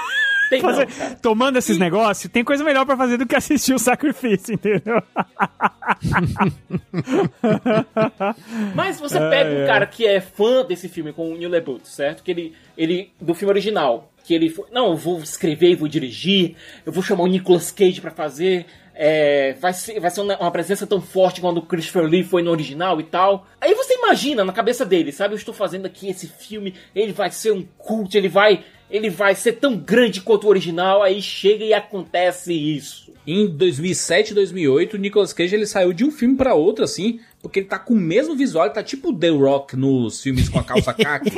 Tem 0.48 0.62
não, 0.62 0.70
Fazer- 0.70 0.86
cara. 0.86 1.18
tomando 1.20 1.59
esses 1.59 1.77
negócios, 1.77 2.32
tem 2.32 2.44
coisa 2.44 2.62
melhor 2.62 2.86
pra 2.86 2.97
fazer 2.97 3.16
do 3.16 3.27
que 3.27 3.35
assistir 3.35 3.74
o 3.74 3.81
sacrifício, 3.81 4.55
entendeu? 4.55 5.02
Mas 8.74 9.01
você 9.01 9.18
pega 9.18 9.51
um 9.51 9.66
cara 9.66 9.86
que 9.86 10.06
é 10.06 10.20
fã 10.20 10.64
desse 10.64 10.89
filme 10.89 11.12
com 11.12 11.32
o 11.32 11.36
Neil 11.36 11.51
LeBout, 11.51 11.89
certo? 11.89 12.23
Que 12.23 12.31
ele, 12.31 12.52
ele 12.77 13.10
do 13.20 13.35
filme 13.35 13.51
original, 13.51 14.12
que 14.24 14.35
ele 14.35 14.48
foi, 14.48 14.66
não, 14.70 14.89
eu 14.90 14.97
vou 14.97 15.18
escrever, 15.18 15.74
vou 15.77 15.89
dirigir, 15.89 16.55
eu 16.85 16.93
vou 16.93 17.02
chamar 17.02 17.24
o 17.24 17.27
Nicolas 17.27 17.70
Cage 17.73 18.01
pra 18.01 18.10
fazer, 18.10 18.66
é, 18.98 19.52
vai 19.60 19.74
ser, 19.74 20.01
vai 20.01 20.10
ser 20.10 20.23
uma, 20.23 20.51
presença 20.51 20.86
tão 20.86 21.02
forte 21.02 21.43
quando 21.43 21.59
o 21.59 21.62
Christopher 21.62 22.05
Lee 22.05 22.24
foi 22.24 22.43
no 22.43 22.51
original 22.51 22.98
e 22.98 23.05
tal. 23.05 23.47
Aí 23.60 23.74
você 23.74 23.94
imagina 23.94 24.43
na 24.43 24.52
cabeça 24.52 24.86
dele, 24.86 25.12
sabe? 25.12 25.35
Eu 25.35 25.39
estou 25.39 25.52
fazendo 25.52 25.85
aqui 25.85 26.09
esse 26.09 26.27
filme, 26.27 26.74
ele 26.94 27.12
vai 27.12 27.31
ser 27.31 27.52
um 27.52 27.62
cult, 27.77 28.16
ele 28.16 28.28
vai, 28.28 28.64
ele 28.90 29.10
vai 29.10 29.35
ser 29.35 29.52
tão 29.52 29.77
grande 29.77 30.23
quanto 30.23 30.44
o 30.44 30.51
original. 30.51 31.02
Aí 31.02 31.20
chega 31.20 31.62
e 31.62 31.74
acontece 31.74 32.55
isso. 32.55 33.12
Em 33.27 33.47
2007 33.47 34.32
2008, 34.32 34.94
o 34.94 34.98
Nicolas 34.98 35.32
Cage 35.32 35.55
ele 35.55 35.66
saiu 35.66 35.93
de 35.93 36.05
um 36.05 36.10
filme 36.10 36.36
pra 36.36 36.55
outro, 36.55 36.85
assim, 36.85 37.20
porque 37.48 37.60
ele 37.60 37.66
tá 37.66 37.78
com 37.78 37.94
o 37.94 37.97
mesmo 37.97 38.35
visual, 38.36 38.64
ele 38.66 38.74
tá 38.74 38.82
tipo 38.82 39.12
The 39.12 39.28
Rock 39.31 39.77
nos 39.77 40.23
filmes 40.23 40.48
com 40.48 40.59
a 40.59 40.64
calça 40.64 40.93
caca. 40.94 41.31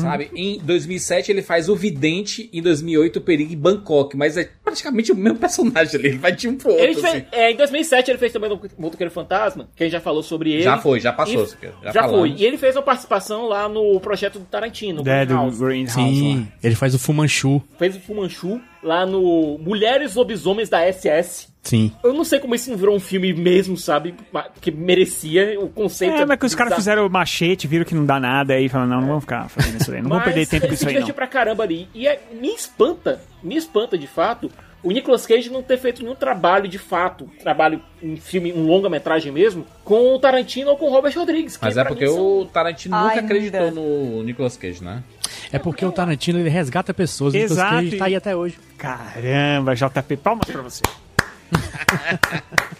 sabe? 0.00 0.30
Em 0.34 0.58
2007 0.62 1.30
ele 1.30 1.42
faz 1.42 1.68
o 1.68 1.76
Vidente, 1.76 2.48
em 2.52 2.62
2008 2.62 3.16
o 3.16 3.20
Perigo 3.20 3.52
em 3.52 3.56
Bangkok, 3.56 4.16
mas 4.16 4.36
é 4.36 4.48
praticamente 4.64 5.12
o 5.12 5.16
mesmo 5.16 5.38
personagem 5.38 5.98
ali, 5.98 6.08
ele 6.08 6.18
vai 6.18 6.32
de 6.32 6.48
um 6.48 6.56
pro 6.56 6.70
outro, 6.70 6.84
Ele 6.84 6.94
fez, 6.94 7.04
assim. 7.06 7.24
é, 7.32 7.52
em 7.52 7.56
2007 7.56 8.10
ele 8.10 8.18
fez 8.18 8.32
também 8.32 8.50
o 8.52 8.60
Motoqueiro 8.78 9.10
Fantasma, 9.12 9.68
que 9.74 9.82
a 9.82 9.86
gente 9.86 9.92
já 9.92 10.00
falou 10.00 10.22
sobre 10.22 10.52
ele. 10.52 10.62
Já 10.62 10.78
foi, 10.78 11.00
já 11.00 11.12
passou, 11.12 11.44
E- 11.44 11.46
Já, 11.46 11.92
já 11.92 12.02
foi. 12.02 12.10
falamos. 12.10 12.40
E 12.40 12.44
ele 12.44 12.56
fez 12.58 12.76
uma 12.76 12.82
participação 12.82 13.46
lá 13.46 13.68
no 13.68 13.98
projeto 14.00 14.38
do 14.38 14.44
Tarantino. 14.44 15.02
É, 15.06 15.24
do 15.24 15.34
Greenhouse. 15.34 15.58
Greenhouse. 15.64 15.92
Sim, 15.94 16.48
ele 16.62 16.74
faz 16.74 16.94
o 16.94 16.98
Fumanchu. 16.98 17.62
Fez 17.78 17.96
o 17.96 18.00
Fumanchu 18.00 18.60
lá 18.82 19.04
no 19.06 19.58
Mulheres 19.58 20.14
Lobisomens 20.14 20.68
da 20.68 20.80
SS. 20.92 21.48
Sim. 21.66 21.90
Eu 22.02 22.12
não 22.14 22.24
sei 22.24 22.38
como 22.38 22.54
isso 22.54 22.70
não 22.70 22.76
virou 22.76 22.94
um 22.94 23.00
filme 23.00 23.32
mesmo, 23.32 23.76
sabe? 23.76 24.14
Que 24.60 24.70
merecia 24.70 25.58
o 25.60 25.68
conceito. 25.68 26.14
É, 26.14 26.24
mas 26.24 26.38
que 26.38 26.46
os 26.46 26.54
caras 26.54 26.74
fizeram 26.74 27.04
o 27.06 27.10
machete, 27.10 27.66
viram 27.66 27.84
que 27.84 27.94
não 27.94 28.06
dá 28.06 28.20
nada, 28.20 28.54
aí 28.54 28.68
falaram, 28.68 28.90
não, 28.90 29.00
não 29.00 29.08
vamos 29.08 29.24
ficar 29.24 29.48
fazendo 29.48 29.80
isso 29.80 29.92
aí, 29.92 30.00
não 30.00 30.08
vamos 30.10 30.24
perder 30.24 30.46
tempo 30.46 30.68
com 30.68 30.72
isso 30.74 30.88
aí, 30.88 31.00
não. 31.00 31.08
pra 31.10 31.26
caramba 31.26 31.64
ali. 31.64 31.88
E 31.92 32.06
é- 32.06 32.20
me 32.32 32.48
espanta, 32.54 33.20
me 33.42 33.56
espanta 33.56 33.98
de 33.98 34.06
fato, 34.06 34.48
o 34.82 34.92
Nicolas 34.92 35.26
Cage 35.26 35.50
não 35.50 35.60
ter 35.64 35.76
feito 35.78 36.02
nenhum 36.02 36.14
trabalho 36.14 36.68
de 36.68 36.78
fato, 36.78 37.28
trabalho 37.42 37.82
em 38.00 38.14
filme, 38.16 38.52
um 38.52 38.64
longa-metragem 38.66 39.32
mesmo, 39.32 39.66
com 39.84 40.14
o 40.14 40.18
Tarantino 40.20 40.70
ou 40.70 40.76
com 40.76 40.86
o 40.86 40.90
Robert 40.90 41.14
Rodrigues. 41.18 41.56
que 41.56 41.64
Mas 41.64 41.76
é 41.76 41.82
porque 41.84 42.06
são- 42.06 42.42
o 42.42 42.44
Tarantino 42.46 42.96
nunca 42.96 43.14
Ainda. 43.14 43.24
acreditou 43.24 43.70
no 43.72 44.22
Nicolas 44.22 44.56
Cage, 44.56 44.84
né? 44.84 45.02
É 45.52 45.58
porque 45.58 45.84
o 45.84 45.90
Tarantino 45.90 46.38
ele 46.38 46.48
resgata 46.48 46.94
pessoas. 46.94 47.34
o 47.34 47.36
Nicolas 47.36 47.58
Exato, 47.58 47.74
Cage 47.74 47.96
tá 47.96 48.04
e- 48.04 48.08
aí 48.10 48.14
até 48.16 48.36
hoje. 48.36 48.56
Caramba, 48.78 49.74
JP, 49.74 50.16
palmas 50.18 50.46
pra 50.48 50.62
você. 50.62 50.82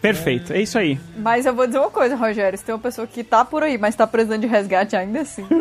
Perfeito, 0.00 0.54
é 0.54 0.62
isso 0.62 0.78
aí. 0.78 0.98
Mas 1.18 1.44
eu 1.44 1.54
vou 1.54 1.66
dizer 1.66 1.78
uma 1.78 1.90
coisa, 1.90 2.16
Rogério. 2.16 2.58
Se 2.58 2.64
tem 2.64 2.74
uma 2.74 2.80
pessoa 2.80 3.06
que 3.06 3.22
tá 3.22 3.44
por 3.44 3.62
aí, 3.62 3.76
mas 3.76 3.94
tá 3.94 4.06
precisando 4.06 4.40
de 4.40 4.46
resgate 4.46 4.96
ainda 4.96 5.20
assim. 5.20 5.44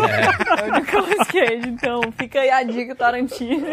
É, 0.00 0.64
o 0.68 0.72
Nicolas 0.80 1.26
Cage, 1.28 1.68
então 1.68 2.00
fica 2.18 2.40
aí 2.40 2.50
a 2.50 2.62
dica, 2.62 2.94
Tarantino. 2.94 3.66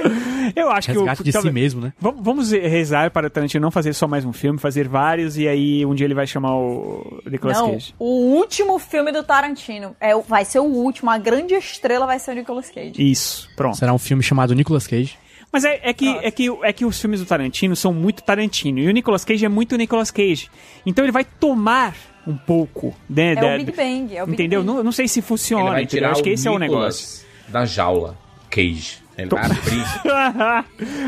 Eu 0.55 0.69
acho 0.69 0.87
que 0.89 0.93
Resgate 0.97 1.21
o, 1.21 1.23
de 1.23 1.31
si 1.31 1.51
mesmo, 1.51 1.81
né? 1.81 1.93
Vamos- 1.99 2.51
rezar 2.51 3.09
para 3.11 3.27
o 3.27 3.29
Tarantino 3.29 3.61
não 3.63 3.71
fazer 3.71 3.93
só 3.93 4.07
mais 4.07 4.23
um 4.25 4.31
filme, 4.33 4.59
fazer 4.59 4.87
vários, 4.87 5.37
e 5.37 5.47
aí 5.47 5.85
um 5.85 5.95
dia 5.95 6.05
ele 6.05 6.13
vai 6.13 6.27
chamar 6.27 6.55
o 6.55 7.21
Nicolas 7.25 7.57
Não, 7.57 7.71
Cage. 7.71 7.93
o 7.97 8.05
último 8.35 8.77
filme 8.79 9.11
do 9.11 9.23
Tarantino. 9.23 9.95
É, 9.99 10.15
vai 10.15 10.45
ser 10.45 10.59
o 10.59 10.63
último, 10.65 11.09
a 11.09 11.17
grande 11.17 11.53
estrela 11.55 12.05
vai 12.05 12.19
ser 12.19 12.31
o 12.31 12.35
Nicolas 12.35 12.69
Cage. 12.69 12.93
Isso, 12.99 13.49
pronto. 13.55 13.77
Será 13.77 13.93
um 13.93 13.97
filme 13.99 14.21
chamado 14.21 14.53
Nicolas 14.53 14.85
Cage. 14.85 15.17
Mas 15.51 15.63
é, 15.63 15.79
é 15.81 15.93
que, 15.93 16.07
é, 16.09 16.29
que, 16.31 16.49
é 16.63 16.73
que 16.73 16.85
os 16.85 16.99
filmes 16.99 17.19
do 17.21 17.25
Tarantino 17.25 17.75
são 17.75 17.93
muito 17.93 18.21
Tarantino. 18.23 18.79
E 18.79 18.87
o 18.87 18.91
Nicolas 18.91 19.23
Cage 19.25 19.45
é 19.45 19.49
muito 19.49 19.75
Nicolas 19.77 20.11
Cage. 20.11 20.49
Então 20.85 21.03
ele 21.05 21.11
vai 21.11 21.23
tomar 21.23 21.95
um 22.27 22.35
pouco, 22.35 22.95
né? 23.09 23.31
É 23.31 23.35
da- 23.35 23.55
o 23.55 23.57
Big 23.57 23.71
Bang, 23.71 24.15
é 24.17 24.23
o 24.23 24.25
Big 24.27 24.33
entendeu? 24.41 24.61
Bang. 24.63 24.75
Não, 24.77 24.83
não 24.83 24.91
sei 24.91 25.07
se 25.07 25.19
Ele 25.19 25.25
funciona, 25.27 25.63
vai 25.71 25.83
entendeu? 25.83 25.87
tirar 25.87 26.11
Acho 26.11 26.23
que 26.23 26.29
o 26.29 26.33
esse 26.33 26.47
é 26.47 26.51
o 26.51 26.59
Nicolas 26.59 27.23
negócio. 27.23 27.25
da 27.47 27.65
jaula, 27.65 28.17
Cage. 28.49 28.97
Ele 29.17 29.29
vai 29.29 29.45
abrir. 29.45 29.83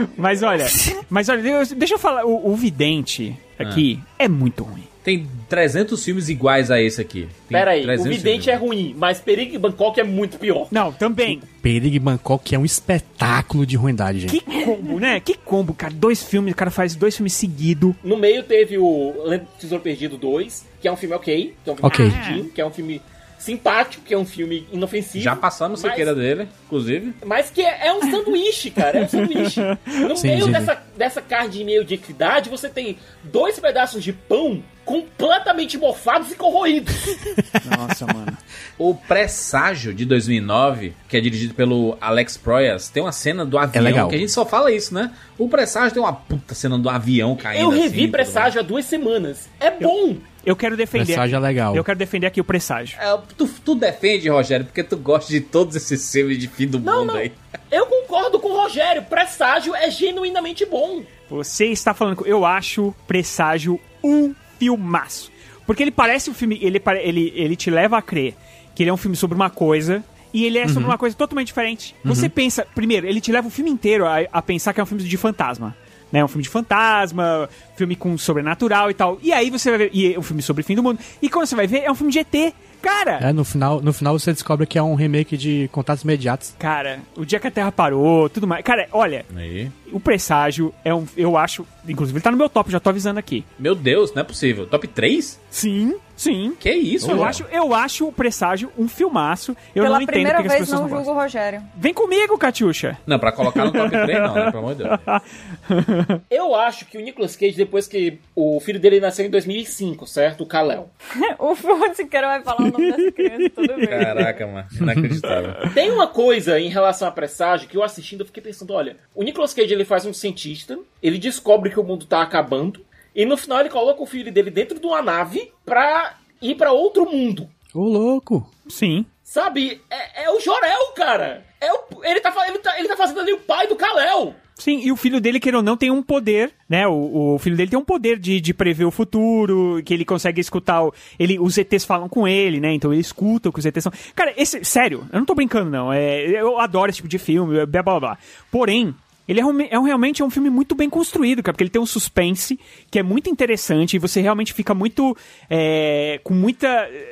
mas 0.17 0.41
olha, 0.41 0.65
mas 1.09 1.29
olha, 1.29 1.41
deixa 1.75 1.93
eu 1.95 1.99
falar, 1.99 2.25
o, 2.25 2.51
o 2.51 2.55
Vidente 2.55 3.37
aqui 3.59 3.99
é 4.17 4.27
muito 4.27 4.63
ruim. 4.63 4.87
Tem 5.09 5.25
300 5.49 6.05
filmes 6.05 6.29
iguais 6.29 6.69
a 6.69 6.79
esse 6.79 7.01
aqui. 7.01 7.21
Tem 7.21 7.57
Pera 7.57 7.71
aí, 7.71 7.79
o 7.81 7.83
300 7.85 8.15
Vidente 8.17 8.49
é 8.51 8.53
ruim, 8.55 8.93
mas 8.95 9.19
Perigo 9.19 9.55
em 9.55 9.59
Bangkok 9.59 9.99
é 9.99 10.03
muito 10.03 10.37
pior. 10.37 10.67
Não, 10.69 10.91
também. 10.91 11.41
Perigo 11.63 11.95
em 11.95 11.99
Bangkok 11.99 12.53
é 12.53 12.59
um 12.59 12.63
espetáculo 12.65 13.65
de 13.65 13.75
ruindade, 13.75 14.19
gente. 14.19 14.39
Que 14.39 14.63
combo, 14.65 14.99
né? 14.99 15.19
Que 15.19 15.33
combo, 15.33 15.73
cara. 15.73 15.91
Dois 15.91 16.21
filmes, 16.21 16.53
o 16.53 16.55
cara 16.55 16.69
faz 16.69 16.93
dois 16.93 17.15
filmes 17.17 17.33
seguidos. 17.33 17.95
No 18.03 18.17
meio 18.17 18.43
teve 18.43 18.77
o 18.77 19.15
Tesouro 19.59 19.83
Perdido 19.83 20.15
2, 20.15 20.67
que 20.79 20.87
é 20.87 20.91
um 20.91 20.95
filme 20.95 21.15
ok, 21.15 21.55
que 21.63 21.69
é 21.69 21.73
um 21.73 21.75
filme 21.75 21.87
Ok. 21.91 22.05
divertido, 22.07 22.49
que 22.49 22.61
é 22.61 22.65
um 22.67 22.71
filme 22.71 23.01
simpático, 23.39 24.03
que 24.05 24.13
é 24.13 24.17
um 24.17 24.25
filme 24.25 24.67
inofensivo. 24.71 25.23
Já 25.23 25.35
passamos 25.35 25.83
a 25.83 25.87
mas- 25.87 25.91
sequeira 25.95 26.13
dele, 26.13 26.47
inclusive. 26.67 27.13
Mas 27.25 27.49
que 27.49 27.61
é, 27.61 27.87
é 27.87 27.93
um 27.93 28.01
sanduíche, 28.11 28.69
cara. 28.69 28.99
É 28.99 29.03
um 29.05 29.07
sanduíche. 29.07 29.59
No 30.07 30.17
Sim, 30.17 30.27
meio 30.27 30.45
sim, 30.45 30.51
dessa, 30.51 30.83
dessa 30.99 31.21
carne 31.21 31.49
de 31.49 31.63
meio 31.63 31.85
de 31.85 31.93
equidade, 31.93 32.49
você 32.49 32.67
tem 32.67 32.97
dois 33.23 33.57
pedaços 33.57 34.03
de 34.03 34.11
pão 34.11 34.61
completamente 34.83 35.77
mofados 35.77 36.29
e 36.31 36.35
corroídos. 36.35 36.93
Nossa, 37.77 38.05
mano. 38.05 38.37
O 38.77 38.93
Presságio 38.93 39.93
de 39.93 40.03
2009, 40.03 40.93
que 41.07 41.15
é 41.15 41.21
dirigido 41.21 41.53
pelo 41.53 41.97
Alex 42.01 42.35
Proyas, 42.35 42.89
tem 42.89 43.01
uma 43.01 43.13
cena 43.13 43.45
do 43.45 43.57
avião, 43.57 43.83
legal. 43.83 44.09
que 44.09 44.15
a 44.15 44.17
gente 44.17 44.31
só 44.31 44.45
fala 44.45 44.71
isso, 44.73 44.93
né? 44.93 45.13
O 45.37 45.47
Presságio 45.47 45.93
tem 45.93 46.03
uma 46.03 46.11
puta 46.11 46.53
cena 46.53 46.77
do 46.77 46.89
avião 46.89 47.33
caindo 47.35 47.61
Eu 47.61 47.69
revi 47.69 48.01
assim, 48.01 48.11
Presságio 48.11 48.59
há 48.59 48.63
duas 48.63 48.83
semanas. 48.83 49.47
É 49.59 49.71
bom. 49.71 50.17
Eu 50.45 50.55
quero 50.55 50.75
defender. 50.75 51.05
Presságio 51.05 51.35
é 51.35 51.39
legal. 51.39 51.75
Eu 51.75 51.83
quero 51.83 51.99
defender 51.99 52.27
aqui 52.27 52.41
o 52.41 52.43
presságio. 52.43 52.97
É, 52.99 53.17
tu, 53.37 53.47
tu 53.63 53.75
defende, 53.75 54.27
Rogério, 54.29 54.65
porque 54.65 54.83
tu 54.83 54.97
gosta 54.97 55.31
de 55.31 55.41
todos 55.41 55.75
esses 55.75 56.11
filmes 56.11 56.39
de 56.39 56.47
fim 56.47 56.67
do 56.67 56.79
Não, 56.79 57.01
mundo 57.01 57.13
não. 57.13 57.19
aí. 57.19 57.31
Eu 57.71 57.85
concordo 57.85 58.39
com 58.39 58.49
o 58.49 58.61
Rogério. 58.61 59.03
Presságio 59.03 59.75
é 59.75 59.89
genuinamente 59.89 60.65
bom. 60.65 61.03
Você 61.29 61.67
está 61.67 61.93
falando 61.93 62.23
que 62.23 62.29
eu 62.29 62.45
acho 62.45 62.93
Presságio 63.07 63.79
um 64.03 64.33
filmaço. 64.57 65.31
Porque 65.65 65.83
ele 65.83 65.91
parece 65.91 66.29
um 66.29 66.33
filme, 66.33 66.59
ele, 66.61 66.81
ele, 67.03 67.33
ele 67.35 67.55
te 67.55 67.69
leva 67.69 67.97
a 67.97 68.01
crer 68.01 68.35
que 68.73 68.83
ele 68.83 68.89
é 68.89 68.93
um 68.93 68.97
filme 68.97 69.15
sobre 69.15 69.35
uma 69.35 69.49
coisa 69.49 70.03
e 70.33 70.45
ele 70.45 70.57
é 70.57 70.67
sobre 70.67 70.85
uma 70.85 70.97
coisa 70.97 71.15
totalmente 71.15 71.47
diferente. 71.47 71.95
Você 72.03 72.29
pensa, 72.29 72.65
primeiro, 72.73 73.07
ele 73.07 73.19
te 73.19 73.31
leva 73.31 73.47
o 73.47 73.51
filme 73.51 73.69
inteiro 73.69 74.05
a, 74.05 74.19
a 74.31 74.41
pensar 74.41 74.73
que 74.73 74.79
é 74.79 74.83
um 74.83 74.85
filme 74.85 75.03
de 75.03 75.17
fantasma. 75.17 75.75
Né, 76.11 76.25
um 76.25 76.27
filme 76.27 76.41
de 76.41 76.49
fantasma, 76.49 77.47
filme 77.75 77.95
com 77.95 78.17
sobrenatural 78.17 78.89
e 78.89 78.95
tal. 78.95 79.19
E 79.21 79.31
aí 79.31 79.51
você 79.51 79.69
vai 79.69 79.77
ver. 79.77 79.91
E 79.93 80.15
é 80.15 80.17
um 80.17 80.23
filme 80.23 80.41
sobre 80.41 80.63
o 80.63 80.65
fim 80.65 80.75
do 80.75 80.81
mundo. 80.81 80.97
E 81.21 81.29
quando 81.29 81.45
você 81.45 81.55
vai 81.55 81.67
ver, 81.67 81.83
é 81.83 81.91
um 81.91 81.93
filme 81.93 82.11
de 82.11 82.17
ET. 82.17 82.53
Cara, 82.81 83.19
É, 83.21 83.33
no 83.33 83.43
final, 83.43 83.81
no 83.81 83.91
final 83.93 84.17
você 84.17 84.31
descobre 84.31 84.65
que 84.65 84.77
é 84.77 84.83
um 84.83 84.95
remake 84.95 85.35
de 85.37 85.67
Contatos 85.71 86.03
Imediatos. 86.03 86.53
cara, 86.57 86.99
o 87.15 87.25
dia 87.25 87.39
que 87.39 87.47
a 87.47 87.51
Terra 87.51 87.71
parou, 87.71 88.29
tudo 88.29 88.47
mais. 88.47 88.63
Cara, 88.63 88.87
olha, 88.91 89.25
Aí. 89.35 89.69
o 89.91 89.99
presságio 89.99 90.73
é 90.83 90.93
um. 90.93 91.05
Eu 91.17 91.37
acho. 91.37 91.65
Inclusive, 91.87 92.17
ele 92.17 92.23
tá 92.23 92.31
no 92.31 92.37
meu 92.37 92.49
top, 92.49 92.71
já 92.71 92.79
tô 92.79 92.89
avisando 92.89 93.19
aqui. 93.19 93.43
Meu 93.57 93.75
Deus, 93.75 94.13
não 94.13 94.21
é 94.21 94.23
possível. 94.25 94.65
Top 94.67 94.87
3? 94.87 95.39
Sim, 95.49 95.95
sim. 96.19 96.55
Que 96.59 96.71
isso, 96.71 97.09
Eu 97.09 97.23
acho, 97.23 97.43
eu 97.51 97.73
acho 97.73 98.07
o 98.07 98.11
presságio 98.11 98.71
um 98.77 98.87
filmaço. 98.87 99.55
Eu 99.73 99.83
Pela 99.83 99.95
não 99.95 100.01
entendo 100.01 100.13
primeira 100.13 100.37
porque 100.37 100.47
as 100.47 100.53
vez 100.53 100.69
pessoas 100.69 100.81
não 100.81 100.89
não 100.89 100.97
julgo 100.97 101.11
o 101.11 101.21
Rogério. 101.21 101.63
Vem 101.75 101.93
comigo, 101.93 102.37
Catiuxa. 102.37 102.97
Não, 103.05 103.17
pra 103.17 103.31
colocar 103.31 103.65
no 103.65 103.71
top 103.71 103.89
3 103.89 104.19
não, 104.19 104.35
né? 104.35 104.51
Pelo 104.51 104.57
amor 104.59 104.75
de 104.75 104.83
Deus. 104.83 106.21
Eu 106.29 106.55
acho 106.55 106.85
que 106.85 106.97
o 106.97 107.01
Nicolas 107.01 107.35
Cage, 107.35 107.55
depois 107.55 107.87
que 107.87 108.19
o 108.35 108.59
filho 108.59 108.79
dele 108.79 108.99
nasceu 108.99 109.25
em 109.25 109.29
2005, 109.29 110.05
certo? 110.05 110.43
O 110.43 110.45
Kal-El. 110.45 110.89
o 111.39 111.55
Fonsequeira 111.55 112.27
vai 112.27 112.43
falar 112.43 112.61
o 112.61 112.71
nome 112.71 112.91
dessa 112.91 113.11
criança, 113.11 113.49
tudo 113.55 113.75
bem. 113.75 113.87
Caraca, 113.87 114.47
mano. 114.47 114.67
Inacreditável. 114.79 115.71
Tem 115.73 115.91
uma 115.91 116.07
coisa 116.07 116.59
em 116.59 116.69
relação 116.69 117.07
a 117.07 117.11
presságio 117.11 117.67
que 117.67 117.77
eu 117.77 117.83
assistindo 117.83 118.21
eu 118.21 118.25
fiquei 118.25 118.43
pensando, 118.43 118.73
olha, 118.73 118.97
o 119.15 119.23
Nicolas 119.23 119.53
Cage 119.53 119.73
ele 119.73 119.85
faz 119.85 120.05
um 120.05 120.13
cientista, 120.13 120.77
ele 121.01 121.17
descobre 121.17 121.69
que 121.69 121.79
o 121.79 121.83
mundo 121.83 122.05
tá 122.05 122.21
acabando 122.21 122.83
e 123.19 123.25
no 123.25 123.35
final 123.35 123.59
ele 123.59 123.67
coloca 123.67 124.01
o 124.01 124.05
filho 124.05 124.31
dele 124.31 124.49
dentro 124.49 124.79
de 124.79 124.87
uma 124.87 125.01
nave 125.01 125.51
pra 125.65 126.15
ir 126.41 126.55
pra 126.55 126.71
outro 126.71 127.05
mundo. 127.05 127.49
Ô, 127.73 127.81
louco! 127.81 128.49
Sim. 128.69 129.05
Sabe? 129.21 129.81
É, 129.89 130.23
é 130.23 130.31
o 130.31 130.39
Jorel, 130.39 130.93
cara. 130.95 131.43
É 131.59 131.69
o, 131.73 131.79
ele, 132.01 132.21
tá, 132.21 132.33
ele, 132.47 132.59
tá, 132.59 132.79
ele 132.79 132.87
tá 132.87 132.95
fazendo 132.95 133.19
ali 133.19 133.33
o 133.33 133.41
pai 133.41 133.67
do 133.67 133.75
Kalel. 133.75 134.33
Sim, 134.55 134.79
e 134.81 134.89
o 134.89 134.95
filho 134.95 135.19
dele, 135.19 135.37
queira 135.37 135.57
ou 135.57 135.63
não, 135.63 135.75
tem 135.75 135.91
um 135.91 136.01
poder, 136.01 136.53
né? 136.69 136.87
O, 136.87 137.35
o 137.35 137.39
filho 137.39 137.57
dele 137.57 137.71
tem 137.71 137.77
um 137.77 137.83
poder 137.83 138.17
de, 138.17 138.39
de 138.39 138.53
prever 138.53 138.85
o 138.85 138.91
futuro, 138.91 139.81
que 139.83 139.93
ele 139.93 140.05
consegue 140.05 140.39
escutar. 140.39 140.81
O, 140.81 140.93
ele, 141.19 141.37
os 141.37 141.57
ETs 141.57 141.83
falam 141.83 142.07
com 142.07 142.25
ele, 142.25 142.61
né? 142.61 142.71
Então 142.71 142.93
ele 142.93 143.01
escuta 143.01 143.49
o 143.49 143.51
que 143.51 143.59
os 143.59 143.65
ETs 143.65 143.83
são. 143.83 143.91
Cara, 144.15 144.33
esse, 144.37 144.63
sério, 144.63 145.05
eu 145.11 145.19
não 145.19 145.25
tô 145.25 145.35
brincando, 145.35 145.69
não. 145.69 145.91
É, 145.91 146.21
eu 146.25 146.57
adoro 146.57 146.89
esse 146.89 146.97
tipo 146.97 147.09
de 147.09 147.19
filme, 147.19 147.65
blá 147.65 147.83
blá 147.83 147.99
blá. 147.99 148.17
Porém. 148.49 148.95
Ele 149.29 149.39
é, 149.39 149.43
realme- 149.43 149.67
é 149.69 149.77
um- 149.79 149.83
realmente 149.83 150.21
é 150.21 150.25
um 150.25 150.29
filme 150.29 150.49
muito 150.49 150.73
bem 150.73 150.89
construído, 150.89 151.43
cara, 151.43 151.53
porque 151.53 151.63
ele 151.63 151.69
tem 151.69 151.79
um 151.81 151.85
suspense 151.85 152.59
que 152.89 152.97
é 152.97 153.03
muito 153.03 153.29
interessante 153.29 153.95
e 153.95 153.99
você 153.99 154.19
realmente 154.21 154.51
fica 154.53 154.73
muito. 154.73 155.15
é, 155.49 156.19
com 156.23 156.33
muita. 156.33 156.67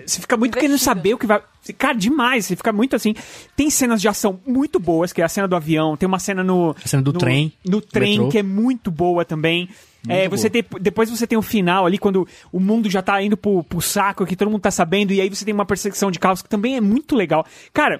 Você 0.05 0.19
fica 0.21 0.35
muito 0.35 0.57
querendo 0.57 0.77
saber 0.77 1.13
o 1.13 1.17
que 1.17 1.27
vai. 1.27 1.41
Cara, 1.77 1.93
demais, 1.95 2.45
você 2.45 2.55
fica 2.55 2.71
muito 2.73 2.95
assim. 2.95 3.13
Tem 3.55 3.69
cenas 3.69 4.01
de 4.01 4.07
ação 4.07 4.39
muito 4.47 4.79
boas, 4.79 5.13
que 5.13 5.21
é 5.21 5.25
a 5.25 5.29
cena 5.29 5.47
do 5.47 5.55
avião, 5.55 5.95
tem 5.97 6.07
uma 6.07 6.17
cena 6.19 6.43
no. 6.43 6.75
A 6.83 6.87
cena 6.87 7.03
do 7.03 7.13
no- 7.13 7.19
trem, 7.19 7.53
No 7.65 7.81
trem, 7.81 8.11
metrô. 8.13 8.29
que 8.29 8.37
é 8.39 8.43
muito 8.43 8.89
boa 8.89 9.23
também. 9.23 9.69
É, 10.09 10.29
você 10.29 10.49
tem, 10.49 10.63
depois 10.79 11.09
você 11.09 11.27
tem 11.27 11.37
o 11.37 11.41
final 11.41 11.85
ali, 11.85 11.97
quando 11.97 12.25
o 12.51 12.59
mundo 12.61 12.89
já 12.89 13.01
tá 13.01 13.21
indo 13.21 13.35
pro, 13.35 13.61
pro 13.63 13.81
saco, 13.81 14.25
que 14.25 14.35
todo 14.37 14.49
mundo 14.49 14.61
tá 14.61 14.71
sabendo, 14.71 15.11
e 15.11 15.19
aí 15.19 15.27
você 15.29 15.43
tem 15.43 15.53
uma 15.53 15.65
perseguição 15.65 16.09
de 16.09 16.17
carros 16.17 16.41
que 16.41 16.47
também 16.47 16.77
é 16.77 16.81
muito 16.81 17.13
legal. 17.15 17.45
Cara, 17.73 17.99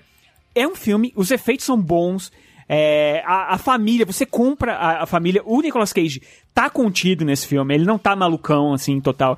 é 0.56 0.65
um 0.65 0.73
filme, 0.76 1.11
os 1.15 1.31
efeitos 1.31 1.65
são 1.65 1.77
bons. 1.80 2.31
É, 2.69 3.22
a, 3.26 3.56
a 3.56 3.57
família, 3.57 4.06
você 4.06 4.26
compra 4.26 4.73
a, 4.76 5.03
a 5.03 5.06
família. 5.06 5.41
O 5.45 5.61
Nicolas 5.61 5.94
Cage 5.94 6.22
tá 6.53 6.69
contido 6.69 7.23
nesse 7.26 7.48
filme, 7.48 7.73
ele 7.73 7.85
não 7.85 7.98
tá 7.98 8.15
malucão, 8.15 8.73
assim, 8.73 8.99
total. 8.99 9.38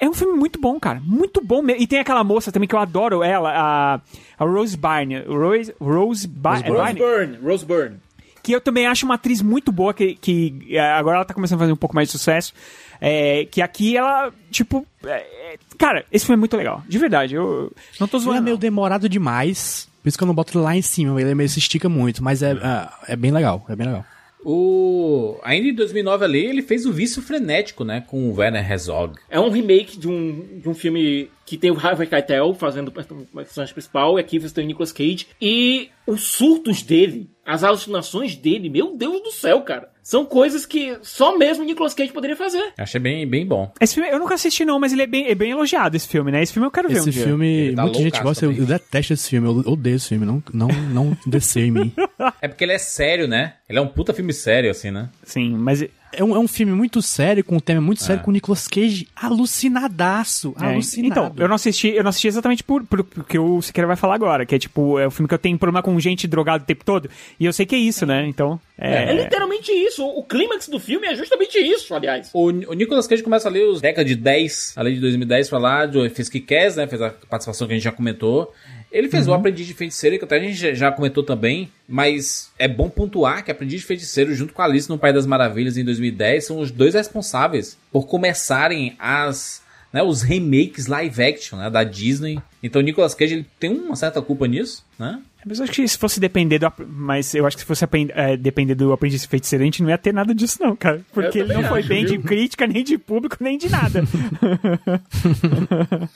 É 0.00 0.08
um 0.08 0.14
filme 0.14 0.38
muito 0.38 0.60
bom, 0.60 0.78
cara. 0.78 1.00
Muito 1.04 1.40
bom 1.44 1.60
mesmo. 1.60 1.82
E 1.82 1.86
tem 1.86 1.98
aquela 1.98 2.22
moça 2.22 2.52
também 2.52 2.68
que 2.68 2.74
eu 2.74 2.78
adoro 2.78 3.22
ela, 3.22 3.50
a, 3.52 4.00
a 4.38 4.44
Rose 4.44 4.76
Byrne. 4.76 5.22
Rose, 5.26 5.74
Rose, 5.80 6.28
Ba- 6.28 6.54
Rose 6.58 6.64
é 6.64 6.70
Byrne? 6.70 7.00
Byrne. 7.00 7.38
Rose 7.42 7.64
Byrne. 7.66 7.96
que 8.44 8.52
eu 8.52 8.60
também 8.60 8.86
acho 8.86 9.04
uma 9.04 9.16
atriz 9.16 9.42
muito 9.42 9.72
boa, 9.72 9.92
que, 9.92 10.14
que 10.14 10.54
é, 10.70 10.78
agora 10.92 11.16
ela 11.16 11.24
tá 11.24 11.34
começando 11.34 11.56
a 11.58 11.62
fazer 11.62 11.72
um 11.72 11.76
pouco 11.76 11.96
mais 11.96 12.06
de 12.08 12.12
sucesso. 12.12 12.54
É, 13.00 13.44
que 13.50 13.60
aqui 13.60 13.96
ela, 13.96 14.32
tipo. 14.52 14.86
é, 15.04 15.54
é, 15.54 15.56
cara, 15.76 16.04
esse 16.12 16.26
filme 16.26 16.38
é 16.38 16.40
muito 16.42 16.56
legal. 16.56 16.82
De 16.88 16.96
verdade, 16.98 17.34
eu 17.34 17.72
não 17.98 18.06
tô 18.06 18.18
Ele 18.18 18.24
zoando. 18.24 18.38
é 18.38 18.42
meio 18.42 18.56
demorado 18.56 19.08
demais. 19.08 19.88
Por 20.08 20.10
isso 20.10 20.18
que 20.18 20.24
eu 20.24 20.28
não 20.28 20.34
boto 20.34 20.56
ele 20.56 20.64
lá 20.64 20.74
em 20.74 20.80
cima. 20.80 21.20
Ele 21.20 21.34
meio 21.34 21.50
se 21.50 21.58
estica 21.58 21.86
muito. 21.86 22.24
Mas 22.24 22.42
é, 22.42 22.52
é, 22.52 23.12
é 23.12 23.16
bem 23.16 23.30
legal. 23.30 23.62
É 23.68 23.76
bem 23.76 23.86
legal. 23.86 24.06
O... 24.42 25.38
Ainda 25.42 25.68
em 25.68 25.74
2009 25.74 26.24
ali, 26.24 26.46
ele 26.46 26.62
fez 26.62 26.86
o 26.86 26.92
Vício 26.92 27.20
Frenético, 27.20 27.84
né? 27.84 28.02
Com 28.06 28.30
o 28.30 28.34
Werner 28.34 28.70
Herzog. 28.70 29.18
É 29.28 29.38
um 29.38 29.50
remake 29.50 29.98
de 29.98 30.08
um, 30.08 30.60
de 30.62 30.66
um 30.66 30.72
filme 30.72 31.30
que 31.48 31.56
tem 31.56 31.70
o 31.70 31.78
Harvey 31.78 32.06
Keitel 32.06 32.54
fazendo 32.54 32.88
o 32.88 32.92
personagem 32.92 33.72
principal, 33.72 34.18
e 34.18 34.20
aqui 34.20 34.38
você 34.38 34.54
tem 34.54 34.64
o 34.64 34.66
Nicolas 34.66 34.92
Cage. 34.92 35.26
E 35.40 35.88
os 36.06 36.22
surtos 36.22 36.82
dele, 36.82 37.30
as 37.44 37.64
alucinações 37.64 38.36
dele, 38.36 38.68
meu 38.68 38.96
Deus 38.96 39.22
do 39.22 39.30
céu, 39.30 39.62
cara. 39.62 39.88
São 40.02 40.24
coisas 40.24 40.64
que 40.64 40.96
só 41.02 41.36
mesmo 41.36 41.62
o 41.62 41.66
Nicolas 41.66 41.92
Cage 41.92 42.12
poderia 42.12 42.34
fazer. 42.34 42.72
Achei 42.78 42.98
bem, 42.98 43.26
bem 43.26 43.46
bom. 43.46 43.70
Esse 43.78 43.94
filme, 43.94 44.10
eu 44.10 44.18
nunca 44.18 44.34
assisti 44.34 44.64
não, 44.64 44.78
mas 44.78 44.92
ele 44.92 45.02
é 45.02 45.06
bem, 45.06 45.26
é 45.28 45.34
bem 45.34 45.50
elogiado, 45.50 45.96
esse 45.96 46.08
filme, 46.08 46.32
né? 46.32 46.42
Esse 46.42 46.52
filme 46.52 46.66
eu 46.66 46.70
quero 46.70 46.88
ver 46.88 46.96
um 46.96 46.98
Esse 47.00 47.10
dia. 47.10 47.24
filme, 47.24 47.74
tá 47.74 47.82
muita 47.82 47.98
gente 47.98 48.22
gosta. 48.22 48.44
Eu, 48.44 48.50
também. 48.50 48.62
eu 48.62 48.66
detesto 48.66 49.12
esse 49.12 49.28
filme. 49.28 49.48
Eu 49.48 49.72
odeio 49.72 49.96
esse 49.96 50.08
filme. 50.08 50.24
Não, 50.24 50.42
não, 50.52 50.68
não 50.68 51.16
desceu 51.26 51.64
em 51.64 51.70
mim. 51.70 51.92
É 52.40 52.48
porque 52.48 52.64
ele 52.64 52.72
é 52.72 52.78
sério, 52.78 53.26
né? 53.26 53.54
Ele 53.68 53.78
é 53.78 53.82
um 53.82 53.86
puta 53.88 54.12
filme 54.12 54.32
sério, 54.32 54.70
assim, 54.70 54.90
né? 54.90 55.08
Sim, 55.24 55.56
mas... 55.56 55.84
É 56.12 56.24
um, 56.24 56.34
é 56.34 56.38
um 56.38 56.48
filme 56.48 56.72
muito 56.72 57.00
sério, 57.02 57.44
com 57.44 57.56
um 57.56 57.60
tema 57.60 57.80
muito 57.80 58.02
sério, 58.02 58.20
É. 58.20 58.24
com 58.24 58.30
o 58.30 58.34
Nicolas 58.34 58.66
Cage 58.66 59.06
alucinadaço. 59.14 60.54
É, 60.60 60.64
alucinado. 60.66 61.08
então, 61.10 61.32
eu 61.36 61.48
não 61.48 61.54
assisti, 61.54 61.88
eu 61.88 62.02
não 62.02 62.10
assisti 62.10 62.28
exatamente 62.28 62.62
por, 62.64 62.82
por, 62.84 63.04
porque 63.04 63.38
o 63.38 63.60
Siqueira 63.62 63.86
vai 63.86 63.96
falar 63.96 64.14
agora, 64.14 64.46
que 64.46 64.54
é 64.54 64.58
tipo, 64.58 64.98
é 64.98 65.06
um 65.06 65.10
filme 65.10 65.28
que 65.28 65.34
eu 65.34 65.38
tenho 65.38 65.58
problema 65.58 65.82
com 65.82 65.98
gente 66.00 66.26
drogada 66.26 66.62
o 66.64 66.66
tempo 66.66 66.84
todo, 66.84 67.10
e 67.38 67.44
eu 67.44 67.52
sei 67.52 67.66
que 67.66 67.74
é 67.74 67.78
isso, 67.78 68.06
né? 68.06 68.26
Então, 68.26 68.60
É, 68.78 69.10
é... 69.10 69.12
literalmente 69.24 69.70
isso. 69.72 70.04
O 70.06 70.22
clímax 70.22 70.68
do 70.68 70.78
filme 70.80 71.06
é 71.06 71.14
justamente 71.14 71.58
isso, 71.58 71.94
aliás. 71.94 72.30
O, 72.32 72.46
o 72.46 72.72
Nicolas 72.74 73.06
Cage 73.06 73.22
começa 73.22 73.48
ali 73.48 73.62
os 73.62 73.80
década 73.80 74.04
de 74.04 74.14
10, 74.16 74.74
ali 74.76 74.94
de 74.94 75.00
2010 75.00 75.48
pra 75.48 75.58
lá, 75.58 75.86
de- 75.86 76.08
fez 76.10 76.28
Kick-Ass, 76.28 76.76
né? 76.76 76.86
Fez 76.86 77.00
a 77.02 77.10
participação 77.10 77.66
que 77.66 77.72
a 77.74 77.76
gente 77.76 77.84
já 77.84 77.92
comentou. 77.92 78.52
Ele 78.90 79.08
fez 79.08 79.26
o 79.28 79.34
Aprendiz 79.34 79.66
de 79.66 79.74
Feiticeiro, 79.74 80.18
que 80.18 80.24
até 80.24 80.36
a 80.36 80.40
gente 80.40 80.74
já- 80.74 80.90
comentou 80.92 81.22
também, 81.22 81.70
mas 81.88 82.50
é 82.58 82.66
bom 82.66 82.88
pontuar 82.88 83.44
que 83.44 83.50
Aprendiz 83.50 83.80
de 83.80 83.86
Feiticeiro, 83.86 84.34
junto 84.34 84.54
com 84.54 84.62
Alice 84.62 84.88
no 84.88 84.98
País 84.98 85.14
das 85.14 85.26
Maravilhas 85.26 85.76
em 85.76 85.84
2010, 85.84 86.46
são 86.46 86.58
os 86.58 86.70
dois 86.70 86.94
responsáveis 86.94 87.76
por 87.92 88.06
começarem 88.06 88.96
as, 88.98 89.62
né, 89.92 90.02
os 90.02 90.22
remakes 90.22 90.86
live 90.86 91.22
action 91.22 91.58
né, 91.58 91.68
da 91.68 91.84
Disney. 91.84 92.38
Então 92.62 92.80
o 92.80 92.84
Nicolas 92.84 93.14
Cage 93.14 93.34
ele 93.34 93.46
tem 93.60 93.70
uma 93.70 93.94
certa 93.96 94.22
culpa 94.22 94.46
nisso, 94.48 94.84
né? 94.98 95.20
Mas 95.46 95.58
eu 95.58 95.64
acho 95.64 95.72
que 95.72 95.88
se 95.88 95.96
fosse 95.96 96.20
depender 96.20 96.58
do. 96.58 96.72
Mas 96.86 97.34
eu 97.34 97.46
acho 97.46 97.56
que 97.56 97.62
se 97.62 97.66
fosse 97.66 97.84
é, 98.14 98.36
depender 98.36 98.74
do 98.74 98.92
aprendiz 98.92 99.24
feiticeiro, 99.24 99.62
a 99.62 99.64
gente 99.64 99.82
não 99.82 99.90
ia 99.90 99.98
ter 99.98 100.12
nada 100.12 100.34
disso, 100.34 100.58
não, 100.60 100.74
cara. 100.74 101.00
Porque 101.12 101.38
ele 101.38 101.54
não 101.54 101.64
foi 101.64 101.80
acho, 101.80 101.88
bem 101.88 102.04
viu? 102.04 102.18
de 102.18 102.26
crítica, 102.26 102.66
nem 102.66 102.82
de 102.82 102.98
público, 102.98 103.36
nem 103.40 103.56
de 103.56 103.68
nada. 103.68 104.02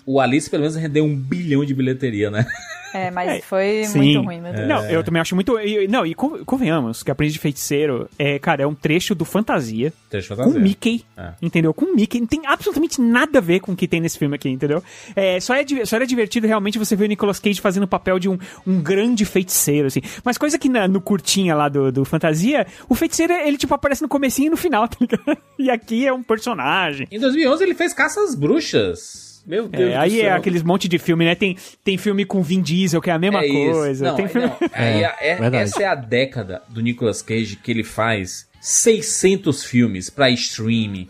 O 0.05 0.21
Alice 0.21 0.51
pelo 0.51 0.63
menos 0.63 0.77
rendeu 0.77 1.05
um 1.05 1.17
bilhão 1.17 1.65
de 1.65 1.75
bilheteria, 1.75 2.31
né? 2.31 2.47
É, 2.93 3.11
mas 3.11 3.45
foi 3.45 3.85
Sim. 3.87 3.99
muito 3.99 4.23
ruim, 4.23 4.41
meu 4.41 4.53
Deus. 4.53 4.69
Não, 4.69 4.85
eu 4.91 5.03
também 5.03 5.21
acho 5.21 5.35
muito. 5.35 5.59
e- 5.59 5.89
Não, 5.89 6.05
e 6.07 6.15
con- 6.15 6.45
convenhamos 6.45 7.03
que 7.03 7.11
Aprendiz 7.11 7.33
de 7.35 7.39
Feiticeiro 7.41 8.09
é, 8.19 8.39
cara, 8.39 8.63
é 8.63 8.67
um 8.67 8.75
trecho 8.75 9.15
do 9.15 9.25
Fantasia. 9.25 9.93
Trecho 10.11 10.29
Com 10.31 10.37
fantasia. 10.37 10.61
Mickey, 10.61 11.05
É. 11.17 11.31
entendeu? 11.41 11.73
Com 11.73 11.95
Mickey. 11.95 12.21
Não 12.21 12.27
tem 12.27 12.43
absolutamente 12.47 13.01
nada 13.01 13.39
a 13.39 13.43
ver 13.43 13.61
com 13.61 13.73
o 13.73 13.77
que 13.77 13.89
tem 13.89 14.01
nesse 14.01 14.19
filme 14.19 14.35
aqui, 14.35 14.49
entendeu? 14.49 14.83
É, 15.17 15.41
só, 15.41 15.55
é, 15.55 15.65
só 15.85 15.97
era 15.97 16.07
divertido 16.07 16.47
realmente 16.47 16.79
você 16.79 16.95
ver 16.95 17.05
o 17.05 17.09
Nicolas 17.09 17.39
Cage 17.41 17.61
fazendo 17.61 17.85
o 17.85 17.89
papel 17.89 18.19
de 18.19 18.29
um, 18.29 18.39
um 18.67 18.81
grande 18.83 19.25
feiticeiro, 19.25 19.87
assim. 19.89 20.01
Mas 20.25 20.37
coisa 20.39 20.59
que 20.59 20.69
na- 20.69 20.87
no 20.89 21.01
curtinha 21.01 21.55
lá 21.55 21.69
do, 21.69 21.91
do 21.91 22.05
Fantasia, 22.05 22.67
o 22.89 22.95
feiticeiro, 22.95 23.33
ele 23.33 23.57
tipo 23.57 23.75
aparece 23.75 24.03
no 24.03 24.09
comecinho 24.09 24.49
e 24.49 24.51
no 24.51 24.57
final, 24.57 24.87
tá 24.89 24.97
ligado? 25.01 25.39
E 25.59 25.71
aqui 25.71 26.07
é 26.07 26.13
um 26.13 26.23
personagem. 26.23 27.07
Em 27.11 27.19
2011 27.19 27.65
ele 27.65 27.75
fez 27.75 27.93
Caça 27.93 28.21
às 28.23 28.35
Bruxas. 28.35 29.32
Meu 29.47 29.69
Deus 29.69 29.91
É, 29.93 29.95
do 29.97 30.01
aí 30.01 30.21
é 30.21 30.25
céu. 30.25 30.35
aqueles 30.37 30.63
monte 30.63 30.89
de 30.89 30.99
filme, 30.99 31.25
né? 31.25 31.35
Tem, 31.35 31.57
tem 31.83 31.99
filme 31.99 32.25
com 32.25 32.43
Vin 32.43 32.61
Diesel, 32.63 33.01
que 33.01 33.11
é 33.11 33.13
a 33.13 33.19
mesma 33.19 33.45
É 33.45 33.49
coisa. 33.49 34.05
Não, 34.09 34.15
tem 34.17 34.29
filme... 34.29 34.47
não, 34.49 34.57
aí 34.73 35.03
É, 35.03 35.17
é- 35.21 35.35
verdade. 35.37 35.57
essa 35.65 35.83
é 35.83 35.87
a 35.87 35.95
década 35.95 36.63
do 36.69 36.81
Nicolas 36.81 37.23
Cage 37.23 37.57
que 37.57 37.71
ele 37.71 37.83
faz 37.85 38.49
600 38.61 39.65
filmes 39.65 40.09
pra 40.09 40.31
streaming. 40.31 41.09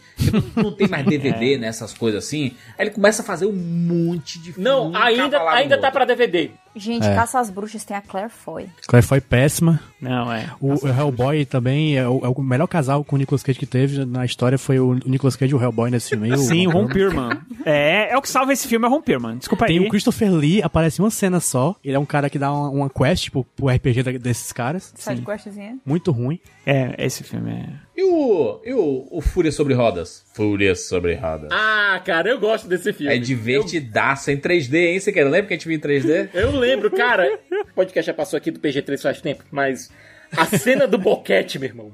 Não, 0.56 0.64
não 0.64 0.72
tem 0.72 0.88
mais 0.88 1.04
DVD 1.06 1.58
nessas 1.58 1.92
coisas 1.92 2.24
assim. 2.24 2.52
Aí 2.78 2.86
ele 2.86 2.90
começa 2.90 3.20
a 3.22 3.24
fazer 3.24 3.44
um 3.46 3.52
monte 3.52 4.38
de 4.38 4.52
filme. 4.52 4.64
Não, 4.64 4.90
ainda, 4.96 5.38
ainda 5.50 5.76
tá 5.78 5.90
pra 5.90 6.04
DVD. 6.06 6.50
Gente, 6.74 7.06
É. 7.06 7.14
Caça 7.14 7.38
às 7.38 7.50
Bruxas 7.50 7.84
tem 7.84 7.96
a 7.96 8.00
Claire 8.00 8.30
Foy. 8.30 8.66
Claire 8.86 9.06
foi 9.06 9.20
péssima. 9.20 9.80
Não, 10.00 10.32
é. 10.32 10.48
O, 10.60 10.72
o 10.84 10.88
Hellboy 10.88 11.44
também 11.44 11.96
é 11.96 12.08
o, 12.08 12.24
é 12.24 12.28
o 12.28 12.42
melhor 12.42 12.66
casal 12.66 13.04
com 13.04 13.14
o 13.16 13.18
Nicolas 13.18 13.42
Cage 13.42 13.58
que 13.58 13.66
teve 13.66 14.04
na 14.04 14.24
história 14.24 14.56
foi 14.58 14.80
o 14.80 14.94
Nicolas 15.06 15.36
Cage 15.36 15.52
e 15.52 15.54
o 15.54 15.62
Hellboy 15.62 15.90
nesse 15.90 16.10
filme. 16.10 16.32
aí, 16.32 16.38
Sim, 16.38 16.66
o 16.66 16.70
Ron 16.70 16.86
Perlman. 16.86 17.28
Perlman. 17.28 17.42
É, 17.64 18.12
é 18.12 18.16
o 18.16 18.22
que 18.22 18.28
salva 18.28 18.52
esse 18.52 18.66
filme, 18.66 18.84
é 18.86 18.88
o 18.88 18.92
Ron 18.92 19.02
Perlman. 19.02 19.36
Desculpa 19.38 19.66
Tem 19.66 19.78
aí. 19.78 19.86
o 19.86 19.90
Christopher 19.90 20.32
Lee, 20.32 20.62
aparece 20.62 21.00
em 21.00 21.04
uma 21.04 21.10
cena 21.10 21.40
só. 21.40 21.76
Ele 21.84 21.94
é 21.94 21.98
um 21.98 22.06
cara 22.06 22.28
que 22.30 22.38
dá 22.38 22.52
uma, 22.52 22.70
uma 22.70 22.90
quest 22.90 23.30
pro, 23.30 23.44
pro 23.44 23.68
RPG 23.68 24.02
da- 24.02 24.12
desses 24.12 24.50
caras. 24.52 24.92
Side 24.96 25.22
questzinha. 25.22 25.76
Muito 25.84 26.10
ruim. 26.10 26.40
É, 26.64 26.94
esse 27.04 27.22
filme 27.22 27.50
é... 27.50 27.68
E 27.94 28.02
o, 28.02 28.60
e 28.64 28.72
o, 28.72 29.06
o 29.10 29.20
Fúria 29.20 29.52
sobre 29.52 29.74
Rodas? 29.74 30.24
Fúria 30.32 30.74
sobre 30.74 31.14
Rodas. 31.14 31.50
Ah, 31.52 32.00
cara, 32.04 32.30
eu 32.30 32.40
gosto 32.40 32.66
desse 32.66 32.92
filme. 32.92 33.14
É 33.14 33.18
divertidaço 33.18 34.30
em 34.30 34.38
3D, 34.38 34.74
hein? 34.74 34.98
Você 35.00 35.12
quer? 35.12 35.24
Lembra 35.24 35.48
que 35.48 35.54
a 35.54 35.56
gente 35.56 35.68
viu 35.68 35.76
em 35.76 35.80
3D? 35.80 36.30
Eu 36.32 36.52
lembro, 36.52 36.90
cara. 36.90 37.38
O 37.70 37.74
podcast 37.74 38.06
já 38.06 38.14
passou 38.14 38.36
aqui 38.38 38.50
do 38.50 38.58
PG3 38.60 39.00
faz 39.00 39.20
tempo, 39.20 39.44
mas 39.50 39.90
a 40.34 40.46
cena 40.46 40.86
do 40.86 40.96
boquete, 40.96 41.58
meu 41.58 41.68
irmão. 41.68 41.92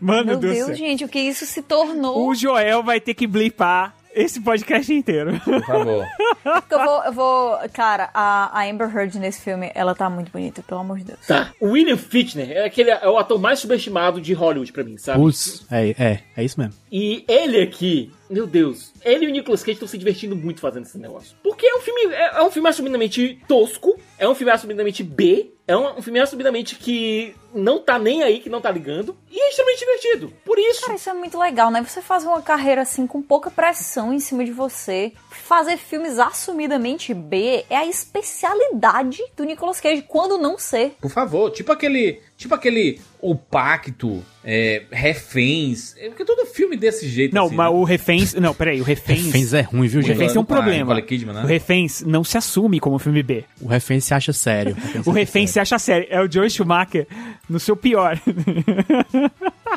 Mano 0.00 0.26
Meu 0.26 0.36
do 0.36 0.48
Deus, 0.50 0.66
céu. 0.66 0.74
gente, 0.74 1.04
o 1.04 1.08
que 1.08 1.18
isso 1.18 1.46
se 1.46 1.62
tornou? 1.62 2.26
O 2.28 2.34
Joel 2.34 2.82
vai 2.82 3.00
ter 3.00 3.14
que 3.14 3.26
blipar 3.26 3.94
esse 4.14 4.40
podcast 4.40 4.92
inteiro. 4.92 5.40
Por 5.40 5.64
favor. 5.64 6.04
Porque 6.42 6.74
eu 6.74 6.84
vou, 6.84 7.04
eu 7.04 7.12
vou. 7.12 7.58
Cara, 7.72 8.10
a, 8.14 8.60
a 8.60 8.64
Amber 8.68 8.94
Heard 8.94 9.18
nesse 9.18 9.40
filme, 9.40 9.70
ela 9.74 9.94
tá 9.94 10.08
muito 10.08 10.30
bonita, 10.30 10.62
pelo 10.62 10.80
amor 10.80 10.98
de 10.98 11.04
Deus. 11.04 11.20
Tá. 11.26 11.52
O 11.60 11.70
William 11.70 11.96
Fichtner 11.96 12.50
é 12.50 12.64
aquele 12.64 12.90
é 12.90 13.08
o 13.08 13.18
ator 13.18 13.40
mais 13.40 13.58
subestimado 13.58 14.20
de 14.20 14.32
Hollywood 14.32 14.72
pra 14.72 14.84
mim, 14.84 14.96
sabe? 14.96 15.18
Putz, 15.18 15.66
é, 15.70 15.90
é, 15.90 16.20
é 16.36 16.44
isso 16.44 16.58
mesmo. 16.58 16.74
E 16.90 17.24
ele 17.26 17.60
aqui, 17.60 18.12
meu 18.30 18.46
Deus, 18.46 18.92
ele 19.04 19.26
e 19.26 19.28
o 19.28 19.32
Nicolas 19.32 19.62
Cage 19.62 19.72
estão 19.72 19.88
se 19.88 19.98
divertindo 19.98 20.36
muito 20.36 20.60
fazendo 20.60 20.84
esse 20.84 20.98
negócio. 20.98 21.36
Porque 21.42 21.66
é 21.66 21.76
um 21.76 21.80
filme, 21.80 22.14
é, 22.14 22.36
é 22.36 22.42
um 22.42 22.50
filme 22.50 22.68
assumidamente 22.68 23.40
tosco, 23.48 23.98
é 24.18 24.28
um 24.28 24.34
filme 24.34 24.52
assumidamente 24.52 25.02
B, 25.02 25.52
é 25.66 25.76
um, 25.76 25.98
um 25.98 26.02
filme 26.02 26.20
assumidamente 26.20 26.76
que 26.76 27.34
não 27.54 27.78
tá 27.78 27.98
nem 27.98 28.22
aí 28.22 28.40
que 28.40 28.50
não 28.50 28.60
tá 28.60 28.70
ligando 28.70 29.16
e 29.30 29.38
é 29.40 29.48
extremamente 29.50 29.78
divertido. 29.78 30.32
Por 30.44 30.58
isso. 30.58 30.82
Cara, 30.82 30.94
isso 30.94 31.10
é 31.10 31.14
muito 31.14 31.38
legal, 31.38 31.70
né? 31.70 31.82
Você 31.82 32.02
fazer 32.02 32.26
uma 32.26 32.42
carreira 32.42 32.82
assim 32.82 33.06
com 33.06 33.22
pouca 33.22 33.50
pressão 33.50 34.12
em 34.12 34.20
cima 34.20 34.44
de 34.44 34.50
você. 34.52 35.12
Fazer 35.30 35.76
filmes 35.76 36.18
assumidamente 36.18 37.12
B 37.12 37.64
é 37.68 37.76
a 37.76 37.86
especialidade 37.86 39.22
do 39.36 39.44
Nicolas 39.44 39.80
Cage, 39.80 40.02
quando 40.02 40.38
não 40.38 40.58
ser. 40.58 40.96
Por 41.00 41.10
favor, 41.10 41.50
tipo 41.50 41.72
aquele. 41.72 42.20
Tipo 42.36 42.54
aquele. 42.54 43.00
O 43.20 43.34
Pacto, 43.34 44.22
é, 44.44 44.82
Reféns. 44.90 45.96
É 45.96 46.08
porque 46.08 46.24
todo 46.24 46.46
filme 46.46 46.76
desse 46.76 47.08
jeito. 47.08 47.34
Não, 47.34 47.46
assim, 47.46 47.54
mas 47.54 47.72
né? 47.72 47.78
o 47.78 47.84
Reféns. 47.84 48.34
Não, 48.34 48.54
peraí, 48.54 48.80
o 48.80 48.84
Reféns. 48.84 49.26
Reféns 49.26 49.54
é 49.54 49.62
ruim, 49.62 49.88
viu, 49.88 50.00
O 50.00 50.02
gente? 50.02 50.12
Reféns 50.12 50.32
tem 50.32 50.42
um 50.42 50.44
Com 50.44 50.52
a 50.52 50.56
problema. 50.56 51.00
Kidman, 51.00 51.34
né? 51.34 51.42
O 51.42 51.46
Reféns 51.46 52.02
não 52.02 52.22
se 52.22 52.36
assume 52.36 52.80
como 52.80 52.98
filme 52.98 53.22
B. 53.22 53.44
O 53.60 53.66
refém 53.66 54.00
se 54.00 54.12
acha 54.12 54.32
sério. 54.32 54.76
O 55.06 55.10
Refém 55.10 55.46
se 55.46 55.58
acha 55.58 55.78
sério. 55.78 56.06
É 56.10 56.20
o 56.20 56.30
Joe 56.30 56.48
Schumacher 56.50 57.06
no 57.48 57.58
seu 57.60 57.76
pior. 57.76 58.18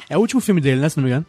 É 0.10 0.18
o 0.18 0.22
último 0.22 0.40
filme 0.40 0.62
dele, 0.62 0.80
né? 0.80 0.90
Se 0.90 0.98
não 0.98 1.04
me 1.04 1.10
engano. 1.10 1.26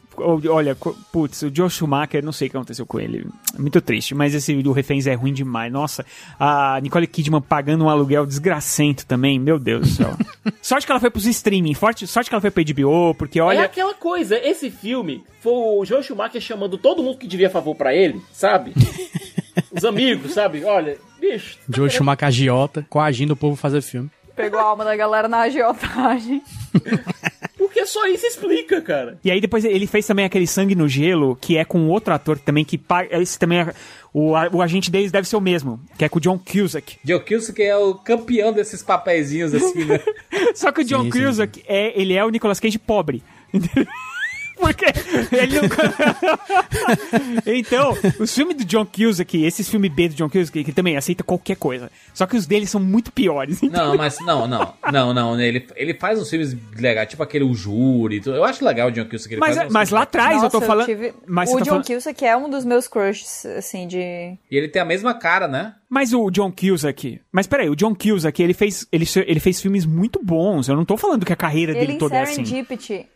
Olha, 0.51 0.77
putz, 1.13 1.43
o 1.43 1.51
Joe 1.55 1.71
Schumacher, 1.71 2.25
não 2.25 2.33
sei 2.33 2.49
o 2.49 2.51
que 2.51 2.57
aconteceu 2.57 2.85
com 2.87 3.01
ele. 3.01 3.27
Muito 3.59 3.81
triste, 3.81 4.15
mas 4.15 4.35
esse 4.35 4.55
do 4.63 4.73
Reféns 4.73 5.07
é 5.07 5.15
ruim 5.15 5.33
demais. 5.33 5.73
Nossa, 5.73 6.05
a 6.39 6.79
Nicole 6.83 7.07
Kidman 7.07 7.41
pagando 7.41 7.85
um 7.85 7.89
aluguel 7.89 8.27
desgracento 8.27 9.07
também, 9.07 9.39
meu 9.39 9.59
Deus 9.59 9.89
do 9.89 9.95
céu. 9.95 10.17
sorte 10.63 10.87
que 10.87 10.93
ela 10.93 11.01
foi 11.01 11.11
pros 11.11 11.27
streaming, 11.27 11.75
forte, 11.75 12.07
sorte 12.07 12.29
que 12.29 12.35
ela 12.35 12.41
foi 12.41 12.51
pra 12.51 12.63
HBO, 12.63 13.15
porque 13.15 13.39
É 13.39 13.43
olha. 13.43 13.65
aquela 13.65 13.95
coisa, 13.95 14.37
esse 14.39 14.71
filme 14.71 15.25
foi 15.41 15.53
o 15.53 15.85
Joe 15.85 16.03
Schumacher 16.03 16.41
chamando 16.41 16.77
todo 16.79 17.03
mundo 17.03 17.19
que 17.19 17.27
devia 17.27 17.51
favor 17.51 17.75
pra 17.75 17.95
ele, 17.95 18.21
sabe? 18.33 18.73
Os 19.73 19.85
amigos, 19.85 20.35
sabe? 20.35 20.65
Olha, 20.65 20.97
bicho. 21.21 21.59
Joe 21.69 21.91
Schumacher 21.91 22.29
agiota, 22.29 22.87
coagindo 22.89 23.33
o 23.33 23.37
povo 23.37 23.55
a 23.55 23.57
fazer 23.57 23.81
filme. 23.83 24.11
Pegou 24.39 24.61
a 24.61 24.63
alma 24.63 24.85
da 24.85 24.95
galera 24.95 25.27
na 25.27 25.41
agiotagem. 25.41 26.41
Porque 27.57 27.85
só 27.85 28.07
isso 28.07 28.25
explica, 28.25 28.81
cara. 28.81 29.19
E 29.25 29.33
aí 29.33 29.41
depois 29.41 29.65
ele 29.65 29.85
fez 29.89 30.07
também 30.07 30.25
aquele 30.25 30.47
Sangue 30.47 30.77
no 30.77 30.89
Gelo, 30.89 31.37
que 31.41 31.57
é 31.57 31.65
com 31.65 31.89
outro 31.89 32.15
ator 32.15 32.39
também 32.39 32.65
que. 32.65 32.81
Esse 33.11 33.37
também 33.37 33.59
é. 33.59 33.75
O, 34.15 34.31
o 34.31 34.63
agente 34.63 34.93
deles 34.93 35.11
deve 35.11 35.29
ser 35.29 35.35
o 35.35 35.41
mesmo, 35.41 35.81
que 35.99 36.05
é 36.05 36.09
com 36.09 36.19
o 36.19 36.21
John 36.21 36.39
Cusack. 36.39 36.99
John 37.05 37.19
Cusack 37.19 37.61
é 37.61 37.77
o 37.77 37.95
campeão 37.97 38.53
desses 38.53 38.81
papeizinhos 38.81 39.53
assim, 39.53 39.85
né? 39.85 40.01
Só 40.55 40.71
que 40.71 40.83
o 40.83 40.85
John 40.85 41.03
Sim, 41.05 41.11
sim, 41.11 41.25
Cusack 41.25 41.65
É, 41.67 42.01
ele 42.01 42.15
é 42.15 42.25
o 42.25 42.31
Nicolas 42.31 42.61
Cage 42.61 42.79
pobre. 42.79 43.25
Porque 44.59 44.85
ele 45.33 45.61
não... 45.61 45.69
então, 47.47 47.97
os 48.19 48.35
filmes 48.35 48.57
do 48.57 48.65
John 48.65 48.85
Cusack, 48.87 49.43
esses 49.45 49.69
filmes 49.69 49.93
B 49.93 50.09
do 50.09 50.15
John 50.15 50.29
Cusack, 50.29 50.65
que 50.65 50.73
também 50.73 50.97
aceita 50.97 51.23
qualquer 51.23 51.57
coisa. 51.57 51.91
Só 52.13 52.27
que 52.27 52.37
os 52.37 52.47
dele 52.47 52.67
são 52.67 52.81
muito 52.81 53.13
piores. 53.13 53.61
Não, 53.63 53.97
mas 53.97 54.19
não, 54.21 54.47
não, 54.49 54.75
não, 54.93 55.15
não. 55.15 55.37
né? 55.37 55.47
Ele, 55.47 55.67
ele 55.77 55.95
faz 55.95 56.19
uns 56.21 56.29
filmes 56.29 56.57
legais, 56.77 57.09
tipo 57.09 57.23
aquele 57.23 57.45
O 57.45 57.55
Júri. 57.55 58.17
e 58.17 58.21
tudo. 58.21 58.37
Eu 58.37 58.45
acho 58.45 58.65
legal 58.65 58.89
o 58.89 58.91
John 58.91 59.05
Cusack. 59.07 59.33
Ele 59.35 59.41
Mas, 59.41 59.57
faz 59.57 59.69
uns 59.69 59.73
mas 59.73 59.91
lá 59.91 60.03
atrás 60.03 60.43
eu 60.43 60.51
tô 60.51 60.61
falando. 60.61 60.87
tive- 60.87 61.15
Mas 61.27 61.51
o 61.53 61.59
John 61.59 61.65
falando- 61.65 61.87
Cusack 61.87 62.25
é 62.25 62.37
um 62.37 62.51
dos 62.51 62.65
meus 62.65 62.89
crushes, 62.89 63.47
assim, 63.47 63.87
de... 63.87 63.99
E 63.99 64.57
ele 64.57 64.69
tem 64.69 64.83
a 64.83 64.85
mesma 64.85 65.15
cara, 65.15 65.47
né? 65.47 65.75
Mas 65.89 66.13
o 66.13 66.31
John 66.31 66.53
Cusack. 66.53 67.21
Mas 67.33 67.47
peraí, 67.47 67.71
o 67.71 67.75
John 67.75 67.95
Cusack, 67.95 68.43
ele 68.43 68.53
fez, 68.53 68.87
ele, 68.93 69.07
ele 69.27 69.41
fez 69.41 69.61
filmes 69.61 69.87
muito 69.87 70.21
bons. 70.23 70.69
Eu 70.69 70.77
não 70.77 70.85
tô 70.85 70.99
falando 70.99 71.25
que 71.25 71.33
a 71.33 71.37
carreira 71.37 71.73
Ele 71.73 71.81
dele 71.81 71.93
em 71.95 71.99
toda 71.99 72.17
é 72.17 72.23
assim. 72.23 72.45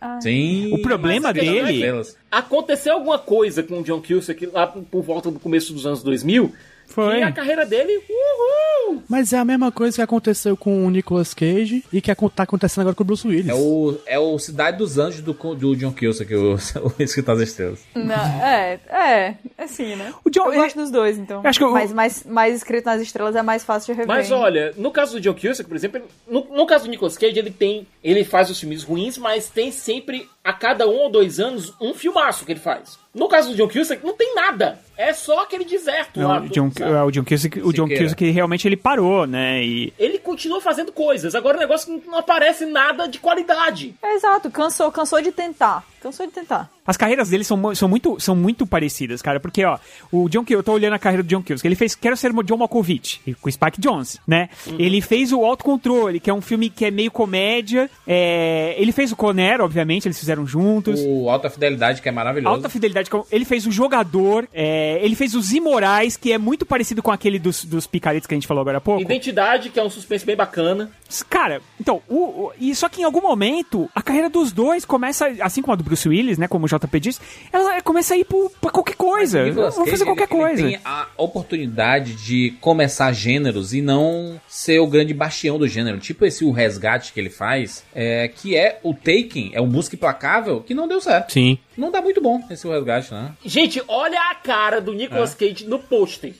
Ah. 0.00 0.20
Sim. 0.20 0.72
O 0.72 0.80
problema 0.80 1.32
dele. 1.34 1.84
Aconteceu 2.30 2.94
alguma 2.94 3.18
coisa 3.18 3.62
com 3.62 3.80
o 3.80 3.82
John 3.82 4.00
Cusack 4.00 4.46
lá 4.46 4.66
por 4.66 5.02
volta 5.02 5.30
do 5.30 5.38
começo 5.38 5.74
dos 5.74 5.84
anos 5.84 6.02
2000 6.02 6.52
Foi. 6.92 7.18
e 7.18 7.22
a 7.22 7.32
carreira 7.32 7.64
dele, 7.64 8.00
uhul! 8.08 9.02
Mas 9.08 9.32
é 9.32 9.38
a 9.38 9.44
mesma 9.44 9.72
coisa 9.72 9.96
que 9.96 10.02
aconteceu 10.02 10.56
com 10.56 10.86
o 10.86 10.90
Nicolas 10.90 11.34
Cage 11.34 11.84
e 11.92 12.00
que 12.00 12.14
tá 12.34 12.42
acontecendo 12.42 12.82
agora 12.82 12.94
com 12.94 13.02
o 13.02 13.06
Bruce 13.06 13.26
Willis. 13.26 13.48
É 13.48 13.54
o, 13.54 13.98
é 14.06 14.18
o 14.18 14.38
Cidade 14.38 14.78
dos 14.78 14.98
Anjos 14.98 15.20
do, 15.20 15.32
do 15.32 15.76
John 15.76 15.92
Cusack, 15.92 16.34
o, 16.34 16.54
o 16.98 17.02
Escritor 17.02 17.36
das 17.38 17.48
Estrelas. 17.48 17.80
Não, 17.94 18.14
é, 18.42 18.78
é, 18.88 19.34
assim, 19.58 19.96
né? 19.96 20.12
eu 20.24 20.52
gosto 20.52 20.76
dos 20.76 20.90
dois, 20.90 21.18
então. 21.18 21.40
acho 21.44 21.58
que 21.58 21.64
o- 21.64 21.72
Mas 21.72 21.92
mais, 21.92 22.24
mais 22.24 22.56
escrito 22.56 22.86
nas 22.86 23.00
estrelas 23.00 23.36
é 23.36 23.42
mais 23.42 23.64
fácil 23.64 23.94
de 23.94 24.00
rever. 24.00 24.14
Mas 24.14 24.30
olha, 24.30 24.72
no 24.76 24.90
caso 24.90 25.12
do 25.12 25.20
John 25.20 25.34
Cusack, 25.34 25.68
por 25.68 25.76
exemplo, 25.76 26.02
no, 26.28 26.44
no 26.50 26.66
caso 26.66 26.84
do 26.84 26.90
Nicolas 26.90 27.16
Cage, 27.16 27.38
ele 27.38 27.50
tem, 27.50 27.86
ele 28.02 28.24
faz 28.24 28.50
os 28.50 28.58
filmes 28.58 28.82
ruins, 28.82 29.16
mas 29.18 29.48
tem 29.48 29.70
sempre 29.72 30.28
a 30.44 30.52
cada 30.52 30.88
um 30.88 30.94
ou 30.96 31.10
dois 31.10 31.38
anos 31.38 31.72
um 31.80 31.94
filmaço 31.94 32.44
que 32.44 32.52
ele 32.52 32.60
faz. 32.60 33.00
No 33.14 33.28
caso 33.28 33.50
do 33.50 33.56
John 33.56 33.68
Cusack, 33.68 34.02
não 34.04 34.14
tem 34.16 34.34
nada. 34.34 34.80
É 34.96 35.12
só 35.12 35.40
aquele 35.40 35.64
deserto 35.66 36.18
Não, 36.18 36.28
lá. 36.28 36.40
o 36.40 36.48
John, 36.48 36.70
é, 36.80 37.02
o 37.02 37.10
John 37.10 37.24
Cusack, 37.24 37.60
o 37.60 37.70
John. 37.72 37.86
Cusack 37.86 38.30
realmente 38.30 38.66
ele 38.66 38.76
parou, 38.76 39.26
né? 39.26 39.62
E 39.62 39.92
Ele 39.98 40.18
continua 40.18 40.60
fazendo 40.62 40.92
coisas. 40.92 41.34
Agora 41.34 41.58
o 41.58 41.60
negócio 41.60 41.94
é 41.94 41.98
que 42.00 42.06
não 42.08 42.18
aparece 42.18 42.64
nada 42.64 43.06
de 43.06 43.18
qualidade. 43.18 43.94
Exato, 44.02 44.50
cansou, 44.50 44.90
cansou 44.90 45.20
de 45.20 45.30
tentar. 45.30 45.84
Cansou 46.00 46.26
de 46.26 46.32
tentar. 46.32 46.70
As 46.86 46.96
carreiras 46.96 47.28
dele 47.28 47.44
são, 47.44 47.74
são, 47.74 47.88
muito, 47.88 48.18
são 48.18 48.34
muito 48.34 48.66
parecidas, 48.66 49.20
cara. 49.20 49.38
Porque, 49.38 49.62
ó, 49.64 49.78
o 50.10 50.28
John 50.30 50.40
Cusack, 50.40 50.52
eu 50.54 50.62
tô 50.62 50.72
olhando 50.72 50.94
a 50.94 50.98
carreira 50.98 51.22
do 51.22 51.28
John 51.28 51.42
Cusack. 51.42 51.66
Ele 51.66 51.74
fez 51.76 51.94
Quero 51.94 52.16
Ser 52.16 52.32
o 52.34 52.42
John 52.42 52.56
Malkovich, 52.56 53.20
com 53.42 53.48
o 53.48 53.52
Spike 53.52 53.80
Jones, 53.80 54.18
né? 54.26 54.48
Ele 54.78 55.02
fez 55.02 55.32
o 55.32 55.44
Autocontrole, 55.44 56.18
que 56.18 56.30
é 56.30 56.34
um 56.34 56.40
filme 56.40 56.70
que 56.70 56.86
é 56.86 56.90
meio 56.90 57.10
comédia. 57.10 57.90
É, 58.06 58.74
Ele 58.78 58.92
fez 58.92 59.12
o 59.12 59.16
Conner, 59.16 59.60
obviamente, 59.60 60.06
eles 60.06 60.18
fizeram 60.18 60.31
juntos. 60.46 61.00
O 61.06 61.28
Alta 61.28 61.48
Fidelidade, 61.50 62.00
que 62.02 62.08
é 62.08 62.12
maravilhoso. 62.12 62.54
Alta 62.54 62.68
Fidelidade, 62.68 63.10
com- 63.10 63.24
ele 63.30 63.44
fez 63.44 63.66
o 63.66 63.70
Jogador, 63.70 64.48
é, 64.52 64.98
ele 65.02 65.14
fez 65.14 65.34
os 65.34 65.52
Imorais, 65.52 66.16
que 66.16 66.32
é 66.32 66.38
muito 66.38 66.64
parecido 66.64 67.02
com 67.02 67.10
aquele 67.10 67.38
dos, 67.38 67.64
dos 67.64 67.86
picaretes 67.86 68.26
que 68.26 68.34
a 68.34 68.36
gente 68.36 68.46
falou 68.46 68.60
agora 68.62 68.78
há 68.78 68.80
pouco. 68.80 69.02
Identidade, 69.02 69.70
que 69.70 69.78
é 69.78 69.82
um 69.82 69.90
suspense 69.90 70.24
bem 70.24 70.36
bacana. 70.36 70.90
Cara, 71.28 71.60
então, 71.80 72.00
o, 72.08 72.16
o- 72.16 72.52
e 72.58 72.74
só 72.74 72.88
que 72.88 73.00
em 73.02 73.04
algum 73.04 73.20
momento, 73.20 73.88
a 73.94 74.00
carreira 74.02 74.28
dos 74.30 74.52
dois 74.52 74.84
começa, 74.84 75.26
assim 75.40 75.60
como 75.62 75.72
a 75.72 75.76
do 75.76 75.84
Bruce 75.84 76.08
Willis, 76.08 76.38
né, 76.38 76.46
como 76.48 76.64
o 76.66 76.68
JP 76.68 77.00
disse, 77.00 77.20
ela 77.52 77.80
começa 77.82 78.14
a 78.14 78.16
ir 78.16 78.24
pro, 78.24 78.50
pra 78.60 78.70
qualquer 78.70 78.96
coisa. 78.96 79.50
Vou 79.52 79.86
fazer 79.86 80.04
qualquer 80.04 80.28
ele- 80.30 80.40
coisa. 80.40 80.60
Ele 80.62 80.70
tem 80.72 80.80
a 80.84 81.08
oportunidade 81.16 82.14
de 82.14 82.52
começar 82.60 83.12
gêneros 83.12 83.74
e 83.74 83.82
não 83.82 84.40
ser 84.48 84.78
o 84.78 84.86
grande 84.86 85.12
bastião 85.12 85.58
do 85.58 85.66
gênero. 85.66 85.98
Tipo 85.98 86.24
esse 86.24 86.44
O 86.44 86.50
Resgate 86.52 87.12
que 87.12 87.20
ele 87.20 87.30
faz, 87.30 87.84
é, 87.94 88.28
que 88.28 88.56
é 88.56 88.78
o 88.82 88.94
Taken, 88.94 89.50
é 89.54 89.60
o 89.60 89.66
Música 89.66 89.96
Implacável, 89.96 90.60
que 90.60 90.74
não 90.74 90.86
deu 90.86 91.00
certo. 91.00 91.32
Sim. 91.32 91.58
Não 91.76 91.90
dá 91.90 92.00
muito 92.02 92.20
bom 92.20 92.40
esse 92.50 92.66
O 92.66 92.70
Resgate, 92.70 93.12
né? 93.12 93.32
Gente, 93.44 93.82
olha 93.88 94.20
a 94.30 94.34
cara 94.34 94.80
do 94.80 94.92
Nicolas 94.92 95.34
É. 95.40 95.48
Cage 95.48 95.66
no 95.66 95.78
pôster. 95.78 96.34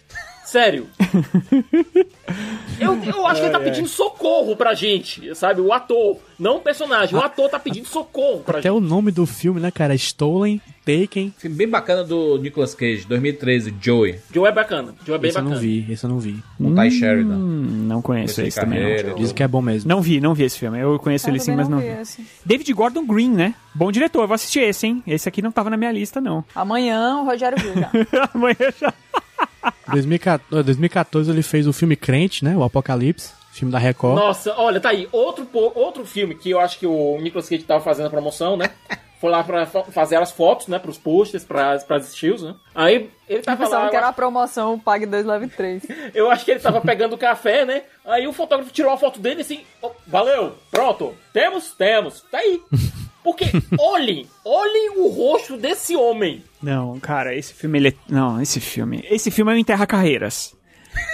Sério. 0.53 0.87
eu, 2.79 2.95
eu 3.05 3.27
acho 3.27 3.41
que 3.41 3.47
ele 3.47 3.53
tá 3.53 3.59
pedindo 3.59 3.89
socorro 3.89 4.55
pra 4.55 4.75
gente, 4.75 5.35
sabe? 5.35 5.63
O 5.63 5.73
ator. 5.73 6.19
Não 6.39 6.57
o 6.57 6.61
personagem. 6.61 7.17
O 7.17 7.23
ator 7.23 7.49
tá 7.49 7.59
pedindo 7.59 7.87
socorro 7.87 8.41
pra 8.41 8.59
Até 8.59 8.69
gente. 8.69 8.77
o 8.77 8.81
nome 8.81 9.11
do 9.11 9.25
filme, 9.25 9.61
né, 9.61 9.71
cara? 9.71 9.95
Stolen, 9.95 10.61
Taken. 10.85 11.33
Filme 11.39 11.57
bem 11.57 11.67
bacana 11.67 12.05
do 12.05 12.37
Nicolas 12.37 12.75
Cage, 12.75 13.07
2013, 13.07 13.75
Joey. 13.81 14.19
Joe 14.31 14.47
é 14.47 14.53
bacana. 14.53 14.95
Joe 15.07 15.15
é 15.15 15.19
bem 15.19 15.31
esse 15.31 15.39
eu 15.39 15.43
bacana. 15.43 15.55
não 15.55 15.63
vi, 15.63 15.87
esse 15.91 16.05
eu 16.05 16.11
não 16.11 16.19
vi. 16.19 16.43
Com 16.59 16.75
Ty 16.75 16.91
Sheridan. 16.91 17.35
Hum, 17.35 17.85
não 17.87 18.03
conheço 18.03 18.43
Esse 18.43 18.49
esse 18.49 18.61
também. 18.61 19.05
Não. 19.05 19.15
Diz 19.15 19.33
que 19.33 19.43
é 19.43 19.49
bom 19.49 19.63
mesmo. 19.63 19.89
Não 19.89 20.03
vi, 20.03 20.21
não 20.21 20.35
vi 20.35 20.43
esse 20.45 20.59
filme. 20.59 20.79
Eu 20.79 20.99
conheço 20.99 21.31
ele 21.31 21.41
sim, 21.41 21.57
mas 21.57 21.67
não 21.67 21.79
vi. 21.79 21.87
David 22.45 22.71
Gordon 22.75 23.07
Green, 23.07 23.31
né? 23.31 23.55
Bom 23.75 23.91
diretor, 23.91 24.21
eu 24.21 24.29
vou 24.29 24.35
assistir 24.35 24.61
esse, 24.61 24.87
hein? 24.87 25.03
Esse 25.07 25.27
aqui 25.31 25.41
não 25.41 25.51
tava 25.51 25.71
na 25.71 25.79
minha 25.79 25.93
lista, 25.93 26.21
não. 26.21 26.45
Amanhã 26.55 27.21
o 27.21 27.25
Rogério 27.25 27.57
viu 27.57 27.73
já. 27.75 27.91
Amanhã 28.35 28.57
já. 28.79 28.93
2014, 29.91 30.63
2014 30.65 31.31
ele 31.31 31.43
fez 31.43 31.67
o 31.67 31.73
filme 31.73 31.97
Crente, 31.97 32.45
né? 32.45 32.57
O 32.57 32.63
Apocalipse, 32.63 33.33
filme 33.53 33.73
da 33.73 33.79
Record. 33.79 34.17
Nossa, 34.17 34.55
olha, 34.57 34.81
tá 34.81 34.91
aí. 34.91 35.09
Outro, 35.13 35.47
outro 35.53 36.05
filme 36.05 36.35
que 36.35 36.51
eu 36.51 36.61
acho 36.61 36.79
que 36.79 36.87
o 36.87 37.19
Nicolas 37.21 37.49
Cage 37.49 37.63
tava 37.65 37.83
fazendo 37.83 38.07
a 38.07 38.11
promoção, 38.11 38.57
né? 38.57 38.71
Foi 39.21 39.31
lá 39.31 39.45
pra 39.45 39.65
fa- 39.67 39.85
fazer 39.85 40.17
as 40.17 40.33
fotos, 40.33 40.67
né? 40.67 40.81
Pros 40.81 40.99
posters, 40.99 41.45
pras, 41.45 41.85
pras 41.85 42.09
estilos, 42.09 42.43
né? 42.43 42.57
Aí 42.75 42.95
ele 43.29 43.39
Eu 43.39 43.43
tava 43.43 43.63
pensava 43.63 43.85
lá. 43.85 43.91
que 43.91 43.95
era 43.97 44.09
a 44.09 44.13
promoção 44.13 44.77
Pague 44.81 45.07
2, 45.07 45.25
Leve 45.25 45.47
3. 45.47 45.85
Eu 46.13 46.29
acho 46.29 46.45
que 46.45 46.51
ele 46.51 46.59
tava 46.59 46.81
pegando 46.81 47.17
café, 47.17 47.65
né? 47.65 47.83
Aí 48.05 48.27
o 48.27 48.33
fotógrafo 48.33 48.73
tirou 48.73 48.91
uma 48.91 48.99
foto 48.99 49.21
dele 49.21 49.43
assim, 49.43 49.61
"Ó, 49.81 49.91
valeu, 50.09 50.55
pronto, 50.73 51.15
temos, 51.33 51.71
temos, 51.71 52.21
tá 52.33 52.39
aí. 52.39 52.61
Porque 53.23 53.45
olhem, 53.79 54.27
olhem 54.45 54.91
o 54.99 55.07
rosto 55.07 55.57
desse 55.57 55.95
homem. 55.95 56.43
Não, 56.63 56.99
cara, 57.01 57.35
esse 57.35 57.53
filme 57.53 57.79
ele 57.79 57.89
é... 57.89 57.95
Não, 58.09 58.41
esse 58.41 58.61
filme. 58.61 59.05
Esse 59.11 59.31
filme 59.31 59.53
é 59.53 59.55
o 59.55 59.59
Enterra 59.59 59.87
Carreiras. 59.87 60.55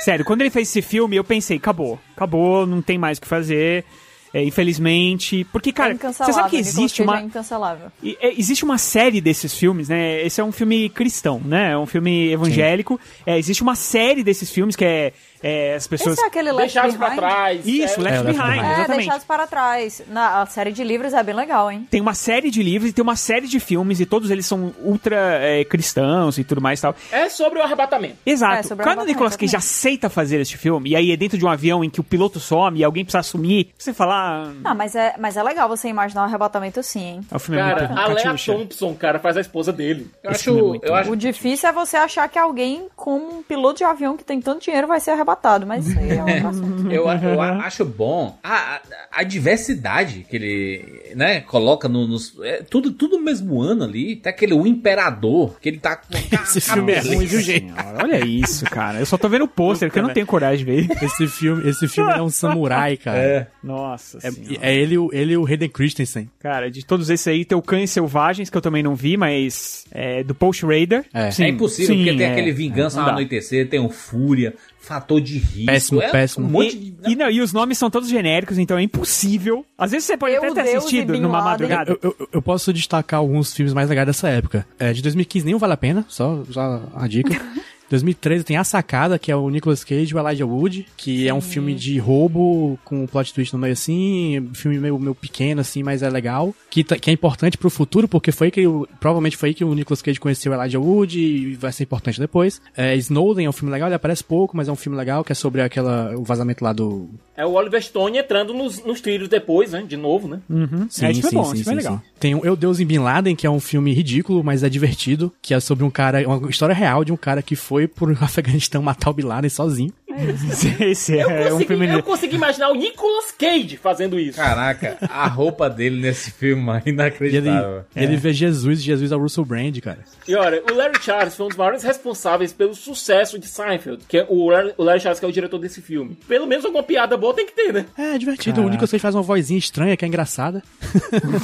Sério, 0.00 0.24
quando 0.24 0.42
ele 0.42 0.50
fez 0.50 0.68
esse 0.68 0.82
filme, 0.82 1.16
eu 1.16 1.24
pensei, 1.24 1.56
acabou. 1.56 1.98
Acabou, 2.14 2.66
não 2.66 2.82
tem 2.82 2.98
mais 2.98 3.18
o 3.18 3.20
que 3.20 3.28
fazer. 3.28 3.84
É, 4.32 4.44
infelizmente. 4.44 5.44
Porque, 5.52 5.72
cara, 5.72 5.94
é 5.94 5.96
você 5.96 6.12
sabe 6.32 6.50
que 6.50 6.56
Nicolas 6.56 6.78
existe 6.78 7.02
uma. 7.02 7.18
É 7.18 7.22
incancelável. 7.22 7.90
E, 8.02 8.16
é, 8.20 8.38
existe 8.38 8.64
uma 8.64 8.76
série 8.76 9.20
desses 9.20 9.54
filmes, 9.54 9.88
né? 9.88 10.24
Esse 10.24 10.40
é 10.40 10.44
um 10.44 10.52
filme 10.52 10.88
cristão, 10.90 11.40
né? 11.44 11.72
É 11.72 11.78
um 11.78 11.86
filme 11.86 12.30
evangélico. 12.30 13.00
É, 13.24 13.38
existe 13.38 13.62
uma 13.62 13.74
série 13.74 14.22
desses 14.22 14.50
filmes 14.50 14.76
que 14.76 14.84
é, 14.84 15.12
é, 15.42 15.74
as 15.74 15.86
pessoas... 15.86 16.14
Esse 16.14 16.24
é 16.24 16.26
aquele 16.26 16.52
Left 16.52 16.62
Deixados 16.74 16.96
pra 16.96 17.06
Behind? 17.08 17.18
trás. 17.18 17.66
Isso, 17.66 18.00
é, 18.00 18.02
Left 18.02 18.18
É, 18.18 18.22
Left 18.22 18.24
Behind, 18.24 18.52
Behind. 18.52 18.64
É, 18.64 18.72
exatamente. 18.72 18.96
deixados 18.98 19.24
para 19.24 19.46
trás. 19.46 20.02
Na, 20.08 20.42
a 20.42 20.46
série 20.46 20.72
de 20.72 20.84
livros 20.84 21.12
é 21.14 21.22
bem 21.22 21.34
legal, 21.34 21.70
hein? 21.70 21.86
Tem 21.90 22.00
uma 22.00 22.14
série 22.14 22.50
de 22.50 22.62
livros 22.62 22.90
e 22.90 22.92
tem 22.94 23.02
uma 23.02 23.16
série 23.16 23.46
de 23.46 23.60
filmes 23.60 24.00
e 24.00 24.06
todos 24.06 24.30
eles 24.30 24.46
são 24.46 24.74
ultra 24.82 25.16
é, 25.40 25.64
cristãos 25.64 26.38
e 26.38 26.44
tudo 26.44 26.60
mais 26.60 26.78
e 26.78 26.82
tal. 26.82 26.94
É 27.12 27.28
sobre 27.28 27.58
o 27.58 27.62
arrebatamento. 27.62 28.16
É, 28.26 28.30
Exato. 28.30 28.68
sobre 28.68 28.84
o 28.84 28.88
Quando 28.88 29.00
o 29.02 29.04
Nicolas 29.04 29.36
Cage 29.36 29.56
aceita 29.56 30.08
fazer 30.10 30.40
este 30.40 30.56
filme, 30.56 30.90
e 30.90 30.96
aí 30.96 31.12
é 31.12 31.16
dentro 31.16 31.38
de 31.38 31.44
um 31.44 31.48
avião 31.48 31.82
em 31.84 31.90
que 31.90 32.00
o 32.00 32.04
piloto 32.04 32.40
some 32.40 32.78
e 32.78 32.84
alguém 32.84 33.04
precisa 33.04 33.20
assumir, 33.20 33.70
você 33.78 33.92
fala... 33.92 34.52
Ah, 34.64 34.74
mas 34.74 34.94
é, 34.94 35.14
mas 35.18 35.36
é 35.36 35.42
legal 35.42 35.68
você 35.68 35.88
imaginar 35.88 36.22
o 36.22 36.24
arrebatamento 36.24 36.82
sim, 36.82 37.04
hein? 37.04 37.20
Ah, 37.30 37.36
o 37.36 37.38
filme 37.38 37.60
é 37.60 37.64
Cara, 37.64 37.88
muito 37.88 38.00
a 38.00 38.06
Lea. 38.08 38.36
Thompson, 38.46 38.94
cara, 38.94 39.18
faz 39.18 39.36
a 39.36 39.40
esposa 39.40 39.72
dele. 39.72 40.10
Eu 40.22 40.30
Esse 40.30 40.48
é 40.48 40.52
acho, 40.52 40.64
muito 40.64 40.84
eu 40.86 40.94
acho 40.94 41.10
O 41.10 41.16
difícil 41.16 41.68
é 41.68 41.72
você 41.72 41.96
achar 41.96 42.28
que 42.28 42.38
alguém 42.38 42.88
com 42.96 43.16
um 43.16 43.42
piloto 43.42 43.78
de 43.78 43.84
avião 43.84 44.16
que 44.16 44.24
tem 44.24 44.40
tanto 44.40 44.64
dinheiro 44.64 44.86
vai 44.86 45.00
ser 45.00 45.12
arrebatado, 45.28 45.66
mas 45.66 45.86
isso 45.86 45.98
aí 45.98 46.10
é 46.10 46.22
um. 46.22 46.88
Eu, 46.88 47.06
eu 47.06 47.40
acho 47.42 47.84
bom 47.84 48.38
a, 48.42 48.80
a, 49.12 49.22
diversidade 49.22 50.24
que 50.28 50.36
ele 50.36 51.12
né, 51.14 51.40
coloca 51.40 51.88
no, 51.88 52.06
nos. 52.06 52.34
É, 52.42 52.62
tudo, 52.62 52.92
tudo 52.92 53.18
no 53.18 53.24
mesmo 53.24 53.60
ano 53.60 53.84
ali. 53.84 54.16
Tem 54.16 54.30
aquele 54.30 54.54
O 54.54 54.66
Imperador, 54.66 55.58
que 55.60 55.68
ele 55.68 55.78
tá 55.78 55.96
com. 55.96 56.16
Esse 56.42 56.60
filme 56.60 56.92
é 56.92 57.00
ruim, 57.00 57.26
viu, 57.26 57.40
gente? 57.40 57.68
Senhora, 57.68 57.98
olha 58.02 58.24
isso, 58.24 58.64
cara. 58.64 58.98
Eu 58.98 59.06
só 59.06 59.18
tô 59.18 59.28
vendo 59.28 59.44
o 59.44 59.48
pôster, 59.48 59.88
porque 59.88 59.98
eu 59.98 60.02
não 60.02 60.14
tenho 60.14 60.26
coragem 60.26 60.64
de 60.64 60.64
ver. 60.64 60.88
Esse 61.02 61.26
filme, 61.26 61.68
esse 61.68 61.86
filme 61.88 62.12
é 62.12 62.22
um 62.22 62.30
samurai, 62.30 62.96
cara. 62.96 63.18
É. 63.18 63.46
Nossa 63.62 64.18
É, 64.18 64.30
senhora. 64.30 64.58
é 64.66 64.74
ele, 64.74 64.96
o- 64.96 65.10
ele 65.12 65.32
e 65.32 65.36
o 65.36 65.46
Hayden 65.46 65.68
Christensen. 65.68 66.30
Cara, 66.40 66.70
de 66.70 66.84
todos 66.84 67.10
esses 67.10 67.26
aí, 67.26 67.44
tem 67.44 67.56
o 67.56 67.62
Cães 67.62 67.90
Selvagens, 67.90 68.48
que 68.48 68.56
eu 68.56 68.62
também 68.62 68.82
não 68.82 68.94
vi, 68.94 69.16
mas 69.16 69.84
é 69.90 70.22
do 70.22 70.34
Post 70.34 70.64
Raider. 70.64 71.04
É. 71.12 71.30
Sim, 71.30 71.44
é 71.44 71.48
impossível, 71.48 71.94
sim, 71.94 72.04
porque 72.04 72.16
tem 72.16 72.26
é. 72.26 72.32
aquele 72.32 72.52
Vingança 72.52 73.00
ao. 73.00 73.08
Anoitecer, 73.08 73.68
tem 73.68 73.80
o 73.80 73.88
Fúria, 73.88 74.54
Fator 74.88 75.20
de 75.20 75.38
Risco. 75.38 75.66
Péssimo, 75.66 76.02
é 76.02 76.08
péssimo. 76.10 76.46
Um 76.46 76.50
monte 76.50 76.76
de. 76.76 76.94
E, 77.06 77.14
não, 77.14 77.30
e 77.30 77.40
os 77.40 77.52
nomes 77.52 77.76
são 77.78 77.90
todos 77.90 78.08
genéricos, 78.08 78.56
então 78.58 78.78
é 78.78 78.82
impossível. 78.82 79.64
Às 79.76 79.90
vezes 79.90 80.06
você 80.06 80.16
pode 80.16 80.32
Meu 80.40 80.50
até 80.50 80.62
ter 80.62 80.70
Deus, 80.70 80.78
assistido 80.84 81.14
e 81.14 81.20
numa 81.20 81.42
madrugada. 81.42 81.90
Eu, 81.92 81.98
eu- 82.18 82.28
eu 82.32 82.42
posso 82.42 82.72
destacar 82.72 83.20
alguns 83.20 83.52
filmes 83.54 83.72
mais 83.74 83.88
legais 83.88 84.06
dessa 84.06 84.28
época. 84.28 84.66
É, 84.78 84.92
de 84.92 85.02
2015 85.02 85.44
nenhum 85.46 85.58
vale 85.58 85.74
a 85.74 85.76
pena, 85.76 86.04
só, 86.08 86.42
só 86.50 86.82
a 86.94 87.06
dica. 87.06 87.30
2013 87.90 88.44
tem 88.44 88.56
A 88.56 88.64
Sacada, 88.64 89.18
que 89.18 89.30
é 89.32 89.36
o 89.36 89.48
Nicolas 89.48 89.82
Cage 89.84 90.12
e 90.12 90.14
o 90.14 90.18
Elijah 90.18 90.46
Wood, 90.46 90.86
que 90.96 91.26
é 91.28 91.32
um 91.34 91.40
filme 91.40 91.74
de 91.74 91.98
roubo 91.98 92.78
com 92.84 93.02
um 93.02 93.06
plot 93.06 93.32
twist 93.32 93.52
no 93.54 93.58
meio 93.58 93.72
assim, 93.72 94.40
um 94.40 94.54
filme 94.54 94.78
meio, 94.78 94.98
meio 94.98 95.14
pequeno 95.14 95.60
assim, 95.60 95.82
mas 95.82 96.02
é 96.02 96.10
legal, 96.10 96.54
que, 96.70 96.84
tá- 96.84 96.96
que 96.98 97.10
é 97.10 97.12
importante 97.12 97.56
pro 97.56 97.70
futuro, 97.70 98.06
porque 98.08 98.30
foi 98.32 98.50
que 98.50 98.66
o- 98.66 98.86
provavelmente 99.00 99.36
foi 99.36 99.50
aí 99.50 99.54
que 99.54 99.64
o 99.64 99.74
Nicolas 99.74 100.02
Cage 100.02 100.20
conheceu 100.20 100.52
o 100.52 100.54
Elijah 100.54 100.78
Wood 100.80 101.18
e 101.18 101.54
vai 101.54 101.72
ser 101.72 101.84
importante 101.84 102.20
depois. 102.20 102.60
É, 102.76 102.94
Snowden 102.96 103.46
é 103.46 103.48
um 103.48 103.52
filme 103.52 103.72
legal, 103.72 103.88
ele 103.88 103.94
aparece 103.94 104.22
pouco, 104.22 104.56
mas 104.56 104.68
é 104.68 104.72
um 104.72 104.76
filme 104.76 104.96
legal, 104.98 105.24
que 105.24 105.32
é 105.32 105.34
sobre 105.34 105.62
aquela, 105.62 106.14
o 106.16 106.24
vazamento 106.24 106.62
lá 106.64 106.72
do... 106.72 107.08
É 107.36 107.46
o 107.46 107.52
Oliver 107.52 107.80
Stone 107.80 108.18
entrando 108.18 108.52
nos, 108.52 108.84
nos 108.84 109.00
trilhos 109.00 109.28
depois, 109.28 109.70
né? 109.70 109.84
De 109.86 109.96
novo, 109.96 110.26
né? 110.26 110.40
Uhum. 110.50 110.88
Sim, 110.90 111.06
é, 111.06 111.12
isso 111.12 111.28
sim, 111.28 111.36
é 111.36 111.38
bom, 111.38 111.44
sim, 111.44 111.60
isso 111.60 111.70
é 111.70 111.72
sim, 111.72 111.76
legal. 111.76 111.96
sim. 111.98 112.02
Tem 112.18 112.34
o 112.34 112.44
Eu 112.44 112.56
Deus 112.56 112.80
em 112.80 112.84
Bin 112.84 112.98
Laden, 112.98 113.36
que 113.36 113.46
é 113.46 113.50
um 113.50 113.60
filme 113.60 113.92
ridículo, 113.92 114.42
mas 114.42 114.64
é 114.64 114.68
divertido, 114.68 115.32
que 115.40 115.54
é 115.54 115.60
sobre 115.60 115.84
um 115.84 115.90
cara, 115.90 116.26
uma 116.28 116.50
história 116.50 116.74
real 116.74 117.04
de 117.04 117.12
um 117.12 117.16
cara 117.16 117.40
que 117.40 117.54
foi 117.54 117.77
pro 117.86 118.12
Afeganistão 118.20 118.82
matar 118.82 119.10
o 119.10 119.12
Bin 119.12 119.22
Laden 119.24 119.50
sozinho. 119.50 119.92
Esse 120.80 121.12
Eu, 121.14 121.30
é 121.30 121.46
um 121.46 121.50
consegui, 121.50 121.66
filme... 121.66 121.86
eu 121.94 122.02
consegui 122.02 122.34
imaginar 122.36 122.70
o 122.70 122.74
Nicolas 122.74 123.30
Cage 123.38 123.76
fazendo 123.76 124.18
isso. 124.18 124.36
Caraca, 124.36 124.96
a 125.08 125.28
roupa 125.28 125.70
dele 125.70 126.00
nesse 126.00 126.32
filme 126.32 126.68
é 126.70 126.74
E 126.74 126.78
ele, 126.78 126.90
inacreditável. 126.90 127.84
ele 127.94 128.16
vê 128.16 128.32
Jesus, 128.32 128.82
Jesus 128.82 129.12
é 129.12 129.16
o 129.16 129.20
Russell 129.20 129.44
Brand, 129.44 129.78
cara. 129.80 129.98
E 130.26 130.34
olha, 130.34 130.60
o 130.68 130.74
Larry 130.74 131.00
Charles 131.00 131.36
foi 131.36 131.46
um 131.46 131.48
dos 131.50 131.56
maiores 131.58 131.84
responsáveis 131.84 132.52
pelo 132.52 132.74
sucesso 132.74 133.38
de 133.38 133.46
Seinfeld, 133.46 134.02
que 134.08 134.18
é 134.18 134.26
o 134.28 134.48
Larry, 134.50 134.74
o 134.76 134.82
Larry 134.82 135.00
Charles 135.00 135.20
que 135.20 135.26
é 135.26 135.28
o 135.28 135.32
diretor 135.32 135.58
desse 135.60 135.80
filme. 135.80 136.18
Pelo 136.26 136.46
menos 136.46 136.64
alguma 136.64 136.82
piada 136.82 137.16
boa 137.16 137.32
tem 137.34 137.46
que 137.46 137.52
ter, 137.52 137.72
né? 137.72 137.86
É 137.96 138.18
divertido. 138.18 138.56
Caraca. 138.56 138.66
O 138.68 138.70
Nicolas 138.70 138.90
Cage 138.90 139.00
faz 139.02 139.14
uma 139.14 139.22
vozinha 139.22 139.58
estranha, 139.58 139.96
que 139.96 140.04
é 140.04 140.08
engraçada. 140.08 140.62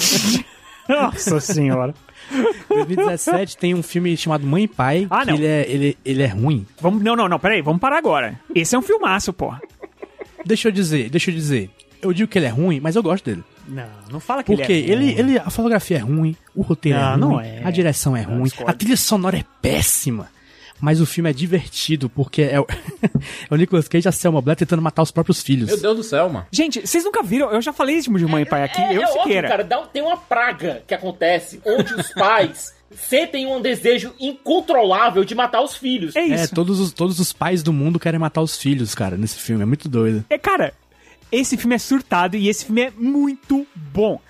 Nossa 0.89 1.41
senhora. 1.41 1.95
2017 2.69 3.57
tem 3.57 3.75
um 3.75 3.83
filme 3.83 4.17
chamado 4.17 4.47
Mãe 4.47 4.65
e 4.65 4.69
Pai, 4.69 5.07
Ah, 5.11 5.21
que 5.25 5.27
não. 5.31 5.35
ele 5.37 5.47
é, 5.47 5.67
ele, 5.71 5.99
ele 6.05 6.23
é 6.23 6.27
ruim. 6.27 6.67
Vamos, 6.81 7.03
não, 7.03 7.15
não, 7.17 7.29
não, 7.29 7.39
peraí, 7.39 7.61
vamos 7.63 7.81
parar 7.81 7.99
agora. 7.99 8.39
Esse 8.55 8.75
é 8.75 8.79
um 8.79 8.83
filmaço, 8.83 9.33
porra. 9.33 9.61
Deixa 10.45 10.69
eu 10.69 10.73
dizer, 10.73 11.11
deixa 11.11 11.31
eu 11.31 11.35
dizer. 11.35 11.71
Eu 12.03 12.13
digo 12.13 12.29
que 12.29 12.39
ele 12.39 12.47
é 12.47 12.51
ruim, 12.51 12.81
mas 12.81 12.97
eu 12.97 13.03
gosto 13.03 13.25
dele. 13.25 13.43
Não, 13.67 13.87
não 14.13 14.21
fala 14.21 14.43
que 14.43 14.55
Porque 14.55 14.73
ele 14.73 14.91
é 14.91 14.93
ele, 14.93 15.05
ruim. 15.07 15.19
ele, 15.31 15.39
a 15.39 15.49
fotografia 15.49 15.97
é 15.97 16.01
ruim, 16.01 16.37
o 16.55 16.61
roteiro 16.63 16.99
é 16.99 17.17
Não, 17.17 17.29
ruim, 17.29 17.35
não 17.37 17.41
é. 17.41 17.61
a 17.65 17.71
direção 17.71 18.15
é 18.17 18.21
ruim, 18.23 18.51
a 18.67 18.73
trilha 18.75 18.97
sonora 18.97 19.39
é 19.39 19.45
péssima. 19.63 20.29
Mas 20.85 21.01
o 21.01 21.07
filme 21.07 21.31
é 21.31 21.33
divertido, 21.33 22.11
porque 22.11 22.43
é 22.43 22.61
o, 22.61 22.67
é 23.51 23.55
o 23.55 23.57
Nicolas 23.57 23.89
Cage 23.89 24.07
e 24.07 24.11
a 24.11 24.13
Selma 24.13 24.43
Blair 24.43 24.55
tentando 24.59 24.83
matar 24.83 25.03
os 25.03 25.11
próprios 25.11 25.43
filhos. 25.43 25.69
Meu 25.71 25.81
Deus 25.81 25.97
do 25.97 26.03
céu, 26.03 26.29
mano. 26.29 26.47
Gente, 26.53 26.87
vocês 26.87 27.03
nunca 27.05 27.23
viram? 27.23 27.51
Eu 27.51 27.63
já 27.63 27.73
falei 27.73 27.97
isso 27.97 28.13
de 28.13 28.27
mãe 28.27 28.43
e 28.43 28.47
pai 28.47 28.63
aqui, 28.65 28.83
é, 28.83 28.95
eu 28.95 29.01
é 29.01 29.07
óbvio, 29.07 29.23
Siqueira. 29.23 29.49
cara. 29.49 29.65
dá- 29.65 29.87
tem 29.87 30.03
uma 30.03 30.19
praga 30.19 30.83
que 30.87 30.93
acontece 30.93 31.59
onde 31.65 31.95
os 31.95 32.13
pais 32.13 32.75
sentem 32.95 33.47
um 33.47 33.63
desejo 33.63 34.13
incontrolável 34.21 35.25
de 35.25 35.35
matar 35.35 35.63
os 35.63 35.75
filhos. 35.75 36.15
É 36.15 36.21
É, 36.21 36.27
isso. 36.45 36.55
todos 36.55 36.79
os, 36.79 36.93
todos 36.93 37.19
os 37.19 37.33
pais 37.33 37.63
do 37.63 37.73
mundo 37.73 37.99
querem 37.99 38.21
matar 38.21 38.43
os 38.43 38.57
filhos, 38.59 38.95
cara, 38.95 39.17
nesse 39.17 39.39
filme. 39.39 39.63
É 39.63 39.67
muito 39.67 39.89
doido. 39.89 40.23
É, 40.29 40.37
cara, 40.37 40.75
esse 41.33 41.57
filme 41.57 41.75
é 41.75 41.79
surtado 41.79 42.37
e 42.37 42.49
esse 42.49 42.67
filme 42.67 42.83
é 42.83 42.93
muito 42.95 43.67
bom. 43.75 44.21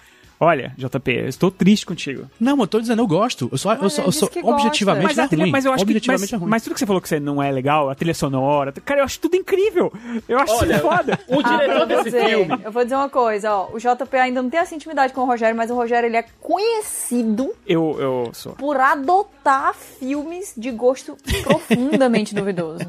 Olha, 0.45 0.73
JP, 0.77 1.11
eu 1.12 1.29
estou 1.29 1.51
triste 1.51 1.87
contigo. 1.87 2.29
Não, 2.39 2.59
eu 2.61 2.66
tô 2.66 2.81
dizendo, 2.81 3.01
eu 3.03 3.07
gosto. 3.07 3.49
Eu 3.51 3.59
sou, 3.59 3.73
eu 3.73 3.79
Mas 3.83 3.93
sou, 3.93 4.05
eu 4.05 4.12
sou 4.12 4.31
objetivamente 4.43 5.05
Mas, 5.07 5.19
é 5.19 5.27
trilha, 5.27 5.43
ruim. 5.45 5.51
mas 5.53 5.65
eu 5.65 5.73
acho 5.73 5.85
que 5.85 5.91
mas, 5.93 5.97
objetivamente 5.97 6.35
é 6.35 6.39
ruim. 6.39 6.51
mas 6.51 6.62
tudo 6.62 6.73
que 6.75 6.79
você 6.81 6.87
falou 6.87 7.01
que 7.03 7.09
você 7.09 7.19
não 7.21 7.43
é 7.43 7.51
legal, 7.51 7.89
a 7.91 7.95
trilha 7.95 8.15
sonora, 8.15 8.73
cara, 8.85 9.01
eu 9.01 9.05
acho 9.05 9.19
tudo 9.21 9.37
incrível. 9.37 9.93
Eu 10.29 10.39
acho 10.39 10.53
Olha, 10.55 10.75
isso 10.75 10.83
foda. 10.83 11.19
o 11.29 11.41
Ah, 11.41 11.43
diretor 11.43 11.73
eu 11.73 11.77
vou 11.79 11.87
desse 11.87 12.05
dizer, 12.05 12.29
filme. 12.29 12.61
Eu 12.65 12.73
vou 12.73 12.85
dizer 12.85 12.97
uma 12.97 13.09
coisa, 13.09 13.53
ó. 13.55 13.69
O 13.73 13.79
JP 13.79 14.16
ainda 14.16 14.43
não 14.43 14.51
tem 14.51 14.61
essa 14.61 14.75
intimidade 14.75 15.12
com 15.12 15.23
o 15.23 15.27
Rogério, 15.27 15.57
mas 15.57 15.71
o 15.71 15.75
Rogério 15.75 16.07
ele 16.09 16.16
é 16.16 16.25
conhecido 16.41 17.53
Eu, 17.66 17.97
eu 17.99 18.31
sou. 18.33 18.53
por 18.53 18.77
adotar 18.79 19.75
filmes 19.75 20.53
de 20.57 20.71
gosto 20.71 21.16
profundamente 21.43 22.35
duvidoso. 22.37 22.87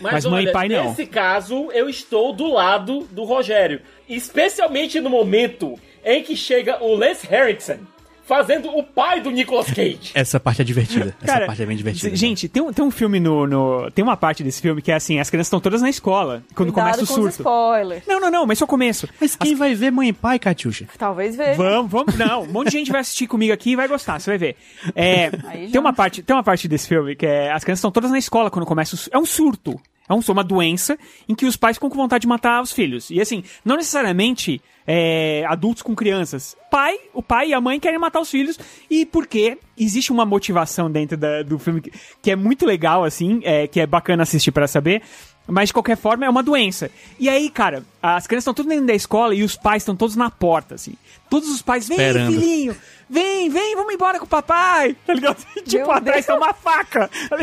Mas 0.00 0.24
mãe 0.26 0.44
e 0.44 0.52
pai 0.52 0.68
não. 0.68 0.90
Nesse 0.90 1.06
caso, 1.06 1.70
eu 1.72 1.88
estou 1.88 2.32
do 2.32 2.52
lado 2.52 3.06
do 3.12 3.24
Rogério. 3.24 3.80
Especialmente 4.08 5.00
no 5.00 5.08
momento 5.10 5.78
em 6.10 6.22
que 6.22 6.34
chega 6.36 6.82
o 6.82 6.94
Lance 6.94 7.26
Henriksen 7.30 7.78
fazendo 8.24 8.68
o 8.76 8.82
pai 8.82 9.22
do 9.22 9.30
Nicolas 9.30 9.70
Cage. 9.70 10.12
Essa 10.14 10.38
parte 10.38 10.60
é 10.60 10.64
divertida. 10.64 11.14
Essa 11.22 11.32
Cara, 11.32 11.46
parte 11.46 11.62
é 11.62 11.66
bem 11.66 11.74
divertida. 11.76 12.14
Gente, 12.14 12.46
tem 12.46 12.62
um, 12.62 12.70
tem 12.70 12.84
um 12.84 12.90
filme 12.90 13.18
no, 13.18 13.46
no- 13.46 13.90
Tem 13.90 14.02
uma 14.04 14.18
parte 14.18 14.44
desse 14.44 14.60
filme 14.60 14.82
que 14.82 14.92
é 14.92 14.96
assim: 14.96 15.18
as 15.18 15.30
crianças 15.30 15.46
estão 15.48 15.60
todas 15.60 15.80
na 15.80 15.88
escola 15.88 16.42
quando 16.54 16.70
Cuidado 16.70 16.96
começa 16.96 17.04
o 17.04 17.06
com 17.06 17.12
os 17.26 17.34
surto. 17.34 17.40
spoilers. 17.40 18.02
Não, 18.06 18.20
não, 18.20 18.30
não, 18.30 18.46
mas 18.46 18.58
só 18.58 18.66
começo. 18.66 19.08
Mas 19.18 19.34
quem 19.34 19.54
vai 19.54 19.74
ver 19.74 19.90
Mãe 19.90 20.10
e 20.10 20.12
Pai, 20.12 20.38
Catiuxa? 20.38 20.86
Talvez 20.98 21.36
veja. 21.36 21.54
Vamos, 21.54 21.90
vamos. 21.90 22.14
Não, 22.16 22.42
um 22.42 22.52
monte 22.52 22.66
de 22.70 22.78
gente 22.78 22.90
vai 22.92 23.00
assistir 23.00 23.26
comigo 23.26 23.52
aqui 23.52 23.70
e 23.70 23.76
vai 23.76 23.88
gostar, 23.88 24.20
você 24.20 24.30
vai 24.30 24.38
ver. 24.38 24.56
É, 24.94 25.30
tem, 25.30 25.80
uma 25.80 25.94
parte, 25.94 26.22
tem 26.22 26.36
uma 26.36 26.42
parte 26.42 26.68
desse 26.68 26.86
filme 26.86 27.16
que 27.16 27.24
é. 27.24 27.50
As 27.50 27.64
crianças 27.64 27.78
estão 27.80 27.90
todas 27.90 28.10
na 28.10 28.18
escola 28.18 28.50
quando 28.50 28.66
começa 28.66 28.94
o 28.94 28.98
su- 28.98 29.10
É 29.10 29.16
um 29.18 29.24
surto. 29.26 29.80
É 30.08 30.14
um, 30.14 30.20
uma 30.28 30.42
doença 30.44 30.98
em 31.28 31.34
que 31.34 31.44
os 31.46 31.56
pais 31.56 31.76
ficam 31.76 31.90
com 31.90 31.96
vontade 31.96 32.22
de 32.22 32.28
matar 32.28 32.62
os 32.62 32.72
filhos. 32.72 33.10
E 33.10 33.20
assim, 33.20 33.44
não 33.64 33.76
necessariamente 33.76 34.60
é, 34.86 35.44
adultos 35.46 35.82
com 35.82 35.94
crianças. 35.94 36.56
Pai, 36.70 36.96
o 37.12 37.22
pai 37.22 37.48
e 37.50 37.54
a 37.54 37.60
mãe 37.60 37.78
querem 37.78 37.98
matar 37.98 38.20
os 38.20 38.30
filhos. 38.30 38.58
E 38.90 39.04
porque 39.04 39.58
existe 39.76 40.10
uma 40.10 40.24
motivação 40.24 40.90
dentro 40.90 41.16
da- 41.16 41.42
do 41.42 41.58
filme 41.58 41.80
que, 41.82 41.92
que 42.22 42.30
é 42.30 42.36
muito 42.36 42.64
legal, 42.64 43.04
assim, 43.04 43.40
é, 43.44 43.66
que 43.66 43.80
é 43.80 43.86
bacana 43.86 44.22
assistir 44.22 44.50
para 44.50 44.66
saber. 44.66 45.02
Mas 45.46 45.70
de 45.70 45.72
qualquer 45.72 45.96
forma 45.96 46.26
é 46.26 46.28
uma 46.28 46.42
doença. 46.42 46.90
E 47.18 47.26
aí, 47.28 47.48
cara, 47.48 47.82
as 48.02 48.26
crianças 48.26 48.42
estão 48.42 48.52
tudo 48.54 48.68
dentro 48.68 48.86
da 48.86 48.94
escola 48.94 49.34
e 49.34 49.42
os 49.42 49.56
pais 49.56 49.82
estão 49.82 49.96
todos 49.96 50.14
na 50.14 50.30
porta, 50.30 50.74
assim. 50.74 50.92
Todos 51.30 51.48
os 51.48 51.62
pais, 51.62 51.88
vem, 51.88 51.96
Esperando. 51.98 52.32
filhinho, 52.32 52.76
vem, 53.08 53.48
vem, 53.50 53.74
vamos 53.76 53.94
embora 53.94 54.18
com 54.18 54.24
o 54.24 54.28
papai. 54.28 54.96
Tá 55.06 55.14
ligado? 55.14 55.44
tipo, 55.64 55.86
Meu 55.86 55.92
atrás 55.92 56.24
Deus. 56.24 56.26
tem 56.26 56.36
uma 56.36 56.52
faca. 56.54 57.08
tá? 57.28 57.36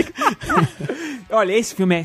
Olha, 1.37 1.53
esse 1.53 1.73
filme 1.75 1.95
é 1.99 2.03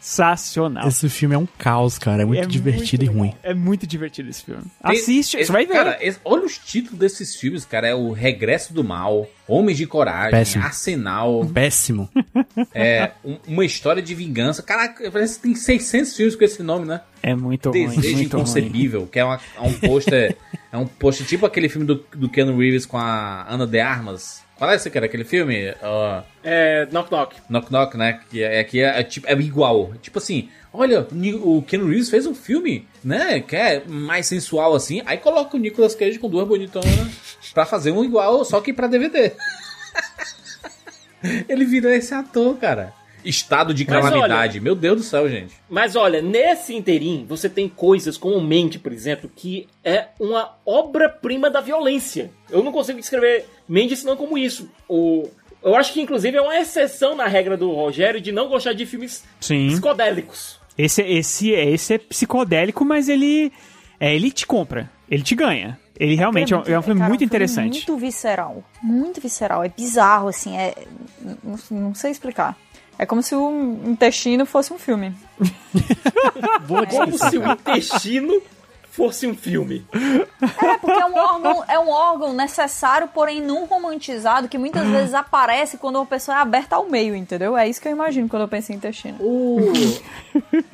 sensacional. 0.00 0.88
Esse 0.88 1.08
filme 1.08 1.34
é 1.34 1.38
um 1.38 1.46
caos, 1.58 1.98
cara. 1.98 2.22
É 2.22 2.24
muito 2.24 2.42
É 2.42 2.46
divertido 2.46 3.04
muito 3.04 3.14
e 3.16 3.18
ruim. 3.18 3.34
É 3.42 3.54
muito 3.54 3.86
divertido 3.86 4.28
esse 4.30 4.42
filme. 4.44 4.62
Tem- 4.82 4.92
Assiste, 4.92 5.36
esse- 5.36 5.46
você 5.46 5.52
vai 5.52 5.66
ver. 5.66 5.74
Cara, 5.74 5.98
esse- 6.00 6.18
olha 6.24 6.44
os 6.44 6.58
títulos 6.58 6.98
desses 6.98 7.36
filmes, 7.36 7.64
cara. 7.64 7.88
É 7.88 7.94
o 7.94 8.12
Regresso 8.12 8.72
do 8.72 8.82
Mal, 8.82 9.28
Homens 9.46 9.76
de 9.78 9.86
Coragem, 9.86 10.30
Péssimo. 10.30 10.64
Arsenal, 10.64 11.44
Péssimo. 11.52 12.08
é, 12.74 13.10
um- 13.24 13.38
Uma 13.46 13.64
História 13.64 14.02
de 14.02 14.14
Vingança. 14.14 14.62
Caraca, 14.62 15.10
parece 15.10 15.36
que 15.36 15.42
tem 15.42 15.54
600 15.54 16.16
filmes 16.16 16.36
com 16.36 16.44
esse 16.44 16.62
nome, 16.62 16.86
né? 16.86 17.00
É 17.22 17.34
muito 17.34 17.70
ruim, 17.70 17.86
Desejo 17.88 18.16
muito 18.16 18.32
ruim. 18.32 18.42
Inconcebível, 18.42 19.06
que 19.06 19.18
é, 19.18 19.24
uma- 19.24 19.40
é 19.56 19.60
um 19.60 19.72
pôster... 19.74 20.36
é 20.72 20.76
um 20.78 20.86
pôster 20.86 21.26
tipo 21.26 21.44
aquele 21.44 21.68
filme 21.68 21.86
do, 21.86 22.04
do 22.16 22.28
Keanu 22.28 22.56
Reeves 22.58 22.86
com 22.86 22.96
a 22.96 23.44
Ana 23.48 23.66
de 23.66 23.78
Armas. 23.80 24.42
Qual 24.60 24.70
é 24.70 24.74
esse, 24.76 24.90
cara? 24.90 25.06
Aquele 25.06 25.24
filme? 25.24 25.74
Ah, 25.82 26.22
É, 26.44 26.86
Knock 26.92 27.10
Knock. 27.10 27.36
Knock 27.48 27.72
Knock, 27.72 27.96
né? 27.96 28.20
Que 28.28 28.42
é, 28.42 28.62
que 28.62 28.82
é, 28.82 29.00
é 29.00 29.02
tipo, 29.02 29.26
é 29.26 29.32
igual. 29.32 29.94
Tipo 30.02 30.18
assim, 30.18 30.50
olha, 30.70 31.08
o 31.42 31.62
Keanu 31.62 31.86
Reeves 31.88 32.10
fez 32.10 32.26
um 32.26 32.34
filme, 32.34 32.86
né? 33.02 33.40
Que 33.40 33.56
é 33.56 33.82
mais 33.86 34.26
sensual 34.26 34.74
assim. 34.74 35.00
Aí 35.06 35.16
coloca 35.16 35.56
o 35.56 35.58
Nicolas 35.58 35.94
Cage 35.94 36.18
com 36.18 36.28
duas 36.28 36.46
bonitonas 36.46 36.92
pra 37.54 37.64
fazer 37.64 37.90
um 37.90 38.04
igual, 38.04 38.44
só 38.44 38.60
que 38.60 38.70
pra 38.70 38.86
DVD. 38.86 39.32
Ele 41.48 41.64
vira 41.64 41.96
esse 41.96 42.12
ator, 42.12 42.58
cara. 42.58 42.92
Estado 43.24 43.72
de 43.74 43.84
calamidade. 43.84 44.60
Meu 44.60 44.74
Deus 44.74 44.96
do 44.98 45.02
céu, 45.02 45.28
gente. 45.28 45.54
Mas 45.68 45.96
olha, 45.96 46.20
nesse 46.22 46.74
inteirinho, 46.74 47.26
você 47.26 47.48
tem 47.48 47.68
coisas 47.68 48.16
como 48.16 48.40
Mente, 48.40 48.78
por 48.78 48.92
exemplo, 48.92 49.30
que 49.34 49.66
é 49.84 50.06
uma 50.18 50.52
obra-prima 50.64 51.50
da 51.50 51.60
violência. 51.60 52.30
Eu 52.50 52.62
não 52.62 52.72
consigo 52.72 52.98
descrever 52.98 53.46
Mente 53.68 53.96
senão 53.96 54.16
como 54.16 54.36
isso. 54.38 54.68
O, 54.88 55.28
eu 55.62 55.74
acho 55.76 55.92
que, 55.92 56.00
inclusive, 56.00 56.36
é 56.36 56.40
uma 56.42 56.58
exceção 56.58 57.14
na 57.14 57.26
regra 57.26 57.56
do 57.56 57.70
Rogério 57.72 58.20
de 58.20 58.32
não 58.32 58.48
gostar 58.48 58.72
de 58.72 58.86
filmes 58.86 59.24
Sim. 59.40 59.68
psicodélicos. 59.68 60.58
Esse, 60.78 61.02
esse, 61.02 61.50
esse 61.50 61.94
é 61.94 61.98
psicodélico, 61.98 62.84
mas 62.84 63.08
ele. 63.08 63.52
É, 63.98 64.14
ele 64.14 64.30
te 64.30 64.46
compra. 64.46 64.90
Ele 65.10 65.22
te 65.22 65.34
ganha. 65.34 65.78
Ele 65.98 66.14
realmente 66.14 66.54
é, 66.54 66.56
um- 66.56 66.62
é 66.64 66.78
um 66.78 66.82
filme 66.82 66.98
cara, 67.00 67.10
muito 67.10 67.18
um 67.18 67.18
filme 67.18 67.26
interessante. 67.26 67.72
Muito 67.86 67.96
visceral. 67.98 68.64
Muito 68.82 69.20
visceral. 69.20 69.62
É 69.62 69.68
bizarro, 69.68 70.28
assim. 70.28 70.56
É. 70.56 70.74
Não, 71.44 71.58
não 71.70 71.94
sei 71.94 72.10
explicar. 72.10 72.56
É 73.00 73.06
como 73.06 73.22
se 73.22 73.34
o 73.34 73.80
intestino 73.86 74.44
fosse 74.44 74.74
um 74.74 74.78
filme. 74.78 75.14
Como 76.68 77.16
se 77.16 77.38
o 77.38 77.52
intestino 77.52 78.42
fosse 78.90 79.26
um 79.26 79.34
filme. 79.34 79.86
É, 79.92 80.76
porque 80.76 81.00
é 81.00 81.06
um 81.06 81.16
órgão, 81.16 81.64
é 81.66 81.78
um 81.78 81.88
órgão 81.88 82.34
necessário, 82.34 83.08
porém 83.08 83.40
não 83.40 83.64
romantizado, 83.64 84.48
que 84.48 84.58
muitas 84.58 84.86
vezes 84.86 85.14
aparece 85.14 85.78
quando 85.78 85.96
uma 85.96 86.04
pessoa 86.04 86.36
é 86.36 86.40
aberta 86.42 86.76
ao 86.76 86.90
meio, 86.90 87.16
entendeu? 87.16 87.56
É 87.56 87.66
isso 87.66 87.80
que 87.80 87.88
eu 87.88 87.92
imagino 87.92 88.28
quando 88.28 88.42
eu 88.42 88.48
penso 88.48 88.70
em 88.70 88.74
intestino. 88.74 89.16
O, 89.18 89.72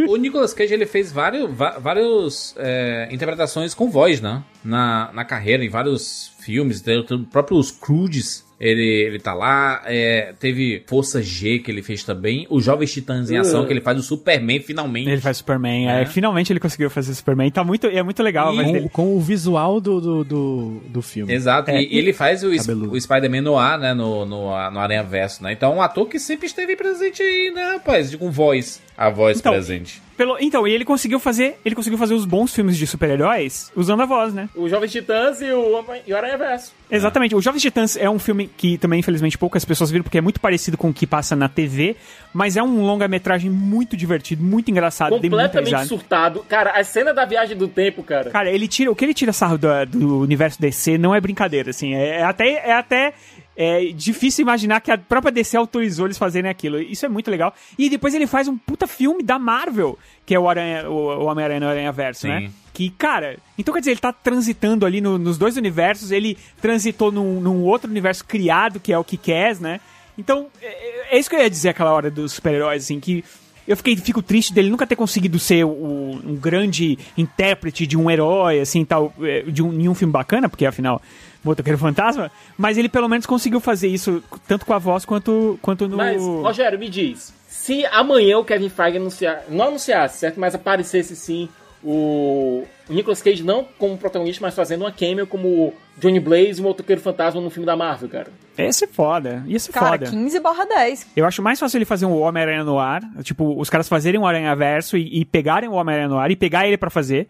o 0.09 0.17
Nicolas 0.17 0.53
Cage 0.53 0.75
ele 0.75 0.87
fez 0.87 1.13
vários, 1.13 1.49
vários 1.57 2.57
é, 2.59 3.09
interpretações 3.13 3.73
com 3.73 3.89
voz, 3.89 4.21
né? 4.21 4.43
Na, 4.65 5.13
na 5.13 5.25
carreira, 5.25 5.65
em 5.65 5.69
vários 5.69 6.33
filmes, 6.41 6.81
tem 6.81 6.99
o 6.99 7.25
próprio 7.25 7.57
Os 7.57 7.71
Crudes. 7.71 8.46
Ele, 8.59 8.83
ele 9.07 9.19
tá 9.19 9.35
lá, 9.35 9.83
é, 9.85 10.33
teve 10.41 10.83
Força 10.87 11.21
G 11.23 11.59
que 11.59 11.71
ele 11.71 11.83
fez 11.83 12.03
também, 12.03 12.47
o 12.49 12.59
Jovens 12.59 12.91
Titãs 12.91 13.31
em 13.31 13.37
Ação, 13.37 13.63
Uh. 13.63 13.67
que 13.67 13.73
ele 13.75 13.83
faz 13.83 13.99
o 13.99 14.03
Superman 14.03 14.61
finalmente. 14.61 15.11
Ele 15.11 15.21
faz 15.21 15.37
Superman. 15.37 15.91
É. 15.91 16.03
É. 16.03 16.07
finalmente 16.07 16.51
ele 16.55 16.59
conseguiu 16.61 16.89
fazer 16.89 17.13
Superman. 17.15 17.51
Tá 17.51 17.63
muito, 17.63 17.87
é 17.87 18.03
muito 18.03 18.23
legal. 18.23 18.55
E- 18.55 18.57
mas 18.57 18.67
Com, 18.71 18.77
ele- 18.77 18.89
com 18.89 19.15
o 19.17 19.21
visual 19.21 19.79
do, 19.79 20.01
do, 20.01 20.25
do, 20.25 20.81
do 20.89 21.03
filme. 21.03 21.33
Exato, 21.35 21.71
É, 21.71 21.83
e, 21.83 21.95
e 21.95 21.99
ele 21.99 22.15
faz 22.15 22.43
o, 22.43 22.57
Cabeludo. 22.57 22.93
o 22.93 22.99
Spider-Man 23.01 23.43
no 23.43 23.59
ar, 23.59 23.79
né, 23.79 23.93
no, 23.93 24.25
no, 24.25 24.47
no 24.71 24.81
Aranha 24.81 25.03
Verso, 25.03 25.43
né? 25.43 25.53
Então, 25.53 25.77
um 25.77 25.83
ator 25.83 26.09
que 26.09 26.19
sempre 26.19 26.47
esteve 26.47 26.75
presente 26.77 27.23
aí, 27.23 27.53
né, 27.55 27.73
rapaz? 27.75 28.15
Com 28.15 28.31
voz, 28.31 28.81
a 28.97 29.11
voz 29.11 29.39
Então, 29.39 29.53
presente. 29.53 30.01
Pelo, 30.17 30.39
então, 30.41 30.67
e 30.67 30.73
ele 30.73 30.85
conseguiu 30.85 31.21
fazer. 31.21 31.59
Ele 31.65 31.75
conseguiu 31.75 31.99
fazer 31.99 32.15
os 32.15 32.25
bons 32.25 32.55
filmes 32.55 32.77
de 32.77 32.87
super-heróis 32.87 33.71
usando 33.77 34.03
a 34.03 34.07
voz, 34.07 34.33
né? 34.33 34.49
O 34.55 34.69
Jovens 34.69 34.91
Titãs 34.93 35.43
e 35.43 35.51
o, 35.51 35.73
Homem- 35.73 36.01
e 36.07 36.13
o 36.13 36.17
Aranha 36.17 36.39
Verso. 36.39 36.73
Exatamente. 36.91 37.35
O 37.35 37.41
Jovens 37.41 37.61
Titãs 37.63 37.97
é 37.97 38.09
um 38.09 38.19
filme 38.19 38.49
que 38.57 38.79
também, 38.79 39.01
infelizmente, 39.01 39.37
poucas 39.37 39.65
pessoas 39.65 39.91
viram, 39.91 40.03
porque 40.05 40.19
é 40.19 40.21
muito 40.21 40.41
parecido 40.41 40.79
com 40.79 40.89
o 40.89 40.95
que 40.95 41.07
passa 41.07 41.37
na 41.37 41.49
TV, 41.49 41.97
mas 42.33 42.57
é 42.57 42.63
um 42.63 42.81
longa-metragem 42.83 43.51
muito 43.51 43.97
divertido, 43.97 44.43
muito 44.43 44.71
engraçado, 44.71 45.11
Completamente 45.21 45.87
surtado. 45.87 46.45
Cara, 46.49 46.71
a 46.71 46.85
cena 46.85 47.13
da 47.13 47.25
viagem 47.25 47.57
do 47.57 47.69
tempo, 47.69 48.03
cara. 48.03 48.31
Cara, 48.31 48.51
ele 48.51 48.67
tira. 48.69 48.91
O 48.91 48.97
que 48.97 49.05
ele 49.05 49.15
tira 49.15 49.33
sarro 49.33 49.59
do, 49.59 49.69
do 49.87 50.21
universo 50.21 50.61
DC 50.61 50.97
não 50.97 51.15
é 51.15 51.21
brincadeira, 51.21 51.71
assim. 51.71 51.95
É, 51.95 52.21
é 52.21 52.23
até. 52.23 52.47
É 52.69 52.73
até 52.73 53.13
é 53.57 53.87
difícil 53.87 54.43
imaginar 54.43 54.81
que 54.81 54.91
a 54.91 54.99
própria 54.99 55.33
DC 55.33 55.57
autorizou 55.57 56.07
eles 56.07 56.19
fazerem 56.19 56.51
aquilo. 56.51 56.79
Isso 56.81 57.07
é 57.07 57.09
muito 57.09 57.31
legal. 57.31 57.55
E 57.79 57.89
depois 57.89 58.15
ele 58.15 58.27
faz 58.27 58.49
um 58.49 58.57
puta 58.59 58.87
filme 58.87 59.23
da 59.23 59.39
Marvel, 59.39 59.99
que 60.27 60.35
é 60.35 60.39
o, 60.39 60.49
Aranha, 60.49 60.89
o, 60.91 60.95
o 60.95 61.25
Homem-Aranha 61.25 61.61
no 61.61 61.69
Aranha 61.69 61.93
Verso, 61.93 62.27
né? 62.29 62.51
Que, 62.75 62.91
cara, 62.91 63.39
então 63.57 63.73
quer 63.73 63.81
dizer, 63.81 63.93
ele 63.93 64.01
tá 64.01 64.13
transitando 64.13 64.85
ali 64.85 65.01
no- 65.01 65.17
nos 65.19 65.39
dois 65.39 65.57
universos, 65.57 66.11
ele 66.11 66.37
transitou 66.61 67.11
num, 67.11 67.41
num 67.41 67.63
outro 67.63 67.91
universo 67.91 68.23
criado, 68.25 68.79
que 68.79 68.93
é 68.93 68.99
o 68.99 69.03
Kikaz, 69.05 69.59
né? 69.59 69.81
Então, 70.19 70.49
é, 70.61 71.17
é 71.17 71.19
isso 71.19 71.31
que 71.31 71.37
eu 71.37 71.41
ia 71.41 71.49
dizer 71.49 71.71
aquela 71.71 71.93
hora 71.93 72.11
dos 72.11 72.33
super-heróis, 72.33 72.85
assim, 72.85 73.01
que 73.01 73.25
eu 73.67 73.77
fiquei, 73.77 73.97
fico 73.97 74.21
triste 74.23 74.53
dele 74.53 74.69
nunca 74.71 74.87
ter 74.87 74.95
conseguido 74.95 75.39
ser 75.39 75.65
o- 75.65 76.21
um 76.23 76.37
grande 76.37 76.99
intérprete 77.17 77.87
de 77.87 77.97
um 77.97 78.11
herói, 78.11 78.61
assim, 78.61 78.85
tal, 78.85 79.13
é, 79.23 79.41
de 79.43 79.63
um, 79.63 79.73
em 79.81 79.89
um 79.89 79.95
filme 79.95 80.13
bacana, 80.13 80.47
porque 80.49 80.67
afinal, 80.67 81.01
Motoqueiro 81.47 81.79
Fantasma, 81.79 82.31
mas 82.57 82.77
ele 82.77 82.89
pelo 82.89 83.09
menos 83.09 83.27
conseguiu 83.27 83.61
fazer 83.61 83.89
isso, 83.89 84.23
tanto 84.47 84.67
com 84.67 84.73
a 84.75 84.79
voz 84.79 85.05
quanto, 85.05 85.59
quanto 85.63 85.89
no... 85.89 85.97
Mas, 85.97 86.23
Rogério, 86.23 86.79
me 86.79 86.89
diz. 86.89 87.33
Se 87.49 87.85
amanhã 87.87 88.39
o 88.39 88.45
Kevin 88.45 88.69
Feige 88.69 88.99
anunciar, 88.99 89.45
não 89.49 89.69
anunciasse, 89.69 90.19
certo? 90.19 90.39
Mas 90.39 90.55
aparecesse 90.55 91.17
sim 91.17 91.49
o, 91.83 92.65
o 92.89 92.93
Nicolas 92.93 93.23
Cage 93.23 93.43
não 93.43 93.65
como 93.79 93.97
protagonista, 93.97 94.45
mas 94.45 94.55
fazendo 94.55 94.83
uma 94.83 94.91
cameo 94.93 95.27
como 95.27 95.49
o 95.49 95.75
Johnny 95.99 96.19
Blaze 96.19 96.59
e 96.59 96.61
o 96.61 96.65
Motoqueiro 96.65 97.01
Fantasma 97.01 97.41
no 97.41 97.49
filme 97.49 97.65
da 97.65 97.77
Marvel, 97.77 98.09
cara. 98.09 98.29
Ia 98.59 98.73
ser 98.73 98.89
foda, 98.89 99.45
ia 99.47 99.59
ser 99.59 99.73
Cara, 99.73 99.91
foda. 99.91 100.11
15 100.11 100.41
barra 100.41 100.65
10. 100.65 101.09
Eu 101.17 101.27
acho 101.27 101.43
mais 101.43 101.61
fácil 101.61 101.79
ele 101.79 101.85
fazer 101.85 102.07
um 102.07 102.21
Homem-Aranha 102.21 102.65
no 102.65 102.79
ar, 102.79 103.03
tipo, 103.23 103.59
os 103.59 103.71
caras 103.71 103.89
fazerem 103.89 104.19
um 104.19 104.27
Aranha-Verso 104.27 104.97
e, 104.97 105.21
e 105.21 105.25
pegarem 105.25 105.69
o 105.69 105.73
Homem-Aranha 105.73 106.09
no 106.09 106.19
ar 106.19 106.31
e 106.31 106.37
pegar 106.37 106.67
ele 106.67 106.77
pra 106.77 106.91
fazer, 106.91 107.29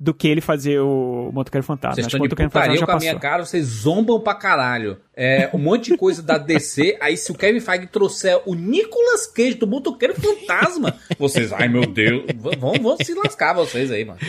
do 0.00 0.14
que 0.14 0.28
ele 0.28 0.40
fazer 0.40 0.78
o 0.78 1.30
Motoqueiro 1.32 1.66
Fantasma. 1.66 1.94
Vocês 1.96 2.06
estão 2.06 2.20
de 2.20 2.34
putaria 2.34 2.84
com 2.84 2.90
a 2.90 2.98
minha 2.98 3.18
cara, 3.18 3.44
vocês 3.44 3.64
zombam 3.66 4.20
pra 4.20 4.34
caralho. 4.34 4.98
É, 5.16 5.50
um 5.52 5.58
monte 5.58 5.90
de 5.90 5.96
coisa 5.96 6.22
da 6.22 6.38
DC, 6.38 6.96
aí 7.02 7.16
se 7.16 7.32
o 7.32 7.34
Kevin 7.34 7.58
Feige 7.58 7.88
trouxer 7.88 8.40
o 8.46 8.54
Nicolas 8.54 9.26
Cage 9.26 9.54
do 9.54 9.66
Motoqueiro 9.66 10.14
Fantasma, 10.14 10.94
vocês, 11.18 11.52
ai 11.52 11.68
meu 11.68 11.84
Deus, 11.84 12.24
vão, 12.58 12.74
vão 12.74 12.96
se 12.96 13.12
lascar 13.14 13.52
vocês 13.54 13.90
aí, 13.90 14.04
mano. 14.04 14.20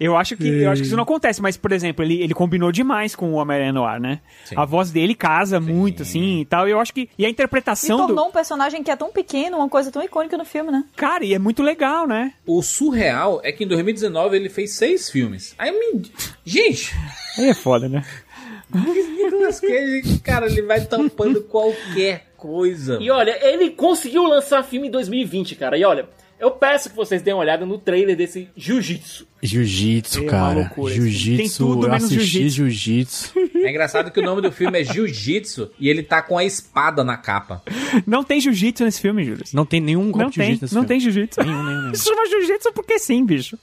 Eu 0.00 0.16
acho 0.16 0.36
que, 0.36 0.46
eu 0.46 0.70
acho 0.70 0.82
que 0.82 0.86
isso 0.86 0.96
não 0.96 1.02
acontece, 1.02 1.42
mas, 1.42 1.56
por 1.56 1.72
exemplo, 1.72 2.04
ele, 2.04 2.22
ele 2.22 2.34
combinou 2.34 2.70
demais 2.70 3.16
com 3.16 3.32
o 3.32 3.34
Homem-Aranha 3.34 3.72
no 3.72 3.84
ar, 3.84 4.00
né? 4.00 4.20
A 4.56 4.64
voz 4.64 4.90
dele 4.90 5.14
casa 5.14 5.58
muito, 5.58 6.02
assim, 6.02 6.40
e 6.40 6.44
tal. 6.44 6.68
E 6.68 6.70
eu 6.70 6.78
acho 6.80 6.94
que... 6.94 7.08
E 7.18 7.24
a 7.24 7.28
E 7.28 7.32
interpretação 7.32 7.96
do... 7.96 8.06
tornou 8.06 8.28
um 8.28 8.32
personagem 8.32 8.82
que 8.82 8.90
é 8.90 8.96
tão 8.96 9.10
pequeno, 9.10 9.56
uma 9.56 9.68
coisa 9.68 9.90
tão 9.90 10.02
icônica 10.02 10.36
no 10.36 10.44
filme, 10.44 10.70
né? 10.70 10.84
Cara, 10.96 11.24
e 11.24 11.34
é 11.34 11.38
muito 11.38 11.62
legal, 11.62 12.06
né? 12.06 12.32
O 12.46 12.62
surreal 12.62 13.40
é 13.42 13.50
que 13.50 13.64
em 13.64 13.66
2019 13.68 14.36
ele 14.36 14.48
fez 14.48 14.74
seis 14.74 15.10
filmes. 15.10 15.54
Aí 15.58 15.72
me... 15.72 16.02
Gente, 16.44 16.94
Aí 17.38 17.48
é 17.48 17.54
foda, 17.54 17.88
né? 17.88 18.04
Nicolas 18.74 19.60
Cage, 19.60 20.18
cara, 20.22 20.46
ele 20.46 20.62
vai 20.62 20.80
tampando 20.84 21.40
qualquer 21.42 22.26
coisa. 22.36 22.98
E 23.00 23.10
olha, 23.10 23.36
ele 23.46 23.70
conseguiu 23.70 24.24
lançar 24.24 24.62
filme 24.62 24.88
em 24.88 24.90
2020, 24.90 25.54
cara. 25.56 25.78
E 25.78 25.84
olha, 25.84 26.08
eu 26.40 26.50
peço 26.50 26.90
que 26.90 26.96
vocês 26.96 27.22
deem 27.22 27.34
uma 27.34 27.42
olhada 27.42 27.64
no 27.66 27.78
trailer 27.78 28.16
desse 28.16 28.48
Jiu-Jitsu. 28.56 29.26
Jiu-jitsu, 29.42 30.22
É 30.24 30.26
cara. 30.26 30.72
Jiu-jitsu, 30.76 31.66
tudo 31.66 31.86
eu 31.86 31.92
assisti 31.94 32.20
jiu-jitsu. 32.20 32.56
jiu-jitsu. 32.56 33.32
É 33.58 33.70
engraçado 33.70 34.10
que 34.12 34.20
o 34.20 34.22
nome 34.22 34.40
do 34.40 34.52
filme 34.52 34.80
é 34.80 34.84
Jiu-Jitsu 34.84 35.72
e 35.80 35.88
ele 35.88 36.02
tá 36.04 36.22
com 36.22 36.38
a 36.38 36.44
espada 36.44 37.02
na 37.02 37.16
capa. 37.16 37.60
Não 38.06 38.22
tem 38.22 38.40
jiu-jitsu 38.40 38.84
nesse 38.84 39.00
filme, 39.00 39.24
Júlio. 39.24 39.44
Não 39.52 39.66
tem 39.66 39.80
nenhum 39.80 40.12
golpe 40.12 40.18
Não 40.22 40.30
de 40.30 40.36
tem, 40.36 40.46
jiu-jitsu 40.46 40.64
nesse 40.64 40.74
não 40.76 40.82
filme. 40.82 40.88
tem 40.88 41.00
jiu-jitsu. 41.00 41.40
Nenhum, 41.42 41.64
nenhum, 41.64 41.80
nenhum. 41.82 41.94
Chama 41.96 42.26
jiu-jitsu 42.28 42.72
porque 42.72 42.98
sim, 43.00 43.26
bicho. 43.26 43.58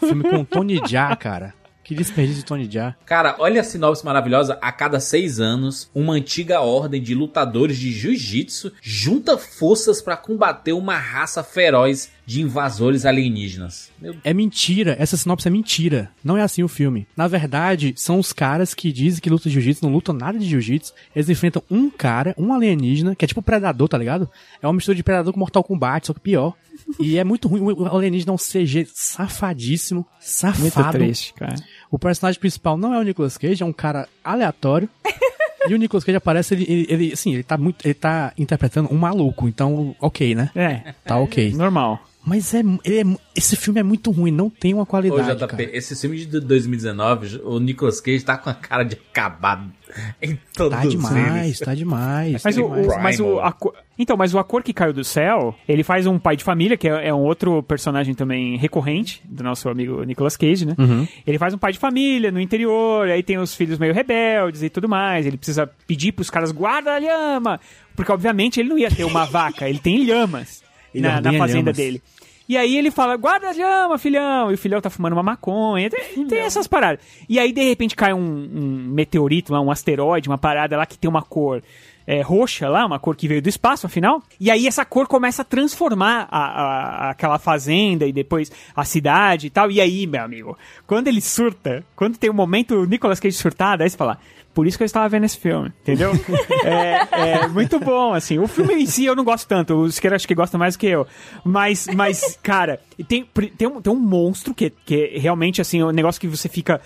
Filme 0.00 0.24
com 0.24 0.44
Tony 0.44 0.80
Jaa, 0.86 1.14
cara. 1.14 1.54
Que 1.88 1.94
desperdício 1.94 2.42
de 2.42 2.44
Tony 2.44 2.70
Jaa. 2.70 2.94
Cara, 3.06 3.36
olha 3.38 3.62
a 3.62 3.64
sinopse 3.64 4.04
maravilhosa. 4.04 4.58
A 4.60 4.70
cada 4.70 5.00
seis 5.00 5.40
anos, 5.40 5.90
uma 5.94 6.12
antiga 6.12 6.60
ordem 6.60 7.02
de 7.02 7.14
lutadores 7.14 7.78
de 7.78 7.90
jiu-jitsu 7.90 8.70
junta 8.82 9.38
forças 9.38 10.02
pra 10.02 10.14
combater 10.14 10.74
uma 10.74 10.98
raça 10.98 11.42
feroz 11.42 12.10
de 12.26 12.42
invasores 12.42 13.06
alienígenas. 13.06 13.90
Meu 13.98 14.14
É 14.22 14.34
mentira, 14.34 14.94
essa 14.98 15.16
sinopse 15.16 15.48
é 15.48 15.50
mentira. 15.50 16.10
Não 16.22 16.36
é 16.36 16.42
assim 16.42 16.62
o 16.62 16.68
filme. 16.68 17.06
Na 17.16 17.26
verdade, 17.26 17.94
são 17.96 18.18
os 18.18 18.34
caras 18.34 18.74
que 18.74 18.92
dizem 18.92 19.22
que 19.22 19.30
lutam 19.30 19.50
jiu-jitsu, 19.50 19.82
não 19.82 19.90
lutam 19.90 20.14
nada 20.14 20.38
de 20.38 20.44
jiu-jitsu. 20.44 20.92
Eles 21.16 21.30
enfrentam 21.30 21.62
um 21.70 21.88
cara, 21.88 22.34
um 22.36 22.52
alienígena, 22.52 23.16
que 23.16 23.24
é 23.24 23.28
tipo 23.28 23.40
Predador, 23.40 23.88
tá 23.88 23.96
ligado? 23.96 24.28
É 24.60 24.66
uma 24.66 24.74
mistura 24.74 24.94
de 24.94 25.02
Predador 25.02 25.32
com 25.32 25.40
Mortal 25.40 25.64
Kombat, 25.64 26.08
só 26.08 26.12
que 26.12 26.20
pior. 26.20 26.54
E 27.00 27.18
é 27.18 27.24
muito 27.24 27.48
ruim. 27.48 27.60
O 27.62 27.86
alienígena 27.96 28.32
é 28.32 28.34
um 28.34 28.36
CG 28.36 28.86
safadíssimo, 28.94 30.06
safado. 30.20 30.60
Muito 30.60 30.90
triste, 30.90 31.34
cara. 31.34 31.56
O 31.90 31.98
personagem 31.98 32.40
principal 32.40 32.76
não 32.76 32.94
é 32.94 32.98
o 32.98 33.02
Nicolas 33.02 33.38
Cage, 33.38 33.62
é 33.62 33.66
um 33.66 33.72
cara 33.72 34.08
aleatório. 34.22 34.88
e 35.68 35.74
o 35.74 35.78
Nicolas 35.78 36.04
Cage 36.04 36.16
aparece, 36.16 36.54
ele, 36.54 36.66
ele, 36.68 36.86
ele, 36.88 37.12
assim, 37.12 37.34
ele 37.34 37.42
tá 37.42 37.56
muito, 37.56 37.84
ele 37.86 37.94
tá 37.94 38.32
interpretando 38.36 38.92
um 38.92 38.96
maluco, 38.96 39.48
então, 39.48 39.94
ok, 40.00 40.34
né? 40.34 40.50
É. 40.54 40.94
Tá 41.04 41.18
ok. 41.18 41.52
Normal. 41.52 42.07
Mas 42.26 42.52
é, 42.52 42.60
ele 42.84 43.00
é- 43.12 43.16
esse 43.34 43.56
filme 43.56 43.80
é 43.80 43.82
muito 43.82 44.10
ruim, 44.10 44.30
não 44.30 44.50
tem 44.50 44.74
uma 44.74 44.82
Ô, 44.82 44.86
qualidade, 44.86 45.34
JP, 45.38 45.46
cara. 45.46 45.76
esse 45.76 45.96
filme 45.96 46.18
de 46.26 46.40
2019, 46.40 47.40
o 47.44 47.58
Nicolas 47.58 48.00
Cage 48.00 48.22
tá 48.22 48.36
com 48.36 48.50
a 48.50 48.54
cara 48.54 48.82
de 48.84 48.96
acabado 48.96 49.70
em 50.20 50.38
todos 50.54 50.76
Tá 50.76 50.84
eles. 50.84 50.92
demais, 50.92 51.58
tá 51.60 51.74
demais. 51.74 52.32
Mas 52.44 52.54
tá 52.54 52.60
o, 52.62 52.68
demais. 52.74 52.86
o- 52.86 52.98
mas 53.00 53.20
o 53.20 53.40
a 53.40 53.52
cor- 53.52 53.74
então, 53.98 54.16
mas 54.16 54.32
o 54.34 54.38
A 54.38 54.44
Cor 54.44 54.62
que 54.62 54.72
Caiu 54.72 54.92
do 54.92 55.02
Céu, 55.02 55.54
ele 55.68 55.82
faz 55.82 56.06
um 56.06 56.18
pai 56.20 56.36
de 56.36 56.44
família, 56.44 56.76
que 56.76 56.88
é, 56.88 57.08
é 57.08 57.14
um 57.14 57.18
outro 57.20 57.62
personagem 57.64 58.14
também 58.14 58.56
recorrente 58.56 59.20
do 59.24 59.42
nosso 59.42 59.68
amigo 59.68 60.04
Nicolas 60.04 60.36
Cage, 60.36 60.64
né? 60.66 60.74
Uhum. 60.78 61.06
Ele 61.26 61.36
faz 61.38 61.52
um 61.54 61.58
pai 61.58 61.72
de 61.72 61.78
família 61.80 62.30
no 62.30 62.40
interior, 62.40 63.08
aí 63.08 63.22
tem 63.24 63.38
os 63.38 63.54
filhos 63.54 63.76
meio 63.78 63.92
rebeldes 63.94 64.62
e 64.62 64.68
tudo 64.68 64.88
mais. 64.88 65.26
Ele 65.26 65.36
precisa 65.36 65.68
pedir 65.86 66.12
pros 66.12 66.30
caras 66.30 66.52
guarda 66.52 66.92
a 66.94 66.98
lhama, 67.00 67.58
porque 67.96 68.12
obviamente 68.12 68.60
ele 68.60 68.68
não 68.68 68.78
ia 68.78 68.90
ter 68.90 69.02
uma 69.04 69.24
vaca, 69.26 69.68
ele 69.68 69.78
tem 69.80 70.04
lhamas 70.06 70.62
na, 71.00 71.20
na 71.20 71.30
fazenda 71.38 71.72
dele. 71.72 72.02
E 72.48 72.56
aí 72.56 72.78
ele 72.78 72.90
fala, 72.90 73.14
guarda 73.16 73.48
a 73.50 73.52
lhama, 73.52 73.98
filhão. 73.98 74.50
E 74.50 74.54
o 74.54 74.58
filhão 74.58 74.80
tá 74.80 74.88
fumando 74.88 75.12
uma 75.12 75.22
maconha. 75.22 75.90
Tem, 75.90 76.26
tem 76.26 76.38
essas 76.38 76.66
paradas. 76.66 77.04
E 77.28 77.38
aí, 77.38 77.52
de 77.52 77.62
repente, 77.62 77.94
cai 77.94 78.14
um, 78.14 78.18
um 78.18 78.86
meteorito 78.90 79.52
lá, 79.52 79.60
um 79.60 79.70
asteroide, 79.70 80.28
uma 80.30 80.38
parada 80.38 80.74
lá 80.74 80.86
que 80.86 80.96
tem 80.96 81.10
uma 81.10 81.20
cor 81.20 81.62
é, 82.06 82.22
roxa 82.22 82.66
lá, 82.66 82.86
uma 82.86 82.98
cor 82.98 83.14
que 83.14 83.28
veio 83.28 83.42
do 83.42 83.50
espaço, 83.50 83.84
afinal. 83.86 84.22
E 84.40 84.50
aí 84.50 84.66
essa 84.66 84.82
cor 84.82 85.06
começa 85.06 85.42
a 85.42 85.44
transformar 85.44 86.26
a, 86.30 86.38
a- 86.38 87.10
aquela 87.10 87.38
fazenda 87.38 88.06
e 88.06 88.12
depois 88.14 88.50
a 88.74 88.82
cidade 88.82 89.48
e 89.48 89.50
tal. 89.50 89.70
E 89.70 89.78
aí, 89.78 90.06
meu 90.06 90.22
amigo, 90.24 90.56
quando 90.86 91.08
ele 91.08 91.20
surta, 91.20 91.84
quando 91.94 92.16
tem 92.16 92.30
o 92.30 92.34
momento 92.34 92.86
Nicolas 92.86 93.20
Cage 93.20 93.36
surtado, 93.36 93.82
aí 93.82 93.90
você 93.90 93.96
fala. 93.98 94.18
Por 94.58 94.66
isso 94.66 94.76
que 94.76 94.82
eu 94.82 94.86
estava 94.86 95.08
vendo 95.08 95.22
esse 95.22 95.38
filme, 95.38 95.72
entendeu? 95.82 96.10
é, 96.66 97.44
é 97.44 97.46
muito 97.46 97.78
bom, 97.78 98.12
assim. 98.12 98.40
O 98.40 98.48
filme 98.48 98.74
em 98.74 98.86
si 98.86 99.04
eu 99.04 99.14
não 99.14 99.22
gosto 99.22 99.46
tanto. 99.46 99.72
O 99.72 99.88
Siqueira 99.88 100.16
acho 100.16 100.26
que 100.26 100.34
gosta 100.34 100.58
mais 100.58 100.74
do 100.74 100.80
que 100.80 100.88
eu. 100.88 101.06
Mas, 101.44 101.86
mas 101.94 102.36
cara, 102.42 102.80
tem, 103.06 103.24
tem, 103.56 103.68
um, 103.68 103.80
tem 103.80 103.92
um 103.92 103.96
monstro 104.00 104.52
que, 104.52 104.70
que 104.84 105.12
é 105.14 105.18
realmente, 105.20 105.60
assim, 105.60 105.80
um 105.80 105.92
negócio 105.92 106.20
que 106.20 106.26
você 106.26 106.48
fica 106.48 106.80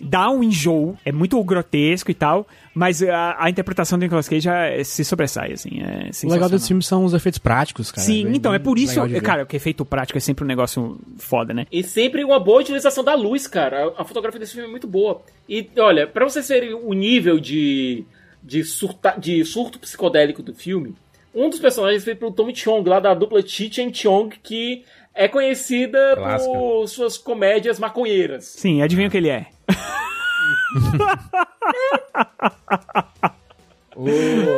dá 0.00 0.30
um 0.30 0.42
enjoo, 0.42 0.96
é 1.04 1.10
muito 1.12 1.42
grotesco 1.42 2.10
e 2.10 2.14
tal, 2.14 2.46
mas 2.74 3.02
a, 3.02 3.36
a 3.38 3.50
interpretação 3.50 3.98
do 3.98 4.02
Nicolas 4.02 4.28
Cage 4.28 4.42
já 4.42 4.84
se 4.84 5.04
sobressai, 5.04 5.52
assim, 5.52 5.80
é 5.80 6.10
O 6.26 6.30
legal 6.30 6.48
desse 6.48 6.68
filme 6.68 6.82
são 6.82 7.04
os 7.04 7.14
efeitos 7.14 7.38
práticos, 7.38 7.90
cara. 7.90 8.06
Sim, 8.06 8.24
Bem- 8.24 8.36
então, 8.36 8.54
é 8.54 8.58
bem 8.58 8.64
por 8.64 8.78
isso, 8.78 9.00
cara, 9.22 9.44
que 9.44 9.56
efeito 9.56 9.84
prático 9.84 10.16
é 10.16 10.20
sempre 10.20 10.44
um 10.44 10.48
negócio 10.48 10.98
foda, 11.18 11.52
né? 11.52 11.66
E 11.72 11.82
sempre 11.82 12.24
uma 12.24 12.38
boa 12.38 12.60
utilização 12.60 13.02
da 13.02 13.14
luz, 13.14 13.46
cara. 13.46 13.92
A, 13.96 14.02
a 14.02 14.04
fotografia 14.04 14.38
desse 14.38 14.52
filme 14.52 14.68
é 14.68 14.70
muito 14.70 14.86
boa. 14.86 15.20
E 15.48 15.68
olha, 15.78 16.06
pra 16.06 16.24
vocês 16.24 16.48
verem 16.48 16.74
o 16.74 16.92
nível 16.92 17.38
de, 17.40 18.04
de, 18.42 18.62
surta, 18.64 19.14
de 19.18 19.44
surto 19.44 19.78
psicodélico 19.78 20.42
do 20.42 20.54
filme, 20.54 20.94
um 21.34 21.50
dos 21.50 21.58
personagens 21.58 22.04
foi 22.04 22.14
pelo 22.14 22.32
Tommy 22.32 22.54
Chong, 22.54 22.88
lá 22.88 23.00
da 23.00 23.14
dupla 23.14 23.40
and 23.40 23.92
Chong, 23.92 24.36
que 24.42 24.84
é 25.14 25.26
conhecida 25.26 26.14
Clássica. 26.16 26.52
por 26.52 26.86
suas 26.86 27.18
comédias 27.18 27.78
maconheiras. 27.78 28.44
Sim, 28.44 28.82
adivinha 28.82 29.08
o 29.08 29.10
que 29.10 29.16
ele 29.16 29.28
é. 29.28 29.46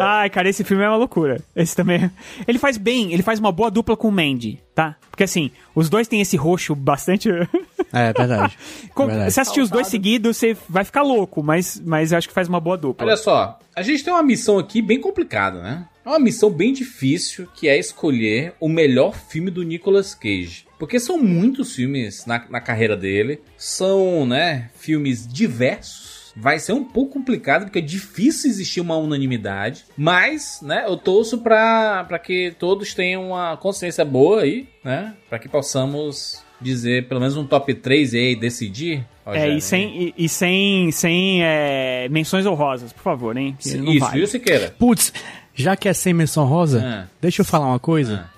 Ai, 0.01 0.29
cara, 0.29 0.49
esse 0.51 0.63
filme 0.65 0.83
é 0.85 0.89
uma 0.89 0.99
loucura. 0.99 1.41
Esse 1.57 1.75
também. 1.75 2.05
é- 2.05 2.11
Ele 2.47 2.59
faz 2.59 2.77
bem, 2.77 3.11
ele 3.13 3.23
faz 3.23 3.39
uma 3.39 3.51
boa 3.51 3.71
dupla 3.71 3.97
com 3.97 4.09
o 4.09 4.13
Mandy, 4.13 4.61
tá? 4.75 4.97
Porque 5.11 5.25
assim, 5.25 5.51
os 5.75 5.89
dois 5.89 6.07
têm 6.07 6.21
esse 6.21 6.37
roxo 6.37 6.75
bastante. 6.75 7.29
É, 7.93 8.13
verdade. 8.13 8.57
Com- 8.95 9.05
É 9.05 9.07
verdade. 9.07 9.33
Se 9.33 9.41
assistir 9.41 9.61
os 9.63 9.71
dois 9.71 9.89
seguidos, 9.89 10.37
você 10.37 10.57
vai 10.69 10.85
ficar 10.85 11.03
louco, 11.03 11.43
mas, 11.43 11.81
mas 11.85 12.13
eu 12.13 12.19
acho 12.19 12.29
que 12.29 12.35
faz 12.35 12.47
uma 12.49 12.61
boa 12.61 12.77
dupla. 12.77 13.05
Olha 13.05 13.17
só, 13.17 13.59
a 13.75 13.83
gente 13.83 14.05
tem 14.05 14.13
uma 14.13 14.23
missão 14.23 14.61
aqui 14.61 14.81
bem 14.81 15.01
complicada, 15.01 15.61
né? 15.61 15.89
É 16.05 16.09
uma 16.09 16.21
missão 16.21 16.51
bem 16.51 16.73
difícil, 16.73 17.49
que 17.53 17.69
é 17.69 17.77
escolher 17.77 18.55
o 18.61 18.69
melhor 18.69 19.13
filme 19.17 19.51
do 19.51 19.65
Nicolas 19.65 20.15
Cage. 20.15 20.67
Porque 20.81 20.99
são 20.99 21.17
muitos 21.23 21.75
filmes 21.75 22.25
na, 22.27 22.43
na 22.51 22.61
carreira 22.61 22.97
dele, 22.97 23.41
são, 23.57 24.25
né, 24.27 24.71
filmes 24.75 25.29
diversos. 25.29 26.33
Vai 26.35 26.59
ser 26.59 26.73
um 26.73 26.83
pouco 26.85 27.13
complicado, 27.15 27.65
porque 27.65 27.81
é 27.81 27.83
difícil 27.83 28.49
existir 28.51 28.81
uma 28.81 28.97
unanimidade. 28.97 29.85
Mas, 29.97 30.61
né, 30.63 30.85
eu 30.87 30.97
torço 30.97 31.39
pra, 31.39 32.05
pra 32.05 32.19
que 32.19 32.55
todos 32.59 32.95
tenham 32.95 33.29
uma 33.29 33.57
consciência 33.59 34.05
boa 34.05 34.41
aí, 34.43 34.67
né? 34.83 35.15
Pra 35.29 35.39
que 35.39 35.49
possamos 35.49 36.43
dizer 36.61 37.09
pelo 37.09 37.21
menos 37.21 37.37
um 37.37 37.45
top 37.47 37.75
3 37.75 38.15
aí, 38.15 38.37
decidir. 38.37 39.05
É, 39.27 39.49
e 39.49 39.61
sem, 39.61 40.03
e, 40.03 40.15
e 40.25 40.29
sem, 40.29 40.91
sem 40.93 41.45
é, 41.45 42.09
menções 42.11 42.47
honrosas, 42.47 42.93
por 42.93 43.03
favor, 43.03 43.37
hein? 43.37 43.55
Que 43.59 43.75
não 43.77 43.93
Isso, 43.93 44.01
vale. 44.01 44.19
viu, 44.19 44.27
Siqueira? 44.27 44.75
Putz, 44.79 45.13
já 45.55 45.77
que 45.77 45.89
é 45.89 45.93
sem 45.93 46.15
menção 46.15 46.47
rosa, 46.47 46.81
Ah. 46.83 47.09
deixa 47.21 47.43
eu 47.43 47.45
falar 47.45 47.67
uma 47.67 47.79
coisa. 47.79 48.31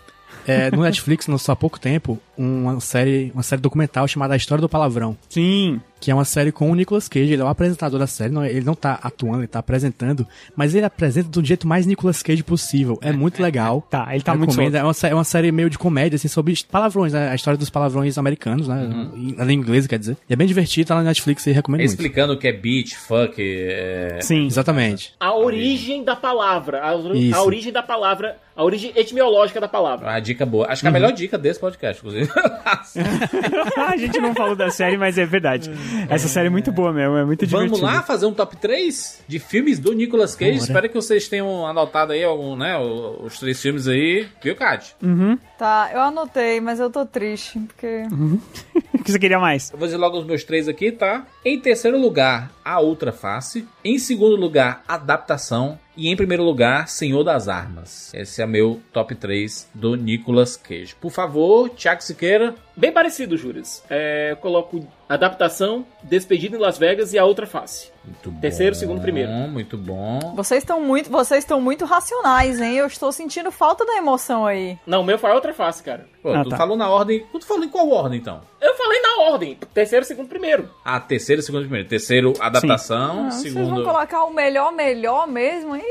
É, 0.47 0.71
no 0.73 0.83
Netflix 0.83 1.27
lançou 1.29 1.53
há 1.53 1.57
pouco 1.57 1.79
tempo 1.79 2.19
uma 2.37 2.81
série, 2.81 3.31
uma 3.35 3.43
série 3.43 3.61
documental 3.63 4.07
chamada 4.09 4.35
A 4.35 4.37
História 4.37 4.61
do 4.63 4.69
Palavrão. 4.69 5.17
Sim. 5.29 5.81
Que 6.01 6.11
é 6.11 6.15
uma 6.15 6.25
série 6.25 6.51
com 6.51 6.69
o 6.69 6.75
Nicolas 6.75 7.07
Cage, 7.09 7.33
ele 7.33 7.41
é 7.43 7.45
o 7.45 7.49
apresentador 7.49 7.97
da 8.01 8.09
série, 8.09 8.33
não- 8.33 8.45
ele 8.45 8.65
não 8.65 8.75
tá 8.75 8.99
atuando, 9.01 9.39
ele 9.39 9.47
tá 9.47 9.61
apresentando, 9.61 10.27
mas 10.57 10.75
ele 10.75 10.85
apresenta 10.85 11.29
do 11.29 11.45
jeito 11.45 11.65
mais 11.69 11.87
Nicolas 11.87 12.21
Cage 12.25 12.43
possível. 12.43 12.99
É 13.01 13.13
muito 13.13 13.41
legal. 13.41 13.87
Tá, 13.89 14.09
ele 14.13 14.21
tá 14.25 14.35
muito 14.35 14.51
Recomendo. 14.51 14.73
solto. 14.73 15.05
É 15.05 15.07
uma, 15.07 15.13
é 15.13 15.15
uma 15.15 15.23
série 15.25 15.53
meio 15.53 15.71
de 15.71 15.79
comédia, 15.79 16.17
assim, 16.17 16.27
sobre 16.27 16.55
palavrões, 16.69 17.13
né? 17.13 17.29
A 17.31 17.35
história 17.37 17.57
dos 17.57 17.71
palavrões 17.71 18.19
americanos, 18.19 18.67
né? 18.67 18.85
Em- 19.15 19.37
Na 19.37 19.45
língua 19.45 19.65
inglesa, 19.65 19.87
quer 19.89 19.99
dizer. 20.01 20.17
E 20.29 20.33
é 20.33 20.37
bem 20.37 20.47
divertido, 20.49 20.89
tá 20.89 20.97
na 20.97 21.05
Netflix 21.05 21.47
e 21.47 21.53
recomendo 21.53 21.81
muito. 21.83 21.91
Explicando 21.91 22.33
o 22.33 22.37
que 22.39 22.49
é 22.49 22.53
beat, 22.53 22.95
fuck. 22.97 23.35
É... 23.39 24.19
Sim. 24.23 24.47
Exatamente. 24.47 25.15
A 25.21 25.33
origem 25.37 26.03
da 26.03 26.17
palavra. 26.17 26.81
A, 26.83 26.91
a 26.91 27.43
origem 27.45 27.73
da 27.73 27.83
palavra. 27.83 28.39
A 28.55 28.63
origem 28.65 28.93
etimológica 28.97 29.59
da 29.61 29.69
palavra. 29.69 30.09
Uma 30.11 30.21
dica 30.21 30.45
boa. 30.45 30.67
Acho 30.69 30.83
que 30.83 30.87
é 30.87 30.91
a 30.91 30.93
Uhum. 30.93 31.01
melhor 31.01 31.13
dica 31.13 31.39
desse 31.39 31.59
podcast, 31.61 32.01
inclusive. 32.05 32.22
a 33.77 33.97
gente 33.97 34.19
não 34.21 34.35
falou 34.35 34.55
da 34.57 34.71
série, 34.71 34.97
mas 34.97 35.19
é 35.19 35.27
verdade. 35.27 35.71
Essa 36.09 36.29
série 36.29 36.47
é 36.47 36.51
muito 36.51 36.73
boa 36.73 36.93
mesmo, 36.93 37.17
é 37.17 37.25
muito 37.25 37.47
Vamos 37.47 37.73
divertida. 37.73 37.87
lá 37.99 38.03
fazer 38.03 38.27
um 38.27 38.35
top 38.35 38.57
3 38.57 39.25
de 39.27 39.39
filmes 39.39 39.79
do 39.79 39.93
Nicolas 39.93 40.35
Cage. 40.35 40.53
Bora. 40.53 40.63
Espero 40.65 40.89
que 40.89 40.95
vocês 40.95 41.29
tenham 41.29 41.67
anotado 41.67 42.13
aí 42.13 42.23
algum, 42.25 42.57
né, 42.57 42.79
os 42.79 43.39
três 43.39 43.61
filmes 43.61 43.89
aí. 43.89 44.29
Viu, 44.43 44.55
Kat? 44.57 44.95
Uhum. 45.03 45.39
Tá, 45.59 45.91
eu 45.93 46.01
anotei, 46.01 46.61
mas 46.61 46.81
eu 46.81 46.91
tô 46.91 47.05
triste, 47.07 47.59
porque. 47.61 48.03
O 48.93 49.05
que 49.05 49.11
você 49.11 49.19
queria 49.19 49.39
mais? 49.41 49.69
Eu 49.73 49.79
vou 49.79 49.89
dizer 49.89 49.97
logo 49.97 50.17
os 50.17 50.25
meus 50.25 50.45
três 50.45 50.69
aqui, 50.69 50.93
tá? 50.93 51.27
Em 51.45 51.59
terceiro 51.59 51.99
lugar, 51.99 52.53
A 52.65 52.79
Outra 52.79 53.11
Face. 53.11 53.67
Em 53.85 53.99
segundo 53.99 54.37
lugar, 54.37 54.85
Adaptação. 54.87 55.77
E 55.95 56.09
em 56.09 56.17
primeiro 56.17 56.43
lugar, 56.43 56.89
Senhor 56.89 57.23
das 57.23 57.49
Armas. 57.49 58.15
Esse 58.15 58.41
é 58.41 58.47
meu 58.47 58.81
top 58.93 59.15
3 59.15 59.69
do 59.75 59.95
Nicolas 59.95 60.57
Cage. 60.57 60.95
Por 60.99 61.11
favor, 61.11 61.69
Thiago 61.69 62.03
Siqueira. 62.03 62.55
Bem 62.75 62.91
parecido, 62.91 63.37
Júrias. 63.37 63.83
É, 63.91 64.31
eu 64.33 64.37
coloco 64.39 64.87
adaptação, 65.07 65.85
Despedido 66.03 66.57
em 66.57 66.59
Las 66.59 66.79
Vegas 66.79 67.13
e 67.13 67.19
a 67.19 67.25
outra 67.25 67.47
face. 67.47 67.91
Muito 68.03 68.33
Terceiro, 68.41 68.75
bom, 68.75 68.79
segundo, 68.81 69.03
primeiro. 69.03 69.31
Muito 69.31 69.77
bom. 69.77 70.19
Vocês 70.35 70.63
estão 70.63 70.81
muito, 70.81 71.11
vocês 71.11 71.45
estão 71.45 71.61
muito 71.61 71.85
racionais, 71.85 72.59
hein? 72.61 72.75
Eu 72.77 72.87
estou 72.87 73.13
sentindo 73.13 73.53
falta 73.53 73.85
da 73.85 73.97
emoção 73.99 74.47
aí. 74.47 74.79
Não, 74.87 75.03
o 75.03 75.05
meu 75.05 75.19
foi 75.19 75.31
a 75.31 75.35
outra 75.35 75.53
face, 75.53 75.83
cara. 75.83 76.07
Pô, 76.23 76.33
Ah, 76.33 76.43
tu 76.45 76.49
tá. 76.49 76.57
falou 76.57 76.75
na 76.77 76.89
ordem. 76.89 77.27
Tu 77.31 77.45
falou 77.45 77.63
em 77.65 77.69
qual 77.69 77.91
ordem, 77.91 78.19
então? 78.19 78.41
Eu 78.59 78.75
falei 78.75 79.01
na 79.03 79.23
ordem. 79.31 79.59
Terceiro, 79.75 80.05
segundo, 80.07 80.29
primeiro. 80.29 80.71
Ah, 80.83 80.99
terceiro, 80.99 81.43
segundo, 81.43 81.63
primeiro. 81.65 81.87
Terceiro, 81.89 82.33
adaptação. 82.41 83.27
Ah, 83.27 83.31
Vocês 83.33 83.53
vão 83.53 83.65
segundo. 83.67 83.85
colocar 83.85 84.25
o 84.25 84.33
melhor, 84.33 84.73
melhor 84.73 85.27
mesmo 85.29 85.77
e 85.77 85.83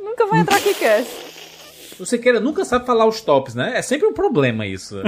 nunca 0.00 0.26
vai 0.26 0.40
entrar 0.40 0.56
aqui 0.58 0.74
quer. 0.74 1.04
O 1.98 2.06
Siqueira 2.06 2.38
nunca 2.38 2.64
sabe 2.64 2.86
falar 2.86 3.04
os 3.06 3.20
tops, 3.20 3.54
né? 3.56 3.72
É 3.76 3.82
sempre 3.82 4.06
um 4.06 4.12
problema 4.14 4.64
isso. 4.64 5.02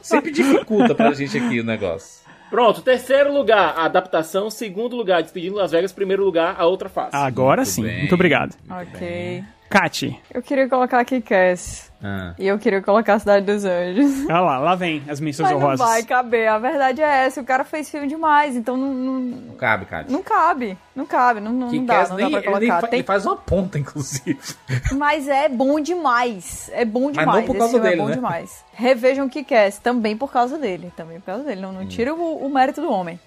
sempre 0.00 0.30
dificulta 0.30 0.94
pra 0.94 1.12
gente 1.12 1.36
aqui 1.36 1.60
o 1.60 1.64
negócio. 1.64 2.24
Pronto, 2.50 2.82
terceiro 2.82 3.32
lugar, 3.32 3.74
a 3.76 3.84
adaptação. 3.84 4.48
Segundo 4.50 4.94
lugar, 4.94 5.22
Despedindo 5.22 5.56
em 5.56 5.58
Las 5.58 5.72
Vegas. 5.72 5.92
Primeiro 5.92 6.24
lugar, 6.24 6.54
a 6.58 6.66
outra 6.66 6.88
face. 6.88 7.16
Agora 7.16 7.64
sim, 7.64 7.82
muito 7.82 8.14
obrigado. 8.14 8.54
Ok. 8.70 9.42
Kati. 9.78 10.16
Eu 10.32 10.40
queria 10.40 10.68
colocar 10.68 11.00
aqui 11.00 11.20
Cass. 11.20 11.90
Ah. 12.00 12.32
E 12.38 12.46
eu 12.46 12.56
queria 12.60 12.80
colocar 12.80 13.14
a 13.14 13.18
Cidade 13.18 13.44
dos 13.44 13.64
Anjos. 13.64 14.24
Olha 14.26 14.40
lá, 14.40 14.58
lá 14.58 14.74
vem 14.76 15.02
as 15.08 15.18
menções 15.18 15.50
Mas 15.50 15.60
não 15.60 15.76
vai 15.76 16.02
caber. 16.04 16.46
A 16.48 16.58
verdade 16.58 17.02
é 17.02 17.24
essa. 17.26 17.40
O 17.40 17.44
cara 17.44 17.64
fez 17.64 17.90
filme 17.90 18.06
demais, 18.06 18.54
então 18.54 18.76
não, 18.76 18.92
não, 18.94 19.12
Não 19.20 19.54
cabe, 19.56 19.86
cara. 19.86 20.06
não 20.08 20.22
cabe. 20.22 20.78
Não 20.94 21.04
cabe. 21.06 21.40
Não, 21.40 21.52
não, 21.52 21.72
não 21.72 21.84
dá, 21.86 22.06
não 22.08 22.16
nem, 22.16 22.30
dá 22.30 22.40
pra 22.40 22.50
ele, 22.52 22.60
nem 22.60 22.68
colocar. 22.68 22.80
fa- 22.82 22.86
Tem- 22.88 22.98
ele 23.00 23.06
faz 23.06 23.26
uma 23.26 23.36
ponta, 23.36 23.76
inclusive. 23.76 24.38
Mas 24.96 25.26
é 25.26 25.48
bom 25.48 25.80
demais. 25.80 26.70
É 26.72 26.84
bom 26.84 27.06
Mas 27.06 27.14
demais. 27.18 27.38
não 27.40 27.46
por 27.46 27.56
causa 27.58 27.72
filme 27.72 27.88
dele, 27.88 28.00
é 28.00 28.04
bom 28.04 28.08
né? 28.10 28.14
demais. 28.14 28.64
Revejam 28.74 29.26
o 29.26 29.30
que 29.30 29.42
quer, 29.42 29.72
também 29.78 30.16
por 30.16 30.30
causa 30.30 30.56
dele. 30.56 30.92
Também 30.96 31.18
por 31.18 31.26
causa 31.26 31.42
dele. 31.42 31.60
Não, 31.60 31.72
não 31.72 31.86
tira 31.88 32.14
o, 32.14 32.46
o 32.46 32.48
mérito 32.48 32.80
do 32.80 32.92
homem. 32.92 33.18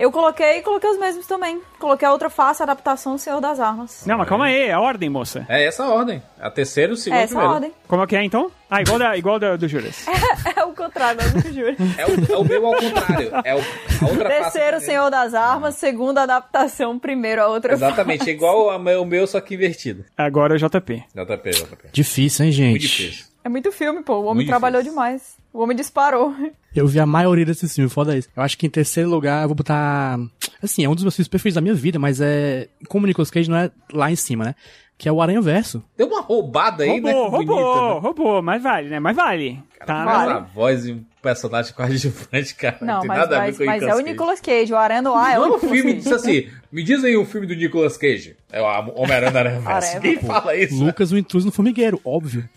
Eu 0.00 0.10
coloquei 0.10 0.62
coloquei 0.62 0.88
os 0.90 0.98
mesmos 0.98 1.26
também. 1.26 1.60
Coloquei 1.78 2.08
a 2.08 2.12
outra 2.12 2.30
face, 2.30 2.62
a 2.62 2.64
adaptação 2.64 3.12
do 3.12 3.18
Senhor 3.18 3.38
das 3.38 3.60
Armas. 3.60 4.02
Não, 4.06 4.16
mas 4.16 4.26
calma 4.26 4.46
aí, 4.46 4.62
é 4.68 4.72
a 4.72 4.80
ordem, 4.80 5.10
moça. 5.10 5.44
É 5.46 5.64
essa 5.66 5.84
a 5.84 5.90
ordem. 5.92 6.22
A 6.40 6.50
terceira, 6.50 6.92
o 6.92 6.96
segundo, 6.96 7.18
É 7.18 7.22
essa 7.24 7.34
a 7.34 7.36
primeiro. 7.36 7.54
ordem. 7.54 7.72
Como 7.86 8.02
é 8.02 8.06
que 8.06 8.16
é 8.16 8.24
então? 8.24 8.50
Ah, 8.70 8.80
igual 8.80 8.98
da, 8.98 9.16
igual 9.16 9.38
da, 9.38 9.56
do 9.56 9.68
Juras. 9.68 10.06
É 10.56 10.64
o 10.64 10.72
contrário, 10.72 11.20
eu 11.22 11.52
juro. 11.52 11.76
É 11.98 12.06
o, 12.06 12.32
é 12.34 12.38
o 12.38 12.44
meu 12.44 12.66
ao 12.66 12.74
contrário. 12.74 13.30
É 13.44 13.54
o, 13.54 13.58
a 13.58 14.08
outra 14.08 14.28
face. 14.30 14.52
Terceiro, 14.52 14.80
Senhor 14.80 15.10
das 15.10 15.34
Armas. 15.34 15.74
Segundo, 15.74 16.16
adaptação. 16.18 16.98
Primeiro, 16.98 17.42
a 17.42 17.48
outra 17.48 17.74
Exatamente, 17.74 18.20
face. 18.20 18.30
igual 18.30 18.70
ao 18.70 18.78
meu, 18.78 19.02
o 19.02 19.06
meu, 19.06 19.26
só 19.26 19.40
que 19.40 19.54
invertido. 19.54 20.04
Agora 20.16 20.54
é 20.54 20.56
o 20.56 20.58
JP. 20.58 21.04
JP, 21.14 21.50
JP. 21.50 21.88
Difícil, 21.92 22.46
hein, 22.46 22.52
gente? 22.52 22.70
Muito 22.70 22.82
difícil. 22.82 23.24
É 23.42 23.48
muito 23.48 23.72
filme, 23.72 24.02
pô. 24.02 24.14
O 24.14 24.24
homem 24.24 24.36
Muito 24.36 24.48
trabalhou 24.48 24.82
demais. 24.82 25.36
O 25.52 25.62
homem 25.62 25.76
disparou. 25.76 26.34
Eu 26.74 26.86
vi 26.86 27.00
a 27.00 27.06
maioria 27.06 27.44
desses 27.44 27.74
filmes, 27.74 27.92
foda 27.92 28.16
isso. 28.16 28.28
Eu 28.36 28.42
acho 28.42 28.56
que 28.56 28.66
em 28.66 28.70
terceiro 28.70 29.08
lugar 29.08 29.42
eu 29.42 29.48
vou 29.48 29.54
botar. 29.56 30.18
Assim, 30.62 30.84
é 30.84 30.88
um 30.88 30.94
dos 30.94 31.02
meus 31.02 31.16
filmes 31.16 31.28
preferidos 31.28 31.54
da 31.54 31.60
minha 31.60 31.74
vida, 31.74 31.98
mas 31.98 32.20
é. 32.20 32.68
Como 32.88 33.04
o 33.04 33.06
Nicolas 33.06 33.30
Cage 33.30 33.50
não 33.50 33.56
é 33.56 33.70
lá 33.92 34.10
em 34.10 34.16
cima, 34.16 34.44
né? 34.44 34.54
Que 34.96 35.08
é 35.08 35.12
o 35.12 35.22
Aranha 35.22 35.40
Verso. 35.40 35.82
Deu 35.96 36.06
uma 36.06 36.20
roubada 36.20 36.84
aí, 36.84 37.00
né? 37.00 37.10
Roubou, 37.12 37.30
Bonita, 37.30 37.52
roubou, 37.52 37.94
né? 37.94 38.00
roubou, 38.00 38.42
mas 38.42 38.62
vale, 38.62 38.88
né? 38.90 39.00
Mas 39.00 39.16
vale. 39.16 39.62
Tá, 39.86 40.04
Faz 40.04 40.28
né? 40.28 40.34
a 40.34 40.38
voz 40.40 40.86
e 40.86 40.92
um 40.92 41.04
personagem 41.22 41.72
coadjuvante, 41.74 42.54
cara. 42.54 42.78
Não, 42.80 42.94
Não, 42.94 43.00
tem 43.00 43.08
mas, 43.08 43.18
nada 43.18 43.36
a 43.36 43.40
ver 43.40 43.46
mas, 43.46 43.56
com 43.58 43.62
o 43.62 43.66
mas 43.66 43.82
é 43.82 43.84
Nicolas 43.84 43.94
o 43.94 43.96
Cage. 44.02 44.10
Nicolas 44.12 44.40
Cage. 44.40 44.72
O 44.72 44.76
Aranha 44.76 45.02
no 45.02 45.14
ar 45.14 45.34
é 45.34 45.38
o 45.38 45.42
é 45.42 45.46
um 45.46 45.52
Nicolas 45.54 45.72
filme, 45.72 45.94
Cage. 46.02 46.14
assim, 46.14 46.48
me 46.72 46.82
diz 46.82 47.04
aí 47.04 47.16
um 47.16 47.24
filme 47.24 47.46
do 47.46 47.54
Nicolas 47.54 47.96
Cage. 47.96 48.36
É 48.52 48.60
o 48.60 48.64
Homem-Aranha 48.96 49.30
da 49.32 49.38
Aranha 49.40 49.60
Verso. 49.60 49.70
Aranha 49.96 50.00
Quem 50.00 50.18
fala 50.18 50.56
isso? 50.56 50.84
Lucas, 50.84 51.12
o 51.12 51.18
intruso 51.18 51.46
no 51.46 51.52
formigueiro, 51.52 52.00
óbvio. 52.04 52.48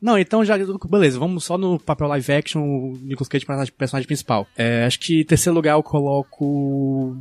Não, 0.00 0.18
então 0.18 0.44
já. 0.44 0.56
Beleza, 0.88 1.18
vamos 1.18 1.44
só 1.44 1.58
no 1.58 1.78
papel 1.78 2.06
live 2.08 2.32
action, 2.32 2.60
o 2.62 2.98
Nicolas 3.02 3.28
Cage 3.28 3.44
personagem, 3.44 3.72
personagem 3.76 4.06
principal. 4.06 4.46
É, 4.56 4.84
acho 4.84 4.98
que 5.00 5.20
em 5.20 5.24
terceiro 5.24 5.54
lugar 5.54 5.72
eu 5.72 5.82
coloco. 5.82 7.16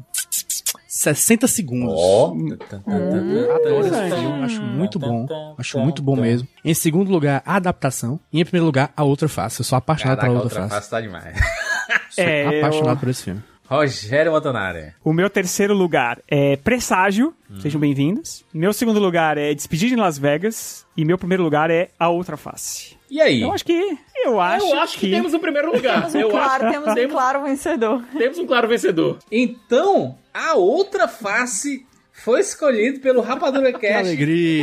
60 0.87 1.47
segundos. 1.47 1.93
Ó. 1.97 2.33
Adoro 2.33 3.87
esse 3.87 4.15
filme, 4.15 4.43
acho 4.43 4.61
muito 4.61 4.99
bom. 4.99 5.25
Acho 5.57 5.79
muito 5.79 6.01
bom 6.01 6.15
mesmo. 6.15 6.47
Em 6.63 6.73
segundo 6.73 7.11
lugar, 7.11 7.41
a 7.45 7.55
adaptação. 7.55 8.19
E 8.31 8.39
em 8.39 8.43
primeiro 8.45 8.65
lugar, 8.65 8.91
a 8.95 9.03
outra 9.03 9.27
face. 9.27 9.61
Eu 9.61 9.65
sou 9.65 9.77
apaixonado 9.77 10.17
Caraca, 10.17 10.31
pela 10.33 10.43
outra, 10.43 10.61
outra 10.63 10.75
face. 10.79 10.89
face 10.89 10.91
tá 10.91 11.01
demais. 11.01 11.37
Sou 12.15 12.23
É, 12.23 12.59
apaixonado 12.59 12.95
eu- 12.95 12.99
por 12.99 13.09
esse 13.09 13.23
filme. 13.23 13.43
Rogério 13.67 14.31
Montanari. 14.31 14.93
O 15.03 15.11
meu 15.11 15.27
terceiro 15.29 15.73
lugar 15.73 16.19
é 16.29 16.55
Presságio. 16.55 17.33
Hum. 17.49 17.59
Sejam 17.59 17.81
bem-vindos. 17.81 18.45
Meu 18.53 18.71
segundo 18.71 18.99
lugar 18.99 19.37
é 19.39 19.53
Despedida 19.53 19.95
em 19.95 19.97
Las 19.99 20.17
Vegas. 20.17 20.85
E 20.95 21.03
meu 21.03 21.17
primeiro 21.17 21.43
lugar 21.43 21.69
é 21.71 21.89
A 21.99 22.07
Outra 22.09 22.37
Face. 22.37 22.95
E 23.15 23.21
aí? 23.21 23.41
Eu 23.43 23.53
acho 23.53 23.63
que. 23.63 23.97
Eu 24.25 24.41
acho, 24.41 24.65
Eu 24.65 24.79
acho 24.81 24.97
que 24.99 25.09
temos 25.09 25.33
o 25.33 25.39
primeiro 25.39 25.71
lugar. 25.73 25.95
Temos 25.99 26.15
um 26.15 26.19
Eu 26.19 26.29
claro, 26.31 26.65
acho- 26.65 26.73
temos 26.73 26.99
um 27.01 27.07
claro 27.07 27.43
vencedor. 27.43 28.03
Temos 28.17 28.37
um 28.39 28.45
claro 28.45 28.67
vencedor. 28.67 29.19
Então, 29.31 30.17
a 30.33 30.55
outra 30.55 31.07
face 31.07 31.85
foi 32.11 32.41
escolhida 32.41 32.99
pelo 32.99 33.21
Rapadura 33.21 33.71
Cast. 33.79 33.83
Que 33.83 33.93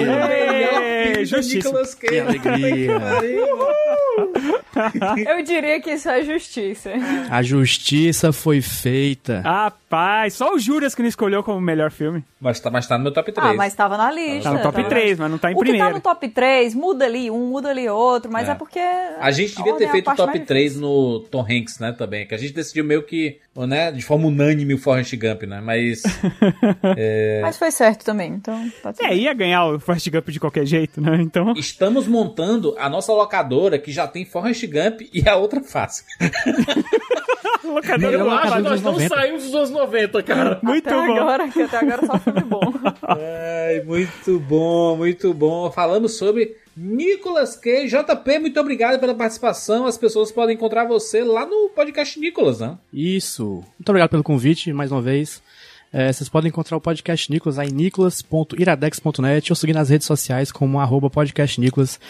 alegria. 0.03 0.05
Do 1.17 1.25
justiça. 1.25 1.69
Nicolas 1.69 1.95
Cage. 1.95 2.13
Que 2.13 2.19
alegria. 2.21 2.93
Eu 5.31 5.43
diria 5.43 5.81
que 5.81 5.93
isso 5.93 6.09
é 6.09 6.23
justiça. 6.23 6.91
A 7.31 7.43
justiça 7.43 8.33
foi 8.33 8.61
feita. 8.61 9.43
Rapaz, 9.93 10.33
só 10.33 10.55
o 10.55 10.59
Juras 10.59 10.95
que 10.95 11.03
não 11.03 11.09
escolheu 11.09 11.43
como 11.43 11.61
melhor 11.61 11.91
filme. 11.91 12.25
Mas 12.41 12.59
tá, 12.59 12.71
mas 12.71 12.87
tá 12.87 12.97
no 12.97 13.05
meu 13.05 13.13
top 13.13 13.31
3. 13.31 13.51
Ah, 13.51 13.53
mas 13.53 13.75
tava 13.75 13.99
na 13.99 14.11
lista. 14.11 14.45
Tá 14.45 14.57
no 14.57 14.63
top 14.63 14.77
tava 14.77 14.89
3, 14.89 15.19
mas 15.19 15.31
não 15.31 15.37
tá 15.37 15.51
em 15.51 15.55
o 15.55 15.59
que 15.59 15.65
tá 15.65 15.71
primeiro. 15.71 15.95
no 15.95 16.01
top 16.01 16.29
3, 16.31 16.75
muda 16.75 17.05
ali 17.05 17.31
um, 17.31 17.51
muda 17.51 17.69
ali 17.69 17.87
outro, 17.91 18.33
mas 18.33 18.49
é, 18.49 18.53
É. 18.53 18.55
porque... 18.55 18.79
A 18.79 19.31
gente 19.31 19.55
devia 19.55 19.75
ter 19.75 19.85
é 19.85 19.91
feito 19.91 20.11
o 20.11 20.17
top 20.17 20.33
mais 20.33 20.47
3 20.49 20.77
no 20.77 21.21
Tom 21.31 21.43
Hanks, 21.43 21.79
né, 21.79 21.93
também. 21.93 22.27
Que 22.27 22.35
a 22.35 22.39
gente 22.39 22.55
decidiu 22.55 22.85
meio 22.85 23.03
que, 23.03 23.39
né, 23.55 23.93
de 23.93 24.01
forma 24.01 24.29
unânime 24.29 24.73
o 24.73 24.79
Forrest 24.79 25.15
Gump, 25.15 25.43
né? 25.43 25.61
Mas. 25.61 26.03
é, 26.97 27.41
Mas 27.43 27.59
foi 27.59 27.71
certo 27.71 28.03
também, 28.03 28.33
então... 28.33 28.71
Pode 28.83 28.97
ser. 28.97 29.05
É, 29.05 29.15
ia 29.15 29.35
ganhar 29.35 29.67
o 29.67 29.79
Forrest 29.79 30.09
Gump 30.09 30.31
de 30.31 30.41
qualquer 30.41 30.65
jeito, 30.65 31.03
né? 31.03 31.19
Então. 31.21 31.53
Estamos 31.53 32.07
montando 32.07 32.75
a 32.79 32.89
nossa 32.89 33.13
locadora 33.13 33.79
que 33.79 33.93
já 33.93 34.09
tem 34.09 34.25
Forrest 34.25 34.65
Gump 34.65 35.03
e 35.13 35.29
a 35.29 35.37
outra 35.37 35.63
face. 35.63 36.03
Locadora 37.65 38.13
Eu 38.13 38.31
acho 38.31 38.57
que 38.57 38.61
nós 38.63 38.83
não 38.83 38.93
90. 38.93 39.15
saímos 39.15 39.45
dos 39.45 39.55
anos 39.55 39.71
90, 39.83 40.23
cara. 40.23 40.61
Muito 40.63 40.89
até 40.89 41.07
bom. 41.07 41.17
agora, 41.17 41.49
que 41.49 41.63
até 41.63 41.79
agora 41.79 42.07
só 42.07 42.19
filme 42.19 42.41
bom. 42.43 42.61
Ai, 43.03 43.81
muito 43.85 44.39
bom, 44.39 44.97
muito 44.97 45.35
bom. 45.35 45.71
Falamos 45.71 46.17
sobre 46.17 46.57
Nicolas 46.77 47.57
Cage. 47.57 47.89
JP, 47.89 48.39
muito 48.39 48.61
obrigado 48.61 48.99
pela 49.01 49.15
participação. 49.15 49.87
As 49.87 49.99
pessoas 49.99 50.31
podem 50.31 50.55
encontrar 50.55 50.87
você 50.87 51.25
lá 51.25 51.45
no 51.45 51.71
podcast 51.71 52.19
Nicolas, 52.19 52.61
né? 52.61 52.79
Isso. 52.93 53.65
Muito 53.79 53.89
obrigado 53.89 54.11
pelo 54.11 54.23
convite, 54.23 54.73
mais 54.73 54.93
uma 54.93 55.03
vez. 55.03 55.43
É, 55.93 56.11
vocês 56.11 56.29
podem 56.29 56.49
encontrar 56.49 56.79
o 56.79 56.81
podcast 56.81 57.31
Nicolas 57.31 57.59
aí 57.59 57.69
em 57.69 57.73
nicolas.iradex.net 57.73 59.53
ou 59.53 59.57
seguir 59.57 59.75
nas 59.75 59.91
redes 59.91 60.07
sociais 60.07 60.51
como 60.51 60.81
arroba 60.81 61.11
podcast 61.11 61.61
Nicolas. 61.61 62.01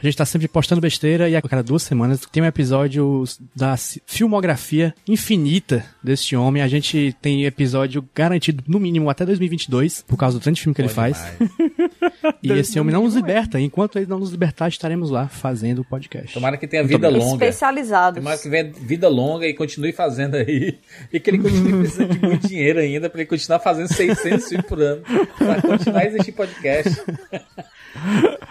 A 0.00 0.02
gente 0.02 0.16
tá 0.16 0.24
sempre 0.24 0.48
postando 0.48 0.80
besteira 0.80 1.28
e 1.28 1.36
a 1.36 1.42
cada 1.42 1.62
duas 1.62 1.82
semanas 1.82 2.20
tem 2.32 2.42
um 2.42 2.46
episódio 2.46 3.22
da 3.54 3.76
filmografia 4.06 4.94
infinita 5.06 5.84
deste 6.02 6.34
homem. 6.34 6.62
A 6.62 6.68
gente 6.68 7.14
tem 7.20 7.44
episódio 7.44 8.02
garantido 8.14 8.64
no 8.66 8.80
mínimo 8.80 9.10
até 9.10 9.26
2022, 9.26 10.02
por 10.08 10.16
causa 10.16 10.38
do 10.38 10.42
tanto 10.42 10.54
de 10.56 10.62
filme 10.62 10.74
que 10.74 10.80
ele 10.80 10.88
faz. 10.88 11.22
E 12.42 12.52
esse 12.52 12.78
homem 12.80 12.92
não 12.92 13.04
nos 13.04 13.14
liberta. 13.14 13.60
Enquanto 13.60 13.98
ele 13.98 14.06
não 14.06 14.18
nos 14.18 14.30
libertar, 14.30 14.68
estaremos 14.68 15.10
lá 15.10 15.28
fazendo 15.28 15.80
o 15.80 15.84
podcast. 15.84 16.32
Tomara 16.32 16.56
que 16.56 16.66
tenha 16.66 16.82
Muito 16.82 16.92
vida 16.92 17.08
obrigado. 17.08 17.30
longa. 17.30 17.44
Especializados. 17.44 18.18
Tomara 18.22 18.38
que 18.38 18.48
venha 18.48 18.72
vida 18.72 19.08
longa 19.08 19.46
e 19.46 19.54
continue 19.54 19.92
fazendo 19.92 20.36
aí. 20.36 20.78
E 21.12 21.20
que 21.20 21.30
ele 21.30 21.38
continue 21.38 21.80
precisando 21.80 22.14
de 22.14 22.18
muito 22.18 22.48
dinheiro 22.48 22.78
ainda 22.78 23.10
pra 23.10 23.20
ele 23.20 23.28
continuar 23.28 23.58
fazendo 23.58 23.92
600 23.92 24.48
filmes 24.48 24.66
por 24.66 24.80
ano. 24.80 25.02
Pra 25.36 25.60
continuar 25.60 26.00
a 26.00 26.06
existir 26.06 26.32
podcast. 26.32 26.90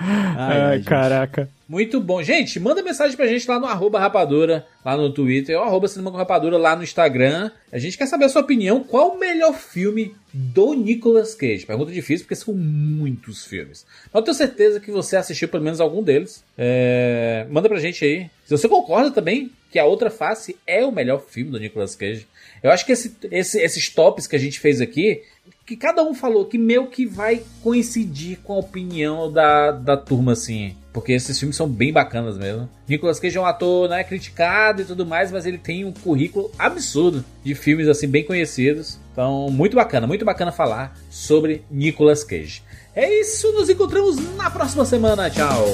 Ai, 0.01 0.77
gente. 0.77 0.85
caraca. 0.87 1.49
Muito 1.67 1.99
bom. 2.01 2.23
Gente, 2.23 2.59
manda 2.59 2.81
mensagem 2.81 3.15
pra 3.15 3.27
gente 3.27 3.47
lá 3.47 3.59
no 3.59 3.67
arroba 3.67 3.99
rapadura, 3.99 4.65
lá 4.83 4.97
no 4.97 5.11
Twitter, 5.13 5.55
ou 5.57 5.63
arroba 5.63 5.87
cinema 5.87 6.09
com 6.09 6.17
rapadura 6.17 6.57
lá 6.57 6.75
no 6.75 6.83
Instagram. 6.83 7.51
A 7.71 7.77
gente 7.77 7.97
quer 7.97 8.07
saber 8.07 8.25
a 8.25 8.29
sua 8.29 8.41
opinião. 8.41 8.83
Qual 8.83 9.09
o 9.15 9.19
melhor 9.19 9.53
filme 9.53 10.15
do 10.33 10.73
Nicolas 10.73 11.35
Cage? 11.35 11.65
Pergunta 11.65 11.91
difícil, 11.91 12.25
porque 12.25 12.35
são 12.35 12.53
muitos 12.55 13.45
filmes. 13.45 13.85
Mas 14.05 14.15
eu 14.19 14.21
tenho 14.23 14.35
certeza 14.35 14.79
que 14.79 14.89
você 14.91 15.15
assistiu 15.15 15.47
pelo 15.47 15.63
menos 15.63 15.79
algum 15.79 16.01
deles. 16.01 16.43
É, 16.57 17.45
Manda 17.51 17.69
pra 17.69 17.79
gente 17.79 18.03
aí. 18.03 18.29
Se 18.45 18.51
você 18.57 18.67
concorda 18.67 19.11
também 19.11 19.51
que 19.71 19.77
A 19.77 19.85
Outra 19.85 20.09
Face 20.09 20.57
é 20.65 20.83
o 20.83 20.91
melhor 20.91 21.21
filme 21.27 21.51
do 21.51 21.59
Nicolas 21.59 21.95
Cage. 21.95 22.25
Eu 22.63 22.71
acho 22.71 22.83
que 22.85 22.91
esse- 22.91 23.15
esse- 23.31 23.59
esses 23.61 23.89
tops 23.89 24.25
que 24.25 24.35
a 24.35 24.39
gente 24.39 24.59
fez 24.59 24.81
aqui, 24.81 25.21
que 25.69 25.77
cada 25.77 26.01
um 26.01 26.15
falou 26.15 26.45
que 26.45 26.57
meio 26.57 26.87
que 26.87 27.05
vai 27.05 27.43
coincidir 27.61 28.39
com 28.39 28.53
a 28.53 28.57
opinião 28.57 29.31
da, 29.31 29.69
da 29.69 29.95
turma, 29.95 30.31
assim. 30.31 30.75
Porque 30.91 31.11
esses 31.13 31.37
filmes 31.37 31.55
são 31.55 31.69
bem 31.69 31.93
bacanas 31.93 32.39
mesmo. 32.39 32.67
Nicolas 32.87 33.19
Cage 33.19 33.37
é 33.37 33.39
um 33.39 33.45
ator, 33.45 33.87
né, 33.87 34.03
criticado 34.03 34.81
e 34.81 34.85
tudo 34.85 35.05
mais, 35.05 35.31
mas 35.31 35.45
ele 35.45 35.59
tem 35.59 35.85
um 35.85 35.91
currículo 35.91 36.49
absurdo 36.57 37.23
de 37.43 37.53
filmes, 37.53 37.87
assim, 37.87 38.07
bem 38.07 38.25
conhecidos. 38.25 38.99
Então, 39.11 39.47
muito 39.51 39.75
bacana, 39.75 40.07
muito 40.07 40.25
bacana 40.25 40.51
falar 40.51 40.97
sobre 41.07 41.63
Nicolas 41.69 42.23
Cage. 42.23 42.63
É 42.95 43.19
isso, 43.21 43.51
nos 43.51 43.69
encontramos 43.69 44.17
na 44.35 44.49
próxima 44.49 44.85
semana. 44.85 45.29
Tchau! 45.29 45.67